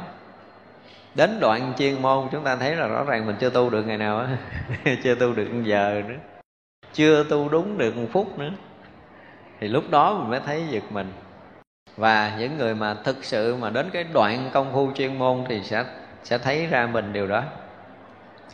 Đến 1.15 1.41
đoạn 1.41 1.73
chuyên 1.79 2.03
môn 2.03 2.29
chúng 2.33 2.45
ta 2.45 2.57
thấy 2.57 2.77
là 2.77 2.87
rõ 2.87 3.05
ràng 3.05 3.27
mình 3.27 3.37
chưa 3.41 3.51
tu 3.51 3.71
được 3.71 3.83
ngày 3.83 3.99
nào 3.99 4.19
á. 4.19 4.37
Chưa 5.05 5.15
tu 5.15 5.33
được 5.33 5.49
giờ 5.65 6.03
nữa. 6.09 6.15
Chưa 6.93 7.25
tu 7.25 7.49
đúng 7.49 7.79
được 7.79 7.97
một 7.97 8.07
phút 8.13 8.39
nữa. 8.39 8.51
Thì 9.61 9.69
lúc 9.69 9.85
đó 9.91 10.15
mình 10.15 10.31
mới 10.31 10.41
thấy 10.41 10.65
giật 10.71 10.83
mình. 10.91 11.13
Và 11.97 12.37
những 12.39 12.59
người 12.59 12.75
mà 12.75 12.95
thực 12.95 13.25
sự 13.25 13.57
mà 13.57 13.71
đến 13.71 13.91
cái 13.93 14.05
đoạn 14.13 14.51
công 14.53 14.73
phu 14.73 14.93
chuyên 14.95 15.19
môn 15.19 15.45
thì 15.49 15.63
sẽ 15.65 15.85
sẽ 16.25 16.39
thấy 16.39 16.67
ra 16.67 16.87
mình 16.87 17.13
điều 17.13 17.27
đó 17.27 17.43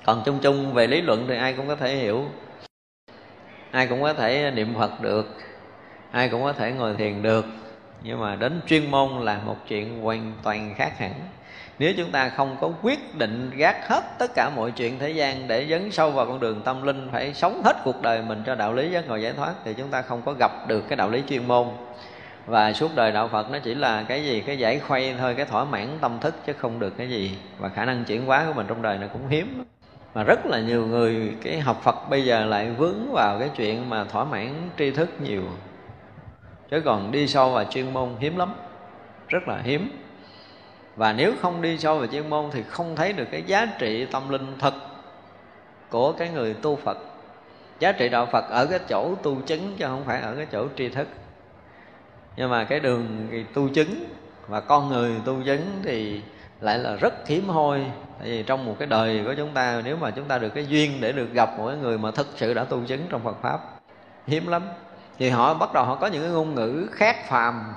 còn 0.05 0.23
chung 0.25 0.39
chung 0.43 0.75
về 0.75 0.87
lý 0.87 1.01
luận 1.01 1.25
thì 1.29 1.37
ai 1.37 1.53
cũng 1.53 1.69
có 1.69 1.77
thể 1.77 1.97
hiểu. 1.97 2.25
Ai 3.71 3.87
cũng 3.87 4.03
có 4.03 4.13
thể 4.13 4.51
niệm 4.55 4.75
phật 4.79 5.01
được. 5.01 5.37
Ai 6.11 6.29
cũng 6.29 6.43
có 6.43 6.53
thể 6.53 6.73
ngồi 6.73 6.95
thiền 6.95 7.23
được. 7.23 7.47
Nhưng 8.03 8.21
mà 8.21 8.37
đến 8.37 8.61
chuyên 8.67 8.91
môn 8.91 9.25
là 9.25 9.41
một 9.47 9.57
chuyện 9.69 10.03
hoàn 10.03 10.33
toàn 10.43 10.75
khác 10.77 10.99
hẳn. 10.99 11.13
Nếu 11.79 11.93
chúng 11.97 12.11
ta 12.11 12.29
không 12.29 12.57
có 12.61 12.71
quyết 12.83 13.15
định 13.15 13.51
gác 13.57 13.89
hết 13.89 14.05
tất 14.19 14.35
cả 14.35 14.51
mọi 14.57 14.71
chuyện 14.71 14.99
thế 14.99 15.11
gian 15.11 15.49
để 15.49 15.67
dấn 15.71 15.91
sâu 15.91 16.11
vào 16.11 16.27
con 16.27 16.41
đường 16.41 16.63
tâm 16.65 16.83
linh, 16.83 17.09
phải 17.13 17.35
sống 17.35 17.63
hết 17.65 17.77
cuộc 17.85 18.03
đời 18.03 18.23
mình 18.23 18.43
cho 18.47 18.55
đạo 18.55 18.75
lý 18.75 18.91
giác 18.91 19.09
ngộ 19.09 19.17
giải 19.17 19.33
thoát, 19.33 19.53
thì 19.65 19.75
chúng 19.75 19.89
ta 19.89 20.03
không 20.03 20.23
có 20.23 20.33
gặp 20.33 20.69
được 20.69 20.89
cái 20.89 20.97
đạo 20.97 21.11
lý 21.11 21.23
chuyên 21.29 21.49
môn. 21.49 21.69
Và 22.47 22.73
suốt 22.73 22.91
đời 22.95 23.13
đạo 23.13 23.29
Phật 23.29 23.51
nó 23.51 23.59
chỉ 23.59 23.75
là 23.75 24.05
cái 24.09 24.25
gì? 24.25 24.41
Cái 24.47 24.59
giải 24.59 24.79
khuây 24.79 25.15
thôi, 25.19 25.35
cái 25.35 25.47
thỏa 25.47 25.65
mãn 25.65 25.89
tâm 26.01 26.19
thức 26.21 26.35
chứ 26.47 26.53
không 26.53 26.79
được 26.79 26.97
cái 26.99 27.09
gì. 27.09 27.39
Và 27.59 27.69
khả 27.69 27.85
năng 27.85 28.05
chuyển 28.05 28.27
hóa 28.27 28.45
của 28.47 28.53
mình 28.53 28.67
trong 28.69 28.83
đời 28.83 28.99
nó 28.99 29.07
cũng 29.13 29.29
hiếm 29.29 29.65
mà 30.15 30.23
rất 30.23 30.47
là 30.47 30.61
nhiều 30.61 30.87
người, 30.87 31.37
cái 31.43 31.61
học 31.61 31.81
Phật 31.83 32.11
bây 32.11 32.25
giờ 32.25 32.45
lại 32.45 32.71
vướng 32.71 33.13
vào 33.13 33.39
cái 33.39 33.51
chuyện 33.57 33.91
mà 33.91 34.05
thỏa 34.05 34.25
mãn 34.25 34.71
tri 34.79 34.91
thức 34.91 35.09
nhiều. 35.21 35.43
Chứ 36.71 36.81
còn 36.81 37.13
đi 37.13 37.27
sâu 37.27 37.51
vào 37.51 37.65
chuyên 37.65 37.93
môn 37.93 38.09
hiếm 38.19 38.37
lắm, 38.37 38.55
rất 39.29 39.49
là 39.49 39.59
hiếm. 39.65 39.89
Và 40.97 41.13
nếu 41.13 41.33
không 41.43 41.63
đi 41.63 41.79
sâu 41.79 41.99
vào 41.99 42.07
chuyên 42.07 42.31
môn 42.31 42.45
thì 42.53 42.63
không 42.63 42.97
thấy 42.97 43.13
được 43.13 43.29
cái 43.31 43.43
giá 43.43 43.67
trị 43.79 44.07
tâm 44.07 44.29
linh 44.29 44.59
thật 44.59 44.75
của 45.91 46.13
cái 46.13 46.29
người 46.29 46.55
tu 46.55 46.77
Phật. 46.77 46.99
Giá 47.79 47.93
trị 47.93 48.09
đạo 48.09 48.27
Phật 48.27 48.45
ở 48.51 48.67
cái 48.67 48.79
chỗ 48.89 49.15
tu 49.23 49.41
chứng 49.47 49.75
chứ 49.79 49.85
không 49.85 50.05
phải 50.05 50.21
ở 50.21 50.35
cái 50.37 50.47
chỗ 50.53 50.67
tri 50.77 50.89
thức. 50.89 51.09
Nhưng 52.37 52.51
mà 52.51 52.65
cái 52.65 52.81
đường 52.81 53.29
tu 53.55 53.69
chứng 53.69 54.05
và 54.49 54.61
con 54.61 54.89
người 54.89 55.13
tu 55.25 55.43
chứng 55.45 55.81
thì 55.83 56.21
lại 56.65 56.79
là 56.79 56.97
rất 56.97 57.29
hiếm 57.29 57.49
hoi. 57.49 57.81
Tại 58.19 58.29
vì 58.29 58.43
trong 58.43 58.65
một 58.65 58.77
cái 58.79 58.89
đời 58.89 59.23
của 59.27 59.35
chúng 59.37 59.51
ta, 59.55 59.83
nếu 59.85 59.97
mà 59.97 60.11
chúng 60.11 60.25
ta 60.25 60.39
được 60.39 60.49
cái 60.49 60.67
duyên 60.67 61.01
để 61.01 61.13
được 61.13 61.33
gặp 61.33 61.59
một 61.59 61.71
người 61.83 61.99
mà 61.99 62.11
thực 62.11 62.27
sự 62.37 62.55
đã 62.55 62.65
tu 62.65 62.81
chứng 62.87 63.01
trong 63.09 63.25
Phật 63.25 63.37
pháp, 63.43 63.61
hiếm 64.27 64.47
lắm. 64.47 64.63
Thì 65.19 65.29
họ 65.29 65.55
bắt 65.55 65.73
đầu 65.75 65.85
họ 65.85 65.95
có 65.95 66.07
những 66.07 66.23
cái 66.23 66.31
ngôn 66.31 66.55
ngữ 66.55 66.87
khác 66.93 67.29
phàm. 67.29 67.75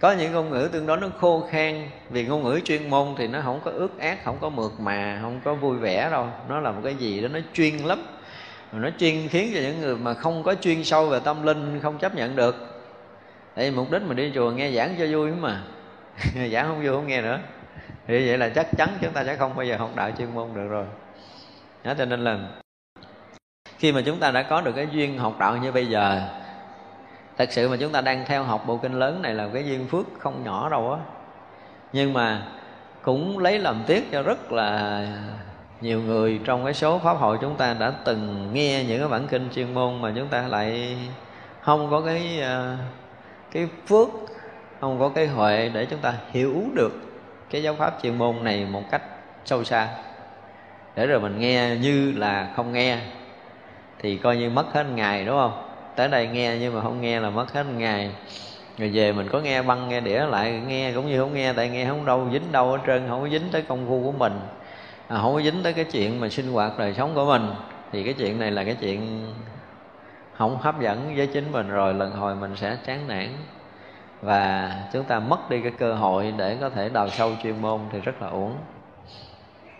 Có 0.00 0.12
những 0.12 0.32
ngôn 0.32 0.50
ngữ 0.50 0.68
tương 0.72 0.86
đối 0.86 0.96
nó 0.96 1.08
khô 1.20 1.48
khan, 1.50 1.90
vì 2.10 2.24
ngôn 2.24 2.42
ngữ 2.42 2.60
chuyên 2.64 2.90
môn 2.90 3.14
thì 3.18 3.26
nó 3.26 3.40
không 3.44 3.60
có 3.64 3.70
ước 3.70 3.98
ác, 3.98 4.24
không 4.24 4.38
có 4.40 4.48
mượt 4.48 4.72
mà, 4.80 5.18
không 5.22 5.40
có 5.44 5.54
vui 5.54 5.76
vẻ 5.76 6.08
đâu. 6.10 6.28
Nó 6.48 6.60
là 6.60 6.70
một 6.72 6.80
cái 6.84 6.94
gì 6.94 7.20
đó 7.20 7.28
nó 7.28 7.40
chuyên 7.54 7.76
lắm. 7.76 8.02
Nó 8.72 8.88
chuyên 8.98 9.28
khiến 9.28 9.50
cho 9.54 9.60
những 9.60 9.80
người 9.80 9.96
mà 9.96 10.14
không 10.14 10.42
có 10.42 10.54
chuyên 10.54 10.84
sâu 10.84 11.06
về 11.06 11.20
tâm 11.24 11.46
linh 11.46 11.80
không 11.82 11.98
chấp 11.98 12.14
nhận 12.14 12.36
được. 12.36 12.56
Tại 13.54 13.70
vì 13.70 13.76
mục 13.76 13.90
đích 13.90 14.02
mình 14.02 14.16
đi 14.16 14.32
chùa 14.34 14.50
nghe 14.50 14.70
giảng 14.70 14.94
cho 14.98 15.06
vui 15.10 15.30
mà. 15.30 15.62
Giảng 16.52 16.66
không 16.66 16.82
vui 16.84 16.92
không 16.92 17.06
nghe 17.06 17.22
nữa 17.22 17.38
thì 18.06 18.28
vậy 18.28 18.38
là 18.38 18.48
chắc 18.48 18.66
chắn 18.76 18.88
chúng 19.00 19.12
ta 19.12 19.24
sẽ 19.24 19.36
không 19.36 19.56
bao 19.56 19.66
giờ 19.66 19.76
học 19.76 19.90
đạo 19.94 20.10
chuyên 20.18 20.34
môn 20.34 20.48
được 20.54 20.68
rồi. 20.68 20.86
Đó, 21.84 21.94
cho 21.98 22.04
nên 22.04 22.24
là 22.24 22.38
khi 23.78 23.92
mà 23.92 24.02
chúng 24.06 24.18
ta 24.18 24.30
đã 24.30 24.42
có 24.42 24.60
được 24.60 24.72
cái 24.76 24.88
duyên 24.92 25.18
học 25.18 25.38
đạo 25.38 25.56
như 25.56 25.72
bây 25.72 25.86
giờ 25.86 26.22
thật 27.38 27.52
sự 27.52 27.68
mà 27.68 27.76
chúng 27.76 27.92
ta 27.92 28.00
đang 28.00 28.24
theo 28.26 28.42
học 28.42 28.64
bộ 28.66 28.76
kinh 28.76 28.92
lớn 28.92 29.22
này 29.22 29.34
là 29.34 29.48
cái 29.52 29.66
duyên 29.66 29.86
phước 29.86 30.06
không 30.18 30.44
nhỏ 30.44 30.68
đâu 30.68 30.92
á. 30.92 30.98
Nhưng 31.92 32.12
mà 32.12 32.42
cũng 33.02 33.38
lấy 33.38 33.58
làm 33.58 33.82
tiếc 33.86 34.12
cho 34.12 34.22
rất 34.22 34.52
là 34.52 35.02
nhiều 35.80 36.02
người 36.02 36.40
trong 36.44 36.64
cái 36.64 36.74
số 36.74 36.98
pháp 36.98 37.12
hội 37.12 37.38
chúng 37.40 37.56
ta 37.56 37.74
đã 37.74 37.92
từng 38.04 38.50
nghe 38.52 38.84
những 38.84 38.98
cái 39.00 39.08
bản 39.08 39.26
kinh 39.28 39.48
chuyên 39.54 39.74
môn 39.74 40.02
mà 40.02 40.12
chúng 40.16 40.28
ta 40.28 40.48
lại 40.48 40.96
không 41.60 41.90
có 41.90 42.00
cái 42.00 42.40
ờ, 42.40 42.76
cái 43.52 43.68
phước 43.86 44.08
không 44.80 44.98
có 44.98 45.08
cái 45.08 45.26
huệ 45.26 45.70
để 45.74 45.86
chúng 45.86 45.98
ta 45.98 46.14
hiểu 46.32 46.64
được 46.74 47.05
cái 47.50 47.62
giáo 47.62 47.74
pháp 47.74 47.98
chuyên 48.02 48.18
môn 48.18 48.44
này 48.44 48.66
một 48.70 48.82
cách 48.90 49.02
sâu 49.44 49.64
xa. 49.64 49.88
Để 50.96 51.06
rồi 51.06 51.20
mình 51.20 51.38
nghe 51.38 51.76
như 51.80 52.12
là 52.16 52.52
không 52.56 52.72
nghe 52.72 52.98
thì 53.98 54.16
coi 54.16 54.36
như 54.36 54.50
mất 54.50 54.66
hết 54.72 54.86
ngày 54.94 55.24
đúng 55.24 55.36
không? 55.36 55.68
Tới 55.96 56.08
đây 56.08 56.26
nghe 56.26 56.56
nhưng 56.60 56.74
mà 56.74 56.80
không 56.80 57.00
nghe 57.00 57.20
là 57.20 57.30
mất 57.30 57.52
hết 57.52 57.66
ngày. 57.76 58.10
Rồi 58.78 58.90
về 58.94 59.12
mình 59.12 59.28
có 59.32 59.40
nghe 59.40 59.62
băng 59.62 59.88
nghe 59.88 60.00
đĩa 60.00 60.26
lại 60.26 60.60
nghe 60.66 60.92
cũng 60.92 61.06
như 61.06 61.20
không 61.20 61.34
nghe 61.34 61.52
tại 61.52 61.68
nghe 61.68 61.86
không 61.86 62.06
đâu 62.06 62.28
dính 62.32 62.52
đâu 62.52 62.70
hết 62.70 62.78
trơn 62.86 63.08
không 63.08 63.20
có 63.20 63.28
dính 63.28 63.48
tới 63.52 63.62
công 63.62 63.86
phu 63.88 64.02
của 64.02 64.12
mình. 64.12 64.40
À, 65.08 65.18
không 65.22 65.34
có 65.34 65.42
dính 65.42 65.62
tới 65.62 65.72
cái 65.72 65.84
chuyện 65.84 66.20
mà 66.20 66.28
sinh 66.28 66.52
hoạt 66.52 66.78
đời 66.78 66.94
sống 66.94 67.14
của 67.14 67.26
mình. 67.26 67.50
Thì 67.92 68.04
cái 68.04 68.14
chuyện 68.14 68.38
này 68.38 68.50
là 68.50 68.64
cái 68.64 68.76
chuyện 68.80 69.26
không 70.36 70.58
hấp 70.58 70.80
dẫn 70.80 71.12
với 71.16 71.26
chính 71.26 71.52
mình 71.52 71.68
rồi 71.68 71.94
lần 71.94 72.12
hồi 72.12 72.34
mình 72.34 72.56
sẽ 72.56 72.76
chán 72.86 73.08
nản 73.08 73.28
và 74.22 74.72
chúng 74.92 75.04
ta 75.04 75.20
mất 75.20 75.50
đi 75.50 75.60
cái 75.60 75.72
cơ 75.78 75.94
hội 75.94 76.34
để 76.36 76.56
có 76.60 76.70
thể 76.70 76.88
đào 76.88 77.08
sâu 77.10 77.32
chuyên 77.42 77.62
môn 77.62 77.80
thì 77.92 78.00
rất 78.00 78.22
là 78.22 78.28
uổng. 78.28 78.54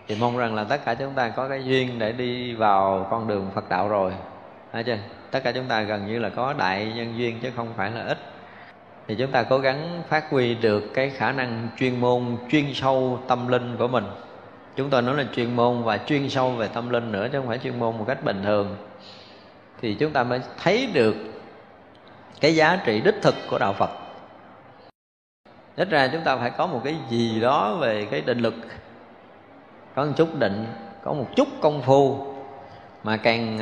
Thì 0.07 0.15
mong 0.19 0.37
rằng 0.37 0.55
là 0.55 0.63
tất 0.63 0.85
cả 0.85 0.93
chúng 0.93 1.13
ta 1.13 1.29
có 1.29 1.47
cái 1.47 1.65
duyên 1.65 1.99
để 1.99 2.11
đi 2.11 2.53
vào 2.53 3.07
con 3.11 3.27
đường 3.27 3.51
Phật 3.55 3.69
đạo 3.69 3.89
rồi. 3.89 4.13
Thấy 4.73 4.83
chưa? 4.83 4.97
Tất 5.31 5.43
cả 5.43 5.51
chúng 5.51 5.65
ta 5.65 5.81
gần 5.81 6.07
như 6.07 6.19
là 6.19 6.29
có 6.29 6.53
đại 6.53 6.93
nhân 6.95 7.17
duyên 7.17 7.39
chứ 7.41 7.51
không 7.55 7.67
phải 7.77 7.91
là 7.91 8.05
ít. 8.05 8.17
Thì 9.07 9.15
chúng 9.15 9.31
ta 9.31 9.43
cố 9.43 9.59
gắng 9.59 10.03
phát 10.09 10.29
huy 10.29 10.55
được 10.55 10.83
cái 10.93 11.09
khả 11.09 11.31
năng 11.31 11.67
chuyên 11.77 12.01
môn, 12.01 12.37
chuyên 12.51 12.73
sâu 12.73 13.19
tâm 13.27 13.47
linh 13.47 13.75
của 13.77 13.87
mình. 13.87 14.05
Chúng 14.75 14.89
tôi 14.89 15.01
nói 15.01 15.15
là 15.15 15.25
chuyên 15.35 15.55
môn 15.55 15.83
và 15.83 15.97
chuyên 15.97 16.29
sâu 16.29 16.51
về 16.51 16.67
tâm 16.67 16.89
linh 16.89 17.11
nữa 17.11 17.27
chứ 17.31 17.39
không 17.39 17.47
phải 17.47 17.57
chuyên 17.57 17.79
môn 17.79 17.97
một 17.97 18.05
cách 18.07 18.23
bình 18.23 18.41
thường. 18.43 18.77
Thì 19.81 19.93
chúng 19.93 20.11
ta 20.11 20.23
mới 20.23 20.39
thấy 20.63 20.89
được 20.93 21.15
cái 22.41 22.55
giá 22.55 22.79
trị 22.85 23.01
đích 23.01 23.15
thực 23.21 23.35
của 23.49 23.57
Đạo 23.59 23.73
Phật. 23.73 23.89
Ít 25.77 25.89
ra 25.89 26.07
chúng 26.07 26.21
ta 26.21 26.35
phải 26.35 26.49
có 26.49 26.67
một 26.67 26.81
cái 26.83 26.95
gì 27.09 27.39
đó 27.39 27.75
về 27.75 28.07
cái 28.11 28.21
định 28.21 28.39
lực 28.39 28.53
có 29.95 30.05
một 30.05 30.11
chút 30.17 30.39
định, 30.39 30.65
có 31.03 31.13
một 31.13 31.27
chút 31.35 31.47
công 31.61 31.81
phu. 31.81 32.27
Mà 33.03 33.17
càng 33.17 33.59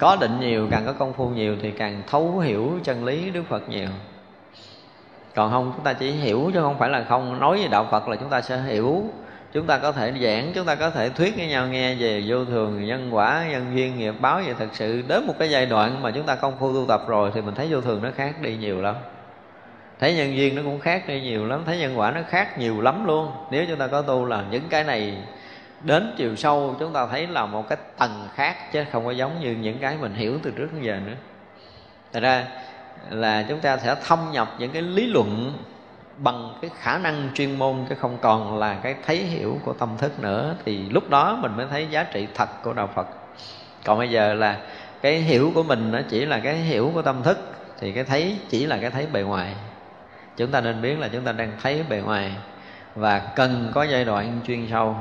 có 0.00 0.16
định 0.20 0.40
nhiều, 0.40 0.68
càng 0.70 0.82
có 0.86 0.92
công 0.92 1.12
phu 1.12 1.28
nhiều 1.28 1.56
thì 1.62 1.70
càng 1.70 2.02
thấu 2.06 2.38
hiểu 2.38 2.72
chân 2.84 3.04
lý 3.04 3.30
đức 3.30 3.42
phật 3.48 3.68
nhiều. 3.68 3.88
Còn 5.34 5.50
không, 5.50 5.72
chúng 5.76 5.84
ta 5.84 5.92
chỉ 5.92 6.10
hiểu 6.10 6.50
chứ 6.54 6.60
không 6.60 6.78
phải 6.78 6.90
là 6.90 7.04
không. 7.08 7.40
Nói 7.40 7.58
về 7.62 7.68
đạo 7.68 7.88
phật 7.90 8.08
là 8.08 8.16
chúng 8.16 8.30
ta 8.30 8.40
sẽ 8.40 8.62
hiểu. 8.62 9.04
Chúng 9.52 9.66
ta 9.66 9.78
có 9.78 9.92
thể 9.92 10.12
giảng, 10.20 10.52
chúng 10.54 10.66
ta 10.66 10.74
có 10.74 10.90
thể 10.90 11.08
thuyết 11.08 11.36
với 11.36 11.46
nhau 11.46 11.66
nghe 11.66 11.94
về 11.94 12.24
vô 12.26 12.44
thường, 12.44 12.86
nhân 12.86 13.08
quả, 13.14 13.44
nhân 13.50 13.66
duyên, 13.74 13.98
nghiệp 13.98 14.14
báo 14.20 14.40
vậy 14.44 14.54
thật 14.58 14.68
sự. 14.72 15.02
Đến 15.08 15.26
một 15.26 15.34
cái 15.38 15.50
giai 15.50 15.66
đoạn 15.66 16.02
mà 16.02 16.10
chúng 16.10 16.26
ta 16.26 16.34
công 16.34 16.58
phu 16.58 16.74
tu 16.74 16.86
tập 16.88 17.04
rồi 17.06 17.30
thì 17.34 17.40
mình 17.40 17.54
thấy 17.54 17.68
vô 17.70 17.80
thường 17.80 18.02
nó 18.02 18.08
khác 18.16 18.34
đi 18.42 18.56
nhiều 18.56 18.82
lắm 18.82 18.94
thấy 20.00 20.14
nhân 20.14 20.36
duyên 20.36 20.54
nó 20.54 20.62
cũng 20.62 20.80
khác 20.80 21.08
đi 21.08 21.20
nhiều 21.20 21.46
lắm, 21.46 21.62
thấy 21.66 21.78
nhân 21.78 21.98
quả 21.98 22.10
nó 22.10 22.20
khác 22.28 22.58
nhiều 22.58 22.80
lắm 22.80 23.06
luôn. 23.06 23.30
Nếu 23.50 23.64
chúng 23.68 23.78
ta 23.78 23.86
có 23.86 24.02
tu 24.02 24.24
là 24.24 24.44
những 24.50 24.62
cái 24.70 24.84
này 24.84 25.14
đến 25.82 26.14
chiều 26.16 26.36
sâu, 26.36 26.76
chúng 26.78 26.92
ta 26.92 27.06
thấy 27.06 27.26
là 27.26 27.46
một 27.46 27.68
cái 27.68 27.78
tầng 27.98 28.28
khác 28.34 28.72
chứ 28.72 28.84
không 28.92 29.04
có 29.04 29.10
giống 29.10 29.40
như 29.40 29.52
những 29.52 29.78
cái 29.78 29.96
mình 30.00 30.14
hiểu 30.14 30.38
từ 30.42 30.50
trước 30.50 30.68
đến 30.72 30.82
giờ 30.82 31.00
nữa. 31.06 31.16
Thật 32.12 32.20
ra 32.20 32.44
là 33.10 33.44
chúng 33.48 33.60
ta 33.60 33.76
sẽ 33.76 33.96
thâm 34.06 34.18
nhập 34.32 34.48
những 34.58 34.70
cái 34.70 34.82
lý 34.82 35.06
luận 35.06 35.58
bằng 36.16 36.54
cái 36.62 36.70
khả 36.80 36.98
năng 36.98 37.28
chuyên 37.34 37.58
môn 37.58 37.76
chứ 37.88 37.94
không 37.94 38.18
còn 38.20 38.58
là 38.58 38.74
cái 38.82 38.94
thấy 39.06 39.16
hiểu 39.16 39.58
của 39.64 39.72
tâm 39.72 39.88
thức 39.98 40.20
nữa. 40.20 40.54
Thì 40.64 40.88
lúc 40.88 41.10
đó 41.10 41.38
mình 41.40 41.56
mới 41.56 41.66
thấy 41.70 41.86
giá 41.90 42.02
trị 42.02 42.26
thật 42.34 42.62
của 42.62 42.72
đạo 42.72 42.88
Phật. 42.94 43.06
Còn 43.84 43.98
bây 43.98 44.10
giờ 44.10 44.34
là 44.34 44.58
cái 45.02 45.18
hiểu 45.18 45.52
của 45.54 45.62
mình 45.62 45.92
nó 45.92 46.00
chỉ 46.08 46.24
là 46.24 46.38
cái 46.38 46.56
hiểu 46.56 46.90
của 46.94 47.02
tâm 47.02 47.22
thức, 47.22 47.38
thì 47.80 47.92
cái 47.92 48.04
thấy 48.04 48.38
chỉ 48.48 48.66
là 48.66 48.76
cái 48.76 48.90
thấy 48.90 49.06
bề 49.12 49.22
ngoài 49.22 49.54
chúng 50.36 50.50
ta 50.50 50.60
nên 50.60 50.82
biết 50.82 50.98
là 50.98 51.08
chúng 51.08 51.24
ta 51.24 51.32
đang 51.32 51.52
thấy 51.62 51.84
bề 51.88 52.00
ngoài 52.00 52.32
và 52.94 53.18
cần 53.18 53.70
có 53.74 53.82
giai 53.82 54.04
đoạn 54.04 54.40
chuyên 54.46 54.66
sâu. 54.70 54.96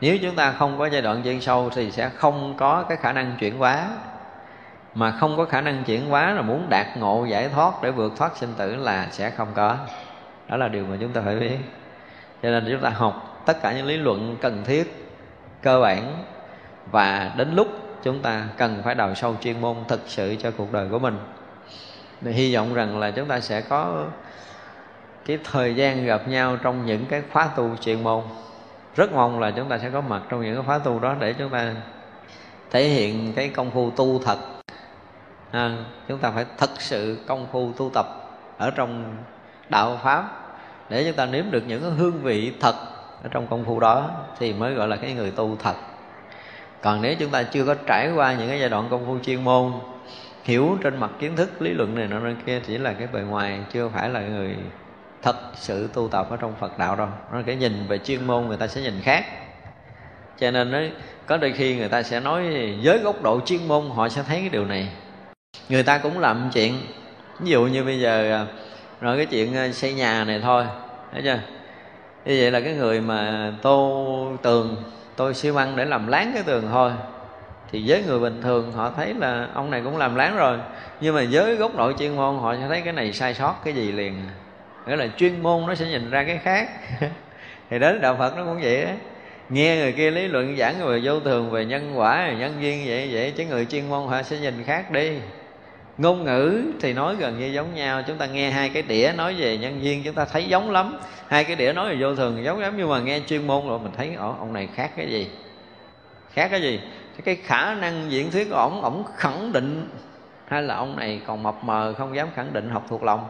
Nếu 0.00 0.18
chúng 0.22 0.36
ta 0.36 0.52
không 0.52 0.78
có 0.78 0.86
giai 0.86 1.02
đoạn 1.02 1.22
chuyên 1.24 1.40
sâu 1.40 1.70
thì 1.74 1.90
sẽ 1.90 2.08
không 2.08 2.54
có 2.56 2.84
cái 2.88 2.96
khả 2.96 3.12
năng 3.12 3.36
chuyển 3.38 3.58
hóa. 3.58 3.88
Mà 4.94 5.10
không 5.10 5.36
có 5.36 5.44
khả 5.44 5.60
năng 5.60 5.84
chuyển 5.84 6.06
hóa 6.06 6.34
là 6.34 6.42
muốn 6.42 6.66
đạt 6.68 6.86
ngộ 6.96 7.24
giải 7.24 7.48
thoát 7.48 7.82
để 7.82 7.90
vượt 7.90 8.12
thoát 8.16 8.36
sinh 8.36 8.54
tử 8.56 8.76
là 8.76 9.08
sẽ 9.10 9.30
không 9.30 9.48
có. 9.54 9.76
Đó 10.48 10.56
là 10.56 10.68
điều 10.68 10.84
mà 10.84 10.96
chúng 11.00 11.12
ta 11.12 11.20
phải 11.24 11.36
biết. 11.36 11.56
Cho 12.42 12.50
nên 12.50 12.66
chúng 12.70 12.80
ta 12.80 12.90
học 12.90 13.42
tất 13.46 13.62
cả 13.62 13.72
những 13.72 13.86
lý 13.86 13.96
luận 13.96 14.36
cần 14.40 14.62
thiết, 14.64 15.10
cơ 15.62 15.80
bản 15.80 16.24
và 16.90 17.32
đến 17.36 17.54
lúc 17.54 17.68
chúng 18.02 18.22
ta 18.22 18.44
cần 18.56 18.82
phải 18.84 18.94
đào 18.94 19.14
sâu 19.14 19.36
chuyên 19.40 19.60
môn 19.60 19.76
thực 19.88 20.00
sự 20.06 20.36
cho 20.42 20.50
cuộc 20.50 20.72
đời 20.72 20.88
của 20.90 20.98
mình. 20.98 21.18
Để 22.20 22.32
hy 22.32 22.54
vọng 22.54 22.74
rằng 22.74 22.98
là 22.98 23.10
chúng 23.10 23.28
ta 23.28 23.40
sẽ 23.40 23.60
có 23.60 24.06
cái 25.26 25.38
thời 25.44 25.74
gian 25.74 26.06
gặp 26.06 26.28
nhau 26.28 26.56
trong 26.62 26.86
những 26.86 27.06
cái 27.06 27.22
khóa 27.32 27.48
tu 27.56 27.70
chuyên 27.80 28.04
môn. 28.04 28.22
Rất 28.96 29.12
mong 29.12 29.40
là 29.40 29.50
chúng 29.50 29.68
ta 29.68 29.78
sẽ 29.78 29.90
có 29.90 30.00
mặt 30.00 30.22
trong 30.28 30.42
những 30.42 30.54
cái 30.54 30.64
khóa 30.64 30.78
tu 30.78 30.98
đó 30.98 31.14
để 31.20 31.32
chúng 31.32 31.50
ta 31.50 31.74
thể 32.70 32.88
hiện 32.88 33.32
cái 33.36 33.48
công 33.48 33.70
phu 33.70 33.90
tu 33.90 34.20
thật. 34.24 34.38
À, 35.50 35.76
chúng 36.08 36.18
ta 36.18 36.30
phải 36.30 36.44
thật 36.58 36.70
sự 36.78 37.18
công 37.26 37.46
phu 37.52 37.72
tu 37.72 37.90
tập 37.94 38.06
ở 38.58 38.70
trong 38.70 39.16
đạo 39.68 40.00
pháp 40.02 40.42
để 40.88 41.04
chúng 41.04 41.16
ta 41.16 41.26
nếm 41.26 41.50
được 41.50 41.62
những 41.66 41.82
cái 41.82 41.90
hương 41.90 42.22
vị 42.22 42.52
thật 42.60 42.74
ở 43.22 43.28
trong 43.30 43.46
công 43.46 43.64
phu 43.64 43.80
đó 43.80 44.10
thì 44.38 44.52
mới 44.52 44.74
gọi 44.74 44.88
là 44.88 44.96
cái 44.96 45.12
người 45.12 45.30
tu 45.30 45.56
thật. 45.62 45.74
Còn 46.82 47.02
nếu 47.02 47.14
chúng 47.18 47.30
ta 47.30 47.42
chưa 47.42 47.64
có 47.64 47.74
trải 47.86 48.10
qua 48.14 48.34
những 48.34 48.48
cái 48.48 48.60
giai 48.60 48.68
đoạn 48.68 48.88
công 48.90 49.06
phu 49.06 49.18
chuyên 49.18 49.44
môn 49.44 49.72
hiểu 50.46 50.78
trên 50.82 51.00
mặt 51.00 51.10
kiến 51.18 51.36
thức, 51.36 51.62
lý 51.62 51.70
luận 51.70 51.94
này 51.94 52.06
nọ 52.06 52.20
kia, 52.46 52.60
chỉ 52.66 52.78
là 52.78 52.92
cái 52.92 53.08
bề 53.12 53.20
ngoài, 53.20 53.60
chưa 53.72 53.88
phải 53.88 54.08
là 54.08 54.20
người 54.20 54.56
thật 55.22 55.36
sự 55.54 55.88
tu 55.94 56.08
tập 56.08 56.26
ở 56.30 56.36
trong 56.36 56.54
Phật 56.60 56.78
đạo 56.78 56.96
đâu. 56.96 57.08
Nó 57.32 57.42
cái 57.46 57.56
nhìn 57.56 57.86
về 57.88 57.98
chuyên 57.98 58.26
môn 58.26 58.46
người 58.46 58.56
ta 58.56 58.66
sẽ 58.66 58.80
nhìn 58.80 59.00
khác. 59.02 59.24
Cho 60.38 60.50
nên 60.50 60.70
nó, 60.70 60.78
có 61.26 61.36
đôi 61.36 61.52
khi 61.52 61.76
người 61.76 61.88
ta 61.88 62.02
sẽ 62.02 62.20
nói 62.20 62.42
với 62.82 62.98
góc 62.98 63.22
độ 63.22 63.40
chuyên 63.46 63.68
môn, 63.68 63.90
họ 63.90 64.08
sẽ 64.08 64.22
thấy 64.22 64.40
cái 64.40 64.48
điều 64.48 64.64
này. 64.64 64.88
Người 65.68 65.82
ta 65.82 65.98
cũng 65.98 66.18
làm 66.18 66.50
chuyện, 66.52 66.74
ví 67.40 67.50
dụ 67.50 67.66
như 67.66 67.84
bây 67.84 68.00
giờ 68.00 68.32
à, 68.32 68.46
rồi 69.00 69.16
cái 69.16 69.26
chuyện 69.26 69.56
à, 69.56 69.72
xây 69.72 69.94
nhà 69.94 70.24
này 70.24 70.40
thôi, 70.42 70.64
thấy 71.12 71.22
chưa? 71.22 71.38
Như 72.24 72.36
vậy 72.40 72.50
là 72.50 72.60
cái 72.60 72.74
người 72.74 73.00
mà 73.00 73.52
tô 73.62 74.32
tường 74.42 74.76
tôi 75.16 75.34
xi 75.34 75.52
măng 75.52 75.76
để 75.76 75.84
làm 75.84 76.06
láng 76.06 76.30
cái 76.34 76.42
tường 76.42 76.64
thôi 76.70 76.92
thì 77.72 77.82
với 77.86 78.02
người 78.06 78.18
bình 78.18 78.42
thường 78.42 78.72
họ 78.72 78.92
thấy 78.96 79.14
là 79.14 79.48
ông 79.54 79.70
này 79.70 79.80
cũng 79.84 79.96
làm 79.96 80.14
láng 80.14 80.36
rồi. 80.36 80.58
Nhưng 81.00 81.14
mà 81.14 81.22
với 81.30 81.56
góc 81.56 81.76
độ 81.76 81.92
chuyên 81.92 82.16
môn 82.16 82.38
họ 82.38 82.54
sẽ 82.54 82.68
thấy 82.68 82.80
cái 82.80 82.92
này 82.92 83.12
sai 83.12 83.34
sót 83.34 83.54
cái 83.64 83.74
gì 83.74 83.92
liền. 83.92 84.14
Nghĩa 84.86 84.96
là 84.96 85.08
chuyên 85.16 85.42
môn 85.42 85.66
nó 85.66 85.74
sẽ 85.74 85.86
nhìn 85.86 86.10
ra 86.10 86.24
cái 86.24 86.38
khác. 86.38 86.68
Thì 87.70 87.78
đến 87.78 88.00
đạo 88.00 88.16
phật 88.18 88.36
nó 88.36 88.44
cũng 88.44 88.60
vậy 88.62 88.84
đó 88.84 88.90
nghe 89.48 89.76
người 89.76 89.92
kia 89.92 90.10
lý 90.10 90.28
luận 90.28 90.56
giảng 90.56 90.86
về 90.86 91.00
vô 91.02 91.20
thường 91.20 91.50
về 91.50 91.64
nhân 91.64 91.92
quả 91.94 92.26
về 92.28 92.36
nhân 92.38 92.54
duyên 92.60 92.82
vậy 92.86 93.08
vậy 93.12 93.32
chứ 93.36 93.44
người 93.44 93.64
chuyên 93.64 93.88
môn 93.88 94.08
họ 94.08 94.22
sẽ 94.22 94.38
nhìn 94.38 94.64
khác 94.64 94.90
đi. 94.90 95.12
Ngôn 95.98 96.24
ngữ 96.24 96.62
thì 96.80 96.92
nói 96.92 97.16
gần 97.16 97.38
như 97.38 97.46
giống 97.46 97.74
nhau. 97.74 98.02
Chúng 98.06 98.18
ta 98.18 98.26
nghe 98.26 98.50
hai 98.50 98.68
cái 98.68 98.82
đĩa 98.82 99.12
nói 99.16 99.34
về 99.38 99.58
nhân 99.58 99.84
duyên 99.84 100.02
chúng 100.04 100.14
ta 100.14 100.24
thấy 100.24 100.44
giống 100.44 100.70
lắm. 100.70 100.98
Hai 101.28 101.44
cái 101.44 101.56
đĩa 101.56 101.72
nói 101.72 101.88
về 101.88 101.96
vô 102.00 102.14
thường 102.14 102.44
giống 102.44 102.58
lắm 102.58 102.74
nhưng 102.76 102.88
mà 102.88 103.00
nghe 103.00 103.20
chuyên 103.26 103.46
môn 103.46 103.68
rồi 103.68 103.78
mình 103.78 103.92
thấy 103.96 104.14
Ồ, 104.14 104.36
ông 104.38 104.52
này 104.52 104.68
khác 104.74 104.90
cái 104.96 105.10
gì? 105.10 105.30
Khác 106.32 106.48
cái 106.50 106.62
gì? 106.62 106.80
Cái 107.24 107.36
khả 107.36 107.74
năng 107.74 108.10
diễn 108.10 108.30
thuyết 108.30 108.50
của 108.50 108.56
ổng 108.56 108.82
ổng 108.82 109.04
khẳng 109.16 109.52
định 109.52 109.88
hay 110.48 110.62
là 110.62 110.74
ông 110.74 110.96
này 110.96 111.20
còn 111.26 111.42
mập 111.42 111.64
mờ, 111.64 111.94
không 111.98 112.16
dám 112.16 112.28
khẳng 112.34 112.52
định 112.52 112.70
học 112.70 112.86
thuộc 112.88 113.02
lòng. 113.02 113.28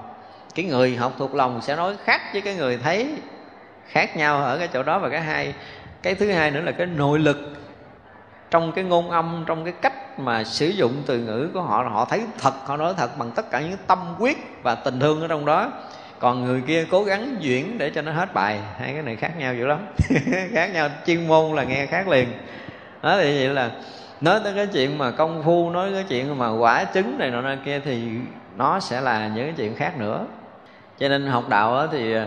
Cái 0.55 0.65
người 0.65 0.97
học 0.97 1.13
thuộc 1.19 1.35
lòng 1.35 1.61
sẽ 1.63 1.77
nói 1.77 1.97
khác 2.05 2.21
với 2.33 2.41
cái 2.43 2.55
người 2.55 2.79
thấy, 2.83 3.15
khác 3.89 4.17
nhau 4.17 4.43
ở 4.43 4.59
cái 4.59 4.69
chỗ 4.69 4.83
đó. 4.83 4.99
Và 4.99 5.09
cái 5.09 5.21
hai, 5.21 5.55
cái 6.03 6.15
thứ 6.15 6.33
hai 6.33 6.51
nữa 6.51 6.61
là 6.61 6.73
cái 6.73 6.87
nội 6.87 7.19
lực. 7.19 7.53
Trong 8.51 8.73
cái 8.73 8.85
ngôn 8.85 9.11
âm, 9.11 9.45
trong 9.47 9.65
cái 9.65 9.75
cách 9.83 10.21
mà 10.21 10.45
sử 10.45 10.67
dụng 10.69 11.03
từ 11.07 11.19
ngữ 11.19 11.51
của 11.55 11.63
họ 11.63 11.89
họ 11.93 12.05
thấy 12.05 12.23
thật, 12.39 12.55
họ 12.65 12.77
nói 12.77 12.95
thật 12.97 13.19
bằng 13.19 13.31
tất 13.31 13.51
cả 13.51 13.61
những 13.61 13.77
tâm 13.87 13.99
quyết 14.19 14.37
và 14.63 14.75
tình 14.75 15.01
thương 15.01 15.21
ở 15.21 15.29
trong 15.29 15.45
đó. 15.45 15.73
Còn 16.19 16.45
người 16.45 16.63
kia 16.67 16.87
cố 16.91 17.05
gắng 17.05 17.37
diễn 17.41 17.79
để 17.79 17.91
cho 17.91 18.03
nó 18.03 18.13
hết 18.13 18.35
bài. 18.35 18.61
Hai 18.79 18.93
cái 18.93 19.03
này 19.03 19.17
khác 19.17 19.33
nhau 19.39 19.55
dữ 19.55 19.67
lắm. 19.67 19.87
Khác 20.53 20.71
nhau, 20.73 20.89
chuyên 21.07 21.29
môn 21.29 21.57
là 21.57 21.65
nghe 21.65 21.87
khác 21.87 22.09
liền 22.09 22.29
đó, 23.03 23.17
thì 23.17 23.47
vậy 23.47 23.55
là 23.55 23.71
nói 24.21 24.41
tới 24.45 24.53
cái 24.57 24.67
chuyện 24.67 24.99
mà 24.99 25.11
công 25.11 25.43
phu, 25.43 25.71
nói 25.71 25.91
cái 25.95 26.05
chuyện 26.09 26.39
mà 26.39 26.51
quả 26.51 26.85
trứng 26.95 27.19
này 27.19 27.31
nọ 27.31 27.55
kia 27.65 27.81
thì 27.85 28.09
nó 28.57 28.81
sẽ 28.81 29.01
là 29.01 29.29
những 29.29 29.45
cái 29.45 29.55
chuyện 29.57 29.75
khác 29.75 29.99
nữa. 29.99 30.25
Cho 30.99 31.09
nên 31.09 31.27
học 31.27 31.49
đạo 31.49 31.87
thì 31.93 32.15
à, 32.15 32.27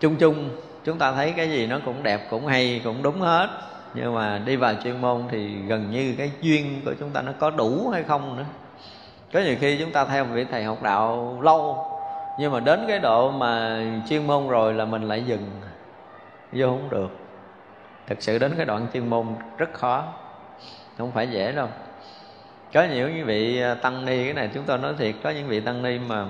chung 0.00 0.16
chung, 0.16 0.48
chúng 0.84 0.98
ta 0.98 1.12
thấy 1.12 1.32
cái 1.36 1.50
gì 1.50 1.66
nó 1.66 1.78
cũng 1.84 2.02
đẹp, 2.02 2.26
cũng 2.30 2.46
hay, 2.46 2.80
cũng 2.84 3.02
đúng 3.02 3.20
hết. 3.20 3.48
Nhưng 3.94 4.14
mà 4.14 4.40
đi 4.44 4.56
vào 4.56 4.74
chuyên 4.84 5.00
môn 5.00 5.22
thì 5.30 5.54
gần 5.66 5.90
như 5.90 6.14
cái 6.18 6.30
duyên 6.40 6.80
của 6.84 6.92
chúng 7.00 7.10
ta 7.10 7.22
nó 7.22 7.32
có 7.38 7.50
đủ 7.50 7.90
hay 7.92 8.02
không 8.02 8.36
nữa. 8.36 8.44
Có 9.32 9.40
nhiều 9.40 9.56
khi 9.60 9.78
chúng 9.78 9.92
ta 9.92 10.04
theo 10.04 10.24
vị 10.24 10.44
thầy 10.50 10.64
học 10.64 10.82
đạo 10.82 11.38
lâu, 11.42 11.86
nhưng 12.40 12.52
mà 12.52 12.60
đến 12.60 12.84
cái 12.88 12.98
độ 12.98 13.30
mà 13.30 13.82
chuyên 14.08 14.26
môn 14.26 14.48
rồi 14.48 14.74
là 14.74 14.84
mình 14.84 15.02
lại 15.02 15.22
dừng, 15.26 15.50
vô 16.52 16.66
không 16.66 16.88
được 16.90 17.27
thực 18.08 18.22
sự 18.22 18.38
đến 18.38 18.54
cái 18.56 18.66
đoạn 18.66 18.86
chuyên 18.92 19.10
môn 19.10 19.26
rất 19.58 19.72
khó. 19.72 20.04
Không 20.98 21.12
phải 21.12 21.28
dễ 21.28 21.52
đâu. 21.52 21.68
Có 22.74 22.84
nhiều 22.84 23.08
những 23.08 23.26
vị 23.26 23.60
à, 23.60 23.74
tăng 23.74 24.04
ni, 24.04 24.24
cái 24.24 24.34
này 24.34 24.50
chúng 24.54 24.64
tôi 24.64 24.78
nói 24.78 24.94
thiệt, 24.98 25.14
có 25.22 25.30
những 25.30 25.48
vị 25.48 25.60
tăng 25.60 25.82
ni 25.82 25.98
mà 25.98 26.24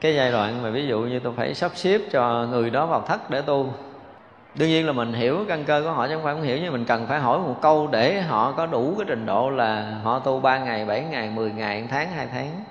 cái 0.00 0.14
giai 0.14 0.32
đoạn 0.32 0.62
mà 0.62 0.70
ví 0.70 0.86
dụ 0.86 1.00
như 1.00 1.20
tôi 1.20 1.32
phải 1.36 1.54
sắp 1.54 1.70
xếp 1.74 2.00
cho 2.10 2.46
người 2.50 2.70
đó 2.70 2.86
vào 2.86 3.00
thất 3.00 3.30
để 3.30 3.42
tu. 3.42 3.72
Đương 4.54 4.68
nhiên 4.68 4.86
là 4.86 4.92
mình 4.92 5.12
hiểu 5.12 5.44
căn 5.48 5.64
cơ 5.64 5.82
của 5.84 5.90
họ 5.90 6.08
chứ 6.08 6.14
không 6.14 6.24
phải 6.24 6.34
không 6.34 6.42
hiểu, 6.42 6.58
nhưng 6.62 6.72
mình 6.72 6.84
cần 6.84 7.06
phải 7.06 7.20
hỏi 7.20 7.38
một 7.38 7.56
câu 7.62 7.88
để 7.92 8.20
họ 8.20 8.52
có 8.52 8.66
đủ 8.66 8.94
cái 8.98 9.04
trình 9.08 9.26
độ 9.26 9.50
là 9.50 10.00
họ 10.02 10.18
tu 10.18 10.40
3 10.40 10.58
ngày 10.58 10.84
7 10.84 11.00
ngày 11.00 11.30
10 11.30 11.50
ngày 11.50 11.80
1 11.82 11.86
tháng 11.90 12.10
2 12.10 12.26
tháng 12.32 12.64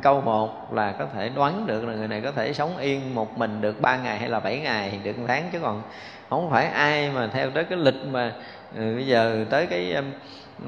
câu 0.00 0.20
một 0.20 0.74
là 0.74 0.92
có 0.98 1.06
thể 1.14 1.28
đoán 1.28 1.66
được 1.66 1.84
là 1.84 1.94
người 1.94 2.08
này 2.08 2.20
có 2.20 2.32
thể 2.32 2.52
sống 2.52 2.76
yên 2.76 3.14
một 3.14 3.38
mình 3.38 3.60
được 3.60 3.80
ba 3.80 3.96
ngày 3.96 4.18
hay 4.18 4.28
là 4.28 4.40
bảy 4.40 4.58
ngày 4.58 5.00
được 5.04 5.18
một 5.18 5.24
tháng 5.28 5.48
chứ 5.52 5.58
còn 5.62 5.82
không 6.30 6.50
phải 6.50 6.66
ai 6.66 7.10
mà 7.10 7.30
theo 7.32 7.50
tới 7.50 7.64
cái 7.64 7.78
lịch 7.78 8.04
mà 8.10 8.32
ừ, 8.76 8.94
bây 8.94 9.06
giờ 9.06 9.44
tới 9.50 9.66
cái 9.66 9.92
um, 9.92 10.04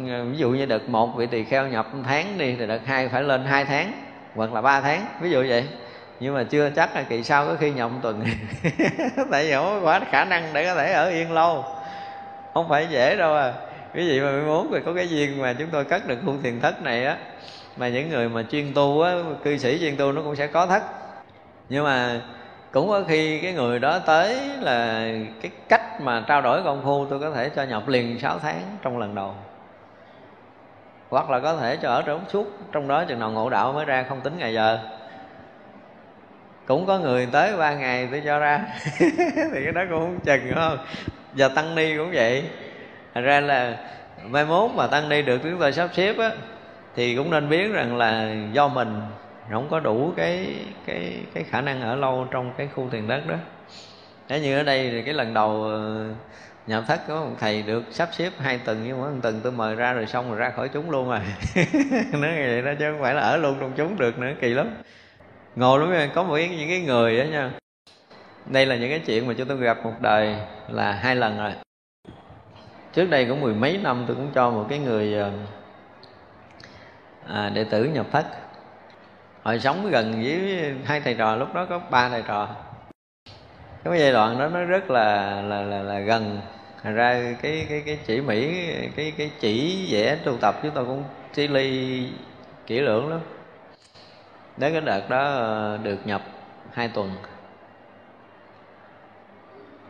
ừ, 0.06 0.24
ví 0.30 0.38
dụ 0.38 0.50
như 0.50 0.66
đợt 0.66 0.88
một 0.88 1.16
vị 1.16 1.26
tỳ 1.26 1.44
kheo 1.44 1.68
nhập 1.68 1.94
một 1.94 2.02
tháng 2.06 2.38
đi 2.38 2.56
thì 2.58 2.66
đợt 2.66 2.86
hai 2.86 3.08
phải 3.08 3.22
lên 3.22 3.44
hai 3.44 3.64
tháng 3.64 3.92
hoặc 4.34 4.52
là 4.52 4.60
ba 4.60 4.80
tháng 4.80 5.06
ví 5.20 5.30
dụ 5.30 5.44
vậy. 5.48 5.64
Nhưng 6.20 6.34
mà 6.34 6.44
chưa 6.44 6.70
chắc 6.70 6.96
là 6.96 7.02
kỳ 7.02 7.22
sau 7.22 7.46
có 7.46 7.56
khi 7.60 7.70
nhập 7.70 7.90
tuần. 8.02 8.24
Tại 9.30 9.44
vì 9.44 9.52
không 9.52 9.82
có 9.84 10.00
khả 10.10 10.24
năng 10.24 10.52
để 10.52 10.64
có 10.64 10.74
thể 10.74 10.92
ở 10.92 11.08
yên 11.08 11.32
lâu. 11.32 11.64
Không 12.54 12.68
phải 12.68 12.86
dễ 12.90 13.16
đâu 13.16 13.34
à. 13.34 13.52
Quý 13.94 14.08
vị 14.08 14.20
mà 14.20 14.30
muốn 14.46 14.70
thì 14.72 14.78
có 14.84 14.92
cái 14.94 15.08
duyên 15.08 15.42
mà 15.42 15.52
chúng 15.52 15.68
tôi 15.72 15.84
cất 15.84 16.08
được 16.08 16.18
khu 16.26 16.34
thiền 16.42 16.60
thất 16.60 16.82
này 16.82 17.04
á 17.04 17.16
mà 17.78 17.88
những 17.88 18.08
người 18.08 18.28
mà 18.28 18.42
chuyên 18.42 18.74
tu 18.74 19.00
á, 19.00 19.14
cư 19.44 19.58
sĩ 19.58 19.78
chuyên 19.80 19.96
tu 19.96 20.12
nó 20.12 20.22
cũng 20.22 20.36
sẽ 20.36 20.46
có 20.46 20.66
thất. 20.66 20.82
Nhưng 21.68 21.84
mà 21.84 22.20
cũng 22.72 22.88
có 22.88 23.02
khi 23.08 23.40
cái 23.40 23.52
người 23.52 23.78
đó 23.78 23.98
tới 23.98 24.40
là 24.60 25.08
cái 25.42 25.50
cách 25.68 26.00
mà 26.00 26.24
trao 26.26 26.42
đổi 26.42 26.62
công 26.62 26.82
phu 26.84 27.06
tôi 27.06 27.20
có 27.20 27.30
thể 27.30 27.50
cho 27.56 27.62
nhập 27.62 27.88
liền 27.88 28.18
6 28.18 28.38
tháng 28.38 28.60
trong 28.82 28.98
lần 28.98 29.14
đầu. 29.14 29.34
Hoặc 31.08 31.30
là 31.30 31.40
có 31.40 31.56
thể 31.56 31.76
cho 31.76 31.88
ở 31.88 32.02
trong 32.02 32.24
suốt, 32.28 32.46
trong 32.72 32.88
đó 32.88 33.04
chừng 33.04 33.18
nào 33.18 33.30
ngộ 33.30 33.50
đạo 33.50 33.72
mới 33.72 33.84
ra, 33.84 34.04
không 34.08 34.20
tính 34.20 34.38
ngày 34.38 34.54
giờ. 34.54 34.78
Cũng 36.66 36.86
có 36.86 36.98
người 36.98 37.28
tới 37.32 37.56
ba 37.56 37.74
ngày 37.74 38.08
tôi 38.10 38.22
cho 38.24 38.38
ra. 38.38 38.60
Thì 39.52 39.64
cái 39.64 39.72
đó 39.72 39.82
cũng 39.90 39.98
không 39.98 40.20
chừng 40.24 40.52
không? 40.54 40.78
Và 41.32 41.48
tăng 41.48 41.74
ni 41.74 41.96
cũng 41.96 42.10
vậy. 42.12 42.44
Thành 43.14 43.24
ra 43.24 43.40
là 43.40 43.76
mai 44.24 44.44
mốt 44.44 44.70
mà 44.74 44.86
tăng 44.86 45.08
ni 45.08 45.22
được, 45.22 45.38
chúng 45.42 45.60
ta 45.60 45.70
sắp 45.70 45.88
xếp 45.92 46.18
á 46.18 46.30
thì 46.98 47.16
cũng 47.16 47.30
nên 47.30 47.48
biết 47.48 47.72
rằng 47.72 47.96
là 47.96 48.34
do 48.52 48.68
mình 48.68 49.00
không 49.50 49.68
có 49.70 49.80
đủ 49.80 50.12
cái 50.16 50.54
cái 50.86 51.18
cái 51.34 51.44
khả 51.44 51.60
năng 51.60 51.80
ở 51.80 51.96
lâu 51.96 52.26
trong 52.30 52.52
cái 52.56 52.68
khu 52.74 52.88
thiền 52.90 53.08
đất 53.08 53.26
đó. 53.26 53.34
Thế 54.28 54.40
như 54.40 54.58
ở 54.58 54.62
đây 54.62 54.90
thì 54.90 55.02
cái 55.02 55.14
lần 55.14 55.34
đầu 55.34 55.62
ờ, 55.62 56.06
nhập 56.66 56.84
thất 56.86 57.00
có 57.08 57.24
một 57.24 57.36
thầy 57.40 57.62
được 57.62 57.84
sắp 57.90 58.08
xếp 58.12 58.30
hai 58.38 58.58
tuần 58.58 58.82
nhưng 58.86 59.00
mà 59.00 59.10
một 59.10 59.16
tuần 59.22 59.40
tôi 59.42 59.52
mời 59.52 59.74
ra 59.74 59.92
rồi 59.92 60.06
xong 60.06 60.28
rồi 60.28 60.38
ra 60.38 60.50
khỏi 60.50 60.68
chúng 60.68 60.90
luôn 60.90 61.08
rồi 61.08 61.18
à. 61.18 61.36
nói 62.12 62.30
vậy 62.34 62.62
đó 62.62 62.72
chứ 62.78 62.92
không 62.92 63.02
phải 63.02 63.14
là 63.14 63.20
ở 63.20 63.36
luôn 63.36 63.56
trong 63.60 63.72
chúng 63.76 63.98
được 63.98 64.18
nữa 64.18 64.32
kỳ 64.40 64.48
lắm. 64.48 64.70
Ngồi 65.56 65.80
lắm 65.80 65.90
nha 65.90 66.10
có 66.14 66.22
một 66.22 66.34
cái, 66.34 66.48
những 66.48 66.68
cái 66.68 66.80
người 66.80 67.18
đó 67.18 67.24
nha. 67.24 67.50
Đây 68.46 68.66
là 68.66 68.76
những 68.76 68.90
cái 68.90 69.00
chuyện 69.06 69.26
mà 69.26 69.34
chúng 69.38 69.48
tôi 69.48 69.56
gặp 69.56 69.78
một 69.84 69.94
đời 70.00 70.36
là 70.68 70.92
hai 70.92 71.16
lần 71.16 71.38
rồi. 71.38 71.52
Trước 72.92 73.10
đây 73.10 73.24
cũng 73.24 73.40
mười 73.40 73.54
mấy 73.54 73.78
năm 73.82 74.04
tôi 74.06 74.16
cũng 74.16 74.30
cho 74.34 74.50
một 74.50 74.66
cái 74.68 74.78
người 74.78 75.14
ờ, 75.14 75.32
à, 77.28 77.50
đệ 77.54 77.64
tử 77.64 77.84
nhập 77.84 78.06
thất. 78.12 78.26
Hồi 79.42 79.60
sống 79.60 79.90
gần 79.90 80.22
với 80.22 80.74
hai 80.84 81.00
thầy 81.00 81.14
trò 81.14 81.36
lúc 81.36 81.54
đó 81.54 81.66
có 81.70 81.80
ba 81.90 82.08
thầy 82.08 82.22
trò. 82.22 82.48
Cái 83.84 83.98
giai 83.98 84.12
đoạn 84.12 84.38
đó 84.38 84.48
nó 84.48 84.64
rất 84.64 84.90
là 84.90 85.42
là 85.42 85.62
là, 85.62 85.82
là 85.82 85.98
gần. 85.98 86.40
Thành 86.82 86.94
ra 86.94 87.34
cái 87.42 87.66
cái 87.68 87.82
cái 87.86 87.98
chỉ 88.06 88.20
mỹ 88.20 88.66
cái 88.96 89.12
cái 89.18 89.30
chỉ 89.40 89.88
vẽ 89.92 90.16
tu 90.24 90.36
tập 90.40 90.54
chúng 90.62 90.70
tôi 90.74 90.84
cũng 90.84 91.04
chi 91.32 91.48
ly 91.48 92.06
kỹ 92.66 92.80
lưỡng 92.80 93.10
lắm. 93.10 93.20
Đến 94.56 94.72
cái 94.72 94.80
đợt 94.80 95.10
đó 95.10 95.22
ờ, 95.24 95.78
được 95.82 96.06
nhập 96.06 96.22
hai 96.72 96.88
tuần. 96.88 97.10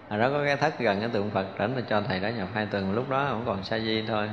Hồi 0.08 0.18
đó 0.18 0.30
có 0.30 0.44
cái 0.44 0.56
thất 0.56 0.78
gần 0.78 1.00
cái 1.00 1.08
tượng 1.08 1.30
Phật 1.30 1.46
rảnh 1.58 1.76
là 1.76 1.82
cho 1.88 2.00
thầy 2.00 2.20
đó 2.20 2.28
nhập 2.28 2.48
hai 2.54 2.66
tuần. 2.66 2.94
Lúc 2.94 3.10
đó 3.10 3.28
cũng 3.30 3.42
còn 3.46 3.64
sa 3.64 3.78
di 3.78 4.04
thôi 4.08 4.30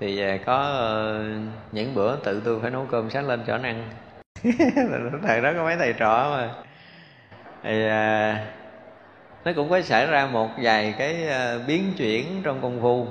thì 0.00 0.20
à, 0.20 0.38
có 0.46 0.56
ờ, 0.56 1.24
những 1.72 1.94
bữa 1.94 2.16
tự 2.16 2.42
tôi 2.44 2.60
phải 2.60 2.70
nấu 2.70 2.86
cơm 2.90 3.10
sáng 3.10 3.26
lên 3.26 3.40
cho 3.46 3.58
ăn. 3.62 3.88
Thầy 5.22 5.40
đó 5.40 5.52
có 5.56 5.64
mấy 5.64 5.76
thầy 5.76 5.92
trò 5.92 6.30
mà. 6.30 6.50
Thì 7.62 7.86
à, 7.86 8.44
nó 9.44 9.52
cũng 9.56 9.70
có 9.70 9.80
xảy 9.82 10.06
ra 10.06 10.26
một 10.26 10.50
vài 10.62 10.94
cái 10.98 11.28
ờ, 11.28 11.60
biến 11.66 11.92
chuyển 11.98 12.42
trong 12.42 12.60
công 12.62 12.80
phu. 12.80 13.06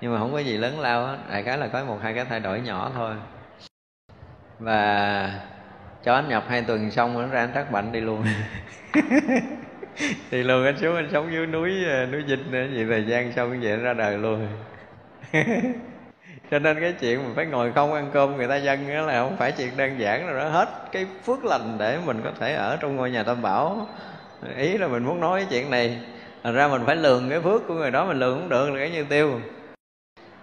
Nhưng 0.00 0.12
mà 0.12 0.18
không 0.18 0.32
có 0.32 0.38
gì 0.38 0.56
lớn 0.56 0.80
lao 0.80 1.06
hết, 1.06 1.16
đại 1.30 1.42
cái 1.42 1.58
là 1.58 1.66
có 1.66 1.84
một, 1.84 1.98
hai 2.02 2.14
cái 2.14 2.24
thay 2.24 2.40
đổi 2.40 2.60
nhỏ 2.60 2.90
thôi. 2.94 3.14
Và 4.58 5.40
cho 6.04 6.14
anh 6.14 6.28
nhập 6.28 6.44
hai 6.48 6.62
tuần 6.62 6.90
xong 6.90 7.14
nó 7.14 7.26
ra 7.26 7.40
anh 7.40 7.50
trắc 7.54 7.72
bệnh 7.72 7.92
đi 7.92 8.00
luôn. 8.00 8.24
Thì 10.30 10.42
luôn, 10.42 10.64
anh 10.64 10.78
xuống, 10.78 10.96
anh 10.96 11.08
sống 11.12 11.32
dưới 11.32 11.46
núi 11.46 11.84
ờ, 11.84 12.06
núi 12.06 12.22
dịch 12.26 12.40
nữa, 12.50 12.66
vậy 12.74 12.86
thời 12.88 13.04
gian 13.04 13.32
xong 13.32 13.60
vậy, 13.60 13.76
ra 13.76 13.94
đời 13.94 14.18
luôn. 14.18 14.48
cho 16.50 16.58
nên 16.58 16.80
cái 16.80 16.92
chuyện 17.00 17.22
mình 17.22 17.32
phải 17.36 17.46
ngồi 17.46 17.72
không 17.72 17.94
ăn 17.94 18.10
cơm, 18.12 18.36
người 18.36 18.48
ta 18.48 18.56
dân 18.56 18.94
đó 18.94 19.00
là 19.00 19.22
không 19.22 19.36
phải 19.36 19.52
chuyện 19.52 19.76
đơn 19.76 19.98
giản 19.98 20.26
rồi 20.26 20.40
đó 20.40 20.48
hết 20.48 20.68
cái 20.92 21.06
phước 21.24 21.44
lành 21.44 21.76
để 21.78 21.98
mình 22.06 22.20
có 22.24 22.30
thể 22.40 22.54
ở 22.54 22.76
trong 22.76 22.96
ngôi 22.96 23.10
nhà 23.10 23.22
tam 23.22 23.42
bảo. 23.42 23.86
Ý 24.56 24.78
là 24.78 24.88
mình 24.88 25.04
muốn 25.04 25.20
nói 25.20 25.40
cái 25.40 25.48
chuyện 25.50 25.70
này, 25.70 25.98
thành 26.42 26.54
ra 26.54 26.68
mình 26.68 26.82
phải 26.86 26.96
lường 26.96 27.30
cái 27.30 27.40
phước 27.40 27.66
của 27.68 27.74
người 27.74 27.90
đó 27.90 28.06
mình 28.06 28.18
lường 28.18 28.40
cũng 28.40 28.48
được 28.48 28.70
là 28.70 28.78
cái 28.78 28.90
như 28.90 29.04
tiêu. 29.04 29.40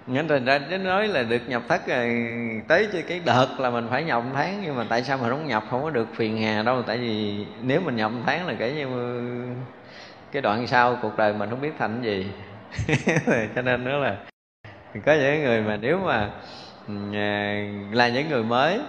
Nên 0.08 0.28
thành 0.28 0.46
ra 0.46 0.58
đến 0.58 0.84
nói 0.84 1.08
là 1.08 1.24
được 1.24 1.42
nhập 1.48 1.62
thất 1.68 1.88
rồi, 1.88 2.32
tới 2.68 2.88
cái 3.08 3.22
đợt 3.26 3.48
là 3.60 3.70
mình 3.70 3.88
phải 3.90 4.04
nhập 4.04 4.24
một 4.24 4.30
tháng, 4.34 4.62
nhưng 4.64 4.76
mà 4.76 4.86
tại 4.90 5.04
sao 5.04 5.18
mình 5.18 5.30
không 5.30 5.48
nhập, 5.48 5.64
không 5.70 5.84
có 5.84 5.90
được 5.90 6.08
phiền 6.16 6.42
hà 6.42 6.64
đâu. 6.64 6.82
Tại 6.82 6.98
vì 6.98 7.46
nếu 7.62 7.82
mình 7.82 7.96
nhập 7.96 8.12
một 8.12 8.22
tháng 8.26 8.48
là 8.48 8.54
kể 8.60 8.74
như 8.74 8.88
cái 10.32 10.42
đoạn 10.42 10.68
sau 10.68 10.98
cuộc 11.02 11.18
đời 11.18 11.34
mình 11.34 11.50
không 11.50 11.62
biết 11.62 11.74
thành 11.80 12.02
gì. 12.02 12.28
Cho 13.56 13.62
nên 13.62 13.84
nữa 13.84 13.98
là 13.98 14.18
có 14.94 15.14
những 15.14 15.44
người 15.44 15.62
mà 15.62 15.78
nếu 15.78 15.98
mà 15.98 16.30
à, 17.14 17.66
là 17.92 18.10
những 18.10 18.30
người 18.30 18.44
mới 18.44 18.80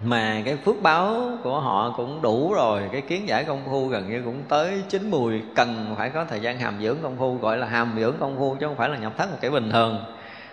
mà 0.00 0.42
cái 0.44 0.56
phước 0.56 0.82
báo 0.82 1.38
của 1.42 1.60
họ 1.60 1.94
cũng 1.96 2.22
đủ 2.22 2.52
rồi, 2.54 2.82
cái 2.92 3.00
kiến 3.00 3.28
giải 3.28 3.44
công 3.44 3.62
phu 3.66 3.86
gần 3.86 4.10
như 4.10 4.22
cũng 4.24 4.42
tới 4.48 4.82
chín 4.88 5.10
mùi, 5.10 5.42
cần 5.54 5.94
phải 5.98 6.10
có 6.10 6.24
thời 6.24 6.40
gian 6.40 6.58
hàm 6.58 6.74
dưỡng 6.82 6.96
công 7.02 7.16
phu, 7.18 7.34
gọi 7.34 7.58
là 7.58 7.66
hàm 7.66 7.96
dưỡng 8.00 8.14
công 8.20 8.38
phu 8.38 8.54
chứ 8.54 8.66
không 8.66 8.76
phải 8.76 8.88
là 8.88 8.96
nhập 8.96 9.12
thất 9.18 9.30
một 9.30 9.38
cái 9.40 9.50
bình 9.50 9.70
thường. 9.70 10.04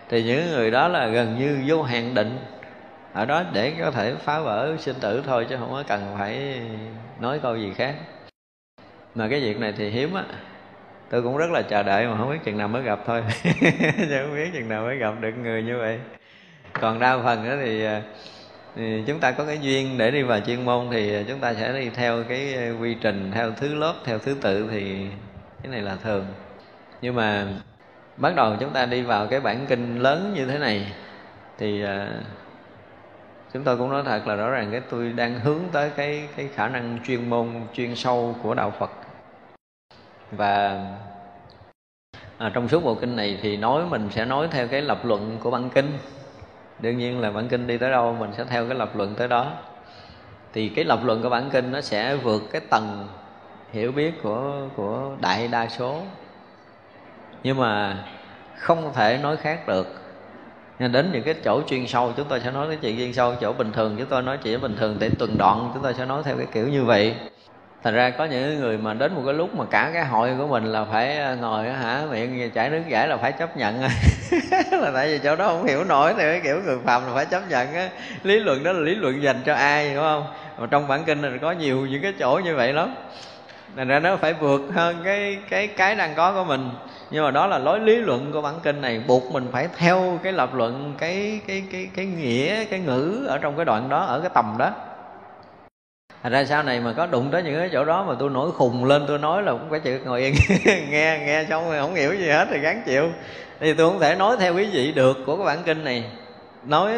Thì 0.09 0.23
những 0.23 0.51
người 0.51 0.71
đó 0.71 0.87
là 0.87 1.07
gần 1.07 1.39
như 1.39 1.59
vô 1.67 1.83
hạn 1.83 2.13
định, 2.13 2.39
ở 3.13 3.25
đó 3.25 3.43
để 3.53 3.73
có 3.79 3.91
thể 3.91 4.15
phá 4.15 4.39
vỡ 4.39 4.75
sinh 4.79 4.95
tử 4.99 5.23
thôi 5.25 5.45
chứ 5.49 5.57
không 5.59 5.71
có 5.71 5.83
cần 5.87 6.15
phải 6.17 6.61
nói 7.19 7.39
câu 7.39 7.57
gì 7.57 7.73
khác. 7.75 7.95
Mà 9.15 9.27
cái 9.27 9.39
việc 9.39 9.59
này 9.59 9.73
thì 9.77 9.89
hiếm 9.89 10.13
á 10.13 10.23
tôi 11.09 11.21
cũng 11.21 11.37
rất 11.37 11.51
là 11.51 11.61
chờ 11.61 11.83
đợi 11.83 12.07
mà 12.07 12.17
không 12.17 12.29
biết 12.29 12.39
chừng 12.43 12.57
nào 12.57 12.67
mới 12.67 12.83
gặp 12.83 12.99
thôi. 13.05 13.23
Chứ 13.97 14.17
không 14.21 14.35
biết 14.35 14.49
chừng 14.53 14.69
nào 14.69 14.83
mới 14.83 14.97
gặp 14.97 15.13
được 15.21 15.31
người 15.43 15.63
như 15.63 15.77
vậy. 15.77 15.99
Còn 16.73 16.99
đa 16.99 17.17
phần 17.23 17.49
đó 17.49 17.55
thì, 17.61 17.85
à, 17.85 18.01
thì 18.75 19.03
chúng 19.07 19.19
ta 19.19 19.31
có 19.31 19.45
cái 19.45 19.59
duyên 19.61 19.97
để 19.97 20.11
đi 20.11 20.23
vào 20.23 20.39
chuyên 20.39 20.65
môn 20.65 20.87
thì 20.91 21.23
chúng 21.27 21.39
ta 21.39 21.53
sẽ 21.53 21.73
đi 21.73 21.89
theo 21.89 22.23
cái 22.23 22.71
quy 22.81 22.95
trình 23.01 23.31
theo 23.33 23.51
thứ 23.51 23.75
lớp 23.75 23.93
theo 24.05 24.19
thứ 24.19 24.35
tự 24.41 24.67
thì 24.71 25.07
cái 25.63 25.71
này 25.71 25.81
là 25.81 25.95
thường. 26.03 26.25
Nhưng 27.01 27.15
mà 27.15 27.47
bắt 28.17 28.35
đầu 28.35 28.55
chúng 28.59 28.73
ta 28.73 28.85
đi 28.85 29.01
vào 29.01 29.27
cái 29.27 29.39
bản 29.39 29.65
kinh 29.69 29.99
lớn 29.99 30.33
như 30.35 30.45
thế 30.45 30.59
này 30.59 30.93
thì 31.57 31.83
à, 31.83 32.09
chúng 33.53 33.63
tôi 33.63 33.77
cũng 33.77 33.89
nói 33.89 34.03
thật 34.05 34.27
là 34.27 34.35
rõ 34.35 34.49
ràng 34.49 34.71
cái 34.71 34.81
tôi 34.89 35.13
đang 35.15 35.39
hướng 35.39 35.59
tới 35.71 35.91
cái 35.95 36.27
cái 36.35 36.49
khả 36.55 36.67
năng 36.67 36.99
chuyên 37.07 37.29
môn 37.29 37.47
chuyên 37.73 37.95
sâu 37.95 38.35
của 38.43 38.53
đạo 38.53 38.73
Phật 38.79 38.91
và 40.31 40.85
à, 42.37 42.51
trong 42.53 42.67
suốt 42.67 42.83
bộ 42.83 42.95
kinh 42.95 43.15
này 43.15 43.39
thì 43.41 43.57
nói 43.57 43.85
mình 43.89 44.09
sẽ 44.11 44.25
nói 44.25 44.47
theo 44.51 44.67
cái 44.67 44.81
lập 44.81 45.05
luận 45.05 45.37
của 45.39 45.51
bản 45.51 45.69
kinh. 45.69 45.97
Đương 46.79 46.97
nhiên 46.97 47.19
là 47.19 47.31
bản 47.31 47.47
kinh 47.47 47.67
đi 47.67 47.77
tới 47.77 47.91
đâu 47.91 48.15
mình 48.19 48.29
sẽ 48.37 48.45
theo 48.45 48.65
cái 48.67 48.77
lập 48.77 48.95
luận 48.95 49.15
tới 49.15 49.27
đó. 49.27 49.51
Thì 50.53 50.69
cái 50.69 50.85
lập 50.85 50.99
luận 51.03 51.23
của 51.23 51.29
bản 51.29 51.49
kinh 51.49 51.71
nó 51.71 51.81
sẽ 51.81 52.15
vượt 52.15 52.43
cái 52.51 52.61
tầng 52.69 53.07
hiểu 53.71 53.91
biết 53.91 54.23
của 54.23 54.67
của 54.75 55.15
đại 55.21 55.47
đa 55.47 55.67
số. 55.67 56.01
Nhưng 57.43 57.57
mà 57.57 58.03
không 58.57 58.93
thể 58.93 59.19
nói 59.23 59.37
khác 59.37 59.67
được. 59.67 59.87
Nên 60.79 60.91
đến 60.91 61.09
những 61.11 61.23
cái 61.23 61.33
chỗ 61.43 61.61
chuyên 61.67 61.87
sâu 61.87 62.13
chúng 62.17 62.27
tôi 62.29 62.39
sẽ 62.39 62.51
nói 62.51 62.67
cái 62.67 62.77
chuyện 62.81 62.97
chuyên 62.97 63.13
sâu. 63.13 63.35
Chỗ 63.41 63.53
bình 63.53 63.71
thường 63.71 63.95
chúng 63.99 64.07
tôi 64.09 64.21
nói 64.21 64.37
chuyện 64.37 64.61
bình 64.61 64.75
thường 64.79 64.97
để 64.99 65.09
tuần 65.19 65.37
đoạn 65.37 65.71
chúng 65.73 65.83
tôi 65.83 65.93
sẽ 65.93 66.05
nói 66.05 66.23
theo 66.23 66.37
cái 66.37 66.47
kiểu 66.53 66.67
như 66.67 66.83
vậy 66.83 67.15
thành 67.87 67.95
ra 67.95 68.09
có 68.09 68.25
những 68.25 68.59
người 68.59 68.77
mà 68.77 68.93
đến 68.93 69.15
một 69.15 69.21
cái 69.25 69.33
lúc 69.33 69.55
mà 69.55 69.65
cả 69.65 69.89
cái 69.93 70.05
hội 70.05 70.35
của 70.37 70.47
mình 70.47 70.65
là 70.65 70.85
phải 70.91 71.17
ờ, 71.17 71.35
ngồi 71.35 71.69
hả, 71.69 72.03
miệng 72.11 72.51
chảy 72.51 72.69
nước 72.69 72.81
giải 72.87 73.07
là 73.07 73.17
phải 73.17 73.31
chấp 73.31 73.57
nhận 73.57 73.81
là 74.71 74.91
tại 74.93 75.07
vì 75.07 75.19
chỗ 75.23 75.35
đó 75.35 75.47
không 75.47 75.65
hiểu 75.65 75.83
nổi 75.83 76.13
thì 76.17 76.23
cái 76.23 76.39
kiểu 76.43 76.61
người 76.65 76.77
phàm 76.83 77.07
là 77.07 77.13
phải 77.13 77.25
chấp 77.25 77.49
nhận 77.49 77.73
á. 77.73 77.89
Lý 78.23 78.39
luận 78.39 78.63
đó 78.63 78.71
là 78.71 78.79
lý 78.79 78.95
luận 78.95 79.23
dành 79.23 79.41
cho 79.45 79.53
ai, 79.53 79.93
đúng 79.93 80.03
không? 80.03 80.23
Mà 80.57 80.67
trong 80.71 80.87
bản 80.87 81.03
kinh 81.03 81.21
này 81.21 81.31
có 81.41 81.51
nhiều 81.51 81.85
những 81.85 82.01
cái 82.01 82.13
chỗ 82.19 82.41
như 82.43 82.55
vậy 82.55 82.73
lắm. 82.73 82.95
Thành 83.75 83.87
ra 83.87 83.99
nó 83.99 84.17
phải 84.17 84.33
vượt 84.33 84.61
hơn 84.73 85.01
cái 85.03 85.37
cái 85.49 85.67
cái 85.67 85.95
đang 85.95 86.15
có 86.15 86.33
của 86.33 86.43
mình. 86.43 86.69
Nhưng 87.11 87.23
mà 87.23 87.31
đó 87.31 87.47
là 87.47 87.57
lối 87.57 87.79
lý 87.79 87.95
luận 87.95 88.31
của 88.31 88.41
bản 88.41 88.55
kinh 88.63 88.81
này, 88.81 89.01
buộc 89.07 89.31
mình 89.31 89.47
phải 89.51 89.67
theo 89.77 90.19
cái 90.23 90.33
lập 90.33 90.53
luận, 90.53 90.95
cái 90.97 91.41
cái 91.47 91.63
cái 91.71 91.89
cái 91.95 92.05
nghĩa, 92.05 92.65
cái 92.65 92.79
ngữ 92.79 93.25
ở 93.27 93.37
trong 93.37 93.55
cái 93.55 93.65
đoạn 93.65 93.89
đó, 93.89 93.99
ở 93.99 94.19
cái 94.19 94.29
tầm 94.33 94.55
đó. 94.59 94.71
Thành 96.23 96.31
ra 96.31 96.45
sau 96.45 96.63
này 96.63 96.79
mà 96.79 96.93
có 96.93 97.05
đụng 97.05 97.31
tới 97.31 97.43
những 97.43 97.59
cái 97.59 97.69
chỗ 97.73 97.85
đó 97.85 98.05
mà 98.07 98.13
tôi 98.19 98.29
nổi 98.29 98.51
khùng 98.51 98.85
lên, 98.85 99.05
tôi 99.07 99.17
nói 99.17 99.43
là 99.43 99.51
cũng 99.51 99.69
phải 99.69 99.79
chịu 99.79 99.99
ngồi 100.05 100.21
yên. 100.21 100.33
Nghe 100.89 101.19
nghe 101.25 101.45
xong 101.49 101.69
rồi 101.69 101.79
không 101.79 101.95
hiểu 101.95 102.13
gì 102.13 102.29
hết 102.29 102.47
thì 102.51 102.59
gắng 102.59 102.81
chịu. 102.85 103.09
Thì 103.59 103.73
tôi 103.73 103.89
không 103.89 103.99
thể 103.99 104.15
nói 104.15 104.37
theo 104.39 104.55
quý 104.55 104.69
vị 104.71 104.91
được 104.91 105.17
của 105.25 105.35
cái 105.37 105.45
bản 105.45 105.57
kinh 105.65 105.83
này. 105.83 106.03
Nói, 106.63 106.93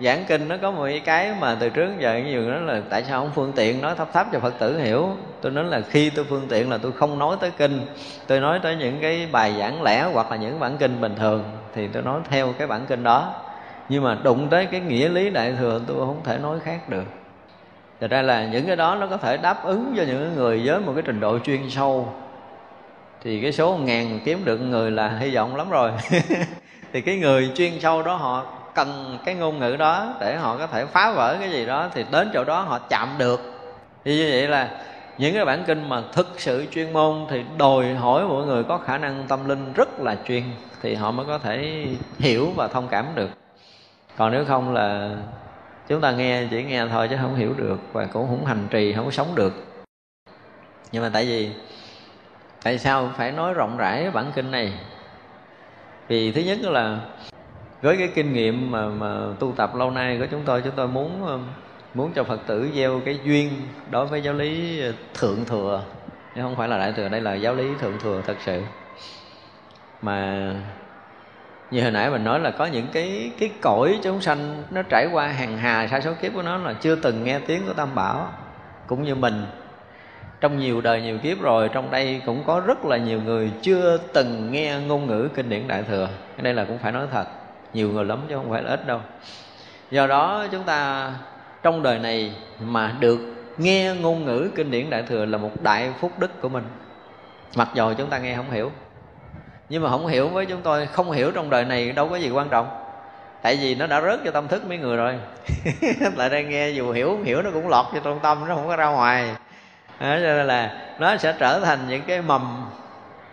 giảng 0.00 0.24
kinh 0.28 0.48
nó 0.48 0.56
có 0.62 0.70
một 0.70 0.88
cái 1.04 1.34
mà 1.40 1.56
từ 1.60 1.68
trước 1.68 1.90
giờ 1.98 2.20
nhiều 2.26 2.42
nói 2.42 2.60
là 2.60 2.82
tại 2.90 3.04
sao 3.08 3.20
không 3.20 3.30
phương 3.34 3.52
tiện 3.56 3.82
nói 3.82 3.94
thấp 3.94 4.08
thấp 4.12 4.26
cho 4.32 4.38
phật 4.38 4.54
tử 4.58 4.78
hiểu. 4.78 5.08
Tôi 5.40 5.52
nói 5.52 5.64
là 5.64 5.80
khi 5.80 6.10
tôi 6.10 6.24
phương 6.28 6.46
tiện 6.48 6.70
là 6.70 6.78
tôi 6.78 6.92
không 6.92 7.18
nói 7.18 7.36
tới 7.40 7.50
kinh. 7.58 7.86
Tôi 8.26 8.40
nói 8.40 8.60
tới 8.62 8.76
những 8.76 8.98
cái 9.00 9.28
bài 9.32 9.54
giảng 9.58 9.82
lẻ 9.82 10.08
hoặc 10.12 10.30
là 10.30 10.36
những 10.36 10.60
bản 10.60 10.76
kinh 10.78 11.00
bình 11.00 11.14
thường 11.18 11.44
thì 11.74 11.88
tôi 11.88 12.02
nói 12.02 12.20
theo 12.30 12.52
cái 12.58 12.66
bản 12.66 12.86
kinh 12.88 13.02
đó. 13.02 13.34
Nhưng 13.88 14.04
mà 14.04 14.16
đụng 14.22 14.48
tới 14.48 14.66
cái 14.66 14.80
nghĩa 14.80 15.08
lý 15.08 15.30
đại 15.30 15.54
thừa 15.58 15.80
tôi 15.86 15.96
không 15.98 16.20
thể 16.24 16.38
nói 16.38 16.58
khác 16.64 16.88
được. 16.88 17.04
Thật 18.00 18.10
ra 18.10 18.22
là 18.22 18.46
những 18.46 18.66
cái 18.66 18.76
đó 18.76 18.94
nó 18.94 19.06
có 19.06 19.16
thể 19.16 19.36
đáp 19.36 19.64
ứng 19.64 19.94
cho 19.96 20.02
những 20.02 20.34
người 20.36 20.62
với 20.66 20.80
một 20.80 20.92
cái 20.94 21.02
trình 21.06 21.20
độ 21.20 21.38
chuyên 21.38 21.70
sâu. 21.70 22.08
Thì 23.22 23.42
cái 23.42 23.52
số 23.52 23.76
ngàn 23.76 24.20
kiếm 24.24 24.44
được 24.44 24.58
người 24.58 24.90
là 24.90 25.08
hy 25.08 25.34
vọng 25.34 25.56
lắm 25.56 25.70
rồi. 25.70 25.90
Thì 26.92 27.00
cái 27.00 27.18
người 27.18 27.50
chuyên 27.54 27.80
sâu 27.80 28.02
đó 28.02 28.14
họ 28.14 28.46
cần 28.74 29.18
cái 29.24 29.34
ngôn 29.34 29.58
ngữ 29.58 29.76
đó 29.76 30.14
Để 30.20 30.36
họ 30.36 30.56
có 30.56 30.66
thể 30.66 30.86
phá 30.86 31.12
vỡ 31.12 31.36
cái 31.40 31.50
gì 31.50 31.66
đó 31.66 31.88
Thì 31.94 32.04
đến 32.10 32.30
chỗ 32.34 32.44
đó 32.44 32.60
họ 32.60 32.78
chạm 32.78 33.08
được. 33.18 33.40
Thì 34.04 34.16
như 34.16 34.28
vậy 34.32 34.48
là 34.48 34.68
những 35.18 35.34
cái 35.34 35.44
bản 35.44 35.64
kinh 35.66 35.88
mà 35.88 36.02
thực 36.12 36.40
sự 36.40 36.66
chuyên 36.70 36.92
môn 36.92 37.26
Thì 37.30 37.42
đòi 37.58 37.94
hỏi 37.94 38.24
mọi 38.24 38.46
người 38.46 38.64
có 38.64 38.78
khả 38.78 38.98
năng 38.98 39.24
tâm 39.28 39.48
linh 39.48 39.72
rất 39.72 40.00
là 40.00 40.16
chuyên 40.28 40.42
Thì 40.82 40.94
họ 40.94 41.10
mới 41.10 41.26
có 41.26 41.38
thể 41.38 41.86
hiểu 42.18 42.52
và 42.56 42.68
thông 42.68 42.88
cảm 42.88 43.06
được. 43.14 43.30
Còn 44.16 44.32
nếu 44.32 44.44
không 44.44 44.74
là 44.74 45.10
chúng 45.88 46.00
ta 46.00 46.12
nghe 46.12 46.46
chỉ 46.50 46.62
nghe 46.62 46.86
thôi 46.90 47.08
chứ 47.10 47.16
không 47.20 47.34
hiểu 47.34 47.54
được 47.56 47.80
và 47.92 48.06
cũng 48.06 48.26
không 48.28 48.46
hành 48.46 48.66
trì 48.70 48.92
không 48.92 49.10
sống 49.10 49.34
được. 49.34 49.52
Nhưng 50.92 51.02
mà 51.02 51.10
tại 51.12 51.24
vì 51.24 51.50
tại 52.62 52.78
sao 52.78 53.10
phải 53.16 53.32
nói 53.32 53.54
rộng 53.54 53.76
rãi 53.76 54.10
bản 54.10 54.32
kinh 54.34 54.50
này? 54.50 54.72
Vì 56.08 56.32
thứ 56.32 56.40
nhất 56.40 56.58
là 56.62 57.00
với 57.82 57.96
cái 57.96 58.08
kinh 58.14 58.32
nghiệm 58.32 58.70
mà, 58.70 58.88
mà 58.88 59.16
tu 59.38 59.52
tập 59.52 59.74
lâu 59.74 59.90
nay 59.90 60.18
của 60.18 60.26
chúng 60.30 60.42
tôi 60.44 60.62
chúng 60.62 60.74
tôi 60.76 60.88
muốn 60.88 61.42
muốn 61.94 62.12
cho 62.14 62.24
phật 62.24 62.40
tử 62.46 62.68
gieo 62.74 63.00
cái 63.04 63.18
duyên 63.24 63.50
đối 63.90 64.06
với 64.06 64.22
giáo 64.22 64.34
lý 64.34 64.82
thượng 65.14 65.44
thừa. 65.44 65.82
Chứ 66.34 66.42
không 66.42 66.56
phải 66.56 66.68
là 66.68 66.78
đại 66.78 66.92
thừa 66.92 67.08
đây 67.08 67.20
là 67.20 67.34
giáo 67.34 67.54
lý 67.54 67.68
thượng 67.80 67.98
thừa 67.98 68.22
thật 68.26 68.36
sự. 68.44 68.62
Mà 70.02 70.50
như 71.70 71.82
hồi 71.82 71.90
nãy 71.90 72.10
mình 72.10 72.24
nói 72.24 72.40
là 72.40 72.50
có 72.50 72.66
những 72.66 72.86
cái 72.92 73.30
cái 73.38 73.50
cõi 73.62 73.98
chúng 74.02 74.20
sanh 74.20 74.62
nó 74.70 74.82
trải 74.82 75.08
qua 75.12 75.26
hàng 75.26 75.58
hà 75.58 75.88
sa 75.88 76.00
số 76.00 76.12
kiếp 76.20 76.34
của 76.34 76.42
nó 76.42 76.56
là 76.56 76.72
chưa 76.72 76.96
từng 76.96 77.24
nghe 77.24 77.38
tiếng 77.38 77.66
của 77.66 77.72
tam 77.72 77.94
bảo, 77.94 78.32
cũng 78.86 79.02
như 79.02 79.14
mình. 79.14 79.46
Trong 80.40 80.58
nhiều 80.58 80.80
đời 80.80 81.02
nhiều 81.02 81.18
kiếp 81.18 81.40
rồi, 81.40 81.68
trong 81.68 81.90
đây 81.90 82.20
cũng 82.26 82.44
có 82.46 82.60
rất 82.60 82.84
là 82.84 82.96
nhiều 82.96 83.20
người 83.22 83.52
chưa 83.62 83.98
từng 84.12 84.52
nghe 84.52 84.78
ngôn 84.86 85.06
ngữ 85.06 85.28
kinh 85.34 85.48
điển 85.48 85.68
đại 85.68 85.82
thừa. 85.82 86.08
Cái 86.36 86.42
đây 86.42 86.54
là 86.54 86.64
cũng 86.64 86.78
phải 86.78 86.92
nói 86.92 87.06
thật, 87.12 87.24
nhiều 87.74 87.88
người 87.88 88.04
lắm 88.04 88.18
chứ 88.28 88.36
không 88.36 88.50
phải 88.50 88.62
là 88.62 88.70
ít 88.70 88.86
đâu. 88.86 89.00
Do 89.90 90.06
đó 90.06 90.46
chúng 90.52 90.62
ta 90.62 91.10
trong 91.62 91.82
đời 91.82 91.98
này 91.98 92.32
mà 92.60 92.94
được 93.00 93.18
nghe 93.58 93.94
ngôn 94.00 94.24
ngữ 94.24 94.50
kinh 94.54 94.70
điển 94.70 94.90
đại 94.90 95.02
thừa 95.02 95.24
là 95.24 95.38
một 95.38 95.62
đại 95.62 95.92
phúc 96.00 96.12
đức 96.18 96.40
của 96.40 96.48
mình. 96.48 96.64
Mặc 97.56 97.68
dù 97.74 97.94
chúng 97.98 98.10
ta 98.10 98.18
nghe 98.18 98.36
không 98.36 98.50
hiểu 98.50 98.70
nhưng 99.68 99.82
mà 99.82 99.90
không 99.90 100.06
hiểu 100.06 100.28
với 100.28 100.46
chúng 100.46 100.62
tôi 100.62 100.86
không 100.86 101.10
hiểu 101.10 101.30
trong 101.30 101.50
đời 101.50 101.64
này 101.64 101.92
đâu 101.92 102.08
có 102.08 102.16
gì 102.16 102.30
quan 102.30 102.48
trọng. 102.48 102.68
Tại 103.42 103.56
vì 103.56 103.74
nó 103.74 103.86
đã 103.86 104.00
rớt 104.00 104.20
cho 104.24 104.30
tâm 104.30 104.48
thức 104.48 104.66
mấy 104.66 104.78
người 104.78 104.96
rồi. 104.96 105.18
Lại 106.16 106.30
đây 106.30 106.44
nghe 106.44 106.70
dù 106.70 106.92
hiểu 106.92 107.08
không 107.08 107.24
hiểu 107.24 107.42
nó 107.42 107.50
cũng 107.50 107.68
lọt 107.68 107.86
vô 107.92 108.00
trong 108.04 108.20
tâm 108.20 108.48
nó 108.48 108.54
không 108.54 108.68
có 108.68 108.76
ra 108.76 108.86
ngoài. 108.86 109.28
Đó, 110.00 110.06
cho 110.14 110.18
nên 110.18 110.46
là 110.46 110.72
nó 110.98 111.16
sẽ 111.16 111.34
trở 111.38 111.60
thành 111.60 111.78
những 111.88 112.02
cái 112.06 112.22
mầm. 112.22 112.70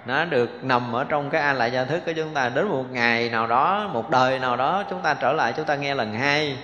Nó 0.05 0.25
được 0.25 0.63
nằm 0.63 0.95
ở 0.95 1.03
trong 1.03 1.29
cái 1.29 1.41
a 1.41 1.53
lại 1.53 1.71
gia 1.71 1.85
thức 1.85 2.03
của 2.05 2.11
chúng 2.15 2.33
ta. 2.33 2.49
Đến 2.49 2.67
một 2.67 2.85
ngày 2.91 3.29
nào 3.29 3.47
đó 3.47 3.89
một 3.93 4.09
đời 4.09 4.39
nào 4.39 4.55
đó 4.55 4.83
chúng 4.89 5.01
ta 5.01 5.13
trở 5.13 5.33
lại 5.33 5.53
chúng 5.57 5.65
ta 5.65 5.75
nghe 5.75 5.95
lần 5.95 6.13
hai 6.13 6.57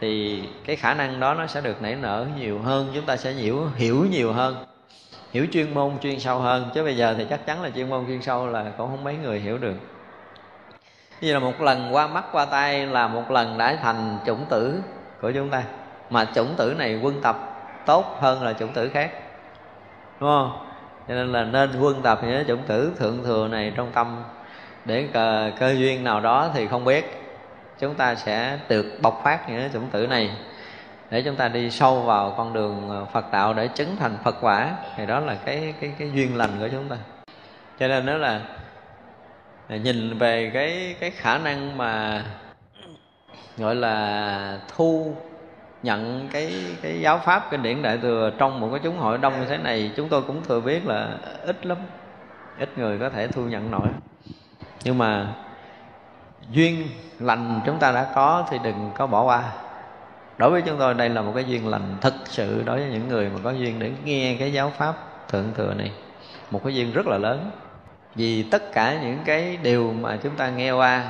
thì 0.00 0.42
cái 0.66 0.76
khả 0.76 0.94
năng 0.94 1.20
đó 1.20 1.34
nó 1.34 1.46
sẽ 1.46 1.60
được 1.60 1.82
nảy 1.82 1.94
nở 1.94 2.26
nhiều 2.38 2.58
hơn 2.58 2.90
chúng 2.94 3.06
ta 3.06 3.16
sẽ 3.16 3.32
hiểu 3.32 3.68
hiểu 3.76 4.06
nhiều 4.10 4.32
hơn 4.32 4.67
hiểu 5.32 5.46
chuyên 5.52 5.74
môn 5.74 5.98
chuyên 6.02 6.20
sâu 6.20 6.38
hơn. 6.38 6.70
Chứ 6.74 6.84
bây 6.84 6.96
giờ 6.96 7.14
thì 7.18 7.26
chắc 7.30 7.46
chắn 7.46 7.62
là 7.62 7.70
chuyên 7.70 7.90
môn 7.90 8.06
chuyên 8.06 8.22
sâu 8.22 8.46
là 8.46 8.64
cũng 8.78 8.90
không 8.90 9.04
mấy 9.04 9.14
người 9.14 9.40
hiểu 9.40 9.58
được. 9.58 9.76
Như 11.20 11.32
là 11.32 11.38
một 11.38 11.60
lần 11.60 11.94
qua 11.94 12.06
mắt 12.06 12.24
qua 12.32 12.44
tay 12.44 12.86
là 12.86 13.08
một 13.08 13.30
lần 13.30 13.58
đã 13.58 13.76
thành 13.82 14.18
chủng 14.26 14.44
tử 14.48 14.80
của 15.20 15.30
chúng 15.30 15.50
ta. 15.50 15.62
Mà 16.10 16.26
chủng 16.34 16.54
tử 16.56 16.74
này 16.78 17.00
quân 17.02 17.20
tập 17.22 17.36
tốt 17.86 18.16
hơn 18.20 18.42
là 18.42 18.52
chủng 18.52 18.72
tử 18.72 18.88
khác. 18.88 19.10
Đúng 20.20 20.30
không? 20.30 20.66
Cho 21.08 21.14
nên 21.14 21.32
là 21.32 21.44
nên 21.44 21.80
quân 21.80 22.02
tập 22.02 22.20
những 22.22 22.44
chủng 22.48 22.62
tử 22.66 22.92
thượng 22.98 23.24
thừa 23.24 23.48
này 23.48 23.72
trong 23.76 23.90
tâm. 23.92 24.24
Để 24.84 25.08
cơ, 25.12 25.50
cơ 25.60 25.74
duyên 25.78 26.04
nào 26.04 26.20
đó 26.20 26.50
thì 26.54 26.66
không 26.66 26.84
biết. 26.84 27.22
Chúng 27.78 27.94
ta 27.94 28.14
sẽ 28.14 28.58
được 28.68 28.98
bộc 29.02 29.20
phát 29.24 29.50
những 29.50 29.70
chủng 29.72 29.86
tử 29.90 30.06
này 30.06 30.30
để 31.10 31.22
chúng 31.22 31.36
ta 31.36 31.48
đi 31.48 31.70
sâu 31.70 32.00
vào 32.00 32.34
con 32.36 32.52
đường 32.52 32.88
ờ, 32.90 33.04
Phật 33.04 33.32
đạo 33.32 33.54
để 33.54 33.68
chứng 33.68 33.96
thành 33.96 34.16
Phật 34.24 34.36
quả, 34.40 34.76
thì 34.96 35.06
đó 35.06 35.20
là 35.20 35.34
cái 35.34 35.74
cái 35.80 35.92
cái 35.98 36.10
duyên 36.14 36.36
lành 36.36 36.50
của 36.60 36.68
chúng 36.72 36.88
ta. 36.88 36.96
Cho 37.78 37.88
nên 37.88 38.06
đó 38.06 38.14
là 38.14 38.40
à, 39.68 39.76
nhìn 39.76 40.18
về 40.18 40.50
cái 40.54 40.96
cái 41.00 41.10
khả 41.10 41.38
năng 41.38 41.76
mà 41.76 42.24
gọi 43.56 43.74
là 43.74 44.58
thu 44.76 45.14
nhận 45.82 46.28
cái 46.32 46.52
cái 46.82 47.00
giáo 47.00 47.18
pháp 47.18 47.50
kinh 47.50 47.62
điển 47.62 47.82
đại 47.82 47.98
thừa 47.98 48.30
trong 48.38 48.60
một 48.60 48.68
cái 48.70 48.80
chúng 48.84 48.98
hội 48.98 49.18
đông 49.18 49.40
như 49.40 49.46
thế 49.46 49.56
này, 49.56 49.92
chúng 49.96 50.08
tôi 50.08 50.22
cũng 50.22 50.42
thừa 50.44 50.60
biết 50.60 50.86
là 50.86 51.08
ít 51.42 51.66
lắm, 51.66 51.78
ít 52.58 52.78
người 52.78 52.98
có 52.98 53.10
thể 53.10 53.26
thu 53.26 53.42
nhận 53.42 53.70
nổi. 53.70 53.88
Nhưng 54.84 54.98
mà 54.98 55.26
duyên 56.50 56.88
lành 57.18 57.60
chúng 57.66 57.78
ta 57.78 57.92
đã 57.92 58.06
có 58.14 58.44
thì 58.50 58.58
đừng 58.64 58.90
có 58.94 59.06
bỏ 59.06 59.22
qua 59.22 59.42
đối 60.38 60.50
với 60.50 60.62
chúng 60.62 60.78
tôi, 60.78 60.94
đây 60.94 61.08
là 61.08 61.22
một 61.22 61.32
cái 61.34 61.44
duyên 61.44 61.68
lành 61.68 61.96
thực 62.00 62.14
sự 62.24 62.62
đối 62.66 62.78
với 62.78 62.90
những 62.90 63.08
người 63.08 63.30
mà 63.34 63.40
có 63.44 63.50
duyên 63.50 63.78
để 63.78 63.92
nghe 64.04 64.36
cái 64.38 64.52
giáo 64.52 64.72
pháp 64.76 64.94
thượng 65.28 65.52
thừa 65.54 65.74
này. 65.74 65.92
Một 66.50 66.60
cái 66.64 66.74
duyên 66.74 66.92
rất 66.92 67.06
là 67.06 67.18
lớn. 67.18 67.50
Vì 68.14 68.42
tất 68.42 68.72
cả 68.72 68.98
những 69.02 69.18
cái 69.24 69.58
điều 69.62 69.92
mà 69.92 70.18
chúng 70.22 70.34
ta 70.36 70.50
nghe 70.50 70.72
qua, 70.72 71.04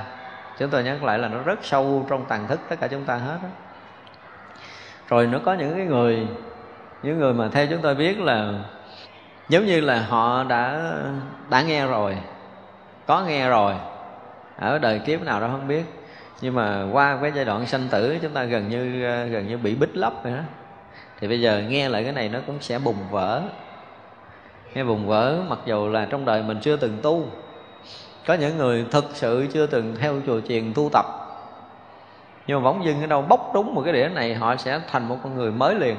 chúng 0.59 0.71
tôi 0.71 0.83
nhắc 0.83 1.05
lại 1.05 1.19
là 1.19 1.29
nó 1.29 1.43
rất 1.43 1.59
sâu 1.63 2.07
trong 2.11 2.25
tàn 2.25 2.49
thức 2.49 2.61
tất 2.69 2.77
cả 2.81 2.89
chúng 2.89 3.05
ta 3.05 3.17
hết 3.17 3.39
đó. 3.43 3.49
rồi 5.09 5.27
nó 5.27 5.39
có 5.45 5.55
những 5.55 5.75
cái 5.77 5.87
người, 5.87 6.27
những 7.03 7.19
người 7.19 7.35
mà 7.35 7.49
theo 7.53 7.67
chúng 7.67 7.83
tôi 7.83 7.95
biết 7.95 8.21
là 8.21 8.53
giống 9.49 9.67
như 9.67 9.81
là 9.81 10.03
họ 10.09 10.45
đã 10.45 10.93
đã 11.51 11.63
nghe 11.63 11.87
rồi, 11.87 12.17
có 13.07 13.23
nghe 13.23 13.49
rồi, 13.49 13.75
ở 14.57 14.79
đời 14.79 14.99
kiếp 14.99 15.23
nào 15.23 15.41
đó 15.41 15.49
không 15.49 15.69
biết 15.69 15.98
nhưng 16.41 16.55
mà 16.55 16.87
qua 16.93 17.19
cái 17.23 17.33
giai 17.35 17.45
đoạn 17.45 17.67
sanh 17.67 17.89
tử, 17.91 18.19
chúng 18.23 18.33
ta 18.33 18.45
gần 18.45 18.69
như 18.69 19.05
ờ, 19.05 19.25
gần 19.25 19.49
như 19.49 19.59
bị 19.59 19.75
bích 19.75 19.97
lấp 19.97 20.25
rồi 20.25 20.33
đó. 20.33 20.43
Thì 21.21 21.29
bây 21.29 21.41
giờ 21.41 21.63
nghe 21.69 21.89
lại 21.89 22.05
cái 22.05 22.13
này 22.13 22.29
nó 22.29 22.39
cũng 22.47 22.57
sẽ 22.61 22.79
bùng 22.79 23.11
vỡ. 23.11 23.43
Nghe 24.75 24.85
bùng 24.85 25.07
vỡ, 25.07 25.39
mặc 25.49 25.59
dù 25.65 25.89
là 25.89 26.05
trong 26.05 26.25
đời 26.25 26.43
mình 26.43 26.59
chưa 26.61 26.77
từng 26.77 26.99
tu, 27.03 27.27
có 28.27 28.35
những 28.35 28.57
người 28.57 28.87
thực 28.91 29.05
sự 29.15 29.47
chưa 29.53 29.67
từng 29.67 29.97
theo 30.01 30.21
chùa 30.27 30.41
chiền 30.41 30.73
tu 30.75 30.91
tập. 30.93 31.07
Nhưng 32.47 32.63
mà 32.63 32.65
bỗng 32.65 32.85
dưng 32.85 33.01
ở 33.01 33.07
đâu 33.07 33.23
bốc 33.23 33.51
trúng 33.55 33.75
một 33.75 33.83
cái 33.85 33.93
đĩa 33.93 34.09
này, 34.09 34.35
họ 34.35 34.57
sẽ 34.57 34.81
thành 34.91 35.09
một 35.09 35.17
con 35.23 35.35
người 35.35 35.51
mới 35.51 35.75
liền. 35.75 35.97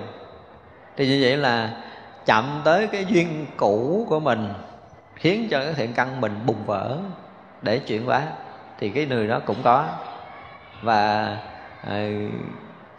Thì 0.97 1.07
như 1.07 1.19
vậy 1.21 1.37
là 1.37 1.69
chậm 2.25 2.61
tới 2.63 2.87
cái 2.87 3.05
duyên 3.05 3.45
cũ 3.57 4.05
của 4.09 4.19
mình, 4.19 4.53
khiến 5.15 5.47
cho 5.51 5.59
cái 5.59 5.73
thiện 5.73 5.93
căn 5.93 6.21
mình 6.21 6.39
bùng 6.45 6.65
vỡ 6.65 6.97
để 7.61 7.79
chuyển 7.79 8.05
hóa. 8.05 8.21
Thì 8.79 8.89
cái 8.89 9.05
người 9.05 9.27
đó 9.27 9.39
cũng 9.45 9.57
có 9.63 9.85
và 10.81 11.37
à, 11.87 12.09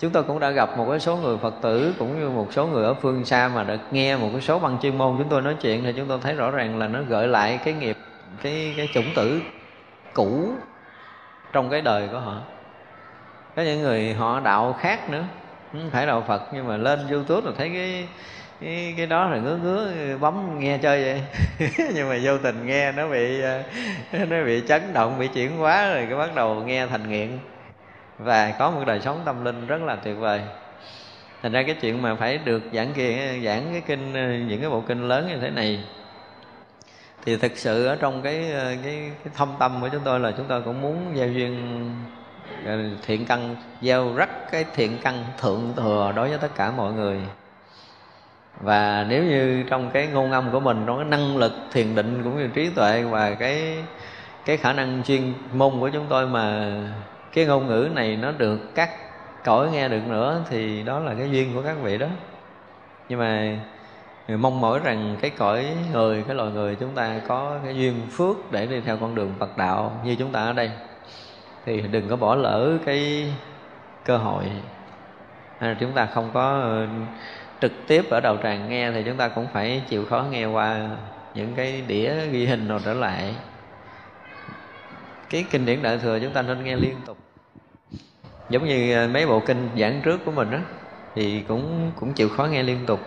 chúng 0.00 0.10
tôi 0.10 0.22
cũng 0.22 0.40
đã 0.40 0.50
gặp 0.50 0.78
một 0.78 0.86
cái 0.90 1.00
số 1.00 1.16
người 1.16 1.38
phật 1.38 1.54
tử 1.62 1.94
cũng 1.98 2.20
như 2.20 2.30
một 2.30 2.52
số 2.52 2.66
người 2.66 2.84
ở 2.84 2.94
phương 2.94 3.24
xa 3.24 3.50
mà 3.54 3.64
đã 3.64 3.78
nghe 3.90 4.16
một 4.16 4.28
cái 4.32 4.40
số 4.40 4.58
băng 4.58 4.78
chuyên 4.82 4.98
môn 4.98 5.14
chúng 5.18 5.28
tôi 5.28 5.42
nói 5.42 5.56
chuyện 5.60 5.84
thì 5.84 5.92
chúng 5.92 6.08
tôi 6.08 6.18
thấy 6.22 6.34
rõ 6.34 6.50
ràng 6.50 6.78
là 6.78 6.88
nó 6.88 7.02
gợi 7.08 7.28
lại 7.28 7.60
cái 7.64 7.74
nghiệp 7.74 7.96
cái 8.42 8.74
cái 8.76 8.88
chủng 8.94 9.14
tử 9.14 9.42
cũ 10.14 10.48
trong 11.52 11.70
cái 11.70 11.80
đời 11.80 12.08
của 12.12 12.18
họ. 12.18 12.40
Có 13.56 13.62
những 13.62 13.82
người 13.82 14.14
họ 14.14 14.40
đạo 14.40 14.76
khác 14.80 15.10
nữa 15.10 15.24
không 15.72 15.90
phải 15.90 16.06
đạo 16.06 16.24
phật 16.28 16.42
nhưng 16.52 16.68
mà 16.68 16.76
lên 16.76 17.08
youtube 17.10 17.46
là 17.46 17.52
thấy 17.58 17.68
cái 17.68 18.08
cái, 18.60 18.94
cái 18.96 19.06
đó 19.06 19.28
là 19.28 19.38
ngứa 19.38 19.56
ngứa 19.56 19.92
bấm 20.20 20.58
nghe 20.58 20.78
chơi 20.78 21.02
vậy. 21.02 21.22
Nhưng 21.94 22.08
mà 22.08 22.18
vô 22.22 22.38
tình 22.38 22.66
nghe 22.66 22.92
nó 22.92 23.08
bị 23.08 23.40
ờ, 23.40 23.62
nó 24.12 24.44
bị 24.44 24.62
chấn 24.68 24.92
động 24.92 25.18
bị 25.18 25.28
chuyển 25.28 25.56
hóa 25.56 25.94
rồi 25.94 26.06
cái 26.08 26.18
bắt 26.18 26.34
đầu 26.34 26.54
nghe 26.54 26.86
thành 26.86 27.10
nghiện 27.10 27.38
và 28.22 28.54
có 28.58 28.70
một 28.70 28.82
đời 28.86 29.00
sống 29.00 29.20
tâm 29.24 29.44
linh 29.44 29.66
rất 29.66 29.82
là 29.82 29.96
tuyệt 29.96 30.16
vời. 30.18 30.40
Thành 31.42 31.52
ra 31.52 31.62
cái 31.62 31.76
chuyện 31.80 32.02
mà 32.02 32.14
phải 32.14 32.38
được 32.38 32.62
giảng 32.72 32.92
kia 32.92 33.40
giảng 33.44 33.66
cái 33.72 33.82
kinh 33.86 34.12
những 34.48 34.60
cái 34.60 34.70
bộ 34.70 34.80
kinh 34.80 35.08
lớn 35.08 35.28
như 35.28 35.36
thế 35.40 35.50
này 35.50 35.84
thì 37.24 37.36
thực 37.36 37.58
sự 37.58 37.86
ở 37.86 37.96
trong 37.96 38.22
cái 38.22 38.46
cái, 38.52 39.10
cái 39.24 39.32
thâm 39.34 39.48
tâm 39.58 39.78
của 39.80 39.88
chúng 39.88 40.02
tôi 40.04 40.20
là 40.20 40.30
chúng 40.36 40.46
tôi 40.48 40.62
cũng 40.62 40.82
muốn 40.82 41.12
gieo 41.16 41.28
duyên 41.28 41.94
ờ, 42.66 42.78
thiện 43.06 43.26
căn 43.26 43.56
gieo 43.82 44.14
rắc 44.16 44.28
cái 44.52 44.64
thiện 44.74 44.98
căn 45.02 45.24
thượng 45.38 45.72
thừa 45.76 46.12
đối 46.16 46.28
với 46.28 46.38
tất 46.38 46.54
cả 46.56 46.70
mọi 46.70 46.92
người. 46.92 47.20
Và 48.60 49.06
nếu 49.08 49.24
như 49.24 49.64
trong 49.70 49.90
cái 49.90 50.06
ngôn 50.06 50.32
âm 50.32 50.50
của 50.52 50.60
mình 50.60 50.84
trong 50.86 50.96
cái 50.96 51.04
năng 51.04 51.36
lực 51.36 51.52
thiền 51.72 51.94
định 51.94 52.20
cũng 52.24 52.38
như 52.38 52.48
trí 52.54 52.70
tuệ 52.70 53.02
và 53.02 53.34
cái 53.34 53.76
cái 54.44 54.56
khả 54.56 54.72
năng 54.72 55.02
chuyên 55.02 55.32
môn 55.52 55.80
của 55.80 55.88
chúng 55.88 56.06
tôi 56.08 56.26
mà 56.26 56.72
cái 57.32 57.46
ngôn 57.46 57.66
ngữ 57.66 57.88
này 57.94 58.16
nó 58.16 58.32
được 58.32 58.74
các 58.74 58.90
cõi 59.44 59.70
nghe 59.72 59.88
được 59.88 60.02
nữa 60.08 60.44
thì 60.50 60.82
đó 60.82 60.98
là 60.98 61.14
cái 61.14 61.30
duyên 61.30 61.54
của 61.54 61.62
các 61.62 61.76
vị 61.82 61.98
đó. 61.98 62.06
Nhưng 63.08 63.18
mà 63.18 63.58
mong 64.36 64.60
mỏi 64.60 64.80
rằng 64.84 65.16
cái 65.20 65.30
cõi 65.30 65.66
người, 65.92 66.24
cái 66.26 66.36
loài 66.36 66.50
người 66.50 66.74
chúng 66.74 66.94
ta 66.94 67.20
có 67.28 67.58
cái 67.64 67.76
duyên 67.76 67.94
phước 68.10 68.52
để 68.52 68.66
đi 68.66 68.80
theo 68.80 68.96
con 68.96 69.14
đường 69.14 69.34
Phật 69.38 69.56
đạo 69.58 70.00
như 70.04 70.14
chúng 70.14 70.32
ta 70.32 70.44
ở 70.44 70.52
đây. 70.52 70.70
Thì 71.66 71.80
đừng 71.80 72.08
có 72.08 72.16
bỏ 72.16 72.34
lỡ 72.34 72.78
cái 72.84 73.32
cơ 74.04 74.16
hội. 74.16 74.44
Hay 75.58 75.70
là 75.70 75.76
chúng 75.80 75.92
ta 75.92 76.06
không 76.06 76.30
có 76.34 76.60
ờ, 76.60 76.86
trực 77.60 77.72
tiếp 77.86 78.10
ở 78.10 78.20
đầu 78.20 78.36
tràng 78.42 78.68
nghe 78.68 78.92
thì 78.92 79.02
chúng 79.02 79.16
ta 79.16 79.28
cũng 79.28 79.46
phải 79.52 79.82
chịu 79.88 80.04
khó 80.04 80.24
nghe 80.30 80.46
qua 80.46 80.88
những 81.34 81.54
cái 81.56 81.82
đĩa 81.86 82.26
ghi 82.26 82.46
hình 82.46 82.68
rồi 82.68 82.80
trở 82.84 82.94
lại 82.94 83.34
cái 85.30 85.44
kinh 85.50 85.66
điển 85.66 85.82
đại 85.82 85.98
thừa 85.98 86.18
chúng 86.22 86.32
ta 86.32 86.42
nên 86.42 86.64
nghe 86.64 86.76
liên 86.76 86.96
tục. 87.06 87.18
Giống 88.48 88.64
như 88.64 88.94
à, 88.94 89.06
mấy 89.06 89.26
bộ 89.26 89.40
kinh 89.40 89.68
giảng 89.78 90.00
trước 90.04 90.24
của 90.24 90.30
mình 90.30 90.50
đó 90.50 90.58
thì 91.14 91.44
cũng 91.48 91.92
cũng 92.00 92.12
chịu 92.12 92.28
khó 92.28 92.44
nghe 92.44 92.62
liên 92.62 92.86
tục. 92.86 93.00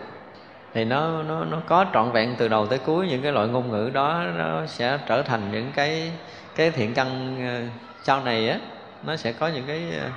Thì 0.74 0.84
nó 0.84 1.22
nó 1.22 1.44
nó 1.44 1.60
có 1.66 1.86
trọn 1.94 2.12
vẹn 2.12 2.34
từ 2.38 2.48
đầu 2.48 2.66
tới 2.66 2.78
cuối 2.78 3.08
những 3.08 3.22
cái 3.22 3.32
loại 3.32 3.48
ngôn 3.48 3.70
ngữ 3.70 3.90
đó 3.94 4.24
nó 4.36 4.66
sẽ 4.66 4.98
trở 5.06 5.22
thành 5.22 5.52
những 5.52 5.72
cái 5.74 6.12
cái 6.56 6.70
thiện 6.70 6.94
căn 6.94 7.38
à, 7.40 7.68
sau 8.02 8.24
này 8.24 8.48
á 8.48 8.58
nó 9.06 9.16
sẽ 9.16 9.32
có 9.32 9.48
những 9.48 9.64
cái 9.66 9.98
à, 10.00 10.12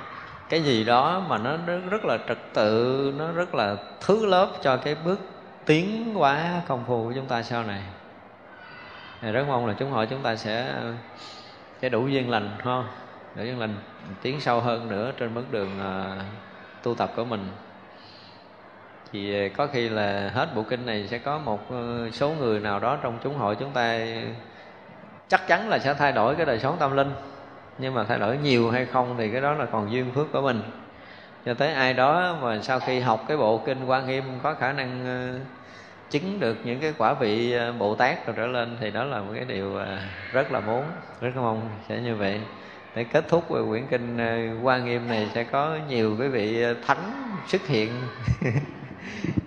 cái 0.48 0.62
gì 0.62 0.84
đó 0.84 1.22
mà 1.28 1.38
nó 1.38 1.56
rất, 1.66 1.80
rất 1.90 2.04
là 2.04 2.18
trật 2.28 2.38
tự 2.54 3.14
nó 3.18 3.32
rất 3.32 3.54
là 3.54 3.76
thứ 4.00 4.26
lớp 4.26 4.48
cho 4.62 4.76
cái 4.76 4.96
bước 5.04 5.20
tiến 5.66 6.14
hóa 6.14 6.62
công 6.68 6.84
phu 6.86 7.04
của 7.04 7.12
chúng 7.14 7.26
ta 7.26 7.42
sau 7.42 7.64
này. 7.64 7.82
Thì 9.20 9.32
rất 9.32 9.44
mong 9.48 9.66
là 9.66 9.74
chúng 9.78 9.90
hội 9.90 10.06
chúng 10.06 10.22
ta 10.22 10.36
sẽ 10.36 10.74
sẽ 11.82 11.88
đủ 11.88 12.08
duyên 12.08 12.30
lành 12.30 12.50
thôi 12.62 12.84
đủ 13.34 13.44
duyên 13.44 13.58
lành. 13.58 13.74
Tiến 14.22 14.40
sâu 14.40 14.60
hơn 14.60 14.88
nữa 14.88 15.12
trên 15.16 15.34
bước 15.34 15.52
đường 15.52 15.70
uh, 15.80 16.22
tu 16.82 16.94
tập 16.94 17.12
của 17.16 17.24
mình. 17.24 17.48
Thì 19.12 19.42
ờ, 19.42 19.48
có 19.56 19.66
khi 19.66 19.88
là 19.88 20.30
hết 20.34 20.48
bộ 20.54 20.62
kinh 20.62 20.86
này 20.86 21.08
sẽ 21.08 21.18
có 21.18 21.38
một 21.38 21.70
ờ, 21.70 22.10
số 22.12 22.30
người 22.30 22.60
nào 22.60 22.80
đó 22.80 22.98
trong 23.02 23.18
chúng 23.24 23.34
hội 23.34 23.56
chúng 23.56 23.70
ta 23.70 23.98
chắc 25.28 25.46
chắn 25.46 25.68
là 25.68 25.78
sẽ 25.78 25.94
thay 25.94 26.12
đổi 26.12 26.34
cái 26.34 26.46
đời 26.46 26.58
sống 26.58 26.76
tâm 26.78 26.96
linh. 26.96 27.12
Nhưng 27.78 27.94
mà 27.94 28.04
thay 28.04 28.18
đổi 28.18 28.38
nhiều 28.38 28.70
hay 28.70 28.86
không 28.86 29.14
thì 29.18 29.30
cái 29.30 29.40
đó 29.40 29.52
là 29.52 29.66
còn 29.66 29.92
duyên 29.92 30.12
phước 30.14 30.32
của 30.32 30.42
mình. 30.42 30.62
Cho 31.44 31.54
tới 31.54 31.72
ai 31.72 31.94
đó 31.94 32.36
mà 32.42 32.58
sau 32.62 32.80
khi 32.80 33.00
học 33.00 33.24
cái 33.28 33.36
bộ 33.36 33.62
kinh 33.66 33.84
quan 33.84 34.06
nghiêm 34.06 34.24
có 34.42 34.54
khả 34.54 34.72
năng 34.72 35.04
chứng 36.10 36.40
được 36.40 36.56
những 36.64 36.80
cái 36.80 36.94
quả 36.98 37.14
vị 37.14 37.52
ờ, 37.52 37.72
bồ 37.72 37.94
tát 37.94 38.26
rồi 38.26 38.36
trở 38.36 38.46
lên 38.46 38.76
thì 38.80 38.90
đó 38.90 39.04
là 39.04 39.20
một 39.20 39.32
cái 39.34 39.44
điều 39.44 39.76
ờ, 39.76 39.98
rất 40.32 40.52
là 40.52 40.60
muốn, 40.60 40.84
rất 41.20 41.36
là 41.36 41.42
mong 41.42 41.70
sẽ 41.88 42.00
như 42.00 42.16
vậy. 42.16 42.40
Để 42.94 43.04
kết 43.04 43.28
thúc 43.28 43.44
quyển 43.48 43.86
kinh 43.90 44.18
ờ, 44.18 44.38
quan 44.62 44.84
nghiêm 44.84 45.08
này 45.08 45.28
sẽ 45.34 45.44
có 45.44 45.78
nhiều 45.88 46.16
cái 46.18 46.28
vị 46.28 46.64
thánh 46.86 47.12
xuất 47.46 47.66
hiện. 47.66 47.90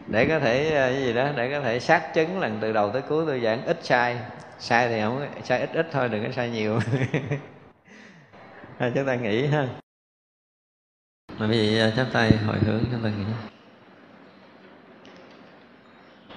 Để 0.07 0.25
có 0.25 0.39
thể 0.39 0.69
cái 0.73 1.03
gì 1.03 1.13
đó, 1.13 1.29
để 1.35 1.51
có 1.51 1.59
thể 1.59 1.79
xác 1.79 2.13
chứng 2.13 2.39
lần 2.39 2.57
từ 2.61 2.73
đầu 2.73 2.89
tới 2.89 3.01
cuối 3.01 3.23
tôi 3.27 3.39
giảng 3.39 3.65
ít 3.65 3.77
sai. 3.83 4.17
Sai 4.59 4.89
thì 4.89 5.01
không, 5.01 5.27
sai 5.43 5.59
ít 5.59 5.69
ít 5.73 5.87
thôi, 5.91 6.09
đừng 6.09 6.23
có 6.23 6.31
sai 6.31 6.49
nhiều. 6.49 6.79
Chúng 8.95 9.05
ta 9.05 9.15
nghĩ 9.15 9.47
ha. 9.47 9.67
Bởi 11.39 11.47
vì 11.47 11.81
chắp 11.97 12.07
tay 12.13 12.31
hồi 12.45 12.57
hướng, 12.65 12.83
chúng 12.91 13.03
ta 13.03 13.09
nghĩ 13.09 13.50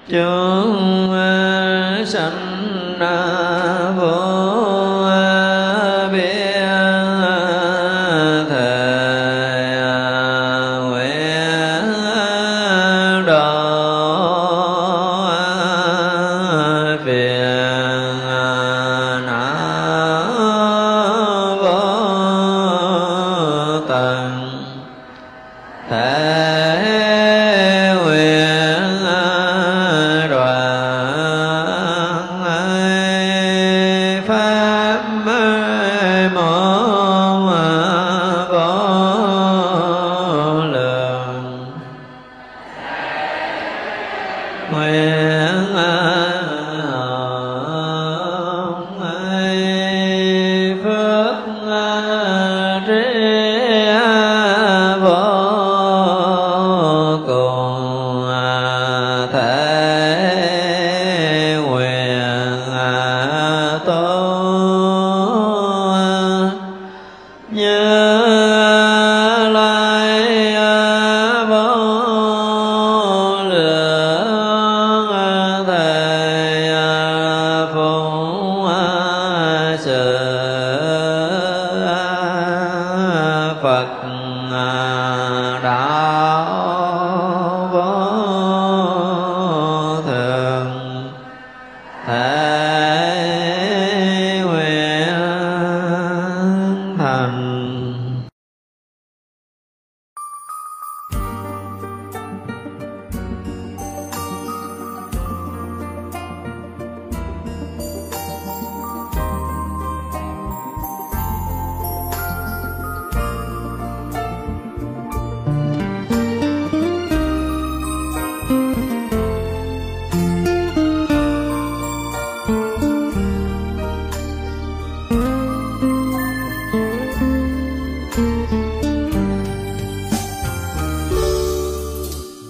chúng 0.08 1.10
ờ, 1.12 2.05
sanh 2.07 2.99
vô 3.97 4.33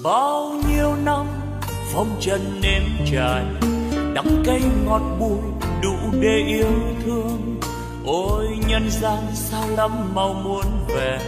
bao 0.05 0.53
nhiêu 0.69 0.95
năm 1.05 1.27
phong 1.93 2.17
trần 2.21 2.61
nếm 2.63 2.83
trải, 3.13 3.45
đắng 4.15 4.43
cay 4.45 4.61
ngọt 4.87 5.03
bùi 5.21 5.39
đủ 5.83 5.95
để 6.21 6.45
yêu 6.47 6.73
thương. 7.05 7.61
Ôi, 8.05 8.47
nhân 8.69 8.91
gian 8.91 9.23
sao 9.35 9.69
lắm 9.77 9.91
mau 10.15 10.33
muốn 10.33 10.65
về, 10.89 11.19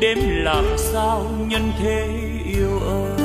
đêm 0.00 0.18
làm 0.22 0.64
sao 0.76 1.26
nhân 1.48 1.72
thế 1.78 2.08
yêu 2.54 2.80
ơi. 2.80 3.15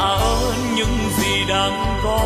Tạ 0.00 0.06
ơn 0.06 0.74
những 0.76 0.98
gì 1.18 1.44
đang 1.48 2.00
có. 2.04 2.20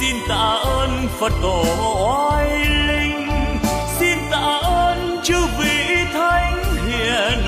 Xin 0.00 0.16
tạ 0.28 0.58
ơn 0.64 1.08
phật 1.18 1.32
tổ 1.42 1.64
oai 2.06 2.64
linh. 2.64 3.28
Xin 3.98 4.18
tạ 4.30 4.58
ơn 4.62 5.20
chư 5.24 5.34
vị 5.58 6.04
thánh 6.12 6.64
hiền. 6.86 7.38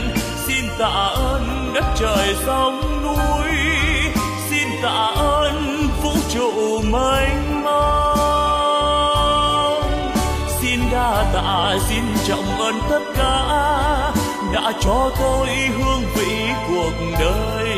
Xin 0.46 0.64
tạ 0.78 1.10
ơn 1.14 1.72
đất 1.74 1.84
trời 1.98 2.36
sông 2.46 3.02
núi. 3.02 3.48
Xin 4.50 4.68
tạ 4.82 5.12
ơn 5.16 5.88
vũ 6.02 6.12
trụ 6.34 6.80
mênh 6.80 7.64
mông. 7.64 7.82
Xin 10.60 10.80
đa 10.92 11.24
tạ, 11.34 11.78
xin 11.88 12.04
trọng 12.26 12.58
ơn 12.58 12.74
tất 12.90 13.02
cả 13.16 13.44
đã 14.52 14.72
cho 14.80 15.10
tôi 15.20 15.48
hương 15.48 16.02
vị 16.14 16.48
cuộc 16.68 16.92
đời 17.20 17.77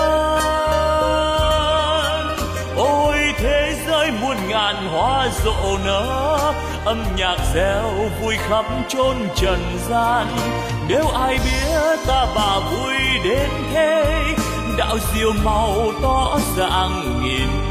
ngàn 4.61 4.87
hoa 4.87 5.27
rộ 5.43 5.77
nở, 5.85 6.53
âm 6.85 7.03
nhạc 7.17 7.37
reo 7.53 8.09
vui 8.21 8.35
khắp 8.37 8.65
chốn 8.87 9.15
trần 9.35 9.59
gian. 9.89 10.27
Nếu 10.87 11.07
ai 11.07 11.33
biết 11.33 11.99
ta 12.07 12.25
bà 12.35 12.59
vui 12.59 12.93
đến 13.23 13.49
thế, 13.73 14.05
đạo 14.77 14.97
diệu 15.13 15.31
màu 15.43 15.91
tỏ 16.01 16.39
ràng 16.57 17.21
nghìn 17.23 17.70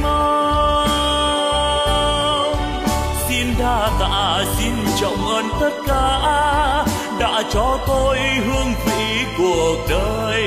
cho 7.53 7.79
tôi 7.87 8.17
hương 8.19 8.73
vị 8.85 9.25
cuộc 9.37 9.77
đời, 9.89 10.43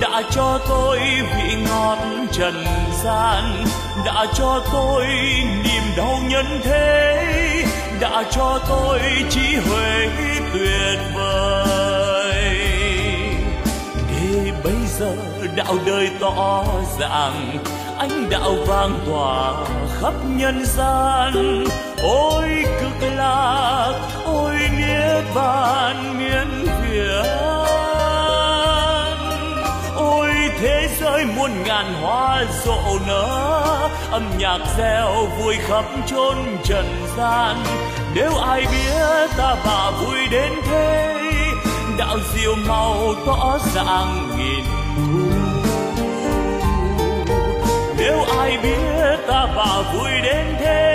đã 0.00 0.22
cho 0.30 0.58
tôi 0.68 0.98
vị 0.98 1.56
ngọt 1.68 1.98
trần 2.32 2.64
gian, 3.04 3.64
đã 4.06 4.26
cho 4.34 4.60
tôi 4.72 5.06
niềm 5.64 5.82
đau 5.96 6.18
nhân 6.28 6.60
thế, 6.64 7.64
đã 8.00 8.24
cho 8.30 8.60
tôi 8.68 9.00
trí 9.30 9.56
huệ 9.56 10.08
tuyệt 10.52 10.98
vời. 11.14 12.58
Để 14.10 14.52
bây 14.64 14.86
giờ 14.98 15.16
đạo 15.56 15.76
đời 15.86 16.10
tỏ 16.20 16.64
ràng 17.00 17.64
ánh 17.98 18.30
đạo 18.30 18.54
vang 18.66 18.98
tỏa 19.06 19.52
khắp 20.00 20.14
nhân 20.36 20.64
gian, 20.64 21.64
ôi 22.02 22.48
cực 22.80 23.08
lạc, 23.16 23.92
ôi 24.24 24.56
nghĩa 24.78 25.22
bàn 25.34 26.09
miên 26.30 26.66
phiền. 26.66 27.24
Ôi, 29.96 30.30
thế 30.60 30.88
giới 31.00 31.24
muôn 31.24 31.50
ngàn 31.66 31.94
hoa 32.02 32.44
rộ 32.64 32.98
nở, 33.06 33.88
âm 34.10 34.22
nhạc 34.38 34.58
reo 34.78 35.26
vui 35.38 35.56
khắp 35.68 35.84
chốn 36.06 36.36
trần 36.64 36.86
gian. 37.16 37.56
Nếu 38.14 38.36
ai 38.36 38.60
biết 38.60 39.30
ta 39.36 39.56
bà 39.66 39.90
vui 39.90 40.18
đến 40.30 40.52
thế, 40.70 41.16
đạo 41.98 42.16
diệu 42.34 42.54
màu 42.68 43.14
tỏ 43.26 43.58
ràng 43.74 44.28
nghìn 44.38 44.64
thu. 44.96 45.30
Nếu 47.98 48.24
ai 48.38 48.58
biết 48.62 49.16
ta 49.28 49.46
bà 49.56 49.82
vui 49.92 50.10
đến 50.22 50.56
thế 50.58 50.89